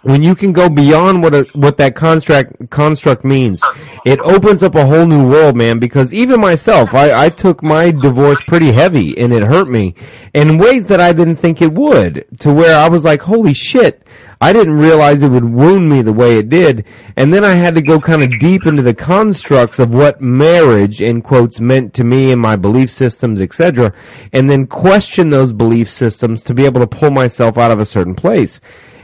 when 0.02 0.22
you 0.22 0.34
can 0.34 0.52
go 0.52 0.68
beyond 0.68 1.22
what 1.22 1.34
a, 1.34 1.46
what 1.54 1.76
that 1.78 1.94
construct 1.94 2.70
construct 2.70 3.24
means, 3.24 3.62
it 4.04 4.18
opens 4.20 4.62
up 4.62 4.74
a 4.74 4.86
whole 4.86 5.06
new 5.06 5.28
world, 5.28 5.56
man. 5.56 5.78
Because 5.78 6.12
even 6.12 6.40
myself, 6.40 6.92
I, 6.94 7.26
I 7.26 7.28
took 7.28 7.62
my 7.62 7.90
divorce 7.90 8.42
pretty 8.42 8.72
heavy, 8.72 9.16
and 9.18 9.32
it 9.32 9.42
hurt 9.42 9.68
me 9.68 9.94
in 10.34 10.58
ways 10.58 10.86
that 10.88 11.00
I 11.00 11.12
didn't 11.12 11.36
think 11.36 11.62
it 11.62 11.72
would. 11.72 12.26
To 12.40 12.52
where 12.52 12.76
I 12.76 12.88
was 12.88 13.04
like, 13.04 13.22
"Holy 13.22 13.54
shit!" 13.54 14.02
I 14.40 14.52
didn't 14.52 14.78
realize 14.78 15.22
it 15.22 15.28
would 15.28 15.44
wound 15.44 15.88
me 15.88 16.02
the 16.02 16.12
way 16.12 16.36
it 16.36 16.48
did, 16.48 16.84
and 17.16 17.32
then 17.32 17.44
I 17.44 17.54
had 17.54 17.76
to 17.76 17.80
go 17.80 18.00
kind 18.00 18.24
of 18.24 18.40
deep 18.40 18.66
into 18.66 18.82
the 18.82 18.92
constructs 18.92 19.78
of 19.78 19.94
what 19.94 20.20
marriage, 20.20 21.00
in 21.00 21.22
quotes, 21.22 21.60
meant 21.60 21.94
to 21.94 22.02
me 22.02 22.32
and 22.32 22.40
my 22.40 22.56
belief 22.56 22.90
systems, 22.90 23.40
etc., 23.40 23.92
and 24.32 24.50
then 24.50 24.66
question 24.66 25.30
those 25.30 25.52
belief 25.52 25.88
systems 25.88 26.42
to 26.42 26.54
be 26.54 26.64
able 26.64 26.80
to 26.80 26.88
pull 26.88 27.12
myself 27.12 27.56
out 27.56 27.70
of 27.70 27.78
a 27.78 27.84
certain 27.84 28.16
place. 28.16 28.58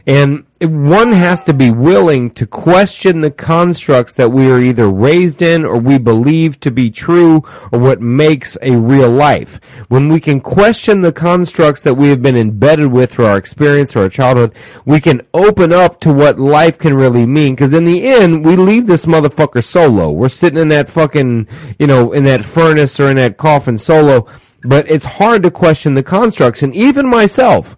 And 0.08 0.46
one 0.62 1.12
has 1.12 1.44
to 1.44 1.52
be 1.52 1.70
willing 1.70 2.30
to 2.30 2.46
question 2.46 3.20
the 3.20 3.30
constructs 3.30 4.14
that 4.14 4.30
we 4.30 4.50
are 4.50 4.58
either 4.58 4.88
raised 4.88 5.42
in 5.42 5.66
or 5.66 5.78
we 5.78 5.98
believe 5.98 6.58
to 6.60 6.70
be 6.70 6.90
true 6.90 7.44
or 7.70 7.78
what 7.78 8.00
makes 8.00 8.56
a 8.62 8.74
real 8.74 9.10
life. 9.10 9.60
When 9.88 10.08
we 10.08 10.18
can 10.18 10.40
question 10.40 11.02
the 11.02 11.12
constructs 11.12 11.82
that 11.82 11.96
we 11.96 12.08
have 12.08 12.22
been 12.22 12.38
embedded 12.38 12.90
with 12.90 13.12
through 13.12 13.26
our 13.26 13.36
experience 13.36 13.94
or 13.94 14.04
our 14.04 14.08
childhood, 14.08 14.54
we 14.86 14.98
can 14.98 15.20
open 15.34 15.74
up 15.74 16.00
to 16.00 16.12
what 16.14 16.40
life 16.40 16.78
can 16.78 16.94
really 16.94 17.26
mean. 17.26 17.54
Cause 17.54 17.74
in 17.74 17.84
the 17.84 18.04
end, 18.04 18.46
we 18.46 18.56
leave 18.56 18.86
this 18.86 19.04
motherfucker 19.04 19.62
solo. 19.62 20.10
We're 20.10 20.30
sitting 20.30 20.58
in 20.58 20.68
that 20.68 20.88
fucking, 20.88 21.46
you 21.78 21.86
know, 21.86 22.12
in 22.14 22.24
that 22.24 22.46
furnace 22.46 22.98
or 22.98 23.10
in 23.10 23.16
that 23.16 23.36
coffin 23.36 23.76
solo 23.76 24.26
but 24.62 24.90
it's 24.90 25.04
hard 25.04 25.42
to 25.44 25.50
question 25.50 25.94
the 25.94 26.02
constructs. 26.02 26.62
And 26.62 26.74
even 26.74 27.08
myself, 27.08 27.76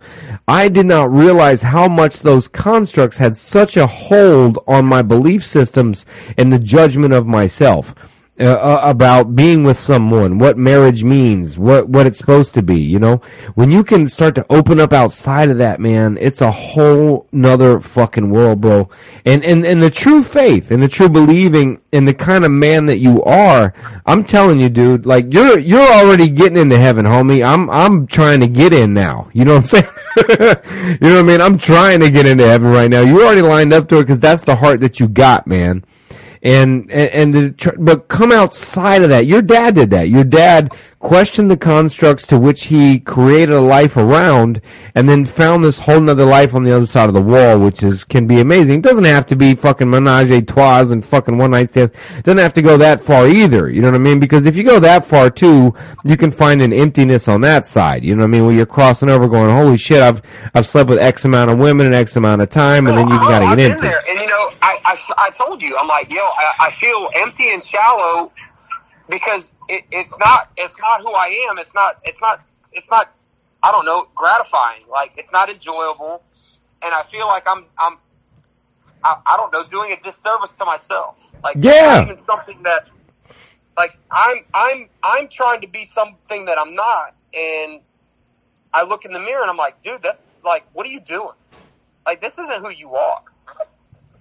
I 0.48 0.69
did 0.69 0.86
not 0.86 1.12
realize 1.12 1.62
how 1.62 1.89
much 1.89 2.20
those 2.20 2.48
constructs 2.48 3.19
had 3.19 3.36
such 3.36 3.77
a 3.77 3.86
hold 3.86 4.59
on 4.66 4.86
my 4.86 5.02
belief 5.02 5.44
systems 5.44 6.07
and 6.39 6.52
the 6.52 6.59
judgment 6.59 7.15
of 7.15 7.27
myself. 7.27 7.94
Uh, 8.41 8.53
uh, 8.53 8.81
about 8.83 9.37
being 9.37 9.65
with 9.65 9.79
someone, 9.79 10.39
what 10.39 10.57
marriage 10.57 11.05
means, 11.05 11.59
what 11.59 11.91
what 11.91 12.07
it's 12.07 12.17
supposed 12.17 12.55
to 12.55 12.62
be. 12.62 12.81
You 12.81 12.99
know, 12.99 13.21
when 13.55 13.71
you 13.71 13.85
can 13.85 14.09
start 14.09 14.35
to 14.37 14.47
open 14.49 14.81
up 14.81 14.95
outside 14.95 15.51
of 15.51 15.59
that, 15.59 15.79
man, 15.79 16.17
it's 16.19 16.41
a 16.41 16.51
whole 16.51 17.27
nother 17.33 17.81
fucking 17.81 18.31
world, 18.31 18.62
bro. 18.62 18.89
And 19.27 19.45
and 19.45 19.67
and 19.67 19.83
the 19.83 19.91
true 19.91 20.25
faith 20.25 20.71
and 20.71 20.83
the 20.83 20.89
true 20.89 21.11
believing 21.11 21.83
in 21.93 22.07
the 22.07 22.15
kind 22.15 22.47
of 22.47 22.51
man 22.51 22.87
that 22.87 22.97
you 22.97 23.23
are, 23.25 23.75
I'm 24.07 24.25
telling 24.25 24.59
you, 24.59 24.71
dude, 24.71 25.05
like 25.05 25.35
you're 25.35 25.59
you're 25.59 25.93
already 25.93 26.31
getting 26.31 26.57
into 26.57 26.79
heaven, 26.79 27.05
homie. 27.05 27.45
I'm 27.47 27.69
I'm 27.69 28.07
trying 28.07 28.41
to 28.41 28.49
get 28.49 28.73
in 28.73 28.95
now. 28.95 29.29
You 29.35 29.45
know 29.45 29.57
what 29.57 29.61
I'm 29.61 29.67
saying? 29.67 29.93
you 30.97 31.11
know 31.11 31.17
what 31.17 31.19
I 31.19 31.23
mean? 31.25 31.43
I'm 31.43 31.59
trying 31.59 32.01
to 32.01 32.11
get 32.11 32.25
into 32.25 32.47
heaven 32.47 32.69
right 32.69 32.91
now. 32.91 33.03
You 33.03 33.23
already 33.23 33.43
lined 33.43 33.75
up 33.75 33.87
to 33.89 33.99
it 33.99 34.05
because 34.05 34.21
that's 34.21 34.45
the 34.45 34.57
heart 34.57 34.81
that 34.81 34.99
you 34.99 35.09
got, 35.09 35.47
man 35.47 35.85
and 36.43 36.91
and, 36.91 37.37
and 37.37 37.85
but 37.85 38.09
come 38.09 38.33
outside 38.33 39.03
of 39.03 39.09
that. 39.11 39.27
Your 39.27 39.43
dad 39.43 39.75
did 39.75 39.91
that. 39.91 40.09
Your 40.09 40.25
dad 40.25 40.75
questioned 41.01 41.51
the 41.51 41.56
constructs 41.56 42.27
to 42.27 42.39
which 42.39 42.64
he 42.64 43.01
created 43.01 43.55
a 43.55 43.60
life 43.60 43.97
around, 43.97 44.60
and 44.94 45.09
then 45.09 45.24
found 45.24 45.64
this 45.64 45.78
whole 45.81 46.01
nother 46.01 46.27
life 46.27 46.55
on 46.55 46.62
the 46.62 46.77
other 46.77 46.86
side 46.86 47.09
of 47.09 47.14
the 47.14 47.22
wall, 47.22 47.59
which 47.59 47.82
is 47.82 48.05
can 48.05 48.27
be 48.27 48.39
amazing. 48.39 48.77
It 48.77 48.82
doesn't 48.82 49.05
have 49.05 49.27
to 49.28 49.36
be 49.36 49.55
fucking 49.55 49.89
menage 49.89 50.31
a 50.31 50.43
trois 50.43 50.93
and 50.93 51.05
fucking 51.05 51.39
one 51.39 51.52
night 51.52 51.70
stands. 51.70 51.93
It 52.16 52.24
doesn't 52.24 52.39
have 52.39 52.52
to 52.52 52.62
go 52.62 52.77
that 52.77 53.01
far 53.01 53.27
either. 53.27 53.70
You 53.70 53.81
know 53.81 53.89
what 53.89 53.94
I 53.94 53.98
mean? 53.98 54.20
Because 54.20 54.44
if 54.44 54.56
you 54.56 54.62
go 54.62 54.78
that 54.78 55.05
far 55.05 55.31
too, 55.31 55.74
you 56.05 56.16
can 56.16 56.31
find 56.31 56.60
an 56.60 56.72
emptiness 56.72 57.28
on 57.28 57.40
that 57.40 57.66
side. 57.66 58.05
You 58.05 58.14
know 58.14 58.20
what 58.20 58.28
I 58.28 58.32
mean? 58.32 58.47
Where 58.47 58.55
you're 58.55 58.66
crossing 58.66 59.09
over, 59.09 59.27
going, 59.27 59.51
"Holy 59.51 59.78
shit, 59.78 60.02
I've 60.02 60.20
I've 60.55 60.66
slept 60.66 60.90
with 60.90 60.98
X 60.98 61.24
amount 61.24 61.51
of 61.51 61.59
women 61.59 61.86
in 61.86 61.94
X 61.94 62.16
amount 62.16 62.43
of 62.43 62.51
time," 62.51 62.86
and 62.86 62.98
then 62.98 63.09
you've 63.09 63.22
oh, 63.22 63.28
gotta 63.28 63.47
oh, 63.47 63.48
I've 63.48 63.59
get 63.59 63.70
empty. 63.70 63.86
there, 63.86 64.02
and 64.06 64.20
you 64.20 64.27
know, 64.27 64.52
I, 64.60 64.78
I, 64.85 65.14
I 65.16 65.31
told 65.31 65.62
you, 65.62 65.77
I'm 65.78 65.89
like, 65.89 66.10
yo, 66.10 66.20
I, 66.20 66.66
I 66.66 66.72
feel 66.78 67.09
empty 67.16 67.51
and 67.51 67.62
shallow 67.62 68.31
because 69.11 69.53
it, 69.69 69.85
it's 69.93 70.16
not, 70.19 70.51
it's 70.57 70.78
not 70.81 71.03
who 71.03 71.12
I 71.12 71.49
am. 71.51 71.59
It's 71.59 71.74
not, 71.74 72.01
it's 72.05 72.20
not, 72.23 72.43
it's 72.73 72.89
not, 72.91 73.12
I 73.62 73.73
don't 73.73 73.87
know, 73.87 74.07
gratifying. 74.15 74.85
Like, 74.91 75.12
it's 75.19 75.32
not 75.32 75.51
enjoyable. 75.51 76.23
And 76.82 76.95
I 76.95 77.03
feel 77.05 77.27
like 77.28 77.45
I'm, 77.49 77.66
I'm, 77.78 77.99
I, 79.05 79.16
I 79.27 79.37
don't 79.39 79.53
know, 79.53 79.66
doing 79.69 79.93
a 79.93 80.03
disservice 80.03 80.53
to 80.55 80.66
myself. 80.66 81.37
Like, 81.45 81.59
Yeah. 81.61 82.03
even 82.05 82.16
something 82.24 82.62
that, 82.65 82.87
like, 83.77 83.99
I'm, 84.11 84.39
I'm, 84.55 84.89
I'm 85.03 85.28
trying 85.28 85.62
to 85.62 85.69
be 85.69 85.87
something 85.87 86.47
that 86.47 86.59
I'm 86.59 86.74
not. 86.74 87.16
And 87.35 87.81
I 88.73 88.85
look 88.85 89.05
in 89.05 89.12
the 89.12 89.20
mirror 89.20 89.43
and 89.43 89.51
I'm 89.51 89.57
like, 89.59 89.82
dude, 89.82 90.03
that's 90.03 90.23
like, 90.45 90.65
what 90.73 90.87
are 90.87 90.91
you 90.91 91.01
doing? 91.01 91.37
Like, 92.07 92.20
this 92.20 92.39
isn't 92.39 92.62
who 92.62 92.70
you 92.70 92.95
are. 92.95 93.23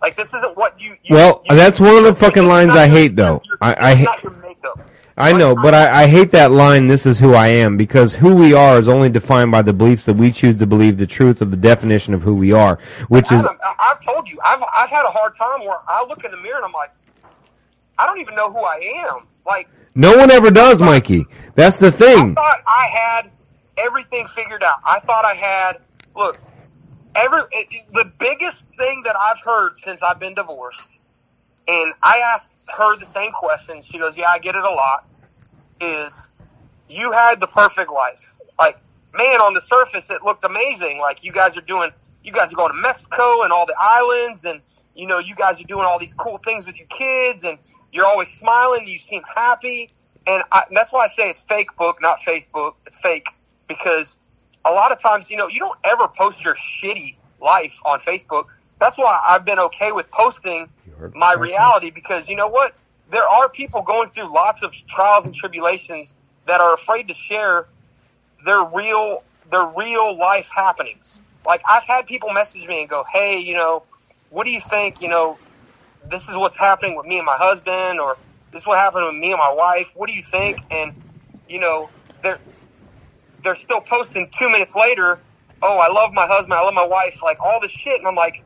Like, 0.02 0.16
this 0.18 0.34
isn't 0.34 0.56
what 0.58 0.82
you. 0.82 0.94
you 1.04 1.16
Well, 1.16 1.42
you- 1.50 1.56
that's 1.56 1.80
one 1.80 1.96
of 1.98 2.04
the 2.04 2.16
fucking 2.16 2.48
lines 2.48 2.72
I 2.74 2.88
hate, 2.88 3.16
though. 3.16 3.42
your- 3.46 3.58
I- 3.62 3.74
I 3.74 3.92
it's 3.92 4.00
ha- 4.00 4.04
not 4.06 4.24
your 4.24 4.32
makeup. 4.34 4.80
I 5.18 5.34
know, 5.34 5.54
but 5.54 5.74
I, 5.74 6.04
I 6.04 6.08
hate 6.08 6.32
that 6.32 6.50
line, 6.52 6.88
this 6.88 7.06
is 7.06 7.20
who 7.20 7.34
I 7.34 7.48
am, 7.48 7.76
because 7.76 8.16
who 8.16 8.34
we 8.34 8.54
are 8.54 8.80
is 8.80 8.88
only 8.88 9.10
defined 9.10 9.52
by 9.52 9.62
the 9.62 9.74
beliefs 9.74 10.06
that 10.06 10.14
we 10.16 10.32
choose 10.32 10.58
to 10.60 10.66
believe 10.66 10.98
the 10.98 11.06
truth 11.06 11.42
of 11.42 11.52
the 11.52 11.58
definition 11.58 12.14
of 12.14 12.22
who 12.24 12.34
we 12.34 12.54
are, 12.54 12.80
which 13.10 13.26
is, 13.30 13.42
Adam, 13.44 13.58
I- 13.62 13.92
I've 13.92 14.00
told 14.00 14.30
you, 14.30 14.40
I've 14.46 14.64
I've 14.74 14.90
had 14.90 15.04
a 15.04 15.10
hard 15.10 15.34
time 15.36 15.68
where 15.68 15.76
I 15.90 16.06
look 16.08 16.24
in 16.24 16.32
the 16.32 16.38
mirror 16.38 16.56
and 16.56 16.66
I'm 16.66 16.72
like, 16.72 16.92
I 17.98 18.06
don't 18.06 18.22
even 18.22 18.34
know 18.36 18.50
who 18.50 18.60
I 18.60 19.06
am. 19.10 19.28
Like, 19.46 19.68
no 19.94 20.16
one 20.18 20.32
ever 20.32 20.52
does, 20.52 20.82
Mikey. 20.82 21.26
That's 21.56 21.76
the 21.76 21.92
thing. 21.92 22.32
I 22.32 22.34
thought 22.36 22.62
I 22.66 22.88
had 22.88 23.32
everything 23.78 24.26
figured 24.28 24.64
out. 24.64 24.78
I 24.86 25.00
thought 25.02 25.26
I 25.26 25.34
had 25.34 25.80
look 26.16 26.38
every 27.20 27.42
the 27.94 28.12
biggest 28.20 28.66
thing 28.78 29.04
that 29.06 29.16
I've 29.16 29.40
heard 29.44 29.78
since 29.78 30.02
I've 30.02 30.20
been 30.20 30.36
divorced, 30.36 31.00
and 31.68 31.94
I 32.02 32.20
asked 32.34 32.52
her 32.68 32.98
the 32.98 33.06
same 33.06 33.32
question. 33.32 33.82
She 33.82 34.00
goes, 34.00 34.18
"Yeah, 34.18 34.30
I 34.30 34.40
get 34.40 34.56
it 34.56 34.64
a 34.64 34.70
lot." 34.70 35.06
Is 35.82 36.30
you 36.90 37.12
had 37.12 37.40
the 37.40 37.48
perfect 37.48 37.92
life? 37.92 38.38
Like, 38.58 38.78
man, 39.14 39.40
on 39.42 39.54
the 39.54 39.62
surface 39.62 40.10
it 40.10 40.24
looked 40.24 40.44
amazing. 40.44 41.00
Like 41.00 41.24
you 41.24 41.32
guys 41.32 41.58
are 41.58 41.62
doing, 41.62 41.92
you 42.24 42.32
guys 42.32 42.52
are 42.52 42.56
going 42.56 42.74
to 42.74 42.82
Mexico 42.82 43.44
and 43.44 43.54
all 43.54 43.66
the 43.66 43.78
islands, 43.80 44.46
and 44.46 44.62
you 44.96 45.08
know 45.08 45.20
you 45.20 45.36
guys 45.36 45.62
are 45.62 45.68
doing 45.68 45.86
all 45.86 46.00
these 46.00 46.14
cool 46.14 46.40
things 46.40 46.66
with 46.66 46.76
your 46.78 46.88
kids, 46.88 47.44
and 47.44 47.58
you're 47.92 48.06
always 48.06 48.30
smiling. 48.30 48.88
You 48.88 48.98
seem 48.98 49.24
happy. 49.36 49.92
And 50.28 50.44
I, 50.52 50.66
that's 50.72 50.92
why 50.92 51.06
I 51.06 51.08
say 51.08 51.30
it's 51.30 51.40
fake 51.40 51.76
book, 51.76 52.02
not 52.02 52.20
Facebook. 52.20 52.76
It's 52.86 52.98
fake 52.98 53.28
because 53.68 54.18
a 54.66 54.72
lot 54.72 54.92
of 54.92 55.00
times, 55.00 55.30
you 55.30 55.38
know, 55.38 55.48
you 55.48 55.60
don't 55.60 55.78
ever 55.84 56.08
post 56.08 56.44
your 56.44 56.56
shitty 56.56 57.16
life 57.42 57.80
on 57.86 58.00
Facebook. 58.00 58.46
That's 58.80 58.98
why 58.98 59.20
I've 59.28 59.46
been 59.46 59.60
okay 59.60 59.92
with 59.92 60.10
posting 60.12 60.70
my 61.14 61.34
reality 61.34 61.92
because 61.92 62.28
you 62.30 62.36
know 62.36 62.48
what? 62.48 62.76
There 63.12 63.28
are 63.28 63.50
people 63.50 63.82
going 63.82 64.10
through 64.12 64.34
lots 64.34 64.62
of 64.62 64.74
trials 64.88 65.26
and 65.26 65.34
tribulations 65.34 66.16
that 66.46 66.62
are 66.62 66.74
afraid 66.74 67.08
to 67.08 67.14
share 67.14 67.68
their 68.46 68.64
real, 68.74 69.24
their 69.50 69.66
real 69.76 70.18
life 70.18 70.50
happenings. 70.56 71.20
Like 71.46 71.62
I've 71.68 71.84
had 71.84 72.06
people 72.06 72.32
message 72.32 72.68
me 72.68 72.82
and 72.82 72.90
go, 72.90 73.04
Hey, 73.12 73.40
you 73.40 73.56
know, 73.56 73.84
what 74.30 74.46
do 74.46 74.52
you 74.52 74.62
think? 74.62 75.02
You 75.02 75.10
know, 75.10 75.40
this 76.10 76.30
is 76.30 76.36
what's 76.36 76.58
happening 76.58 76.96
with 76.96 77.06
me 77.06 77.18
and 77.18 77.26
my 77.26 77.38
husband 77.38 78.00
or 78.00 78.18
this 78.52 78.62
is 78.62 78.68
what 78.68 78.78
happened 78.78 79.06
with 79.06 79.16
me 79.16 79.32
and 79.32 79.40
my 79.40 79.54
wife. 79.54 79.94
What 79.96 80.10
do 80.10 80.16
you 80.16 80.24
think? 80.24 80.60
And, 80.72 80.94
you 81.48 81.60
know, 81.60 81.90
they're, 82.22 82.40
they're 83.44 83.56
still 83.56 83.82
posting 83.82 84.30
two 84.32 84.50
minutes 84.50 84.76
later. 84.76 85.20
Oh, 85.62 85.78
I 85.78 85.92
love 85.92 86.14
my 86.14 86.28
husband. 86.28 86.54
I 86.54 86.62
love 86.62 86.74
my 86.74 86.86
wife. 86.86 87.22
Like 87.24 87.40
all 87.40 87.60
this 87.62 87.72
shit. 87.72 88.00
And 88.00 88.08
I'm 88.08 88.16
like, 88.16 88.44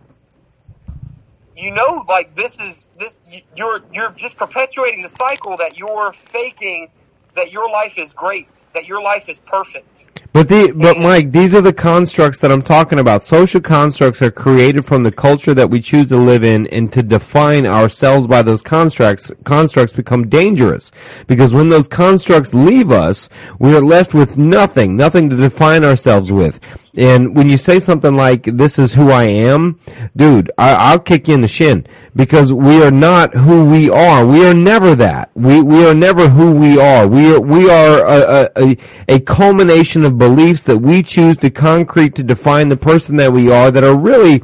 you 1.55 1.71
know, 1.71 2.05
like 2.07 2.35
this 2.35 2.59
is 2.59 2.87
this, 2.97 3.19
you're, 3.55 3.81
you're 3.93 4.11
just 4.11 4.37
perpetuating 4.37 5.01
the 5.01 5.09
cycle 5.09 5.57
that 5.57 5.77
you're 5.77 6.13
faking 6.13 6.89
that 7.35 7.51
your 7.51 7.69
life 7.69 7.97
is 7.97 8.13
great, 8.13 8.47
that 8.73 8.85
your 8.85 9.01
life 9.01 9.29
is 9.29 9.37
perfect. 9.39 10.07
But 10.33 10.49
the 10.49 10.71
but 10.71 10.97
Mike, 10.97 11.31
these 11.31 11.53
are 11.53 11.61
the 11.61 11.71
constructs 11.71 12.39
that 12.39 12.51
I'm 12.51 12.63
talking 12.63 12.97
about. 12.97 13.21
Social 13.21 13.61
constructs 13.61 14.19
are 14.23 14.31
created 14.31 14.83
from 14.83 15.03
the 15.03 15.11
culture 15.11 15.53
that 15.53 15.69
we 15.69 15.79
choose 15.79 16.07
to 16.07 16.17
live 16.17 16.43
in, 16.43 16.65
and 16.67 16.91
to 16.91 17.03
define 17.03 17.67
ourselves 17.67 18.25
by 18.25 18.41
those 18.41 18.63
constructs, 18.63 19.31
constructs 19.43 19.93
become 19.93 20.27
dangerous 20.29 20.91
because 21.27 21.53
when 21.53 21.69
those 21.69 21.87
constructs 21.87 22.51
leave 22.51 22.91
us, 22.91 23.29
we 23.59 23.75
are 23.75 23.81
left 23.81 24.15
with 24.15 24.35
nothing, 24.35 24.97
nothing 24.97 25.29
to 25.29 25.37
define 25.37 25.83
ourselves 25.83 26.31
with. 26.31 26.59
And 26.95 27.35
when 27.35 27.49
you 27.49 27.57
say 27.57 27.79
something 27.79 28.13
like 28.15 28.43
"This 28.43 28.77
is 28.77 28.93
who 28.93 29.09
I 29.09 29.23
am," 29.23 29.79
dude, 30.15 30.51
I, 30.59 30.73
I'll 30.73 30.99
kick 30.99 31.27
you 31.27 31.33
in 31.33 31.41
the 31.41 31.47
shin 31.47 31.87
because 32.15 32.53
we 32.53 32.83
are 32.83 32.91
not 32.91 33.33
who 33.33 33.65
we 33.65 33.89
are. 33.89 34.25
We 34.25 34.45
are 34.45 34.53
never 34.53 34.93
that. 34.95 35.31
We 35.33 35.61
we 35.61 35.87
are 35.87 35.95
never 35.95 36.29
who 36.29 36.51
we 36.51 36.79
are. 36.79 37.07
We 37.07 37.33
are 37.33 37.39
we 37.39 37.67
are 37.69 38.05
a, 38.05 38.51
a, 38.55 38.77
a 39.07 39.19
culmination 39.21 40.05
of 40.05 40.19
beliefs 40.19 40.61
that 40.63 40.77
we 40.77 41.01
choose 41.01 41.37
to 41.37 41.49
concrete 41.49 42.13
to 42.15 42.23
define 42.23 42.69
the 42.69 42.77
person 42.77 43.15
that 43.15 43.33
we 43.33 43.51
are. 43.51 43.71
That 43.71 43.83
are 43.83 43.97
really 43.97 44.43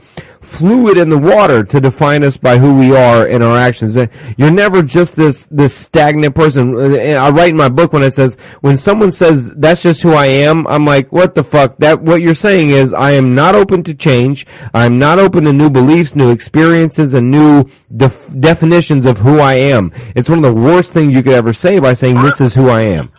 fluid 0.50 0.98
in 0.98 1.10
the 1.10 1.18
water 1.18 1.64
to 1.64 1.80
define 1.80 2.24
us 2.24 2.36
by 2.36 2.58
who 2.58 2.78
we 2.78 2.96
are 2.96 3.28
in 3.28 3.42
our 3.42 3.58
actions. 3.58 3.96
You're 4.38 4.52
never 4.52 4.82
just 4.82 5.16
this 5.16 5.48
this 5.52 5.76
stagnant 5.76 6.36
person. 6.36 6.76
I 6.76 7.30
write 7.30 7.50
in 7.50 7.58
my 7.58 7.70
book 7.70 7.94
when 7.94 8.04
it 8.04 8.12
says 8.12 8.36
when 8.62 8.76
someone 8.76 9.12
says 9.12 9.50
that's 9.52 9.84
just 9.84 10.02
who 10.02 10.14
I 10.14 10.26
am, 10.26 10.66
I'm 10.68 10.86
like, 10.86 11.12
what 11.12 11.36
the 11.36 11.44
fuck? 11.44 11.78
That 11.78 12.02
what 12.02 12.22
you're 12.22 12.36
saying 12.36 12.72
is 12.72 12.94
I 12.94 13.12
am 13.12 13.36
not 13.36 13.56
open 13.56 13.84
to 13.84 13.94
change. 13.94 14.46
I'm 14.74 15.00
not 15.00 15.20
open 15.20 15.44
to 15.46 15.54
new 15.54 15.70
beliefs, 15.70 16.16
new 16.16 16.32
experiences, 16.32 17.14
and 17.14 17.30
new 17.32 17.66
def- 17.96 18.30
definitions 18.40 19.06
of 19.06 19.20
who 19.20 19.40
I 19.40 19.54
am. 19.54 19.94
It's 20.16 20.30
one 20.30 20.44
of 20.44 20.56
the 20.56 20.62
worst 20.62 20.92
things 20.92 21.14
you 21.14 21.24
could 21.24 21.34
ever 21.34 21.54
say 21.54 21.80
by 21.80 21.94
saying 21.94 22.22
this 22.22 22.42
is 22.42 22.54
who 22.54 22.70
I 22.70 22.82
am. 22.82 23.12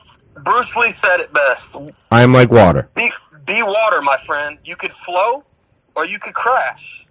Bruce 0.44 0.74
Lee 0.77 0.90
said 0.90 1.20
it 1.20 1.32
best. 1.32 1.77
I 2.11 2.23
am 2.23 2.32
like 2.32 2.51
water. 2.51 2.89
Be 2.94 3.11
be 3.47 3.62
water, 3.62 4.02
my 4.02 4.16
friend. 4.27 4.59
You 4.65 4.77
could 4.77 4.93
flow, 4.93 5.44
or 5.94 6.05
you 6.07 6.19
could 6.19 6.35
crash. 6.35 7.07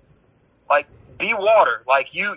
Like 0.69 0.87
be 1.17 1.33
water. 1.33 1.83
Like 1.87 2.13
you, 2.15 2.35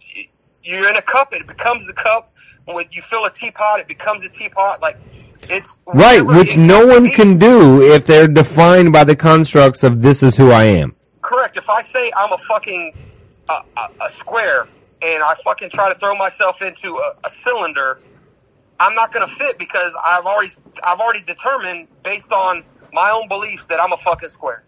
you 0.00 0.24
you're 0.62 0.88
in 0.88 0.96
a 0.96 1.02
cup. 1.02 1.32
It 1.32 1.46
becomes 1.46 1.88
a 1.88 1.92
cup. 1.92 2.32
When 2.66 2.86
you 2.92 3.02
fill 3.02 3.24
a 3.26 3.30
teapot, 3.30 3.80
it 3.80 3.88
becomes 3.88 4.24
a 4.24 4.28
teapot. 4.28 4.80
Like 4.82 4.98
it's 5.48 5.68
Right, 5.86 6.24
which 6.24 6.56
no 6.56 6.86
one 6.86 7.04
be. 7.04 7.10
can 7.10 7.38
do 7.38 7.82
if 7.82 8.04
they're 8.06 8.28
defined 8.28 8.92
by 8.92 9.04
the 9.04 9.16
constructs 9.16 9.82
of 9.84 10.00
this 10.02 10.22
is 10.22 10.36
who 10.36 10.50
I 10.50 10.64
am. 10.64 10.96
correct. 11.22 11.56
If 11.56 11.68
I 11.70 11.82
say 11.82 12.10
I'm 12.16 12.32
a 12.32 12.38
fucking 12.38 12.92
uh, 13.48 13.60
a, 13.76 14.04
a 14.06 14.10
square 14.12 14.68
and 15.02 15.22
I 15.22 15.34
fucking 15.44 15.70
try 15.70 15.92
to 15.92 15.98
throw 15.98 16.14
myself 16.16 16.62
into 16.62 16.88
a, 16.94 17.14
a 17.26 17.30
cylinder, 17.30 18.00
I'm 18.80 18.94
not 18.94 19.12
going 19.12 19.28
to 19.28 19.34
fit 19.36 19.58
because 19.58 19.92
I've 20.04 20.24
already 20.26 20.52
I've 20.82 21.00
already 21.00 21.22
determined 21.22 21.88
based 22.02 22.32
on 22.32 22.64
my 22.92 23.10
own 23.10 23.28
beliefs 23.28 23.66
that 23.66 23.80
I'm 23.80 23.92
a 23.92 23.96
fucking 23.96 24.30
square. 24.30 24.64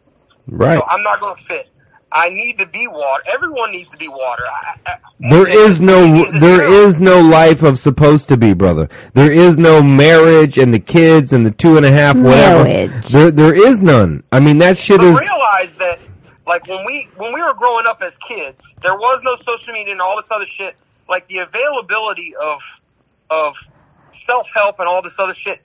Right. 0.47 0.79
So 0.79 0.85
I'm 0.89 1.03
not 1.03 1.21
going 1.21 1.37
to 1.37 1.43
fit. 1.43 1.71
I 2.13 2.31
need 2.31 2.59
to 2.59 2.67
be 2.67 2.87
water. 2.89 3.23
Everyone 3.29 3.73
needs 3.73 3.91
to 3.91 3.99
be 3.99 4.09
water. 4.09 4.45
I, 4.45 4.75
I, 4.87 4.97
There 5.21 5.47
and 5.47 5.49
is 5.49 5.81
no 5.81 6.05
it's- 6.15 6.35
it's 6.35 6.41
there 6.41 6.59
true. 6.59 6.73
is 6.87 7.01
no 7.01 7.21
life 7.21 7.63
of 7.63 7.79
supposed 7.79 8.29
to 8.31 8.37
be, 8.37 8.55
brother. 8.55 8.89
There 9.15 9.33
is 9.33 9.59
no 9.59 9.83
marriage 9.83 10.59
and 10.59 10.75
the 10.75 10.81
kids 10.81 11.33
and 11.33 11.47
the 11.47 11.51
two 11.53 11.77
and 11.77 11.87
a 11.87 11.91
half 11.93 12.21
whatever. 12.23 12.65
Marriage. 12.65 13.09
There 13.09 13.31
there 13.33 13.55
is 13.55 13.83
none. 13.83 14.25
I 14.33 14.41
mean 14.41 14.59
that 14.59 14.79
shit 14.79 14.99
But 14.99 15.07
is 15.07 15.21
realize 15.21 15.77
that, 15.79 16.01
like 16.47 16.67
when 16.69 16.85
we 16.87 17.09
when 17.17 17.35
we 17.35 17.43
were 17.43 17.55
growing 17.55 17.87
up 17.87 18.03
as 18.03 18.19
kids, 18.19 18.77
there 18.83 18.97
was 18.97 19.21
no 19.25 19.37
social 19.37 19.75
media 19.75 19.93
and 19.93 20.01
all 20.03 20.17
this 20.17 20.31
other 20.31 20.47
shit. 20.47 20.77
Like 21.09 21.29
the 21.29 21.39
availability 21.39 22.35
of 22.37 22.61
of 23.31 23.57
self 24.25 24.49
help 24.55 24.79
and 24.81 24.89
all 24.89 25.03
this 25.03 25.15
other 25.19 25.35
shit. 25.35 25.61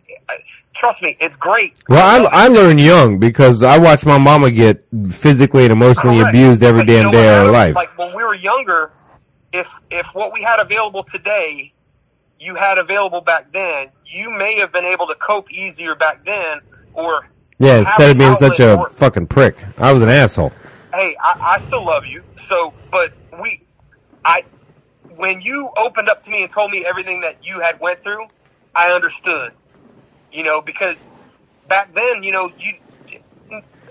Trust 0.74 1.02
me, 1.02 1.18
it's 1.20 1.36
great. 1.36 1.76
well. 1.90 2.28
I 2.28 2.46
I 2.46 2.48
learned 2.48 2.80
young 2.80 3.20
because 3.20 3.62
I 3.64 3.78
watched 3.78 4.06
my 4.06 4.18
mama 4.18 4.50
get 4.52 4.86
physically 5.12 5.64
and 5.64 5.72
emotionally 5.72 6.20
Correct. 6.20 6.36
abused 6.36 6.64
every 6.64 6.82
But 6.86 6.88
you 6.92 6.98
damn 6.98 7.06
know 7.08 7.12
day 7.12 7.28
of 7.40 7.46
her 7.46 7.52
life. 7.52 7.76
Like 7.76 7.98
when 7.98 8.16
we 8.16 8.24
were 8.24 8.36
younger, 8.36 8.92
if 9.54 9.72
if 9.90 10.08
what 10.14 10.34
we 10.34 10.42
had 10.42 10.60
available 10.60 11.04
today, 11.04 11.74
you 12.40 12.56
had 12.56 12.78
available 12.78 13.22
back 13.22 13.52
then, 13.52 13.90
you 14.06 14.32
may 14.32 14.58
have 14.60 14.72
been 14.72 14.86
able 14.86 15.08
to 15.08 15.16
cope 15.16 15.52
easier 15.52 15.94
back 15.96 16.24
then, 16.26 16.60
or 16.94 17.28
yeah, 17.60 17.78
instead 17.80 18.12
of 18.12 18.18
being 18.18 18.36
such 18.36 18.60
a 18.60 18.76
or- 18.78 18.90
fucking 18.92 19.28
prick, 19.28 19.58
I 19.78 19.92
was 19.92 20.02
an 20.02 20.10
asshole. 20.10 20.52
hey, 20.94 21.16
I, 21.22 21.58
I 21.60 21.62
still 21.68 21.86
love 21.86 22.06
you. 22.06 22.24
So, 22.50 22.74
but 22.90 23.14
we, 23.40 23.62
I, 24.26 24.44
when 25.16 25.42
you 25.42 25.70
opened 25.78 26.10
up 26.10 26.22
to 26.24 26.30
me 26.32 26.42
and 26.44 26.52
told 26.52 26.72
me 26.72 26.84
everything 26.86 27.22
that 27.22 27.46
you 27.46 27.60
had 27.60 27.80
went 27.80 28.02
through, 28.02 28.26
I 28.76 28.92
understood. 28.92 29.54
You 30.32 30.44
know, 30.44 30.62
because 30.62 30.98
back 31.68 31.94
then, 31.94 32.24
you 32.24 32.32
know, 32.32 32.52
you, 32.58 32.74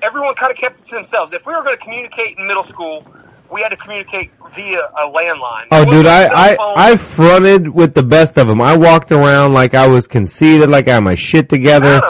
everyone 0.02 0.34
kind 0.34 0.50
of 0.50 0.56
kept 0.56 0.80
it 0.80 0.86
to 0.86 0.94
themselves. 0.94 1.32
If 1.32 1.46
we 1.46 1.52
were 1.54 1.62
going 1.62 1.76
to 1.76 1.82
communicate 1.82 2.38
in 2.38 2.46
middle 2.46 2.64
school, 2.64 3.06
we 3.50 3.60
had 3.62 3.70
to 3.70 3.76
communicate 3.76 4.30
via 4.54 4.80
a 4.80 5.10
landline. 5.10 5.66
Oh, 5.70 5.84
dude, 5.84 6.06
I, 6.06 6.28
I. 6.32 6.56
I 6.76 6.96
fronted 6.96 7.68
with 7.68 7.94
the 7.94 8.02
best 8.02 8.38
of 8.38 8.48
them. 8.48 8.60
I 8.60 8.76
walked 8.76 9.12
around 9.12 9.52
like 9.52 9.74
I 9.74 9.86
was 9.86 10.06
conceited, 10.06 10.70
like 10.70 10.88
I 10.88 10.94
had 10.94 11.00
my 11.00 11.14
shit 11.14 11.48
together. 11.48 12.00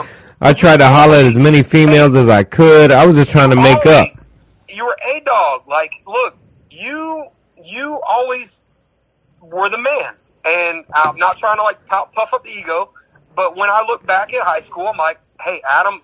I 0.40 0.52
tried 0.52 0.78
to 0.78 0.88
holler 0.88 1.16
at 1.16 1.24
as 1.26 1.34
many 1.34 1.62
females 1.62 2.14
as 2.14 2.28
I 2.28 2.44
could. 2.44 2.90
I 2.92 3.05
was 3.06 3.16
just 3.16 3.30
trying 3.30 3.51
to 3.51 3.56
make 3.56 3.84
up. 3.86 4.09
You 4.68 4.84
were 4.84 4.97
a 5.14 5.20
dog. 5.20 5.66
Like, 5.66 5.92
look, 6.06 6.36
you 6.70 7.26
you 7.62 8.01
always 8.09 8.68
were 9.40 9.68
the 9.68 9.78
man, 9.78 10.14
and 10.44 10.84
I'm 10.94 11.16
not 11.16 11.36
trying 11.36 11.56
to 11.58 11.62
like 11.62 11.84
puff, 11.86 12.12
puff 12.12 12.32
up 12.34 12.44
the 12.44 12.50
ego, 12.50 12.92
but 13.36 13.56
when 13.56 13.68
I 13.70 13.84
look 13.86 14.06
back 14.06 14.32
at 14.34 14.42
high 14.42 14.60
school, 14.60 14.86
I'm 14.88 14.96
like, 14.96 15.20
hey, 15.40 15.60
Adam 15.68 16.00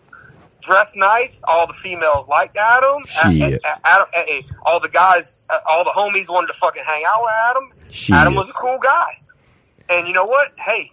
dressed 0.61 0.97
nice. 0.97 1.41
All 1.45 1.67
the 1.67 1.73
females 1.75 2.27
liked 2.29 2.57
Adam. 2.57 3.05
Shit. 3.07 3.63
a- 3.65 3.67
a- 3.69 3.81
Adam, 3.85 4.43
all 4.65 4.81
the 4.81 4.89
guys, 4.89 5.39
uh, 5.51 5.59
all 5.67 5.85
the 5.85 5.91
homies 5.91 6.29
wanted 6.29 6.49
to 6.49 6.55
fucking 6.55 6.83
hang 6.85 7.05
out 7.07 7.23
with 7.23 7.33
Adam. 7.51 7.73
Shit. 7.91 8.17
Adam 8.17 8.35
was 8.35 8.49
a 8.49 8.53
cool 8.53 8.79
guy, 8.83 9.21
and 9.89 10.07
you 10.09 10.13
know 10.13 10.25
what? 10.25 10.53
Hey, 10.59 10.93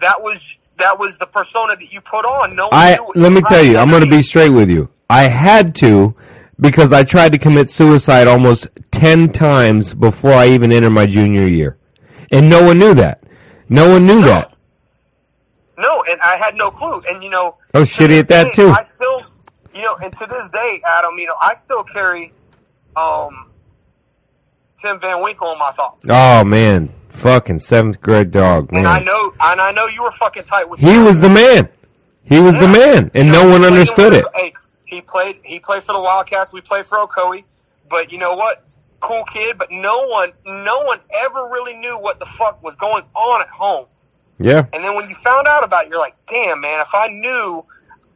that 0.00 0.22
was 0.22 0.40
that 0.78 0.98
was 0.98 1.16
the 1.18 1.26
persona 1.26 1.74
that 1.76 1.90
you 1.92 2.00
put 2.02 2.24
on. 2.26 2.54
No 2.54 2.68
I 2.70 2.98
let 3.14 3.32
me 3.32 3.40
tell 3.42 3.62
you, 3.64 3.78
I'm 3.78 3.88
going 3.88 4.02
to 4.02 4.08
be. 4.10 4.18
be 4.18 4.22
straight 4.22 4.50
with 4.50 4.68
you. 4.70 4.90
I 5.08 5.22
had 5.28 5.74
to 5.76 6.14
because 6.60 6.92
I 6.92 7.02
tried 7.04 7.32
to 7.32 7.38
commit 7.38 7.70
suicide 7.70 8.26
almost 8.26 8.66
10 8.90 9.32
times 9.32 9.94
before 9.94 10.32
I 10.32 10.48
even 10.48 10.72
entered 10.72 10.90
my 10.90 11.06
junior 11.06 11.46
year. 11.46 11.78
And 12.30 12.50
no 12.50 12.64
one 12.64 12.78
knew 12.78 12.94
that. 12.94 13.22
No 13.68 13.90
one 13.90 14.06
knew 14.06 14.22
that. 14.22 14.52
No, 15.78 16.02
and 16.08 16.20
I 16.20 16.36
had 16.36 16.54
no 16.54 16.70
clue. 16.70 17.02
And 17.08 17.22
you 17.22 17.30
know, 17.30 17.56
oh 17.74 17.82
shitty 17.82 18.20
at 18.20 18.28
that, 18.28 18.44
day, 18.46 18.52
too. 18.52 18.68
I 18.68 18.82
still, 18.84 19.22
you 19.74 19.82
know, 19.82 19.96
and 19.96 20.12
to 20.14 20.26
this 20.26 20.48
day, 20.48 20.80
Adam, 20.86 21.18
you 21.18 21.26
know, 21.26 21.36
I 21.40 21.54
still 21.54 21.84
carry 21.84 22.32
um 22.96 23.50
Tim 24.80 24.98
Van 25.00 25.22
Winkle 25.22 25.52
in 25.52 25.58
my 25.58 25.70
thoughts. 25.72 26.06
Oh 26.08 26.44
man, 26.44 26.92
fucking 27.10 27.58
7th 27.58 28.00
grade 28.00 28.30
dog, 28.30 28.72
And 28.72 28.86
I 28.86 29.02
know, 29.02 29.32
and 29.40 29.60
I 29.60 29.72
know 29.72 29.86
you 29.86 30.02
were 30.02 30.12
fucking 30.12 30.44
tight 30.44 30.68
with. 30.68 30.80
He 30.80 30.94
him. 30.94 31.04
was 31.04 31.20
the 31.20 31.30
man. 31.30 31.68
He 32.24 32.40
was 32.40 32.54
the 32.56 32.68
man 32.68 33.10
and 33.14 33.28
You 33.28 33.32
know, 33.32 33.44
no 33.44 33.50
one 33.50 33.64
understood 33.64 34.12
it. 34.12 34.24
Hey, 34.34 34.52
he 34.84 35.00
played. 35.00 35.40
He 35.44 35.60
played 35.60 35.82
for 35.84 35.92
the 35.92 36.00
Wildcats. 36.00 36.52
We 36.52 36.60
played 36.60 36.86
for 36.86 36.98
Ocoee. 36.98 37.44
But 37.88 38.10
you 38.10 38.18
know 38.18 38.34
what? 38.34 38.65
Cool 39.06 39.24
kid. 39.24 39.56
But 39.56 39.70
no 39.70 40.06
one, 40.08 40.32
no 40.44 40.82
one 40.82 40.98
ever 41.24 41.40
really 41.52 41.76
knew 41.76 41.96
what 41.98 42.18
the 42.18 42.26
fuck 42.26 42.62
was 42.62 42.74
going 42.74 43.04
on 43.14 43.40
at 43.40 43.48
home. 43.48 43.86
Yeah. 44.38 44.66
And 44.72 44.82
then 44.82 44.96
when 44.96 45.08
you 45.08 45.14
found 45.14 45.46
out 45.46 45.64
about 45.64 45.84
it, 45.84 45.90
you're 45.90 46.00
like, 46.00 46.16
damn, 46.26 46.60
man. 46.60 46.80
If 46.80 46.92
I 46.92 47.08
knew, 47.08 47.64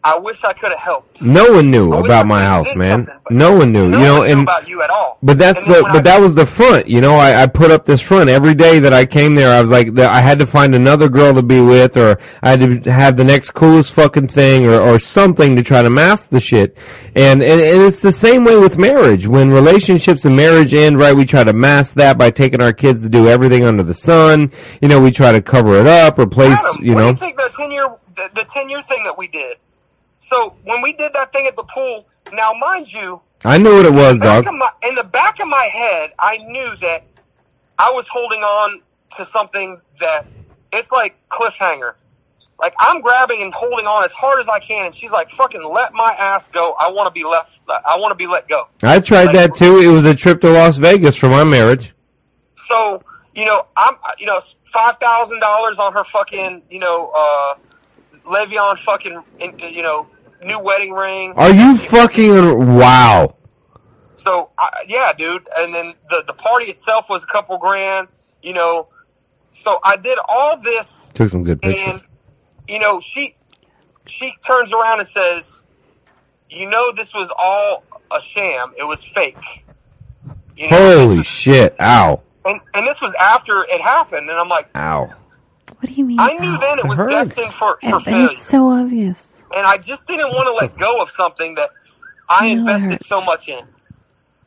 I 0.02 0.18
wish 0.18 0.44
I 0.44 0.54
could 0.54 0.70
have 0.70 0.78
helped. 0.78 1.20
No 1.20 1.52
one 1.52 1.70
knew 1.70 1.92
about 1.92 2.26
my 2.26 2.42
house, 2.42 2.74
man. 2.74 3.06
No 3.30 3.54
one 3.54 3.70
knew. 3.70 3.86
No 3.90 3.98
You 3.98 4.04
know, 4.04 4.18
one 4.20 4.26
knew 4.26 4.32
and 4.32 4.42
about 4.42 4.66
you 4.66 4.80
at 4.82 4.88
all. 4.88 5.18
But 5.22 5.36
that's 5.36 5.60
the 5.60 5.82
but 5.82 5.96
I- 5.96 6.00
that 6.00 6.20
was 6.20 6.34
the 6.34 6.46
front. 6.46 6.88
You 6.88 7.02
know, 7.02 7.16
I, 7.16 7.42
I 7.42 7.46
put 7.46 7.70
up 7.70 7.84
this 7.84 8.00
front 8.00 8.30
every 8.30 8.54
day 8.54 8.78
that 8.78 8.94
I 8.94 9.04
came 9.04 9.34
there. 9.34 9.54
I 9.54 9.60
was 9.60 9.70
like, 9.70 9.98
I 9.98 10.20
had 10.22 10.38
to 10.38 10.46
find 10.46 10.74
another 10.74 11.10
girl 11.10 11.34
to 11.34 11.42
be 11.42 11.60
with, 11.60 11.98
or 11.98 12.18
I 12.42 12.50
had 12.56 12.82
to 12.84 12.90
have 12.90 13.18
the 13.18 13.24
next 13.24 13.50
coolest 13.50 13.92
fucking 13.92 14.28
thing, 14.28 14.66
or 14.66 14.80
or 14.80 14.98
something 14.98 15.54
to 15.56 15.62
try 15.62 15.82
to 15.82 15.90
mask 15.90 16.30
the 16.30 16.40
shit. 16.40 16.78
And 17.14 17.42
and, 17.42 17.60
and 17.60 17.82
it's 17.82 18.00
the 18.00 18.12
same 18.12 18.44
way 18.44 18.56
with 18.58 18.78
marriage. 18.78 19.26
When 19.26 19.50
relationships 19.50 20.24
and 20.24 20.34
marriage 20.34 20.72
end, 20.72 20.98
right? 20.98 21.14
We 21.14 21.26
try 21.26 21.44
to 21.44 21.52
mask 21.52 21.94
that 21.96 22.16
by 22.16 22.30
taking 22.30 22.62
our 22.62 22.72
kids 22.72 23.02
to 23.02 23.10
do 23.10 23.28
everything 23.28 23.64
under 23.64 23.82
the 23.82 23.94
sun. 23.94 24.50
You 24.80 24.88
know, 24.88 24.98
we 25.02 25.10
try 25.10 25.32
to 25.32 25.42
cover 25.42 25.78
it 25.78 25.86
up, 25.86 26.18
replace. 26.18 26.58
Adam, 26.58 26.82
you 26.82 26.94
know, 26.94 27.10
you 27.10 27.16
think 27.16 27.36
the 27.36 27.50
ten 27.54 27.70
year 27.70 27.86
the, 28.16 28.30
the 28.34 28.44
ten 28.50 28.70
year 28.70 28.80
thing 28.80 29.04
that 29.04 29.18
we 29.18 29.28
did? 29.28 29.58
So 30.30 30.54
when 30.62 30.80
we 30.80 30.92
did 30.92 31.12
that 31.14 31.32
thing 31.32 31.48
at 31.48 31.56
the 31.56 31.64
pool, 31.64 32.06
now 32.32 32.52
mind 32.52 32.92
you, 32.92 33.20
I 33.44 33.58
knew 33.58 33.74
what 33.74 33.84
it 33.84 33.92
was, 33.92 34.20
dog. 34.20 34.44
my, 34.44 34.70
in 34.84 34.94
the 34.94 35.02
back 35.02 35.40
of 35.40 35.48
my 35.48 35.64
head, 35.64 36.12
I 36.18 36.38
knew 36.38 36.76
that 36.82 37.04
I 37.76 37.90
was 37.90 38.06
holding 38.06 38.40
on 38.40 38.80
to 39.16 39.24
something 39.24 39.80
that 39.98 40.26
it's 40.72 40.92
like 40.92 41.16
cliffhanger. 41.30 41.94
Like 42.60 42.74
I'm 42.78 43.00
grabbing 43.00 43.42
and 43.42 43.52
holding 43.52 43.86
on 43.86 44.04
as 44.04 44.12
hard 44.12 44.38
as 44.38 44.48
I 44.48 44.60
can, 44.60 44.86
and 44.86 44.94
she's 44.94 45.10
like, 45.10 45.30
"Fucking 45.30 45.64
let 45.64 45.94
my 45.94 46.14
ass 46.16 46.46
go. 46.48 46.76
I 46.78 46.90
want 46.90 47.06
to 47.06 47.18
be 47.18 47.26
left. 47.26 47.58
I 47.68 47.96
want 47.98 48.12
to 48.12 48.16
be 48.16 48.26
let 48.26 48.48
go." 48.48 48.68
I 48.82 49.00
tried 49.00 49.26
like- 49.26 49.36
that 49.36 49.54
too. 49.54 49.78
It 49.78 49.88
was 49.88 50.04
a 50.04 50.14
trip 50.14 50.42
to 50.42 50.50
Las 50.50 50.76
Vegas 50.76 51.16
for 51.16 51.30
my 51.30 51.42
marriage. 51.42 51.94
So 52.68 53.02
you 53.34 53.46
know, 53.46 53.66
I'm 53.76 53.94
you 54.18 54.26
know 54.26 54.40
five 54.70 54.98
thousand 54.98 55.40
dollars 55.40 55.78
on 55.78 55.94
her 55.94 56.04
fucking 56.04 56.62
you 56.70 56.78
know 56.78 57.10
uh 57.16 57.54
Le'Veon 58.26 58.78
fucking 58.78 59.22
you 59.58 59.82
know 59.82 60.06
new 60.42 60.58
wedding 60.60 60.92
ring. 60.92 61.32
Are 61.36 61.50
you 61.52 61.76
fucking 61.76 62.76
wow? 62.76 63.36
So 64.16 64.50
I, 64.58 64.84
yeah, 64.88 65.12
dude. 65.12 65.46
And 65.56 65.72
then 65.72 65.94
the 66.08 66.24
the 66.26 66.34
party 66.34 66.66
itself 66.66 67.08
was 67.08 67.22
a 67.24 67.26
couple 67.26 67.58
grand. 67.58 68.08
You 68.42 68.52
know, 68.54 68.88
so 69.52 69.78
I 69.82 69.96
did 69.96 70.18
all 70.28 70.58
this, 70.60 71.08
Took 71.14 71.28
some 71.30 71.44
good 71.44 71.60
pictures. 71.60 71.96
and 71.96 72.02
you 72.68 72.78
know 72.78 73.00
she 73.00 73.34
she 74.06 74.32
turns 74.46 74.72
around 74.72 75.00
and 75.00 75.08
says, 75.08 75.64
you 76.48 76.68
know 76.68 76.92
this 76.92 77.12
was 77.14 77.30
all 77.38 77.84
a 78.10 78.20
sham. 78.20 78.72
It 78.78 78.84
was 78.84 79.04
fake. 79.04 79.64
You 80.56 80.70
know, 80.70 80.76
Holy 81.06 81.22
shit! 81.22 81.74
Ow! 81.80 82.22
and 82.44 82.60
and 82.74 82.86
this 82.86 83.00
was 83.00 83.14
after 83.14 83.62
it 83.64 83.80
happened, 83.80 84.28
and 84.28 84.38
I'm 84.38 84.48
like, 84.48 84.68
Ow! 84.74 85.10
What 85.78 85.86
do 85.88 85.92
you 85.94 86.04
mean? 86.04 86.20
I 86.20 86.34
knew 86.34 86.58
then 86.58 86.78
it 86.78 86.84
It 86.84 86.88
was 86.88 86.98
hurts. 86.98 87.28
destined 87.28 87.54
for 87.54 87.78
for 87.80 87.94
and 87.96 88.04
failure, 88.04 88.28
it's 88.32 88.46
so 88.46 88.68
obvious. 88.68 89.26
And 89.54 89.66
I 89.66 89.78
just 89.78 90.06
didn't 90.06 90.28
want 90.28 90.46
to 90.48 90.52
let 90.52 90.76
go 90.78 91.00
of 91.00 91.10
something 91.10 91.54
that 91.56 91.70
I 92.28 92.50
I 92.50 92.54
know 92.54 92.60
it 92.60 92.74
invested 92.74 93.04
so 93.04 93.20
much 93.22 93.48
in. 93.48 93.64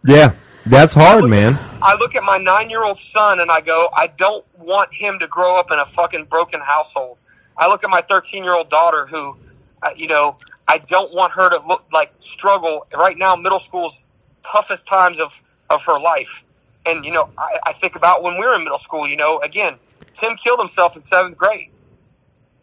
Yeah, 0.05 0.35
that's 0.65 0.93
hard, 0.93 1.25
man. 1.29 1.59
I 1.81 1.95
look 1.95 2.15
at 2.15 2.23
my 2.23 2.37
nine 2.37 2.69
year 2.69 2.83
old 2.83 2.99
son 2.99 3.39
and 3.39 3.51
I 3.51 3.61
go, 3.61 3.89
I 3.93 4.07
don't 4.07 4.45
want 4.57 4.93
him 4.93 5.19
to 5.19 5.27
grow 5.27 5.57
up 5.57 5.71
in 5.71 5.79
a 5.79 5.85
fucking 5.85 6.25
broken 6.25 6.61
household. 6.61 7.17
I 7.57 7.67
look 7.67 7.83
at 7.83 7.89
my 7.89 8.01
13 8.01 8.43
year 8.43 8.53
old 8.53 8.69
daughter 8.69 9.05
who, 9.05 9.35
uh, 9.81 9.89
you 9.95 10.07
know, 10.07 10.37
I 10.67 10.77
don't 10.77 11.13
want 11.13 11.33
her 11.33 11.49
to 11.49 11.67
look 11.67 11.85
like 11.91 12.13
struggle. 12.19 12.87
Right 12.93 13.17
now, 13.17 13.35
middle 13.35 13.59
school's 13.59 14.05
toughest 14.43 14.87
times 14.87 15.19
of, 15.19 15.41
of 15.69 15.83
her 15.83 15.99
life. 15.99 16.43
And, 16.85 17.05
you 17.05 17.11
know, 17.11 17.29
I, 17.37 17.59
I 17.67 17.73
think 17.73 17.95
about 17.95 18.23
when 18.23 18.35
we 18.35 18.45
were 18.45 18.55
in 18.55 18.63
middle 18.63 18.77
school, 18.77 19.07
you 19.07 19.15
know, 19.15 19.39
again, 19.39 19.75
Tim 20.13 20.35
killed 20.35 20.59
himself 20.59 20.95
in 20.95 21.01
seventh 21.01 21.37
grade, 21.37 21.69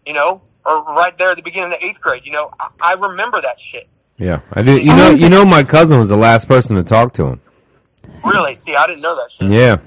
you 0.07 0.13
know, 0.13 0.43
or 0.65 0.83
right 0.85 1.17
there 1.19 1.31
at 1.31 1.37
the 1.37 1.43
beginning 1.43 1.73
of 1.73 1.79
eighth 1.81 2.01
grade, 2.01 2.27
you 2.27 2.33
know, 2.33 2.51
I, 2.59 2.69
I 2.81 2.93
remember 2.95 3.41
that 3.41 3.59
shit. 3.59 3.89
Yeah, 4.19 4.41
I 4.53 4.63
do. 4.63 4.77
You 4.77 4.95
know, 4.95 5.11
you 5.11 5.29
know, 5.31 5.45
my 5.45 5.63
cousin 5.63 5.99
was 5.99 6.11
the 6.11 6.17
last 6.17 6.47
person 6.47 6.77
to 6.77 6.83
talk 6.83 7.15
to 7.15 7.27
him. 7.27 7.41
Really? 8.25 8.55
See, 8.55 8.75
I 8.77 8.87
didn't 8.87 9.01
know 9.01 9.17
that 9.17 9.33
shit. 9.33 9.51
Yeah. 9.51 9.79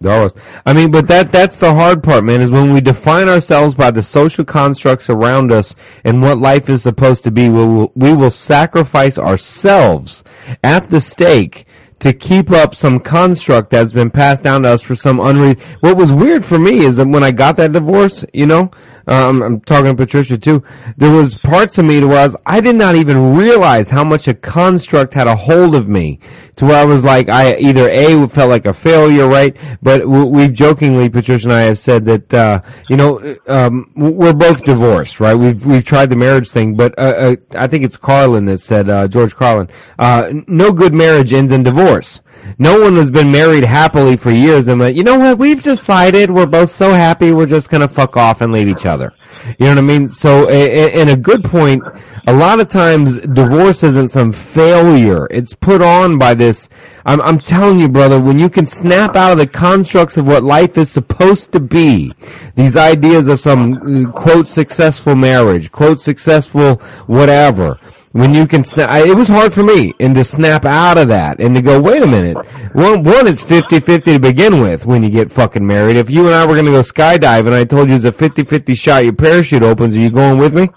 Dollars. 0.00 0.34
I 0.66 0.72
mean, 0.72 0.90
but 0.90 1.06
that 1.08 1.30
that's 1.30 1.58
the 1.58 1.72
hard 1.72 2.02
part, 2.02 2.24
man, 2.24 2.40
is 2.40 2.50
when 2.50 2.74
we 2.74 2.80
define 2.80 3.28
ourselves 3.28 3.74
by 3.74 3.92
the 3.92 4.02
social 4.02 4.44
constructs 4.44 5.08
around 5.08 5.52
us 5.52 5.76
and 6.02 6.20
what 6.20 6.38
life 6.38 6.68
is 6.68 6.82
supposed 6.82 7.22
to 7.24 7.30
be, 7.30 7.48
we 7.48 7.64
will, 7.64 7.92
we 7.94 8.12
will 8.12 8.32
sacrifice 8.32 9.16
ourselves 9.16 10.24
at 10.64 10.88
the 10.88 11.00
stake 11.00 11.66
to 12.00 12.12
keep 12.12 12.50
up 12.50 12.74
some 12.74 12.98
construct 12.98 13.70
that's 13.70 13.92
been 13.92 14.10
passed 14.10 14.42
down 14.42 14.64
to 14.64 14.70
us 14.70 14.82
for 14.82 14.96
some 14.96 15.20
unreason. 15.20 15.62
What 15.80 15.96
was 15.96 16.10
weird 16.10 16.44
for 16.44 16.58
me 16.58 16.84
is 16.84 16.96
that 16.96 17.06
when 17.06 17.22
I 17.22 17.30
got 17.30 17.56
that 17.58 17.70
divorce, 17.70 18.24
you 18.32 18.46
know, 18.46 18.72
um, 19.06 19.42
I'm 19.42 19.60
talking 19.60 19.90
to 19.90 19.94
Patricia 19.94 20.38
too. 20.38 20.62
There 20.96 21.10
was 21.10 21.34
parts 21.34 21.78
of 21.78 21.84
me 21.84 22.00
to 22.00 22.06
where 22.06 22.20
I 22.20 22.26
was, 22.26 22.36
I 22.46 22.60
did 22.60 22.76
not 22.76 22.94
even 22.94 23.36
realize 23.36 23.88
how 23.90 24.04
much 24.04 24.28
a 24.28 24.34
construct 24.34 25.14
had 25.14 25.26
a 25.26 25.36
hold 25.36 25.74
of 25.74 25.88
me 25.88 26.20
to 26.56 26.66
where 26.66 26.76
I 26.76 26.84
was 26.84 27.02
like, 27.02 27.28
I 27.28 27.56
either 27.56 27.88
A, 27.90 28.28
felt 28.28 28.50
like 28.50 28.66
a 28.66 28.74
failure, 28.74 29.26
right? 29.26 29.56
But 29.82 30.00
w- 30.00 30.26
we've 30.26 30.52
jokingly, 30.52 31.08
Patricia 31.08 31.46
and 31.46 31.52
I 31.52 31.62
have 31.62 31.78
said 31.78 32.04
that, 32.06 32.34
uh, 32.34 32.60
you 32.88 32.96
know, 32.96 33.36
um, 33.46 33.90
we're 33.96 34.34
both 34.34 34.62
divorced, 34.64 35.18
right? 35.18 35.34
We've, 35.34 35.64
we've 35.64 35.84
tried 35.84 36.10
the 36.10 36.16
marriage 36.16 36.50
thing, 36.50 36.74
but, 36.74 36.98
uh, 36.98 37.02
uh, 37.02 37.36
I 37.56 37.66
think 37.66 37.84
it's 37.84 37.96
Carlin 37.96 38.44
that 38.46 38.58
said, 38.58 38.90
uh, 38.90 39.08
George 39.08 39.34
Carlin, 39.34 39.68
uh, 39.98 40.30
no 40.46 40.72
good 40.72 40.94
marriage 40.94 41.32
ends 41.32 41.52
in 41.52 41.62
divorce. 41.62 42.20
No 42.58 42.80
one 42.80 42.96
has 42.96 43.10
been 43.10 43.30
married 43.30 43.64
happily 43.64 44.16
for 44.16 44.30
years 44.30 44.68
and 44.68 44.80
like, 44.80 44.96
you 44.96 45.04
know 45.04 45.18
what, 45.18 45.38
we've 45.38 45.62
decided 45.62 46.30
we're 46.30 46.46
both 46.46 46.74
so 46.74 46.92
happy 46.92 47.32
we're 47.32 47.46
just 47.46 47.70
gonna 47.70 47.88
fuck 47.88 48.16
off 48.16 48.40
and 48.40 48.52
leave 48.52 48.68
each 48.68 48.86
other. 48.86 49.12
You 49.58 49.66
know 49.66 49.72
what 49.72 49.78
I 49.78 49.82
mean? 49.82 50.08
So, 50.08 50.48
and 50.48 51.10
a 51.10 51.16
good 51.16 51.44
point, 51.44 51.82
a 52.26 52.32
lot 52.32 52.60
of 52.60 52.68
times 52.68 53.18
divorce 53.18 53.82
isn't 53.82 54.10
some 54.10 54.32
failure. 54.32 55.26
It's 55.30 55.54
put 55.54 55.82
on 55.82 56.18
by 56.18 56.34
this, 56.34 56.68
I'm, 57.04 57.20
I'm 57.22 57.40
telling 57.40 57.80
you 57.80 57.88
brother, 57.88 58.20
when 58.20 58.38
you 58.38 58.48
can 58.48 58.66
snap 58.66 59.16
out 59.16 59.32
of 59.32 59.38
the 59.38 59.46
constructs 59.46 60.16
of 60.16 60.26
what 60.26 60.44
life 60.44 60.78
is 60.78 60.90
supposed 60.90 61.52
to 61.52 61.60
be, 61.60 62.14
these 62.54 62.76
ideas 62.76 63.28
of 63.28 63.40
some 63.40 64.06
uh, 64.06 64.10
quote 64.12 64.46
successful 64.46 65.14
marriage, 65.14 65.72
quote 65.72 66.00
successful 66.00 66.76
whatever, 67.06 67.78
when 68.12 68.34
you 68.34 68.46
can 68.46 68.62
snap, 68.62 68.90
I, 68.90 69.08
it 69.08 69.16
was 69.16 69.28
hard 69.28 69.52
for 69.54 69.62
me, 69.62 69.94
and 69.98 70.14
to 70.14 70.24
snap 70.24 70.64
out 70.64 70.98
of 70.98 71.08
that, 71.08 71.40
and 71.40 71.54
to 71.54 71.62
go, 71.62 71.80
wait 71.80 72.02
a 72.02 72.06
minute, 72.06 72.36
one, 72.74 73.02
one, 73.02 73.26
it's 73.26 73.42
50-50 73.42 74.04
to 74.04 74.18
begin 74.18 74.60
with 74.60 74.84
when 74.84 75.02
you 75.02 75.10
get 75.10 75.30
fucking 75.30 75.66
married. 75.66 75.96
If 75.96 76.10
you 76.10 76.26
and 76.26 76.34
I 76.34 76.46
were 76.46 76.54
gonna 76.54 76.70
go 76.70 76.82
skydiving, 76.82 77.52
I 77.52 77.64
told 77.64 77.88
you 77.88 77.96
it's 77.96 78.04
a 78.04 78.12
50-50 78.12 78.76
shot 78.76 79.04
your 79.04 79.14
parachute 79.14 79.62
opens, 79.62 79.96
are 79.96 79.98
you 79.98 80.10
going 80.10 80.38
with 80.38 80.54
me? 80.54 80.68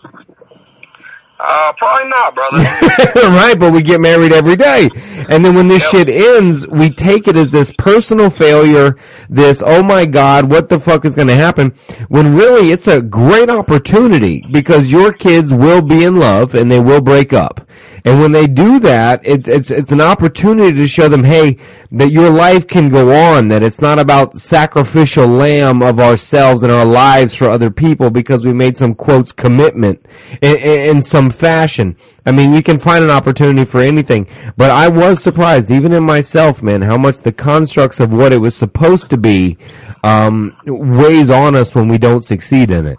Uh, 1.37 1.73
probably 1.73 2.09
not, 2.09 2.33
brother. 2.33 2.57
right, 3.15 3.55
but 3.59 3.73
we 3.73 3.81
get 3.81 3.99
married 3.99 4.31
every 4.31 4.55
day. 4.55 4.87
And 5.29 5.43
then 5.43 5.55
when 5.55 5.67
this 5.67 5.85
shit 5.89 6.07
ends, 6.07 6.65
we 6.67 6.89
take 6.89 7.27
it 7.27 7.35
as 7.35 7.51
this 7.51 7.71
personal 7.77 8.29
failure, 8.29 8.97
this, 9.29 9.61
oh 9.65 9.83
my 9.83 10.05
god, 10.05 10.49
what 10.49 10.69
the 10.69 10.79
fuck 10.79 11.03
is 11.03 11.15
gonna 11.15 11.35
happen? 11.35 11.75
When 12.07 12.35
really 12.35 12.71
it's 12.71 12.87
a 12.87 13.01
great 13.01 13.49
opportunity 13.49 14.43
because 14.51 14.91
your 14.91 15.11
kids 15.11 15.51
will 15.51 15.81
be 15.81 16.03
in 16.03 16.17
love 16.17 16.55
and 16.55 16.71
they 16.71 16.79
will 16.79 17.01
break 17.01 17.33
up. 17.33 17.67
And 18.05 18.21
when 18.21 18.31
they 18.31 18.45
do 18.45 18.79
that, 18.81 19.21
it's, 19.23 19.47
it's, 19.47 19.71
it's 19.71 19.91
an 19.91 19.99
opportunity 19.99 20.77
to 20.77 20.87
show 20.87 21.09
them, 21.09 21.23
hey, 21.23 21.57
that 21.91 22.11
your 22.11 22.29
life 22.29 22.67
can 22.67 22.89
go 22.89 23.11
on, 23.11 23.47
that 23.47 23.63
it's 23.63 23.81
not 23.81 23.97
about 23.97 24.37
sacrificial 24.37 25.25
lamb 25.27 25.81
of 25.81 25.99
ourselves 25.99 26.61
and 26.61 26.71
our 26.71 26.85
lives 26.85 27.33
for 27.33 27.49
other 27.49 27.71
people 27.71 28.11
because 28.11 28.45
we 28.45 28.53
made 28.53 28.77
some 28.77 28.93
quotes 28.93 29.31
commitment 29.31 30.05
in, 30.43 30.55
in 30.57 31.01
some 31.01 31.31
fashion. 31.35 31.95
I 32.25 32.31
mean, 32.31 32.53
you 32.53 32.63
can 32.63 32.79
find 32.79 33.03
an 33.03 33.09
opportunity 33.09 33.65
for 33.69 33.79
anything, 33.79 34.27
but 34.57 34.69
I 34.71 34.87
was 34.87 35.21
surprised, 35.21 35.69
even 35.69 35.93
in 35.93 36.03
myself, 36.03 36.63
man, 36.63 36.81
how 36.81 36.97
much 36.97 37.19
the 37.19 37.31
constructs 37.31 37.99
of 37.99 38.11
what 38.11 38.33
it 38.33 38.37
was 38.37 38.55
supposed 38.55 39.09
to 39.11 39.17
be, 39.17 39.57
um, 40.03 40.55
weighs 40.65 41.29
on 41.29 41.55
us 41.55 41.75
when 41.75 41.87
we 41.87 41.97
don't 41.97 42.25
succeed 42.25 42.71
in 42.71 42.85
it. 42.85 42.97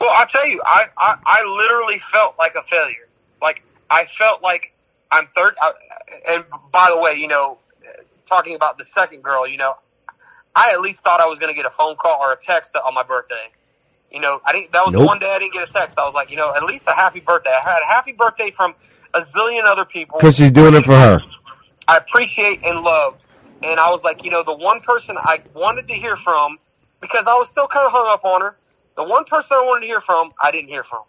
Well, 0.00 0.10
I 0.10 0.26
tell 0.28 0.46
you, 0.46 0.60
I, 0.66 0.86
I, 0.98 1.16
I 1.24 1.44
literally 1.44 1.98
felt 1.98 2.36
like 2.38 2.54
a 2.56 2.62
failure. 2.62 3.08
Like 3.40 3.62
I 3.90 4.04
felt 4.04 4.42
like 4.42 4.72
I'm 5.10 5.26
third. 5.28 5.54
I, 5.60 5.72
and 6.28 6.44
by 6.72 6.92
the 6.94 7.00
way, 7.00 7.14
you 7.14 7.28
know, 7.28 7.58
talking 8.26 8.54
about 8.54 8.78
the 8.78 8.84
second 8.84 9.22
girl, 9.22 9.46
you 9.46 9.56
know, 9.56 9.74
I 10.56 10.72
at 10.72 10.80
least 10.80 11.02
thought 11.02 11.20
I 11.20 11.26
was 11.26 11.38
going 11.38 11.52
to 11.52 11.56
get 11.56 11.66
a 11.66 11.70
phone 11.70 11.96
call 11.96 12.20
or 12.20 12.32
a 12.32 12.36
text 12.36 12.76
on 12.76 12.94
my 12.94 13.02
birthday. 13.02 13.50
You 14.14 14.20
know, 14.20 14.40
I 14.44 14.52
didn't. 14.52 14.70
That 14.70 14.84
was 14.84 14.94
the 14.94 15.00
Nope. 15.00 15.08
one 15.08 15.18
day 15.18 15.28
I 15.28 15.40
didn't 15.40 15.54
get 15.54 15.68
a 15.68 15.72
text. 15.72 15.98
I 15.98 16.04
was 16.04 16.14
like, 16.14 16.30
you 16.30 16.36
know, 16.36 16.54
at 16.54 16.62
least 16.62 16.84
a 16.86 16.92
happy 16.92 17.18
birthday. 17.18 17.50
I 17.50 17.68
had 17.68 17.82
a 17.82 17.86
happy 17.86 18.12
birthday 18.12 18.52
from 18.52 18.72
a 19.12 19.20
zillion 19.20 19.64
other 19.64 19.84
people. 19.84 20.20
Cause 20.20 20.36
she's 20.36 20.52
doing 20.52 20.74
it 20.74 20.84
for 20.84 20.94
her. 20.94 21.20
I 21.88 21.96
appreciate 21.96 22.62
and 22.62 22.82
loved. 22.82 23.26
And 23.64 23.80
I 23.80 23.90
was 23.90 24.04
like, 24.04 24.24
you 24.24 24.30
know, 24.30 24.44
the 24.44 24.54
one 24.54 24.80
person 24.80 25.16
I 25.18 25.42
wanted 25.52 25.88
to 25.88 25.94
hear 25.94 26.14
from, 26.14 26.58
because 27.00 27.26
I 27.26 27.34
was 27.34 27.50
still 27.50 27.66
kind 27.66 27.86
of 27.86 27.92
hung 27.92 28.06
up 28.08 28.24
on 28.24 28.40
her, 28.40 28.56
the 28.96 29.02
one 29.02 29.24
person 29.24 29.56
I 29.60 29.64
wanted 29.64 29.80
to 29.80 29.86
hear 29.88 30.00
from, 30.00 30.32
I 30.40 30.52
didn't 30.52 30.68
hear 30.68 30.84
from. 30.84 31.02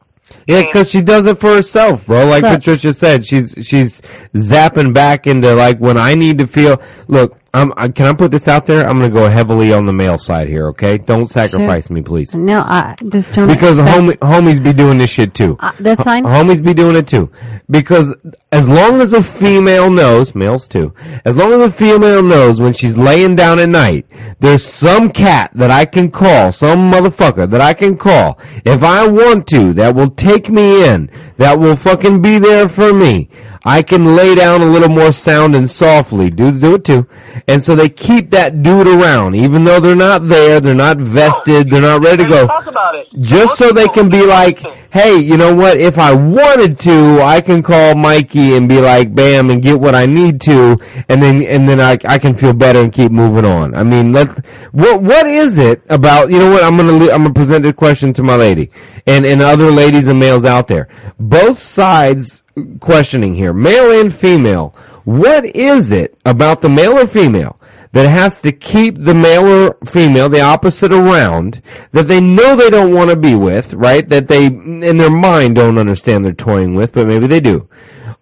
Yeah, 0.48 0.64
because 0.64 0.90
she 0.90 1.04
does 1.04 1.28
it 1.28 1.40
for 1.40 1.54
herself, 1.54 2.08
bro. 2.08 2.26
Like 2.26 2.42
Look. 2.42 2.56
Patricia 2.56 2.92
said, 2.92 3.24
she's 3.24 3.54
she's 3.62 4.02
zapping 4.34 4.94
back 4.94 5.28
into 5.28 5.54
like 5.54 5.78
when 5.78 5.98
I 5.98 6.16
need 6.16 6.40
to 6.40 6.48
feel. 6.48 6.82
Look, 7.08 7.38
I'm, 7.56 7.74
I, 7.78 7.88
can 7.88 8.06
I 8.06 8.14
put 8.14 8.32
this 8.32 8.50
out 8.50 8.66
there? 8.66 8.86
I'm 8.86 9.00
going 9.00 9.10
to 9.10 9.16
go 9.16 9.30
heavily 9.30 9.72
on 9.72 9.86
the 9.86 9.94
male 9.94 10.18
side 10.18 10.50
here. 10.50 10.68
Okay, 10.68 10.98
don't 10.98 11.28
sacrifice 11.30 11.90
me, 11.90 12.02
please. 12.02 12.36
No, 12.36 12.60
I 12.60 12.96
just 13.10 13.34
don't. 13.34 13.48
Because 13.48 13.80
expect- 13.80 13.98
homie, 13.98 14.18
homies 14.18 14.62
be 14.62 14.74
doing 14.74 14.98
this 14.98 15.10
shit 15.10 15.34
too. 15.34 15.56
Uh, 15.62 15.72
that's 15.80 16.04
fine. 16.04 16.26
Homies 16.26 16.64
be 16.64 16.74
doing 16.74 16.98
it 16.98 17.08
too. 17.08 17.32
Because 17.70 18.14
as 18.52 18.68
long 18.68 19.00
as 19.00 19.14
a 19.14 19.24
female 19.24 19.90
knows, 19.90 20.36
males 20.36 20.68
too, 20.68 20.94
as 21.24 21.38
long 21.38 21.54
as 21.54 21.70
a 21.70 21.72
female 21.72 22.22
knows 22.22 22.60
when 22.60 22.74
she's 22.74 22.98
laying 22.98 23.36
down 23.36 23.60
at 23.60 23.70
night, 23.70 24.06
there's 24.40 24.66
some 24.66 25.10
cat 25.10 25.52
that 25.56 25.72
I 25.72 25.86
can 25.86 26.12
call, 26.12 26.52
some 26.52 26.92
motherfucker 26.92 27.50
that 27.50 27.62
I 27.62 27.74
can 27.74 27.98
call, 27.98 28.38
if 28.66 28.84
I 28.84 29.08
want 29.08 29.48
to, 29.48 29.72
that 29.74 29.96
will 29.96 30.12
take 30.12 30.50
me 30.50 30.86
in, 30.88 31.10
that 31.38 31.58
will 31.58 31.78
fucking 31.78 32.22
be 32.22 32.38
there 32.38 32.68
for 32.68 32.94
me. 32.94 33.30
I 33.68 33.82
can 33.82 34.16
lay 34.16 34.36
down 34.36 34.62
a 34.62 34.66
little 34.66 34.90
more 34.90 35.12
sound 35.12 35.56
and 35.56 35.70
softly. 35.70 36.30
Dudes 36.30 36.60
do 36.60 36.76
it 36.76 36.84
too. 36.86 37.08
And 37.48 37.64
so 37.64 37.76
they 37.76 37.90
keep 37.90 38.30
that 38.30 38.62
dude 38.62 38.86
around, 38.88 39.36
even 39.36 39.64
though 39.64 39.80
they're 39.80 39.96
not 39.96 40.28
there, 40.28 40.62
they're 40.62 40.76
not 40.76 40.98
vested, 40.98 41.70
they're 41.70 41.82
not 41.82 42.04
ready 42.04 42.24
to 42.24 42.30
go 42.30 42.46
Talk 42.48 42.68
about 42.68 42.94
it. 42.96 43.08
just 43.20 43.58
so 43.58 43.72
they 43.72 43.88
can 43.88 44.08
be 44.10 44.24
like, 44.24 44.60
hey, 44.92 45.18
you 45.18 45.36
know 45.36 45.54
what? 45.54 45.78
If 45.80 45.98
I 45.98 46.14
wanted 46.14 46.78
to, 46.82 47.22
I 47.24 47.42
can 47.42 47.64
call 47.64 47.96
Mikey 47.96 48.56
and 48.56 48.70
be 48.70 48.80
like, 48.80 49.14
bam, 49.16 49.50
and 49.50 49.62
get 49.64 49.80
what 49.80 49.96
I 49.96 50.06
need 50.06 50.42
to, 50.42 50.78
and 51.10 51.22
then 51.22 51.42
and 51.42 51.68
then 51.68 51.82
I, 51.82 51.98
I 52.06 52.20
can 52.20 52.36
feel 52.36 52.54
better 52.54 52.80
and 52.80 52.94
keep 52.94 53.12
moving 53.12 53.46
on. 53.46 53.74
I 53.76 53.84
mean, 53.84 54.14
let 54.14 54.46
what 54.74 55.02
what 55.02 55.26
is 55.28 55.58
it 55.58 55.82
about? 55.90 56.30
You 56.30 56.38
know 56.40 56.52
what? 56.52 56.64
I'm 56.64 56.78
gonna 56.78 56.94
I'm 57.12 57.24
gonna 57.24 57.34
present 57.34 57.66
a 57.66 57.74
question 57.74 58.14
to 58.14 58.24
my 58.24 58.36
lady 58.36 58.70
and 59.08 59.26
and 59.26 59.42
other 59.42 59.72
ladies 59.72 60.08
and 60.08 60.20
males 60.20 60.46
out 60.46 60.68
there. 60.68 60.88
Both 61.20 61.60
sides 61.60 62.44
questioning 62.80 63.36
here, 63.36 63.54
male 63.54 64.00
and 64.00 64.14
female. 64.14 64.76
What 65.04 65.46
is 65.56 65.92
it 65.92 66.18
about 66.26 66.62
the 66.62 66.70
male 66.70 66.98
or 66.98 67.08
female? 67.08 67.60
that 67.96 68.10
has 68.10 68.42
to 68.42 68.52
keep 68.52 68.98
the 68.98 69.14
male 69.16 69.48
or 69.48 69.78
female, 69.86 70.28
the 70.28 70.42
opposite 70.42 70.92
around, 70.92 71.62
that 71.94 72.10
they 72.10 72.20
know 72.20 72.54
they 72.54 72.70
don't 72.70 72.94
want 72.94 73.10
to 73.10 73.16
be 73.16 73.36
with, 73.36 73.74
right? 73.74 74.10
That 74.10 74.28
they, 74.28 74.48
in 74.48 74.98
their 74.98 75.10
mind, 75.10 75.56
don't 75.56 75.78
understand 75.78 76.26
they're 76.26 76.34
toying 76.34 76.76
with, 76.76 76.92
but 76.92 77.08
maybe 77.08 77.26
they 77.26 77.40
do, 77.40 77.70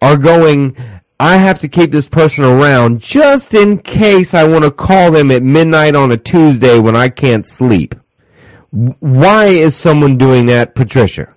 are 0.00 0.16
going, 0.16 0.76
I 1.18 1.38
have 1.38 1.58
to 1.58 1.68
keep 1.68 1.90
this 1.90 2.08
person 2.08 2.44
around 2.44 3.00
just 3.00 3.52
in 3.52 3.78
case 3.78 4.32
I 4.32 4.44
want 4.44 4.62
to 4.62 4.70
call 4.70 5.10
them 5.10 5.32
at 5.32 5.42
midnight 5.42 5.96
on 5.96 6.12
a 6.12 6.16
Tuesday 6.16 6.78
when 6.78 6.94
I 6.94 7.08
can't 7.08 7.44
sleep. 7.44 7.96
Why 8.70 9.46
is 9.46 9.74
someone 9.74 10.18
doing 10.18 10.46
that, 10.46 10.76
Patricia? 10.76 11.34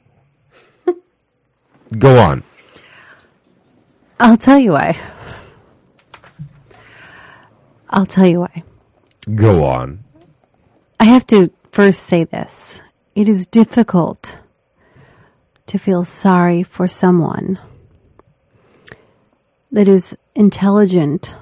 Go 1.97 2.19
on. 2.19 2.43
I'll 4.19 4.37
tell 4.37 4.57
you 4.57 4.71
why. 4.71 4.99
I'll 7.89 8.05
tell 8.05 8.27
you 8.27 8.41
why. 8.41 8.63
Go 9.35 9.63
on. 9.63 10.03
I 10.99 11.05
have 11.05 11.27
to 11.27 11.51
first 11.71 12.03
say 12.03 12.23
this. 12.23 12.81
It 13.15 13.29
is 13.29 13.47
difficult 13.47 14.37
to 15.67 15.77
feel 15.77 16.05
sorry 16.05 16.63
for 16.63 16.87
someone 16.87 17.59
that 19.71 19.87
is 19.87 20.15
intelligent, 20.33 21.33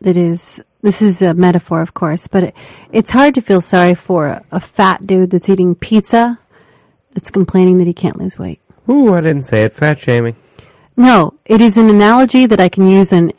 that 0.00 0.16
is, 0.16 0.60
this 0.82 1.00
is 1.02 1.22
a 1.22 1.34
metaphor, 1.34 1.80
of 1.80 1.94
course, 1.94 2.28
but 2.28 2.44
it, 2.44 2.54
it's 2.92 3.10
hard 3.10 3.34
to 3.34 3.40
feel 3.40 3.60
sorry 3.60 3.94
for 3.94 4.26
a, 4.26 4.44
a 4.52 4.60
fat 4.60 5.06
dude 5.06 5.30
that's 5.30 5.48
eating 5.48 5.74
pizza 5.74 6.38
that's 7.14 7.30
complaining 7.30 7.78
that 7.78 7.86
he 7.86 7.94
can't 7.94 8.18
lose 8.18 8.38
weight. 8.38 8.60
Ooh, 8.88 9.14
I 9.14 9.22
didn't 9.22 9.42
say 9.42 9.64
it. 9.64 9.72
Fat 9.72 9.98
shaming. 9.98 10.36
No, 10.98 11.34
it 11.44 11.60
is 11.60 11.76
an 11.76 11.90
analogy 11.90 12.46
that 12.46 12.58
I 12.58 12.68
can 12.70 12.86
use 12.86 13.12
in, 13.12 13.30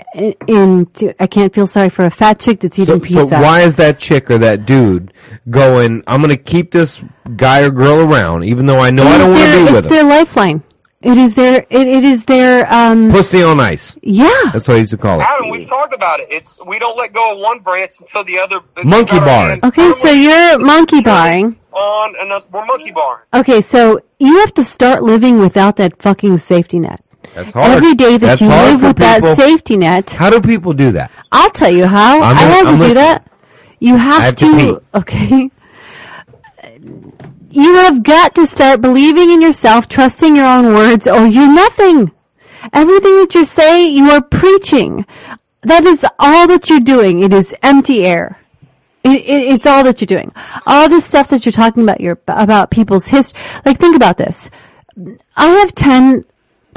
in, 0.48 0.86
to, 0.98 1.16
I 1.22 1.26
can't 1.26 1.54
feel 1.54 1.66
sorry 1.66 1.90
for 1.90 2.06
a 2.06 2.12
fat 2.12 2.40
chick 2.40 2.60
that's 2.60 2.76
So, 2.76 2.84
eating 2.84 3.00
so 3.06 3.22
pizza. 3.24 3.40
why 3.40 3.62
is 3.62 3.74
that 3.76 3.98
chick 3.98 4.30
or 4.30 4.38
that 4.38 4.66
dude 4.68 5.12
going? 5.50 6.04
I'm 6.06 6.22
going 6.22 6.36
to 6.36 6.42
keep 6.42 6.72
this 6.72 7.02
guy 7.36 7.62
or 7.64 7.72
girl 7.72 8.00
around, 8.02 8.44
even 8.44 8.68
though 8.68 8.80
I 8.80 8.92
know 8.92 9.04
I 9.08 9.18
don't 9.18 9.32
want 9.32 9.44
to 9.52 9.58
be 9.58 9.64
with 9.74 9.86
It's 9.86 9.88
him. 9.88 9.92
their 9.92 10.04
lifeline. 10.04 10.64
It 11.02 11.18
is 11.18 11.34
their, 11.36 11.66
it, 11.70 11.88
it 11.88 12.04
is 12.04 12.26
their, 12.26 12.72
um, 12.72 13.10
Pussy 13.12 13.42
on 13.42 13.60
ice. 13.60 13.96
yeah. 14.04 14.30
That's 14.54 14.68
what 14.68 14.76
I 14.76 14.80
used 14.80 14.92
to 14.92 14.98
call 14.98 15.20
it. 15.20 15.26
Adam, 15.28 15.50
we've 15.50 15.68
talked 15.68 15.94
about 15.94 16.20
it. 16.20 16.28
It's 16.30 16.60
we 16.66 16.78
don't 16.80 16.98
let 16.98 17.14
go 17.14 17.34
of 17.34 17.40
one 17.40 17.60
branch 17.60 17.92
until 18.00 18.24
the 18.24 18.38
other. 18.40 18.60
Monkey 18.84 19.12
got 19.14 19.22
our 19.22 19.26
barring. 19.26 19.60
Okay, 19.66 19.92
so 19.94 20.10
you're 20.12 20.60
monkey 20.60 21.02
barring. 21.02 21.56
on 21.72 22.16
another. 22.20 22.46
We're 22.52 22.66
monkey 22.66 22.92
barring. 22.92 23.24
Okay, 23.34 23.62
so 23.62 24.00
you 24.20 24.40
have 24.40 24.54
to 24.56 24.64
start 24.66 25.04
living 25.04 25.40
without 25.40 25.76
that 25.78 26.02
fucking 26.02 26.40
safety 26.40 26.80
net. 26.80 27.00
That's 27.36 27.52
hard. 27.52 27.72
Every 27.72 27.96
day 27.96 28.18
that 28.18 28.40
That's 28.40 28.42
you 28.42 28.48
live 28.48 28.82
with 28.82 28.98
that 28.98 29.38
safety 29.38 29.78
net, 29.78 30.10
How 30.12 30.30
do 30.30 30.42
people 30.42 30.74
do 30.74 30.92
that? 30.94 31.12
I'll 31.32 31.52
tell 31.52 31.72
you 31.72 31.86
how. 31.86 32.22
I'm 32.22 32.36
I 32.36 32.40
had 32.40 32.72
to 32.72 32.88
do 32.88 32.94
that. 32.96 33.32
You 33.80 33.96
have, 33.96 34.22
have 34.24 34.36
to 34.38 34.58
pee. 34.58 34.98
okay. 34.98 35.52
You 37.50 37.76
have 37.76 38.04
got 38.04 38.36
to 38.36 38.46
start 38.46 38.82
believing 38.82 39.32
in 39.32 39.42
yourself, 39.42 39.88
trusting 39.88 40.36
your 40.36 40.46
own 40.46 40.66
words, 40.68 41.08
or 41.08 41.26
you're 41.26 41.52
nothing. 41.52 42.12
Everything 42.74 43.18
that 43.20 43.36
you 43.36 43.46
say, 43.46 43.88
you 43.88 44.10
are 44.12 44.22
preaching. 44.22 45.06
That 45.62 45.84
is 45.86 46.06
all 46.20 46.48
that 46.48 46.70
you're 46.70 46.80
doing. 46.80 47.22
It 47.22 47.34
is 47.34 47.56
empty 47.64 48.06
air. 48.06 48.40
It, 49.04 49.22
it, 49.22 49.54
it's 49.54 49.66
all 49.66 49.84
that 49.84 50.02
you're 50.02 50.08
doing. 50.08 50.32
All 50.66 50.90
this 50.90 51.06
stuff 51.06 51.30
that 51.30 51.46
you're 51.46 51.54
talking 51.54 51.84
about, 51.84 52.02
your 52.02 52.20
about 52.28 52.72
people's 52.72 53.08
history. 53.08 53.40
Like, 53.66 53.80
think 53.80 53.96
about 53.96 54.18
this. 54.18 54.50
I 55.36 55.48
have 55.48 55.74
10 55.76 56.26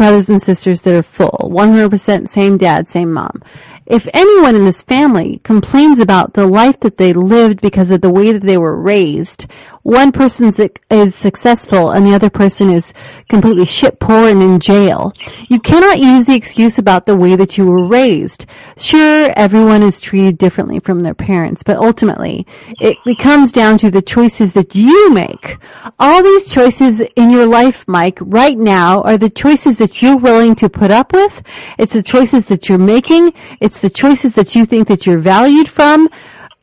brothers 0.01 0.31
and 0.31 0.43
sisters 0.43 0.81
that 0.81 0.95
are 0.95 1.03
full, 1.03 1.51
100% 1.53 2.27
same 2.27 2.57
dad, 2.57 2.89
same 2.89 3.13
mom. 3.13 3.43
If 3.91 4.07
anyone 4.15 4.55
in 4.55 4.65
this 4.65 4.83
family 4.83 5.41
complains 5.43 5.99
about 5.99 6.35
the 6.35 6.47
life 6.47 6.79
that 6.81 6.97
they 6.97 7.13
lived 7.13 7.61
because 7.61 7.91
of 7.91 8.03
the 8.03 8.09
way 8.09 8.31
that 8.31 8.43
they 8.43 8.57
were 8.57 8.81
raised, 8.81 9.47
one 9.83 10.13
person 10.13 10.55
is 10.91 11.15
successful 11.15 11.91
and 11.91 12.07
the 12.07 12.15
other 12.15 12.29
person 12.29 12.71
is 12.71 12.93
completely 13.29 13.65
shit 13.65 13.99
poor 13.99 14.29
and 14.29 14.43
in 14.43 14.61
jail. 14.61 15.13
You 15.49 15.59
cannot 15.59 15.99
use 15.99 16.27
the 16.27 16.35
excuse 16.35 16.79
about 16.79 17.07
the 17.07 17.17
way 17.17 17.35
that 17.35 17.57
you 17.57 17.67
were 17.67 17.89
raised. 17.89 18.47
Sure, 18.77 19.33
everyone 19.37 19.83
is 19.83 20.01
treated 20.01 20.39
differently 20.39 20.81
from 20.81 21.03
their 21.03 21.15
parents, 21.15 21.63
but 21.63 21.79
ultimately, 21.79 22.47
it 22.81 23.19
comes 23.19 23.53
down 23.53 23.79
to 23.79 23.91
the 23.91 24.03
choices 24.03 24.53
that 24.53 24.75
you 24.75 25.13
make. 25.13 25.57
All 25.99 26.23
these 26.23 26.53
choices 26.53 27.01
in 27.17 27.31
your 27.31 27.47
life, 27.47 27.89
Mike, 27.89 28.19
right 28.21 28.59
now 28.59 29.03
are 29.03 29.19
the 29.19 29.31
choices 29.31 29.79
that 29.79 30.03
you're 30.03 30.17
willing 30.17 30.55
to 30.57 30.69
put 30.69 30.91
up 30.91 31.13
with. 31.13 31.43
It's 31.79 31.95
the 31.95 32.03
choices 32.03 32.45
that 32.47 32.69
you're 32.69 32.79
making. 32.79 33.33
It's 33.61 33.80
the 33.81 33.91
choices 33.91 34.35
that 34.35 34.55
you 34.55 34.67
think 34.67 34.89
that 34.89 35.07
you're 35.07 35.19
valued 35.19 35.69
from. 35.69 36.09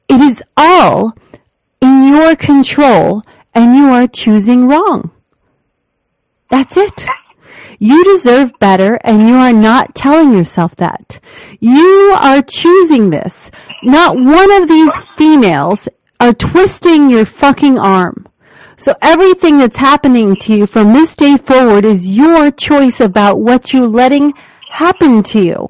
It 0.07 0.21
is 0.21 0.43
all 0.55 1.15
in 1.81 2.07
your 2.07 2.35
control 2.35 3.23
and 3.53 3.75
you 3.75 3.85
are 3.85 4.07
choosing 4.07 4.67
wrong. 4.67 5.11
That's 6.49 6.77
it. 6.77 7.03
You 7.79 8.03
deserve 8.03 8.57
better 8.59 8.95
and 9.03 9.27
you 9.27 9.35
are 9.35 9.53
not 9.53 9.93
telling 9.93 10.33
yourself 10.33 10.75
that. 10.77 11.19
You 11.59 12.15
are 12.19 12.41
choosing 12.41 13.09
this. 13.09 13.51
Not 13.83 14.15
one 14.15 14.51
of 14.51 14.67
these 14.67 14.95
females 15.15 15.87
are 16.19 16.33
twisting 16.33 17.09
your 17.09 17.25
fucking 17.25 17.77
arm. 17.77 18.27
So 18.77 18.95
everything 19.01 19.57
that's 19.57 19.77
happening 19.77 20.35
to 20.37 20.55
you 20.55 20.67
from 20.67 20.93
this 20.93 21.15
day 21.15 21.37
forward 21.37 21.85
is 21.85 22.15
your 22.15 22.51
choice 22.51 22.99
about 22.99 23.39
what 23.39 23.73
you're 23.73 23.87
letting 23.87 24.33
happen 24.69 25.23
to 25.23 25.41
you. 25.41 25.67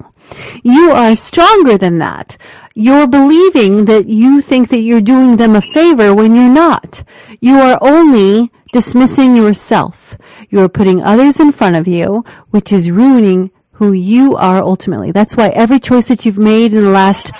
You 0.62 0.90
are 0.90 1.16
stronger 1.16 1.78
than 1.78 1.98
that. 1.98 2.36
You're 2.74 3.08
believing 3.08 3.86
that 3.86 4.08
you 4.08 4.40
think 4.40 4.70
that 4.70 4.80
you're 4.80 5.00
doing 5.00 5.36
them 5.36 5.56
a 5.56 5.60
favor 5.60 6.14
when 6.14 6.36
you're 6.36 6.48
not. 6.48 7.02
You 7.40 7.56
are 7.56 7.78
only 7.80 8.52
dismissing 8.72 9.36
yourself. 9.36 10.16
You 10.50 10.60
are 10.60 10.68
putting 10.68 11.02
others 11.02 11.40
in 11.40 11.52
front 11.52 11.76
of 11.76 11.88
you, 11.88 12.24
which 12.50 12.72
is 12.72 12.90
ruining 12.90 13.50
who 13.72 13.92
you 13.92 14.36
are 14.36 14.62
ultimately. 14.62 15.12
That's 15.12 15.36
why 15.36 15.48
every 15.50 15.80
choice 15.80 16.08
that 16.08 16.24
you've 16.24 16.38
made 16.38 16.72
in 16.72 16.84
the 16.84 16.90
last 16.90 17.32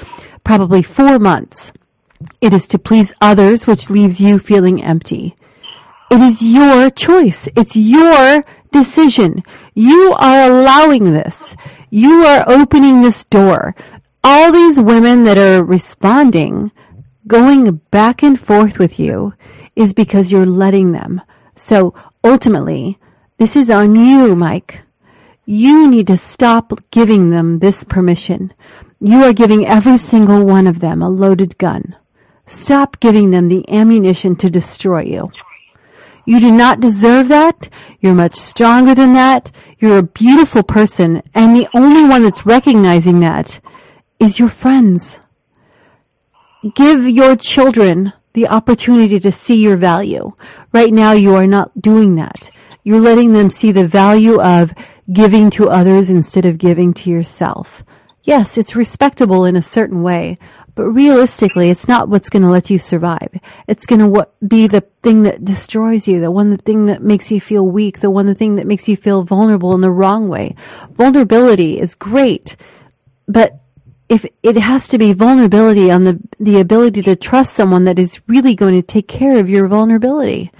probably 0.44 0.82
four 0.82 1.19
months, 1.19 1.73
it 2.40 2.52
is 2.52 2.66
to 2.69 2.78
please 2.78 3.12
others, 3.20 3.66
which 3.66 3.90
leaves 3.90 4.20
you 4.20 4.39
feeling 4.39 4.82
empty. 4.82 5.35
It 6.10 6.20
is 6.20 6.40
your 6.40 6.90
choice. 6.90 7.48
It's 7.55 7.77
your 7.77 8.43
decision. 8.70 9.43
You 9.74 10.15
are 10.19 10.51
allowing 10.51 11.12
this. 11.12 11.57
You 11.90 12.24
are 12.27 12.45
opening 12.49 13.03
this 13.03 13.24
door. 13.24 13.74
All 14.23 14.53
these 14.53 14.78
women 14.78 15.24
that 15.24 15.39
are 15.39 15.65
responding, 15.65 16.70
going 17.27 17.77
back 17.90 18.23
and 18.23 18.39
forth 18.39 18.78
with 18.78 18.99
you, 18.99 19.35
is 19.77 19.93
because 19.93 20.31
you're 20.31 20.47
letting 20.47 20.93
them. 20.93 21.23
So 21.57 21.95
ultimately, 22.24 22.99
this 23.39 23.55
is 23.57 23.70
on 23.70 23.95
you, 23.95 24.35
Mike. 24.35 24.81
You 25.47 25.89
need 25.89 26.09
to 26.09 26.16
stop 26.16 26.73
giving 26.90 27.31
them 27.31 27.61
this 27.61 27.85
permission. 27.85 28.53
You 29.01 29.23
are 29.24 29.32
giving 29.32 29.66
every 29.66 29.97
single 29.97 30.45
one 30.45 30.66
of 30.66 30.81
them 30.81 31.01
a 31.01 31.09
loaded 31.09 31.57
gun. 31.57 31.97
Stop 32.47 32.99
giving 33.01 33.31
them 33.31 33.49
the 33.49 33.69
ammunition 33.70 34.35
to 34.36 34.51
destroy 34.51 35.03
you. 35.03 35.31
You 36.29 36.41
do 36.41 36.53
not 36.53 36.81
deserve 36.81 37.29
that. 37.29 37.71
You're 38.01 38.15
much 38.15 38.37
stronger 38.37 38.95
than 38.95 39.15
that. 39.15 39.51
You're 39.79 39.97
a 39.97 40.03
beautiful 40.03 40.63
person, 40.63 41.23
and 41.35 41.55
the 41.55 41.67
only 41.73 42.07
one 42.07 42.23
that's 42.23 42.45
recognizing 42.45 43.21
that 43.21 43.61
is 44.21 44.39
your 44.39 44.51
friends. 44.51 45.17
Give 46.75 47.09
your 47.09 47.35
children 47.35 48.13
the 48.35 48.47
opportunity 48.47 49.19
to 49.21 49.33
see 49.33 49.55
your 49.55 49.79
value. 49.79 50.33
Right 50.71 50.93
now, 50.93 51.13
you 51.13 51.35
are 51.35 51.47
not 51.47 51.81
doing 51.81 52.17
that. 52.17 52.51
You're 52.85 53.01
letting 53.01 53.33
them 53.33 53.49
see 53.49 53.73
the 53.73 53.89
value 53.89 54.39
of 54.39 54.75
giving 55.11 55.49
to 55.53 55.71
others 55.71 56.11
instead 56.11 56.45
of 56.45 56.59
giving 56.59 56.93
to 56.93 57.09
yourself. 57.09 57.83
Yes, 58.23 58.59
it's 58.59 58.77
respectable 58.77 59.47
in 59.47 59.57
a 59.57 59.63
certain 59.63 60.03
way, 60.03 60.37
but 60.79 60.91
realistically, 60.91 61.71
it's 61.71 61.89
not 61.89 62.09
what's 62.09 62.31
going 62.31 62.45
to 62.45 62.51
let 62.51 62.71
you 62.71 62.79
survive. 62.79 63.31
It's 63.67 63.85
going 63.85 63.99
to 63.99 64.29
be 64.47 64.69
the 64.69 64.83
thing 65.03 65.25
that 65.25 65.45
destroys 65.45 66.07
you, 66.07 66.21
the 66.21 66.31
one 66.31 66.51
the 66.51 66.57
thing 66.57 66.87
that 66.87 67.03
makes 67.03 67.33
you 67.33 67.41
feel 67.41 67.67
weak, 67.67 67.99
the 67.99 68.11
one 68.11 68.27
the 68.27 68.35
thing 68.37 68.55
that 68.55 68.67
makes 68.67 68.87
you 68.87 68.97
feel 68.97 69.25
vulnerable 69.25 69.75
in 69.75 69.81
the 69.81 69.91
wrong 69.91 70.29
way. 70.29 70.55
Vulnerability 70.93 71.81
is 71.81 71.97
great, 71.97 72.55
but 73.27 73.59
if 74.09 74.25
it 74.45 74.57
has 74.57 74.87
to 74.89 74.99
be 74.99 75.13
vulnerability 75.15 75.91
on 75.91 76.05
the 76.05 76.21
the 76.39 76.61
ability 76.61 77.03
to 77.03 77.17
trust 77.17 77.55
someone 77.55 77.83
that 77.83 77.99
is 77.99 78.21
really 78.29 78.55
going 78.55 78.75
to 78.75 78.83
take 78.83 79.09
care 79.09 79.41
of 79.41 79.49
your 79.49 79.67
vulnerability. 79.67 80.53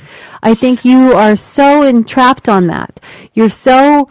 I 0.43 0.55
think 0.55 0.85
you 0.85 1.13
are 1.13 1.37
so 1.37 1.85
entrapped 1.85 2.49
on 2.49 2.67
that. 2.67 2.99
You're 3.35 3.51
so 3.51 4.09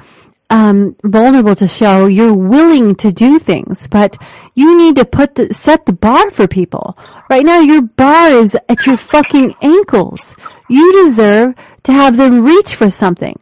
um, 0.50 0.96
vulnerable 1.04 1.56
to 1.56 1.68
show 1.68 2.08
you're 2.08 2.34
willing 2.34 2.96
to 2.96 3.12
do 3.12 3.40
things, 3.40 3.88
but 3.88 4.18
you 4.56 4.78
need 4.78 4.96
to 4.96 5.06
put 5.06 5.36
the 5.36 5.54
set 5.54 5.86
the 5.86 5.94
bar 5.94 6.32
for 6.32 6.48
people. 6.48 6.98
Right 7.30 7.46
now, 7.46 7.60
your 7.60 7.82
bar 7.82 8.30
is 8.32 8.56
at 8.70 8.86
your 8.86 8.98
fucking 8.98 9.56
ankles. 9.62 10.36
You 10.70 11.06
deserve 11.06 11.56
to 11.84 11.92
have 11.92 12.18
them 12.18 12.44
reach 12.46 12.76
for 12.76 12.90
something. 12.90 13.38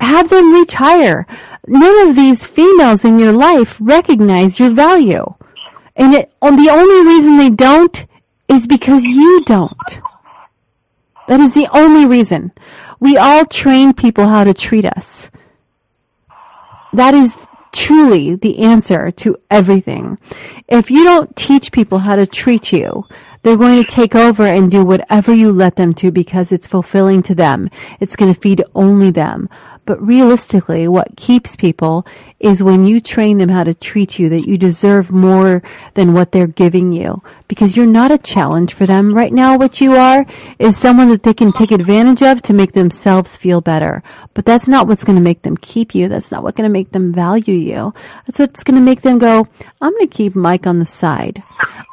Have 0.00 0.30
them 0.30 0.52
reach 0.52 0.74
higher. 0.74 1.26
None 1.66 2.08
of 2.08 2.16
these 2.16 2.44
females 2.44 3.04
in 3.04 3.18
your 3.18 3.32
life 3.32 3.76
recognize 3.80 4.58
your 4.58 4.70
value, 4.70 5.24
and 5.96 6.14
it, 6.14 6.32
and 6.42 6.58
the 6.58 6.70
only 6.70 7.06
reason 7.06 7.38
they 7.38 7.50
don't 7.50 8.04
is 8.48 8.66
because 8.66 9.04
you 9.04 9.42
don't. 9.46 9.98
That 11.28 11.40
is 11.40 11.54
the 11.54 11.68
only 11.72 12.04
reason. 12.04 12.52
We 13.00 13.16
all 13.16 13.46
train 13.46 13.94
people 13.94 14.26
how 14.26 14.44
to 14.44 14.52
treat 14.52 14.84
us. 14.84 15.30
That 16.94 17.12
is 17.12 17.34
truly 17.72 18.36
the 18.36 18.60
answer 18.60 19.10
to 19.10 19.36
everything. 19.50 20.16
If 20.68 20.92
you 20.92 21.02
don't 21.02 21.34
teach 21.34 21.72
people 21.72 21.98
how 21.98 22.14
to 22.14 22.24
treat 22.24 22.72
you, 22.72 23.04
they're 23.42 23.56
going 23.56 23.82
to 23.82 23.90
take 23.90 24.14
over 24.14 24.46
and 24.46 24.70
do 24.70 24.84
whatever 24.84 25.34
you 25.34 25.50
let 25.50 25.74
them 25.74 25.92
to 25.94 26.12
because 26.12 26.52
it's 26.52 26.68
fulfilling 26.68 27.24
to 27.24 27.34
them. 27.34 27.68
It's 27.98 28.14
going 28.14 28.32
to 28.32 28.40
feed 28.40 28.62
only 28.76 29.10
them. 29.10 29.48
But 29.86 30.00
realistically, 30.00 30.86
what 30.86 31.16
keeps 31.16 31.56
people 31.56 32.06
is 32.44 32.62
when 32.62 32.86
you 32.86 33.00
train 33.00 33.38
them 33.38 33.48
how 33.48 33.64
to 33.64 33.72
treat 33.72 34.18
you, 34.18 34.28
that 34.28 34.46
you 34.46 34.58
deserve 34.58 35.10
more 35.10 35.62
than 35.94 36.12
what 36.12 36.30
they're 36.30 36.46
giving 36.46 36.92
you. 36.92 37.22
Because 37.48 37.74
you're 37.74 37.86
not 37.86 38.10
a 38.10 38.18
challenge 38.18 38.74
for 38.74 38.84
them. 38.84 39.14
Right 39.14 39.32
now, 39.32 39.56
what 39.56 39.80
you 39.80 39.94
are 39.94 40.26
is 40.58 40.76
someone 40.76 41.08
that 41.08 41.22
they 41.22 41.32
can 41.32 41.52
take 41.52 41.70
advantage 41.70 42.22
of 42.22 42.42
to 42.42 42.52
make 42.52 42.72
themselves 42.72 43.34
feel 43.34 43.62
better. 43.62 44.02
But 44.34 44.44
that's 44.44 44.68
not 44.68 44.86
what's 44.86 45.04
going 45.04 45.16
to 45.16 45.22
make 45.22 45.40
them 45.40 45.56
keep 45.56 45.94
you. 45.94 46.06
That's 46.06 46.30
not 46.30 46.42
what's 46.42 46.56
going 46.56 46.68
to 46.68 46.72
make 46.72 46.92
them 46.92 47.14
value 47.14 47.54
you. 47.54 47.94
That's 48.26 48.38
what's 48.38 48.62
going 48.62 48.76
to 48.76 48.84
make 48.84 49.00
them 49.00 49.18
go, 49.18 49.48
I'm 49.80 49.92
going 49.92 50.06
to 50.06 50.14
keep 50.14 50.34
Mike 50.34 50.66
on 50.66 50.80
the 50.80 50.86
side. 50.86 51.38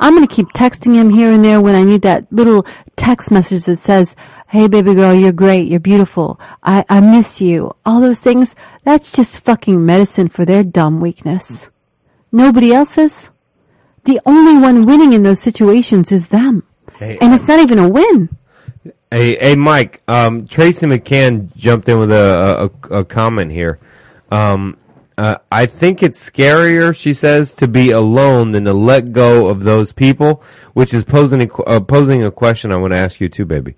I'm 0.01 0.15
going 0.15 0.27
to 0.27 0.35
keep 0.35 0.47
texting 0.49 0.95
him 0.95 1.09
here 1.09 1.31
and 1.31 1.45
there 1.45 1.61
when 1.61 1.75
I 1.75 1.83
need 1.83 2.01
that 2.01 2.31
little 2.31 2.65
text 2.97 3.31
message 3.31 3.63
that 3.65 3.79
says, 3.79 4.15
Hey 4.51 4.67
baby 4.67 4.93
girl, 4.95 5.13
you're 5.13 5.31
great, 5.31 5.69
you're 5.69 5.79
beautiful, 5.79 6.37
I, 6.61 6.83
I 6.89 6.99
miss 6.99 7.39
you. 7.39 7.73
All 7.85 8.01
those 8.01 8.19
things, 8.19 8.53
that's 8.83 9.11
just 9.11 9.39
fucking 9.39 9.85
medicine 9.85 10.29
for 10.29 10.45
their 10.45 10.63
dumb 10.63 10.99
weakness. 11.01 11.69
Nobody 12.31 12.73
else's. 12.73 13.29
The 14.05 14.19
only 14.25 14.61
one 14.61 14.85
winning 14.85 15.13
in 15.13 15.23
those 15.23 15.41
situations 15.41 16.11
is 16.11 16.27
them. 16.27 16.63
Hey, 16.97 17.17
And 17.21 17.33
it's 17.33 17.47
not 17.47 17.59
even 17.59 17.79
a 17.79 17.87
win. 17.87 18.29
Hey, 19.11 19.37
hey, 19.39 19.55
Mike. 19.55 20.01
Um, 20.07 20.47
Tracy 20.47 20.85
McCann 20.85 21.55
jumped 21.55 21.87
in 21.89 21.99
with 21.99 22.11
a, 22.11 22.71
a, 22.91 22.99
a 22.99 23.05
comment 23.05 23.51
here. 23.51 23.79
Um, 24.31 24.77
uh, 25.17 25.35
I 25.51 25.65
think 25.65 26.01
it's 26.01 26.29
scarier, 26.29 26.95
she 26.95 27.13
says, 27.13 27.53
to 27.55 27.67
be 27.67 27.91
alone 27.91 28.53
than 28.53 28.65
to 28.65 28.73
let 28.73 29.11
go 29.11 29.49
of 29.49 29.63
those 29.63 29.91
people, 29.91 30.41
which 30.73 30.93
is 30.93 31.03
posing 31.03 31.41
a, 31.43 31.53
uh, 31.63 31.79
posing 31.79 32.23
a 32.23 32.31
question 32.31 32.71
I 32.71 32.77
want 32.77 32.93
to 32.93 32.99
ask 32.99 33.19
you 33.19 33.29
too, 33.29 33.45
baby. 33.45 33.75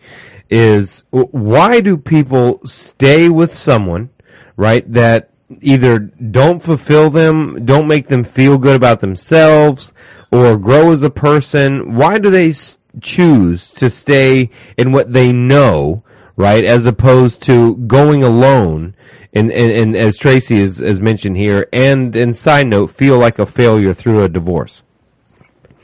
Is 0.49 1.03
why 1.09 1.81
do 1.81 1.97
people 1.97 2.61
stay 2.65 3.27
with 3.27 3.53
someone, 3.53 4.09
right, 4.55 4.91
that 4.93 5.29
either 5.61 5.99
don't 5.99 6.61
fulfill 6.61 7.09
them, 7.09 7.65
don't 7.65 7.87
make 7.87 8.07
them 8.07 8.23
feel 8.23 8.57
good 8.57 8.75
about 8.75 8.99
themselves, 8.99 9.93
or 10.31 10.57
grow 10.57 10.91
as 10.91 11.03
a 11.03 11.09
person? 11.09 11.95
Why 11.95 12.17
do 12.17 12.29
they 12.29 12.53
choose 13.01 13.71
to 13.71 13.89
stay 13.89 14.49
in 14.77 14.91
what 14.91 15.13
they 15.13 15.31
know, 15.31 16.03
right, 16.35 16.63
as 16.63 16.85
opposed 16.85 17.41
to 17.43 17.75
going 17.75 18.23
alone? 18.23 18.95
And, 19.35 19.51
and, 19.51 19.71
and 19.71 19.95
as 19.95 20.17
Tracy 20.17 20.59
has, 20.61 20.77
has 20.77 21.01
mentioned 21.01 21.37
here, 21.37 21.67
and 21.73 22.15
in 22.15 22.33
side 22.33 22.67
note, 22.67 22.91
feel 22.91 23.17
like 23.17 23.39
a 23.39 23.45
failure 23.45 23.93
through 23.93 24.23
a 24.23 24.29
divorce. 24.29 24.83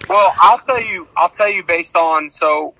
Well, 0.07 0.33
I'll 0.37 0.59
tell 0.59 0.81
you. 0.81 1.07
I'll 1.15 1.29
tell 1.29 1.49
you 1.49 1.63
based 1.63 1.95
on 1.95 2.29
so, 2.29 2.73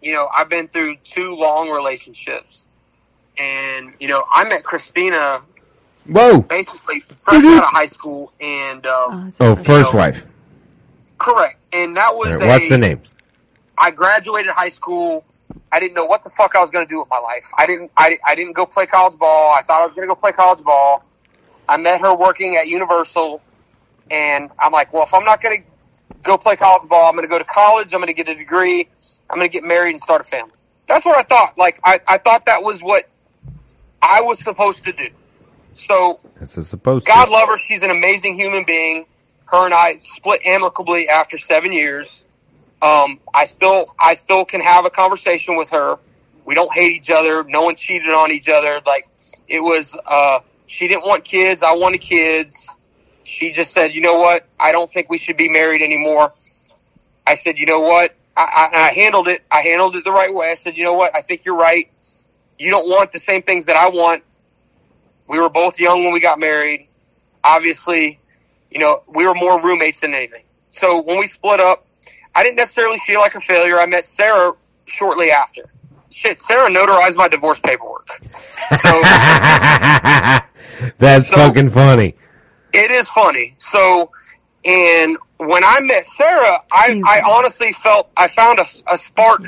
you 0.00 0.12
know, 0.12 0.28
I've 0.36 0.48
been 0.48 0.68
through 0.68 0.96
two 1.02 1.34
long 1.34 1.70
relationships, 1.70 2.68
and 3.38 3.92
you 4.00 4.08
know, 4.08 4.24
I 4.30 4.48
met 4.48 4.64
Christina 4.64 5.42
Whoa! 6.06 6.40
basically 6.40 7.00
fresh 7.22 7.44
out 7.44 7.58
of 7.64 7.68
high 7.68 7.86
school, 7.86 8.32
and 8.40 8.86
um, 8.86 9.28
it's 9.28 9.38
Oh, 9.40 9.56
first 9.56 9.92
know, 9.92 9.98
wife. 9.98 10.24
correct. 11.18 11.66
And 11.72 11.96
that 11.96 12.14
was 12.16 12.32
All 12.32 12.38
right, 12.38 12.48
what's 12.48 12.66
a- 12.66 12.68
the 12.70 12.78
name? 12.78 13.02
I 13.78 13.90
graduated 13.90 14.50
high 14.52 14.68
school. 14.70 15.24
I 15.70 15.80
didn't 15.80 15.94
know 15.94 16.06
what 16.06 16.24
the 16.24 16.30
fuck 16.30 16.54
I 16.56 16.60
was 16.60 16.70
going 16.70 16.86
to 16.86 16.88
do 16.88 16.98
with 16.98 17.08
my 17.10 17.18
life. 17.18 17.50
I 17.58 17.66
didn't. 17.66 17.90
I, 17.96 18.18
I 18.26 18.34
didn't 18.34 18.52
go 18.54 18.66
play 18.66 18.86
college 18.86 19.18
ball. 19.18 19.52
I 19.54 19.62
thought 19.62 19.82
I 19.82 19.84
was 19.84 19.94
going 19.94 20.08
to 20.08 20.14
go 20.14 20.18
play 20.18 20.32
college 20.32 20.62
ball. 20.64 21.04
I 21.68 21.76
met 21.76 22.00
her 22.00 22.16
working 22.16 22.56
at 22.56 22.68
Universal, 22.68 23.42
and 24.10 24.50
I'm 24.58 24.72
like, 24.72 24.92
well, 24.92 25.02
if 25.02 25.12
I'm 25.12 25.24
not 25.24 25.40
going 25.42 25.58
to 25.58 25.64
go 26.22 26.38
play 26.38 26.56
college 26.56 26.88
ball, 26.88 27.06
I'm 27.08 27.14
going 27.16 27.24
to 27.24 27.28
go 27.30 27.38
to 27.38 27.44
college. 27.44 27.92
I'm 27.92 28.00
going 28.00 28.06
to 28.08 28.14
get 28.14 28.28
a 28.28 28.34
degree. 28.34 28.88
I'm 29.28 29.38
going 29.38 29.48
to 29.48 29.52
get 29.52 29.64
married 29.66 29.90
and 29.90 30.00
start 30.00 30.20
a 30.20 30.24
family. 30.24 30.52
That's 30.86 31.04
what 31.04 31.18
I 31.18 31.22
thought. 31.22 31.58
Like 31.58 31.80
I, 31.84 32.00
I 32.06 32.18
thought 32.18 32.46
that 32.46 32.62
was 32.62 32.80
what 32.82 33.08
I 34.06 34.22
was 34.22 34.38
supposed 34.38 34.84
to 34.84 34.92
do. 34.92 35.08
So 35.74 36.20
This 36.40 36.56
is 36.56 36.68
supposed 36.68 37.06
God 37.06 37.26
to. 37.26 37.30
love 37.32 37.48
her. 37.48 37.58
She's 37.58 37.82
an 37.82 37.90
amazing 37.90 38.38
human 38.38 38.64
being. 38.64 39.06
Her 39.46 39.64
and 39.64 39.74
I 39.74 39.96
split 39.98 40.44
amicably 40.44 41.08
after 41.08 41.38
seven 41.38 41.72
years. 41.72 42.26
Um, 42.82 43.20
I 43.32 43.46
still, 43.46 43.94
I 43.98 44.14
still 44.14 44.44
can 44.44 44.60
have 44.60 44.86
a 44.86 44.90
conversation 44.90 45.56
with 45.56 45.70
her. 45.70 45.98
We 46.44 46.54
don't 46.54 46.72
hate 46.72 46.96
each 46.96 47.10
other. 47.10 47.44
No 47.44 47.62
one 47.62 47.74
cheated 47.76 48.08
on 48.10 48.30
each 48.30 48.48
other. 48.48 48.80
Like 48.86 49.08
it 49.48 49.60
was, 49.60 49.96
uh, 50.06 50.40
she 50.66 50.88
didn't 50.88 51.06
want 51.06 51.24
kids. 51.24 51.62
I 51.62 51.72
wanted 51.74 52.00
kids. 52.00 52.68
She 53.24 53.52
just 53.52 53.72
said, 53.72 53.92
you 53.92 54.00
know 54.00 54.18
what? 54.18 54.46
I 54.58 54.72
don't 54.72 54.90
think 54.90 55.10
we 55.10 55.18
should 55.18 55.36
be 55.36 55.48
married 55.48 55.82
anymore. 55.82 56.32
I 57.26 57.34
said, 57.34 57.58
you 57.58 57.66
know 57.66 57.80
what? 57.80 58.14
I, 58.36 58.70
I, 58.72 58.78
I 58.88 58.92
handled 58.92 59.26
it. 59.28 59.42
I 59.50 59.62
handled 59.62 59.96
it 59.96 60.04
the 60.04 60.12
right 60.12 60.32
way. 60.32 60.50
I 60.50 60.54
said, 60.54 60.76
you 60.76 60.84
know 60.84 60.94
what? 60.94 61.14
I 61.14 61.22
think 61.22 61.44
you're 61.44 61.56
right. 61.56 61.90
You 62.58 62.70
don't 62.70 62.88
want 62.88 63.12
the 63.12 63.18
same 63.18 63.42
things 63.42 63.66
that 63.66 63.76
I 63.76 63.88
want. 63.90 64.22
We 65.28 65.38
were 65.40 65.50
both 65.50 65.78
young 65.80 66.04
when 66.04 66.12
we 66.12 66.20
got 66.20 66.38
married. 66.38 66.88
Obviously, 67.44 68.18
you 68.70 68.78
know, 68.80 69.02
we 69.08 69.26
were 69.26 69.34
more 69.34 69.60
roommates 69.62 70.00
than 70.00 70.14
anything. 70.14 70.42
So 70.70 71.02
when 71.02 71.18
we 71.18 71.26
split 71.26 71.60
up, 71.60 71.86
I 72.34 72.42
didn't 72.42 72.56
necessarily 72.56 72.98
feel 72.98 73.20
like 73.20 73.34
a 73.34 73.40
failure. 73.40 73.78
I 73.78 73.86
met 73.86 74.04
Sarah 74.04 74.52
shortly 74.86 75.30
after. 75.30 75.62
Shit, 76.10 76.38
Sarah 76.38 76.70
notarized 76.70 77.16
my 77.16 77.28
divorce 77.28 77.58
paperwork. 77.58 78.08
So 78.82 79.02
That's 80.98 81.28
So- 81.28 81.36
fucking 81.36 81.70
funny. 81.70 82.14
it 82.72 82.90
is 82.90 83.08
funny. 83.08 83.54
So, 83.58 84.10
and 84.64 85.16
when 85.38 85.64
I 85.64 85.80
met 85.80 86.04
Sarah, 86.06 86.58
I, 86.72 87.00
I 87.06 87.22
honestly 87.26 87.72
felt 87.72 88.10
I 88.16 88.28
found 88.28 88.58
a, 88.58 88.66
a 88.92 88.98
spark 88.98 89.42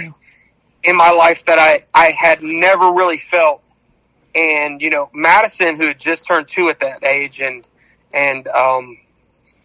in 0.85 0.97
my 0.97 1.11
life 1.11 1.45
that 1.47 1.59
I, 1.59 1.85
I 1.95 2.07
had 2.13 2.43
never 2.43 2.87
really 2.93 3.19
felt. 3.19 3.63
And, 4.35 4.81
you 4.81 4.91
know, 4.91 5.11
Madison, 5.15 5.77
who 5.77 5.89
had 5.89 5.99
just 5.99 6.27
turned 6.27 6.49
two 6.49 6.69
at 6.69 6.79
that 6.81 7.05
age 7.05 7.41
and, 7.41 7.67
and, 8.13 8.47
um, 8.49 8.99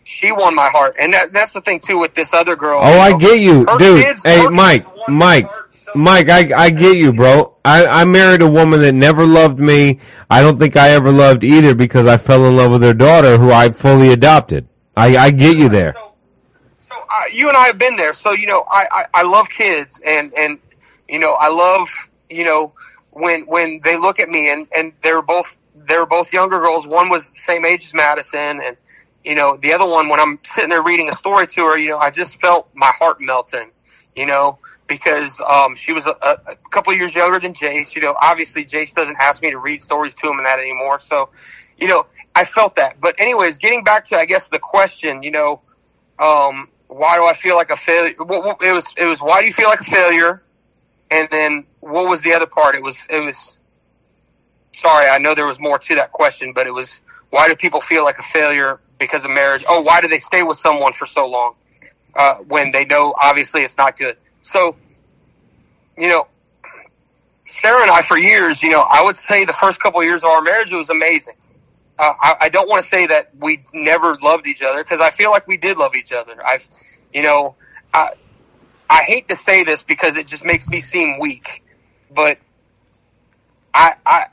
she 0.06 0.32
won 0.32 0.54
my 0.56 0.70
heart. 0.70 0.96
And 1.00 1.14
that, 1.14 1.32
that's 1.32 1.52
the 1.52 1.62
thing 1.62 1.80
too 1.80 1.98
with 1.98 2.14
this 2.14 2.34
other 2.34 2.56
girl. 2.56 2.80
Oh, 2.84 2.94
you 2.94 3.00
I 3.00 3.18
get 3.18 3.40
you, 3.40 3.66
dude. 3.78 4.04
kids- 4.04 4.24
Hey, 4.24 4.48
Mike, 4.48 4.84
kids 4.84 4.86
won 5.08 5.16
my 5.16 5.42
Mike, 5.42 5.50
so 5.86 5.92
Mike, 5.96 6.30
I 6.30 6.52
I 6.66 6.70
get 6.72 6.98
you, 6.98 7.14
bro. 7.14 7.56
I 7.64 7.86
I 7.86 8.04
married 8.06 8.42
a 8.42 8.50
woman 8.50 8.82
that 8.82 8.92
never 8.94 9.26
loved 9.26 9.60
me. 9.60 10.00
I 10.30 10.42
don't 10.42 10.60
think 10.60 10.76
I 10.76 10.90
ever 10.90 11.12
loved 11.12 11.44
either 11.46 11.74
because 11.76 12.06
I 12.08 12.18
fell 12.18 12.46
in 12.48 12.58
love 12.58 12.72
with 12.72 12.82
her 12.82 12.94
daughter, 12.94 13.38
who 13.38 13.52
I 13.52 13.70
fully 13.72 14.12
adopted. 14.12 14.68
I 14.98 15.16
I 15.16 15.32
get 15.32 15.56
you 15.56 15.70
there. 15.70 15.94
So, 15.94 16.14
so 16.82 16.96
uh, 17.10 17.24
you 17.32 17.48
and 17.48 17.56
I 17.56 17.68
have 17.68 17.78
been 17.78 17.96
there. 17.96 18.12
So 18.14 18.32
you 18.34 18.48
know, 18.48 18.66
I, 18.70 18.88
I 18.92 19.06
I 19.14 19.24
love 19.24 19.48
kids, 19.50 20.02
and 20.06 20.34
and 20.38 20.60
you 21.14 21.20
know, 21.20 21.38
I 21.40 21.50
love 21.50 21.90
you 22.28 22.44
know 22.44 22.74
when 23.12 23.46
when 23.46 23.82
they 23.84 23.98
look 23.98 24.20
at 24.20 24.28
me, 24.28 24.52
and 24.52 24.68
and 24.76 24.94
they're 25.02 25.22
both 25.22 25.58
they're 25.76 26.08
both 26.08 26.34
younger 26.34 26.60
girls. 26.60 26.88
One 26.88 27.10
was 27.10 27.30
the 27.30 27.38
same 27.38 27.66
age 27.66 27.86
as 27.86 27.94
Madison, 27.94 28.60
and 28.62 28.76
you 29.24 29.36
know, 29.36 29.56
the 29.56 29.74
other 29.74 29.88
one 29.88 30.10
when 30.10 30.20
I'm 30.20 30.40
sitting 30.44 30.72
there 30.72 30.82
reading 30.82 31.10
a 31.10 31.14
story 31.14 31.46
to 31.46 31.66
her, 31.68 31.78
you 31.78 31.90
know, 31.90 32.00
I 32.00 32.10
just 32.10 32.42
felt 32.42 32.68
my 32.74 32.92
heart 33.00 33.22
melting. 33.22 33.72
You 34.16 34.26
know. 34.26 34.60
Because 34.86 35.40
um, 35.40 35.76
she 35.76 35.94
was 35.94 36.06
a, 36.06 36.16
a, 36.22 36.58
couple 36.70 36.94
years 36.94 37.16
younger 37.16 37.40
than 37.40 37.54
Jace, 37.54 37.96
you 37.96 38.02
know. 38.02 38.16
Obviously, 38.22 38.66
Jace 38.66 38.94
doesn't 38.94 39.16
ask 39.18 39.42
me 39.42 39.50
to 39.50 39.58
read 39.58 39.80
stories 39.80 40.14
to 40.16 40.30
him 40.30 40.38
and 40.38 40.46
that 40.46 40.60
anymore. 40.60 41.00
So, 41.00 41.30
you 41.78 41.88
know, 41.88 42.06
I 42.36 42.44
felt 42.44 42.76
that. 42.76 43.00
But 43.00 43.18
anyways, 43.18 43.58
getting 43.60 43.86
back 43.86 44.04
to 44.06 44.18
I 44.18 44.26
guess 44.26 44.50
the 44.50 44.60
question, 44.60 45.24
you 45.24 45.32
know, 45.32 45.62
um, 46.20 46.68
why 46.90 47.16
do 47.16 47.26
I 47.26 47.34
feel 47.34 47.56
like 47.56 47.70
a 47.70 47.78
failure? 47.78 48.14
It 48.20 48.74
was 48.74 48.94
it 48.98 49.06
was 49.06 49.22
why 49.22 49.40
do 49.40 49.46
you 49.46 49.54
feel 49.54 49.70
like 49.70 49.80
a 49.80 49.86
failure? 49.86 50.44
And 51.14 51.30
then 51.30 51.66
what 51.80 52.10
was 52.10 52.22
the 52.22 52.34
other 52.34 52.48
part? 52.48 52.74
It 52.74 52.82
was 52.82 53.06
it 53.08 53.20
was. 53.20 53.60
Sorry, 54.74 55.08
I 55.08 55.20
know 55.20 55.36
there 55.36 55.46
was 55.46 55.60
more 55.60 55.78
to 55.78 55.96
that 55.96 56.12
question, 56.12 56.54
but 56.54 56.66
it 56.66 56.74
was 56.74 57.04
why 57.30 57.48
do 57.48 57.56
people 57.56 57.82
feel 57.82 58.04
like 58.04 58.18
a 58.18 58.24
failure 58.24 58.80
because 58.98 59.24
of 59.24 59.30
marriage? 59.30 59.64
Oh, 59.70 59.82
why 59.82 60.02
do 60.02 60.08
they 60.08 60.18
stay 60.18 60.42
with 60.42 60.58
someone 60.58 60.92
for 60.92 61.06
so 61.06 61.28
long 61.28 61.54
uh, 62.16 62.36
when 62.38 62.72
they 62.72 62.86
know 62.86 63.14
obviously 63.22 63.62
it's 63.62 63.78
not 63.78 63.96
good? 63.96 64.18
So, 64.42 64.76
you 65.98 66.10
know, 66.10 66.28
Sarah 67.48 67.84
and 67.84 67.92
I 67.92 68.02
for 68.02 68.18
years, 68.18 68.64
you 68.64 68.72
know, 68.72 68.82
I 68.82 69.04
would 69.04 69.16
say 69.16 69.46
the 69.46 69.54
first 69.54 69.80
couple 69.80 70.00
of 70.00 70.08
years 70.08 70.24
of 70.24 70.30
our 70.30 70.42
marriage 70.42 70.72
was 70.72 70.90
amazing. 70.90 71.36
Uh, 72.00 72.14
I, 72.20 72.38
I 72.42 72.50
don't 72.50 72.68
want 72.68 72.82
to 72.82 72.90
say 72.90 73.06
that 73.06 73.30
we 73.40 73.64
never 73.72 74.18
loved 74.24 74.48
each 74.48 74.64
other 74.64 74.84
because 74.84 75.00
I 75.00 75.12
feel 75.12 75.30
like 75.30 75.48
we 75.48 75.58
did 75.58 75.78
love 75.78 75.94
each 75.94 76.12
other. 76.12 76.34
I've, 76.44 76.68
you 77.14 77.22
know, 77.22 77.56
I, 77.94 78.14
I 78.94 79.02
hate 79.02 79.28
to 79.30 79.36
say 79.36 79.64
this 79.64 79.84
because 79.84 80.18
it 80.18 80.28
just 80.28 80.46
makes 80.46 80.68
me 80.68 80.80
seem 80.80 81.18
weak, 81.18 81.64
but 82.14 82.38
I, 83.74 83.96
I, 84.06 84.26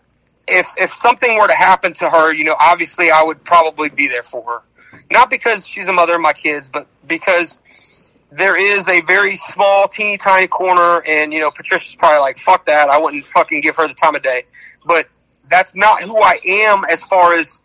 if 0.46 0.74
if 0.78 0.90
something 0.90 1.38
were 1.38 1.46
to 1.46 1.54
happen 1.54 1.94
to 1.94 2.10
her, 2.10 2.34
you 2.34 2.44
know, 2.44 2.56
obviously 2.60 3.10
I 3.10 3.22
would 3.22 3.42
probably 3.42 3.88
be 3.88 4.06
there 4.06 4.22
for 4.22 4.44
her. 4.44 4.98
Not 5.10 5.30
because 5.30 5.66
she's 5.66 5.88
a 5.88 5.94
mother 5.94 6.16
of 6.16 6.20
my 6.20 6.34
kids, 6.34 6.68
but 6.68 6.86
because 7.08 7.58
there 8.30 8.54
is 8.54 8.86
a 8.86 9.00
very 9.00 9.36
small, 9.36 9.88
teeny 9.88 10.18
tiny 10.18 10.46
corner, 10.46 11.02
and 11.06 11.32
you 11.32 11.40
know, 11.40 11.50
Patricia's 11.50 11.94
probably 11.94 12.20
like, 12.20 12.36
"Fuck 12.36 12.66
that! 12.66 12.90
I 12.90 12.98
wouldn't 12.98 13.24
fucking 13.24 13.62
give 13.62 13.76
her 13.76 13.88
the 13.88 13.94
time 13.94 14.14
of 14.14 14.20
day." 14.20 14.44
But 14.84 15.08
that's 15.48 15.74
not 15.74 16.02
who 16.02 16.20
I 16.20 16.38
am. 16.46 16.84
As 16.84 17.02
far 17.02 17.32
as 17.32 17.62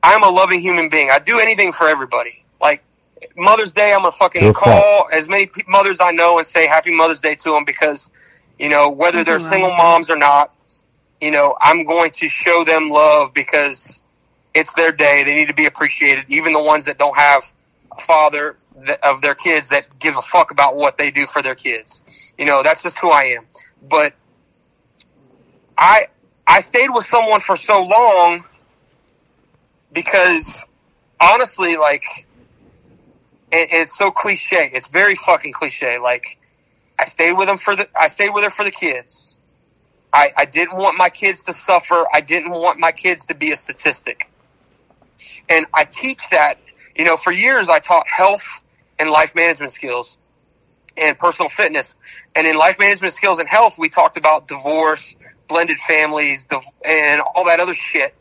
I'm 0.00 0.22
a 0.22 0.30
loving 0.30 0.60
human 0.60 0.90
being, 0.90 1.10
I 1.10 1.18
do 1.18 1.40
anything 1.40 1.72
for 1.72 1.88
everybody. 1.88 2.44
Like 2.60 2.84
Mother's 3.36 3.72
Day, 3.72 3.92
I'm 3.92 4.00
gonna 4.00 4.12
fucking 4.12 4.42
Good 4.42 4.54
call 4.54 5.08
as 5.12 5.28
many 5.28 5.46
pe- 5.46 5.62
mothers 5.68 5.98
I 6.00 6.12
know 6.12 6.38
and 6.38 6.46
say 6.46 6.66
Happy 6.66 6.94
Mother's 6.94 7.20
Day 7.20 7.34
to 7.36 7.50
them 7.50 7.64
because 7.64 8.10
you 8.58 8.68
know 8.68 8.90
whether 8.90 9.24
they're 9.24 9.38
Right. 9.38 9.42
single 9.50 9.70
moms 9.70 10.10
or 10.10 10.16
not, 10.16 10.54
you 11.20 11.30
know, 11.30 11.56
I'm 11.60 11.84
going 11.84 12.10
to 12.12 12.28
show 12.28 12.64
them 12.64 12.88
love 12.90 13.32
because 13.34 14.02
it's 14.54 14.72
their 14.74 14.92
day. 14.92 15.22
They 15.24 15.34
need 15.34 15.48
to 15.48 15.54
be 15.54 15.66
appreciated. 15.66 16.26
Even 16.28 16.52
the 16.52 16.62
ones 16.62 16.86
that 16.86 16.98
don't 16.98 17.16
have 17.16 17.44
a 17.96 18.00
father 18.02 18.56
th- 18.86 18.98
of 19.02 19.22
their 19.22 19.34
kids 19.34 19.70
that 19.70 19.98
give 19.98 20.16
a 20.16 20.22
fuck 20.22 20.50
about 20.50 20.76
what 20.76 20.98
they 20.98 21.10
do 21.10 21.26
for 21.26 21.42
their 21.42 21.54
kids. 21.54 22.02
You 22.38 22.46
know, 22.46 22.62
that's 22.62 22.82
just 22.82 22.98
who 22.98 23.10
I 23.10 23.24
am. 23.24 23.46
But 23.88 24.14
I, 25.78 26.06
I 26.46 26.60
stayed 26.60 26.90
with 26.90 27.06
someone 27.06 27.40
for 27.40 27.56
so 27.56 27.82
long 27.84 28.44
because 29.92 30.64
honestly, 31.20 31.76
like, 31.76 32.04
it, 33.52 33.68
it's 33.72 33.96
so 33.96 34.10
cliche. 34.10 34.70
It's 34.72 34.88
very 34.88 35.14
fucking 35.14 35.52
cliche. 35.52 35.98
Like, 35.98 36.38
I 36.98 37.04
stayed 37.04 37.32
with 37.32 37.46
them 37.48 37.58
for 37.58 37.76
the, 37.76 37.88
I 37.98 38.08
stayed 38.08 38.30
with 38.30 38.44
her 38.44 38.50
for 38.50 38.64
the 38.64 38.70
kids. 38.70 39.38
I, 40.12 40.32
I 40.36 40.44
didn't 40.46 40.76
want 40.76 40.96
my 40.96 41.10
kids 41.10 41.42
to 41.42 41.52
suffer. 41.52 42.06
I 42.12 42.20
didn't 42.20 42.50
want 42.50 42.78
my 42.78 42.92
kids 42.92 43.26
to 43.26 43.34
be 43.34 43.52
a 43.52 43.56
statistic. 43.56 44.30
And 45.48 45.66
I 45.74 45.84
teach 45.84 46.22
that, 46.30 46.58
you 46.96 47.04
know, 47.04 47.16
for 47.16 47.32
years 47.32 47.68
I 47.68 47.80
taught 47.80 48.08
health 48.08 48.62
and 48.98 49.10
life 49.10 49.34
management 49.34 49.72
skills 49.72 50.18
and 50.96 51.18
personal 51.18 51.48
fitness. 51.48 51.96
And 52.34 52.46
in 52.46 52.56
life 52.56 52.78
management 52.78 53.12
skills 53.12 53.38
and 53.38 53.48
health, 53.48 53.78
we 53.78 53.88
talked 53.88 54.16
about 54.16 54.48
divorce, 54.48 55.16
blended 55.48 55.78
families, 55.78 56.46
and 56.84 57.20
all 57.20 57.44
that 57.44 57.60
other 57.60 57.74
shit. 57.74 58.14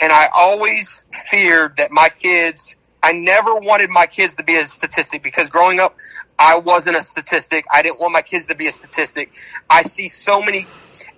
And 0.00 0.10
I 0.10 0.28
always 0.34 1.06
feared 1.30 1.76
that 1.76 1.90
my 1.90 2.08
kids, 2.08 2.76
I 3.04 3.12
never 3.12 3.54
wanted 3.56 3.90
my 3.90 4.06
kids 4.06 4.34
to 4.36 4.44
be 4.44 4.56
a 4.56 4.64
statistic 4.64 5.22
because 5.22 5.50
growing 5.50 5.78
up, 5.78 5.94
I 6.38 6.58
wasn't 6.58 6.96
a 6.96 7.02
statistic. 7.02 7.66
I 7.70 7.82
didn't 7.82 8.00
want 8.00 8.14
my 8.14 8.22
kids 8.22 8.46
to 8.46 8.56
be 8.56 8.66
a 8.66 8.70
statistic. 8.70 9.34
I 9.68 9.82
see 9.82 10.08
so 10.08 10.40
many, 10.40 10.64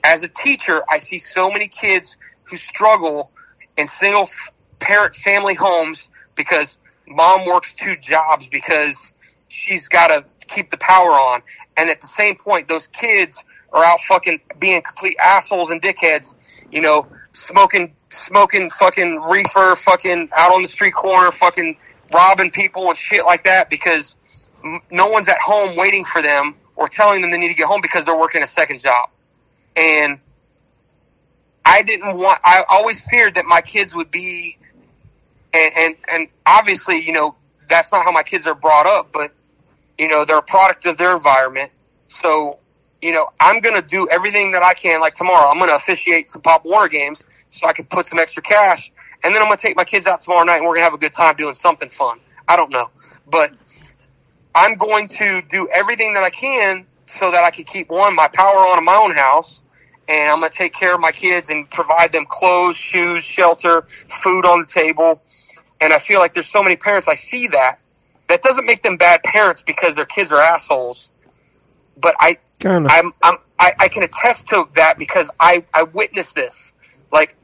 as 0.02 0.24
a 0.24 0.28
teacher, 0.28 0.82
I 0.88 0.96
see 0.96 1.18
so 1.18 1.48
many 1.48 1.68
kids 1.68 2.16
who 2.42 2.56
struggle 2.56 3.30
in 3.76 3.86
single 3.86 4.28
parent 4.80 5.14
family 5.14 5.54
homes 5.54 6.10
because 6.34 6.76
mom 7.06 7.46
works 7.46 7.72
two 7.72 7.94
jobs 7.94 8.48
because 8.48 9.14
she's 9.46 9.86
got 9.86 10.08
to 10.08 10.24
keep 10.48 10.72
the 10.72 10.78
power 10.78 11.10
on. 11.10 11.40
And 11.76 11.88
at 11.88 12.00
the 12.00 12.08
same 12.08 12.34
point, 12.34 12.66
those 12.66 12.88
kids 12.88 13.44
are 13.72 13.84
out 13.84 14.00
fucking 14.00 14.40
being 14.58 14.82
complete 14.82 15.16
assholes 15.24 15.70
and 15.70 15.80
dickheads, 15.80 16.34
you 16.70 16.80
know, 16.80 17.06
smoking, 17.32 17.94
smoking 18.10 18.70
fucking 18.70 19.20
reefer, 19.30 19.76
fucking 19.76 20.28
out 20.34 20.54
on 20.54 20.62
the 20.62 20.68
street 20.68 20.94
corner, 20.94 21.30
fucking 21.30 21.76
robbing 22.12 22.50
people 22.50 22.88
and 22.88 22.96
shit 22.96 23.24
like 23.24 23.44
that 23.44 23.70
because 23.70 24.16
no 24.90 25.08
one's 25.08 25.28
at 25.28 25.38
home 25.38 25.76
waiting 25.76 26.04
for 26.04 26.22
them 26.22 26.54
or 26.76 26.88
telling 26.88 27.22
them 27.22 27.30
they 27.30 27.38
need 27.38 27.48
to 27.48 27.54
get 27.54 27.66
home 27.66 27.80
because 27.80 28.04
they're 28.04 28.18
working 28.18 28.42
a 28.42 28.46
second 28.46 28.80
job. 28.80 29.10
And 29.76 30.20
I 31.64 31.82
didn't 31.82 32.18
want, 32.18 32.40
I 32.44 32.64
always 32.68 33.00
feared 33.00 33.34
that 33.34 33.44
my 33.44 33.60
kids 33.60 33.94
would 33.94 34.10
be, 34.10 34.56
and, 35.52 35.72
and, 35.76 35.96
and 36.10 36.28
obviously, 36.44 37.02
you 37.02 37.12
know, 37.12 37.34
that's 37.68 37.92
not 37.92 38.04
how 38.04 38.12
my 38.12 38.22
kids 38.22 38.46
are 38.46 38.54
brought 38.54 38.86
up, 38.86 39.10
but, 39.12 39.32
you 39.98 40.08
know, 40.08 40.24
they're 40.24 40.38
a 40.38 40.42
product 40.42 40.86
of 40.86 40.96
their 40.96 41.14
environment. 41.14 41.70
So, 42.06 42.58
you 43.02 43.12
know, 43.12 43.28
I'm 43.40 43.60
going 43.60 43.80
to 43.80 43.86
do 43.86 44.08
everything 44.08 44.52
that 44.52 44.62
I 44.62 44.74
can. 44.74 45.00
Like 45.00 45.14
tomorrow, 45.14 45.48
I'm 45.48 45.58
going 45.58 45.70
to 45.70 45.76
officiate 45.76 46.28
some 46.28 46.42
Pop 46.42 46.64
Warner 46.64 46.88
games 46.88 47.22
so 47.50 47.66
I 47.66 47.72
can 47.72 47.84
put 47.86 48.06
some 48.06 48.18
extra 48.18 48.42
cash. 48.42 48.92
And 49.24 49.34
then 49.34 49.42
I'm 49.42 49.48
going 49.48 49.56
to 49.56 49.62
take 49.62 49.76
my 49.76 49.84
kids 49.84 50.06
out 50.06 50.20
tomorrow 50.20 50.44
night 50.44 50.56
and 50.56 50.64
we're 50.64 50.74
going 50.74 50.80
to 50.80 50.84
have 50.84 50.94
a 50.94 50.98
good 50.98 51.12
time 51.12 51.36
doing 51.36 51.54
something 51.54 51.90
fun. 51.90 52.20
I 52.48 52.56
don't 52.56 52.70
know. 52.70 52.90
But 53.26 53.52
I'm 54.54 54.74
going 54.76 55.08
to 55.08 55.42
do 55.48 55.68
everything 55.72 56.14
that 56.14 56.22
I 56.22 56.30
can 56.30 56.86
so 57.06 57.30
that 57.30 57.44
I 57.44 57.50
can 57.50 57.64
keep 57.64 57.90
one, 57.90 58.14
my 58.14 58.28
power 58.28 58.56
on 58.56 58.78
in 58.78 58.84
my 58.84 58.94
own 58.96 59.12
house. 59.12 59.62
And 60.08 60.30
I'm 60.30 60.38
going 60.38 60.50
to 60.50 60.56
take 60.56 60.72
care 60.72 60.94
of 60.94 61.00
my 61.00 61.10
kids 61.10 61.50
and 61.50 61.68
provide 61.68 62.12
them 62.12 62.26
clothes, 62.28 62.76
shoes, 62.76 63.24
shelter, 63.24 63.86
food 64.22 64.46
on 64.46 64.60
the 64.60 64.66
table. 64.66 65.20
And 65.80 65.92
I 65.92 65.98
feel 65.98 66.20
like 66.20 66.32
there's 66.32 66.46
so 66.46 66.62
many 66.62 66.76
parents, 66.76 67.08
I 67.08 67.14
see 67.14 67.48
that. 67.48 67.80
That 68.28 68.42
doesn't 68.42 68.64
make 68.64 68.82
them 68.82 68.96
bad 68.96 69.22
parents 69.22 69.62
because 69.62 69.94
their 69.94 70.06
kids 70.06 70.32
are 70.32 70.40
assholes. 70.40 71.10
But 71.96 72.14
I, 72.18 72.38
Kind 72.60 72.86
of. 72.86 72.92
I'm, 72.92 73.12
I'm, 73.22 73.36
I, 73.58 73.72
I 73.78 73.88
can 73.88 74.02
attest 74.02 74.48
to 74.48 74.68
that 74.74 74.98
because 74.98 75.30
I, 75.38 75.64
I 75.72 75.84
witnessed 75.84 76.34
this. 76.34 76.72
Like, 77.12 77.36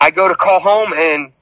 I 0.00 0.10
go 0.10 0.28
to 0.28 0.34
call 0.34 0.60
home 0.60 0.92
and, 0.94 1.32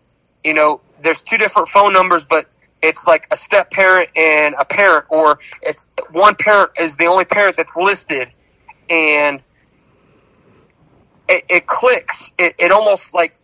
you 0.44 0.54
know, 0.54 0.80
there's 1.02 1.22
two 1.22 1.38
different 1.38 1.68
phone 1.68 1.92
numbers, 1.92 2.24
but 2.24 2.46
it's 2.82 3.06
like 3.06 3.26
a 3.30 3.36
step 3.36 3.70
parent 3.70 4.10
and 4.16 4.54
a 4.58 4.64
parent, 4.64 5.06
or 5.08 5.38
it's 5.62 5.86
one 6.10 6.34
parent 6.36 6.72
is 6.78 6.96
the 6.96 7.06
only 7.06 7.24
parent 7.24 7.56
that's 7.56 7.74
listed, 7.76 8.28
and 8.88 9.42
it, 11.28 11.44
it 11.48 11.66
clicks. 11.66 12.32
It, 12.38 12.54
it 12.58 12.72
almost 12.72 13.14
like 13.14 13.34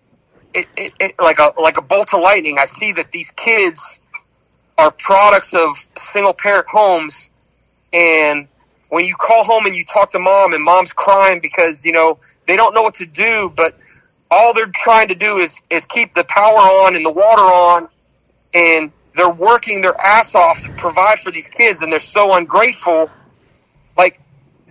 it, 0.52 0.66
it, 0.76 0.92
it 1.00 1.14
like 1.18 1.38
a 1.38 1.52
like 1.60 1.78
a 1.78 1.82
bolt 1.82 2.14
of 2.14 2.20
lightning. 2.20 2.58
I 2.58 2.66
see 2.66 2.92
that 2.92 3.10
these 3.10 3.30
kids 3.32 4.00
are 4.78 4.90
products 4.90 5.54
of 5.54 5.76
single 5.96 6.34
parent 6.34 6.66
homes, 6.68 7.30
and 7.92 8.48
when 8.94 9.04
you 9.04 9.14
call 9.16 9.42
home 9.42 9.66
and 9.66 9.74
you 9.74 9.84
talk 9.84 10.10
to 10.12 10.18
mom, 10.20 10.52
and 10.54 10.62
mom's 10.62 10.92
crying 10.92 11.40
because 11.40 11.84
you 11.84 11.90
know 11.92 12.18
they 12.46 12.56
don't 12.56 12.74
know 12.74 12.82
what 12.82 12.94
to 12.94 13.06
do, 13.06 13.52
but 13.56 13.76
all 14.30 14.54
they're 14.54 14.66
trying 14.72 15.08
to 15.08 15.14
do 15.16 15.38
is 15.38 15.60
is 15.68 15.84
keep 15.86 16.14
the 16.14 16.24
power 16.24 16.54
on 16.56 16.94
and 16.94 17.04
the 17.04 17.10
water 17.10 17.42
on, 17.42 17.88
and 18.54 18.92
they're 19.16 19.28
working 19.30 19.80
their 19.80 20.00
ass 20.00 20.34
off 20.34 20.62
to 20.62 20.72
provide 20.74 21.18
for 21.18 21.30
these 21.32 21.48
kids, 21.48 21.80
and 21.82 21.92
they're 21.92 21.98
so 22.00 22.34
ungrateful. 22.34 23.10
Like 23.96 24.20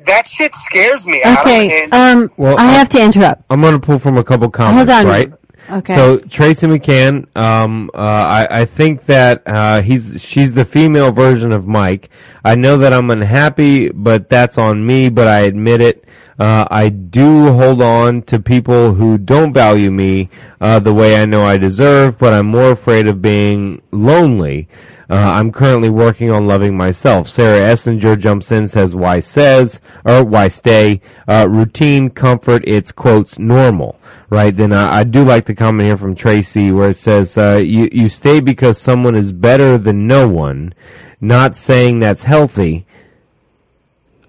that 0.05 0.25
shit 0.25 0.53
scares 0.55 1.05
me. 1.05 1.21
Adam, 1.21 1.41
Okay, 1.41 1.83
and 1.83 1.93
um, 1.93 2.31
Well, 2.37 2.57
I 2.57 2.67
I- 2.69 2.71
have 2.73 2.89
to 2.89 3.01
interrupt. 3.03 3.43
I'm 3.49 3.59
going 3.61 3.73
to 3.73 3.79
pull 3.79 3.99
from 3.99 4.17
a 4.17 4.23
couple 4.23 4.49
comments, 4.49 4.91
Hold 4.91 5.05
on. 5.05 5.11
right? 5.11 5.33
Okay. 5.69 5.95
So 5.95 6.17
Tracy 6.19 6.67
McCann, 6.67 7.27
um, 7.37 7.89
uh, 7.93 7.97
I, 7.97 8.47
I 8.61 8.65
think 8.65 9.03
that 9.05 9.43
uh, 9.45 9.81
he's 9.81 10.21
she's 10.21 10.53
the 10.53 10.65
female 10.65 11.11
version 11.11 11.51
of 11.51 11.67
Mike. 11.67 12.09
I 12.43 12.55
know 12.55 12.77
that 12.77 12.93
I'm 12.93 13.09
unhappy, 13.09 13.89
but 13.89 14.29
that's 14.29 14.57
on 14.57 14.85
me. 14.85 15.09
But 15.09 15.27
I 15.27 15.41
admit 15.41 15.81
it. 15.81 16.05
Uh, 16.39 16.67
I 16.69 16.89
do 16.89 17.53
hold 17.53 17.81
on 17.81 18.23
to 18.23 18.39
people 18.39 18.95
who 18.95 19.17
don't 19.17 19.53
value 19.53 19.91
me 19.91 20.29
uh, 20.59 20.79
the 20.79 20.93
way 20.93 21.15
I 21.21 21.25
know 21.25 21.45
I 21.45 21.57
deserve, 21.57 22.17
but 22.17 22.33
I'm 22.33 22.47
more 22.47 22.71
afraid 22.71 23.07
of 23.07 23.21
being 23.21 23.81
lonely. 23.91 24.67
Uh, 25.13 25.31
I'm 25.33 25.51
currently 25.51 25.91
working 25.91 26.31
on 26.31 26.47
loving 26.47 26.75
myself. 26.75 27.29
Sarah 27.29 27.71
Essinger 27.71 28.17
jumps 28.17 28.51
in, 28.51 28.67
says, 28.67 28.95
"Why 28.95 29.19
says 29.19 29.79
or 30.03 30.23
why 30.23 30.47
stay? 30.47 31.01
Uh, 31.27 31.47
routine, 31.47 32.09
comfort. 32.09 32.63
It's 32.65 32.91
quotes 32.91 33.37
normal." 33.37 33.99
right? 34.33 34.57
Then 34.57 34.73
I, 34.73 34.99
I 34.99 35.03
do 35.03 35.23
like 35.23 35.45
the 35.45 35.53
comment 35.53 35.85
here 35.85 35.97
from 35.97 36.15
Tracy 36.15 36.71
where 36.71 36.89
it 36.89 36.97
says, 36.97 37.37
uh, 37.37 37.61
you, 37.63 37.87
you 37.91 38.09
stay 38.09 38.39
because 38.39 38.79
someone 38.79 39.15
is 39.15 39.31
better 39.31 39.77
than 39.77 40.07
no 40.07 40.27
one, 40.27 40.73
not 41.21 41.55
saying 41.55 41.99
that's 41.99 42.23
healthy. 42.23 42.87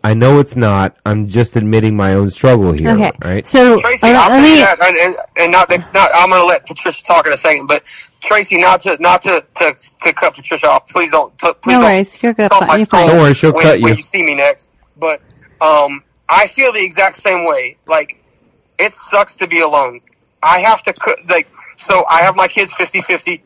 I 0.04 0.12
know 0.12 0.38
it's 0.38 0.54
not. 0.54 0.98
I'm 1.06 1.28
just 1.28 1.56
admitting 1.56 1.96
my 1.96 2.12
own 2.12 2.28
struggle 2.30 2.72
here, 2.72 2.90
Okay. 2.90 3.10
right? 3.24 3.46
So 3.46 3.80
Tracy, 3.80 4.06
uh, 4.06 4.10
I'll 4.10 4.28
let 4.28 4.36
tell 4.36 4.42
me. 4.42 4.50
you 4.50 4.56
that, 4.58 4.80
and, 4.82 4.96
and, 4.98 5.16
and 5.38 5.50
not, 5.50 5.70
not, 5.94 6.10
I'm 6.14 6.28
going 6.28 6.42
to 6.42 6.46
let 6.46 6.66
Patricia 6.66 7.02
talk 7.02 7.26
in 7.26 7.32
a 7.32 7.38
second, 7.38 7.68
but 7.68 7.84
Tracy, 8.20 8.58
not 8.58 8.82
to, 8.82 8.98
not 9.00 9.22
to, 9.22 9.42
to, 9.56 9.74
to 10.02 10.12
cut 10.12 10.34
Patricia 10.34 10.68
off. 10.68 10.86
Please 10.88 11.10
don't, 11.10 11.36
to, 11.38 11.54
please 11.54 11.72
No 11.76 11.80
don't 11.80 11.90
worries. 11.90 12.22
You're 12.22 12.34
good. 12.34 12.50
cut 12.50 12.68
my 12.68 12.76
You're 12.76 12.84
fine. 12.86 13.08
Don't 13.08 13.18
worry, 13.18 13.32
she'll 13.32 13.54
when, 13.54 13.62
cut 13.62 13.80
when 13.80 13.92
you. 13.92 13.96
you 13.96 14.02
see 14.02 14.22
me 14.22 14.34
next. 14.34 14.72
But, 14.98 15.22
um, 15.62 16.04
I 16.28 16.48
feel 16.48 16.70
the 16.70 16.84
exact 16.84 17.16
same 17.16 17.46
way. 17.46 17.78
Like, 17.86 18.22
it 18.78 18.92
sucks 18.92 19.36
to 19.36 19.46
be 19.46 19.60
alone. 19.60 20.02
I 20.42 20.58
have 20.60 20.82
to, 20.82 20.92
co- 20.92 21.16
like, 21.30 21.48
so 21.76 22.04
I 22.10 22.20
have 22.20 22.36
my 22.36 22.46
kids 22.46 22.70
50-50, 22.72 23.40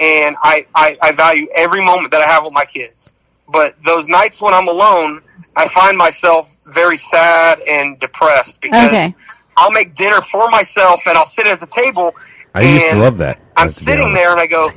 and 0.00 0.36
I, 0.42 0.66
I, 0.74 0.96
I 1.02 1.12
value 1.12 1.48
every 1.54 1.84
moment 1.84 2.12
that 2.12 2.22
I 2.22 2.26
have 2.26 2.44
with 2.44 2.54
my 2.54 2.64
kids. 2.64 3.12
But 3.48 3.82
those 3.84 4.08
nights 4.08 4.40
when 4.40 4.54
I'm 4.54 4.68
alone, 4.68 5.22
I 5.56 5.68
find 5.68 5.96
myself 5.98 6.56
very 6.66 6.96
sad 6.96 7.60
and 7.68 7.98
depressed 7.98 8.60
because 8.60 8.88
Okay. 8.88 9.14
I'll 9.56 9.72
make 9.72 9.94
dinner 9.94 10.20
for 10.22 10.48
myself 10.50 11.06
and 11.06 11.16
I'll 11.18 11.26
sit 11.26 11.46
at 11.46 11.60
the 11.60 11.66
table. 11.66 12.14
I 12.54 12.62
used 12.62 12.90
to 12.90 12.98
love 12.98 13.18
that. 13.18 13.38
I'm 13.56 13.68
sitting 13.68 14.12
there 14.14 14.32
and 14.32 14.40
I 14.40 14.46
go, 14.46 14.70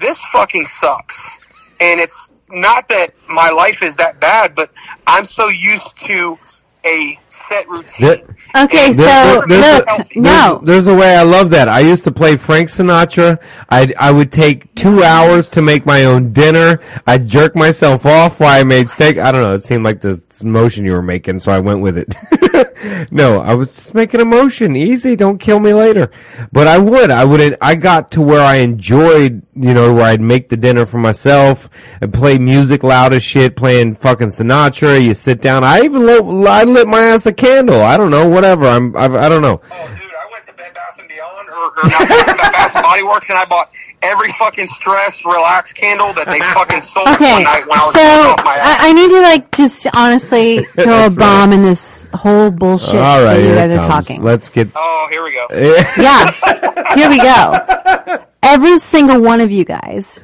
this 0.00 0.18
fucking 0.32 0.66
sucks. 0.66 1.38
And 1.80 2.00
it's 2.00 2.32
not 2.50 2.88
that 2.88 3.14
my 3.28 3.50
life 3.50 3.82
is 3.82 3.96
that 3.96 4.20
bad, 4.20 4.54
but 4.54 4.70
I'm 5.06 5.24
so 5.24 5.48
used 5.48 5.98
to 6.06 6.38
a 6.84 7.18
set 7.48 7.68
routine. 7.68 8.06
That- 8.08 8.24
Okay, 8.54 8.92
There- 8.92 9.08
so 9.08 9.46
there- 9.46 9.60
there's, 9.62 9.78
look, 9.78 9.88
a, 9.88 10.18
no. 10.20 10.60
there's, 10.62 10.84
there's 10.84 10.88
a 10.88 10.94
way 10.94 11.16
I 11.16 11.22
love 11.22 11.48
that. 11.50 11.70
I 11.70 11.80
used 11.80 12.04
to 12.04 12.12
play 12.12 12.36
Frank 12.36 12.68
Sinatra. 12.68 13.38
I 13.70 13.94
I 13.98 14.10
would 14.10 14.30
take 14.30 14.74
two 14.74 15.02
hours 15.02 15.48
to 15.52 15.62
make 15.62 15.86
my 15.86 16.04
own 16.04 16.34
dinner. 16.34 16.80
I'd 17.06 17.26
jerk 17.26 17.56
myself 17.56 18.04
off 18.04 18.40
while 18.40 18.60
I 18.60 18.62
made 18.62 18.90
steak. 18.90 19.16
I 19.16 19.32
don't 19.32 19.42
know. 19.42 19.54
It 19.54 19.62
seemed 19.62 19.84
like 19.84 20.02
the 20.02 20.20
motion 20.44 20.84
you 20.84 20.92
were 20.92 21.00
making, 21.02 21.40
so 21.40 21.50
I 21.50 21.60
went 21.60 21.80
with 21.80 21.96
it. 21.96 22.14
no, 23.10 23.40
I 23.40 23.54
was 23.54 23.74
just 23.74 23.94
making 23.94 24.20
a 24.20 24.24
motion. 24.24 24.76
Easy. 24.76 25.16
Don't 25.16 25.38
kill 25.38 25.60
me 25.60 25.72
later. 25.72 26.10
But 26.50 26.66
I 26.66 26.78
would. 26.78 27.10
I 27.10 27.24
would. 27.24 27.56
I 27.60 27.74
got 27.74 28.10
to 28.12 28.20
where 28.20 28.40
I 28.40 28.56
enjoyed, 28.56 29.42
you 29.54 29.74
know, 29.74 29.94
where 29.94 30.04
I'd 30.04 30.20
make 30.20 30.48
the 30.48 30.56
dinner 30.56 30.86
for 30.86 30.98
myself 30.98 31.68
and 32.00 32.12
play 32.12 32.38
music 32.38 32.82
loud 32.82 33.12
as 33.12 33.22
shit, 33.22 33.56
playing 33.56 33.96
fucking 33.96 34.28
Sinatra. 34.28 35.02
You 35.02 35.14
sit 35.14 35.40
down. 35.40 35.64
I 35.64 35.82
even 35.82 36.06
lit, 36.06 36.22
I 36.48 36.64
lit 36.64 36.88
my 36.88 37.00
ass 37.00 37.26
a 37.26 37.32
candle. 37.32 37.82
I 37.82 37.96
don't 37.96 38.10
know. 38.10 38.28
Whatever. 38.28 38.66
I'm. 38.66 38.96
I, 38.96 39.04
I 39.04 39.28
don't 39.28 39.42
know. 39.42 39.60
Oh, 39.70 39.88
dude, 39.88 40.02
I 40.02 40.28
went 40.32 40.44
to 40.46 40.52
Bed 40.54 40.74
Bath 40.74 40.98
and 40.98 41.08
Beyond 41.08 41.48
or 41.48 41.82
Bed 41.88 42.36
Bath 42.36 42.76
and 42.76 42.82
Body 42.82 43.02
Works, 43.02 43.28
and 43.28 43.38
I 43.38 43.44
bought 43.44 43.70
every 44.02 44.30
fucking 44.32 44.66
stress 44.66 45.24
relax 45.24 45.72
candle 45.72 46.12
that 46.14 46.26
they 46.26 46.40
fucking 46.40 46.80
sold 46.80 47.06
Okay, 47.08 47.34
one 47.34 47.44
night 47.44 47.68
when 47.68 47.78
I 47.78 47.84
was 47.84 47.94
so 47.94 48.00
off 48.00 48.44
my 48.44 48.56
ass. 48.56 48.80
I, 48.80 48.88
I 48.88 48.92
need 48.92 49.08
to 49.10 49.20
like 49.20 49.50
just 49.52 49.86
honestly 49.94 50.64
throw 50.74 50.82
a 50.82 50.86
That's 50.86 51.14
bomb 51.14 51.52
in 51.52 51.62
this 51.62 52.01
whole 52.16 52.50
bullshit 52.50 52.94
All 52.96 53.22
right, 53.24 53.36
that 53.36 53.42
you 53.42 53.54
guys 53.54 53.70
are 53.78 53.88
talking. 53.88 54.22
Let's 54.22 54.48
get. 54.48 54.68
oh, 54.74 55.06
here 55.10 55.22
we 55.22 55.32
go. 55.32 55.46
yeah, 56.02 56.94
here 56.94 57.08
we 57.08 57.18
go. 57.18 58.24
Every 58.42 58.78
single 58.80 59.20
one 59.22 59.40
of 59.40 59.50
you 59.52 59.64
guys 59.64 60.18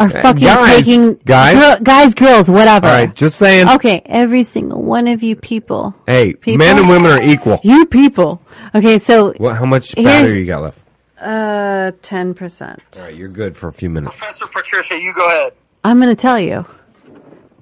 are 0.00 0.08
fucking 0.08 0.42
guys, 0.44 0.86
taking 0.86 1.14
guys? 1.24 1.58
girl- 1.58 1.78
guys, 1.82 2.14
girls, 2.14 2.50
whatever. 2.50 2.86
All 2.86 2.92
right, 2.92 3.14
just 3.14 3.36
saying. 3.38 3.68
Okay, 3.68 4.00
every 4.06 4.44
single 4.44 4.82
one 4.82 5.08
of 5.08 5.22
you 5.22 5.34
people. 5.36 5.94
Hey, 6.06 6.34
People? 6.34 6.58
men 6.58 6.78
and 6.78 6.88
women 6.88 7.10
are 7.10 7.22
equal. 7.22 7.60
You 7.64 7.86
people. 7.86 8.40
Okay, 8.74 8.98
so 8.98 9.32
What? 9.38 9.56
How 9.56 9.64
much 9.66 9.92
Here's- 9.96 10.22
battery 10.22 10.40
you 10.40 10.46
got 10.46 10.62
left? 10.62 10.78
uh, 11.20 11.92
ten 12.02 12.34
percent. 12.34 12.80
All 12.96 13.02
right, 13.02 13.14
you're 13.14 13.28
good 13.28 13.56
for 13.56 13.68
a 13.68 13.72
few 13.72 13.90
minutes. 13.90 14.16
Professor 14.16 14.46
Patricia, 14.46 14.98
you 14.98 15.12
go 15.14 15.26
ahead. 15.26 15.52
I'm 15.82 15.98
gonna 16.00 16.14
tell 16.14 16.38
you. 16.40 16.64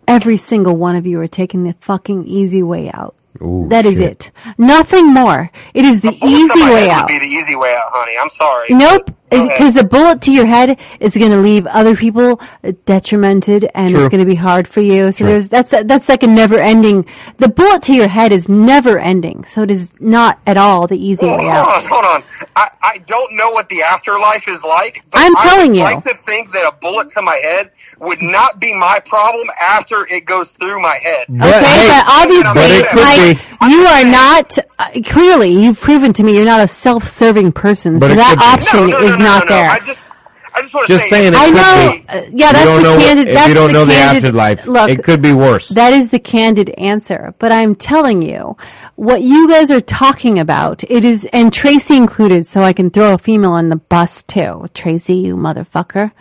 Every 0.08 0.36
single 0.36 0.76
one 0.76 0.96
of 0.96 1.06
you 1.06 1.20
are 1.20 1.28
taking 1.28 1.62
the 1.64 1.74
fucking 1.80 2.26
easy 2.26 2.62
way 2.62 2.90
out. 2.92 3.14
Ooh, 3.40 3.66
That 3.68 3.86
is 3.86 3.94
shit. 3.98 4.26
it. 4.26 4.30
Nothing 4.58 5.12
more. 5.12 5.50
It 5.74 5.84
is 5.84 6.00
the 6.00 6.12
easy 6.24 6.60
way 6.62 6.90
out. 6.90 7.04
Would 7.04 7.08
be 7.08 7.18
the 7.18 7.24
easy 7.32 7.56
way 7.56 7.74
out, 7.74 7.86
honey. 7.90 8.12
I'm 8.20 8.28
sorry. 8.28 8.68
Nope, 8.70 9.06
Go 9.06 9.12
ahead. 9.12 9.16
Because 9.32 9.74
the 9.74 9.84
bullet 9.84 10.20
to 10.22 10.32
your 10.32 10.46
head 10.46 10.78
is 11.00 11.16
going 11.16 11.30
to 11.30 11.38
leave 11.38 11.66
other 11.66 11.96
people 11.96 12.40
detrimented, 12.84 13.68
and 13.74 13.90
True. 13.90 14.00
it's 14.04 14.10
going 14.10 14.20
to 14.24 14.26
be 14.26 14.34
hard 14.34 14.68
for 14.68 14.80
you. 14.80 15.12
So 15.12 15.24
there's 15.24 15.48
that's 15.48 15.70
that's 15.70 16.08
like 16.08 16.22
a 16.22 16.26
never 16.26 16.58
ending. 16.58 17.06
The 17.38 17.48
bullet 17.48 17.82
to 17.84 17.94
your 17.94 18.08
head 18.08 18.32
is 18.32 18.48
never 18.48 18.98
ending, 18.98 19.44
so 19.46 19.62
it 19.62 19.70
is 19.70 19.92
not 20.00 20.38
at 20.46 20.56
all 20.56 20.86
the 20.86 20.96
easy 20.98 21.26
Hold 21.26 21.40
way 21.40 21.46
on, 21.46 21.56
out. 21.56 21.84
hold 21.84 22.04
on. 22.04 22.24
I, 22.56 22.70
I 22.82 22.98
don't 23.06 23.36
know 23.36 23.50
what 23.50 23.68
the 23.68 23.82
afterlife 23.82 24.48
is 24.48 24.62
like. 24.62 25.02
But 25.10 25.20
I'm 25.22 25.36
I 25.36 25.42
telling 25.42 25.74
you. 25.74 25.82
like 25.82 26.04
to 26.04 26.14
think 26.14 26.52
that 26.52 26.66
a 26.66 26.72
bullet 26.80 27.08
to 27.10 27.22
my 27.22 27.36
head 27.36 27.70
would 28.00 28.20
not 28.22 28.60
be 28.60 28.74
my 28.76 29.00
problem 29.04 29.48
after 29.60 30.06
it 30.06 30.24
goes 30.26 30.50
through 30.50 30.80
my 30.80 30.96
head. 30.96 31.26
Okay, 31.28 31.38
hey, 31.38 31.88
but 31.88 32.04
obviously, 32.08 32.54
but 32.54 32.70
it 32.70 32.88
could 32.90 32.96
Mike, 32.96 33.60
be. 33.60 33.66
you 33.74 33.82
are 33.84 34.04
not. 34.04 34.58
Uh, 34.78 34.90
clearly, 35.06 35.50
you've 35.50 35.80
proven 35.80 36.12
to 36.12 36.22
me 36.22 36.34
you're 36.34 36.44
not 36.44 36.60
a 36.60 36.68
self-serving 36.68 37.52
person, 37.52 37.98
But 37.98 38.10
so 38.10 38.14
that 38.16 38.38
option 38.38 38.90
no, 38.90 38.98
no, 38.98 39.00
no, 39.00 39.06
is 39.06 39.18
no, 39.22 39.28
not 39.28 39.44
no, 39.48 39.50
no. 39.50 39.56
there. 39.62 39.70
I 39.70 39.78
just, 39.78 40.10
I 40.54 40.60
just 40.62 40.74
want 40.74 40.86
to 40.86 40.92
Just 40.92 41.04
say, 41.04 41.10
saying 41.10 41.32
it 41.32 41.36
I 41.36 41.46
could 41.46 41.54
know. 41.54 41.92
be. 41.92 42.08
Uh, 42.08 42.14
yeah, 42.14 42.48
you 42.48 42.52
that's 42.52 42.64
don't 42.64 42.82
the 42.82 42.82
know 42.82 42.98
candid. 42.98 43.28
if 43.28 43.34
that's 43.34 43.48
you 43.48 43.54
don't 43.54 43.66
the 43.68 43.72
know 43.72 43.84
the 43.86 43.92
candid, 43.92 44.24
afterlife. 44.24 44.66
Look, 44.66 44.90
it 44.90 45.02
could 45.02 45.22
be 45.22 45.32
worse. 45.32 45.68
That 45.70 45.92
is 45.94 46.10
the 46.10 46.18
candid 46.18 46.70
answer. 46.70 47.34
But 47.38 47.52
I'm 47.52 47.74
telling 47.74 48.20
you, 48.22 48.56
what 48.96 49.22
you 49.22 49.48
guys 49.48 49.70
are 49.70 49.80
talking 49.80 50.38
about, 50.38 50.84
it 50.90 51.04
is, 51.04 51.26
and 51.32 51.52
Tracy 51.52 51.96
included, 51.96 52.46
so 52.46 52.60
I 52.62 52.72
can 52.74 52.90
throw 52.90 53.14
a 53.14 53.18
female 53.18 53.52
on 53.52 53.70
the 53.70 53.76
bus 53.76 54.22
too. 54.24 54.66
Tracy, 54.74 55.14
you 55.14 55.36
motherfucker. 55.36 56.12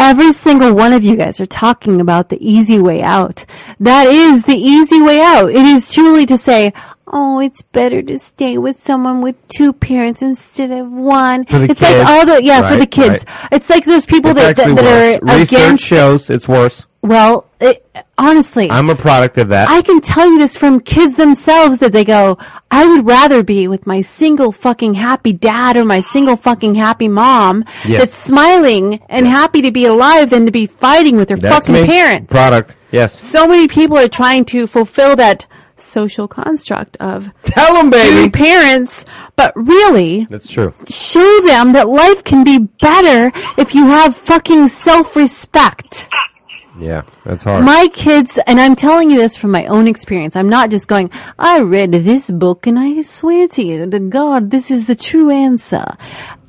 Every 0.00 0.32
single 0.32 0.74
one 0.74 0.92
of 0.92 1.02
you 1.02 1.16
guys 1.16 1.40
are 1.40 1.46
talking 1.46 2.00
about 2.00 2.28
the 2.28 2.38
easy 2.40 2.78
way 2.78 3.02
out. 3.02 3.44
That 3.80 4.06
is 4.06 4.44
the 4.44 4.54
easy 4.56 5.02
way 5.02 5.20
out. 5.20 5.50
It 5.50 5.56
is 5.56 5.92
truly 5.92 6.24
to 6.26 6.38
say, 6.38 6.72
oh, 7.12 7.40
it's 7.40 7.62
better 7.62 8.02
to 8.02 8.18
stay 8.18 8.58
with 8.58 8.82
someone 8.82 9.20
with 9.22 9.36
two 9.48 9.72
parents 9.72 10.22
instead 10.22 10.70
of 10.70 10.90
one. 10.92 11.44
For 11.46 11.58
the 11.58 11.70
it's 11.70 11.80
like 11.80 12.06
all 12.06 12.26
the, 12.26 12.42
yeah, 12.42 12.68
for 12.70 12.76
the 12.76 12.86
kids. 12.86 13.24
right. 13.26 13.48
It's 13.52 13.70
like 13.70 13.84
those 13.84 14.06
people 14.06 14.30
it's 14.30 14.40
that, 14.40 14.56
that, 14.56 14.76
that 14.76 15.20
are 15.22 15.38
Research 15.38 15.52
against, 15.52 15.84
shows 15.84 16.30
it's 16.30 16.46
worse. 16.48 16.84
well, 17.02 17.46
it, 17.60 17.84
honestly. 18.16 18.70
I'm 18.70 18.88
a 18.90 18.94
product 18.94 19.36
of 19.38 19.48
that. 19.48 19.68
I 19.68 19.82
can 19.82 20.00
tell 20.00 20.28
you 20.30 20.38
this 20.38 20.56
from 20.56 20.80
kids 20.80 21.16
themselves 21.16 21.78
that 21.78 21.92
they 21.92 22.04
go, 22.04 22.38
I 22.70 22.86
would 22.86 23.04
rather 23.06 23.42
be 23.42 23.66
with 23.66 23.86
my 23.86 24.02
single 24.02 24.52
fucking 24.52 24.94
happy 24.94 25.32
dad 25.32 25.76
or 25.76 25.84
my 25.84 26.00
single 26.00 26.36
fucking 26.36 26.74
happy 26.76 27.08
mom 27.08 27.64
Yes. 27.84 28.00
that's 28.00 28.16
smiling 28.24 29.00
and 29.08 29.26
happy 29.26 29.62
to 29.62 29.70
be 29.72 29.86
alive 29.86 30.30
than 30.30 30.46
to 30.46 30.52
be 30.52 30.66
fighting 30.66 31.16
with 31.16 31.28
their 31.28 31.36
That's 31.38 31.66
fucking 31.66 31.82
me. 31.82 31.86
parents. 31.88 32.30
Product. 32.30 32.76
Yes. 32.92 33.20
So 33.28 33.46
many 33.48 33.66
people 33.68 33.96
are 33.98 34.08
trying 34.08 34.44
to 34.46 34.66
fulfill 34.66 35.16
that 35.16 35.46
social 35.82 36.28
construct 36.28 36.96
of 36.98 37.30
Tell 37.44 37.74
them, 37.74 37.90
baby. 37.90 38.30
parents, 38.30 39.04
but 39.36 39.52
really 39.56 40.26
That's 40.30 40.48
true. 40.48 40.72
show 40.88 41.40
them 41.46 41.72
that 41.72 41.88
life 41.88 42.24
can 42.24 42.44
be 42.44 42.58
better 42.58 43.32
if 43.60 43.74
you 43.74 43.86
have 43.86 44.16
fucking 44.16 44.68
self-respect. 44.68 46.08
Yeah, 46.78 47.02
that's 47.24 47.42
hard. 47.42 47.64
My 47.64 47.88
kids, 47.92 48.38
and 48.46 48.60
I'm 48.60 48.76
telling 48.76 49.10
you 49.10 49.18
this 49.18 49.36
from 49.36 49.50
my 49.50 49.66
own 49.66 49.88
experience. 49.88 50.36
I'm 50.36 50.48
not 50.48 50.70
just 50.70 50.86
going, 50.86 51.10
I 51.38 51.60
read 51.60 51.90
this 51.90 52.30
book 52.30 52.66
and 52.68 52.78
I 52.78 53.02
swear 53.02 53.48
to 53.48 53.62
you, 53.64 53.84
to 53.90 53.98
God, 53.98 54.50
this 54.52 54.70
is 54.70 54.86
the 54.86 54.94
true 54.94 55.28
answer. 55.30 55.84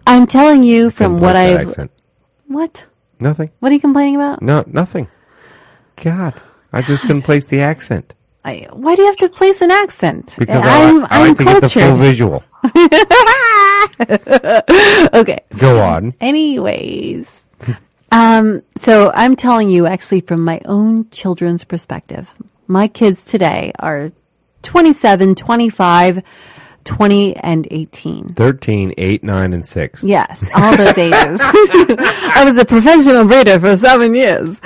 I'm 0.05 0.27
telling 0.27 0.63
you 0.63 0.91
from 0.91 1.19
what 1.19 1.35
I've. 1.35 1.67
accent. 1.67 1.91
What? 2.47 2.83
Nothing. 3.19 3.49
What 3.59 3.71
are 3.71 3.75
you 3.75 3.81
complaining 3.81 4.15
about? 4.17 4.41
No, 4.41 4.63
nothing. 4.67 5.07
God, 5.97 6.39
I 6.71 6.81
just 6.83 7.01
couldn't 7.01 7.23
place 7.23 7.45
the 7.45 7.61
accent 7.61 8.13
I, 8.43 8.67
why 8.71 8.95
do 8.95 9.01
you 9.01 9.07
have 9.07 9.17
to 9.17 9.29
place 9.29 9.61
an 9.61 9.71
accent? 9.71 10.35
because 10.39 10.63
I'm, 10.63 11.03
I, 11.05 11.07
I 11.09 11.27
I'm 11.27 11.35
to 11.35 11.43
get 11.43 11.61
the 11.61 11.69
full 11.69 11.81
cultured. 11.81 11.99
visual. 11.99 12.43
okay. 15.21 15.39
Go 15.57 15.81
on. 15.81 16.13
Anyways. 16.21 17.27
Um, 18.11 18.61
so 18.77 19.11
I'm 19.13 19.35
telling 19.35 19.69
you 19.69 19.85
actually 19.85 20.21
from 20.21 20.43
my 20.43 20.61
own 20.65 21.09
children's 21.11 21.63
perspective. 21.63 22.27
My 22.67 22.87
kids 22.87 23.23
today 23.25 23.71
are 23.77 24.11
27, 24.63 25.35
25, 25.35 26.23
20, 26.85 27.35
and 27.35 27.67
18. 27.69 28.33
13, 28.35 28.93
8, 28.97 29.23
9, 29.23 29.53
and 29.53 29.65
6. 29.65 30.03
Yes, 30.03 30.43
all 30.55 30.75
those 30.77 30.97
ages. 30.97 31.39
I 31.43 32.43
was 32.45 32.57
a 32.57 32.65
professional 32.65 33.25
breeder 33.25 33.59
for 33.59 33.77
seven 33.77 34.15
years. 34.15 34.59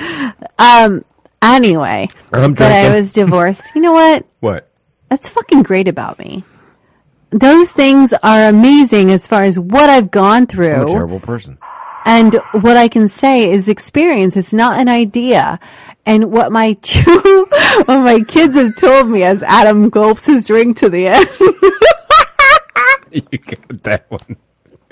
Um, 0.58 1.04
anyway, 1.44 2.08
I'm 2.32 2.54
but 2.54 2.72
I 2.72 2.98
was 2.98 3.12
divorced. 3.12 3.74
You 3.74 3.82
know 3.82 3.92
what? 3.92 4.26
What? 4.40 4.68
That's 5.10 5.28
fucking 5.28 5.62
great 5.62 5.88
about 5.88 6.18
me. 6.18 6.44
Those 7.30 7.70
things 7.70 8.12
are 8.22 8.48
amazing 8.48 9.10
as 9.10 9.26
far 9.26 9.42
as 9.42 9.58
what 9.58 9.88
I've 9.90 10.10
gone 10.10 10.36
I'm 10.36 10.42
a 10.44 10.46
through. 10.46 10.86
terrible 10.88 11.20
person. 11.20 11.58
And 12.04 12.34
what 12.60 12.76
I 12.76 12.88
can 12.88 13.08
say 13.08 13.50
is 13.50 13.66
experience. 13.68 14.36
It's 14.36 14.52
not 14.52 14.78
an 14.78 14.88
idea. 14.88 15.58
And 16.04 16.30
what 16.30 16.52
my 16.52 16.74
two, 16.82 17.46
what 17.86 18.00
my 18.00 18.20
kids 18.28 18.54
have 18.56 18.76
told 18.76 19.08
me 19.08 19.22
as 19.22 19.42
Adam 19.42 19.88
gulps 19.88 20.26
his 20.26 20.46
drink 20.46 20.78
to 20.80 20.88
the 20.90 21.06
end. 21.08 21.26
You 23.12 23.38
got 23.38 23.82
that 23.84 24.06
one. 24.10 24.36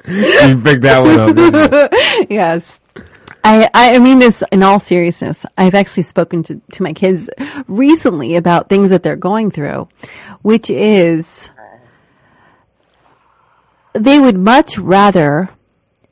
You 0.07 0.57
picked 0.63 0.83
that 0.83 1.01
one 1.01 1.19
up. 1.19 1.91
yes. 2.31 2.81
I, 3.45 3.71
I 3.75 3.99
mean 3.99 4.19
this 4.19 4.43
in 4.53 4.63
all 4.63 4.79
seriousness. 4.81 5.45
I've 5.59 5.75
actually 5.75 6.05
spoken 6.05 6.43
to, 6.45 6.61
to 6.73 6.83
my 6.83 6.93
kids 6.93 7.29
recently 7.67 8.37
about 8.37 8.69
things 8.69 8.91
that 8.91 9.03
they're 9.03 9.17
going 9.17 9.51
through, 9.51 9.89
which 10.43 10.71
is 10.71 11.51
they 13.95 14.19
would 14.19 14.39
much 14.39 14.79
rather 14.79 15.51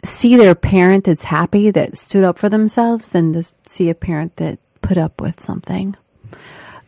see 0.04 0.36
their 0.36 0.54
parent 0.54 1.04
that's 1.04 1.24
happy 1.24 1.70
that 1.70 1.96
stood 1.96 2.24
up 2.24 2.38
for 2.38 2.48
themselves 2.48 3.08
than 3.08 3.32
to 3.34 3.44
see 3.66 3.90
a 3.90 3.94
parent 3.94 4.36
that 4.36 4.58
put 4.82 4.98
up 4.98 5.20
with 5.20 5.42
something. 5.42 5.96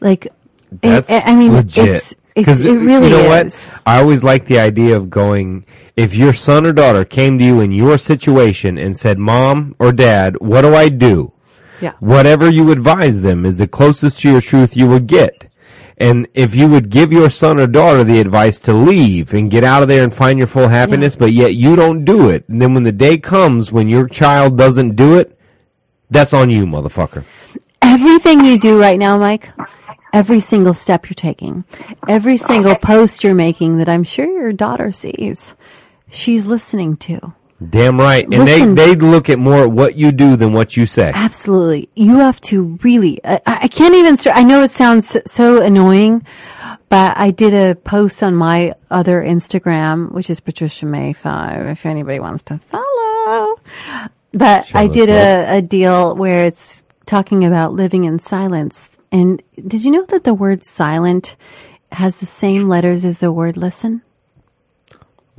Like, 0.00 0.32
That's 0.80 1.10
I 1.10 1.34
mean, 1.34 1.52
legit. 1.52 1.96
it's, 1.96 2.14
it's, 2.34 2.46
'Cause 2.46 2.64
it 2.64 2.72
really 2.72 3.04
you 3.08 3.10
know 3.10 3.32
is. 3.32 3.54
what? 3.54 3.80
I 3.86 4.00
always 4.00 4.22
like 4.24 4.46
the 4.46 4.58
idea 4.58 4.96
of 4.96 5.10
going. 5.10 5.64
If 5.96 6.14
your 6.16 6.32
son 6.32 6.66
or 6.66 6.72
daughter 6.72 7.04
came 7.04 7.38
to 7.38 7.44
you 7.44 7.60
in 7.60 7.72
your 7.72 7.98
situation 7.98 8.78
and 8.78 8.96
said, 8.96 9.18
"Mom 9.18 9.74
or 9.78 9.92
Dad, 9.92 10.36
what 10.40 10.62
do 10.62 10.74
I 10.74 10.88
do?" 10.88 11.32
Yeah. 11.80 11.92
Whatever 12.00 12.48
you 12.48 12.70
advise 12.70 13.20
them 13.22 13.44
is 13.44 13.56
the 13.56 13.66
closest 13.66 14.20
to 14.20 14.30
your 14.30 14.40
truth 14.40 14.76
you 14.76 14.86
would 14.88 15.06
get. 15.06 15.46
And 15.98 16.26
if 16.34 16.54
you 16.54 16.66
would 16.68 16.90
give 16.90 17.12
your 17.12 17.28
son 17.28 17.60
or 17.60 17.66
daughter 17.66 18.02
the 18.02 18.20
advice 18.20 18.58
to 18.60 18.72
leave 18.72 19.32
and 19.34 19.50
get 19.50 19.62
out 19.62 19.82
of 19.82 19.88
there 19.88 20.02
and 20.02 20.12
find 20.14 20.38
your 20.38 20.48
full 20.48 20.68
happiness, 20.68 21.14
but 21.16 21.32
yet 21.32 21.54
you 21.54 21.76
don't 21.76 22.04
do 22.04 22.28
it, 22.30 22.44
and 22.48 22.60
then 22.62 22.72
when 22.74 22.82
the 22.84 22.92
day 22.92 23.18
comes 23.18 23.70
when 23.70 23.88
your 23.88 24.08
child 24.08 24.56
doesn't 24.56 24.96
do 24.96 25.16
it, 25.18 25.38
that's 26.10 26.32
on 26.32 26.50
you, 26.50 26.66
motherfucker. 26.66 27.24
everything 27.82 28.44
you 28.44 28.58
do 28.58 28.80
right 28.80 28.98
now, 28.98 29.18
Mike, 29.18 29.48
every 30.12 30.41
single 30.41 30.74
step 30.74 31.07
you're 31.07 31.15
taking, 31.15 31.65
every 32.08 32.36
single 32.36 32.74
post 32.76 33.24
you're 33.24 33.34
making 33.34 33.78
that 33.78 33.89
I'm 33.89 34.05
sure 34.05 34.26
your 34.26 34.52
daughter 34.52 34.92
sees, 34.92 35.55
she's 36.10 36.47
listening 36.47 36.97
to. 36.99 37.34
Damn 37.70 37.99
right. 37.99 38.24
And 38.24 38.44
Listen. 38.44 38.74
they, 38.74 38.94
they 38.94 38.97
look 38.97 39.31
at 39.31 39.39
more 39.39 39.68
what 39.68 39.94
you 39.94 40.10
do 40.10 40.36
than 40.36 40.52
what 40.52 40.76
you 40.76 40.86
say. 40.86 41.12
Absolutely. 41.15 41.89
You 41.94 42.16
have 42.16 42.41
to 42.42 42.78
really, 42.82 43.20
I, 43.24 43.41
I 43.47 43.68
can't 43.68 43.94
even, 43.94 44.16
start, 44.16 44.36
I 44.36 44.42
know 44.42 44.62
it 44.62 44.73
sounds 44.73 45.16
so 45.26 45.62
annoying, 45.62 46.26
but 46.89 47.16
I 47.16 47.31
did 47.31 47.55
a 47.55 47.74
post 47.74 48.23
on 48.23 48.34
my 48.34 48.74
other 48.91 49.23
Instagram, 49.23 50.12
which 50.12 50.28
is 50.28 50.41
Patricia 50.41 50.86
Mae 50.86 51.12
5, 51.12 51.66
if 51.68 51.86
anybody 51.86 52.18
wants 52.18 52.42
to 52.44 52.58
follow. 52.58 53.60
But 54.32 54.74
I 54.74 54.89
did 54.89 55.08
a, 55.08 55.58
a 55.58 55.62
deal 55.62 56.16
where 56.16 56.47
it's 56.47 56.82
talking 57.07 57.44
about 57.44 57.74
living 57.74 58.05
in 58.05 58.18
silence. 58.18 58.89
And 59.12 59.42
did 59.55 59.84
you 59.84 59.91
know 59.91 60.07
that 60.07 60.24
the 60.24 60.34
word 60.34 60.65
silent 60.65 61.36
has 61.92 62.16
the 62.16 62.26
same 62.26 62.68
letters 62.68 63.05
as 63.05 63.18
the 63.18 63.31
word 63.31 63.57
listen? 63.57 64.02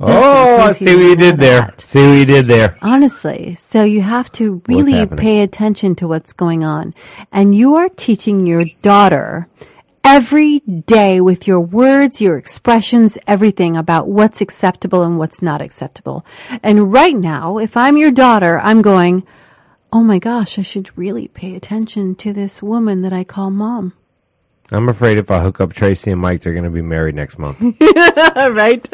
Oh, 0.00 0.60
I 0.60 0.72
see 0.72 0.94
what 0.94 1.04
you 1.04 1.16
did 1.16 1.38
there. 1.38 1.60
that. 1.60 1.80
See 1.80 2.04
what 2.04 2.14
you 2.14 2.24
did 2.24 2.46
there. 2.46 2.76
Honestly, 2.82 3.56
so 3.60 3.84
you 3.84 4.02
have 4.02 4.30
to 4.32 4.62
really 4.66 5.06
pay 5.06 5.42
attention 5.42 5.94
to 5.96 6.08
what's 6.08 6.32
going 6.32 6.64
on. 6.64 6.94
And 7.30 7.54
you 7.54 7.76
are 7.76 7.88
teaching 7.88 8.46
your 8.46 8.64
daughter 8.82 9.48
every 10.02 10.60
day 10.60 11.20
with 11.20 11.46
your 11.46 11.60
words, 11.60 12.20
your 12.20 12.36
expressions, 12.36 13.16
everything 13.26 13.76
about 13.76 14.08
what's 14.08 14.40
acceptable 14.40 15.02
and 15.02 15.18
what's 15.18 15.40
not 15.40 15.62
acceptable. 15.62 16.26
And 16.62 16.92
right 16.92 17.16
now, 17.16 17.58
if 17.58 17.76
I'm 17.76 17.96
your 17.96 18.10
daughter, 18.10 18.58
I'm 18.60 18.82
going, 18.82 19.24
oh 19.94 20.02
my 20.02 20.18
gosh, 20.18 20.58
I 20.58 20.62
should 20.62 20.90
really 20.98 21.28
pay 21.28 21.54
attention 21.54 22.16
to 22.16 22.32
this 22.32 22.60
woman 22.60 23.02
that 23.02 23.12
I 23.12 23.22
call 23.22 23.50
mom. 23.50 23.92
I'm 24.72 24.88
afraid 24.88 25.18
if 25.18 25.30
I 25.30 25.40
hook 25.40 25.60
up 25.60 25.72
Tracy 25.72 26.10
and 26.10 26.20
Mike, 26.20 26.40
they're 26.40 26.52
going 26.52 26.64
to 26.64 26.70
be 26.70 26.82
married 26.82 27.14
next 27.14 27.38
month. 27.38 27.60
right? 28.34 28.86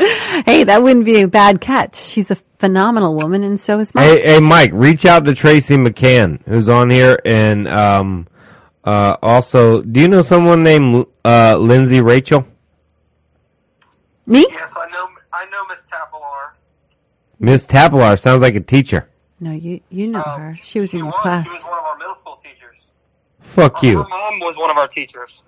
Hey, 0.45 0.65
that 0.65 0.83
wouldn't 0.83 1.07
be 1.07 1.23
a 1.23 1.29
bad 1.29 1.61
catch. 1.61 1.97
She's 1.97 2.31
a 2.31 2.37
phenomenal 2.59 3.17
woman, 3.17 3.43
and 3.45 3.59
so 3.59 3.81
is 3.81 3.95
Mike. 3.95 4.05
hey, 4.05 4.35
hey, 4.35 4.41
Mike, 4.41 4.73
reach 4.75 5.07
out 5.07 5.25
to 5.25 5.35
Tracy 5.35 5.77
McCann, 5.77 6.47
who's 6.47 6.69
on 6.69 6.91
here, 6.91 7.19
and 7.25 7.67
um, 7.67 8.29
uh, 8.85 9.17
also, 9.23 9.81
do 9.81 10.01
you 10.01 10.09
know 10.09 10.21
someone 10.21 10.63
named 10.63 11.07
uh, 11.25 11.57
Lindsay 11.57 12.03
Rachel? 12.03 12.47
Me? 14.27 14.45
Yes, 14.51 14.73
I 14.77 14.87
know. 14.91 15.09
I 15.33 15.47
know 15.47 15.65
Miss 15.69 15.83
Tapilar. 15.91 16.51
Miss 17.39 17.65
Tapilar 17.65 18.19
sounds 18.19 18.43
like 18.43 18.55
a 18.55 18.61
teacher. 18.61 19.10
No, 19.41 19.53
you 19.53 19.81
you 19.91 20.07
know 20.07 20.23
Um, 20.25 20.41
her. 20.41 20.55
She 20.63 20.81
was 20.81 20.93
in 20.93 20.99
your 21.01 21.07
was. 21.09 21.15
class. 21.23 21.47
She 21.47 21.53
was 21.53 21.63
one 21.65 21.79
of 21.79 21.85
our 21.85 21.97
middle 21.99 22.15
school 22.17 22.39
teachers. 22.45 22.77
Fuck 23.41 23.81
Her, 23.81 23.87
you, 23.87 24.03
her 24.03 24.09
mom 24.09 24.41
was 24.41 24.57
one 24.57 24.71
of 24.71 24.77
our 24.77 24.87
teachers. 24.89 25.45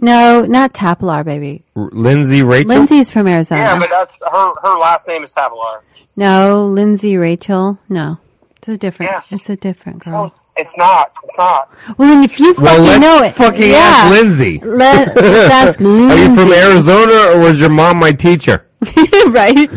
No, 0.00 0.42
not 0.42 0.74
Tapilar, 0.74 1.24
baby. 1.24 1.64
R- 1.76 1.88
Lindsay 1.92 2.42
Rachel. 2.42 2.68
Lindsay's 2.68 3.10
from 3.10 3.26
Arizona. 3.26 3.60
Yeah, 3.62 3.78
but 3.78 3.90
that's 3.90 4.18
her. 4.18 4.52
Her 4.62 4.76
last 4.78 5.08
name 5.08 5.22
is 5.24 5.32
Tapilar. 5.32 5.80
no, 6.16 6.66
Lindsay 6.66 7.16
Rachel. 7.16 7.78
No, 7.88 8.18
it's 8.58 8.68
a 8.68 8.76
different. 8.76 9.10
Yes. 9.12 9.32
It's 9.32 9.48
a 9.48 9.56
different 9.56 10.04
No, 10.06 10.12
girl. 10.12 10.24
it's, 10.26 10.44
it's 10.56 10.76
not. 10.76 11.12
It's 11.24 11.36
not. 11.38 11.70
Well, 11.96 12.08
then 12.08 12.24
if 12.24 12.38
you 12.40 12.54
well, 12.58 12.66
fucking 12.76 12.84
let's 12.84 13.00
know 13.00 13.22
it, 13.24 13.30
fucking 13.34 13.70
yeah. 13.70 13.76
ask 13.78 14.10
Lindsay. 14.20 14.60
Let, 14.64 15.16
let's 15.16 15.54
ask 15.54 15.80
Are 15.80 15.84
you 16.18 16.34
from 16.34 16.52
Arizona, 16.52 17.32
or 17.36 17.40
was 17.40 17.58
your 17.60 17.70
mom 17.70 17.98
my 17.98 18.12
teacher? 18.12 18.66
right? 19.28 19.70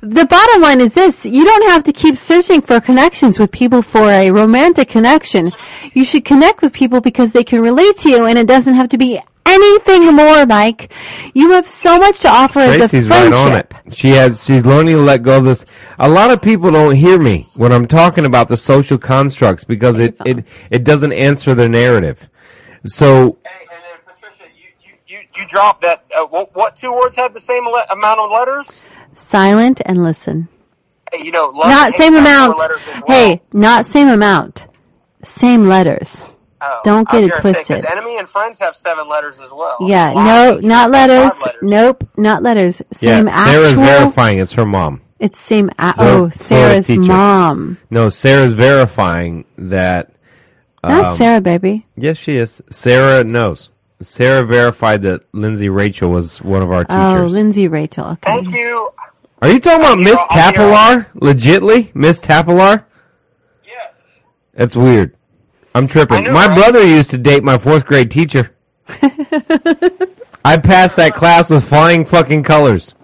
The 0.00 0.26
bottom 0.26 0.62
line 0.62 0.80
is 0.80 0.92
this. 0.92 1.24
You 1.24 1.44
don't 1.44 1.70
have 1.70 1.82
to 1.84 1.92
keep 1.92 2.16
searching 2.16 2.60
for 2.62 2.80
connections 2.80 3.38
with 3.38 3.50
people 3.50 3.82
for 3.82 4.08
a 4.08 4.30
romantic 4.30 4.88
connection. 4.88 5.48
You 5.92 6.04
should 6.04 6.24
connect 6.24 6.62
with 6.62 6.72
people 6.72 7.00
because 7.00 7.32
they 7.32 7.42
can 7.42 7.60
relate 7.60 7.98
to 7.98 8.10
you 8.10 8.26
and 8.26 8.38
it 8.38 8.46
doesn't 8.46 8.74
have 8.74 8.88
to 8.90 8.98
be 8.98 9.20
anything 9.44 10.14
more 10.14 10.46
like 10.46 10.92
you 11.34 11.50
have 11.52 11.68
so 11.68 11.98
much 11.98 12.20
to 12.20 12.28
offer 12.28 12.60
as 12.60 12.74
a 12.74 12.78
Tracy's 12.78 13.08
right 13.08 13.32
on 13.32 13.54
it. 13.54 13.72
She 13.90 14.10
has. 14.10 14.44
She's 14.44 14.64
learning 14.64 14.96
to 14.96 15.02
let 15.02 15.22
go 15.22 15.38
of 15.38 15.44
this. 15.44 15.64
A 15.98 16.08
lot 16.08 16.30
of 16.30 16.40
people 16.42 16.70
don't 16.70 16.94
hear 16.94 17.18
me 17.18 17.48
when 17.54 17.72
I'm 17.72 17.86
talking 17.86 18.24
about 18.24 18.48
the 18.48 18.56
social 18.56 18.98
constructs 18.98 19.64
because 19.64 19.98
it 19.98 20.16
it, 20.24 20.44
it 20.70 20.84
doesn't 20.84 21.12
answer 21.12 21.54
their 21.54 21.68
narrative. 21.68 22.28
So 22.84 23.38
Hey, 23.44 23.66
and 23.72 23.82
then 23.82 23.98
Patricia, 24.04 24.50
you 24.54 24.68
you 24.84 24.92
you, 25.08 25.26
you 25.34 25.48
dropped 25.48 25.82
that. 25.82 26.04
Uh, 26.16 26.26
what, 26.26 26.54
what 26.54 26.76
two 26.76 26.92
words 26.92 27.16
have 27.16 27.34
the 27.34 27.40
same 27.40 27.64
le- 27.64 27.86
amount 27.90 28.20
of 28.20 28.30
letters? 28.30 28.84
Silent 29.18 29.80
and 29.84 30.02
listen. 30.02 30.48
Hey, 31.12 31.24
you 31.24 31.32
know, 31.32 31.46
love 31.46 31.68
Not 31.68 31.92
same 31.94 32.14
amount. 32.16 32.58
letters 32.58 32.80
well. 32.86 33.02
Hey, 33.06 33.42
not 33.52 33.86
same 33.86 34.08
amount. 34.08 34.66
Same 35.24 35.68
letters. 35.68 36.24
Oh, 36.60 36.80
don't 36.84 37.08
I 37.10 37.16
was 37.16 37.24
get 37.24 37.24
it 37.24 37.30
gonna 37.30 37.42
say, 37.42 37.54
'cause 37.54 37.66
twisted. 37.66 37.92
enemy 37.92 38.18
and 38.18 38.28
friends 38.28 38.58
have 38.60 38.74
seven 38.74 39.08
letters 39.08 39.40
as 39.40 39.52
well. 39.52 39.76
Yeah, 39.80 40.12
Wow, 40.12 40.24
no, 40.24 40.56
it's 40.56 40.66
not 40.66 40.90
letters. 40.90 41.40
letters. 41.40 41.62
Nope, 41.62 42.04
not 42.16 42.42
letters. 42.42 42.82
yeah, 43.00 43.18
Same 43.18 43.30
Sarah's 43.30 43.78
actual. 43.78 43.84
verifying 43.84 44.38
it's 44.38 44.52
her 44.54 44.66
mom. 44.66 45.00
It's 45.20 45.40
same. 45.40 45.70
A- 45.78 45.92
Florida- 45.94 46.18
oh, 46.18 46.28
Sarah's 46.30 46.86
teacher. 46.86 47.02
mom. 47.02 47.78
No, 47.90 48.08
Sarah's 48.08 48.52
verifying 48.54 49.44
that. 49.56 50.10
Not 50.82 51.04
um, 51.04 51.16
Sarah, 51.16 51.40
baby. 51.40 51.86
Yes, 51.96 52.16
she 52.18 52.36
is. 52.36 52.60
Sarah 52.70 53.24
knows. 53.24 53.68
Sarah 54.04 54.44
verified 54.44 55.02
that 55.02 55.22
Lindsay 55.32 55.68
Rachel 55.68 56.10
was 56.10 56.40
one 56.40 56.62
of 56.62 56.70
our 56.70 56.84
oh, 56.88 57.14
teachers. 57.14 57.32
Oh. 57.32 57.34
Lindsay 57.34 57.68
Rachel. 57.68 58.06
Okay. 58.10 58.20
Thank 58.24 58.54
you. 58.54 58.90
Are 59.42 59.48
you 59.48 59.60
talking 59.60 59.80
about 59.80 59.98
Miss 59.98 60.14
know, 60.14 60.26
Tapilar? 60.30 61.06
Legitly, 61.14 61.94
Miss 61.94 62.20
Tapilar? 62.20 62.84
Yes. 63.64 63.94
That's 64.54 64.76
weird. 64.76 65.16
I'm 65.74 65.86
tripping. 65.86 66.24
Know, 66.24 66.32
my 66.32 66.46
right? 66.46 66.56
brother 66.56 66.84
used 66.86 67.10
to 67.10 67.18
date 67.18 67.44
my 67.44 67.58
fourth 67.58 67.86
grade 67.86 68.10
teacher. 68.10 68.50
I 68.88 70.56
passed 70.58 70.96
that 70.96 71.12
class 71.14 71.50
with 71.50 71.68
flying 71.68 72.04
fucking 72.04 72.42
colors. 72.42 72.94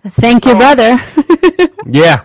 Thank 0.00 0.44
you, 0.44 0.52
So- 0.52 0.58
brother. 0.58 1.02
Yeah, 1.84 2.24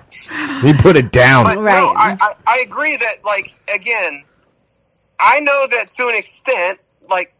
he 0.62 0.74
put 0.74 0.96
it 0.96 1.12
down. 1.12 1.46
But 1.46 1.58
Right. 1.58 1.80
no, 1.82 1.88
I, 1.88 2.16
I, 2.22 2.34
I 2.46 2.60
agree 2.60 2.96
that, 2.96 3.26
like, 3.26 3.58
again, 3.74 4.24
I 5.20 5.40
know 5.40 5.66
that 5.72 5.90
to 5.98 6.08
an 6.10 6.16
extent, 6.16 6.80
like, 7.10 7.34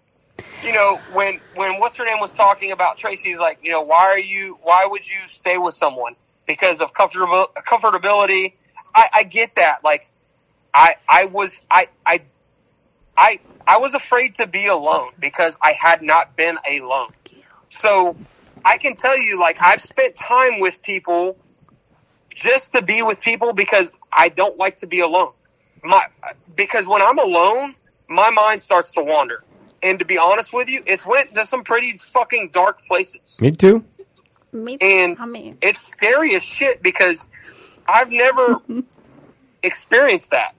you 0.62 0.74
know, 0.74 1.02
when 1.14 1.40
when 1.56 1.80
what's 1.80 1.96
her 1.98 2.06
name 2.06 2.20
was 2.20 2.36
talking 2.36 2.72
about 2.72 2.98
Tracy's, 2.98 3.40
like, 3.40 3.60
you 3.64 3.72
know, 3.72 3.82
why 3.82 4.06
are 4.06 4.20
you, 4.20 4.58
why 4.62 4.86
would 4.90 5.08
you 5.08 5.20
stay 5.28 5.58
with 5.58 5.76
someone 5.76 6.16
because 6.48 6.82
of 6.82 6.94
comfortable 6.94 7.48
comfortability? 7.56 8.54
I, 8.94 9.10
I 9.14 9.24
get 9.24 9.56
that. 9.56 9.84
Like, 9.84 10.10
I 10.74 10.96
I 11.08 11.26
was 11.26 11.66
I 11.70 11.88
I 12.06 12.22
I 13.16 13.40
I 13.68 13.78
was 13.80 13.94
afraid 13.94 14.36
to 14.36 14.48
be 14.48 14.68
alone 14.68 15.10
because 15.20 15.58
I 15.62 15.74
had 15.74 16.02
not 16.02 16.36
been 16.36 16.58
alone. 16.70 17.10
So 17.70 18.16
I 18.66 18.78
can 18.78 18.96
tell 18.96 19.18
you, 19.18 19.40
like, 19.40 19.58
I've 19.60 19.82
spent 19.82 20.16
time 20.16 20.60
with 20.60 20.82
people 20.82 21.38
just 22.34 22.74
to 22.74 22.82
be 22.82 23.02
with 23.02 23.22
people 23.22 23.54
because 23.54 23.92
I 24.12 24.30
don't 24.30 24.58
like 24.58 24.78
to 24.78 24.88
be 24.88 25.02
alone. 25.02 25.34
My 25.84 26.06
because 26.56 26.88
when 26.88 27.02
I'm 27.02 27.20
alone, 27.20 27.76
my 28.08 28.30
mind 28.30 28.62
starts 28.62 28.92
to 28.92 29.04
wander. 29.04 29.44
And 29.84 30.00
to 30.00 30.06
be 30.06 30.18
honest 30.18 30.54
with 30.54 30.70
you, 30.70 30.82
it's 30.86 31.06
went 31.06 31.34
to 31.36 31.46
some 31.46 31.64
pretty 31.64 31.98
fucking 31.98 32.50
dark 32.50 32.84
places. 32.86 33.40
Me 33.42 33.52
too. 33.52 33.84
Me 34.52 34.78
too. 34.78 34.86
And 34.86 35.18
I 35.20 35.26
mean. 35.26 35.58
it's 35.62 35.80
scary 35.80 36.36
as 36.36 36.44
shit 36.44 36.82
because 36.82 37.30
I've 37.88 38.12
never 38.12 38.62
experienced 39.64 40.32
that. 40.32 40.56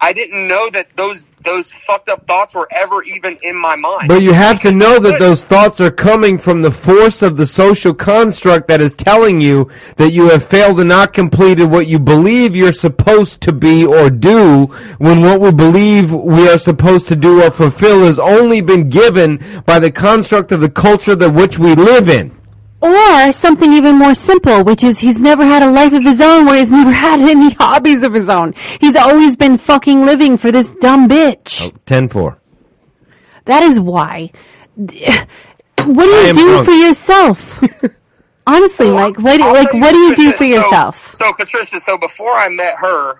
I 0.00 0.12
didn't 0.12 0.46
know 0.46 0.68
that 0.70 0.88
those 0.96 1.26
those 1.40 1.70
fucked 1.70 2.08
up 2.08 2.26
thoughts 2.26 2.54
were 2.54 2.68
ever 2.72 3.02
even 3.04 3.38
in 3.42 3.56
my 3.56 3.76
mind. 3.76 4.08
But 4.08 4.22
you 4.22 4.32
have 4.32 4.60
to 4.62 4.72
know 4.72 4.98
that 4.98 5.18
those 5.18 5.44
thoughts 5.44 5.80
are 5.80 5.92
coming 5.92 6.38
from 6.38 6.60
the 6.60 6.72
force 6.72 7.22
of 7.22 7.36
the 7.36 7.46
social 7.46 7.94
construct 7.94 8.68
that 8.68 8.80
is 8.80 8.94
telling 8.94 9.40
you 9.40 9.70
that 9.96 10.10
you 10.10 10.28
have 10.30 10.44
failed 10.44 10.80
and 10.80 10.88
not 10.88 11.12
completed 11.12 11.70
what 11.70 11.86
you 11.86 11.98
believe 11.98 12.56
you're 12.56 12.72
supposed 12.72 13.40
to 13.42 13.52
be 13.52 13.86
or 13.86 14.10
do 14.10 14.66
when 14.98 15.22
what 15.22 15.40
we 15.40 15.52
believe 15.52 16.12
we 16.12 16.48
are 16.48 16.58
supposed 16.58 17.06
to 17.08 17.16
do 17.16 17.42
or 17.42 17.50
fulfill 17.50 18.04
has 18.04 18.18
only 18.18 18.60
been 18.60 18.90
given 18.90 19.62
by 19.64 19.78
the 19.78 19.90
construct 19.90 20.52
of 20.52 20.60
the 20.60 20.68
culture 20.68 21.14
that 21.14 21.30
which 21.30 21.58
we 21.58 21.74
live 21.74 22.08
in. 22.08 22.35
Or 22.82 23.32
something 23.32 23.72
even 23.72 23.96
more 23.96 24.14
simple, 24.14 24.62
which 24.62 24.84
is 24.84 24.98
he's 24.98 25.20
never 25.20 25.44
had 25.44 25.62
a 25.62 25.70
life 25.70 25.92
of 25.92 26.02
his 26.02 26.20
own 26.20 26.46
where 26.46 26.56
he's 26.58 26.70
never 26.80 26.92
had 26.92 27.20
any 27.20 27.50
hobbies 27.54 28.02
of 28.02 28.12
his 28.12 28.28
own. 28.28 28.54
He's 28.80 28.96
always 28.96 29.36
been 29.36 29.58
fucking 29.58 30.04
living 30.04 30.36
for 30.38 30.52
this 30.52 30.70
dumb 30.80 31.08
bitch. 31.08 31.72
10-4. 31.86 32.38
That 33.46 33.62
is 33.62 33.80
why. 33.80 34.30
What 35.84 36.04
do 36.06 36.10
you 36.10 36.34
do 36.34 36.48
drunk. 36.48 36.66
for 36.66 36.72
yourself? 36.72 37.60
Honestly, 38.46 38.88
like 38.90 39.18
what? 39.18 39.40
I'll 39.40 39.52
Like 39.52 39.72
what 39.72 39.92
do 39.92 39.98
you 39.98 40.16
do 40.16 40.32
Patricia, 40.32 40.38
for 40.38 40.44
so- 40.44 40.44
yourself? 40.64 41.14
So, 41.14 41.32
Patricia, 41.32 41.80
so 41.80 41.98
before 41.98 42.32
I 42.32 42.48
met 42.48 42.76
her, 42.78 43.14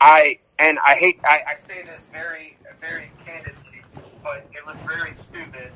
I 0.00 0.38
and 0.58 0.78
I 0.78 0.94
hate 0.94 1.20
I, 1.24 1.42
I 1.46 1.54
say 1.66 1.82
this 1.82 2.06
very 2.12 2.56
very 2.80 3.10
candidly, 3.26 3.82
but 4.22 4.46
it 4.52 4.64
was 4.66 4.78
very 4.86 5.12
stupid. 5.12 5.70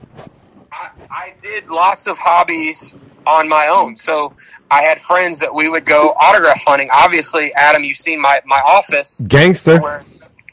I, 0.82 0.90
I 1.10 1.34
did 1.40 1.70
lots 1.70 2.06
of 2.06 2.18
hobbies 2.18 2.96
on 3.26 3.48
my 3.48 3.68
own. 3.68 3.94
So 3.94 4.34
I 4.70 4.82
had 4.82 5.00
friends 5.00 5.38
that 5.38 5.54
we 5.54 5.68
would 5.68 5.84
go 5.84 6.14
autograph 6.20 6.64
hunting. 6.64 6.88
Obviously, 6.92 7.52
Adam, 7.54 7.84
you've 7.84 7.96
seen 7.96 8.20
my 8.20 8.40
my 8.44 8.60
office 8.66 9.20
Gangster. 9.26 9.80
where 9.80 10.04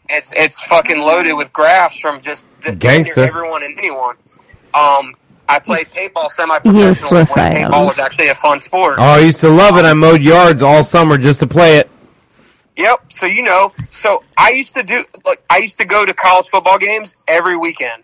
it's 0.10 0.34
it's 0.36 0.62
fucking 0.68 1.00
loaded 1.00 1.34
with 1.34 1.52
graphs 1.54 1.98
from 1.98 2.22
just 2.22 2.48
the, 2.62 2.76
Gangster. 2.76 3.22
everyone 3.22 3.64
and 3.64 3.78
anyone. 3.78 4.16
Um, 4.74 5.16
I 5.48 5.58
played 5.58 5.90
paintball 5.90 6.30
semi-professionally 6.30 7.12
when 7.12 7.26
paintball 7.26 7.88
was 7.88 7.98
actually 7.98 8.28
a 8.28 8.36
fun 8.36 8.62
sport. 8.62 8.98
Oh, 9.00 9.04
I 9.04 9.20
used 9.20 9.40
to 9.40 9.50
love 9.50 9.78
it. 9.78 9.86
I 9.86 9.96
mowed 9.96 10.22
yards 10.22 10.62
all 10.62 10.84
summer 10.84 11.18
just 11.18 11.40
to 11.40 11.48
play 11.48 11.78
it. 11.78 11.90
Yep. 12.78 13.12
So 13.12 13.26
you 13.26 13.42
know, 13.42 13.74
so 13.90 14.24
I 14.38 14.52
used 14.52 14.76
to 14.76 14.84
do 14.84 15.04
like 15.26 15.44
I 15.50 15.58
used 15.58 15.80
to 15.80 15.86
go 15.86 16.06
to 16.06 16.14
college 16.14 16.48
football 16.50 16.78
games 16.78 17.16
every 17.28 17.58
weekend, 17.58 18.04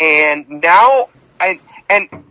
and 0.00 0.48
now 0.62 1.08
and 1.40 1.60
and 1.90 2.24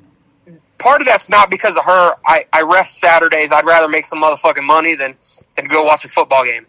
part 0.78 1.02
of 1.02 1.08
that's 1.08 1.30
not 1.30 1.50
because 1.50 1.76
of 1.76 1.86
her. 1.86 2.14
I 2.26 2.46
I 2.52 2.62
ref 2.62 2.90
Saturdays. 2.90 3.52
I'd 3.52 3.66
rather 3.66 3.88
make 3.88 4.06
some 4.06 4.22
motherfucking 4.22 4.64
money 4.64 4.96
than 4.96 5.16
than 5.56 5.66
go 5.66 5.84
watch 5.84 6.06
a 6.06 6.08
football 6.08 6.44
game. 6.44 6.66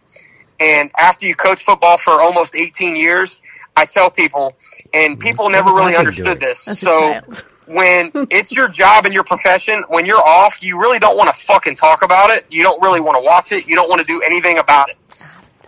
And 0.61 0.91
after 0.97 1.27
you 1.27 1.35
coach 1.35 1.63
football 1.63 1.99
for 1.99 2.13
almost 2.13 2.55
18 2.55 2.95
years, 2.95 3.43
I 3.77 3.87
tell 3.87 4.09
people, 4.09 4.55
and 4.93 5.19
people 5.19 5.51
never 5.51 5.73
really 5.73 5.95
I 5.95 6.05
can 6.05 6.05
do 6.05 6.09
understood 6.09 6.41
this. 6.41 6.65
That's 6.65 6.81
so 6.81 7.21
when 7.67 8.11
it's 8.31 8.53
your 8.53 8.69
job 8.69 9.05
and 9.05 9.15
your 9.15 9.25
profession, 9.25 9.85
when 9.89 10.07
you're 10.07 10.23
off, 10.23 10.63
you 10.63 10.81
really 10.81 10.99
don't 10.99 11.17
want 11.17 11.35
to 11.35 11.41
fucking 11.41 11.75
talk 11.75 12.03
about 12.03 12.31
it. 12.31 12.47
You 12.51 12.63
don't 12.63 12.81
really 12.83 13.01
want 13.01 13.17
to 13.17 13.23
watch 13.23 13.53
it. 13.53 13.67
You 13.67 13.75
don't 13.75 13.89
want 13.89 14.01
to 14.01 14.07
do 14.07 14.23
anything 14.25 14.59
about 14.59 14.91
it. 14.91 14.97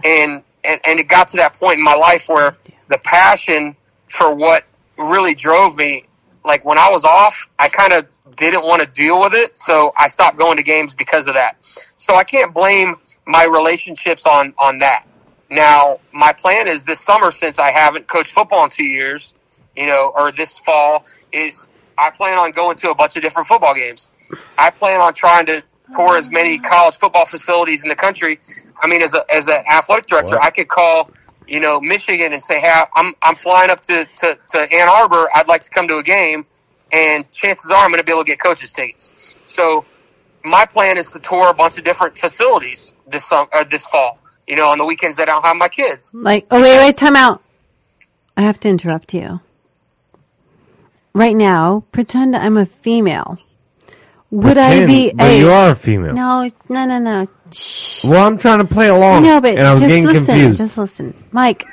And, 0.04 0.42
and, 0.62 0.80
and 0.84 1.00
it 1.00 1.08
got 1.08 1.28
to 1.28 1.38
that 1.38 1.54
point 1.54 1.78
in 1.78 1.84
my 1.84 1.94
life 1.94 2.28
where 2.28 2.56
the 2.88 2.98
passion 2.98 3.76
for 4.08 4.34
what 4.34 4.64
really 4.98 5.34
drove 5.34 5.76
me, 5.76 6.04
like 6.46 6.64
when 6.64 6.78
I 6.78 6.90
was 6.90 7.04
off, 7.04 7.48
I 7.58 7.68
kind 7.68 7.92
of 7.92 8.06
didn't 8.36 8.64
want 8.64 8.82
to 8.82 8.88
deal 8.88 9.18
with 9.20 9.34
it. 9.34 9.58
So 9.58 9.92
I 9.96 10.08
stopped 10.08 10.38
going 10.38 10.56
to 10.56 10.62
games 10.62 10.94
because 10.94 11.26
of 11.26 11.34
that. 11.34 11.62
So 11.96 12.14
I 12.14 12.24
can't 12.24 12.54
blame 12.54 12.96
my 13.26 13.44
relationships 13.44 14.24
on, 14.26 14.54
on 14.58 14.78
that. 14.78 15.04
Now, 15.50 16.00
my 16.12 16.32
plan 16.32 16.68
is 16.68 16.84
this 16.84 17.00
summer, 17.00 17.30
since 17.30 17.58
I 17.58 17.70
haven't 17.70 18.06
coached 18.06 18.32
football 18.32 18.64
in 18.64 18.70
two 18.70 18.84
years, 18.84 19.34
you 19.76 19.86
know, 19.86 20.12
or 20.16 20.32
this 20.32 20.58
fall, 20.58 21.04
is 21.32 21.68
I 21.98 22.10
plan 22.10 22.38
on 22.38 22.52
going 22.52 22.76
to 22.78 22.90
a 22.90 22.94
bunch 22.94 23.16
of 23.16 23.22
different 23.22 23.46
football 23.46 23.74
games. 23.74 24.08
I 24.58 24.70
plan 24.70 25.00
on 25.00 25.14
trying 25.14 25.46
to 25.46 25.62
tour 25.94 26.16
as 26.16 26.30
many 26.30 26.58
college 26.58 26.96
football 26.96 27.26
facilities 27.26 27.82
in 27.82 27.88
the 27.88 27.94
country. 27.94 28.40
I 28.80 28.88
mean, 28.88 29.02
as 29.02 29.14
a 29.14 29.24
as 29.32 29.46
an 29.48 29.62
athletic 29.70 30.06
director, 30.06 30.36
What? 30.36 30.44
I 30.44 30.50
could 30.50 30.68
call, 30.68 31.10
you 31.46 31.60
know, 31.60 31.80
Michigan 31.80 32.32
and 32.32 32.42
say, 32.42 32.60
"Hey, 32.60 32.82
I'm 32.94 33.14
I'm 33.22 33.36
flying 33.36 33.70
up 33.70 33.80
to 33.82 34.04
to, 34.04 34.38
to 34.48 34.58
Ann 34.58 34.88
Arbor. 34.88 35.28
I'd 35.34 35.48
like 35.48 35.62
to 35.62 35.70
come 35.70 35.88
to 35.88 35.98
a 35.98 36.02
game," 36.02 36.46
and 36.92 37.30
chances 37.30 37.70
are 37.70 37.76
I'm 37.76 37.90
going 37.90 38.00
to 38.00 38.04
be 38.04 38.12
able 38.12 38.24
to 38.24 38.26
get 38.26 38.40
coaches 38.40 38.72
tickets. 38.72 39.14
So, 39.44 39.84
my 40.44 40.66
plan 40.66 40.98
is 40.98 41.10
to 41.12 41.20
tour 41.20 41.50
a 41.50 41.54
bunch 41.54 41.78
of 41.78 41.84
different 41.84 42.18
facilities 42.18 42.94
this 43.06 43.24
sum, 43.24 43.48
or 43.52 43.64
this 43.64 43.84
fall. 43.86 44.18
You 44.46 44.56
know, 44.56 44.68
on 44.68 44.78
the 44.78 44.84
weekends 44.84 45.16
that 45.16 45.28
I 45.28 45.32
don't 45.32 45.44
have 45.44 45.56
my 45.56 45.68
kids. 45.68 46.12
Like, 46.14 46.46
oh 46.50 46.62
wait, 46.62 46.78
wait, 46.78 46.96
time 46.96 47.16
out. 47.16 47.42
I 48.36 48.42
have 48.42 48.60
to 48.60 48.68
interrupt 48.68 49.14
you. 49.14 49.40
Right 51.14 51.34
now, 51.34 51.84
pretend 51.92 52.36
I'm 52.36 52.56
a 52.56 52.66
female. 52.66 53.36
Would 54.30 54.58
I 54.58 54.68
Pretend, 54.84 54.88
be 54.88 55.12
but 55.12 55.24
a 55.30 55.38
you 55.38 55.50
are 55.50 55.70
a 55.70 55.76
female. 55.76 56.12
No, 56.14 56.50
no, 56.68 56.84
no, 56.84 56.98
no. 56.98 57.28
Shh. 57.52 58.04
Well, 58.04 58.26
I'm 58.26 58.38
trying 58.38 58.58
to 58.58 58.64
play 58.64 58.88
along. 58.88 59.22
No, 59.22 59.40
but 59.40 59.56
and 59.56 59.66
I 59.66 59.72
was 59.72 59.82
just 59.82 59.88
getting 59.88 60.04
listen. 60.04 60.26
confused. 60.26 60.58
Just 60.58 60.76
listen, 60.78 61.24
Mike. 61.30 61.64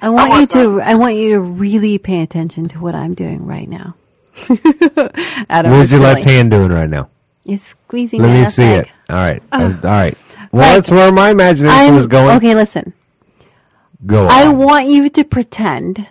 I 0.00 0.10
want 0.10 0.40
you 0.40 0.46
to. 0.48 0.80
I 0.80 0.94
want 0.94 1.16
you 1.16 1.30
to 1.30 1.40
really 1.40 1.98
pay 1.98 2.22
attention 2.22 2.68
to 2.68 2.78
what 2.80 2.94
I'm 2.94 3.14
doing 3.14 3.44
right 3.46 3.68
now. 3.68 3.94
Adam, 4.48 5.72
What's 5.72 5.90
your 5.90 6.00
silly. 6.00 6.00
left 6.00 6.24
hand 6.24 6.50
doing 6.50 6.70
right 6.70 6.88
now? 6.88 7.08
It's 7.44 7.64
squeezing. 7.64 8.22
Let 8.22 8.30
me 8.40 8.44
see 8.46 8.62
leg. 8.62 8.84
it. 8.84 8.88
All 9.10 9.16
right. 9.16 9.42
Uh, 9.52 9.56
all 9.62 9.90
right. 9.90 10.18
Well, 10.52 10.62
Mike, 10.62 10.74
that's 10.76 10.90
where 10.90 11.12
my 11.12 11.30
imagination 11.30 11.76
I'm 11.78 11.96
was 11.96 12.06
going. 12.06 12.36
okay. 12.36 12.54
Listen, 12.54 12.92
Go 14.04 14.24
on. 14.24 14.30
I 14.30 14.48
want 14.48 14.86
you 14.88 15.08
to 15.08 15.24
pretend 15.24 16.06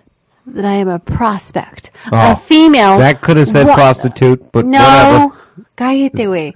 that 0.48 0.66
I 0.66 0.74
am 0.74 0.88
a 0.90 1.00
prospect, 1.00 1.92
Oh, 2.12 2.34
a 2.34 2.36
female. 2.36 2.98
that 3.00 3.22
could 3.22 3.38
have 3.38 3.48
said 3.48 3.68
Wha- 3.68 3.76
prostitute, 3.76 4.52
but 4.52 4.66
No, 4.66 4.80
whatever. 4.80 5.42
Cállate, 5.78 6.26
güey. 6.28 6.54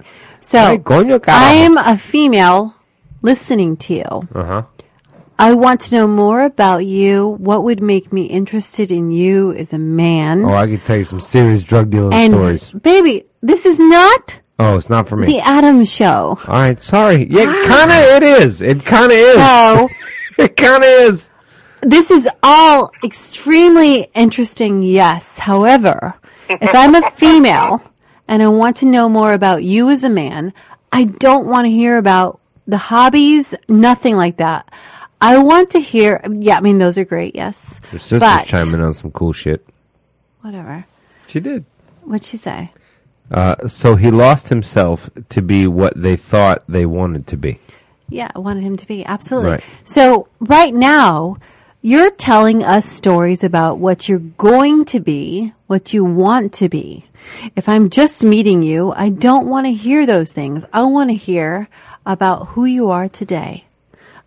So 0.50 0.58
Ay, 0.58 0.78
coño, 0.78 1.20
carajo. 1.20 1.44
I 1.50 1.52
am 1.54 1.76
a 1.78 1.96
female 1.96 2.74
listening 3.22 3.76
to 3.78 3.94
you. 3.94 4.28
Uh 4.34 4.44
huh. 4.44 4.62
I 5.38 5.54
want 5.54 5.80
to 5.82 5.94
know 5.94 6.06
more 6.06 6.42
about 6.42 6.84
you. 6.84 7.36
What 7.38 7.64
would 7.64 7.80
make 7.82 8.12
me 8.12 8.24
interested 8.26 8.92
in 8.92 9.10
you 9.10 9.52
as 9.52 9.72
a 9.72 9.78
man? 9.78 10.44
Oh, 10.44 10.52
I 10.52 10.66
could 10.66 10.84
tell 10.84 10.98
you 10.98 11.04
some 11.04 11.20
serious 11.20 11.62
drug 11.62 11.88
dealing 11.90 12.12
and 12.12 12.32
stories. 12.32 12.70
baby, 12.72 13.24
this 13.42 13.64
is 13.64 13.78
not 13.78 14.38
Oh, 14.58 14.76
it's 14.76 14.90
not 14.90 15.08
for 15.08 15.16
me. 15.16 15.26
the 15.26 15.38
Adam 15.40 15.82
show. 15.86 16.38
All 16.46 16.60
right, 16.60 16.78
sorry. 16.78 17.26
Yeah, 17.30 17.46
kind 17.66 17.90
of 17.90 17.96
it 17.96 18.22
is. 18.42 18.60
It 18.60 18.84
kind 18.84 19.06
of 19.10 19.16
is. 19.16 19.36
So 19.36 19.88
it 20.44 20.56
kind 20.58 20.84
of 20.84 20.90
is. 21.14 21.30
this 21.80 22.10
is 22.10 22.28
all 22.42 22.90
extremely 23.02 24.10
interesting. 24.14 24.82
Yes. 24.82 25.38
However, 25.38 26.12
if 26.50 26.74
I'm 26.74 26.94
a 26.94 27.10
female 27.12 27.82
and 28.30 28.42
I 28.42 28.48
want 28.48 28.76
to 28.78 28.86
know 28.86 29.08
more 29.08 29.32
about 29.32 29.64
you 29.64 29.90
as 29.90 30.04
a 30.04 30.08
man, 30.08 30.54
I 30.92 31.04
don't 31.04 31.46
want 31.46 31.66
to 31.66 31.70
hear 31.70 31.98
about 31.98 32.40
the 32.66 32.78
hobbies, 32.78 33.54
nothing 33.68 34.16
like 34.16 34.36
that. 34.36 34.72
I 35.20 35.38
want 35.38 35.70
to 35.70 35.80
hear, 35.80 36.22
yeah, 36.30 36.56
I 36.56 36.60
mean, 36.60 36.78
those 36.78 36.96
are 36.96 37.04
great. 37.04 37.34
Yes. 37.34 37.56
Your 37.90 37.98
sister's 37.98 38.20
But- 38.20 38.46
chiming 38.46 38.80
on 38.80 38.92
some 38.92 39.10
cool 39.10 39.32
shit. 39.32 39.66
Whatever. 40.42 40.86
She 41.26 41.40
did. 41.40 41.64
What'd 42.04 42.24
she 42.24 42.36
say? 42.36 42.70
Uh, 43.32 43.68
so 43.68 43.96
he 43.96 44.10
lost 44.10 44.48
himself 44.48 45.10
to 45.28 45.42
be 45.42 45.66
what 45.66 46.00
they 46.00 46.16
thought 46.16 46.62
they 46.68 46.86
wanted 46.86 47.26
to 47.26 47.36
be. 47.36 47.58
Yeah, 48.08 48.30
I 48.34 48.38
wanted 48.38 48.62
him 48.62 48.76
to 48.76 48.86
be. 48.86 49.04
Absolutely. 49.04 49.50
Right. 49.50 49.64
So 49.84 50.28
right 50.40 50.72
now, 50.74 51.36
you're 51.82 52.10
telling 52.10 52.62
us 52.62 52.88
stories 52.90 53.42
about 53.44 53.78
what 53.78 54.08
you're 54.08 54.18
going 54.18 54.84
to 54.86 55.00
be, 55.00 55.52
what 55.66 55.92
you 55.92 56.04
want 56.04 56.52
to 56.54 56.68
be. 56.68 57.06
If 57.56 57.68
I'm 57.68 57.90
just 57.90 58.22
meeting 58.24 58.62
you, 58.62 58.92
I 58.92 59.08
don't 59.08 59.46
want 59.46 59.66
to 59.66 59.72
hear 59.72 60.06
those 60.06 60.30
things. 60.30 60.64
I 60.72 60.82
want 60.84 61.10
to 61.10 61.16
hear 61.16 61.68
about 62.06 62.48
who 62.48 62.64
you 62.64 62.90
are 62.90 63.08
today. 63.08 63.64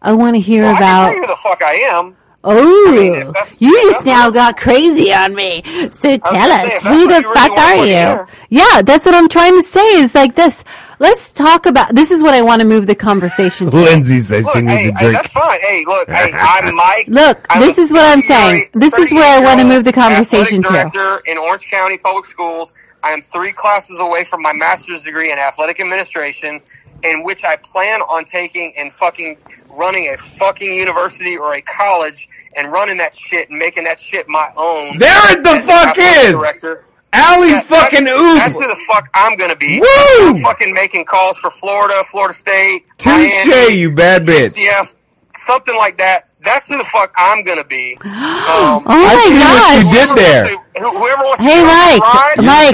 I 0.01 0.13
want 0.13 0.35
to 0.35 0.39
hear 0.41 0.63
Well, 0.63 0.75
I 0.75 0.77
can 0.77 0.83
about 0.83 1.05
tell 1.05 1.15
you 1.15 1.21
who 1.21 1.27
the 1.27 1.35
fuck 1.37 1.61
I 1.63 1.73
am. 1.75 2.17
Oh, 2.45 2.91
mean, 2.91 3.33
you 3.59 3.91
just 3.91 4.05
now 4.05 4.29
got 4.29 4.57
crazy 4.57 5.13
on 5.13 5.33
me. 5.33 5.61
So 5.91 6.17
tell 6.17 6.51
us, 6.51 6.73
say, 6.73 6.89
who 6.89 7.07
the 7.07 7.21
what 7.21 7.23
really 7.23 7.33
fuck 7.35 7.57
are 7.57 7.85
you? 7.85 8.27
Yeah, 8.49 8.81
that's 8.81 9.05
what 9.05 9.15
I'm 9.15 9.29
trying 9.29 9.63
to 9.63 9.69
say. 9.69 10.03
Is 10.03 10.13
like 10.13 10.35
this. 10.35 10.53
Let's 10.99 11.29
talk 11.31 11.65
about. 11.65 11.95
This 11.95 12.11
is 12.11 12.21
what 12.21 12.33
I 12.33 12.41
want 12.41 12.61
to 12.61 12.67
move 12.67 12.85
the 12.85 12.95
conversation 12.95 13.71
to. 13.71 13.77
Lindsay 13.77 14.19
said 14.19 14.43
Look, 14.43 14.53
she 14.55 14.61
needs 14.61 14.73
hey, 14.73 14.89
a 14.89 14.91
hey, 14.97 15.05
drink. 15.05 15.13
that's 15.13 15.33
fine. 15.33 15.59
Hey, 15.61 15.83
look, 15.85 16.09
hey, 16.09 16.31
I'm 16.37 16.75
Mike. 16.75 17.07
Look, 17.07 17.45
I'm 17.49 17.61
this 17.61 17.77
is 17.77 17.91
what 17.91 18.03
I'm 18.05 18.21
saying. 18.21 18.69
This 18.73 18.93
is 18.95 19.11
where 19.11 19.39
I 19.39 19.41
want 19.43 19.59
to 19.61 19.65
move 19.65 19.85
the 19.85 19.93
conversation 19.93 20.59
athletic 20.59 20.91
to. 20.91 20.99
director 21.01 21.21
in 21.31 21.37
Orange 21.37 21.65
County 21.67 21.97
Public 21.97 22.25
Schools. 22.25 22.73
I 23.03 23.11
am 23.11 23.21
three 23.21 23.51
classes 23.51 23.99
away 23.99 24.23
from 24.23 24.41
my 24.41 24.53
master's 24.53 25.03
degree 25.03 25.31
in 25.31 25.37
athletic 25.37 25.79
administration, 25.81 26.61
in 27.03 27.23
which 27.23 27.43
I 27.43 27.57
plan 27.57 28.01
on 28.01 28.23
taking 28.23 28.73
and 28.77 28.91
fucking 28.93 29.37
running 29.69 30.07
a 30.07 30.17
fucking 30.17 30.73
university 30.73 31.37
or 31.37 31.53
a 31.53 31.61
college 31.61 32.29
and 32.55 32.71
running 32.71 32.97
that 32.97 33.13
shit 33.13 33.49
and 33.49 33.59
making 33.59 33.83
that 33.83 33.99
shit 33.99 34.27
my 34.29 34.49
own. 34.55 34.97
There 34.97 35.37
it 35.37 35.43
the 35.43 35.61
fuck 35.65 35.97
is! 35.97 36.31
Director. 36.31 36.85
Allie 37.11 37.51
That- 37.51 37.65
fucking 37.65 38.05
that's, 38.05 38.39
That's 38.39 38.53
who 38.53 38.61
the 38.61 38.83
fuck 38.87 39.09
I'm 39.13 39.37
gonna 39.37 39.55
be. 39.55 39.79
Woo! 39.79 40.27
I'm 40.29 40.35
fucking 40.37 40.73
making 40.73 41.05
calls 41.05 41.37
for 41.37 41.49
Florida, 41.51 42.03
Florida 42.05 42.33
State, 42.33 42.85
Touche, 42.97 43.45
Miami, 43.45 43.75
you 43.75 43.91
bad 43.91 44.23
bitch. 44.23 44.55
UCF, 44.55 44.93
something 45.35 45.75
like 45.75 45.97
that. 45.97 46.29
That's 46.43 46.67
who 46.67 46.77
the 46.77 46.83
fuck 46.85 47.13
I'm 47.17 47.43
gonna 47.43 47.63
be. 47.63 47.97
Um, 48.43 48.83
Oh 48.85 48.85
I 48.87 49.15
see 49.23 49.33
what 49.39 49.53
my 49.55 49.75
you 49.77 50.07
did 50.07 50.17
there. 50.17 50.47
Who- 50.47 50.89
Whoever 50.99 51.23
wants 51.23 51.39
Hey, 51.39 51.47
get 51.47 51.65
Mike, 51.65 52.01
ride, 52.01 52.35
Mike, 52.37 52.73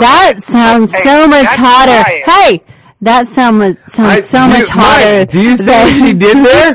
bad 0.00 0.36
that, 0.36 0.44
sounds 0.44 0.92
Hey, 0.94 1.02
so 1.04 1.26
much 1.28 1.46
hotter. 1.46 1.92
who 1.92 1.98
I 1.98 2.22
am. 2.26 2.42
Hey, 2.42 2.62
that 3.02 3.28
sounds 3.30 3.78
sounds 3.94 4.08
I- 4.10 4.20
so 4.22 4.42
you- 4.42 4.48
much 4.48 4.68
hotter. 4.68 5.18
Mike, 5.20 5.30
do 5.30 5.40
you 5.42 5.56
see 5.56 5.70
what 5.70 5.92
she 6.00 6.12
did 6.24 6.44
there? 6.44 6.74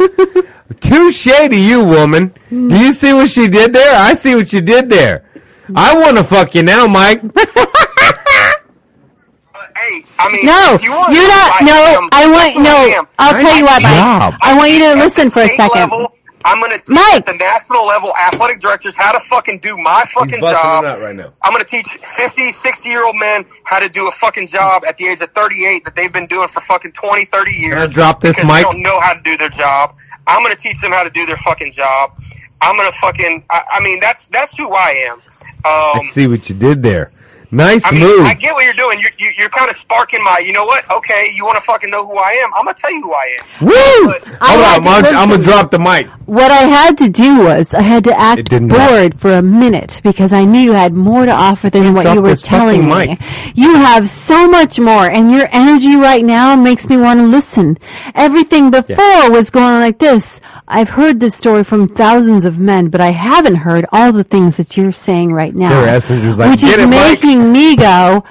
Touche 0.79 1.23
to 1.25 1.55
you, 1.55 1.83
woman. 1.83 2.33
Do 2.49 2.77
you 2.79 2.91
see 2.93 3.11
what 3.13 3.29
she 3.29 3.47
did 3.47 3.73
there? 3.73 3.93
I 3.95 4.13
see 4.13 4.33
what 4.35 4.51
you 4.53 4.61
did 4.61 4.89
there. 4.89 5.23
I 5.75 5.93
want 5.97 6.17
to 6.17 6.23
fuck 6.23 6.55
you 6.55 6.63
now, 6.63 6.87
Mike. 6.87 7.21
Hey, 9.75 10.03
I 10.19 10.31
mean, 10.31 10.45
No, 10.45 10.77
you 10.81 10.89
you're 11.15 11.27
not. 11.27 11.61
know 11.61 11.65
who 11.65 11.65
I 11.65 11.65
No, 11.65 11.97
am, 11.97 12.09
I 12.11 12.27
want 12.29 12.63
no. 12.63 12.75
I 12.75 12.95
am. 12.99 13.07
I'll 13.17 13.33
tell 13.41 13.57
you 13.57 13.63
what, 13.63 13.81
job. 13.81 14.33
Mike. 14.33 14.39
I 14.43 14.55
want 14.55 14.71
you 14.71 14.79
to 14.79 14.93
listen 14.95 15.31
for 15.31 15.41
a 15.41 15.49
second. 15.49 15.89
level, 15.89 16.13
I'm 16.45 16.59
going 16.59 16.71
to 16.71 16.77
teach 16.77 16.89
Mike. 16.89 17.15
at 17.15 17.25
the 17.25 17.33
national 17.35 17.85
level 17.85 18.15
athletic 18.15 18.59
directors 18.59 18.95
how 18.95 19.11
to 19.11 19.19
fucking 19.29 19.59
do 19.59 19.77
my 19.77 20.03
fucking 20.13 20.39
job. 20.39 20.83
right 20.83 21.15
now. 21.15 21.33
I'm 21.41 21.51
going 21.53 21.63
to 21.63 21.69
teach 21.69 21.87
50, 21.87 22.51
60 22.51 22.89
year 22.89 23.05
old 23.05 23.15
men 23.17 23.45
how 23.63 23.79
to 23.79 23.89
do 23.89 24.07
a 24.07 24.11
fucking 24.11 24.47
job 24.47 24.83
at 24.85 24.97
the 24.97 25.07
age 25.07 25.21
of 25.21 25.29
38 25.31 25.85
that 25.85 25.95
they've 25.95 26.11
been 26.13 26.27
doing 26.27 26.47
for 26.47 26.61
fucking 26.61 26.91
20, 26.93 27.25
30 27.25 27.51
years. 27.51 27.73
Can 27.73 27.81
I 27.81 27.87
drop 27.87 28.21
this 28.21 28.35
because 28.35 28.47
mic? 28.47 28.57
they 28.57 28.61
don't 28.63 28.81
know 28.81 28.99
how 28.99 29.13
to 29.13 29.21
do 29.21 29.37
their 29.37 29.49
job. 29.49 29.95
I'm 30.27 30.43
going 30.43 30.55
to 30.55 30.61
teach 30.61 30.79
them 30.81 30.91
how 30.91 31.03
to 31.03 31.09
do 31.09 31.25
their 31.25 31.37
fucking 31.37 31.71
job. 31.71 32.17
I'm 32.61 32.75
going 32.75 32.91
to 32.91 32.97
fucking, 32.99 33.43
I, 33.49 33.63
I 33.73 33.83
mean, 33.83 33.99
that's, 33.99 34.27
that's 34.27 34.55
who 34.57 34.69
I 34.71 35.07
am. 35.09 35.19
I 35.65 35.99
Um, 35.99 36.07
see 36.07 36.27
what 36.27 36.47
you 36.49 36.55
did 36.55 36.83
there. 36.83 37.11
Nice 37.51 37.83
I 37.85 37.91
mean, 37.91 38.01
move. 38.03 38.21
I 38.25 38.33
get 38.33 38.53
what 38.53 38.63
you're 38.63 38.73
doing. 38.73 38.99
You're, 38.99 39.11
you, 39.19 39.31
you're 39.37 39.49
kind 39.49 39.69
of 39.69 39.75
sparking 39.77 40.23
my, 40.23 40.41
you 40.45 40.53
know 40.53 40.65
what? 40.65 40.89
Okay, 40.89 41.27
you 41.35 41.43
want 41.45 41.57
to 41.57 41.63
fucking 41.65 41.89
know 41.89 42.05
who 42.07 42.15
I 42.17 42.31
am? 42.43 42.49
I'm 42.55 42.63
going 42.63 42.75
to 42.75 42.81
tell 42.81 42.91
you 42.93 43.01
who 43.01 43.13
I 43.13 43.37
am. 43.39 43.65
Woo! 43.67 44.07
But- 44.07 44.23
Hold 44.43 44.85
on, 44.87 45.05
I'm, 45.05 45.15
I'm 45.15 45.29
gonna 45.29 45.43
drop 45.43 45.69
the 45.71 45.77
mic. 45.79 46.07
What 46.25 46.49
I 46.49 46.63
had 46.63 46.97
to 46.99 47.09
do 47.09 47.39
was 47.43 47.73
I 47.73 47.81
had 47.81 48.03
to 48.05 48.17
act 48.19 48.49
didn't 48.49 48.69
bored 48.69 49.19
for 49.19 49.33
a 49.33 49.41
minute 49.41 49.99
because 50.03 50.31
I 50.33 50.45
knew 50.45 50.59
you 50.59 50.71
had 50.71 50.93
more 50.93 51.25
to 51.25 51.31
offer 51.31 51.69
than 51.69 51.93
what 51.93 52.11
you 52.13 52.21
were 52.21 52.35
telling 52.35 52.85
me. 52.87 53.07
mic. 53.17 53.19
You 53.55 53.75
have 53.75 54.09
so 54.09 54.47
much 54.49 54.79
more, 54.79 55.05
and 55.09 55.31
your 55.31 55.47
energy 55.51 55.95
right 55.95 56.23
now 56.23 56.55
makes 56.55 56.87
me 56.89 56.97
want 56.97 57.19
to 57.19 57.27
listen. 57.27 57.77
Everything 58.15 58.71
before 58.71 59.29
was 59.29 59.49
going 59.49 59.79
like 59.79 59.99
this. 59.99 60.39
I've 60.67 60.89
heard 60.89 61.19
this 61.19 61.35
story 61.35 61.63
from 61.63 61.87
thousands 61.87 62.45
of 62.45 62.59
men, 62.59 62.89
but 62.89 63.01
I 63.01 63.11
haven't 63.11 63.55
heard 63.55 63.85
all 63.91 64.11
the 64.13 64.23
things 64.23 64.57
that 64.57 64.77
you're 64.77 64.93
saying 64.93 65.31
right 65.31 65.53
now, 65.53 65.69
Sarah 65.69 65.97
Essinger's 65.97 66.39
like, 66.39 66.51
which 66.51 66.61
"Get 66.61 66.79
is 66.79 66.85
it, 66.85 66.87
Mike." 66.87 67.21
making 67.23 67.51
me 67.51 67.75
go. 67.75 68.23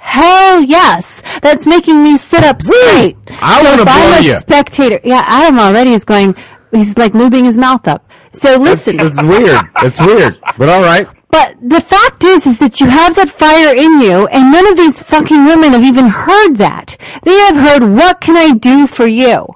Hell 0.00 0.62
yes! 0.62 1.22
That's 1.42 1.64
making 1.66 2.02
me 2.02 2.16
sit 2.18 2.42
up 2.42 2.60
straight. 2.60 3.16
I 3.28 3.62
So 3.62 3.72
if 3.74 3.88
I'm 3.88 4.10
blow 4.10 4.18
a 4.18 4.22
you. 4.22 4.36
spectator. 4.38 5.00
Yeah, 5.04 5.22
Adam 5.26 5.58
already 5.58 5.92
is 5.92 6.04
going. 6.04 6.34
He's 6.72 6.96
like 6.98 7.12
lubing 7.12 7.44
his 7.44 7.56
mouth 7.56 7.86
up. 7.86 8.08
So 8.32 8.56
listen. 8.56 8.96
that's 8.96 9.20
weird. 9.22 9.60
That's 9.82 10.00
weird. 10.00 10.38
But 10.58 10.68
all 10.70 10.82
right. 10.82 11.06
But 11.30 11.56
the 11.62 11.80
fact 11.80 12.24
is, 12.24 12.46
is 12.46 12.58
that 12.58 12.80
you 12.80 12.88
have 12.88 13.14
that 13.16 13.30
fire 13.32 13.74
in 13.74 14.00
you, 14.00 14.26
and 14.26 14.50
none 14.52 14.66
of 14.66 14.76
these 14.76 15.00
fucking 15.00 15.44
women 15.46 15.72
have 15.72 15.82
even 15.84 16.06
heard 16.08 16.56
that. 16.56 16.96
They 17.22 17.34
have 17.34 17.56
heard, 17.56 17.82
what 17.94 18.20
can 18.20 18.36
I 18.36 18.56
do 18.56 18.86
for 18.86 19.06
you? 19.06 19.46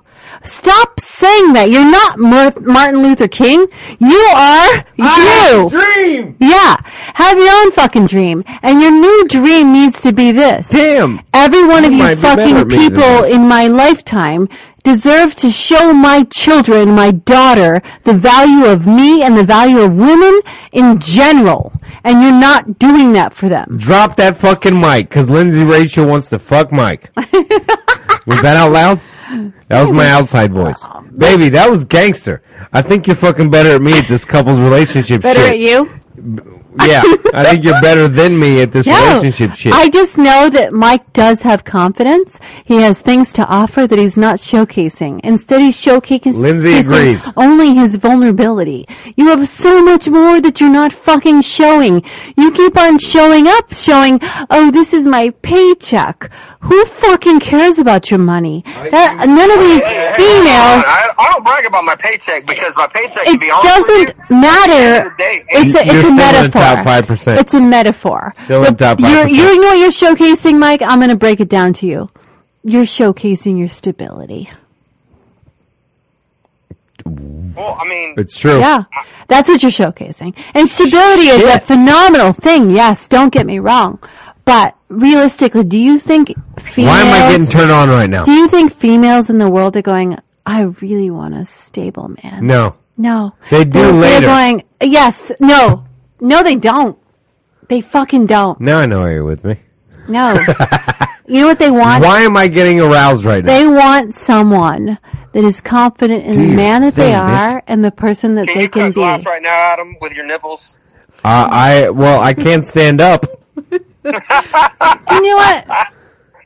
Stop 0.46 1.00
saying 1.02 1.52
that. 1.54 1.70
You're 1.70 1.90
not 1.90 2.18
Martin 2.18 3.02
Luther 3.02 3.28
King. 3.28 3.66
You 3.98 4.18
are 4.34 4.84
you. 4.96 5.68
Dream. 5.70 6.36
Yeah. 6.40 6.76
Have 7.14 7.38
your 7.38 7.50
own 7.50 7.72
fucking 7.72 8.06
dream. 8.06 8.44
And 8.62 8.80
your 8.80 8.92
new 8.92 9.28
dream 9.28 9.72
needs 9.72 10.00
to 10.02 10.12
be 10.12 10.32
this. 10.32 10.68
Damn. 10.68 11.20
Every 11.34 11.66
one 11.66 11.84
of 11.84 11.92
You 11.92 11.98
you 11.98 12.14
be 12.16 12.20
better 12.20 12.36
fucking 12.36 12.56
at 12.56 12.66
me 12.66 12.76
than 12.76 12.90
people 12.90 13.24
in 13.24 13.48
my 13.48 13.68
lifetime 13.68 14.48
deserve 14.86 15.34
to 15.34 15.50
show 15.50 15.92
my 15.92 16.22
children, 16.30 16.90
my 16.90 17.10
daughter, 17.10 17.82
the 18.04 18.14
value 18.14 18.66
of 18.66 18.86
me 18.86 19.20
and 19.22 19.36
the 19.36 19.42
value 19.42 19.80
of 19.80 19.96
women 19.96 20.40
in 20.70 21.00
general. 21.00 21.72
And 22.04 22.22
you're 22.22 22.40
not 22.40 22.78
doing 22.78 23.12
that 23.14 23.34
for 23.34 23.48
them. 23.48 23.78
Drop 23.78 24.14
that 24.16 24.36
fucking 24.36 24.78
mic, 24.78 25.10
cause 25.10 25.28
Lindsay 25.28 25.64
Rachel 25.64 26.06
wants 26.06 26.28
to 26.28 26.38
fuck 26.38 26.70
Mike. 26.70 27.10
was 27.16 28.42
that 28.42 28.56
out 28.56 28.70
loud? 28.70 29.00
That 29.68 29.80
was 29.82 29.92
my 29.92 30.08
outside 30.10 30.52
voice. 30.52 30.86
Baby, 31.16 31.48
that 31.50 31.68
was 31.70 31.84
gangster. 31.84 32.42
I 32.72 32.82
think 32.82 33.06
you're 33.06 33.16
fucking 33.16 33.50
better 33.50 33.70
at 33.70 33.82
me 33.82 33.98
at 33.98 34.06
this 34.08 34.24
couple's 34.24 34.58
relationship 34.60 35.22
Better 35.22 35.40
shit. 35.40 35.50
at 35.50 35.58
you? 35.58 36.55
Yeah, 36.84 37.02
I 37.34 37.44
think 37.44 37.64
you're 37.64 37.80
better 37.80 38.08
than 38.08 38.38
me 38.38 38.60
at 38.60 38.72
this 38.72 38.86
No. 38.86 39.06
relationship 39.06 39.52
shit. 39.54 39.72
I 39.72 39.88
just 39.88 40.18
know 40.18 40.50
that 40.50 40.72
Mike 40.72 41.12
does 41.12 41.42
have 41.42 41.64
confidence. 41.64 42.38
He 42.64 42.76
has 42.82 43.00
things 43.00 43.32
to 43.34 43.46
offer 43.46 43.86
that 43.86 43.98
he's 43.98 44.16
not 44.16 44.36
showcasing. 44.38 45.20
Instead, 45.24 45.60
he's 45.60 45.76
showcasing 45.82 46.34
Lindsay 46.34 46.78
agrees. 46.78 47.32
only 47.36 47.74
his 47.74 47.96
vulnerability. 47.96 48.86
You 49.16 49.28
have 49.28 49.48
so 49.48 49.82
much 49.82 50.08
more 50.08 50.40
that 50.40 50.60
you're 50.60 50.70
not 50.70 50.92
fucking 50.92 51.42
showing. 51.42 52.02
You 52.36 52.50
keep 52.52 52.76
on 52.78 52.98
showing 52.98 53.46
up, 53.48 53.72
showing, 53.72 54.18
oh, 54.50 54.70
this 54.70 54.92
is 54.92 55.06
my 55.06 55.30
paycheck. 55.42 56.30
Who 56.60 56.84
fucking 56.86 57.40
cares 57.40 57.78
about 57.78 58.10
your 58.10 58.18
money? 58.18 58.62
That, 58.66 59.26
none 59.28 59.50
of 59.50 59.60
these 59.60 59.84
Hey, 59.86 59.94
hey, 59.94 60.16
females. 60.16 60.82
I, 60.84 61.14
I 61.16 61.30
don't 61.32 61.44
brag 61.44 61.64
about 61.64 61.84
my 61.84 61.94
paycheck 61.94 62.44
because 62.44 62.74
my 62.76 62.88
paycheck, 62.92 63.24
to 63.24 63.30
It 63.30 63.40
be 63.40 63.50
honest 63.50 63.86
with 63.88 64.08
doesn't 64.08 64.30
you, 64.30 64.40
matter. 64.40 65.06
of 65.06 65.12
the 65.12 65.16
day, 65.16 65.36
It's 65.50 65.74
a, 65.76 65.78
it's 65.80 65.90
a 65.90 65.94
still 65.94 66.10
in 66.10 66.16
the 66.16 66.22
metaphor. 66.22 66.60
Top 66.74 66.86
5%. 66.86 67.38
It's 67.38 67.54
a 67.54 67.60
metaphor. 67.60 68.34
Still 68.44 68.64
in 68.64 68.76
top 68.76 68.98
You're, 69.00 69.24
5%. 69.26 69.36
you're, 69.36 69.60
know 69.60 69.68
what 69.68 69.78
you're 69.78 69.90
showcasing, 69.90 70.58
Mike? 70.58 70.82
I'm 70.82 70.98
going 70.98 71.10
to 71.10 71.16
break 71.16 71.40
it 71.40 71.48
down 71.48 71.72
to 71.74 71.86
you. 71.86 72.10
You're 72.64 72.84
showcasing 72.84 73.58
your 73.58 73.68
stability. 73.68 74.50
well, 77.04 77.76
I 77.80 77.88
mean, 77.88 78.14
it's 78.18 78.36
true. 78.38 78.58
Yeah, 78.58 78.84
that's 79.28 79.48
what 79.48 79.62
you're 79.62 79.70
showcasing. 79.72 80.34
And 80.54 80.68
stability 80.68 81.28
is 81.28 81.42
a 81.44 81.60
phenomenal 81.60 82.32
thing. 82.32 82.70
Yes, 82.70 83.06
don't 83.06 83.32
get 83.32 83.46
me 83.46 83.58
wrong. 83.58 83.98
But 84.44 84.74
realistically, 84.88 85.64
do 85.64 85.78
you 85.78 85.98
think 85.98 86.28
females? 86.60 86.92
Why 86.92 87.00
am 87.02 87.14
I 87.14 87.30
getting 87.32 87.46
turned 87.48 87.70
on 87.70 87.88
right 87.88 88.08
now? 88.08 88.24
Do 88.24 88.32
you 88.32 88.48
think 88.48 88.74
females 88.76 89.28
in 89.30 89.38
the 89.38 89.48
world 89.50 89.76
are 89.76 89.82
going? 89.82 90.18
I 90.44 90.62
really 90.62 91.10
want 91.10 91.34
a 91.34 91.46
stable 91.46 92.14
man. 92.22 92.46
No. 92.46 92.76
No. 92.96 93.34
They 93.50 93.64
do 93.64 93.70
They're, 93.72 93.92
later. 93.92 94.20
they're 94.26 94.28
going, 94.28 94.62
yes, 94.80 95.32
no. 95.40 95.84
No, 96.20 96.42
they 96.42 96.56
don't. 96.56 96.98
They 97.68 97.80
fucking 97.80 98.26
don't. 98.26 98.60
Now 98.60 98.78
I 98.78 98.86
know 98.86 99.00
why 99.00 99.12
you're 99.12 99.24
with 99.24 99.44
me. 99.44 99.60
No. 100.08 100.34
you 101.26 101.40
know 101.40 101.46
what 101.48 101.58
they 101.58 101.70
want? 101.70 102.02
Why 102.04 102.20
am 102.20 102.36
I 102.36 102.46
getting 102.48 102.80
aroused 102.80 103.24
right 103.24 103.44
now? 103.44 103.52
They 103.58 103.66
want 103.66 104.14
someone 104.14 104.98
that 105.32 105.44
is 105.44 105.60
confident 105.60 106.24
in 106.24 106.32
Do 106.34 106.38
the 106.40 106.46
your 106.46 106.56
man 106.56 106.82
that 106.82 106.94
they 106.94 107.06
thing, 107.10 107.14
are 107.14 107.62
and 107.66 107.84
the 107.84 107.90
person 107.90 108.36
that 108.36 108.46
can 108.46 108.56
they 108.56 108.62
you 108.62 108.68
can 108.70 108.82
cut 108.82 108.88
be. 108.90 108.94
glass 108.94 109.26
right 109.26 109.42
now, 109.42 109.72
Adam, 109.72 109.96
with 110.00 110.12
your 110.12 110.24
nipples? 110.26 110.78
Uh, 111.24 111.48
I 111.50 111.90
well, 111.90 112.20
I 112.22 112.34
can't 112.34 112.64
stand 112.64 113.00
up. 113.00 113.26
You 114.06 115.22
know 115.22 115.36
what? 115.36 115.66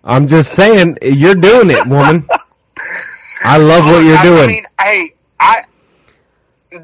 I'm 0.05 0.27
just 0.27 0.53
saying, 0.55 0.97
you're 1.03 1.35
doing 1.35 1.69
it, 1.71 1.87
woman. 1.87 2.27
I 3.45 3.59
love 3.59 3.85
what 3.85 4.03
you're 4.05 4.17
I, 4.17 4.23
doing. 4.23 4.43
I 4.45 4.47
mean, 4.47 4.65
hey, 4.81 5.15
I 5.39 5.65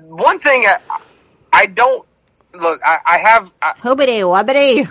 one 0.08 0.38
thing 0.38 0.64
I, 0.66 1.00
I 1.52 1.66
don't 1.66 2.05
look. 2.60 2.80
I, 2.84 2.98
I 3.06 3.18
have 3.18 3.52
I, 3.62 3.74
Hoobity 3.82 4.20
wobbity. 4.22 4.88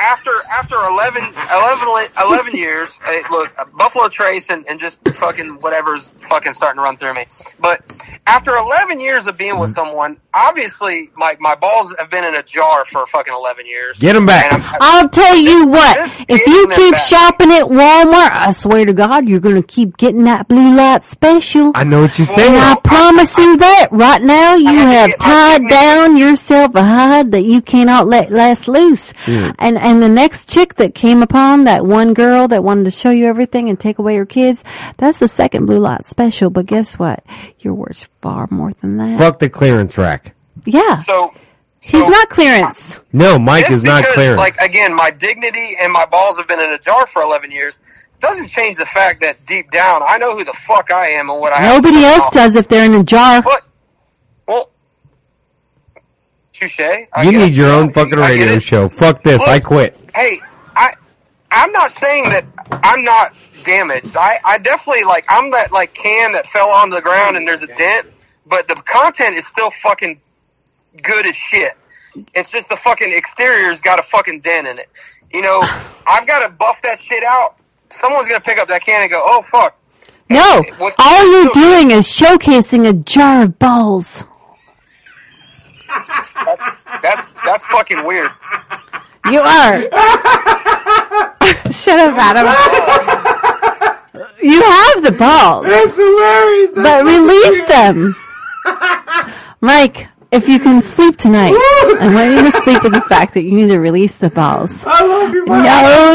After 0.00 0.30
after 0.50 0.76
11, 0.76 1.22
11, 1.22 2.12
11 2.24 2.56
years. 2.56 2.98
Hey, 3.04 3.22
look, 3.30 3.52
uh, 3.58 3.64
Buffalo 3.76 4.08
Trace 4.08 4.48
and, 4.50 4.66
and 4.68 4.80
just 4.80 5.06
fucking 5.10 5.60
whatever's 5.60 6.12
fucking 6.28 6.52
starting 6.54 6.78
to 6.78 6.82
run 6.82 6.96
through 6.96 7.14
me. 7.14 7.26
But 7.60 7.90
after 8.26 8.54
eleven 8.56 8.98
years 9.00 9.26
of 9.26 9.36
being 9.36 9.58
with 9.60 9.70
someone, 9.70 10.16
obviously 10.32 11.10
my 11.16 11.36
my 11.40 11.54
balls 11.54 11.94
have 11.98 12.10
been 12.10 12.24
in 12.24 12.34
a 12.34 12.42
jar 12.42 12.84
for 12.86 13.04
fucking 13.06 13.32
eleven 13.34 13.66
years. 13.66 13.98
Get 13.98 14.14
them 14.14 14.26
back. 14.26 14.52
I'm- 14.52 14.64
I'll 14.80 15.08
tell 15.08 15.36
you 15.36 15.66
what, 15.68 15.96
Just 15.96 16.16
if 16.28 16.46
you 16.46 16.68
keep 16.74 16.92
back. 16.92 17.02
shopping 17.02 17.52
at 17.52 17.64
Walmart, 17.66 18.30
I 18.32 18.52
swear 18.52 18.84
to 18.86 18.92
God, 18.92 19.28
you're 19.28 19.40
going 19.40 19.56
to 19.56 19.62
keep 19.62 19.96
getting 19.98 20.24
that 20.24 20.48
blue 20.48 20.74
light 20.74 21.04
special. 21.04 21.72
I 21.74 21.84
know 21.84 22.02
what 22.02 22.18
you're 22.18 22.26
And 22.28 22.36
saying. 22.36 22.54
I 22.56 22.76
promise 22.84 23.36
you 23.36 23.56
that 23.58 23.88
right 23.90 24.22
now 24.22 24.54
you 24.54 24.68
have 24.74 25.16
tied 25.18 25.68
down 25.68 26.16
yourself 26.16 26.74
a 26.74 26.82
hide 26.82 27.32
that 27.32 27.42
you 27.42 27.60
cannot 27.60 28.06
let 28.06 28.30
last 28.32 28.68
loose. 28.68 29.12
And 29.26 29.54
and 29.78 29.89
the 29.98 30.08
next 30.08 30.48
chick 30.48 30.74
that 30.76 30.94
came 30.94 31.22
upon 31.22 31.64
that 31.64 31.84
one 31.84 32.14
girl 32.14 32.46
that 32.46 32.62
wanted 32.62 32.84
to 32.84 32.92
show 32.92 33.10
you 33.10 33.26
everything 33.26 33.68
and 33.68 33.80
take 33.80 33.98
away 33.98 34.14
your 34.14 34.26
kids, 34.26 34.62
that's 34.98 35.18
the 35.18 35.26
second 35.26 35.66
blue 35.66 35.80
light 35.80 36.06
special. 36.06 36.50
But 36.50 36.66
guess 36.66 36.96
what? 36.98 37.24
You're 37.58 37.74
worth 37.74 38.08
far 38.22 38.46
more 38.52 38.72
than 38.74 38.98
that. 38.98 39.18
Fuck 39.18 39.40
the 39.40 39.50
clearance 39.50 39.98
rack. 39.98 40.36
Yeah, 40.66 40.98
so 40.98 41.34
he's 41.82 42.06
not 42.08 42.28
clearance. 42.28 43.00
No, 43.12 43.38
Mike 43.38 43.64
Just 43.64 43.78
is 43.78 43.84
not 43.84 44.04
clearance. 44.04 44.38
Like 44.38 44.56
again, 44.58 44.94
my 44.94 45.10
dignity 45.10 45.76
and 45.80 45.92
my 45.92 46.06
balls 46.06 46.38
have 46.38 46.46
been 46.46 46.60
in 46.60 46.70
a 46.70 46.78
jar 46.78 47.06
for 47.06 47.22
eleven 47.22 47.50
years. 47.50 47.78
Doesn't 48.20 48.48
change 48.48 48.76
the 48.76 48.84
fact 48.84 49.22
that 49.22 49.46
deep 49.46 49.70
down, 49.70 50.02
I 50.06 50.18
know 50.18 50.36
who 50.36 50.44
the 50.44 50.52
fuck 50.52 50.92
I 50.92 51.08
am 51.08 51.30
and 51.30 51.40
what 51.40 51.54
I. 51.54 51.56
have 51.60 51.76
to 51.76 51.88
Nobody 51.88 52.02
do. 52.02 52.06
else 52.06 52.30
does 52.34 52.54
if 52.54 52.68
they're 52.68 52.84
in 52.84 52.92
a 52.94 53.02
jar. 53.02 53.40
But 53.42 53.62
well, 54.46 54.70
touche. 56.60 56.80
I 57.12 57.22
you 57.24 57.32
guess. 57.32 57.48
need 57.48 57.56
your 57.56 57.70
own 57.70 57.92
fucking 57.92 58.18
radio 58.18 58.58
show. 58.58 58.88
Fuck 58.88 59.22
this. 59.22 59.42
I 59.42 59.60
quit. 59.60 59.96
Hey, 60.14 60.40
I, 60.76 60.94
I'm 61.50 61.72
not 61.72 61.90
saying 61.90 62.24
that 62.24 62.44
I'm 62.82 63.02
not 63.02 63.34
damaged. 63.64 64.16
I, 64.16 64.36
I 64.44 64.58
definitely 64.58 65.04
like 65.04 65.24
I'm 65.28 65.50
that 65.50 65.72
like 65.72 65.94
can 65.94 66.32
that 66.32 66.46
fell 66.46 66.68
onto 66.68 66.94
the 66.94 67.02
ground 67.02 67.36
and 67.36 67.46
there's 67.46 67.62
a 67.62 67.74
dent, 67.74 68.06
but 68.46 68.68
the 68.68 68.74
content 68.74 69.36
is 69.36 69.46
still 69.46 69.70
fucking 69.70 70.20
good 71.02 71.26
as 71.26 71.34
shit. 71.34 71.72
It's 72.34 72.50
just 72.50 72.68
the 72.68 72.76
fucking 72.76 73.12
exterior's 73.12 73.80
got 73.80 73.98
a 73.98 74.02
fucking 74.02 74.40
dent 74.40 74.66
in 74.66 74.78
it. 74.78 74.88
You 75.32 75.42
know, 75.42 75.60
I've 76.06 76.26
got 76.26 76.46
to 76.48 76.54
buff 76.54 76.82
that 76.82 76.98
shit 77.00 77.22
out. 77.24 77.56
Someone's 77.90 78.28
gonna 78.28 78.40
pick 78.40 78.58
up 78.58 78.68
that 78.68 78.82
can 78.82 79.02
and 79.02 79.10
go, 79.10 79.20
"Oh 79.24 79.42
fuck." 79.42 79.76
No, 80.28 80.62
all 80.96 81.42
you're 81.42 81.52
doing 81.52 81.90
is 81.90 82.06
showcasing 82.06 82.88
a 82.88 82.92
jar 82.92 83.42
of 83.42 83.58
balls. 83.58 84.22
That's 87.02 87.26
that's 87.44 87.64
fucking 87.66 88.04
weird. 88.04 88.30
You 89.30 89.40
are. 89.40 89.80
Shut 91.72 91.98
up, 92.00 92.16
Adam. 92.18 92.46
You 94.42 94.60
have 94.62 95.02
the 95.02 95.12
balls, 95.12 95.66
That's 95.66 95.96
hilarious. 95.96 96.70
but 96.74 97.04
release 97.04 97.68
them. 97.68 98.16
Mike, 99.60 100.08
if 100.32 100.48
you 100.48 100.58
can 100.58 100.80
sleep 100.82 101.16
tonight, 101.18 101.52
I 102.00 102.10
want 102.14 102.30
you 102.32 102.50
to 102.50 102.62
sleep 102.62 102.82
with 102.82 102.92
the 102.94 103.02
fact 103.02 103.34
that 103.34 103.42
you 103.42 103.52
need 103.52 103.68
to 103.68 103.78
release 103.78 104.16
the 104.16 104.30
balls. 104.30 104.70
I 104.86 105.04
love 105.04 105.32
you, 105.32 105.44
Know 105.44 105.56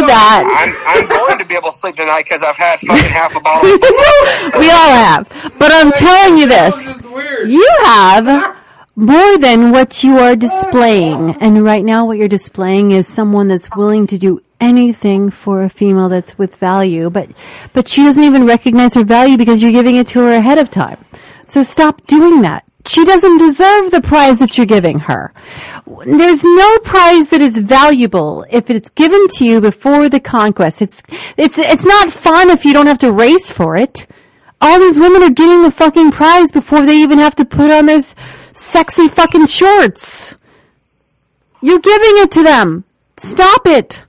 that. 0.07 0.43
I'm 0.87 1.03
I'm 1.03 1.07
going 1.27 1.37
to 1.39 1.45
be 1.45 1.55
able 1.55 1.71
to 1.71 1.77
sleep 1.77 1.95
tonight 1.97 2.23
because 2.23 2.41
I've 2.41 2.57
had 2.57 2.79
fucking 2.79 3.11
half 3.11 3.35
a 3.35 3.39
bottle. 3.39 3.71
Of 3.73 3.81
we 4.59 4.69
all 4.71 4.89
have. 4.89 5.29
But 5.59 5.71
I'm 5.71 5.91
telling 5.91 6.37
you 6.39 6.47
this. 6.47 6.75
You 7.47 7.67
have 7.85 8.57
more 8.95 9.37
than 9.37 9.71
what 9.71 10.03
you 10.03 10.17
are 10.19 10.35
displaying. 10.35 11.35
And 11.41 11.63
right 11.63 11.83
now 11.83 12.05
what 12.05 12.17
you're 12.17 12.27
displaying 12.27 12.91
is 12.91 13.07
someone 13.07 13.47
that's 13.47 13.75
willing 13.75 14.07
to 14.07 14.17
do 14.17 14.41
anything 14.59 15.31
for 15.31 15.63
a 15.63 15.69
female 15.69 16.09
that's 16.09 16.37
with 16.37 16.55
value, 16.55 17.09
but 17.09 17.29
but 17.73 17.87
she 17.87 18.03
doesn't 18.03 18.23
even 18.23 18.45
recognize 18.45 18.93
her 18.93 19.03
value 19.03 19.37
because 19.37 19.61
you're 19.61 19.71
giving 19.71 19.97
it 19.97 20.07
to 20.07 20.19
her 20.19 20.33
ahead 20.33 20.57
of 20.57 20.71
time. 20.71 21.03
So 21.47 21.63
stop 21.63 22.01
doing 22.03 22.41
that. 22.41 22.63
She 22.87 23.03
doesn't 23.03 23.39
deserve 23.39 23.91
the 23.91 24.01
prize 24.01 24.39
that 24.39 24.57
you're 24.57 24.67
giving 24.67 24.99
her. 24.99 25.33
There's 26.05 26.43
no 26.43 26.79
prize 26.79 27.29
that 27.29 27.41
is 27.41 27.57
valuable 27.57 28.45
if 28.49 28.69
it's 28.69 28.89
given 28.91 29.27
to 29.35 29.45
you 29.45 29.59
before 29.59 30.07
the 30.07 30.19
conquest. 30.19 30.81
It's 30.81 31.03
it's 31.35 31.57
it's 31.57 31.85
not 31.85 32.13
fun 32.13 32.49
if 32.49 32.63
you 32.63 32.73
don't 32.73 32.87
have 32.87 32.99
to 32.99 33.11
race 33.11 33.51
for 33.51 33.75
it. 33.75 34.07
All 34.61 34.79
these 34.79 34.97
women 34.97 35.21
are 35.21 35.31
getting 35.31 35.63
the 35.63 35.71
fucking 35.71 36.11
prize 36.11 36.51
before 36.51 36.85
they 36.85 36.97
even 36.97 37.19
have 37.19 37.35
to 37.35 37.45
put 37.45 37.71
on 37.71 37.87
those 37.87 38.15
sexy 38.55 39.07
fucking 39.09 39.47
shorts. 39.47 40.35
You're 41.61 41.79
giving 41.79 42.17
it 42.23 42.31
to 42.31 42.43
them. 42.43 42.83
Stop 43.17 43.67
it. 43.67 44.03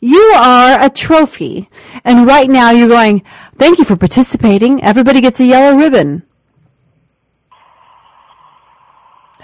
You 0.00 0.20
are 0.36 0.80
a 0.80 0.90
trophy. 0.90 1.68
And 2.04 2.26
right 2.26 2.48
now 2.48 2.70
you're 2.70 2.88
going, 2.88 3.22
thank 3.58 3.78
you 3.78 3.84
for 3.84 3.96
participating. 3.96 4.82
Everybody 4.82 5.20
gets 5.20 5.38
a 5.40 5.44
yellow 5.44 5.76
ribbon. 5.76 6.22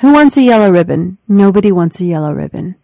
Who 0.00 0.12
wants 0.12 0.36
a 0.36 0.42
yellow 0.42 0.70
ribbon? 0.70 1.18
Nobody 1.28 1.72
wants 1.72 2.00
a 2.00 2.04
yellow 2.04 2.32
ribbon. 2.32 2.76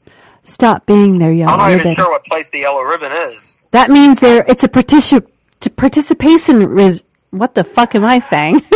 Stop 0.44 0.86
being 0.86 1.18
their 1.18 1.32
yellow 1.32 1.52
ribbon. 1.52 1.70
I'm 1.70 1.76
not 1.78 1.80
even 1.80 1.94
sure 1.94 2.10
what 2.10 2.24
place 2.24 2.50
the 2.50 2.60
yellow 2.60 2.82
ribbon 2.82 3.12
is. 3.12 3.64
That 3.70 3.90
means 3.90 4.18
they're 4.20 4.44
it's 4.48 4.64
a 4.64 4.68
partici- 4.68 5.26
participation. 5.76 6.66
Ris- 6.68 7.02
what 7.32 7.54
the 7.54 7.64
fuck 7.64 7.94
am 7.94 8.04
I 8.04 8.20
saying? 8.20 8.62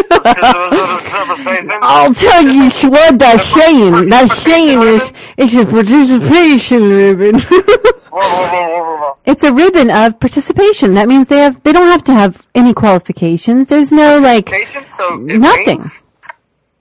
I'll 1.83 2.15
tell 2.15 2.43
you 2.43 2.70
what 2.91 3.18
that 3.18 3.41
saying. 3.55 4.09
That 4.09 4.31
saying 4.39 4.83
is 4.83 5.12
it's 5.36 5.55
a 5.55 5.65
participation 5.67 6.83
ribbon. 6.91 7.36
it's 9.26 9.44
a 9.44 9.52
ribbon 9.52 9.91
of 9.91 10.18
participation. 10.18 10.94
That 10.94 11.07
means 11.09 11.28
they 11.28 11.39
have 11.39 11.62
they 11.65 11.73
don't 11.73 11.91
have 11.91 12.02
to 12.05 12.15
have 12.15 12.43
any 12.55 12.73
qualifications. 12.73 13.68
There's 13.68 13.93
no 13.93 14.18
like 14.18 14.49
So 14.89 15.17
nothing. 15.17 15.78
means- 15.81 16.02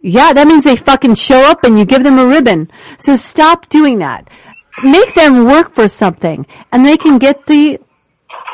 Yeah, 0.01 0.31
that 0.33 0.47
means 0.47 0.63
they 0.63 0.75
fucking 0.77 1.15
show 1.15 1.39
up 1.51 1.63
and 1.65 1.77
you 1.77 1.83
give 1.85 2.03
them 2.03 2.19
a 2.19 2.25
ribbon. 2.25 2.71
So 2.99 3.15
stop 3.17 3.67
doing 3.69 3.99
that. 3.99 4.29
Make 4.83 5.13
them 5.13 5.45
work 5.45 5.73
for 5.75 5.87
something 5.89 6.45
and 6.71 6.85
they 6.85 6.95
can 6.97 7.17
get 7.17 7.45
the 7.47 7.79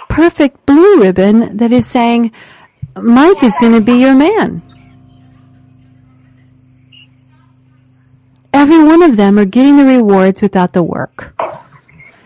perfect 0.09 0.65
blue 0.65 1.01
ribbon 1.01 1.57
that 1.57 1.71
is 1.71 1.87
saying 1.87 2.31
Mike 2.95 3.43
is 3.43 3.53
going 3.59 3.73
to 3.73 3.81
be 3.81 3.93
your 3.93 4.13
man. 4.13 4.61
Every 8.53 8.83
one 8.83 9.01
of 9.01 9.17
them 9.17 9.39
are 9.39 9.45
getting 9.45 9.77
the 9.77 9.85
rewards 9.85 10.41
without 10.41 10.73
the 10.73 10.83
work. 10.83 11.33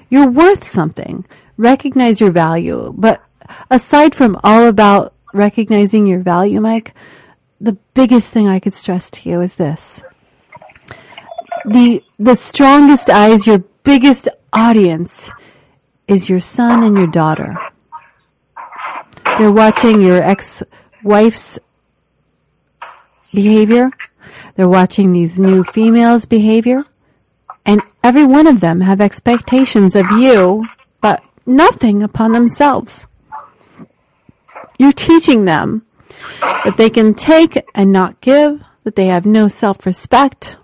You're 0.10 0.30
worth 0.30 0.68
something. 0.68 1.26
Recognize 1.58 2.20
your 2.20 2.32
value. 2.32 2.94
But 2.98 3.22
aside 3.70 4.16
from 4.16 4.40
all 4.44 4.66
about 4.66 5.14
recognizing 5.34 6.06
your 6.06 6.20
value, 6.20 6.60
Mike, 6.60 6.94
the 7.62 7.74
biggest 7.94 8.32
thing 8.32 8.48
I 8.48 8.60
could 8.60 8.74
stress 8.74 9.10
to 9.12 9.30
you 9.30 9.42
is 9.42 9.56
this. 9.56 10.02
The, 11.66 12.04
the 12.20 12.36
strongest 12.36 13.10
eyes, 13.10 13.48
your 13.48 13.60
biggest 13.84 14.28
audience 14.52 15.32
is 16.08 16.30
your 16.30 16.40
son 16.40 16.84
and 16.84 16.98
your 16.98 17.08
daughter. 17.08 17.56
They're 19.38 19.52
watching 19.52 20.00
your 20.00 20.24
ex-wife's 20.24 21.60
behavior. 23.34 23.92
They're 24.56 24.70
watching 24.70 25.12
these 25.12 25.38
new 25.38 25.64
females' 25.66 26.26
behavior. 26.26 26.86
And 27.66 27.82
every 28.02 28.26
one 28.26 28.48
of 28.48 28.62
them 28.62 28.80
have 28.80 29.02
expectations 29.02 29.96
of 29.96 30.10
you, 30.12 30.64
but 31.02 31.22
nothing 31.46 32.02
upon 32.02 32.32
themselves. 32.32 33.08
You're 34.80 34.94
teaching 34.94 35.44
them 35.44 35.86
that 36.64 36.76
they 36.78 36.90
can 36.90 37.14
take 37.14 37.62
and 37.76 37.92
not 37.92 38.22
give, 38.22 38.62
that 38.84 38.96
they 38.96 39.08
have 39.08 39.26
no 39.26 39.50
self-respect. 39.50 40.56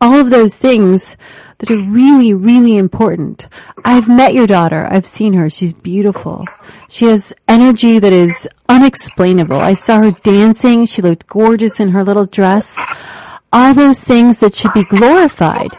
All 0.00 0.20
of 0.20 0.30
those 0.30 0.56
things 0.56 1.16
that 1.62 1.70
are 1.70 1.92
really, 1.92 2.34
really 2.34 2.76
important. 2.76 3.46
I've 3.84 4.08
met 4.08 4.34
your 4.34 4.48
daughter. 4.48 4.88
I've 4.90 5.06
seen 5.06 5.32
her. 5.34 5.48
She's 5.48 5.72
beautiful. 5.72 6.44
She 6.88 7.04
has 7.04 7.32
energy 7.46 8.00
that 8.00 8.12
is 8.12 8.48
unexplainable. 8.68 9.58
I 9.58 9.74
saw 9.74 10.02
her 10.02 10.10
dancing. 10.10 10.86
She 10.86 11.02
looked 11.02 11.28
gorgeous 11.28 11.78
in 11.78 11.90
her 11.90 12.02
little 12.02 12.26
dress. 12.26 12.76
All 13.52 13.74
those 13.74 14.02
things 14.02 14.38
that 14.38 14.56
should 14.56 14.72
be 14.72 14.82
glorified. 14.90 15.70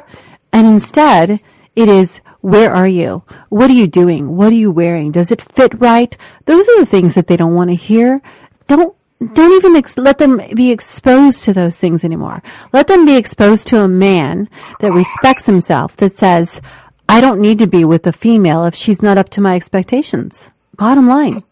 And 0.54 0.68
instead, 0.68 1.42
it 1.76 1.90
is, 1.90 2.22
where 2.40 2.72
are 2.72 2.88
you? 2.88 3.24
What 3.50 3.70
are 3.70 3.74
you 3.74 3.88
doing? 3.88 4.38
What 4.38 4.54
are 4.54 4.56
you 4.56 4.72
wearing? 4.72 5.12
Does 5.12 5.32
it 5.32 5.42
fit 5.54 5.78
right? 5.82 6.16
Those 6.46 6.66
are 6.70 6.80
the 6.80 6.86
things 6.86 7.14
that 7.16 7.28
they 7.28 7.36
don't 7.36 7.56
want 7.56 7.72
to 7.72 7.76
hear. 7.76 8.22
Don't 8.68 8.96
don't 9.34 9.54
even 9.54 9.76
ex- 9.76 9.98
let 9.98 10.18
them 10.18 10.42
be 10.54 10.72
exposed 10.72 11.44
to 11.44 11.54
those 11.54 11.76
things 11.76 12.04
anymore. 12.04 12.42
Let 12.72 12.88
them 12.88 13.06
be 13.06 13.16
exposed 13.16 13.68
to 13.68 13.82
a 13.82 13.88
man 13.88 14.50
that 14.80 14.94
respects 14.94 15.46
himself, 15.46 15.96
that 15.98 16.16
says, 16.16 16.62
I 17.08 17.22
don't 17.22 17.42
need 17.42 17.60
to 17.60 17.68
be 17.68 17.86
with 17.86 18.08
a 18.08 18.14
female 18.14 18.66
if 18.66 18.76
she's 18.76 19.02
not 19.02 19.18
up 19.18 19.30
to 19.32 19.42
my 19.42 19.56
expectations. 19.56 20.50
Bottom 20.78 21.08
line. 21.08 21.44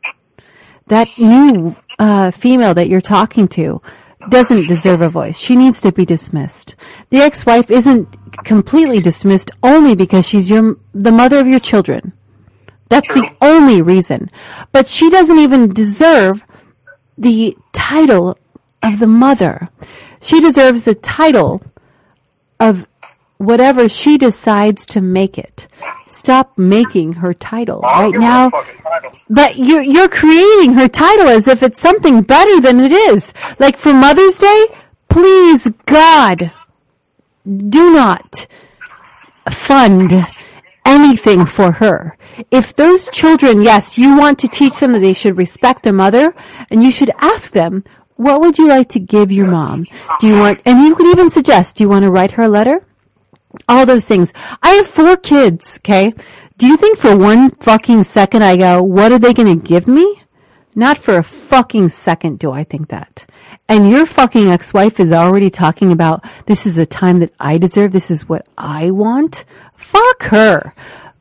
That 0.87 1.07
new 1.19 1.75
uh, 1.99 2.31
female 2.31 2.73
that 2.73 2.89
you're 2.89 3.01
talking 3.01 3.47
to 3.49 3.81
doesn't 4.29 4.67
deserve 4.67 5.01
a 5.01 5.09
voice. 5.09 5.37
She 5.37 5.55
needs 5.55 5.81
to 5.81 5.91
be 5.91 6.05
dismissed. 6.05 6.75
The 7.09 7.19
ex-wife 7.19 7.71
isn't 7.71 8.07
completely 8.45 8.99
dismissed 8.99 9.51
only 9.63 9.95
because 9.95 10.27
she's 10.27 10.49
your 10.49 10.77
the 10.93 11.11
mother 11.11 11.39
of 11.39 11.47
your 11.47 11.59
children. 11.59 12.13
That's 12.89 13.07
the 13.07 13.33
only 13.41 13.81
reason. 13.81 14.29
But 14.71 14.87
she 14.87 15.09
doesn't 15.09 15.39
even 15.39 15.73
deserve 15.73 16.43
the 17.21 17.55
title 17.71 18.37
of 18.81 18.99
the 18.99 19.07
mother. 19.07 19.69
She 20.21 20.41
deserves 20.41 20.83
the 20.83 20.95
title 20.95 21.61
of 22.59 22.85
whatever 23.37 23.87
she 23.87 24.17
decides 24.17 24.85
to 24.87 25.01
make 25.01 25.37
it. 25.37 25.67
Stop 26.07 26.57
making 26.57 27.13
her 27.13 27.33
title 27.33 27.81
I'll 27.83 28.11
right 28.11 28.11
give 28.11 28.21
her 28.21 28.27
a 28.27 29.01
now. 29.01 29.13
But 29.29 29.57
you're 29.57 29.81
you're 29.81 30.09
creating 30.09 30.73
her 30.73 30.87
title 30.87 31.27
as 31.27 31.47
if 31.47 31.63
it's 31.63 31.81
something 31.81 32.21
better 32.21 32.59
than 32.59 32.79
it 32.79 32.91
is. 32.91 33.33
Like 33.59 33.77
for 33.77 33.93
Mother's 33.93 34.35
Day, 34.35 34.67
please 35.09 35.67
God, 35.85 36.51
do 37.45 37.93
not 37.93 38.47
fund 39.49 40.11
anything 40.85 41.45
for 41.45 41.71
her. 41.71 42.17
If 42.49 42.75
those 42.75 43.09
children, 43.11 43.61
yes, 43.61 43.97
you 43.97 44.17
want 44.17 44.39
to 44.39 44.47
teach 44.47 44.79
them 44.79 44.91
that 44.93 44.99
they 44.99 45.13
should 45.13 45.37
respect 45.37 45.83
their 45.83 45.93
mother, 45.93 46.33
and 46.69 46.83
you 46.83 46.91
should 46.91 47.11
ask 47.17 47.51
them, 47.51 47.83
what 48.15 48.41
would 48.41 48.57
you 48.57 48.67
like 48.67 48.89
to 48.89 48.99
give 48.99 49.31
your 49.31 49.49
mom? 49.49 49.85
Do 50.19 50.27
you 50.27 50.37
want, 50.37 50.61
and 50.65 50.81
you 50.81 50.95
could 50.95 51.07
even 51.07 51.31
suggest, 51.31 51.75
do 51.75 51.83
you 51.83 51.89
want 51.89 52.03
to 52.03 52.11
write 52.11 52.31
her 52.31 52.43
a 52.43 52.49
letter? 52.49 52.85
All 53.67 53.85
those 53.85 54.05
things. 54.05 54.31
I 54.61 54.71
have 54.75 54.87
four 54.87 55.17
kids, 55.17 55.77
okay? 55.79 56.13
Do 56.57 56.67
you 56.67 56.77
think 56.77 56.99
for 56.99 57.17
one 57.17 57.51
fucking 57.51 58.03
second 58.03 58.43
I 58.43 58.55
go, 58.57 58.83
what 58.83 59.11
are 59.11 59.19
they 59.19 59.33
gonna 59.33 59.55
give 59.55 59.87
me? 59.87 60.21
Not 60.75 60.97
for 60.97 61.17
a 61.17 61.23
fucking 61.23 61.89
second 61.89 62.39
do 62.39 62.51
I 62.51 62.63
think 62.63 62.89
that. 62.89 63.25
And 63.67 63.89
your 63.89 64.05
fucking 64.05 64.49
ex-wife 64.49 64.99
is 64.99 65.11
already 65.11 65.49
talking 65.49 65.91
about, 65.91 66.23
this 66.45 66.65
is 66.65 66.75
the 66.75 66.85
time 66.85 67.19
that 67.19 67.33
I 67.39 67.57
deserve, 67.57 67.91
this 67.91 68.11
is 68.11 68.29
what 68.29 68.45
I 68.57 68.91
want? 68.91 69.43
Fuck 69.81 70.23
her. 70.23 70.73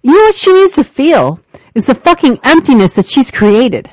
You 0.02 0.12
know 0.12 0.22
what 0.24 0.34
she 0.34 0.52
needs 0.52 0.74
to 0.74 0.84
feel? 0.84 1.40
Is 1.74 1.86
the 1.86 1.94
fucking 1.94 2.36
emptiness 2.44 2.92
that 2.94 3.06
she's 3.06 3.30
created. 3.30 3.90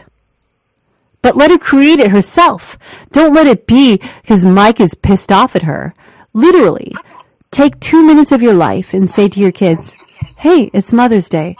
But 1.21 1.35
let 1.35 1.51
her 1.51 1.57
create 1.57 1.99
it 1.99 2.11
herself. 2.11 2.77
Don't 3.11 3.33
let 3.33 3.47
it 3.47 3.67
be 3.67 4.01
because 4.21 4.45
Mike 4.45 4.79
is 4.79 4.93
pissed 4.93 5.31
off 5.31 5.55
at 5.55 5.63
her. 5.63 5.93
Literally, 6.33 6.91
take 7.51 7.79
two 7.79 8.05
minutes 8.05 8.31
of 8.31 8.41
your 8.41 8.53
life 8.53 8.93
and 8.93 9.09
say 9.09 9.27
to 9.27 9.39
your 9.39 9.51
kids, 9.51 9.95
hey, 10.37 10.69
it's 10.73 10.93
Mother's 10.93 11.29
Day. 11.29 11.55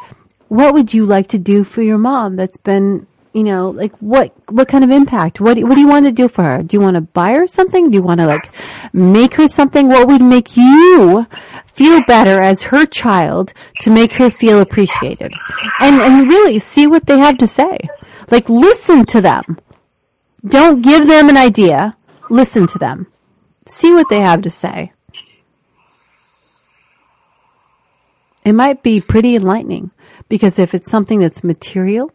What 0.48 0.74
would 0.74 0.94
you 0.94 1.06
like 1.06 1.28
to 1.30 1.40
do 1.40 1.64
for 1.64 1.82
your 1.82 1.98
mom 1.98 2.36
that's 2.36 2.58
been, 2.58 3.08
you 3.38 3.44
know, 3.44 3.70
like 3.70 3.96
what, 4.00 4.34
what 4.50 4.68
kind 4.68 4.84
of 4.84 4.90
impact? 4.90 5.40
What, 5.40 5.60
what 5.60 5.76
do 5.76 5.80
you 5.80 5.88
want 5.88 6.08
to 6.08 6.12
do 6.12 6.28
for 6.28 6.44
her? 6.44 6.64
Do 6.64 6.76
you 6.76 6.82
want 6.82 6.96
to 6.96 7.02
buy 7.02 7.34
her 7.34 7.46
something? 7.46 7.92
Do 7.92 7.96
you 7.96 8.02
want 8.02 8.20
to 8.20 8.26
like 8.26 8.52
make 8.94 9.36
her 9.36 9.48
something? 9.48 9.90
What 9.90 10.08
would 10.08 10.24
make 10.24 10.58
you 10.58 11.28
feel 11.76 12.02
better 12.08 12.42
as 12.42 12.64
her 12.64 12.88
child 12.88 13.54
to 13.82 13.92
make 13.92 14.12
her 14.14 14.32
feel 14.32 14.60
appreciated? 14.60 15.34
And, 15.80 16.02
and 16.02 16.28
really 16.28 16.58
see 16.58 16.88
what 16.88 17.06
they 17.06 17.20
have 17.20 17.38
to 17.38 17.46
say. 17.46 17.78
Like 18.32 18.50
listen 18.50 19.06
to 19.06 19.22
them. 19.22 19.60
Don't 20.44 20.82
give 20.82 21.06
them 21.06 21.30
an 21.30 21.38
idea. 21.38 21.96
Listen 22.32 22.66
to 22.66 22.80
them. 22.80 23.06
See 23.68 23.94
what 23.94 24.10
they 24.10 24.22
have 24.22 24.42
to 24.42 24.50
say. 24.50 24.94
It 28.44 28.54
might 28.54 28.82
be 28.82 29.00
pretty 29.00 29.36
enlightening 29.36 29.92
because 30.28 30.58
if 30.58 30.74
it's 30.74 30.90
something 30.90 31.20
that's 31.20 31.44
material 31.44 32.12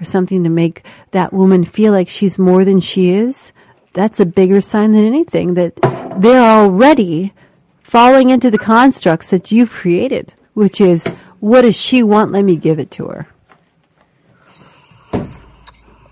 or 0.00 0.04
something 0.04 0.44
to 0.44 0.50
make 0.50 0.84
that 1.12 1.32
woman 1.32 1.64
feel 1.64 1.92
like 1.92 2.08
she's 2.08 2.38
more 2.38 2.64
than 2.64 2.80
she 2.80 3.10
is, 3.10 3.52
that's 3.92 4.20
a 4.20 4.26
bigger 4.26 4.60
sign 4.60 4.92
than 4.92 5.04
anything 5.04 5.54
that 5.54 5.74
they're 6.18 6.40
already 6.40 7.32
falling 7.82 8.30
into 8.30 8.50
the 8.50 8.58
constructs 8.58 9.28
that 9.30 9.52
you've 9.52 9.70
created, 9.70 10.34
which 10.54 10.80
is 10.80 11.06
what 11.40 11.62
does 11.62 11.76
she 11.76 12.02
want? 12.02 12.32
Let 12.32 12.44
me 12.44 12.56
give 12.56 12.78
it 12.78 12.90
to 12.92 13.06
her. 13.06 13.28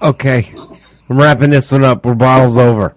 Okay. 0.00 0.54
I'm 1.08 1.18
wrapping 1.18 1.50
this 1.50 1.72
one 1.72 1.84
up. 1.84 2.04
We're 2.04 2.14
bottles 2.14 2.56
over. 2.56 2.94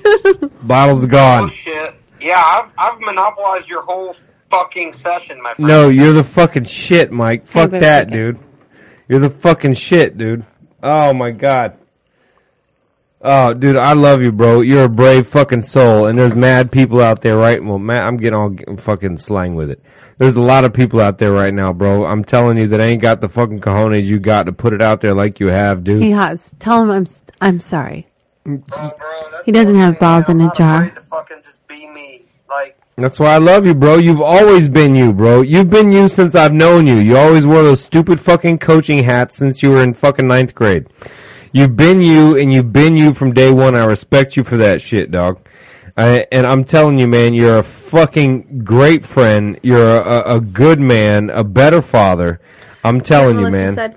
bottles 0.62 1.06
gone. 1.06 1.44
Oh, 1.44 1.46
Bullshit. 1.46 1.94
Yeah, 2.20 2.42
I've, 2.42 2.72
I've 2.76 3.00
monopolized 3.00 3.68
your 3.68 3.82
whole 3.82 4.14
fucking 4.50 4.92
session, 4.92 5.40
my 5.42 5.54
friend. 5.54 5.68
No, 5.68 5.88
you're 5.88 6.12
the 6.12 6.24
fucking 6.24 6.64
shit, 6.64 7.12
Mike. 7.12 7.46
Fuck 7.46 7.70
that, 7.70 8.10
dude. 8.10 8.38
You're 9.08 9.20
the 9.20 9.30
fucking 9.30 9.74
shit, 9.74 10.18
dude. 10.18 10.44
Oh 10.82 11.12
my 11.14 11.30
god. 11.30 11.78
Oh, 13.20 13.52
dude, 13.52 13.76
I 13.76 13.94
love 13.94 14.22
you, 14.22 14.30
bro. 14.30 14.60
You're 14.60 14.84
a 14.84 14.88
brave 14.88 15.26
fucking 15.26 15.62
soul, 15.62 16.06
and 16.06 16.16
there's 16.16 16.36
mad 16.36 16.70
people 16.70 17.00
out 17.00 17.20
there, 17.20 17.36
right? 17.36 17.62
Well, 17.62 17.80
man, 17.80 18.02
I'm 18.02 18.16
getting 18.16 18.34
all 18.34 18.54
fucking 18.76 19.18
slang 19.18 19.56
with 19.56 19.70
it. 19.70 19.82
There's 20.18 20.36
a 20.36 20.40
lot 20.40 20.64
of 20.64 20.72
people 20.72 21.00
out 21.00 21.18
there 21.18 21.32
right 21.32 21.52
now, 21.52 21.72
bro. 21.72 22.04
I'm 22.04 22.22
telling 22.24 22.58
you 22.58 22.68
that 22.68 22.80
I 22.80 22.84
ain't 22.84 23.02
got 23.02 23.20
the 23.20 23.28
fucking 23.28 23.58
cojones 23.58 24.04
you 24.04 24.20
got 24.20 24.44
to 24.44 24.52
put 24.52 24.72
it 24.72 24.80
out 24.80 25.00
there 25.00 25.14
like 25.14 25.40
you 25.40 25.48
have, 25.48 25.82
dude. 25.82 26.02
He 26.02 26.12
has. 26.12 26.52
Tell 26.60 26.82
him 26.82 26.90
I'm 26.90 27.06
I'm 27.40 27.60
sorry. 27.60 28.06
Oh, 28.46 28.56
bro, 28.72 29.40
He 29.44 29.52
doesn't 29.52 29.76
have 29.76 29.98
balls 29.98 30.28
I'm 30.28 30.40
in 30.40 30.46
a 30.46 30.54
jar. 30.54 30.90
To 30.90 31.00
fucking 31.00 31.42
just 31.42 31.66
be 31.66 31.88
me. 31.88 32.26
Like, 32.48 32.77
That's 32.98 33.20
why 33.20 33.28
I 33.28 33.38
love 33.38 33.64
you, 33.64 33.74
bro. 33.74 33.98
You've 33.98 34.20
always 34.20 34.68
been 34.68 34.96
you, 34.96 35.12
bro. 35.12 35.42
You've 35.42 35.70
been 35.70 35.92
you 35.92 36.08
since 36.08 36.34
I've 36.34 36.52
known 36.52 36.88
you. 36.88 36.96
You 36.96 37.16
always 37.16 37.46
wore 37.46 37.62
those 37.62 37.80
stupid 37.80 38.20
fucking 38.20 38.58
coaching 38.58 39.04
hats 39.04 39.36
since 39.36 39.62
you 39.62 39.70
were 39.70 39.84
in 39.84 39.94
fucking 39.94 40.26
ninth 40.26 40.52
grade. 40.52 40.88
You've 41.52 41.76
been 41.76 42.02
you, 42.02 42.36
and 42.36 42.52
you've 42.52 42.72
been 42.72 42.96
you 42.96 43.14
from 43.14 43.32
day 43.32 43.52
one. 43.52 43.76
I 43.76 43.84
respect 43.84 44.36
you 44.36 44.42
for 44.42 44.56
that 44.56 44.82
shit, 44.82 45.12
dog. 45.12 45.38
I, 45.96 46.26
and 46.32 46.44
I'm 46.44 46.64
telling 46.64 46.98
you, 46.98 47.06
man, 47.06 47.34
you're 47.34 47.58
a 47.58 47.62
fucking 47.62 48.64
great 48.64 49.06
friend. 49.06 49.60
You're 49.62 50.00
a, 50.00 50.34
a 50.34 50.40
good 50.40 50.80
man, 50.80 51.30
a 51.30 51.44
better 51.44 51.82
father. 51.82 52.40
I'm 52.82 53.00
telling 53.00 53.38
you, 53.38 53.48
man. 53.48 53.76
Said, 53.76 53.96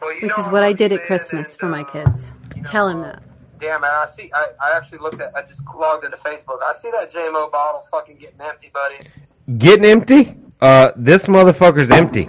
Well, 0.00 0.14
you 0.14 0.28
which 0.28 0.38
is 0.38 0.46
what 0.46 0.62
I 0.62 0.72
did 0.72 0.92
at 0.92 1.04
Christmas 1.04 1.48
and, 1.48 1.58
for 1.58 1.66
my 1.66 1.82
uh, 1.82 1.84
kids. 1.84 2.32
you 2.54 2.62
know, 2.62 2.68
Tell 2.68 2.88
him 2.88 2.98
uh, 2.98 3.02
that. 3.02 3.22
Damn 3.58 3.80
man, 3.80 3.90
I 3.90 4.06
see. 4.16 4.30
I, 4.34 4.46
I 4.62 4.76
actually 4.76 4.98
looked 4.98 5.20
at. 5.20 5.34
I 5.36 5.42
just 5.42 5.62
logged 5.74 6.04
into 6.04 6.16
Facebook. 6.18 6.58
I 6.66 6.72
see 6.74 6.90
that 6.90 7.10
JMO 7.10 7.50
bottle 7.50 7.82
fucking 7.90 8.16
getting 8.18 8.40
empty, 8.40 8.70
buddy. 8.72 9.08
Getting 9.58 9.84
empty? 9.84 10.34
Uh, 10.60 10.92
this 10.96 11.24
motherfucker's 11.24 11.90
empty. 11.90 12.28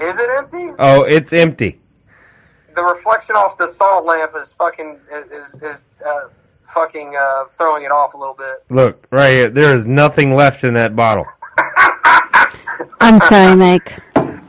Is 0.00 0.18
it 0.18 0.30
empty? 0.36 0.70
Oh, 0.78 1.02
it's 1.02 1.32
empty. 1.32 1.80
The 2.74 2.82
reflection 2.82 3.36
off 3.36 3.56
the 3.56 3.72
salt 3.72 4.04
lamp 4.04 4.32
is 4.38 4.52
fucking 4.52 4.98
is 5.32 5.54
is 5.62 5.86
uh, 6.06 6.28
fucking 6.74 7.14
uh, 7.16 7.44
throwing 7.56 7.84
it 7.84 7.90
off 7.90 8.14
a 8.14 8.18
little 8.18 8.34
bit. 8.34 8.64
Look, 8.68 9.06
right 9.10 9.30
here. 9.30 9.50
There 9.50 9.76
is 9.76 9.86
nothing 9.86 10.34
left 10.34 10.64
in 10.64 10.74
that 10.74 10.94
bottle. 10.94 11.24
I'm 13.00 13.18
sorry, 13.20 13.56
Mike. 13.56 13.92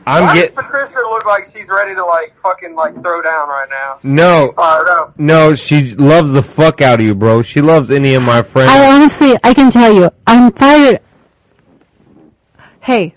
I'm 0.08 0.24
Why 0.24 0.34
get 0.34 0.54
does 0.56 0.64
Patricia 0.64 0.94
look 1.00 1.26
like 1.26 1.48
she's 1.54 1.68
ready 1.68 1.94
to 1.94 2.04
like 2.04 2.36
fucking 2.38 2.74
like 2.74 2.94
throw 3.02 3.20
down 3.22 3.48
right 3.48 3.68
now? 3.68 3.98
no, 4.02 4.52
fired 4.56 4.88
up. 4.88 5.18
no. 5.18 5.54
She 5.54 5.94
loves 5.96 6.32
the 6.32 6.42
fuck 6.42 6.80
out 6.80 7.00
of 7.00 7.04
you, 7.06 7.14
bro. 7.14 7.42
She 7.42 7.60
loves 7.60 7.90
any 7.90 8.14
of 8.14 8.22
my 8.22 8.42
friends. 8.42 8.70
I 8.70 8.90
honestly, 8.94 9.36
I 9.44 9.52
can 9.54 9.70
tell 9.70 9.92
you, 9.92 10.10
I'm 10.26 10.50
fired. 10.52 11.00
Hey, 12.80 13.16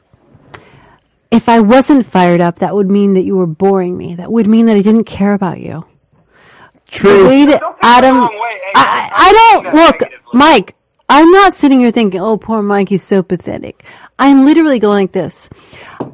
if 1.29 1.47
I 1.47 1.61
wasn't 1.61 2.05
fired 2.05 2.41
up, 2.41 2.59
that 2.59 2.75
would 2.75 2.89
mean 2.89 3.13
that 3.13 3.21
you 3.21 3.37
were 3.37 3.45
boring 3.47 3.95
me. 3.97 4.15
That 4.15 4.31
would 4.31 4.47
mean 4.47 4.65
that 4.65 4.75
I 4.75 4.81
didn't 4.81 5.05
care 5.05 5.33
about 5.33 5.59
you. 5.61 5.85
True. 6.89 7.29
way 7.29 7.45
that 7.45 7.61
Don't 7.61 7.73
take 7.75 7.77
it 7.77 7.81
the 7.81 7.85
Adam, 7.87 8.17
wrong 8.17 8.33
way. 8.33 8.51
Hey, 8.65 8.71
I, 8.75 9.09
I'm 9.13 9.35
I 9.35 9.61
don't 9.63 9.75
look. 9.75 10.11
Mike. 10.33 10.75
I'm 11.07 11.29
not 11.31 11.57
sitting 11.57 11.81
here 11.81 11.91
thinking, 11.91 12.21
"Oh, 12.21 12.37
poor 12.37 12.61
Mike, 12.61 12.87
he's 12.89 13.03
so 13.03 13.21
pathetic." 13.21 13.83
I'm 14.17 14.45
literally 14.45 14.79
going 14.79 15.03
like 15.03 15.11
this. 15.11 15.49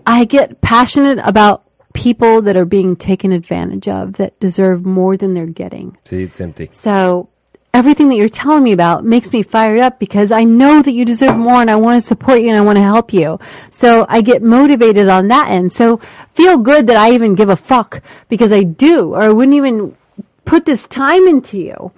I 0.08 0.24
get 0.24 0.62
passionate 0.62 1.20
about 1.24 1.66
people 1.94 2.42
that 2.44 2.56
are 2.56 2.66
being 2.66 2.96
taken 2.96 3.32
advantage 3.34 3.88
of 3.88 4.14
that 4.14 4.40
deserve 4.40 4.86
more 4.86 5.18
than 5.18 5.34
they're 5.34 5.46
getting. 5.46 5.98
See, 6.06 6.24
it's 6.24 6.40
empty. 6.40 6.70
So 6.72 7.30
everything 7.74 8.08
that 8.08 8.16
you're 8.16 8.30
telling 8.30 8.64
me 8.64 8.72
about 8.72 9.04
makes 9.04 9.34
me 9.34 9.44
fired 9.44 9.82
up 9.82 10.00
because 10.00 10.32
I 10.32 10.46
know 10.46 10.82
that 10.82 10.94
you 10.94 11.04
deserve 11.04 11.36
more 11.36 11.60
and 11.60 11.70
I 11.70 11.76
want 11.76 12.02
to 12.02 12.08
support 12.08 12.42
you 12.42 12.48
and 12.48 12.58
I 12.58 12.62
want 12.62 12.78
to 12.78 12.84
help 12.84 13.12
you. 13.12 13.38
So 13.72 14.06
I 14.08 14.22
get 14.22 14.42
motivated 14.42 15.10
on 15.10 15.28
that 15.28 15.50
end. 15.50 15.74
So 15.74 16.00
feel 16.34 16.58
good 16.58 16.88
that 16.88 16.96
I 16.98 17.12
even 17.14 17.36
give 17.36 17.50
a 17.50 17.58
fuck 17.58 18.02
because 18.30 18.54
I 18.54 18.64
do 18.64 19.14
or 19.14 19.24
I 19.24 19.30
wouldn't 19.30 19.58
even 19.58 19.98
put 20.46 20.66
this 20.66 20.88
time 20.88 21.28
into 21.28 21.58
you. 21.58 21.92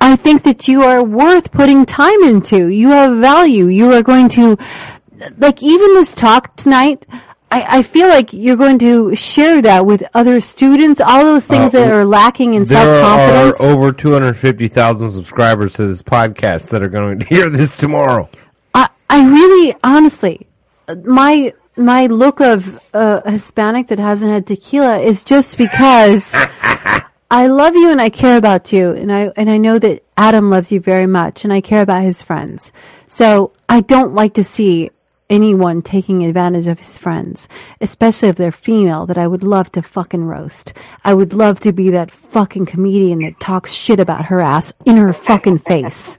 I 0.00 0.16
think 0.16 0.42
that 0.42 0.66
you 0.66 0.82
are 0.82 1.04
worth 1.04 1.52
putting 1.52 1.86
time 1.86 2.24
into. 2.24 2.66
You 2.66 2.88
have 2.88 3.18
value. 3.18 3.66
You 3.66 3.92
are 3.92 4.02
going 4.02 4.28
to, 4.30 4.58
like 5.38 5.62
even 5.62 5.94
this 5.94 6.12
talk 6.12 6.56
tonight, 6.56 7.06
I, 7.52 7.80
I 7.80 7.82
feel 7.82 8.08
like 8.08 8.32
you're 8.32 8.56
going 8.56 8.78
to 8.78 9.14
share 9.14 9.60
that 9.60 9.84
with 9.84 10.02
other 10.14 10.40
students, 10.40 11.02
all 11.02 11.22
those 11.22 11.46
things 11.46 11.66
Uh, 11.66 11.80
that 11.80 11.92
are 11.92 12.06
lacking 12.06 12.54
in 12.54 12.64
self 12.64 13.02
confidence. 13.04 13.58
There 13.58 13.68
are 13.68 13.74
over 13.76 13.92
250,000 13.92 15.10
subscribers 15.10 15.74
to 15.74 15.86
this 15.86 16.02
podcast 16.02 16.70
that 16.70 16.82
are 16.82 16.88
going 16.88 17.18
to 17.18 17.26
hear 17.34 17.50
this 17.50 17.76
tomorrow. 17.76 18.30
I, 18.74 18.88
I 19.10 19.28
really, 19.28 19.76
honestly, 19.84 20.46
my 21.04 21.52
my 21.76 22.06
look 22.06 22.40
of 22.40 22.80
uh, 22.94 23.20
Hispanic 23.30 23.88
that 23.88 23.98
hasn't 23.98 24.30
had 24.30 24.46
tequila 24.46 25.00
is 25.00 25.22
just 25.22 25.58
because 25.58 26.32
I 27.30 27.48
love 27.48 27.74
you 27.74 27.90
and 27.90 28.00
I 28.00 28.08
care 28.08 28.38
about 28.38 28.72
you, 28.72 28.92
and 28.92 29.12
I 29.12 29.30
and 29.36 29.50
I 29.50 29.58
know 29.58 29.78
that 29.78 30.02
Adam 30.16 30.48
loves 30.48 30.72
you 30.72 30.80
very 30.80 31.06
much, 31.06 31.44
and 31.44 31.52
I 31.52 31.60
care 31.60 31.82
about 31.82 32.02
his 32.02 32.22
friends. 32.22 32.72
So 33.08 33.52
I 33.68 33.82
don't 33.82 34.14
like 34.14 34.32
to 34.34 34.44
see 34.44 34.90
anyone 35.30 35.82
taking 35.82 36.24
advantage 36.24 36.66
of 36.66 36.78
his 36.78 36.96
friends, 36.98 37.48
especially 37.80 38.28
if 38.28 38.36
they're 38.36 38.52
female. 38.52 39.06
That 39.06 39.18
I 39.18 39.26
would 39.26 39.42
love 39.42 39.70
to 39.72 39.82
fucking 39.82 40.24
roast. 40.24 40.72
I 41.04 41.14
would 41.14 41.32
love 41.32 41.60
to 41.60 41.72
be 41.72 41.90
that 41.90 42.10
fucking 42.10 42.66
comedian 42.66 43.20
that 43.20 43.40
talks 43.40 43.70
shit 43.72 43.98
about 44.00 44.26
her 44.26 44.40
ass 44.40 44.72
in 44.84 44.96
her 44.96 45.12
fucking 45.12 45.58
face. 45.60 46.18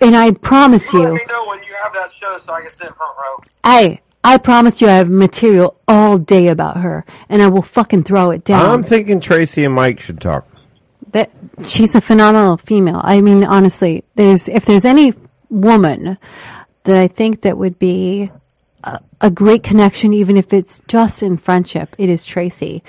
And 0.00 0.16
I 0.16 0.32
promise 0.32 0.92
You 0.92 1.00
you. 1.02 1.08
let 1.10 1.14
me 1.14 1.32
know 1.32 1.46
when 1.46 1.58
you 1.62 1.74
have 1.82 1.92
that 1.94 2.12
show 2.12 2.38
so 2.38 2.52
I 2.52 2.62
can 2.62 2.70
sit 2.70 2.88
in 2.88 2.92
front 2.94 3.16
row. 3.18 3.44
Hey, 3.64 4.00
I 4.24 4.38
promise 4.38 4.80
you 4.80 4.88
I 4.88 4.92
have 4.92 5.08
material 5.10 5.76
all 5.88 6.18
day 6.18 6.48
about 6.48 6.76
her, 6.78 7.04
and 7.28 7.42
I 7.42 7.48
will 7.48 7.62
fucking 7.62 8.04
throw 8.04 8.30
it 8.30 8.44
down. 8.44 8.68
I'm 8.70 8.82
thinking 8.82 9.20
Tracy 9.20 9.64
and 9.64 9.74
Mike 9.74 10.00
should 10.00 10.20
talk. 10.20 10.46
that 11.12 11.30
she's 11.64 11.94
a 11.94 12.00
phenomenal 12.00 12.56
female. 12.56 13.00
I 13.04 13.20
mean, 13.20 13.44
honestly, 13.44 14.02
there's 14.14 14.48
if 14.48 14.64
there's 14.64 14.84
any 14.84 15.12
woman 15.50 16.16
that 16.84 16.98
I 16.98 17.08
think 17.08 17.42
that 17.42 17.58
would 17.58 17.78
be 17.78 18.30
a, 18.84 19.00
a 19.20 19.30
great 19.30 19.62
connection, 19.62 20.12
even 20.12 20.36
if 20.36 20.52
it's 20.52 20.80
just 20.88 21.22
in 21.22 21.36
friendship, 21.38 21.94
it 21.98 22.08
is 22.08 22.24
Tracy. 22.24 22.82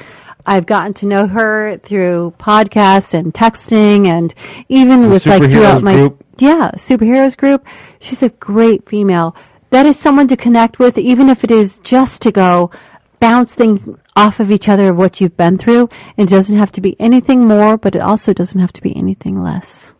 I've 0.46 0.66
gotten 0.66 0.94
to 0.96 1.06
know 1.06 1.28
her 1.28 1.78
through 1.78 2.34
podcasts 2.38 3.14
and 3.14 3.34
texting, 3.34 4.08
and 4.08 4.34
even 4.68 5.04
The 5.04 5.10
with 5.10 5.26
like 5.26 5.50
throughout 5.50 5.84
my 5.84 5.94
group? 5.94 6.26
yeah 6.38 6.72
superheroes 6.76 7.38
group. 7.38 7.66
She's 8.02 8.22
a 8.24 8.30
great 8.30 8.88
female. 8.90 9.36
That 9.70 9.86
is 9.86 9.98
someone 9.98 10.28
to 10.28 10.38
connect 10.38 10.80
with, 10.80 10.98
even 10.98 11.30
if 11.30 11.44
it 11.44 11.52
is 11.52 11.80
just 11.80 12.22
to 12.24 12.32
go 12.32 12.72
bounce 13.20 13.56
things 13.56 13.80
off 14.18 14.40
of 14.42 14.52
each 14.52 14.68
other 14.68 14.90
of 14.90 14.98
what 14.98 15.22
you've 15.22 15.38
been 15.38 15.58
through. 15.58 15.90
It 16.18 16.28
doesn't 16.28 16.58
have 16.58 16.72
to 16.74 16.82
be 16.82 17.00
anything 17.00 17.48
more, 17.48 17.78
but 17.78 17.96
it 17.96 18.02
also 18.02 18.34
doesn't 18.34 18.60
have 18.60 18.74
to 18.74 18.82
be 18.82 18.96
anything 18.96 19.42
less. 19.42 19.94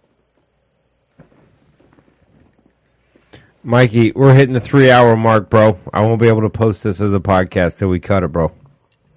Mikey, 3.64 4.12
we're 4.14 4.34
hitting 4.34 4.54
the 4.54 4.60
three 4.60 4.92
hour 4.92 5.16
mark, 5.16 5.50
bro. 5.50 5.78
I 5.94 6.02
won't 6.02 6.20
be 6.22 6.28
able 6.28 6.42
to 6.42 6.50
post 6.50 6.84
this 6.84 7.00
as 7.00 7.14
a 7.14 7.20
podcast 7.20 7.78
till 7.80 7.88
we 7.90 8.00
cut 8.00 8.24
it, 8.24 8.28
bro. 8.32 8.46
All 8.46 8.52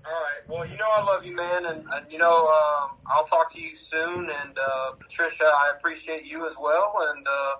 right. 0.04 0.48
Well, 0.48 0.64
you 0.66 0.76
know 0.76 0.86
I 0.94 1.04
love 1.04 1.24
you, 1.24 1.34
man, 1.34 1.66
and, 1.66 1.84
and 1.92 2.06
you 2.12 2.18
know 2.18 2.46
um, 2.46 2.90
I'll 3.06 3.24
talk 3.24 3.52
to 3.54 3.60
you 3.60 3.76
soon. 3.76 4.30
And 4.30 4.56
uh, 4.58 4.92
Patricia, 5.00 5.44
I 5.44 5.72
appreciate 5.76 6.24
you 6.24 6.46
as 6.48 6.54
well. 6.60 6.94
And 7.12 7.26
uh, 7.26 7.54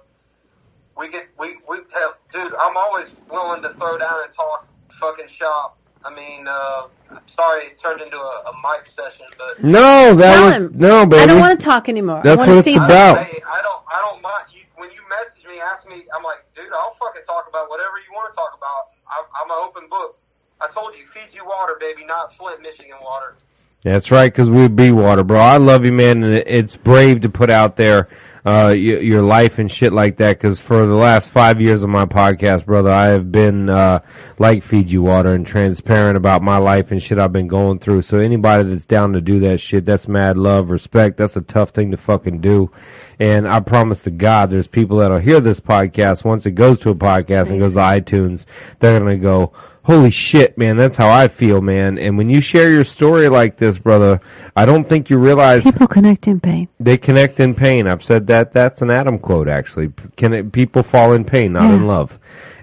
we 0.97 1.09
get 1.09 1.27
we 1.41 1.57
we 1.69 1.79
have, 1.95 2.13
dude. 2.31 2.55
I'm 2.55 2.77
always 2.77 3.13
willing 3.31 3.63
to 3.63 3.71
throw 3.71 3.99
down 3.99 4.19
and 4.25 4.33
talk 4.33 4.69
fucking 4.91 5.27
shop. 5.29 5.79
I 6.05 6.15
mean, 6.15 6.47
uh, 6.47 6.87
I'm 7.11 7.27
sorry 7.27 7.65
it 7.65 7.79
turned 7.79 8.01
into 8.01 8.17
a, 8.17 8.21
a 8.21 8.53
mic 8.63 8.87
session, 8.87 9.27
but 9.37 9.65
No, 9.65 10.15
that 10.15 10.35
Tell 10.35 10.45
was 10.45 10.55
him. 10.55 10.73
no, 10.77 11.05
baby. 11.05 11.23
I 11.23 11.27
don't 11.27 11.41
want 11.41 11.59
to 11.59 11.65
talk 11.65 11.89
anymore. 11.89 12.21
That's 12.23 12.41
I 12.41 12.47
want 12.47 12.49
what 12.51 12.55
to 12.55 12.59
it's 12.61 12.65
see 12.67 12.77
about. 12.77 13.27
hey, 13.27 13.43
I 13.45 13.61
don't 13.61 13.83
I 13.89 14.09
don't 14.09 14.23
mind 14.23 14.45
you 14.55 14.61
when 14.77 14.89
you 14.93 15.01
message 15.11 15.36
me, 15.57 15.63
ask 15.63 15.89
me. 15.89 16.05
I'm 16.15 16.23
like, 16.23 16.45
dude, 16.55 16.73
I'll 16.73 16.93
fucking 16.93 17.23
talk 17.27 17.47
about 17.49 17.71
whatever 17.71 17.97
you 18.07 18.13
want 18.13 18.33
to 18.33 18.37
talk 18.37 18.53
about. 18.57 18.93
I'm, 19.09 19.25
I'm 19.33 19.51
an 19.51 19.65
open 19.65 19.89
book. 19.89 20.19
I 20.61 20.69
told 20.69 20.95
you, 20.97 21.07
Fiji 21.07 21.41
water, 21.45 21.77
baby, 21.81 22.05
not 22.05 22.35
Flint, 22.35 22.61
Michigan 22.63 22.97
water. 23.03 23.37
That's 23.83 24.11
right, 24.11 24.33
because 24.33 24.51
we'd 24.51 24.75
be 24.75 24.91
water, 24.91 25.23
bro. 25.23 25.39
I 25.39 25.59
love 25.59 25.85
you, 25.85 25.93
man, 25.93 26.25
and 26.25 26.35
it's 26.35 26.77
brave 26.77 27.21
to 27.21 27.29
put 27.29 27.51
out 27.51 27.77
there 27.77 28.09
uh, 28.45 28.71
y- 28.71 28.75
your 28.75 29.23
life 29.23 29.59
and 29.61 29.71
shit 29.71 29.93
like 29.93 30.17
that. 30.17 30.39
Because 30.39 30.59
for 30.59 30.87
the 30.87 30.95
last 30.95 31.29
five 31.29 31.61
years 31.61 31.85
of 31.85 31.91
my 31.91 32.05
podcast, 32.05 32.65
brother, 32.65 32.91
I 32.91 33.07
have 33.07 33.31
been 33.31 33.69
uh, 33.69 34.01
like 34.39 34.65
Fiji 34.65 34.99
water 34.99 35.35
and 35.35 35.47
transparent 35.47 36.17
about 36.17 36.43
my 36.43 36.57
life 36.57 36.91
and 36.91 37.01
shit 37.01 37.19
I've 37.19 37.33
been 37.33 37.47
going 37.49 37.79
through. 37.79 38.03
So 38.03 38.19
anybody 38.19 38.69
that's 38.69 38.87
down 38.87 39.13
to 39.13 39.21
do 39.21 39.39
that 39.41 39.59
shit, 39.59 39.85
that's 39.85 40.09
mad 40.09 40.37
love, 40.37 40.71
respect. 40.71 41.17
That's 41.17 41.37
a 41.37 41.43
tough 41.43 41.71
thing 41.71 41.93
to 41.93 41.97
fucking 41.97 42.41
do. 42.41 42.73
And 43.19 43.49
I 43.49 43.61
promise 43.61 44.03
to 44.03 44.11
God, 44.11 44.51
there's 44.51 44.67
people 44.67 44.99
that'll 44.99 45.19
hear 45.19 45.41
this 45.41 45.61
podcast 45.61 46.25
once 46.25 46.45
it 46.47 46.53
goes 46.53 46.81
to 46.81 46.91
a 46.91 46.95
podcast 46.95 47.51
and 47.51 47.61
goes 47.61 47.73
to 47.75 47.79
iTunes. 47.79 48.45
They're 48.79 48.99
gonna 48.99 49.17
go 49.17 49.53
holy 49.87 50.11
shit, 50.11 50.59
man, 50.59 50.77
that's 50.77 50.97
how 50.97 51.09
I 51.09 51.29
feel, 51.29 51.61
man. 51.61 51.97
And 51.97 52.19
when 52.19 52.29
you 52.29 52.41
share 52.41 52.73
your 52.73 52.83
story 52.83 53.29
like 53.29 53.57
this, 53.57 53.79
brother, 53.79 54.21
I 54.57 54.67
don't 54.67 54.87
think 54.87 55.09
you 55.09 55.19
realize 55.19 55.63
people 55.63 55.87
connect 55.87 56.27
in 56.27 56.41
pain. 56.41 56.69
they 56.81 56.99
connect 56.99 57.39
in 57.39 57.55
pain. 57.55 57.87
I've 57.87 58.03
said 58.03 58.27
that. 58.27 58.53
That's 58.53 58.83
an 58.83 58.91
Adam 58.91 59.19
quote, 59.19 59.49
actually. 59.49 59.93
Can 60.17 60.35
it, 60.35 60.53
people 60.53 60.83
fall 60.83 61.13
in 61.13 61.25
pain, 61.25 61.53
not 61.53 61.73
in 61.73 61.87
love? 61.87 62.19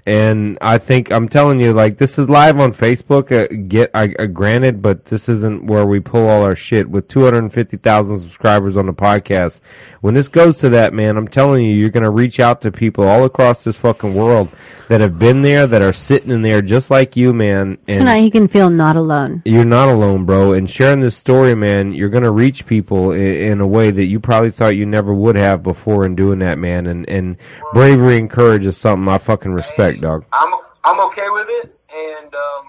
And 0.05 0.57
I 0.59 0.79
think 0.79 1.11
I'm 1.11 1.29
telling 1.29 1.61
you, 1.61 1.71
like 1.73 1.97
this 1.97 2.19
is 2.19 2.29
live 2.29 2.59
on 2.59 2.73
Facebook. 2.73 3.31
Uh, 3.31 3.47
get 3.67 3.89
I, 3.93 4.13
uh, 4.19 4.25
granted, 4.25 4.81
but 4.81 5.05
this 5.05 5.29
isn't 5.29 5.65
where 5.65 5.85
we 5.85 6.01
pull 6.01 6.27
all 6.27 6.43
our 6.43 6.57
shit. 6.57 6.89
With 6.89 7.07
250,000 7.07 8.19
subscribers 8.19 8.75
on 8.75 8.85
the 8.85 8.93
podcast, 8.93 9.61
when 10.01 10.13
this 10.13 10.27
goes 10.27 10.57
to 10.57 10.69
that, 10.69 10.93
man, 10.93 11.15
I'm 11.15 11.29
telling 11.29 11.63
you, 11.63 11.73
you're 11.73 11.89
gonna 11.89 12.11
reach 12.11 12.41
out 12.41 12.61
to 12.63 12.71
people 12.71 13.07
all 13.07 13.23
across 13.23 13.63
this 13.63 13.77
fucking 13.77 14.13
world 14.13 14.49
that 14.89 14.99
have 14.99 15.17
been 15.17 15.41
there, 15.41 15.65
that 15.65 15.81
are 15.81 15.93
sitting 15.93 16.31
in 16.31 16.41
there 16.41 16.61
just 16.61 16.91
like 16.91 17.15
you, 17.15 17.31
man. 17.31 17.77
So 17.87 18.03
now 18.03 18.15
he 18.15 18.29
can 18.29 18.49
feel 18.49 18.69
not 18.69 18.97
alone. 18.97 19.41
you're 19.45 19.63
not 19.63 19.87
alone, 19.87 20.25
bro. 20.25 20.51
And 20.51 20.69
sharing 20.69 20.99
this 20.99 21.15
story, 21.15 21.55
man, 21.55 21.93
you're 21.93 22.09
gonna 22.09 22.31
reach 22.31 22.65
people 22.65 23.11
in, 23.13 23.21
in 23.21 23.61
a 23.61 23.67
way 23.67 23.89
that 23.89 24.05
you 24.05 24.19
probably 24.19 24.51
thought 24.51 24.75
you 24.75 24.85
never 24.85 25.13
would 25.13 25.37
have 25.37 25.63
before 25.63 26.05
in 26.05 26.15
doing 26.15 26.39
that, 26.39 26.57
man. 26.57 26.87
And 26.87 27.07
and 27.07 27.37
bravery 27.73 28.17
and 28.17 28.29
courage 28.29 28.65
is 28.65 28.75
something 28.75 29.07
I 29.07 29.17
fucking 29.17 29.53
respect, 29.53 29.92
dog. 30.01 30.25
I'm 30.33 30.53
I'm 30.83 30.99
okay 31.07 31.29
with 31.29 31.47
it, 31.49 31.79
and 31.93 32.33
um, 32.33 32.65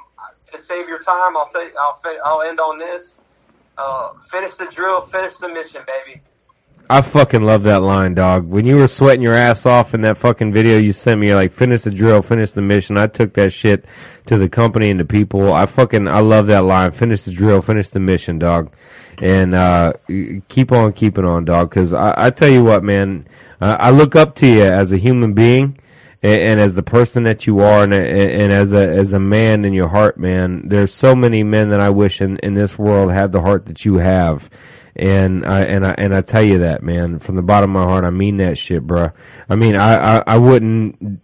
to 0.53 0.59
save 0.59 0.89
your 0.89 1.01
time, 1.01 1.37
I'll 1.37 1.51
say 1.51 1.71
I'll 1.79 2.01
I'll 2.25 2.43
end 2.43 2.61
on 2.61 2.79
this. 2.79 3.19
Uh, 3.77 4.13
finish 4.31 4.55
the 4.55 4.67
drill, 4.67 5.03
finish 5.03 5.35
the 5.39 5.49
mission, 5.49 5.83
baby. 5.87 6.21
I 6.91 7.01
fucking 7.01 7.43
love 7.43 7.63
that 7.63 7.83
line, 7.83 8.15
dog. 8.15 8.47
When 8.47 8.67
you 8.67 8.77
were 8.77 8.89
sweating 8.89 9.23
your 9.23 9.35
ass 9.35 9.65
off 9.65 9.95
in 9.95 10.03
that 10.03 10.19
fucking 10.19 10.53
video 10.53 10.77
you 10.77 10.93
sent 10.93 11.19
me, 11.19 11.29
you're 11.29 11.37
like, 11.37 11.51
finish 11.51 11.83
the 11.83 11.91
drill, 11.91 12.21
finish 12.21 12.51
the 12.51 12.61
mission. 12.61 12.99
I 12.99 13.07
took 13.07 13.33
that 13.35 13.55
shit 13.55 13.87
to 14.27 14.37
the 14.37 14.51
company 14.51 14.91
and 14.91 15.01
the 15.01 15.05
people. 15.05 15.51
I 15.53 15.65
fucking, 15.65 16.07
I 16.07 16.21
love 16.21 16.47
that 16.49 16.65
line. 16.65 16.93
Finish 16.93 17.23
the 17.23 17.33
drill, 17.33 17.63
finish 17.63 17.89
the 17.89 18.01
mission, 18.01 18.39
dog. 18.39 18.71
And, 19.23 19.55
uh, 19.55 19.95
keep 20.49 20.73
on 20.73 20.93
keeping 20.93 21.25
on, 21.25 21.47
dog. 21.47 21.71
Cause 21.71 21.95
I, 21.95 22.27
I 22.27 22.31
tell 22.31 22.51
you 22.51 22.63
what, 22.63 22.85
man, 22.85 23.27
uh, 23.63 23.77
I 23.81 23.91
look 23.91 24.15
up 24.15 24.35
to 24.37 24.47
you 24.47 24.65
as 24.65 24.93
a 24.93 24.99
human 24.99 25.33
being 25.33 25.79
and, 26.25 26.41
and 26.41 26.61
as 26.61 26.75
the 26.75 26.83
person 26.83 27.23
that 27.25 27.47
you 27.47 27.61
are 27.61 27.85
and, 27.85 27.95
and 27.95 28.53
as 28.53 28.73
a, 28.73 28.89
as 28.89 29.13
a 29.13 29.21
man 29.21 29.65
in 29.65 29.75
your 29.75 29.89
heart, 29.89 30.19
man. 30.19 30.69
There's 30.69 30.93
so 30.93 31.15
many 31.15 31.45
men 31.45 31.69
that 31.69 31.81
I 31.81 31.91
wish 31.91 32.21
in, 32.21 32.39
in 32.39 32.55
this 32.55 32.79
world 32.79 33.13
had 33.13 33.31
the 33.31 33.43
heart 33.43 33.67
that 33.67 33.85
you 33.85 33.97
have 33.97 34.49
and 34.97 35.45
I 35.45 35.63
and 35.63 35.87
I 35.87 35.95
and 35.99 36.15
I 36.15 36.21
tell 36.21 36.43
you 36.43 36.59
that, 36.59 36.83
man, 36.83 37.19
from 37.19 37.35
the 37.35 37.43
bottom 37.43 37.75
of 37.75 37.83
my 37.83 37.89
heart, 37.89 38.05
I 38.05 38.11
mean 38.11 38.37
that 38.37 38.59
shit, 38.59 38.87
bro. 38.87 39.11
I 39.49 39.57
mean, 39.57 39.77
I 39.77 40.19
I, 40.19 40.23
I 40.27 40.39
wouldn't 40.39 41.21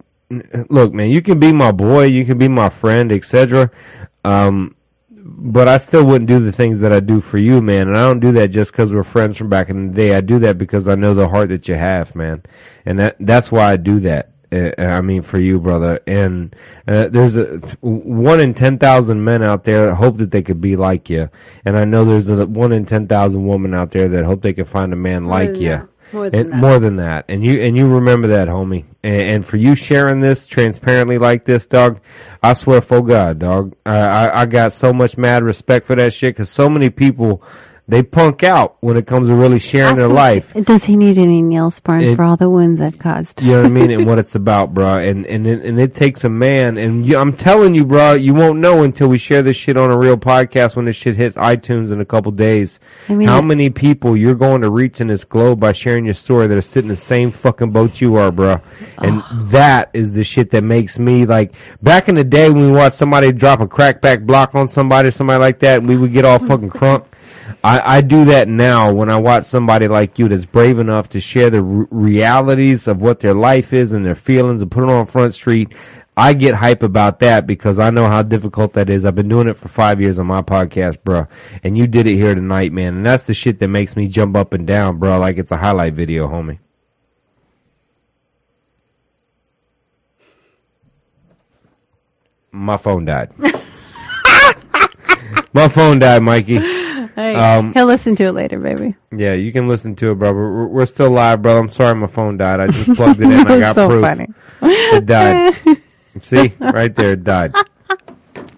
look, 0.69 0.93
man. 0.93 1.09
You 1.09 1.21
can 1.21 1.39
be 1.39 1.53
my 1.53 1.71
boy, 1.71 2.05
you 2.05 2.25
can 2.25 2.37
be 2.37 2.47
my 2.47 2.69
friend, 2.69 3.11
etc. 3.11 3.71
Um, 4.25 4.75
but 5.09 5.67
I 5.67 5.77
still 5.77 6.05
wouldn't 6.05 6.27
do 6.27 6.39
the 6.39 6.51
things 6.51 6.81
that 6.81 6.91
I 6.91 6.99
do 6.99 7.21
for 7.21 7.37
you, 7.37 7.61
man. 7.61 7.87
And 7.87 7.97
I 7.97 8.01
don't 8.01 8.19
do 8.19 8.33
that 8.33 8.49
just 8.49 8.71
because 8.71 8.93
we're 8.93 9.03
friends 9.03 9.37
from 9.37 9.49
back 9.49 9.69
in 9.69 9.87
the 9.87 9.93
day. 9.93 10.15
I 10.15 10.21
do 10.21 10.39
that 10.39 10.57
because 10.57 10.87
I 10.87 10.95
know 10.95 11.13
the 11.13 11.29
heart 11.29 11.49
that 11.49 11.67
you 11.67 11.75
have, 11.75 12.13
man, 12.13 12.43
and 12.85 12.99
that 12.99 13.15
that's 13.21 13.51
why 13.51 13.71
I 13.71 13.77
do 13.77 14.01
that. 14.01 14.30
Uh, 14.51 14.71
I 14.77 15.01
mean, 15.01 15.21
for 15.21 15.39
you, 15.39 15.59
brother. 15.59 16.01
And 16.05 16.55
uh, 16.87 17.07
there's 17.07 17.35
a 17.37 17.57
one 17.81 18.39
in 18.39 18.53
ten 18.53 18.77
thousand 18.77 19.23
men 19.23 19.43
out 19.43 19.63
there 19.63 19.87
that 19.87 19.95
hope 19.95 20.17
that 20.17 20.31
they 20.31 20.41
could 20.41 20.59
be 20.59 20.75
like 20.75 21.09
you, 21.09 21.29
and 21.63 21.77
I 21.77 21.85
know 21.85 22.03
there's 22.03 22.27
a 22.29 22.45
one 22.45 22.73
in 22.73 22.85
ten 22.85 23.07
thousand 23.07 23.47
women 23.47 23.73
out 23.73 23.91
there 23.91 24.09
that 24.09 24.25
hope 24.25 24.41
they 24.41 24.53
could 24.53 24.67
find 24.67 24.91
a 24.91 24.97
man 24.97 25.25
like 25.25 25.55
you. 25.55 25.69
that. 25.69 25.87
More 26.13 26.29
than 26.29 26.39
and 26.41 26.51
that. 26.51 26.57
more 26.57 26.79
than 26.79 26.95
that, 26.97 27.25
and 27.29 27.45
you 27.45 27.61
and 27.61 27.77
you 27.77 27.87
remember 27.87 28.27
that, 28.29 28.49
homie. 28.49 28.83
And, 29.01 29.21
and 29.21 29.45
for 29.45 29.55
you 29.55 29.75
sharing 29.75 30.19
this 30.19 30.45
transparently 30.45 31.17
like 31.17 31.45
this, 31.45 31.65
dog, 31.67 32.01
I 32.43 32.51
swear 32.51 32.81
for 32.81 33.01
God, 33.01 33.39
dog, 33.39 33.73
I 33.85 33.97
I, 33.97 34.41
I 34.41 34.45
got 34.45 34.73
so 34.73 34.91
much 34.91 35.17
mad 35.17 35.43
respect 35.43 35.87
for 35.87 35.95
that 35.95 36.13
shit 36.13 36.35
because 36.35 36.49
so 36.49 36.69
many 36.69 36.89
people 36.89 37.41
they 37.91 38.01
punk 38.01 38.41
out 38.41 38.77
when 38.79 38.95
it 38.95 39.05
comes 39.05 39.27
to 39.27 39.35
really 39.35 39.59
sharing 39.59 39.97
their 39.97 40.07
life. 40.07 40.53
Does 40.63 40.85
he 40.85 40.95
need 40.95 41.17
any 41.17 41.43
Neosporin 41.43 42.13
It- 42.13 42.15
for 42.15 42.23
all 42.23 42.37
the 42.37 42.49
wounds 42.49 42.79
I've 42.79 42.97
caused? 42.97 43.41
You 43.41 43.51
know 43.51 43.57
what 43.57 43.65
I 43.65 43.69
mean, 43.69 43.91
and 43.91 44.05
what 44.07 44.17
it's 44.23 44.33
about, 44.33 44.73
bro. 44.73 44.97
And 44.97 45.25
and 45.27 45.45
it, 45.45 45.63
and 45.65 45.77
it 45.79 45.93
takes 45.93 46.23
a 46.23 46.29
man. 46.29 46.77
And 46.77 47.05
you, 47.05 47.17
I'm 47.17 47.33
telling 47.33 47.75
you, 47.75 47.85
bro, 47.85 48.13
you 48.13 48.33
won't 48.33 48.59
know 48.59 48.83
until 48.83 49.09
we 49.09 49.17
share 49.17 49.41
this 49.41 49.57
shit 49.57 49.75
on 49.75 49.91
a 49.91 49.97
real 49.97 50.15
podcast 50.15 50.77
when 50.77 50.85
this 50.85 50.95
shit 50.95 51.17
hits 51.17 51.35
iTunes 51.35 51.91
in 51.91 51.99
a 51.99 52.05
couple 52.05 52.31
days. 52.31 52.79
I 53.09 53.13
mean, 53.13 53.27
how 53.27 53.39
it- 53.39 53.43
many 53.43 53.69
people 53.69 54.15
you're 54.15 54.35
going 54.35 54.61
to 54.61 54.71
reach 54.71 55.01
in 55.01 55.07
this 55.07 55.25
globe 55.25 55.59
by 55.59 55.73
sharing 55.73 56.05
your 56.05 56.13
story 56.13 56.47
that 56.47 56.57
are 56.57 56.61
sitting 56.61 56.89
in 56.89 56.95
the 56.95 57.01
same 57.01 57.29
fucking 57.31 57.71
boat 57.71 57.99
you 57.99 58.15
are, 58.15 58.31
bro. 58.31 58.61
And 58.99 59.21
that 59.51 59.89
is 59.93 60.13
the 60.13 60.23
shit 60.23 60.51
that 60.51 60.63
makes 60.63 60.97
me 60.97 61.25
like. 61.25 61.53
Back 61.81 62.07
in 62.07 62.15
the 62.15 62.23
day 62.23 62.49
when 62.49 62.71
we 62.71 62.71
watched 62.71 62.95
somebody 62.95 63.33
drop 63.33 63.59
a 63.59 63.67
crackback 63.67 64.25
block 64.25 64.55
on 64.55 64.69
somebody, 64.69 65.09
or 65.09 65.11
somebody 65.11 65.39
like 65.41 65.59
that, 65.59 65.79
and 65.79 65.87
we 65.89 65.97
would 65.97 66.13
get 66.13 66.23
all 66.23 66.39
oh, 66.41 66.47
fucking 66.47 66.69
crunk. 66.69 67.03
I, 67.63 67.97
I 67.97 68.01
do 68.01 68.25
that 68.25 68.47
now 68.47 68.93
when 68.93 69.09
I 69.09 69.17
watch 69.17 69.45
somebody 69.45 69.87
like 69.87 70.17
you 70.17 70.27
that's 70.27 70.45
brave 70.45 70.79
enough 70.79 71.09
to 71.09 71.19
share 71.19 71.49
the 71.49 71.63
r- 71.63 71.87
realities 71.91 72.87
of 72.87 73.01
what 73.01 73.19
their 73.19 73.33
life 73.33 73.73
is 73.73 73.91
and 73.91 74.05
their 74.05 74.15
feelings 74.15 74.61
and 74.61 74.71
put 74.71 74.83
it 74.83 74.89
on 74.89 75.05
Front 75.05 75.33
Street. 75.33 75.73
I 76.17 76.33
get 76.33 76.55
hype 76.55 76.83
about 76.83 77.19
that 77.19 77.47
because 77.47 77.79
I 77.79 77.89
know 77.89 78.07
how 78.07 78.21
difficult 78.21 78.73
that 78.73 78.89
is. 78.89 79.05
I've 79.05 79.15
been 79.15 79.29
doing 79.29 79.47
it 79.47 79.57
for 79.57 79.69
five 79.69 80.01
years 80.01 80.19
on 80.19 80.27
my 80.27 80.41
podcast, 80.41 81.01
bro. 81.03 81.27
And 81.63 81.77
you 81.77 81.87
did 81.87 82.05
it 82.05 82.15
here 82.15 82.35
tonight, 82.35 82.73
man. 82.73 82.97
And 82.97 83.05
that's 83.05 83.27
the 83.27 83.33
shit 83.33 83.59
that 83.59 83.69
makes 83.69 83.95
me 83.95 84.07
jump 84.07 84.35
up 84.35 84.53
and 84.53 84.67
down, 84.67 84.99
bro, 84.99 85.17
like 85.19 85.37
it's 85.37 85.51
a 85.51 85.57
highlight 85.57 85.93
video, 85.93 86.27
homie. 86.27 86.59
My 92.51 92.75
phone 92.75 93.05
died. 93.05 93.31
my 95.53 95.69
phone 95.69 95.99
died, 95.99 96.21
Mikey. 96.21 96.59
Hey, 97.15 97.35
Um, 97.35 97.73
he'll 97.73 97.85
listen 97.87 98.15
to 98.17 98.25
it 98.25 98.31
later, 98.31 98.59
baby. 98.59 98.95
Yeah, 99.11 99.33
you 99.33 99.51
can 99.51 99.67
listen 99.67 99.95
to 99.97 100.11
it, 100.11 100.15
bro. 100.15 100.31
We're, 100.33 100.67
we're 100.67 100.85
still 100.85 101.09
live, 101.11 101.41
bro. 101.41 101.57
I'm 101.59 101.69
sorry 101.69 101.95
my 101.95 102.07
phone 102.07 102.37
died. 102.37 102.59
I 102.59 102.67
just 102.67 102.93
plugged 102.95 103.21
it 103.21 103.25
in. 103.25 103.33
I 103.47 103.59
got 103.59 103.75
so 103.75 103.87
proof. 103.89 104.01
funny. 104.01 104.27
It 104.61 105.05
died. 105.05 105.55
See, 106.21 106.53
right 106.59 106.93
there, 106.95 107.11
it 107.11 107.23
died. 107.23 107.53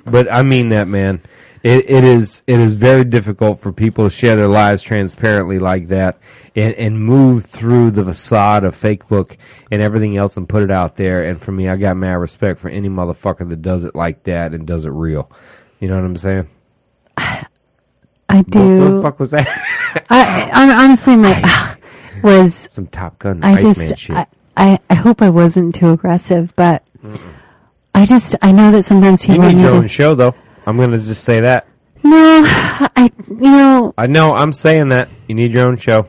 But 0.05 0.31
I 0.33 0.43
mean 0.43 0.69
that, 0.69 0.87
man. 0.87 1.21
It, 1.63 1.89
it 1.89 2.03
is 2.03 2.41
it 2.45 2.59
is 2.59 2.73
very 2.73 3.05
difficult 3.05 3.61
for 3.61 3.71
people 3.71 4.03
to 4.03 4.09
share 4.13 4.35
their 4.35 4.49
lives 4.49 4.83
transparently 4.83 5.59
like 5.59 5.87
that 5.87 6.17
and, 6.57 6.73
and 6.73 7.01
move 7.01 7.45
through 7.45 7.91
the 7.91 8.03
facade 8.03 8.65
of 8.65 8.75
Facebook 8.77 9.37
and 9.71 9.81
everything 9.81 10.17
else 10.17 10.35
and 10.35 10.49
put 10.49 10.63
it 10.63 10.71
out 10.71 10.97
there. 10.97 11.23
And 11.23 11.41
for 11.41 11.53
me, 11.53 11.69
I 11.69 11.77
got 11.77 11.95
mad 11.95 12.15
respect 12.15 12.59
for 12.59 12.67
any 12.67 12.89
motherfucker 12.89 13.47
that 13.47 13.61
does 13.61 13.85
it 13.85 13.95
like 13.95 14.23
that 14.23 14.53
and 14.53 14.67
does 14.67 14.83
it 14.83 14.89
real. 14.89 15.31
You 15.79 15.87
know 15.87 15.95
what 15.95 16.03
I'm 16.03 16.17
saying? 16.17 16.49
I 18.33 18.37
What, 18.37 18.45
what 18.47 18.51
do. 18.51 18.95
the 18.97 19.01
fuck 19.03 19.19
was 19.19 19.31
that? 19.31 19.47
I, 20.09 20.49
I 20.53 20.83
honestly, 20.83 21.15
my 21.15 21.77
was 22.23 22.55
Some 22.71 22.87
Top 22.87 23.19
Gun 23.19 23.43
I 23.43 23.53
Iceman 23.53 23.73
just 23.75 23.97
shit. 23.99 24.15
I, 24.15 24.27
I 24.57 24.79
I 24.89 24.93
hope 24.95 25.21
I 25.21 25.29
wasn't 25.29 25.75
too 25.75 25.91
aggressive, 25.91 26.53
but 26.55 26.83
I 27.95 28.05
just 28.05 28.35
I 28.41 28.51
know 28.51 28.71
that 28.71 28.83
sometimes 28.83 29.23
You 29.23 29.33
people 29.35 29.47
need 29.47 29.55
need 29.57 29.61
your 29.61 29.71
to- 29.71 29.77
own 29.77 29.87
show, 29.87 30.15
though. 30.15 30.33
I'm 30.65 30.77
gonna 30.77 30.97
just 30.97 31.23
say 31.23 31.41
that. 31.41 31.67
No, 32.03 32.11
I 32.15 33.11
you 33.29 33.35
know 33.39 33.93
I 33.97 34.07
know. 34.07 34.33
I'm 34.35 34.51
saying 34.53 34.89
that. 34.89 35.09
You 35.27 35.35
need 35.35 35.51
your 35.53 35.67
own 35.67 35.77
show. 35.77 36.05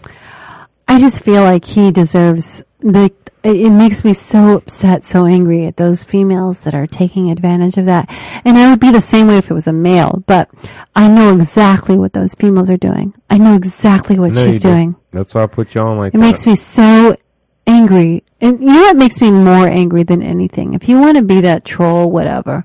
I 0.88 0.98
just 0.98 1.20
feel 1.22 1.42
like 1.42 1.64
he 1.64 1.90
deserves 1.90 2.62
the. 2.84 3.12
It 3.42 3.68
makes 3.68 4.04
me 4.04 4.14
so 4.14 4.56
upset, 4.56 5.04
so 5.04 5.26
angry 5.26 5.66
at 5.66 5.76
those 5.76 6.02
females 6.02 6.60
that 6.60 6.74
are 6.74 6.86
taking 6.86 7.30
advantage 7.30 7.76
of 7.76 7.84
that. 7.84 8.08
And 8.42 8.56
I 8.56 8.70
would 8.70 8.80
be 8.80 8.90
the 8.90 9.02
same 9.02 9.26
way 9.26 9.36
if 9.36 9.50
it 9.50 9.54
was 9.54 9.66
a 9.66 9.72
male, 9.72 10.22
but 10.26 10.48
I 10.96 11.08
know 11.08 11.36
exactly 11.36 11.98
what 11.98 12.14
those 12.14 12.32
females 12.32 12.70
are 12.70 12.78
doing. 12.78 13.12
I 13.28 13.36
know 13.36 13.54
exactly 13.54 14.18
what 14.18 14.32
No, 14.32 14.46
she's 14.46 14.62
doing. 14.62 14.96
That's 15.10 15.34
why 15.34 15.42
I 15.42 15.46
put 15.46 15.74
you 15.74 15.82
on 15.82 15.98
like 15.98 16.14
It 16.14 16.16
that. 16.16 16.22
makes 16.22 16.46
me 16.46 16.56
so 16.56 17.18
angry. 17.66 18.24
And 18.40 18.60
you 18.60 18.66
know 18.66 18.82
what 18.82 18.96
makes 18.96 19.20
me 19.20 19.30
more 19.30 19.66
angry 19.66 20.02
than 20.02 20.22
anything? 20.22 20.74
If 20.74 20.88
you 20.88 21.00
want 21.00 21.16
to 21.16 21.22
be 21.22 21.40
that 21.40 21.64
troll, 21.64 22.10
whatever. 22.10 22.64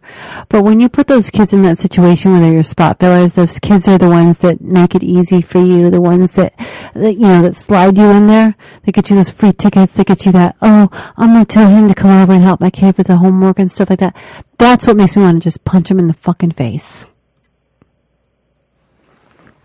But 0.49 0.63
when 0.63 0.79
you 0.79 0.89
put 0.89 1.07
those 1.07 1.29
kids 1.29 1.53
in 1.53 1.61
that 1.63 1.79
situation 1.79 2.31
where 2.31 2.41
they're 2.41 2.51
your 2.51 2.63
spot 2.63 2.99
fillers, 2.99 3.33
those 3.33 3.59
kids 3.59 3.87
are 3.87 3.97
the 3.97 4.09
ones 4.09 4.39
that 4.39 4.61
make 4.61 4.95
it 4.95 5.03
easy 5.03 5.41
for 5.41 5.59
you, 5.59 5.89
the 5.89 6.01
ones 6.01 6.31
that, 6.33 6.53
that 6.93 7.13
you 7.13 7.21
know, 7.21 7.41
that 7.43 7.55
slide 7.55 7.97
you 7.97 8.09
in 8.09 8.27
there. 8.27 8.55
They 8.83 8.91
get 8.91 9.09
you 9.09 9.15
those 9.15 9.29
free 9.29 9.53
tickets, 9.53 9.93
they 9.93 10.03
get 10.03 10.25
you 10.25 10.31
that, 10.33 10.57
oh, 10.61 10.89
I'm 11.15 11.33
going 11.33 11.45
to 11.45 11.53
tell 11.53 11.69
him 11.69 11.87
to 11.87 11.95
come 11.95 12.11
over 12.11 12.33
and 12.33 12.43
help 12.43 12.59
my 12.59 12.69
kid 12.69 12.97
with 12.97 13.07
the 13.07 13.17
homework 13.17 13.59
and 13.59 13.71
stuff 13.71 13.89
like 13.89 13.99
that. 13.99 14.15
That's 14.57 14.85
what 14.85 14.97
makes 14.97 15.15
me 15.15 15.21
want 15.21 15.41
to 15.41 15.47
just 15.47 15.63
punch 15.63 15.89
him 15.89 15.99
in 15.99 16.07
the 16.07 16.13
fucking 16.13 16.51
face. 16.51 17.05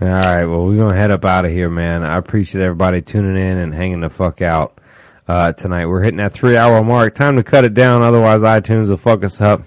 All 0.01 0.09
right, 0.09 0.45
well, 0.45 0.67
we're 0.67 0.77
gonna 0.77 0.95
head 0.95 1.13
up 1.13 1.25
out 1.25 1.45
of 1.45 1.53
here, 1.53 1.71
man. 1.71 2.03
I 2.03 2.19
appreciate 2.19 2.63
everybody 2.63 3.01
tuning 3.01 3.37
in 3.37 3.59
and 3.59 3.73
hanging 3.73 4.01
the 4.01 4.11
fuck 4.11 4.43
out 4.43 4.79
uh, 5.29 5.53
tonight. 5.53 5.87
We're 5.87 6.03
hitting 6.03 6.19
that 6.19 6.33
three-hour 6.33 6.83
mark. 6.85 7.15
Time 7.15 7.37
to 7.37 7.43
cut 7.43 7.65
it 7.65 7.75
down, 7.75 8.03
otherwise 8.03 8.43
iTunes 8.43 8.89
will 8.89 8.97
fuck 8.97 9.25
us 9.25 9.41
up. 9.41 9.63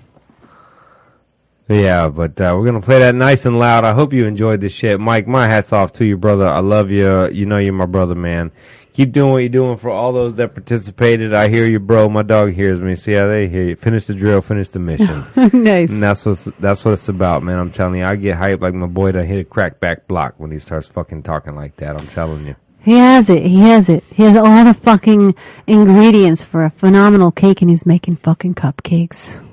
Yeah, 1.70 2.08
but 2.08 2.40
uh, 2.40 2.54
we're 2.56 2.66
gonna 2.66 2.82
play 2.82 3.00
that 3.00 3.14
nice 3.14 3.46
and 3.46 3.60
loud. 3.60 3.84
I 3.84 3.94
hope 3.94 4.14
you 4.14 4.26
enjoyed 4.26 4.62
this 4.62 4.72
shit, 4.72 5.00
Mike. 5.00 5.28
My 5.28 5.48
hats 5.48 5.74
off 5.74 5.92
to 5.94 6.06
you, 6.06 6.16
brother. 6.16 6.48
I 6.48 6.60
love 6.60 6.92
you. 6.92 7.28
You 7.30 7.46
know 7.46 7.58
you're 7.58 7.74
my 7.74 7.86
brother, 7.86 8.16
man. 8.16 8.52
Keep 8.94 9.12
doing 9.12 9.32
what 9.32 9.40
you're 9.40 9.50
doing 9.50 9.78
for 9.78 9.90
all 9.90 10.12
those 10.12 10.36
that 10.38 10.56
participated. 10.56 11.34
I 11.34 11.50
hear 11.50 11.68
you, 11.68 11.80
bro. 11.80 12.10
My 12.10 12.24
dog 12.24 12.54
hears 12.54 12.80
me. 12.80 12.96
See 12.96 13.12
how 13.12 13.28
they 13.28 13.48
hear 13.48 13.66
you. 13.66 13.76
Finish 13.76 14.06
the 14.06 14.16
drill. 14.16 14.42
Finish 14.42 14.70
the 14.70 14.80
mission. 14.80 15.24
nice. 15.54 15.90
And 15.90 16.02
that's 16.02 16.26
what's 16.26 16.46
that's 16.60 16.86
what 16.86 16.94
it's 16.94 17.10
about, 17.10 17.44
man. 17.44 17.60
I'm 17.60 17.72
telling 17.72 18.00
you, 18.00 18.06
I 18.06 18.16
get 18.16 18.38
hyped 18.38 18.62
like 18.62 18.74
my 18.74 18.88
boy 18.88 19.12
to 19.12 19.26
hit 19.26 19.46
a 19.46 19.48
crackback 19.48 20.08
block 20.08 20.36
when 20.38 20.52
he 20.52 20.58
starts 20.58 20.88
fucking 20.88 21.24
talking 21.24 21.54
like 21.54 21.76
that. 21.78 21.96
I'm 21.96 22.08
telling 22.08 22.48
you. 22.48 22.56
He 22.88 22.94
has 22.98 23.30
it. 23.30 23.46
He 23.46 23.60
has 23.60 23.90
it. 23.90 24.02
He 24.10 24.24
has 24.24 24.38
all 24.38 24.64
the 24.64 24.74
fucking 24.74 25.36
ingredients 25.68 26.46
for 26.46 26.64
a 26.64 26.70
phenomenal 26.70 27.32
cake, 27.32 27.60
and 27.62 27.70
he's 27.70 27.86
making 27.86 28.16
fucking 28.16 28.56
cupcakes. 28.56 29.44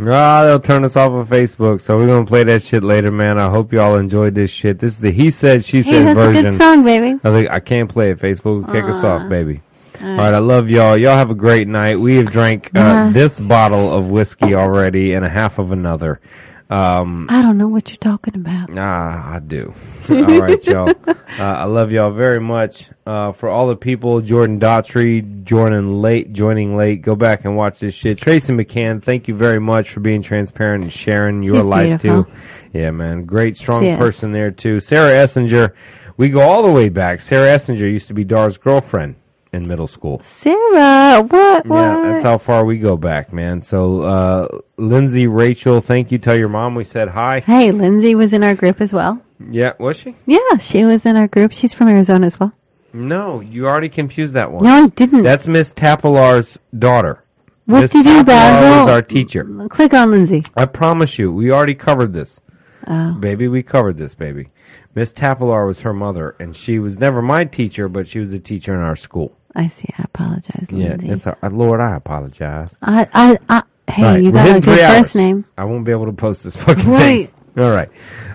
Ah, 0.00 0.42
they'll 0.44 0.58
turn 0.58 0.84
us 0.84 0.96
off 0.96 1.12
of 1.12 1.28
Facebook, 1.28 1.80
so 1.80 1.96
we're 1.96 2.08
gonna 2.08 2.26
play 2.26 2.42
that 2.42 2.62
shit 2.64 2.82
later, 2.82 3.12
man. 3.12 3.38
I 3.38 3.48
hope 3.48 3.72
y'all 3.72 3.96
enjoyed 3.98 4.34
this 4.34 4.50
shit. 4.50 4.80
This 4.80 4.94
is 4.94 4.98
the 4.98 5.12
he 5.12 5.30
said 5.30 5.64
she 5.64 5.76
Hey, 5.78 5.82
said 5.84 6.06
that's 6.08 6.18
a 6.18 6.22
version. 6.32 6.44
good 6.50 6.54
song, 6.56 6.84
baby. 6.84 7.20
I 7.22 7.30
think 7.30 7.50
I 7.50 7.60
can't 7.60 7.88
play 7.88 8.10
it. 8.10 8.18
Facebook 8.18 8.66
will 8.66 8.72
kick 8.74 8.82
us 8.84 9.04
off, 9.04 9.28
baby. 9.28 9.62
All 10.02 10.08
right, 10.08 10.34
I 10.34 10.38
love 10.38 10.68
y'all. 10.68 10.98
Y'all 10.98 11.16
have 11.16 11.30
a 11.30 11.34
great 11.36 11.68
night. 11.68 12.00
We 12.00 12.16
have 12.16 12.32
drank 12.32 12.66
uh, 12.74 12.80
Yeah. 12.80 13.10
this 13.12 13.38
bottle 13.40 13.96
of 13.96 14.08
whiskey 14.08 14.54
already 14.56 15.14
and 15.14 15.24
a 15.24 15.30
half 15.30 15.58
of 15.60 15.70
another. 15.70 16.20
Um, 16.68 17.28
I 17.30 17.42
don't 17.42 17.58
know 17.58 17.68
what 17.68 17.90
you're 17.90 17.96
talking 17.98 18.34
about. 18.34 18.70
Nah, 18.70 19.34
I 19.34 19.38
do. 19.38 19.72
all 20.08 20.40
right, 20.40 20.64
y'all. 20.66 20.92
Uh, 21.06 21.14
I 21.38 21.64
love 21.64 21.92
y'all 21.92 22.12
very 22.12 22.40
much. 22.40 22.88
Uh, 23.06 23.30
for 23.32 23.48
all 23.48 23.68
the 23.68 23.76
people, 23.76 24.20
Jordan 24.20 24.58
Daughtry, 24.58 25.44
joining 25.44 26.02
late, 26.02 26.32
joining 26.32 26.76
late, 26.76 27.02
go 27.02 27.14
back 27.14 27.44
and 27.44 27.56
watch 27.56 27.78
this 27.78 27.94
shit. 27.94 28.18
Tracy 28.18 28.52
McCann, 28.52 29.00
thank 29.00 29.28
you 29.28 29.34
very 29.36 29.60
much 29.60 29.90
for 29.90 30.00
being 30.00 30.22
transparent 30.22 30.82
and 30.82 30.92
sharing 30.92 31.44
your 31.44 31.60
She's 31.60 31.64
life 31.66 32.02
beautiful. 32.02 32.24
too. 32.24 32.40
Yeah, 32.72 32.90
man, 32.90 33.24
great, 33.26 33.56
strong 33.56 33.96
person 33.96 34.32
there 34.32 34.50
too. 34.50 34.80
Sarah 34.80 35.12
Essinger, 35.24 35.72
we 36.16 36.28
go 36.28 36.40
all 36.40 36.64
the 36.64 36.72
way 36.72 36.88
back. 36.88 37.20
Sarah 37.20 37.54
Essinger 37.54 37.80
used 37.80 38.08
to 38.08 38.14
be 38.14 38.24
Dar's 38.24 38.58
girlfriend 38.58 39.14
in 39.52 39.66
middle 39.66 39.86
school. 39.86 40.20
Sarah, 40.24 41.22
what? 41.22 41.66
What? 41.66 41.76
Yeah, 41.78 42.02
that's 42.12 42.24
how 42.24 42.38
far 42.38 42.64
we 42.64 42.78
go 42.78 42.96
back, 42.96 43.32
man. 43.32 43.62
So, 43.62 44.02
uh, 44.02 44.58
Lindsay, 44.76 45.26
Rachel, 45.26 45.80
thank 45.80 46.10
you. 46.12 46.18
Tell 46.18 46.36
your 46.36 46.48
mom 46.48 46.74
we 46.74 46.84
said 46.84 47.08
hi. 47.08 47.40
hey, 47.40 47.72
Lindsay 47.72 48.14
was 48.14 48.32
in 48.32 48.42
our 48.44 48.54
group 48.54 48.80
as 48.80 48.92
well. 48.92 49.20
Yeah, 49.50 49.72
was 49.78 49.96
she? 49.96 50.14
Yeah, 50.26 50.56
she 50.58 50.84
was 50.84 51.04
in 51.04 51.16
our 51.16 51.28
group. 51.28 51.52
She's 51.52 51.74
from 51.74 51.88
Arizona 51.88 52.26
as 52.26 52.38
well. 52.40 52.52
No, 52.92 53.40
you 53.40 53.66
already 53.66 53.90
confused 53.90 54.32
that 54.34 54.50
one. 54.50 54.64
No, 54.64 54.70
I 54.84 54.88
didn't. 54.88 55.22
That's 55.22 55.46
Miss 55.46 55.74
Tapilar's 55.74 56.58
daughter. 56.78 57.22
what 57.66 57.82
Miss 57.82 57.90
did 57.90 58.06
you, 58.06 58.24
Basil? 58.24 58.84
was 58.84 58.90
our 58.90 59.02
teacher. 59.02 59.44
Click 59.68 59.92
on 59.92 60.10
Lindsay. 60.10 60.44
I 60.56 60.64
promise 60.64 61.18
you, 61.18 61.30
we 61.32 61.50
already 61.52 61.74
covered 61.74 62.14
this. 62.14 62.40
Oh. 62.86 63.12
Baby, 63.14 63.48
we 63.48 63.62
covered 63.62 63.96
this, 63.96 64.14
baby. 64.14 64.48
Miss 64.94 65.12
Tapilar 65.12 65.66
was 65.66 65.80
her 65.82 65.92
mother, 65.92 66.36
and 66.40 66.56
she 66.56 66.78
was 66.78 66.98
never 66.98 67.20
my 67.20 67.44
teacher, 67.44 67.88
but 67.88 68.06
she 68.08 68.18
was 68.18 68.32
a 68.32 68.38
teacher 68.38 68.72
in 68.74 68.80
our 68.80 68.96
school. 68.96 69.36
I 69.54 69.68
see. 69.68 69.88
I 69.98 70.02
apologize, 70.04 70.66
Yeah, 70.70 70.88
Lindsay. 70.90 71.08
it's 71.10 71.26
a, 71.26 71.36
uh, 71.42 71.50
Lord, 71.50 71.80
I 71.80 71.96
apologize. 71.96 72.74
I, 72.82 73.08
I, 73.12 73.38
I, 73.48 73.62
hey, 73.90 74.02
right, 74.02 74.22
you 74.22 74.32
got 74.32 74.48
a 74.48 74.52
good 74.60 74.64
first 74.64 74.82
hours. 74.82 75.14
name. 75.14 75.44
I 75.58 75.64
won't 75.64 75.84
be 75.84 75.92
able 75.92 76.06
to 76.06 76.12
post 76.12 76.44
this 76.44 76.56
fucking 76.56 76.88
Right. 76.90 77.28
thing. 77.28 77.32
All 77.58 77.70
right, 77.70 77.88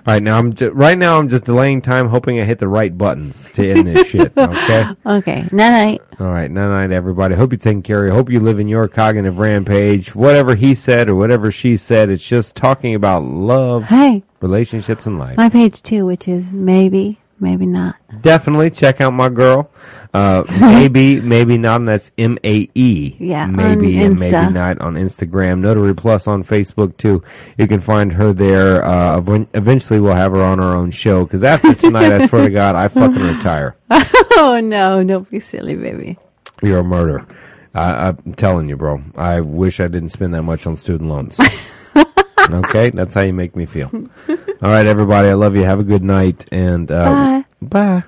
all 0.07 0.13
right. 0.15 0.23
Now 0.23 0.39
I'm 0.39 0.51
ju- 0.55 0.71
right 0.71 0.97
now. 0.97 1.19
I'm 1.19 1.29
just 1.29 1.43
delaying 1.43 1.83
time, 1.83 2.07
hoping 2.07 2.39
I 2.41 2.43
hit 2.43 2.57
the 2.57 2.67
right 2.67 2.97
buttons 2.97 3.47
to 3.53 3.69
end 3.71 3.85
this 3.85 4.07
shit. 4.07 4.33
Okay. 4.35 4.83
Okay, 5.05 5.41
night 5.51 5.51
night. 5.51 6.01
All 6.19 6.25
right, 6.25 6.49
night 6.49 6.87
night, 6.87 6.91
everybody. 6.91 7.35
Hope 7.35 7.51
you're 7.51 7.59
taking 7.59 7.83
care. 7.83 8.05
of 8.07 8.15
Hope 8.15 8.31
you 8.31 8.39
live 8.39 8.59
in 8.59 8.67
your 8.67 8.87
cognitive 8.87 9.37
rampage. 9.37 10.15
Whatever 10.15 10.55
he 10.55 10.73
said 10.73 11.07
or 11.07 11.13
whatever 11.13 11.51
she 11.51 11.77
said, 11.77 12.09
it's 12.09 12.25
just 12.25 12.55
talking 12.55 12.95
about 12.95 13.23
love, 13.23 13.83
Hey, 13.83 14.23
relationships, 14.41 15.05
and 15.05 15.17
life. 15.19 15.37
my 15.37 15.49
page 15.49 15.81
two, 15.81 16.05
which 16.05 16.27
is 16.27 16.51
maybe, 16.51 17.19
maybe 17.39 17.65
not. 17.65 17.95
Definitely 18.21 18.69
check 18.71 19.01
out 19.01 19.11
my 19.13 19.29
girl. 19.29 19.69
Uh, 20.13 20.43
maybe, 20.59 21.21
maybe 21.21 21.57
not. 21.57 21.79
And 21.79 21.87
that's 21.87 22.11
M 22.17 22.37
A 22.43 22.69
E. 22.75 23.15
Yeah, 23.19 23.43
on 23.43 23.55
maybe 23.55 23.97
and 24.03 24.19
maybe 24.19 24.31
not 24.31 24.81
on 24.81 24.95
Instagram. 24.95 25.59
Notary 25.61 25.95
Plus 25.95 26.27
on 26.27 26.43
Facebook 26.43 26.97
too. 26.97 27.23
You 27.57 27.65
can 27.67 27.79
find 27.81 28.11
her 28.13 28.33
there. 28.33 28.83
Uh, 28.83 29.17
ev- 29.17 29.47
eventually, 29.53 30.01
we'll 30.01 30.13
have 30.15 30.33
her 30.33 30.43
on 30.43 30.59
our 30.59 30.77
own 30.77 30.91
show. 30.91 31.23
Because 31.23 31.43
after 31.45 31.73
tonight, 31.73 32.11
I 32.11 32.25
swear 32.27 32.43
to 32.43 32.49
God, 32.49 32.75
I 32.75 32.87
fucking 32.89 33.21
retire. 33.21 33.75
Oh 34.43 34.59
no, 34.59 35.03
don't 35.03 35.29
be 35.29 35.39
silly, 35.39 35.75
baby. 35.75 36.17
You're 36.63 36.79
a 36.79 36.83
murder. 36.83 37.27
I, 37.75 38.07
I'm 38.07 38.33
telling 38.33 38.69
you, 38.69 38.75
bro. 38.75 39.03
I 39.15 39.41
wish 39.41 39.79
I 39.79 39.87
didn't 39.87 40.09
spend 40.09 40.33
that 40.33 40.41
much 40.43 40.65
on 40.65 40.75
student 40.75 41.09
loans. 41.09 41.37
Okay, 42.49 42.89
that's 42.89 43.13
how 43.13 43.21
you 43.21 43.33
make 43.33 43.55
me 43.55 43.65
feel. 43.65 43.91
All 43.93 44.69
right, 44.69 44.85
everybody. 44.85 45.29
I 45.29 45.33
love 45.33 45.55
you. 45.55 45.63
Have 45.63 45.79
a 45.79 45.83
good 45.83 46.03
night, 46.03 46.47
and 46.51 46.91
uh, 46.91 47.13
Bye. 47.13 47.45
bye. 47.61 48.03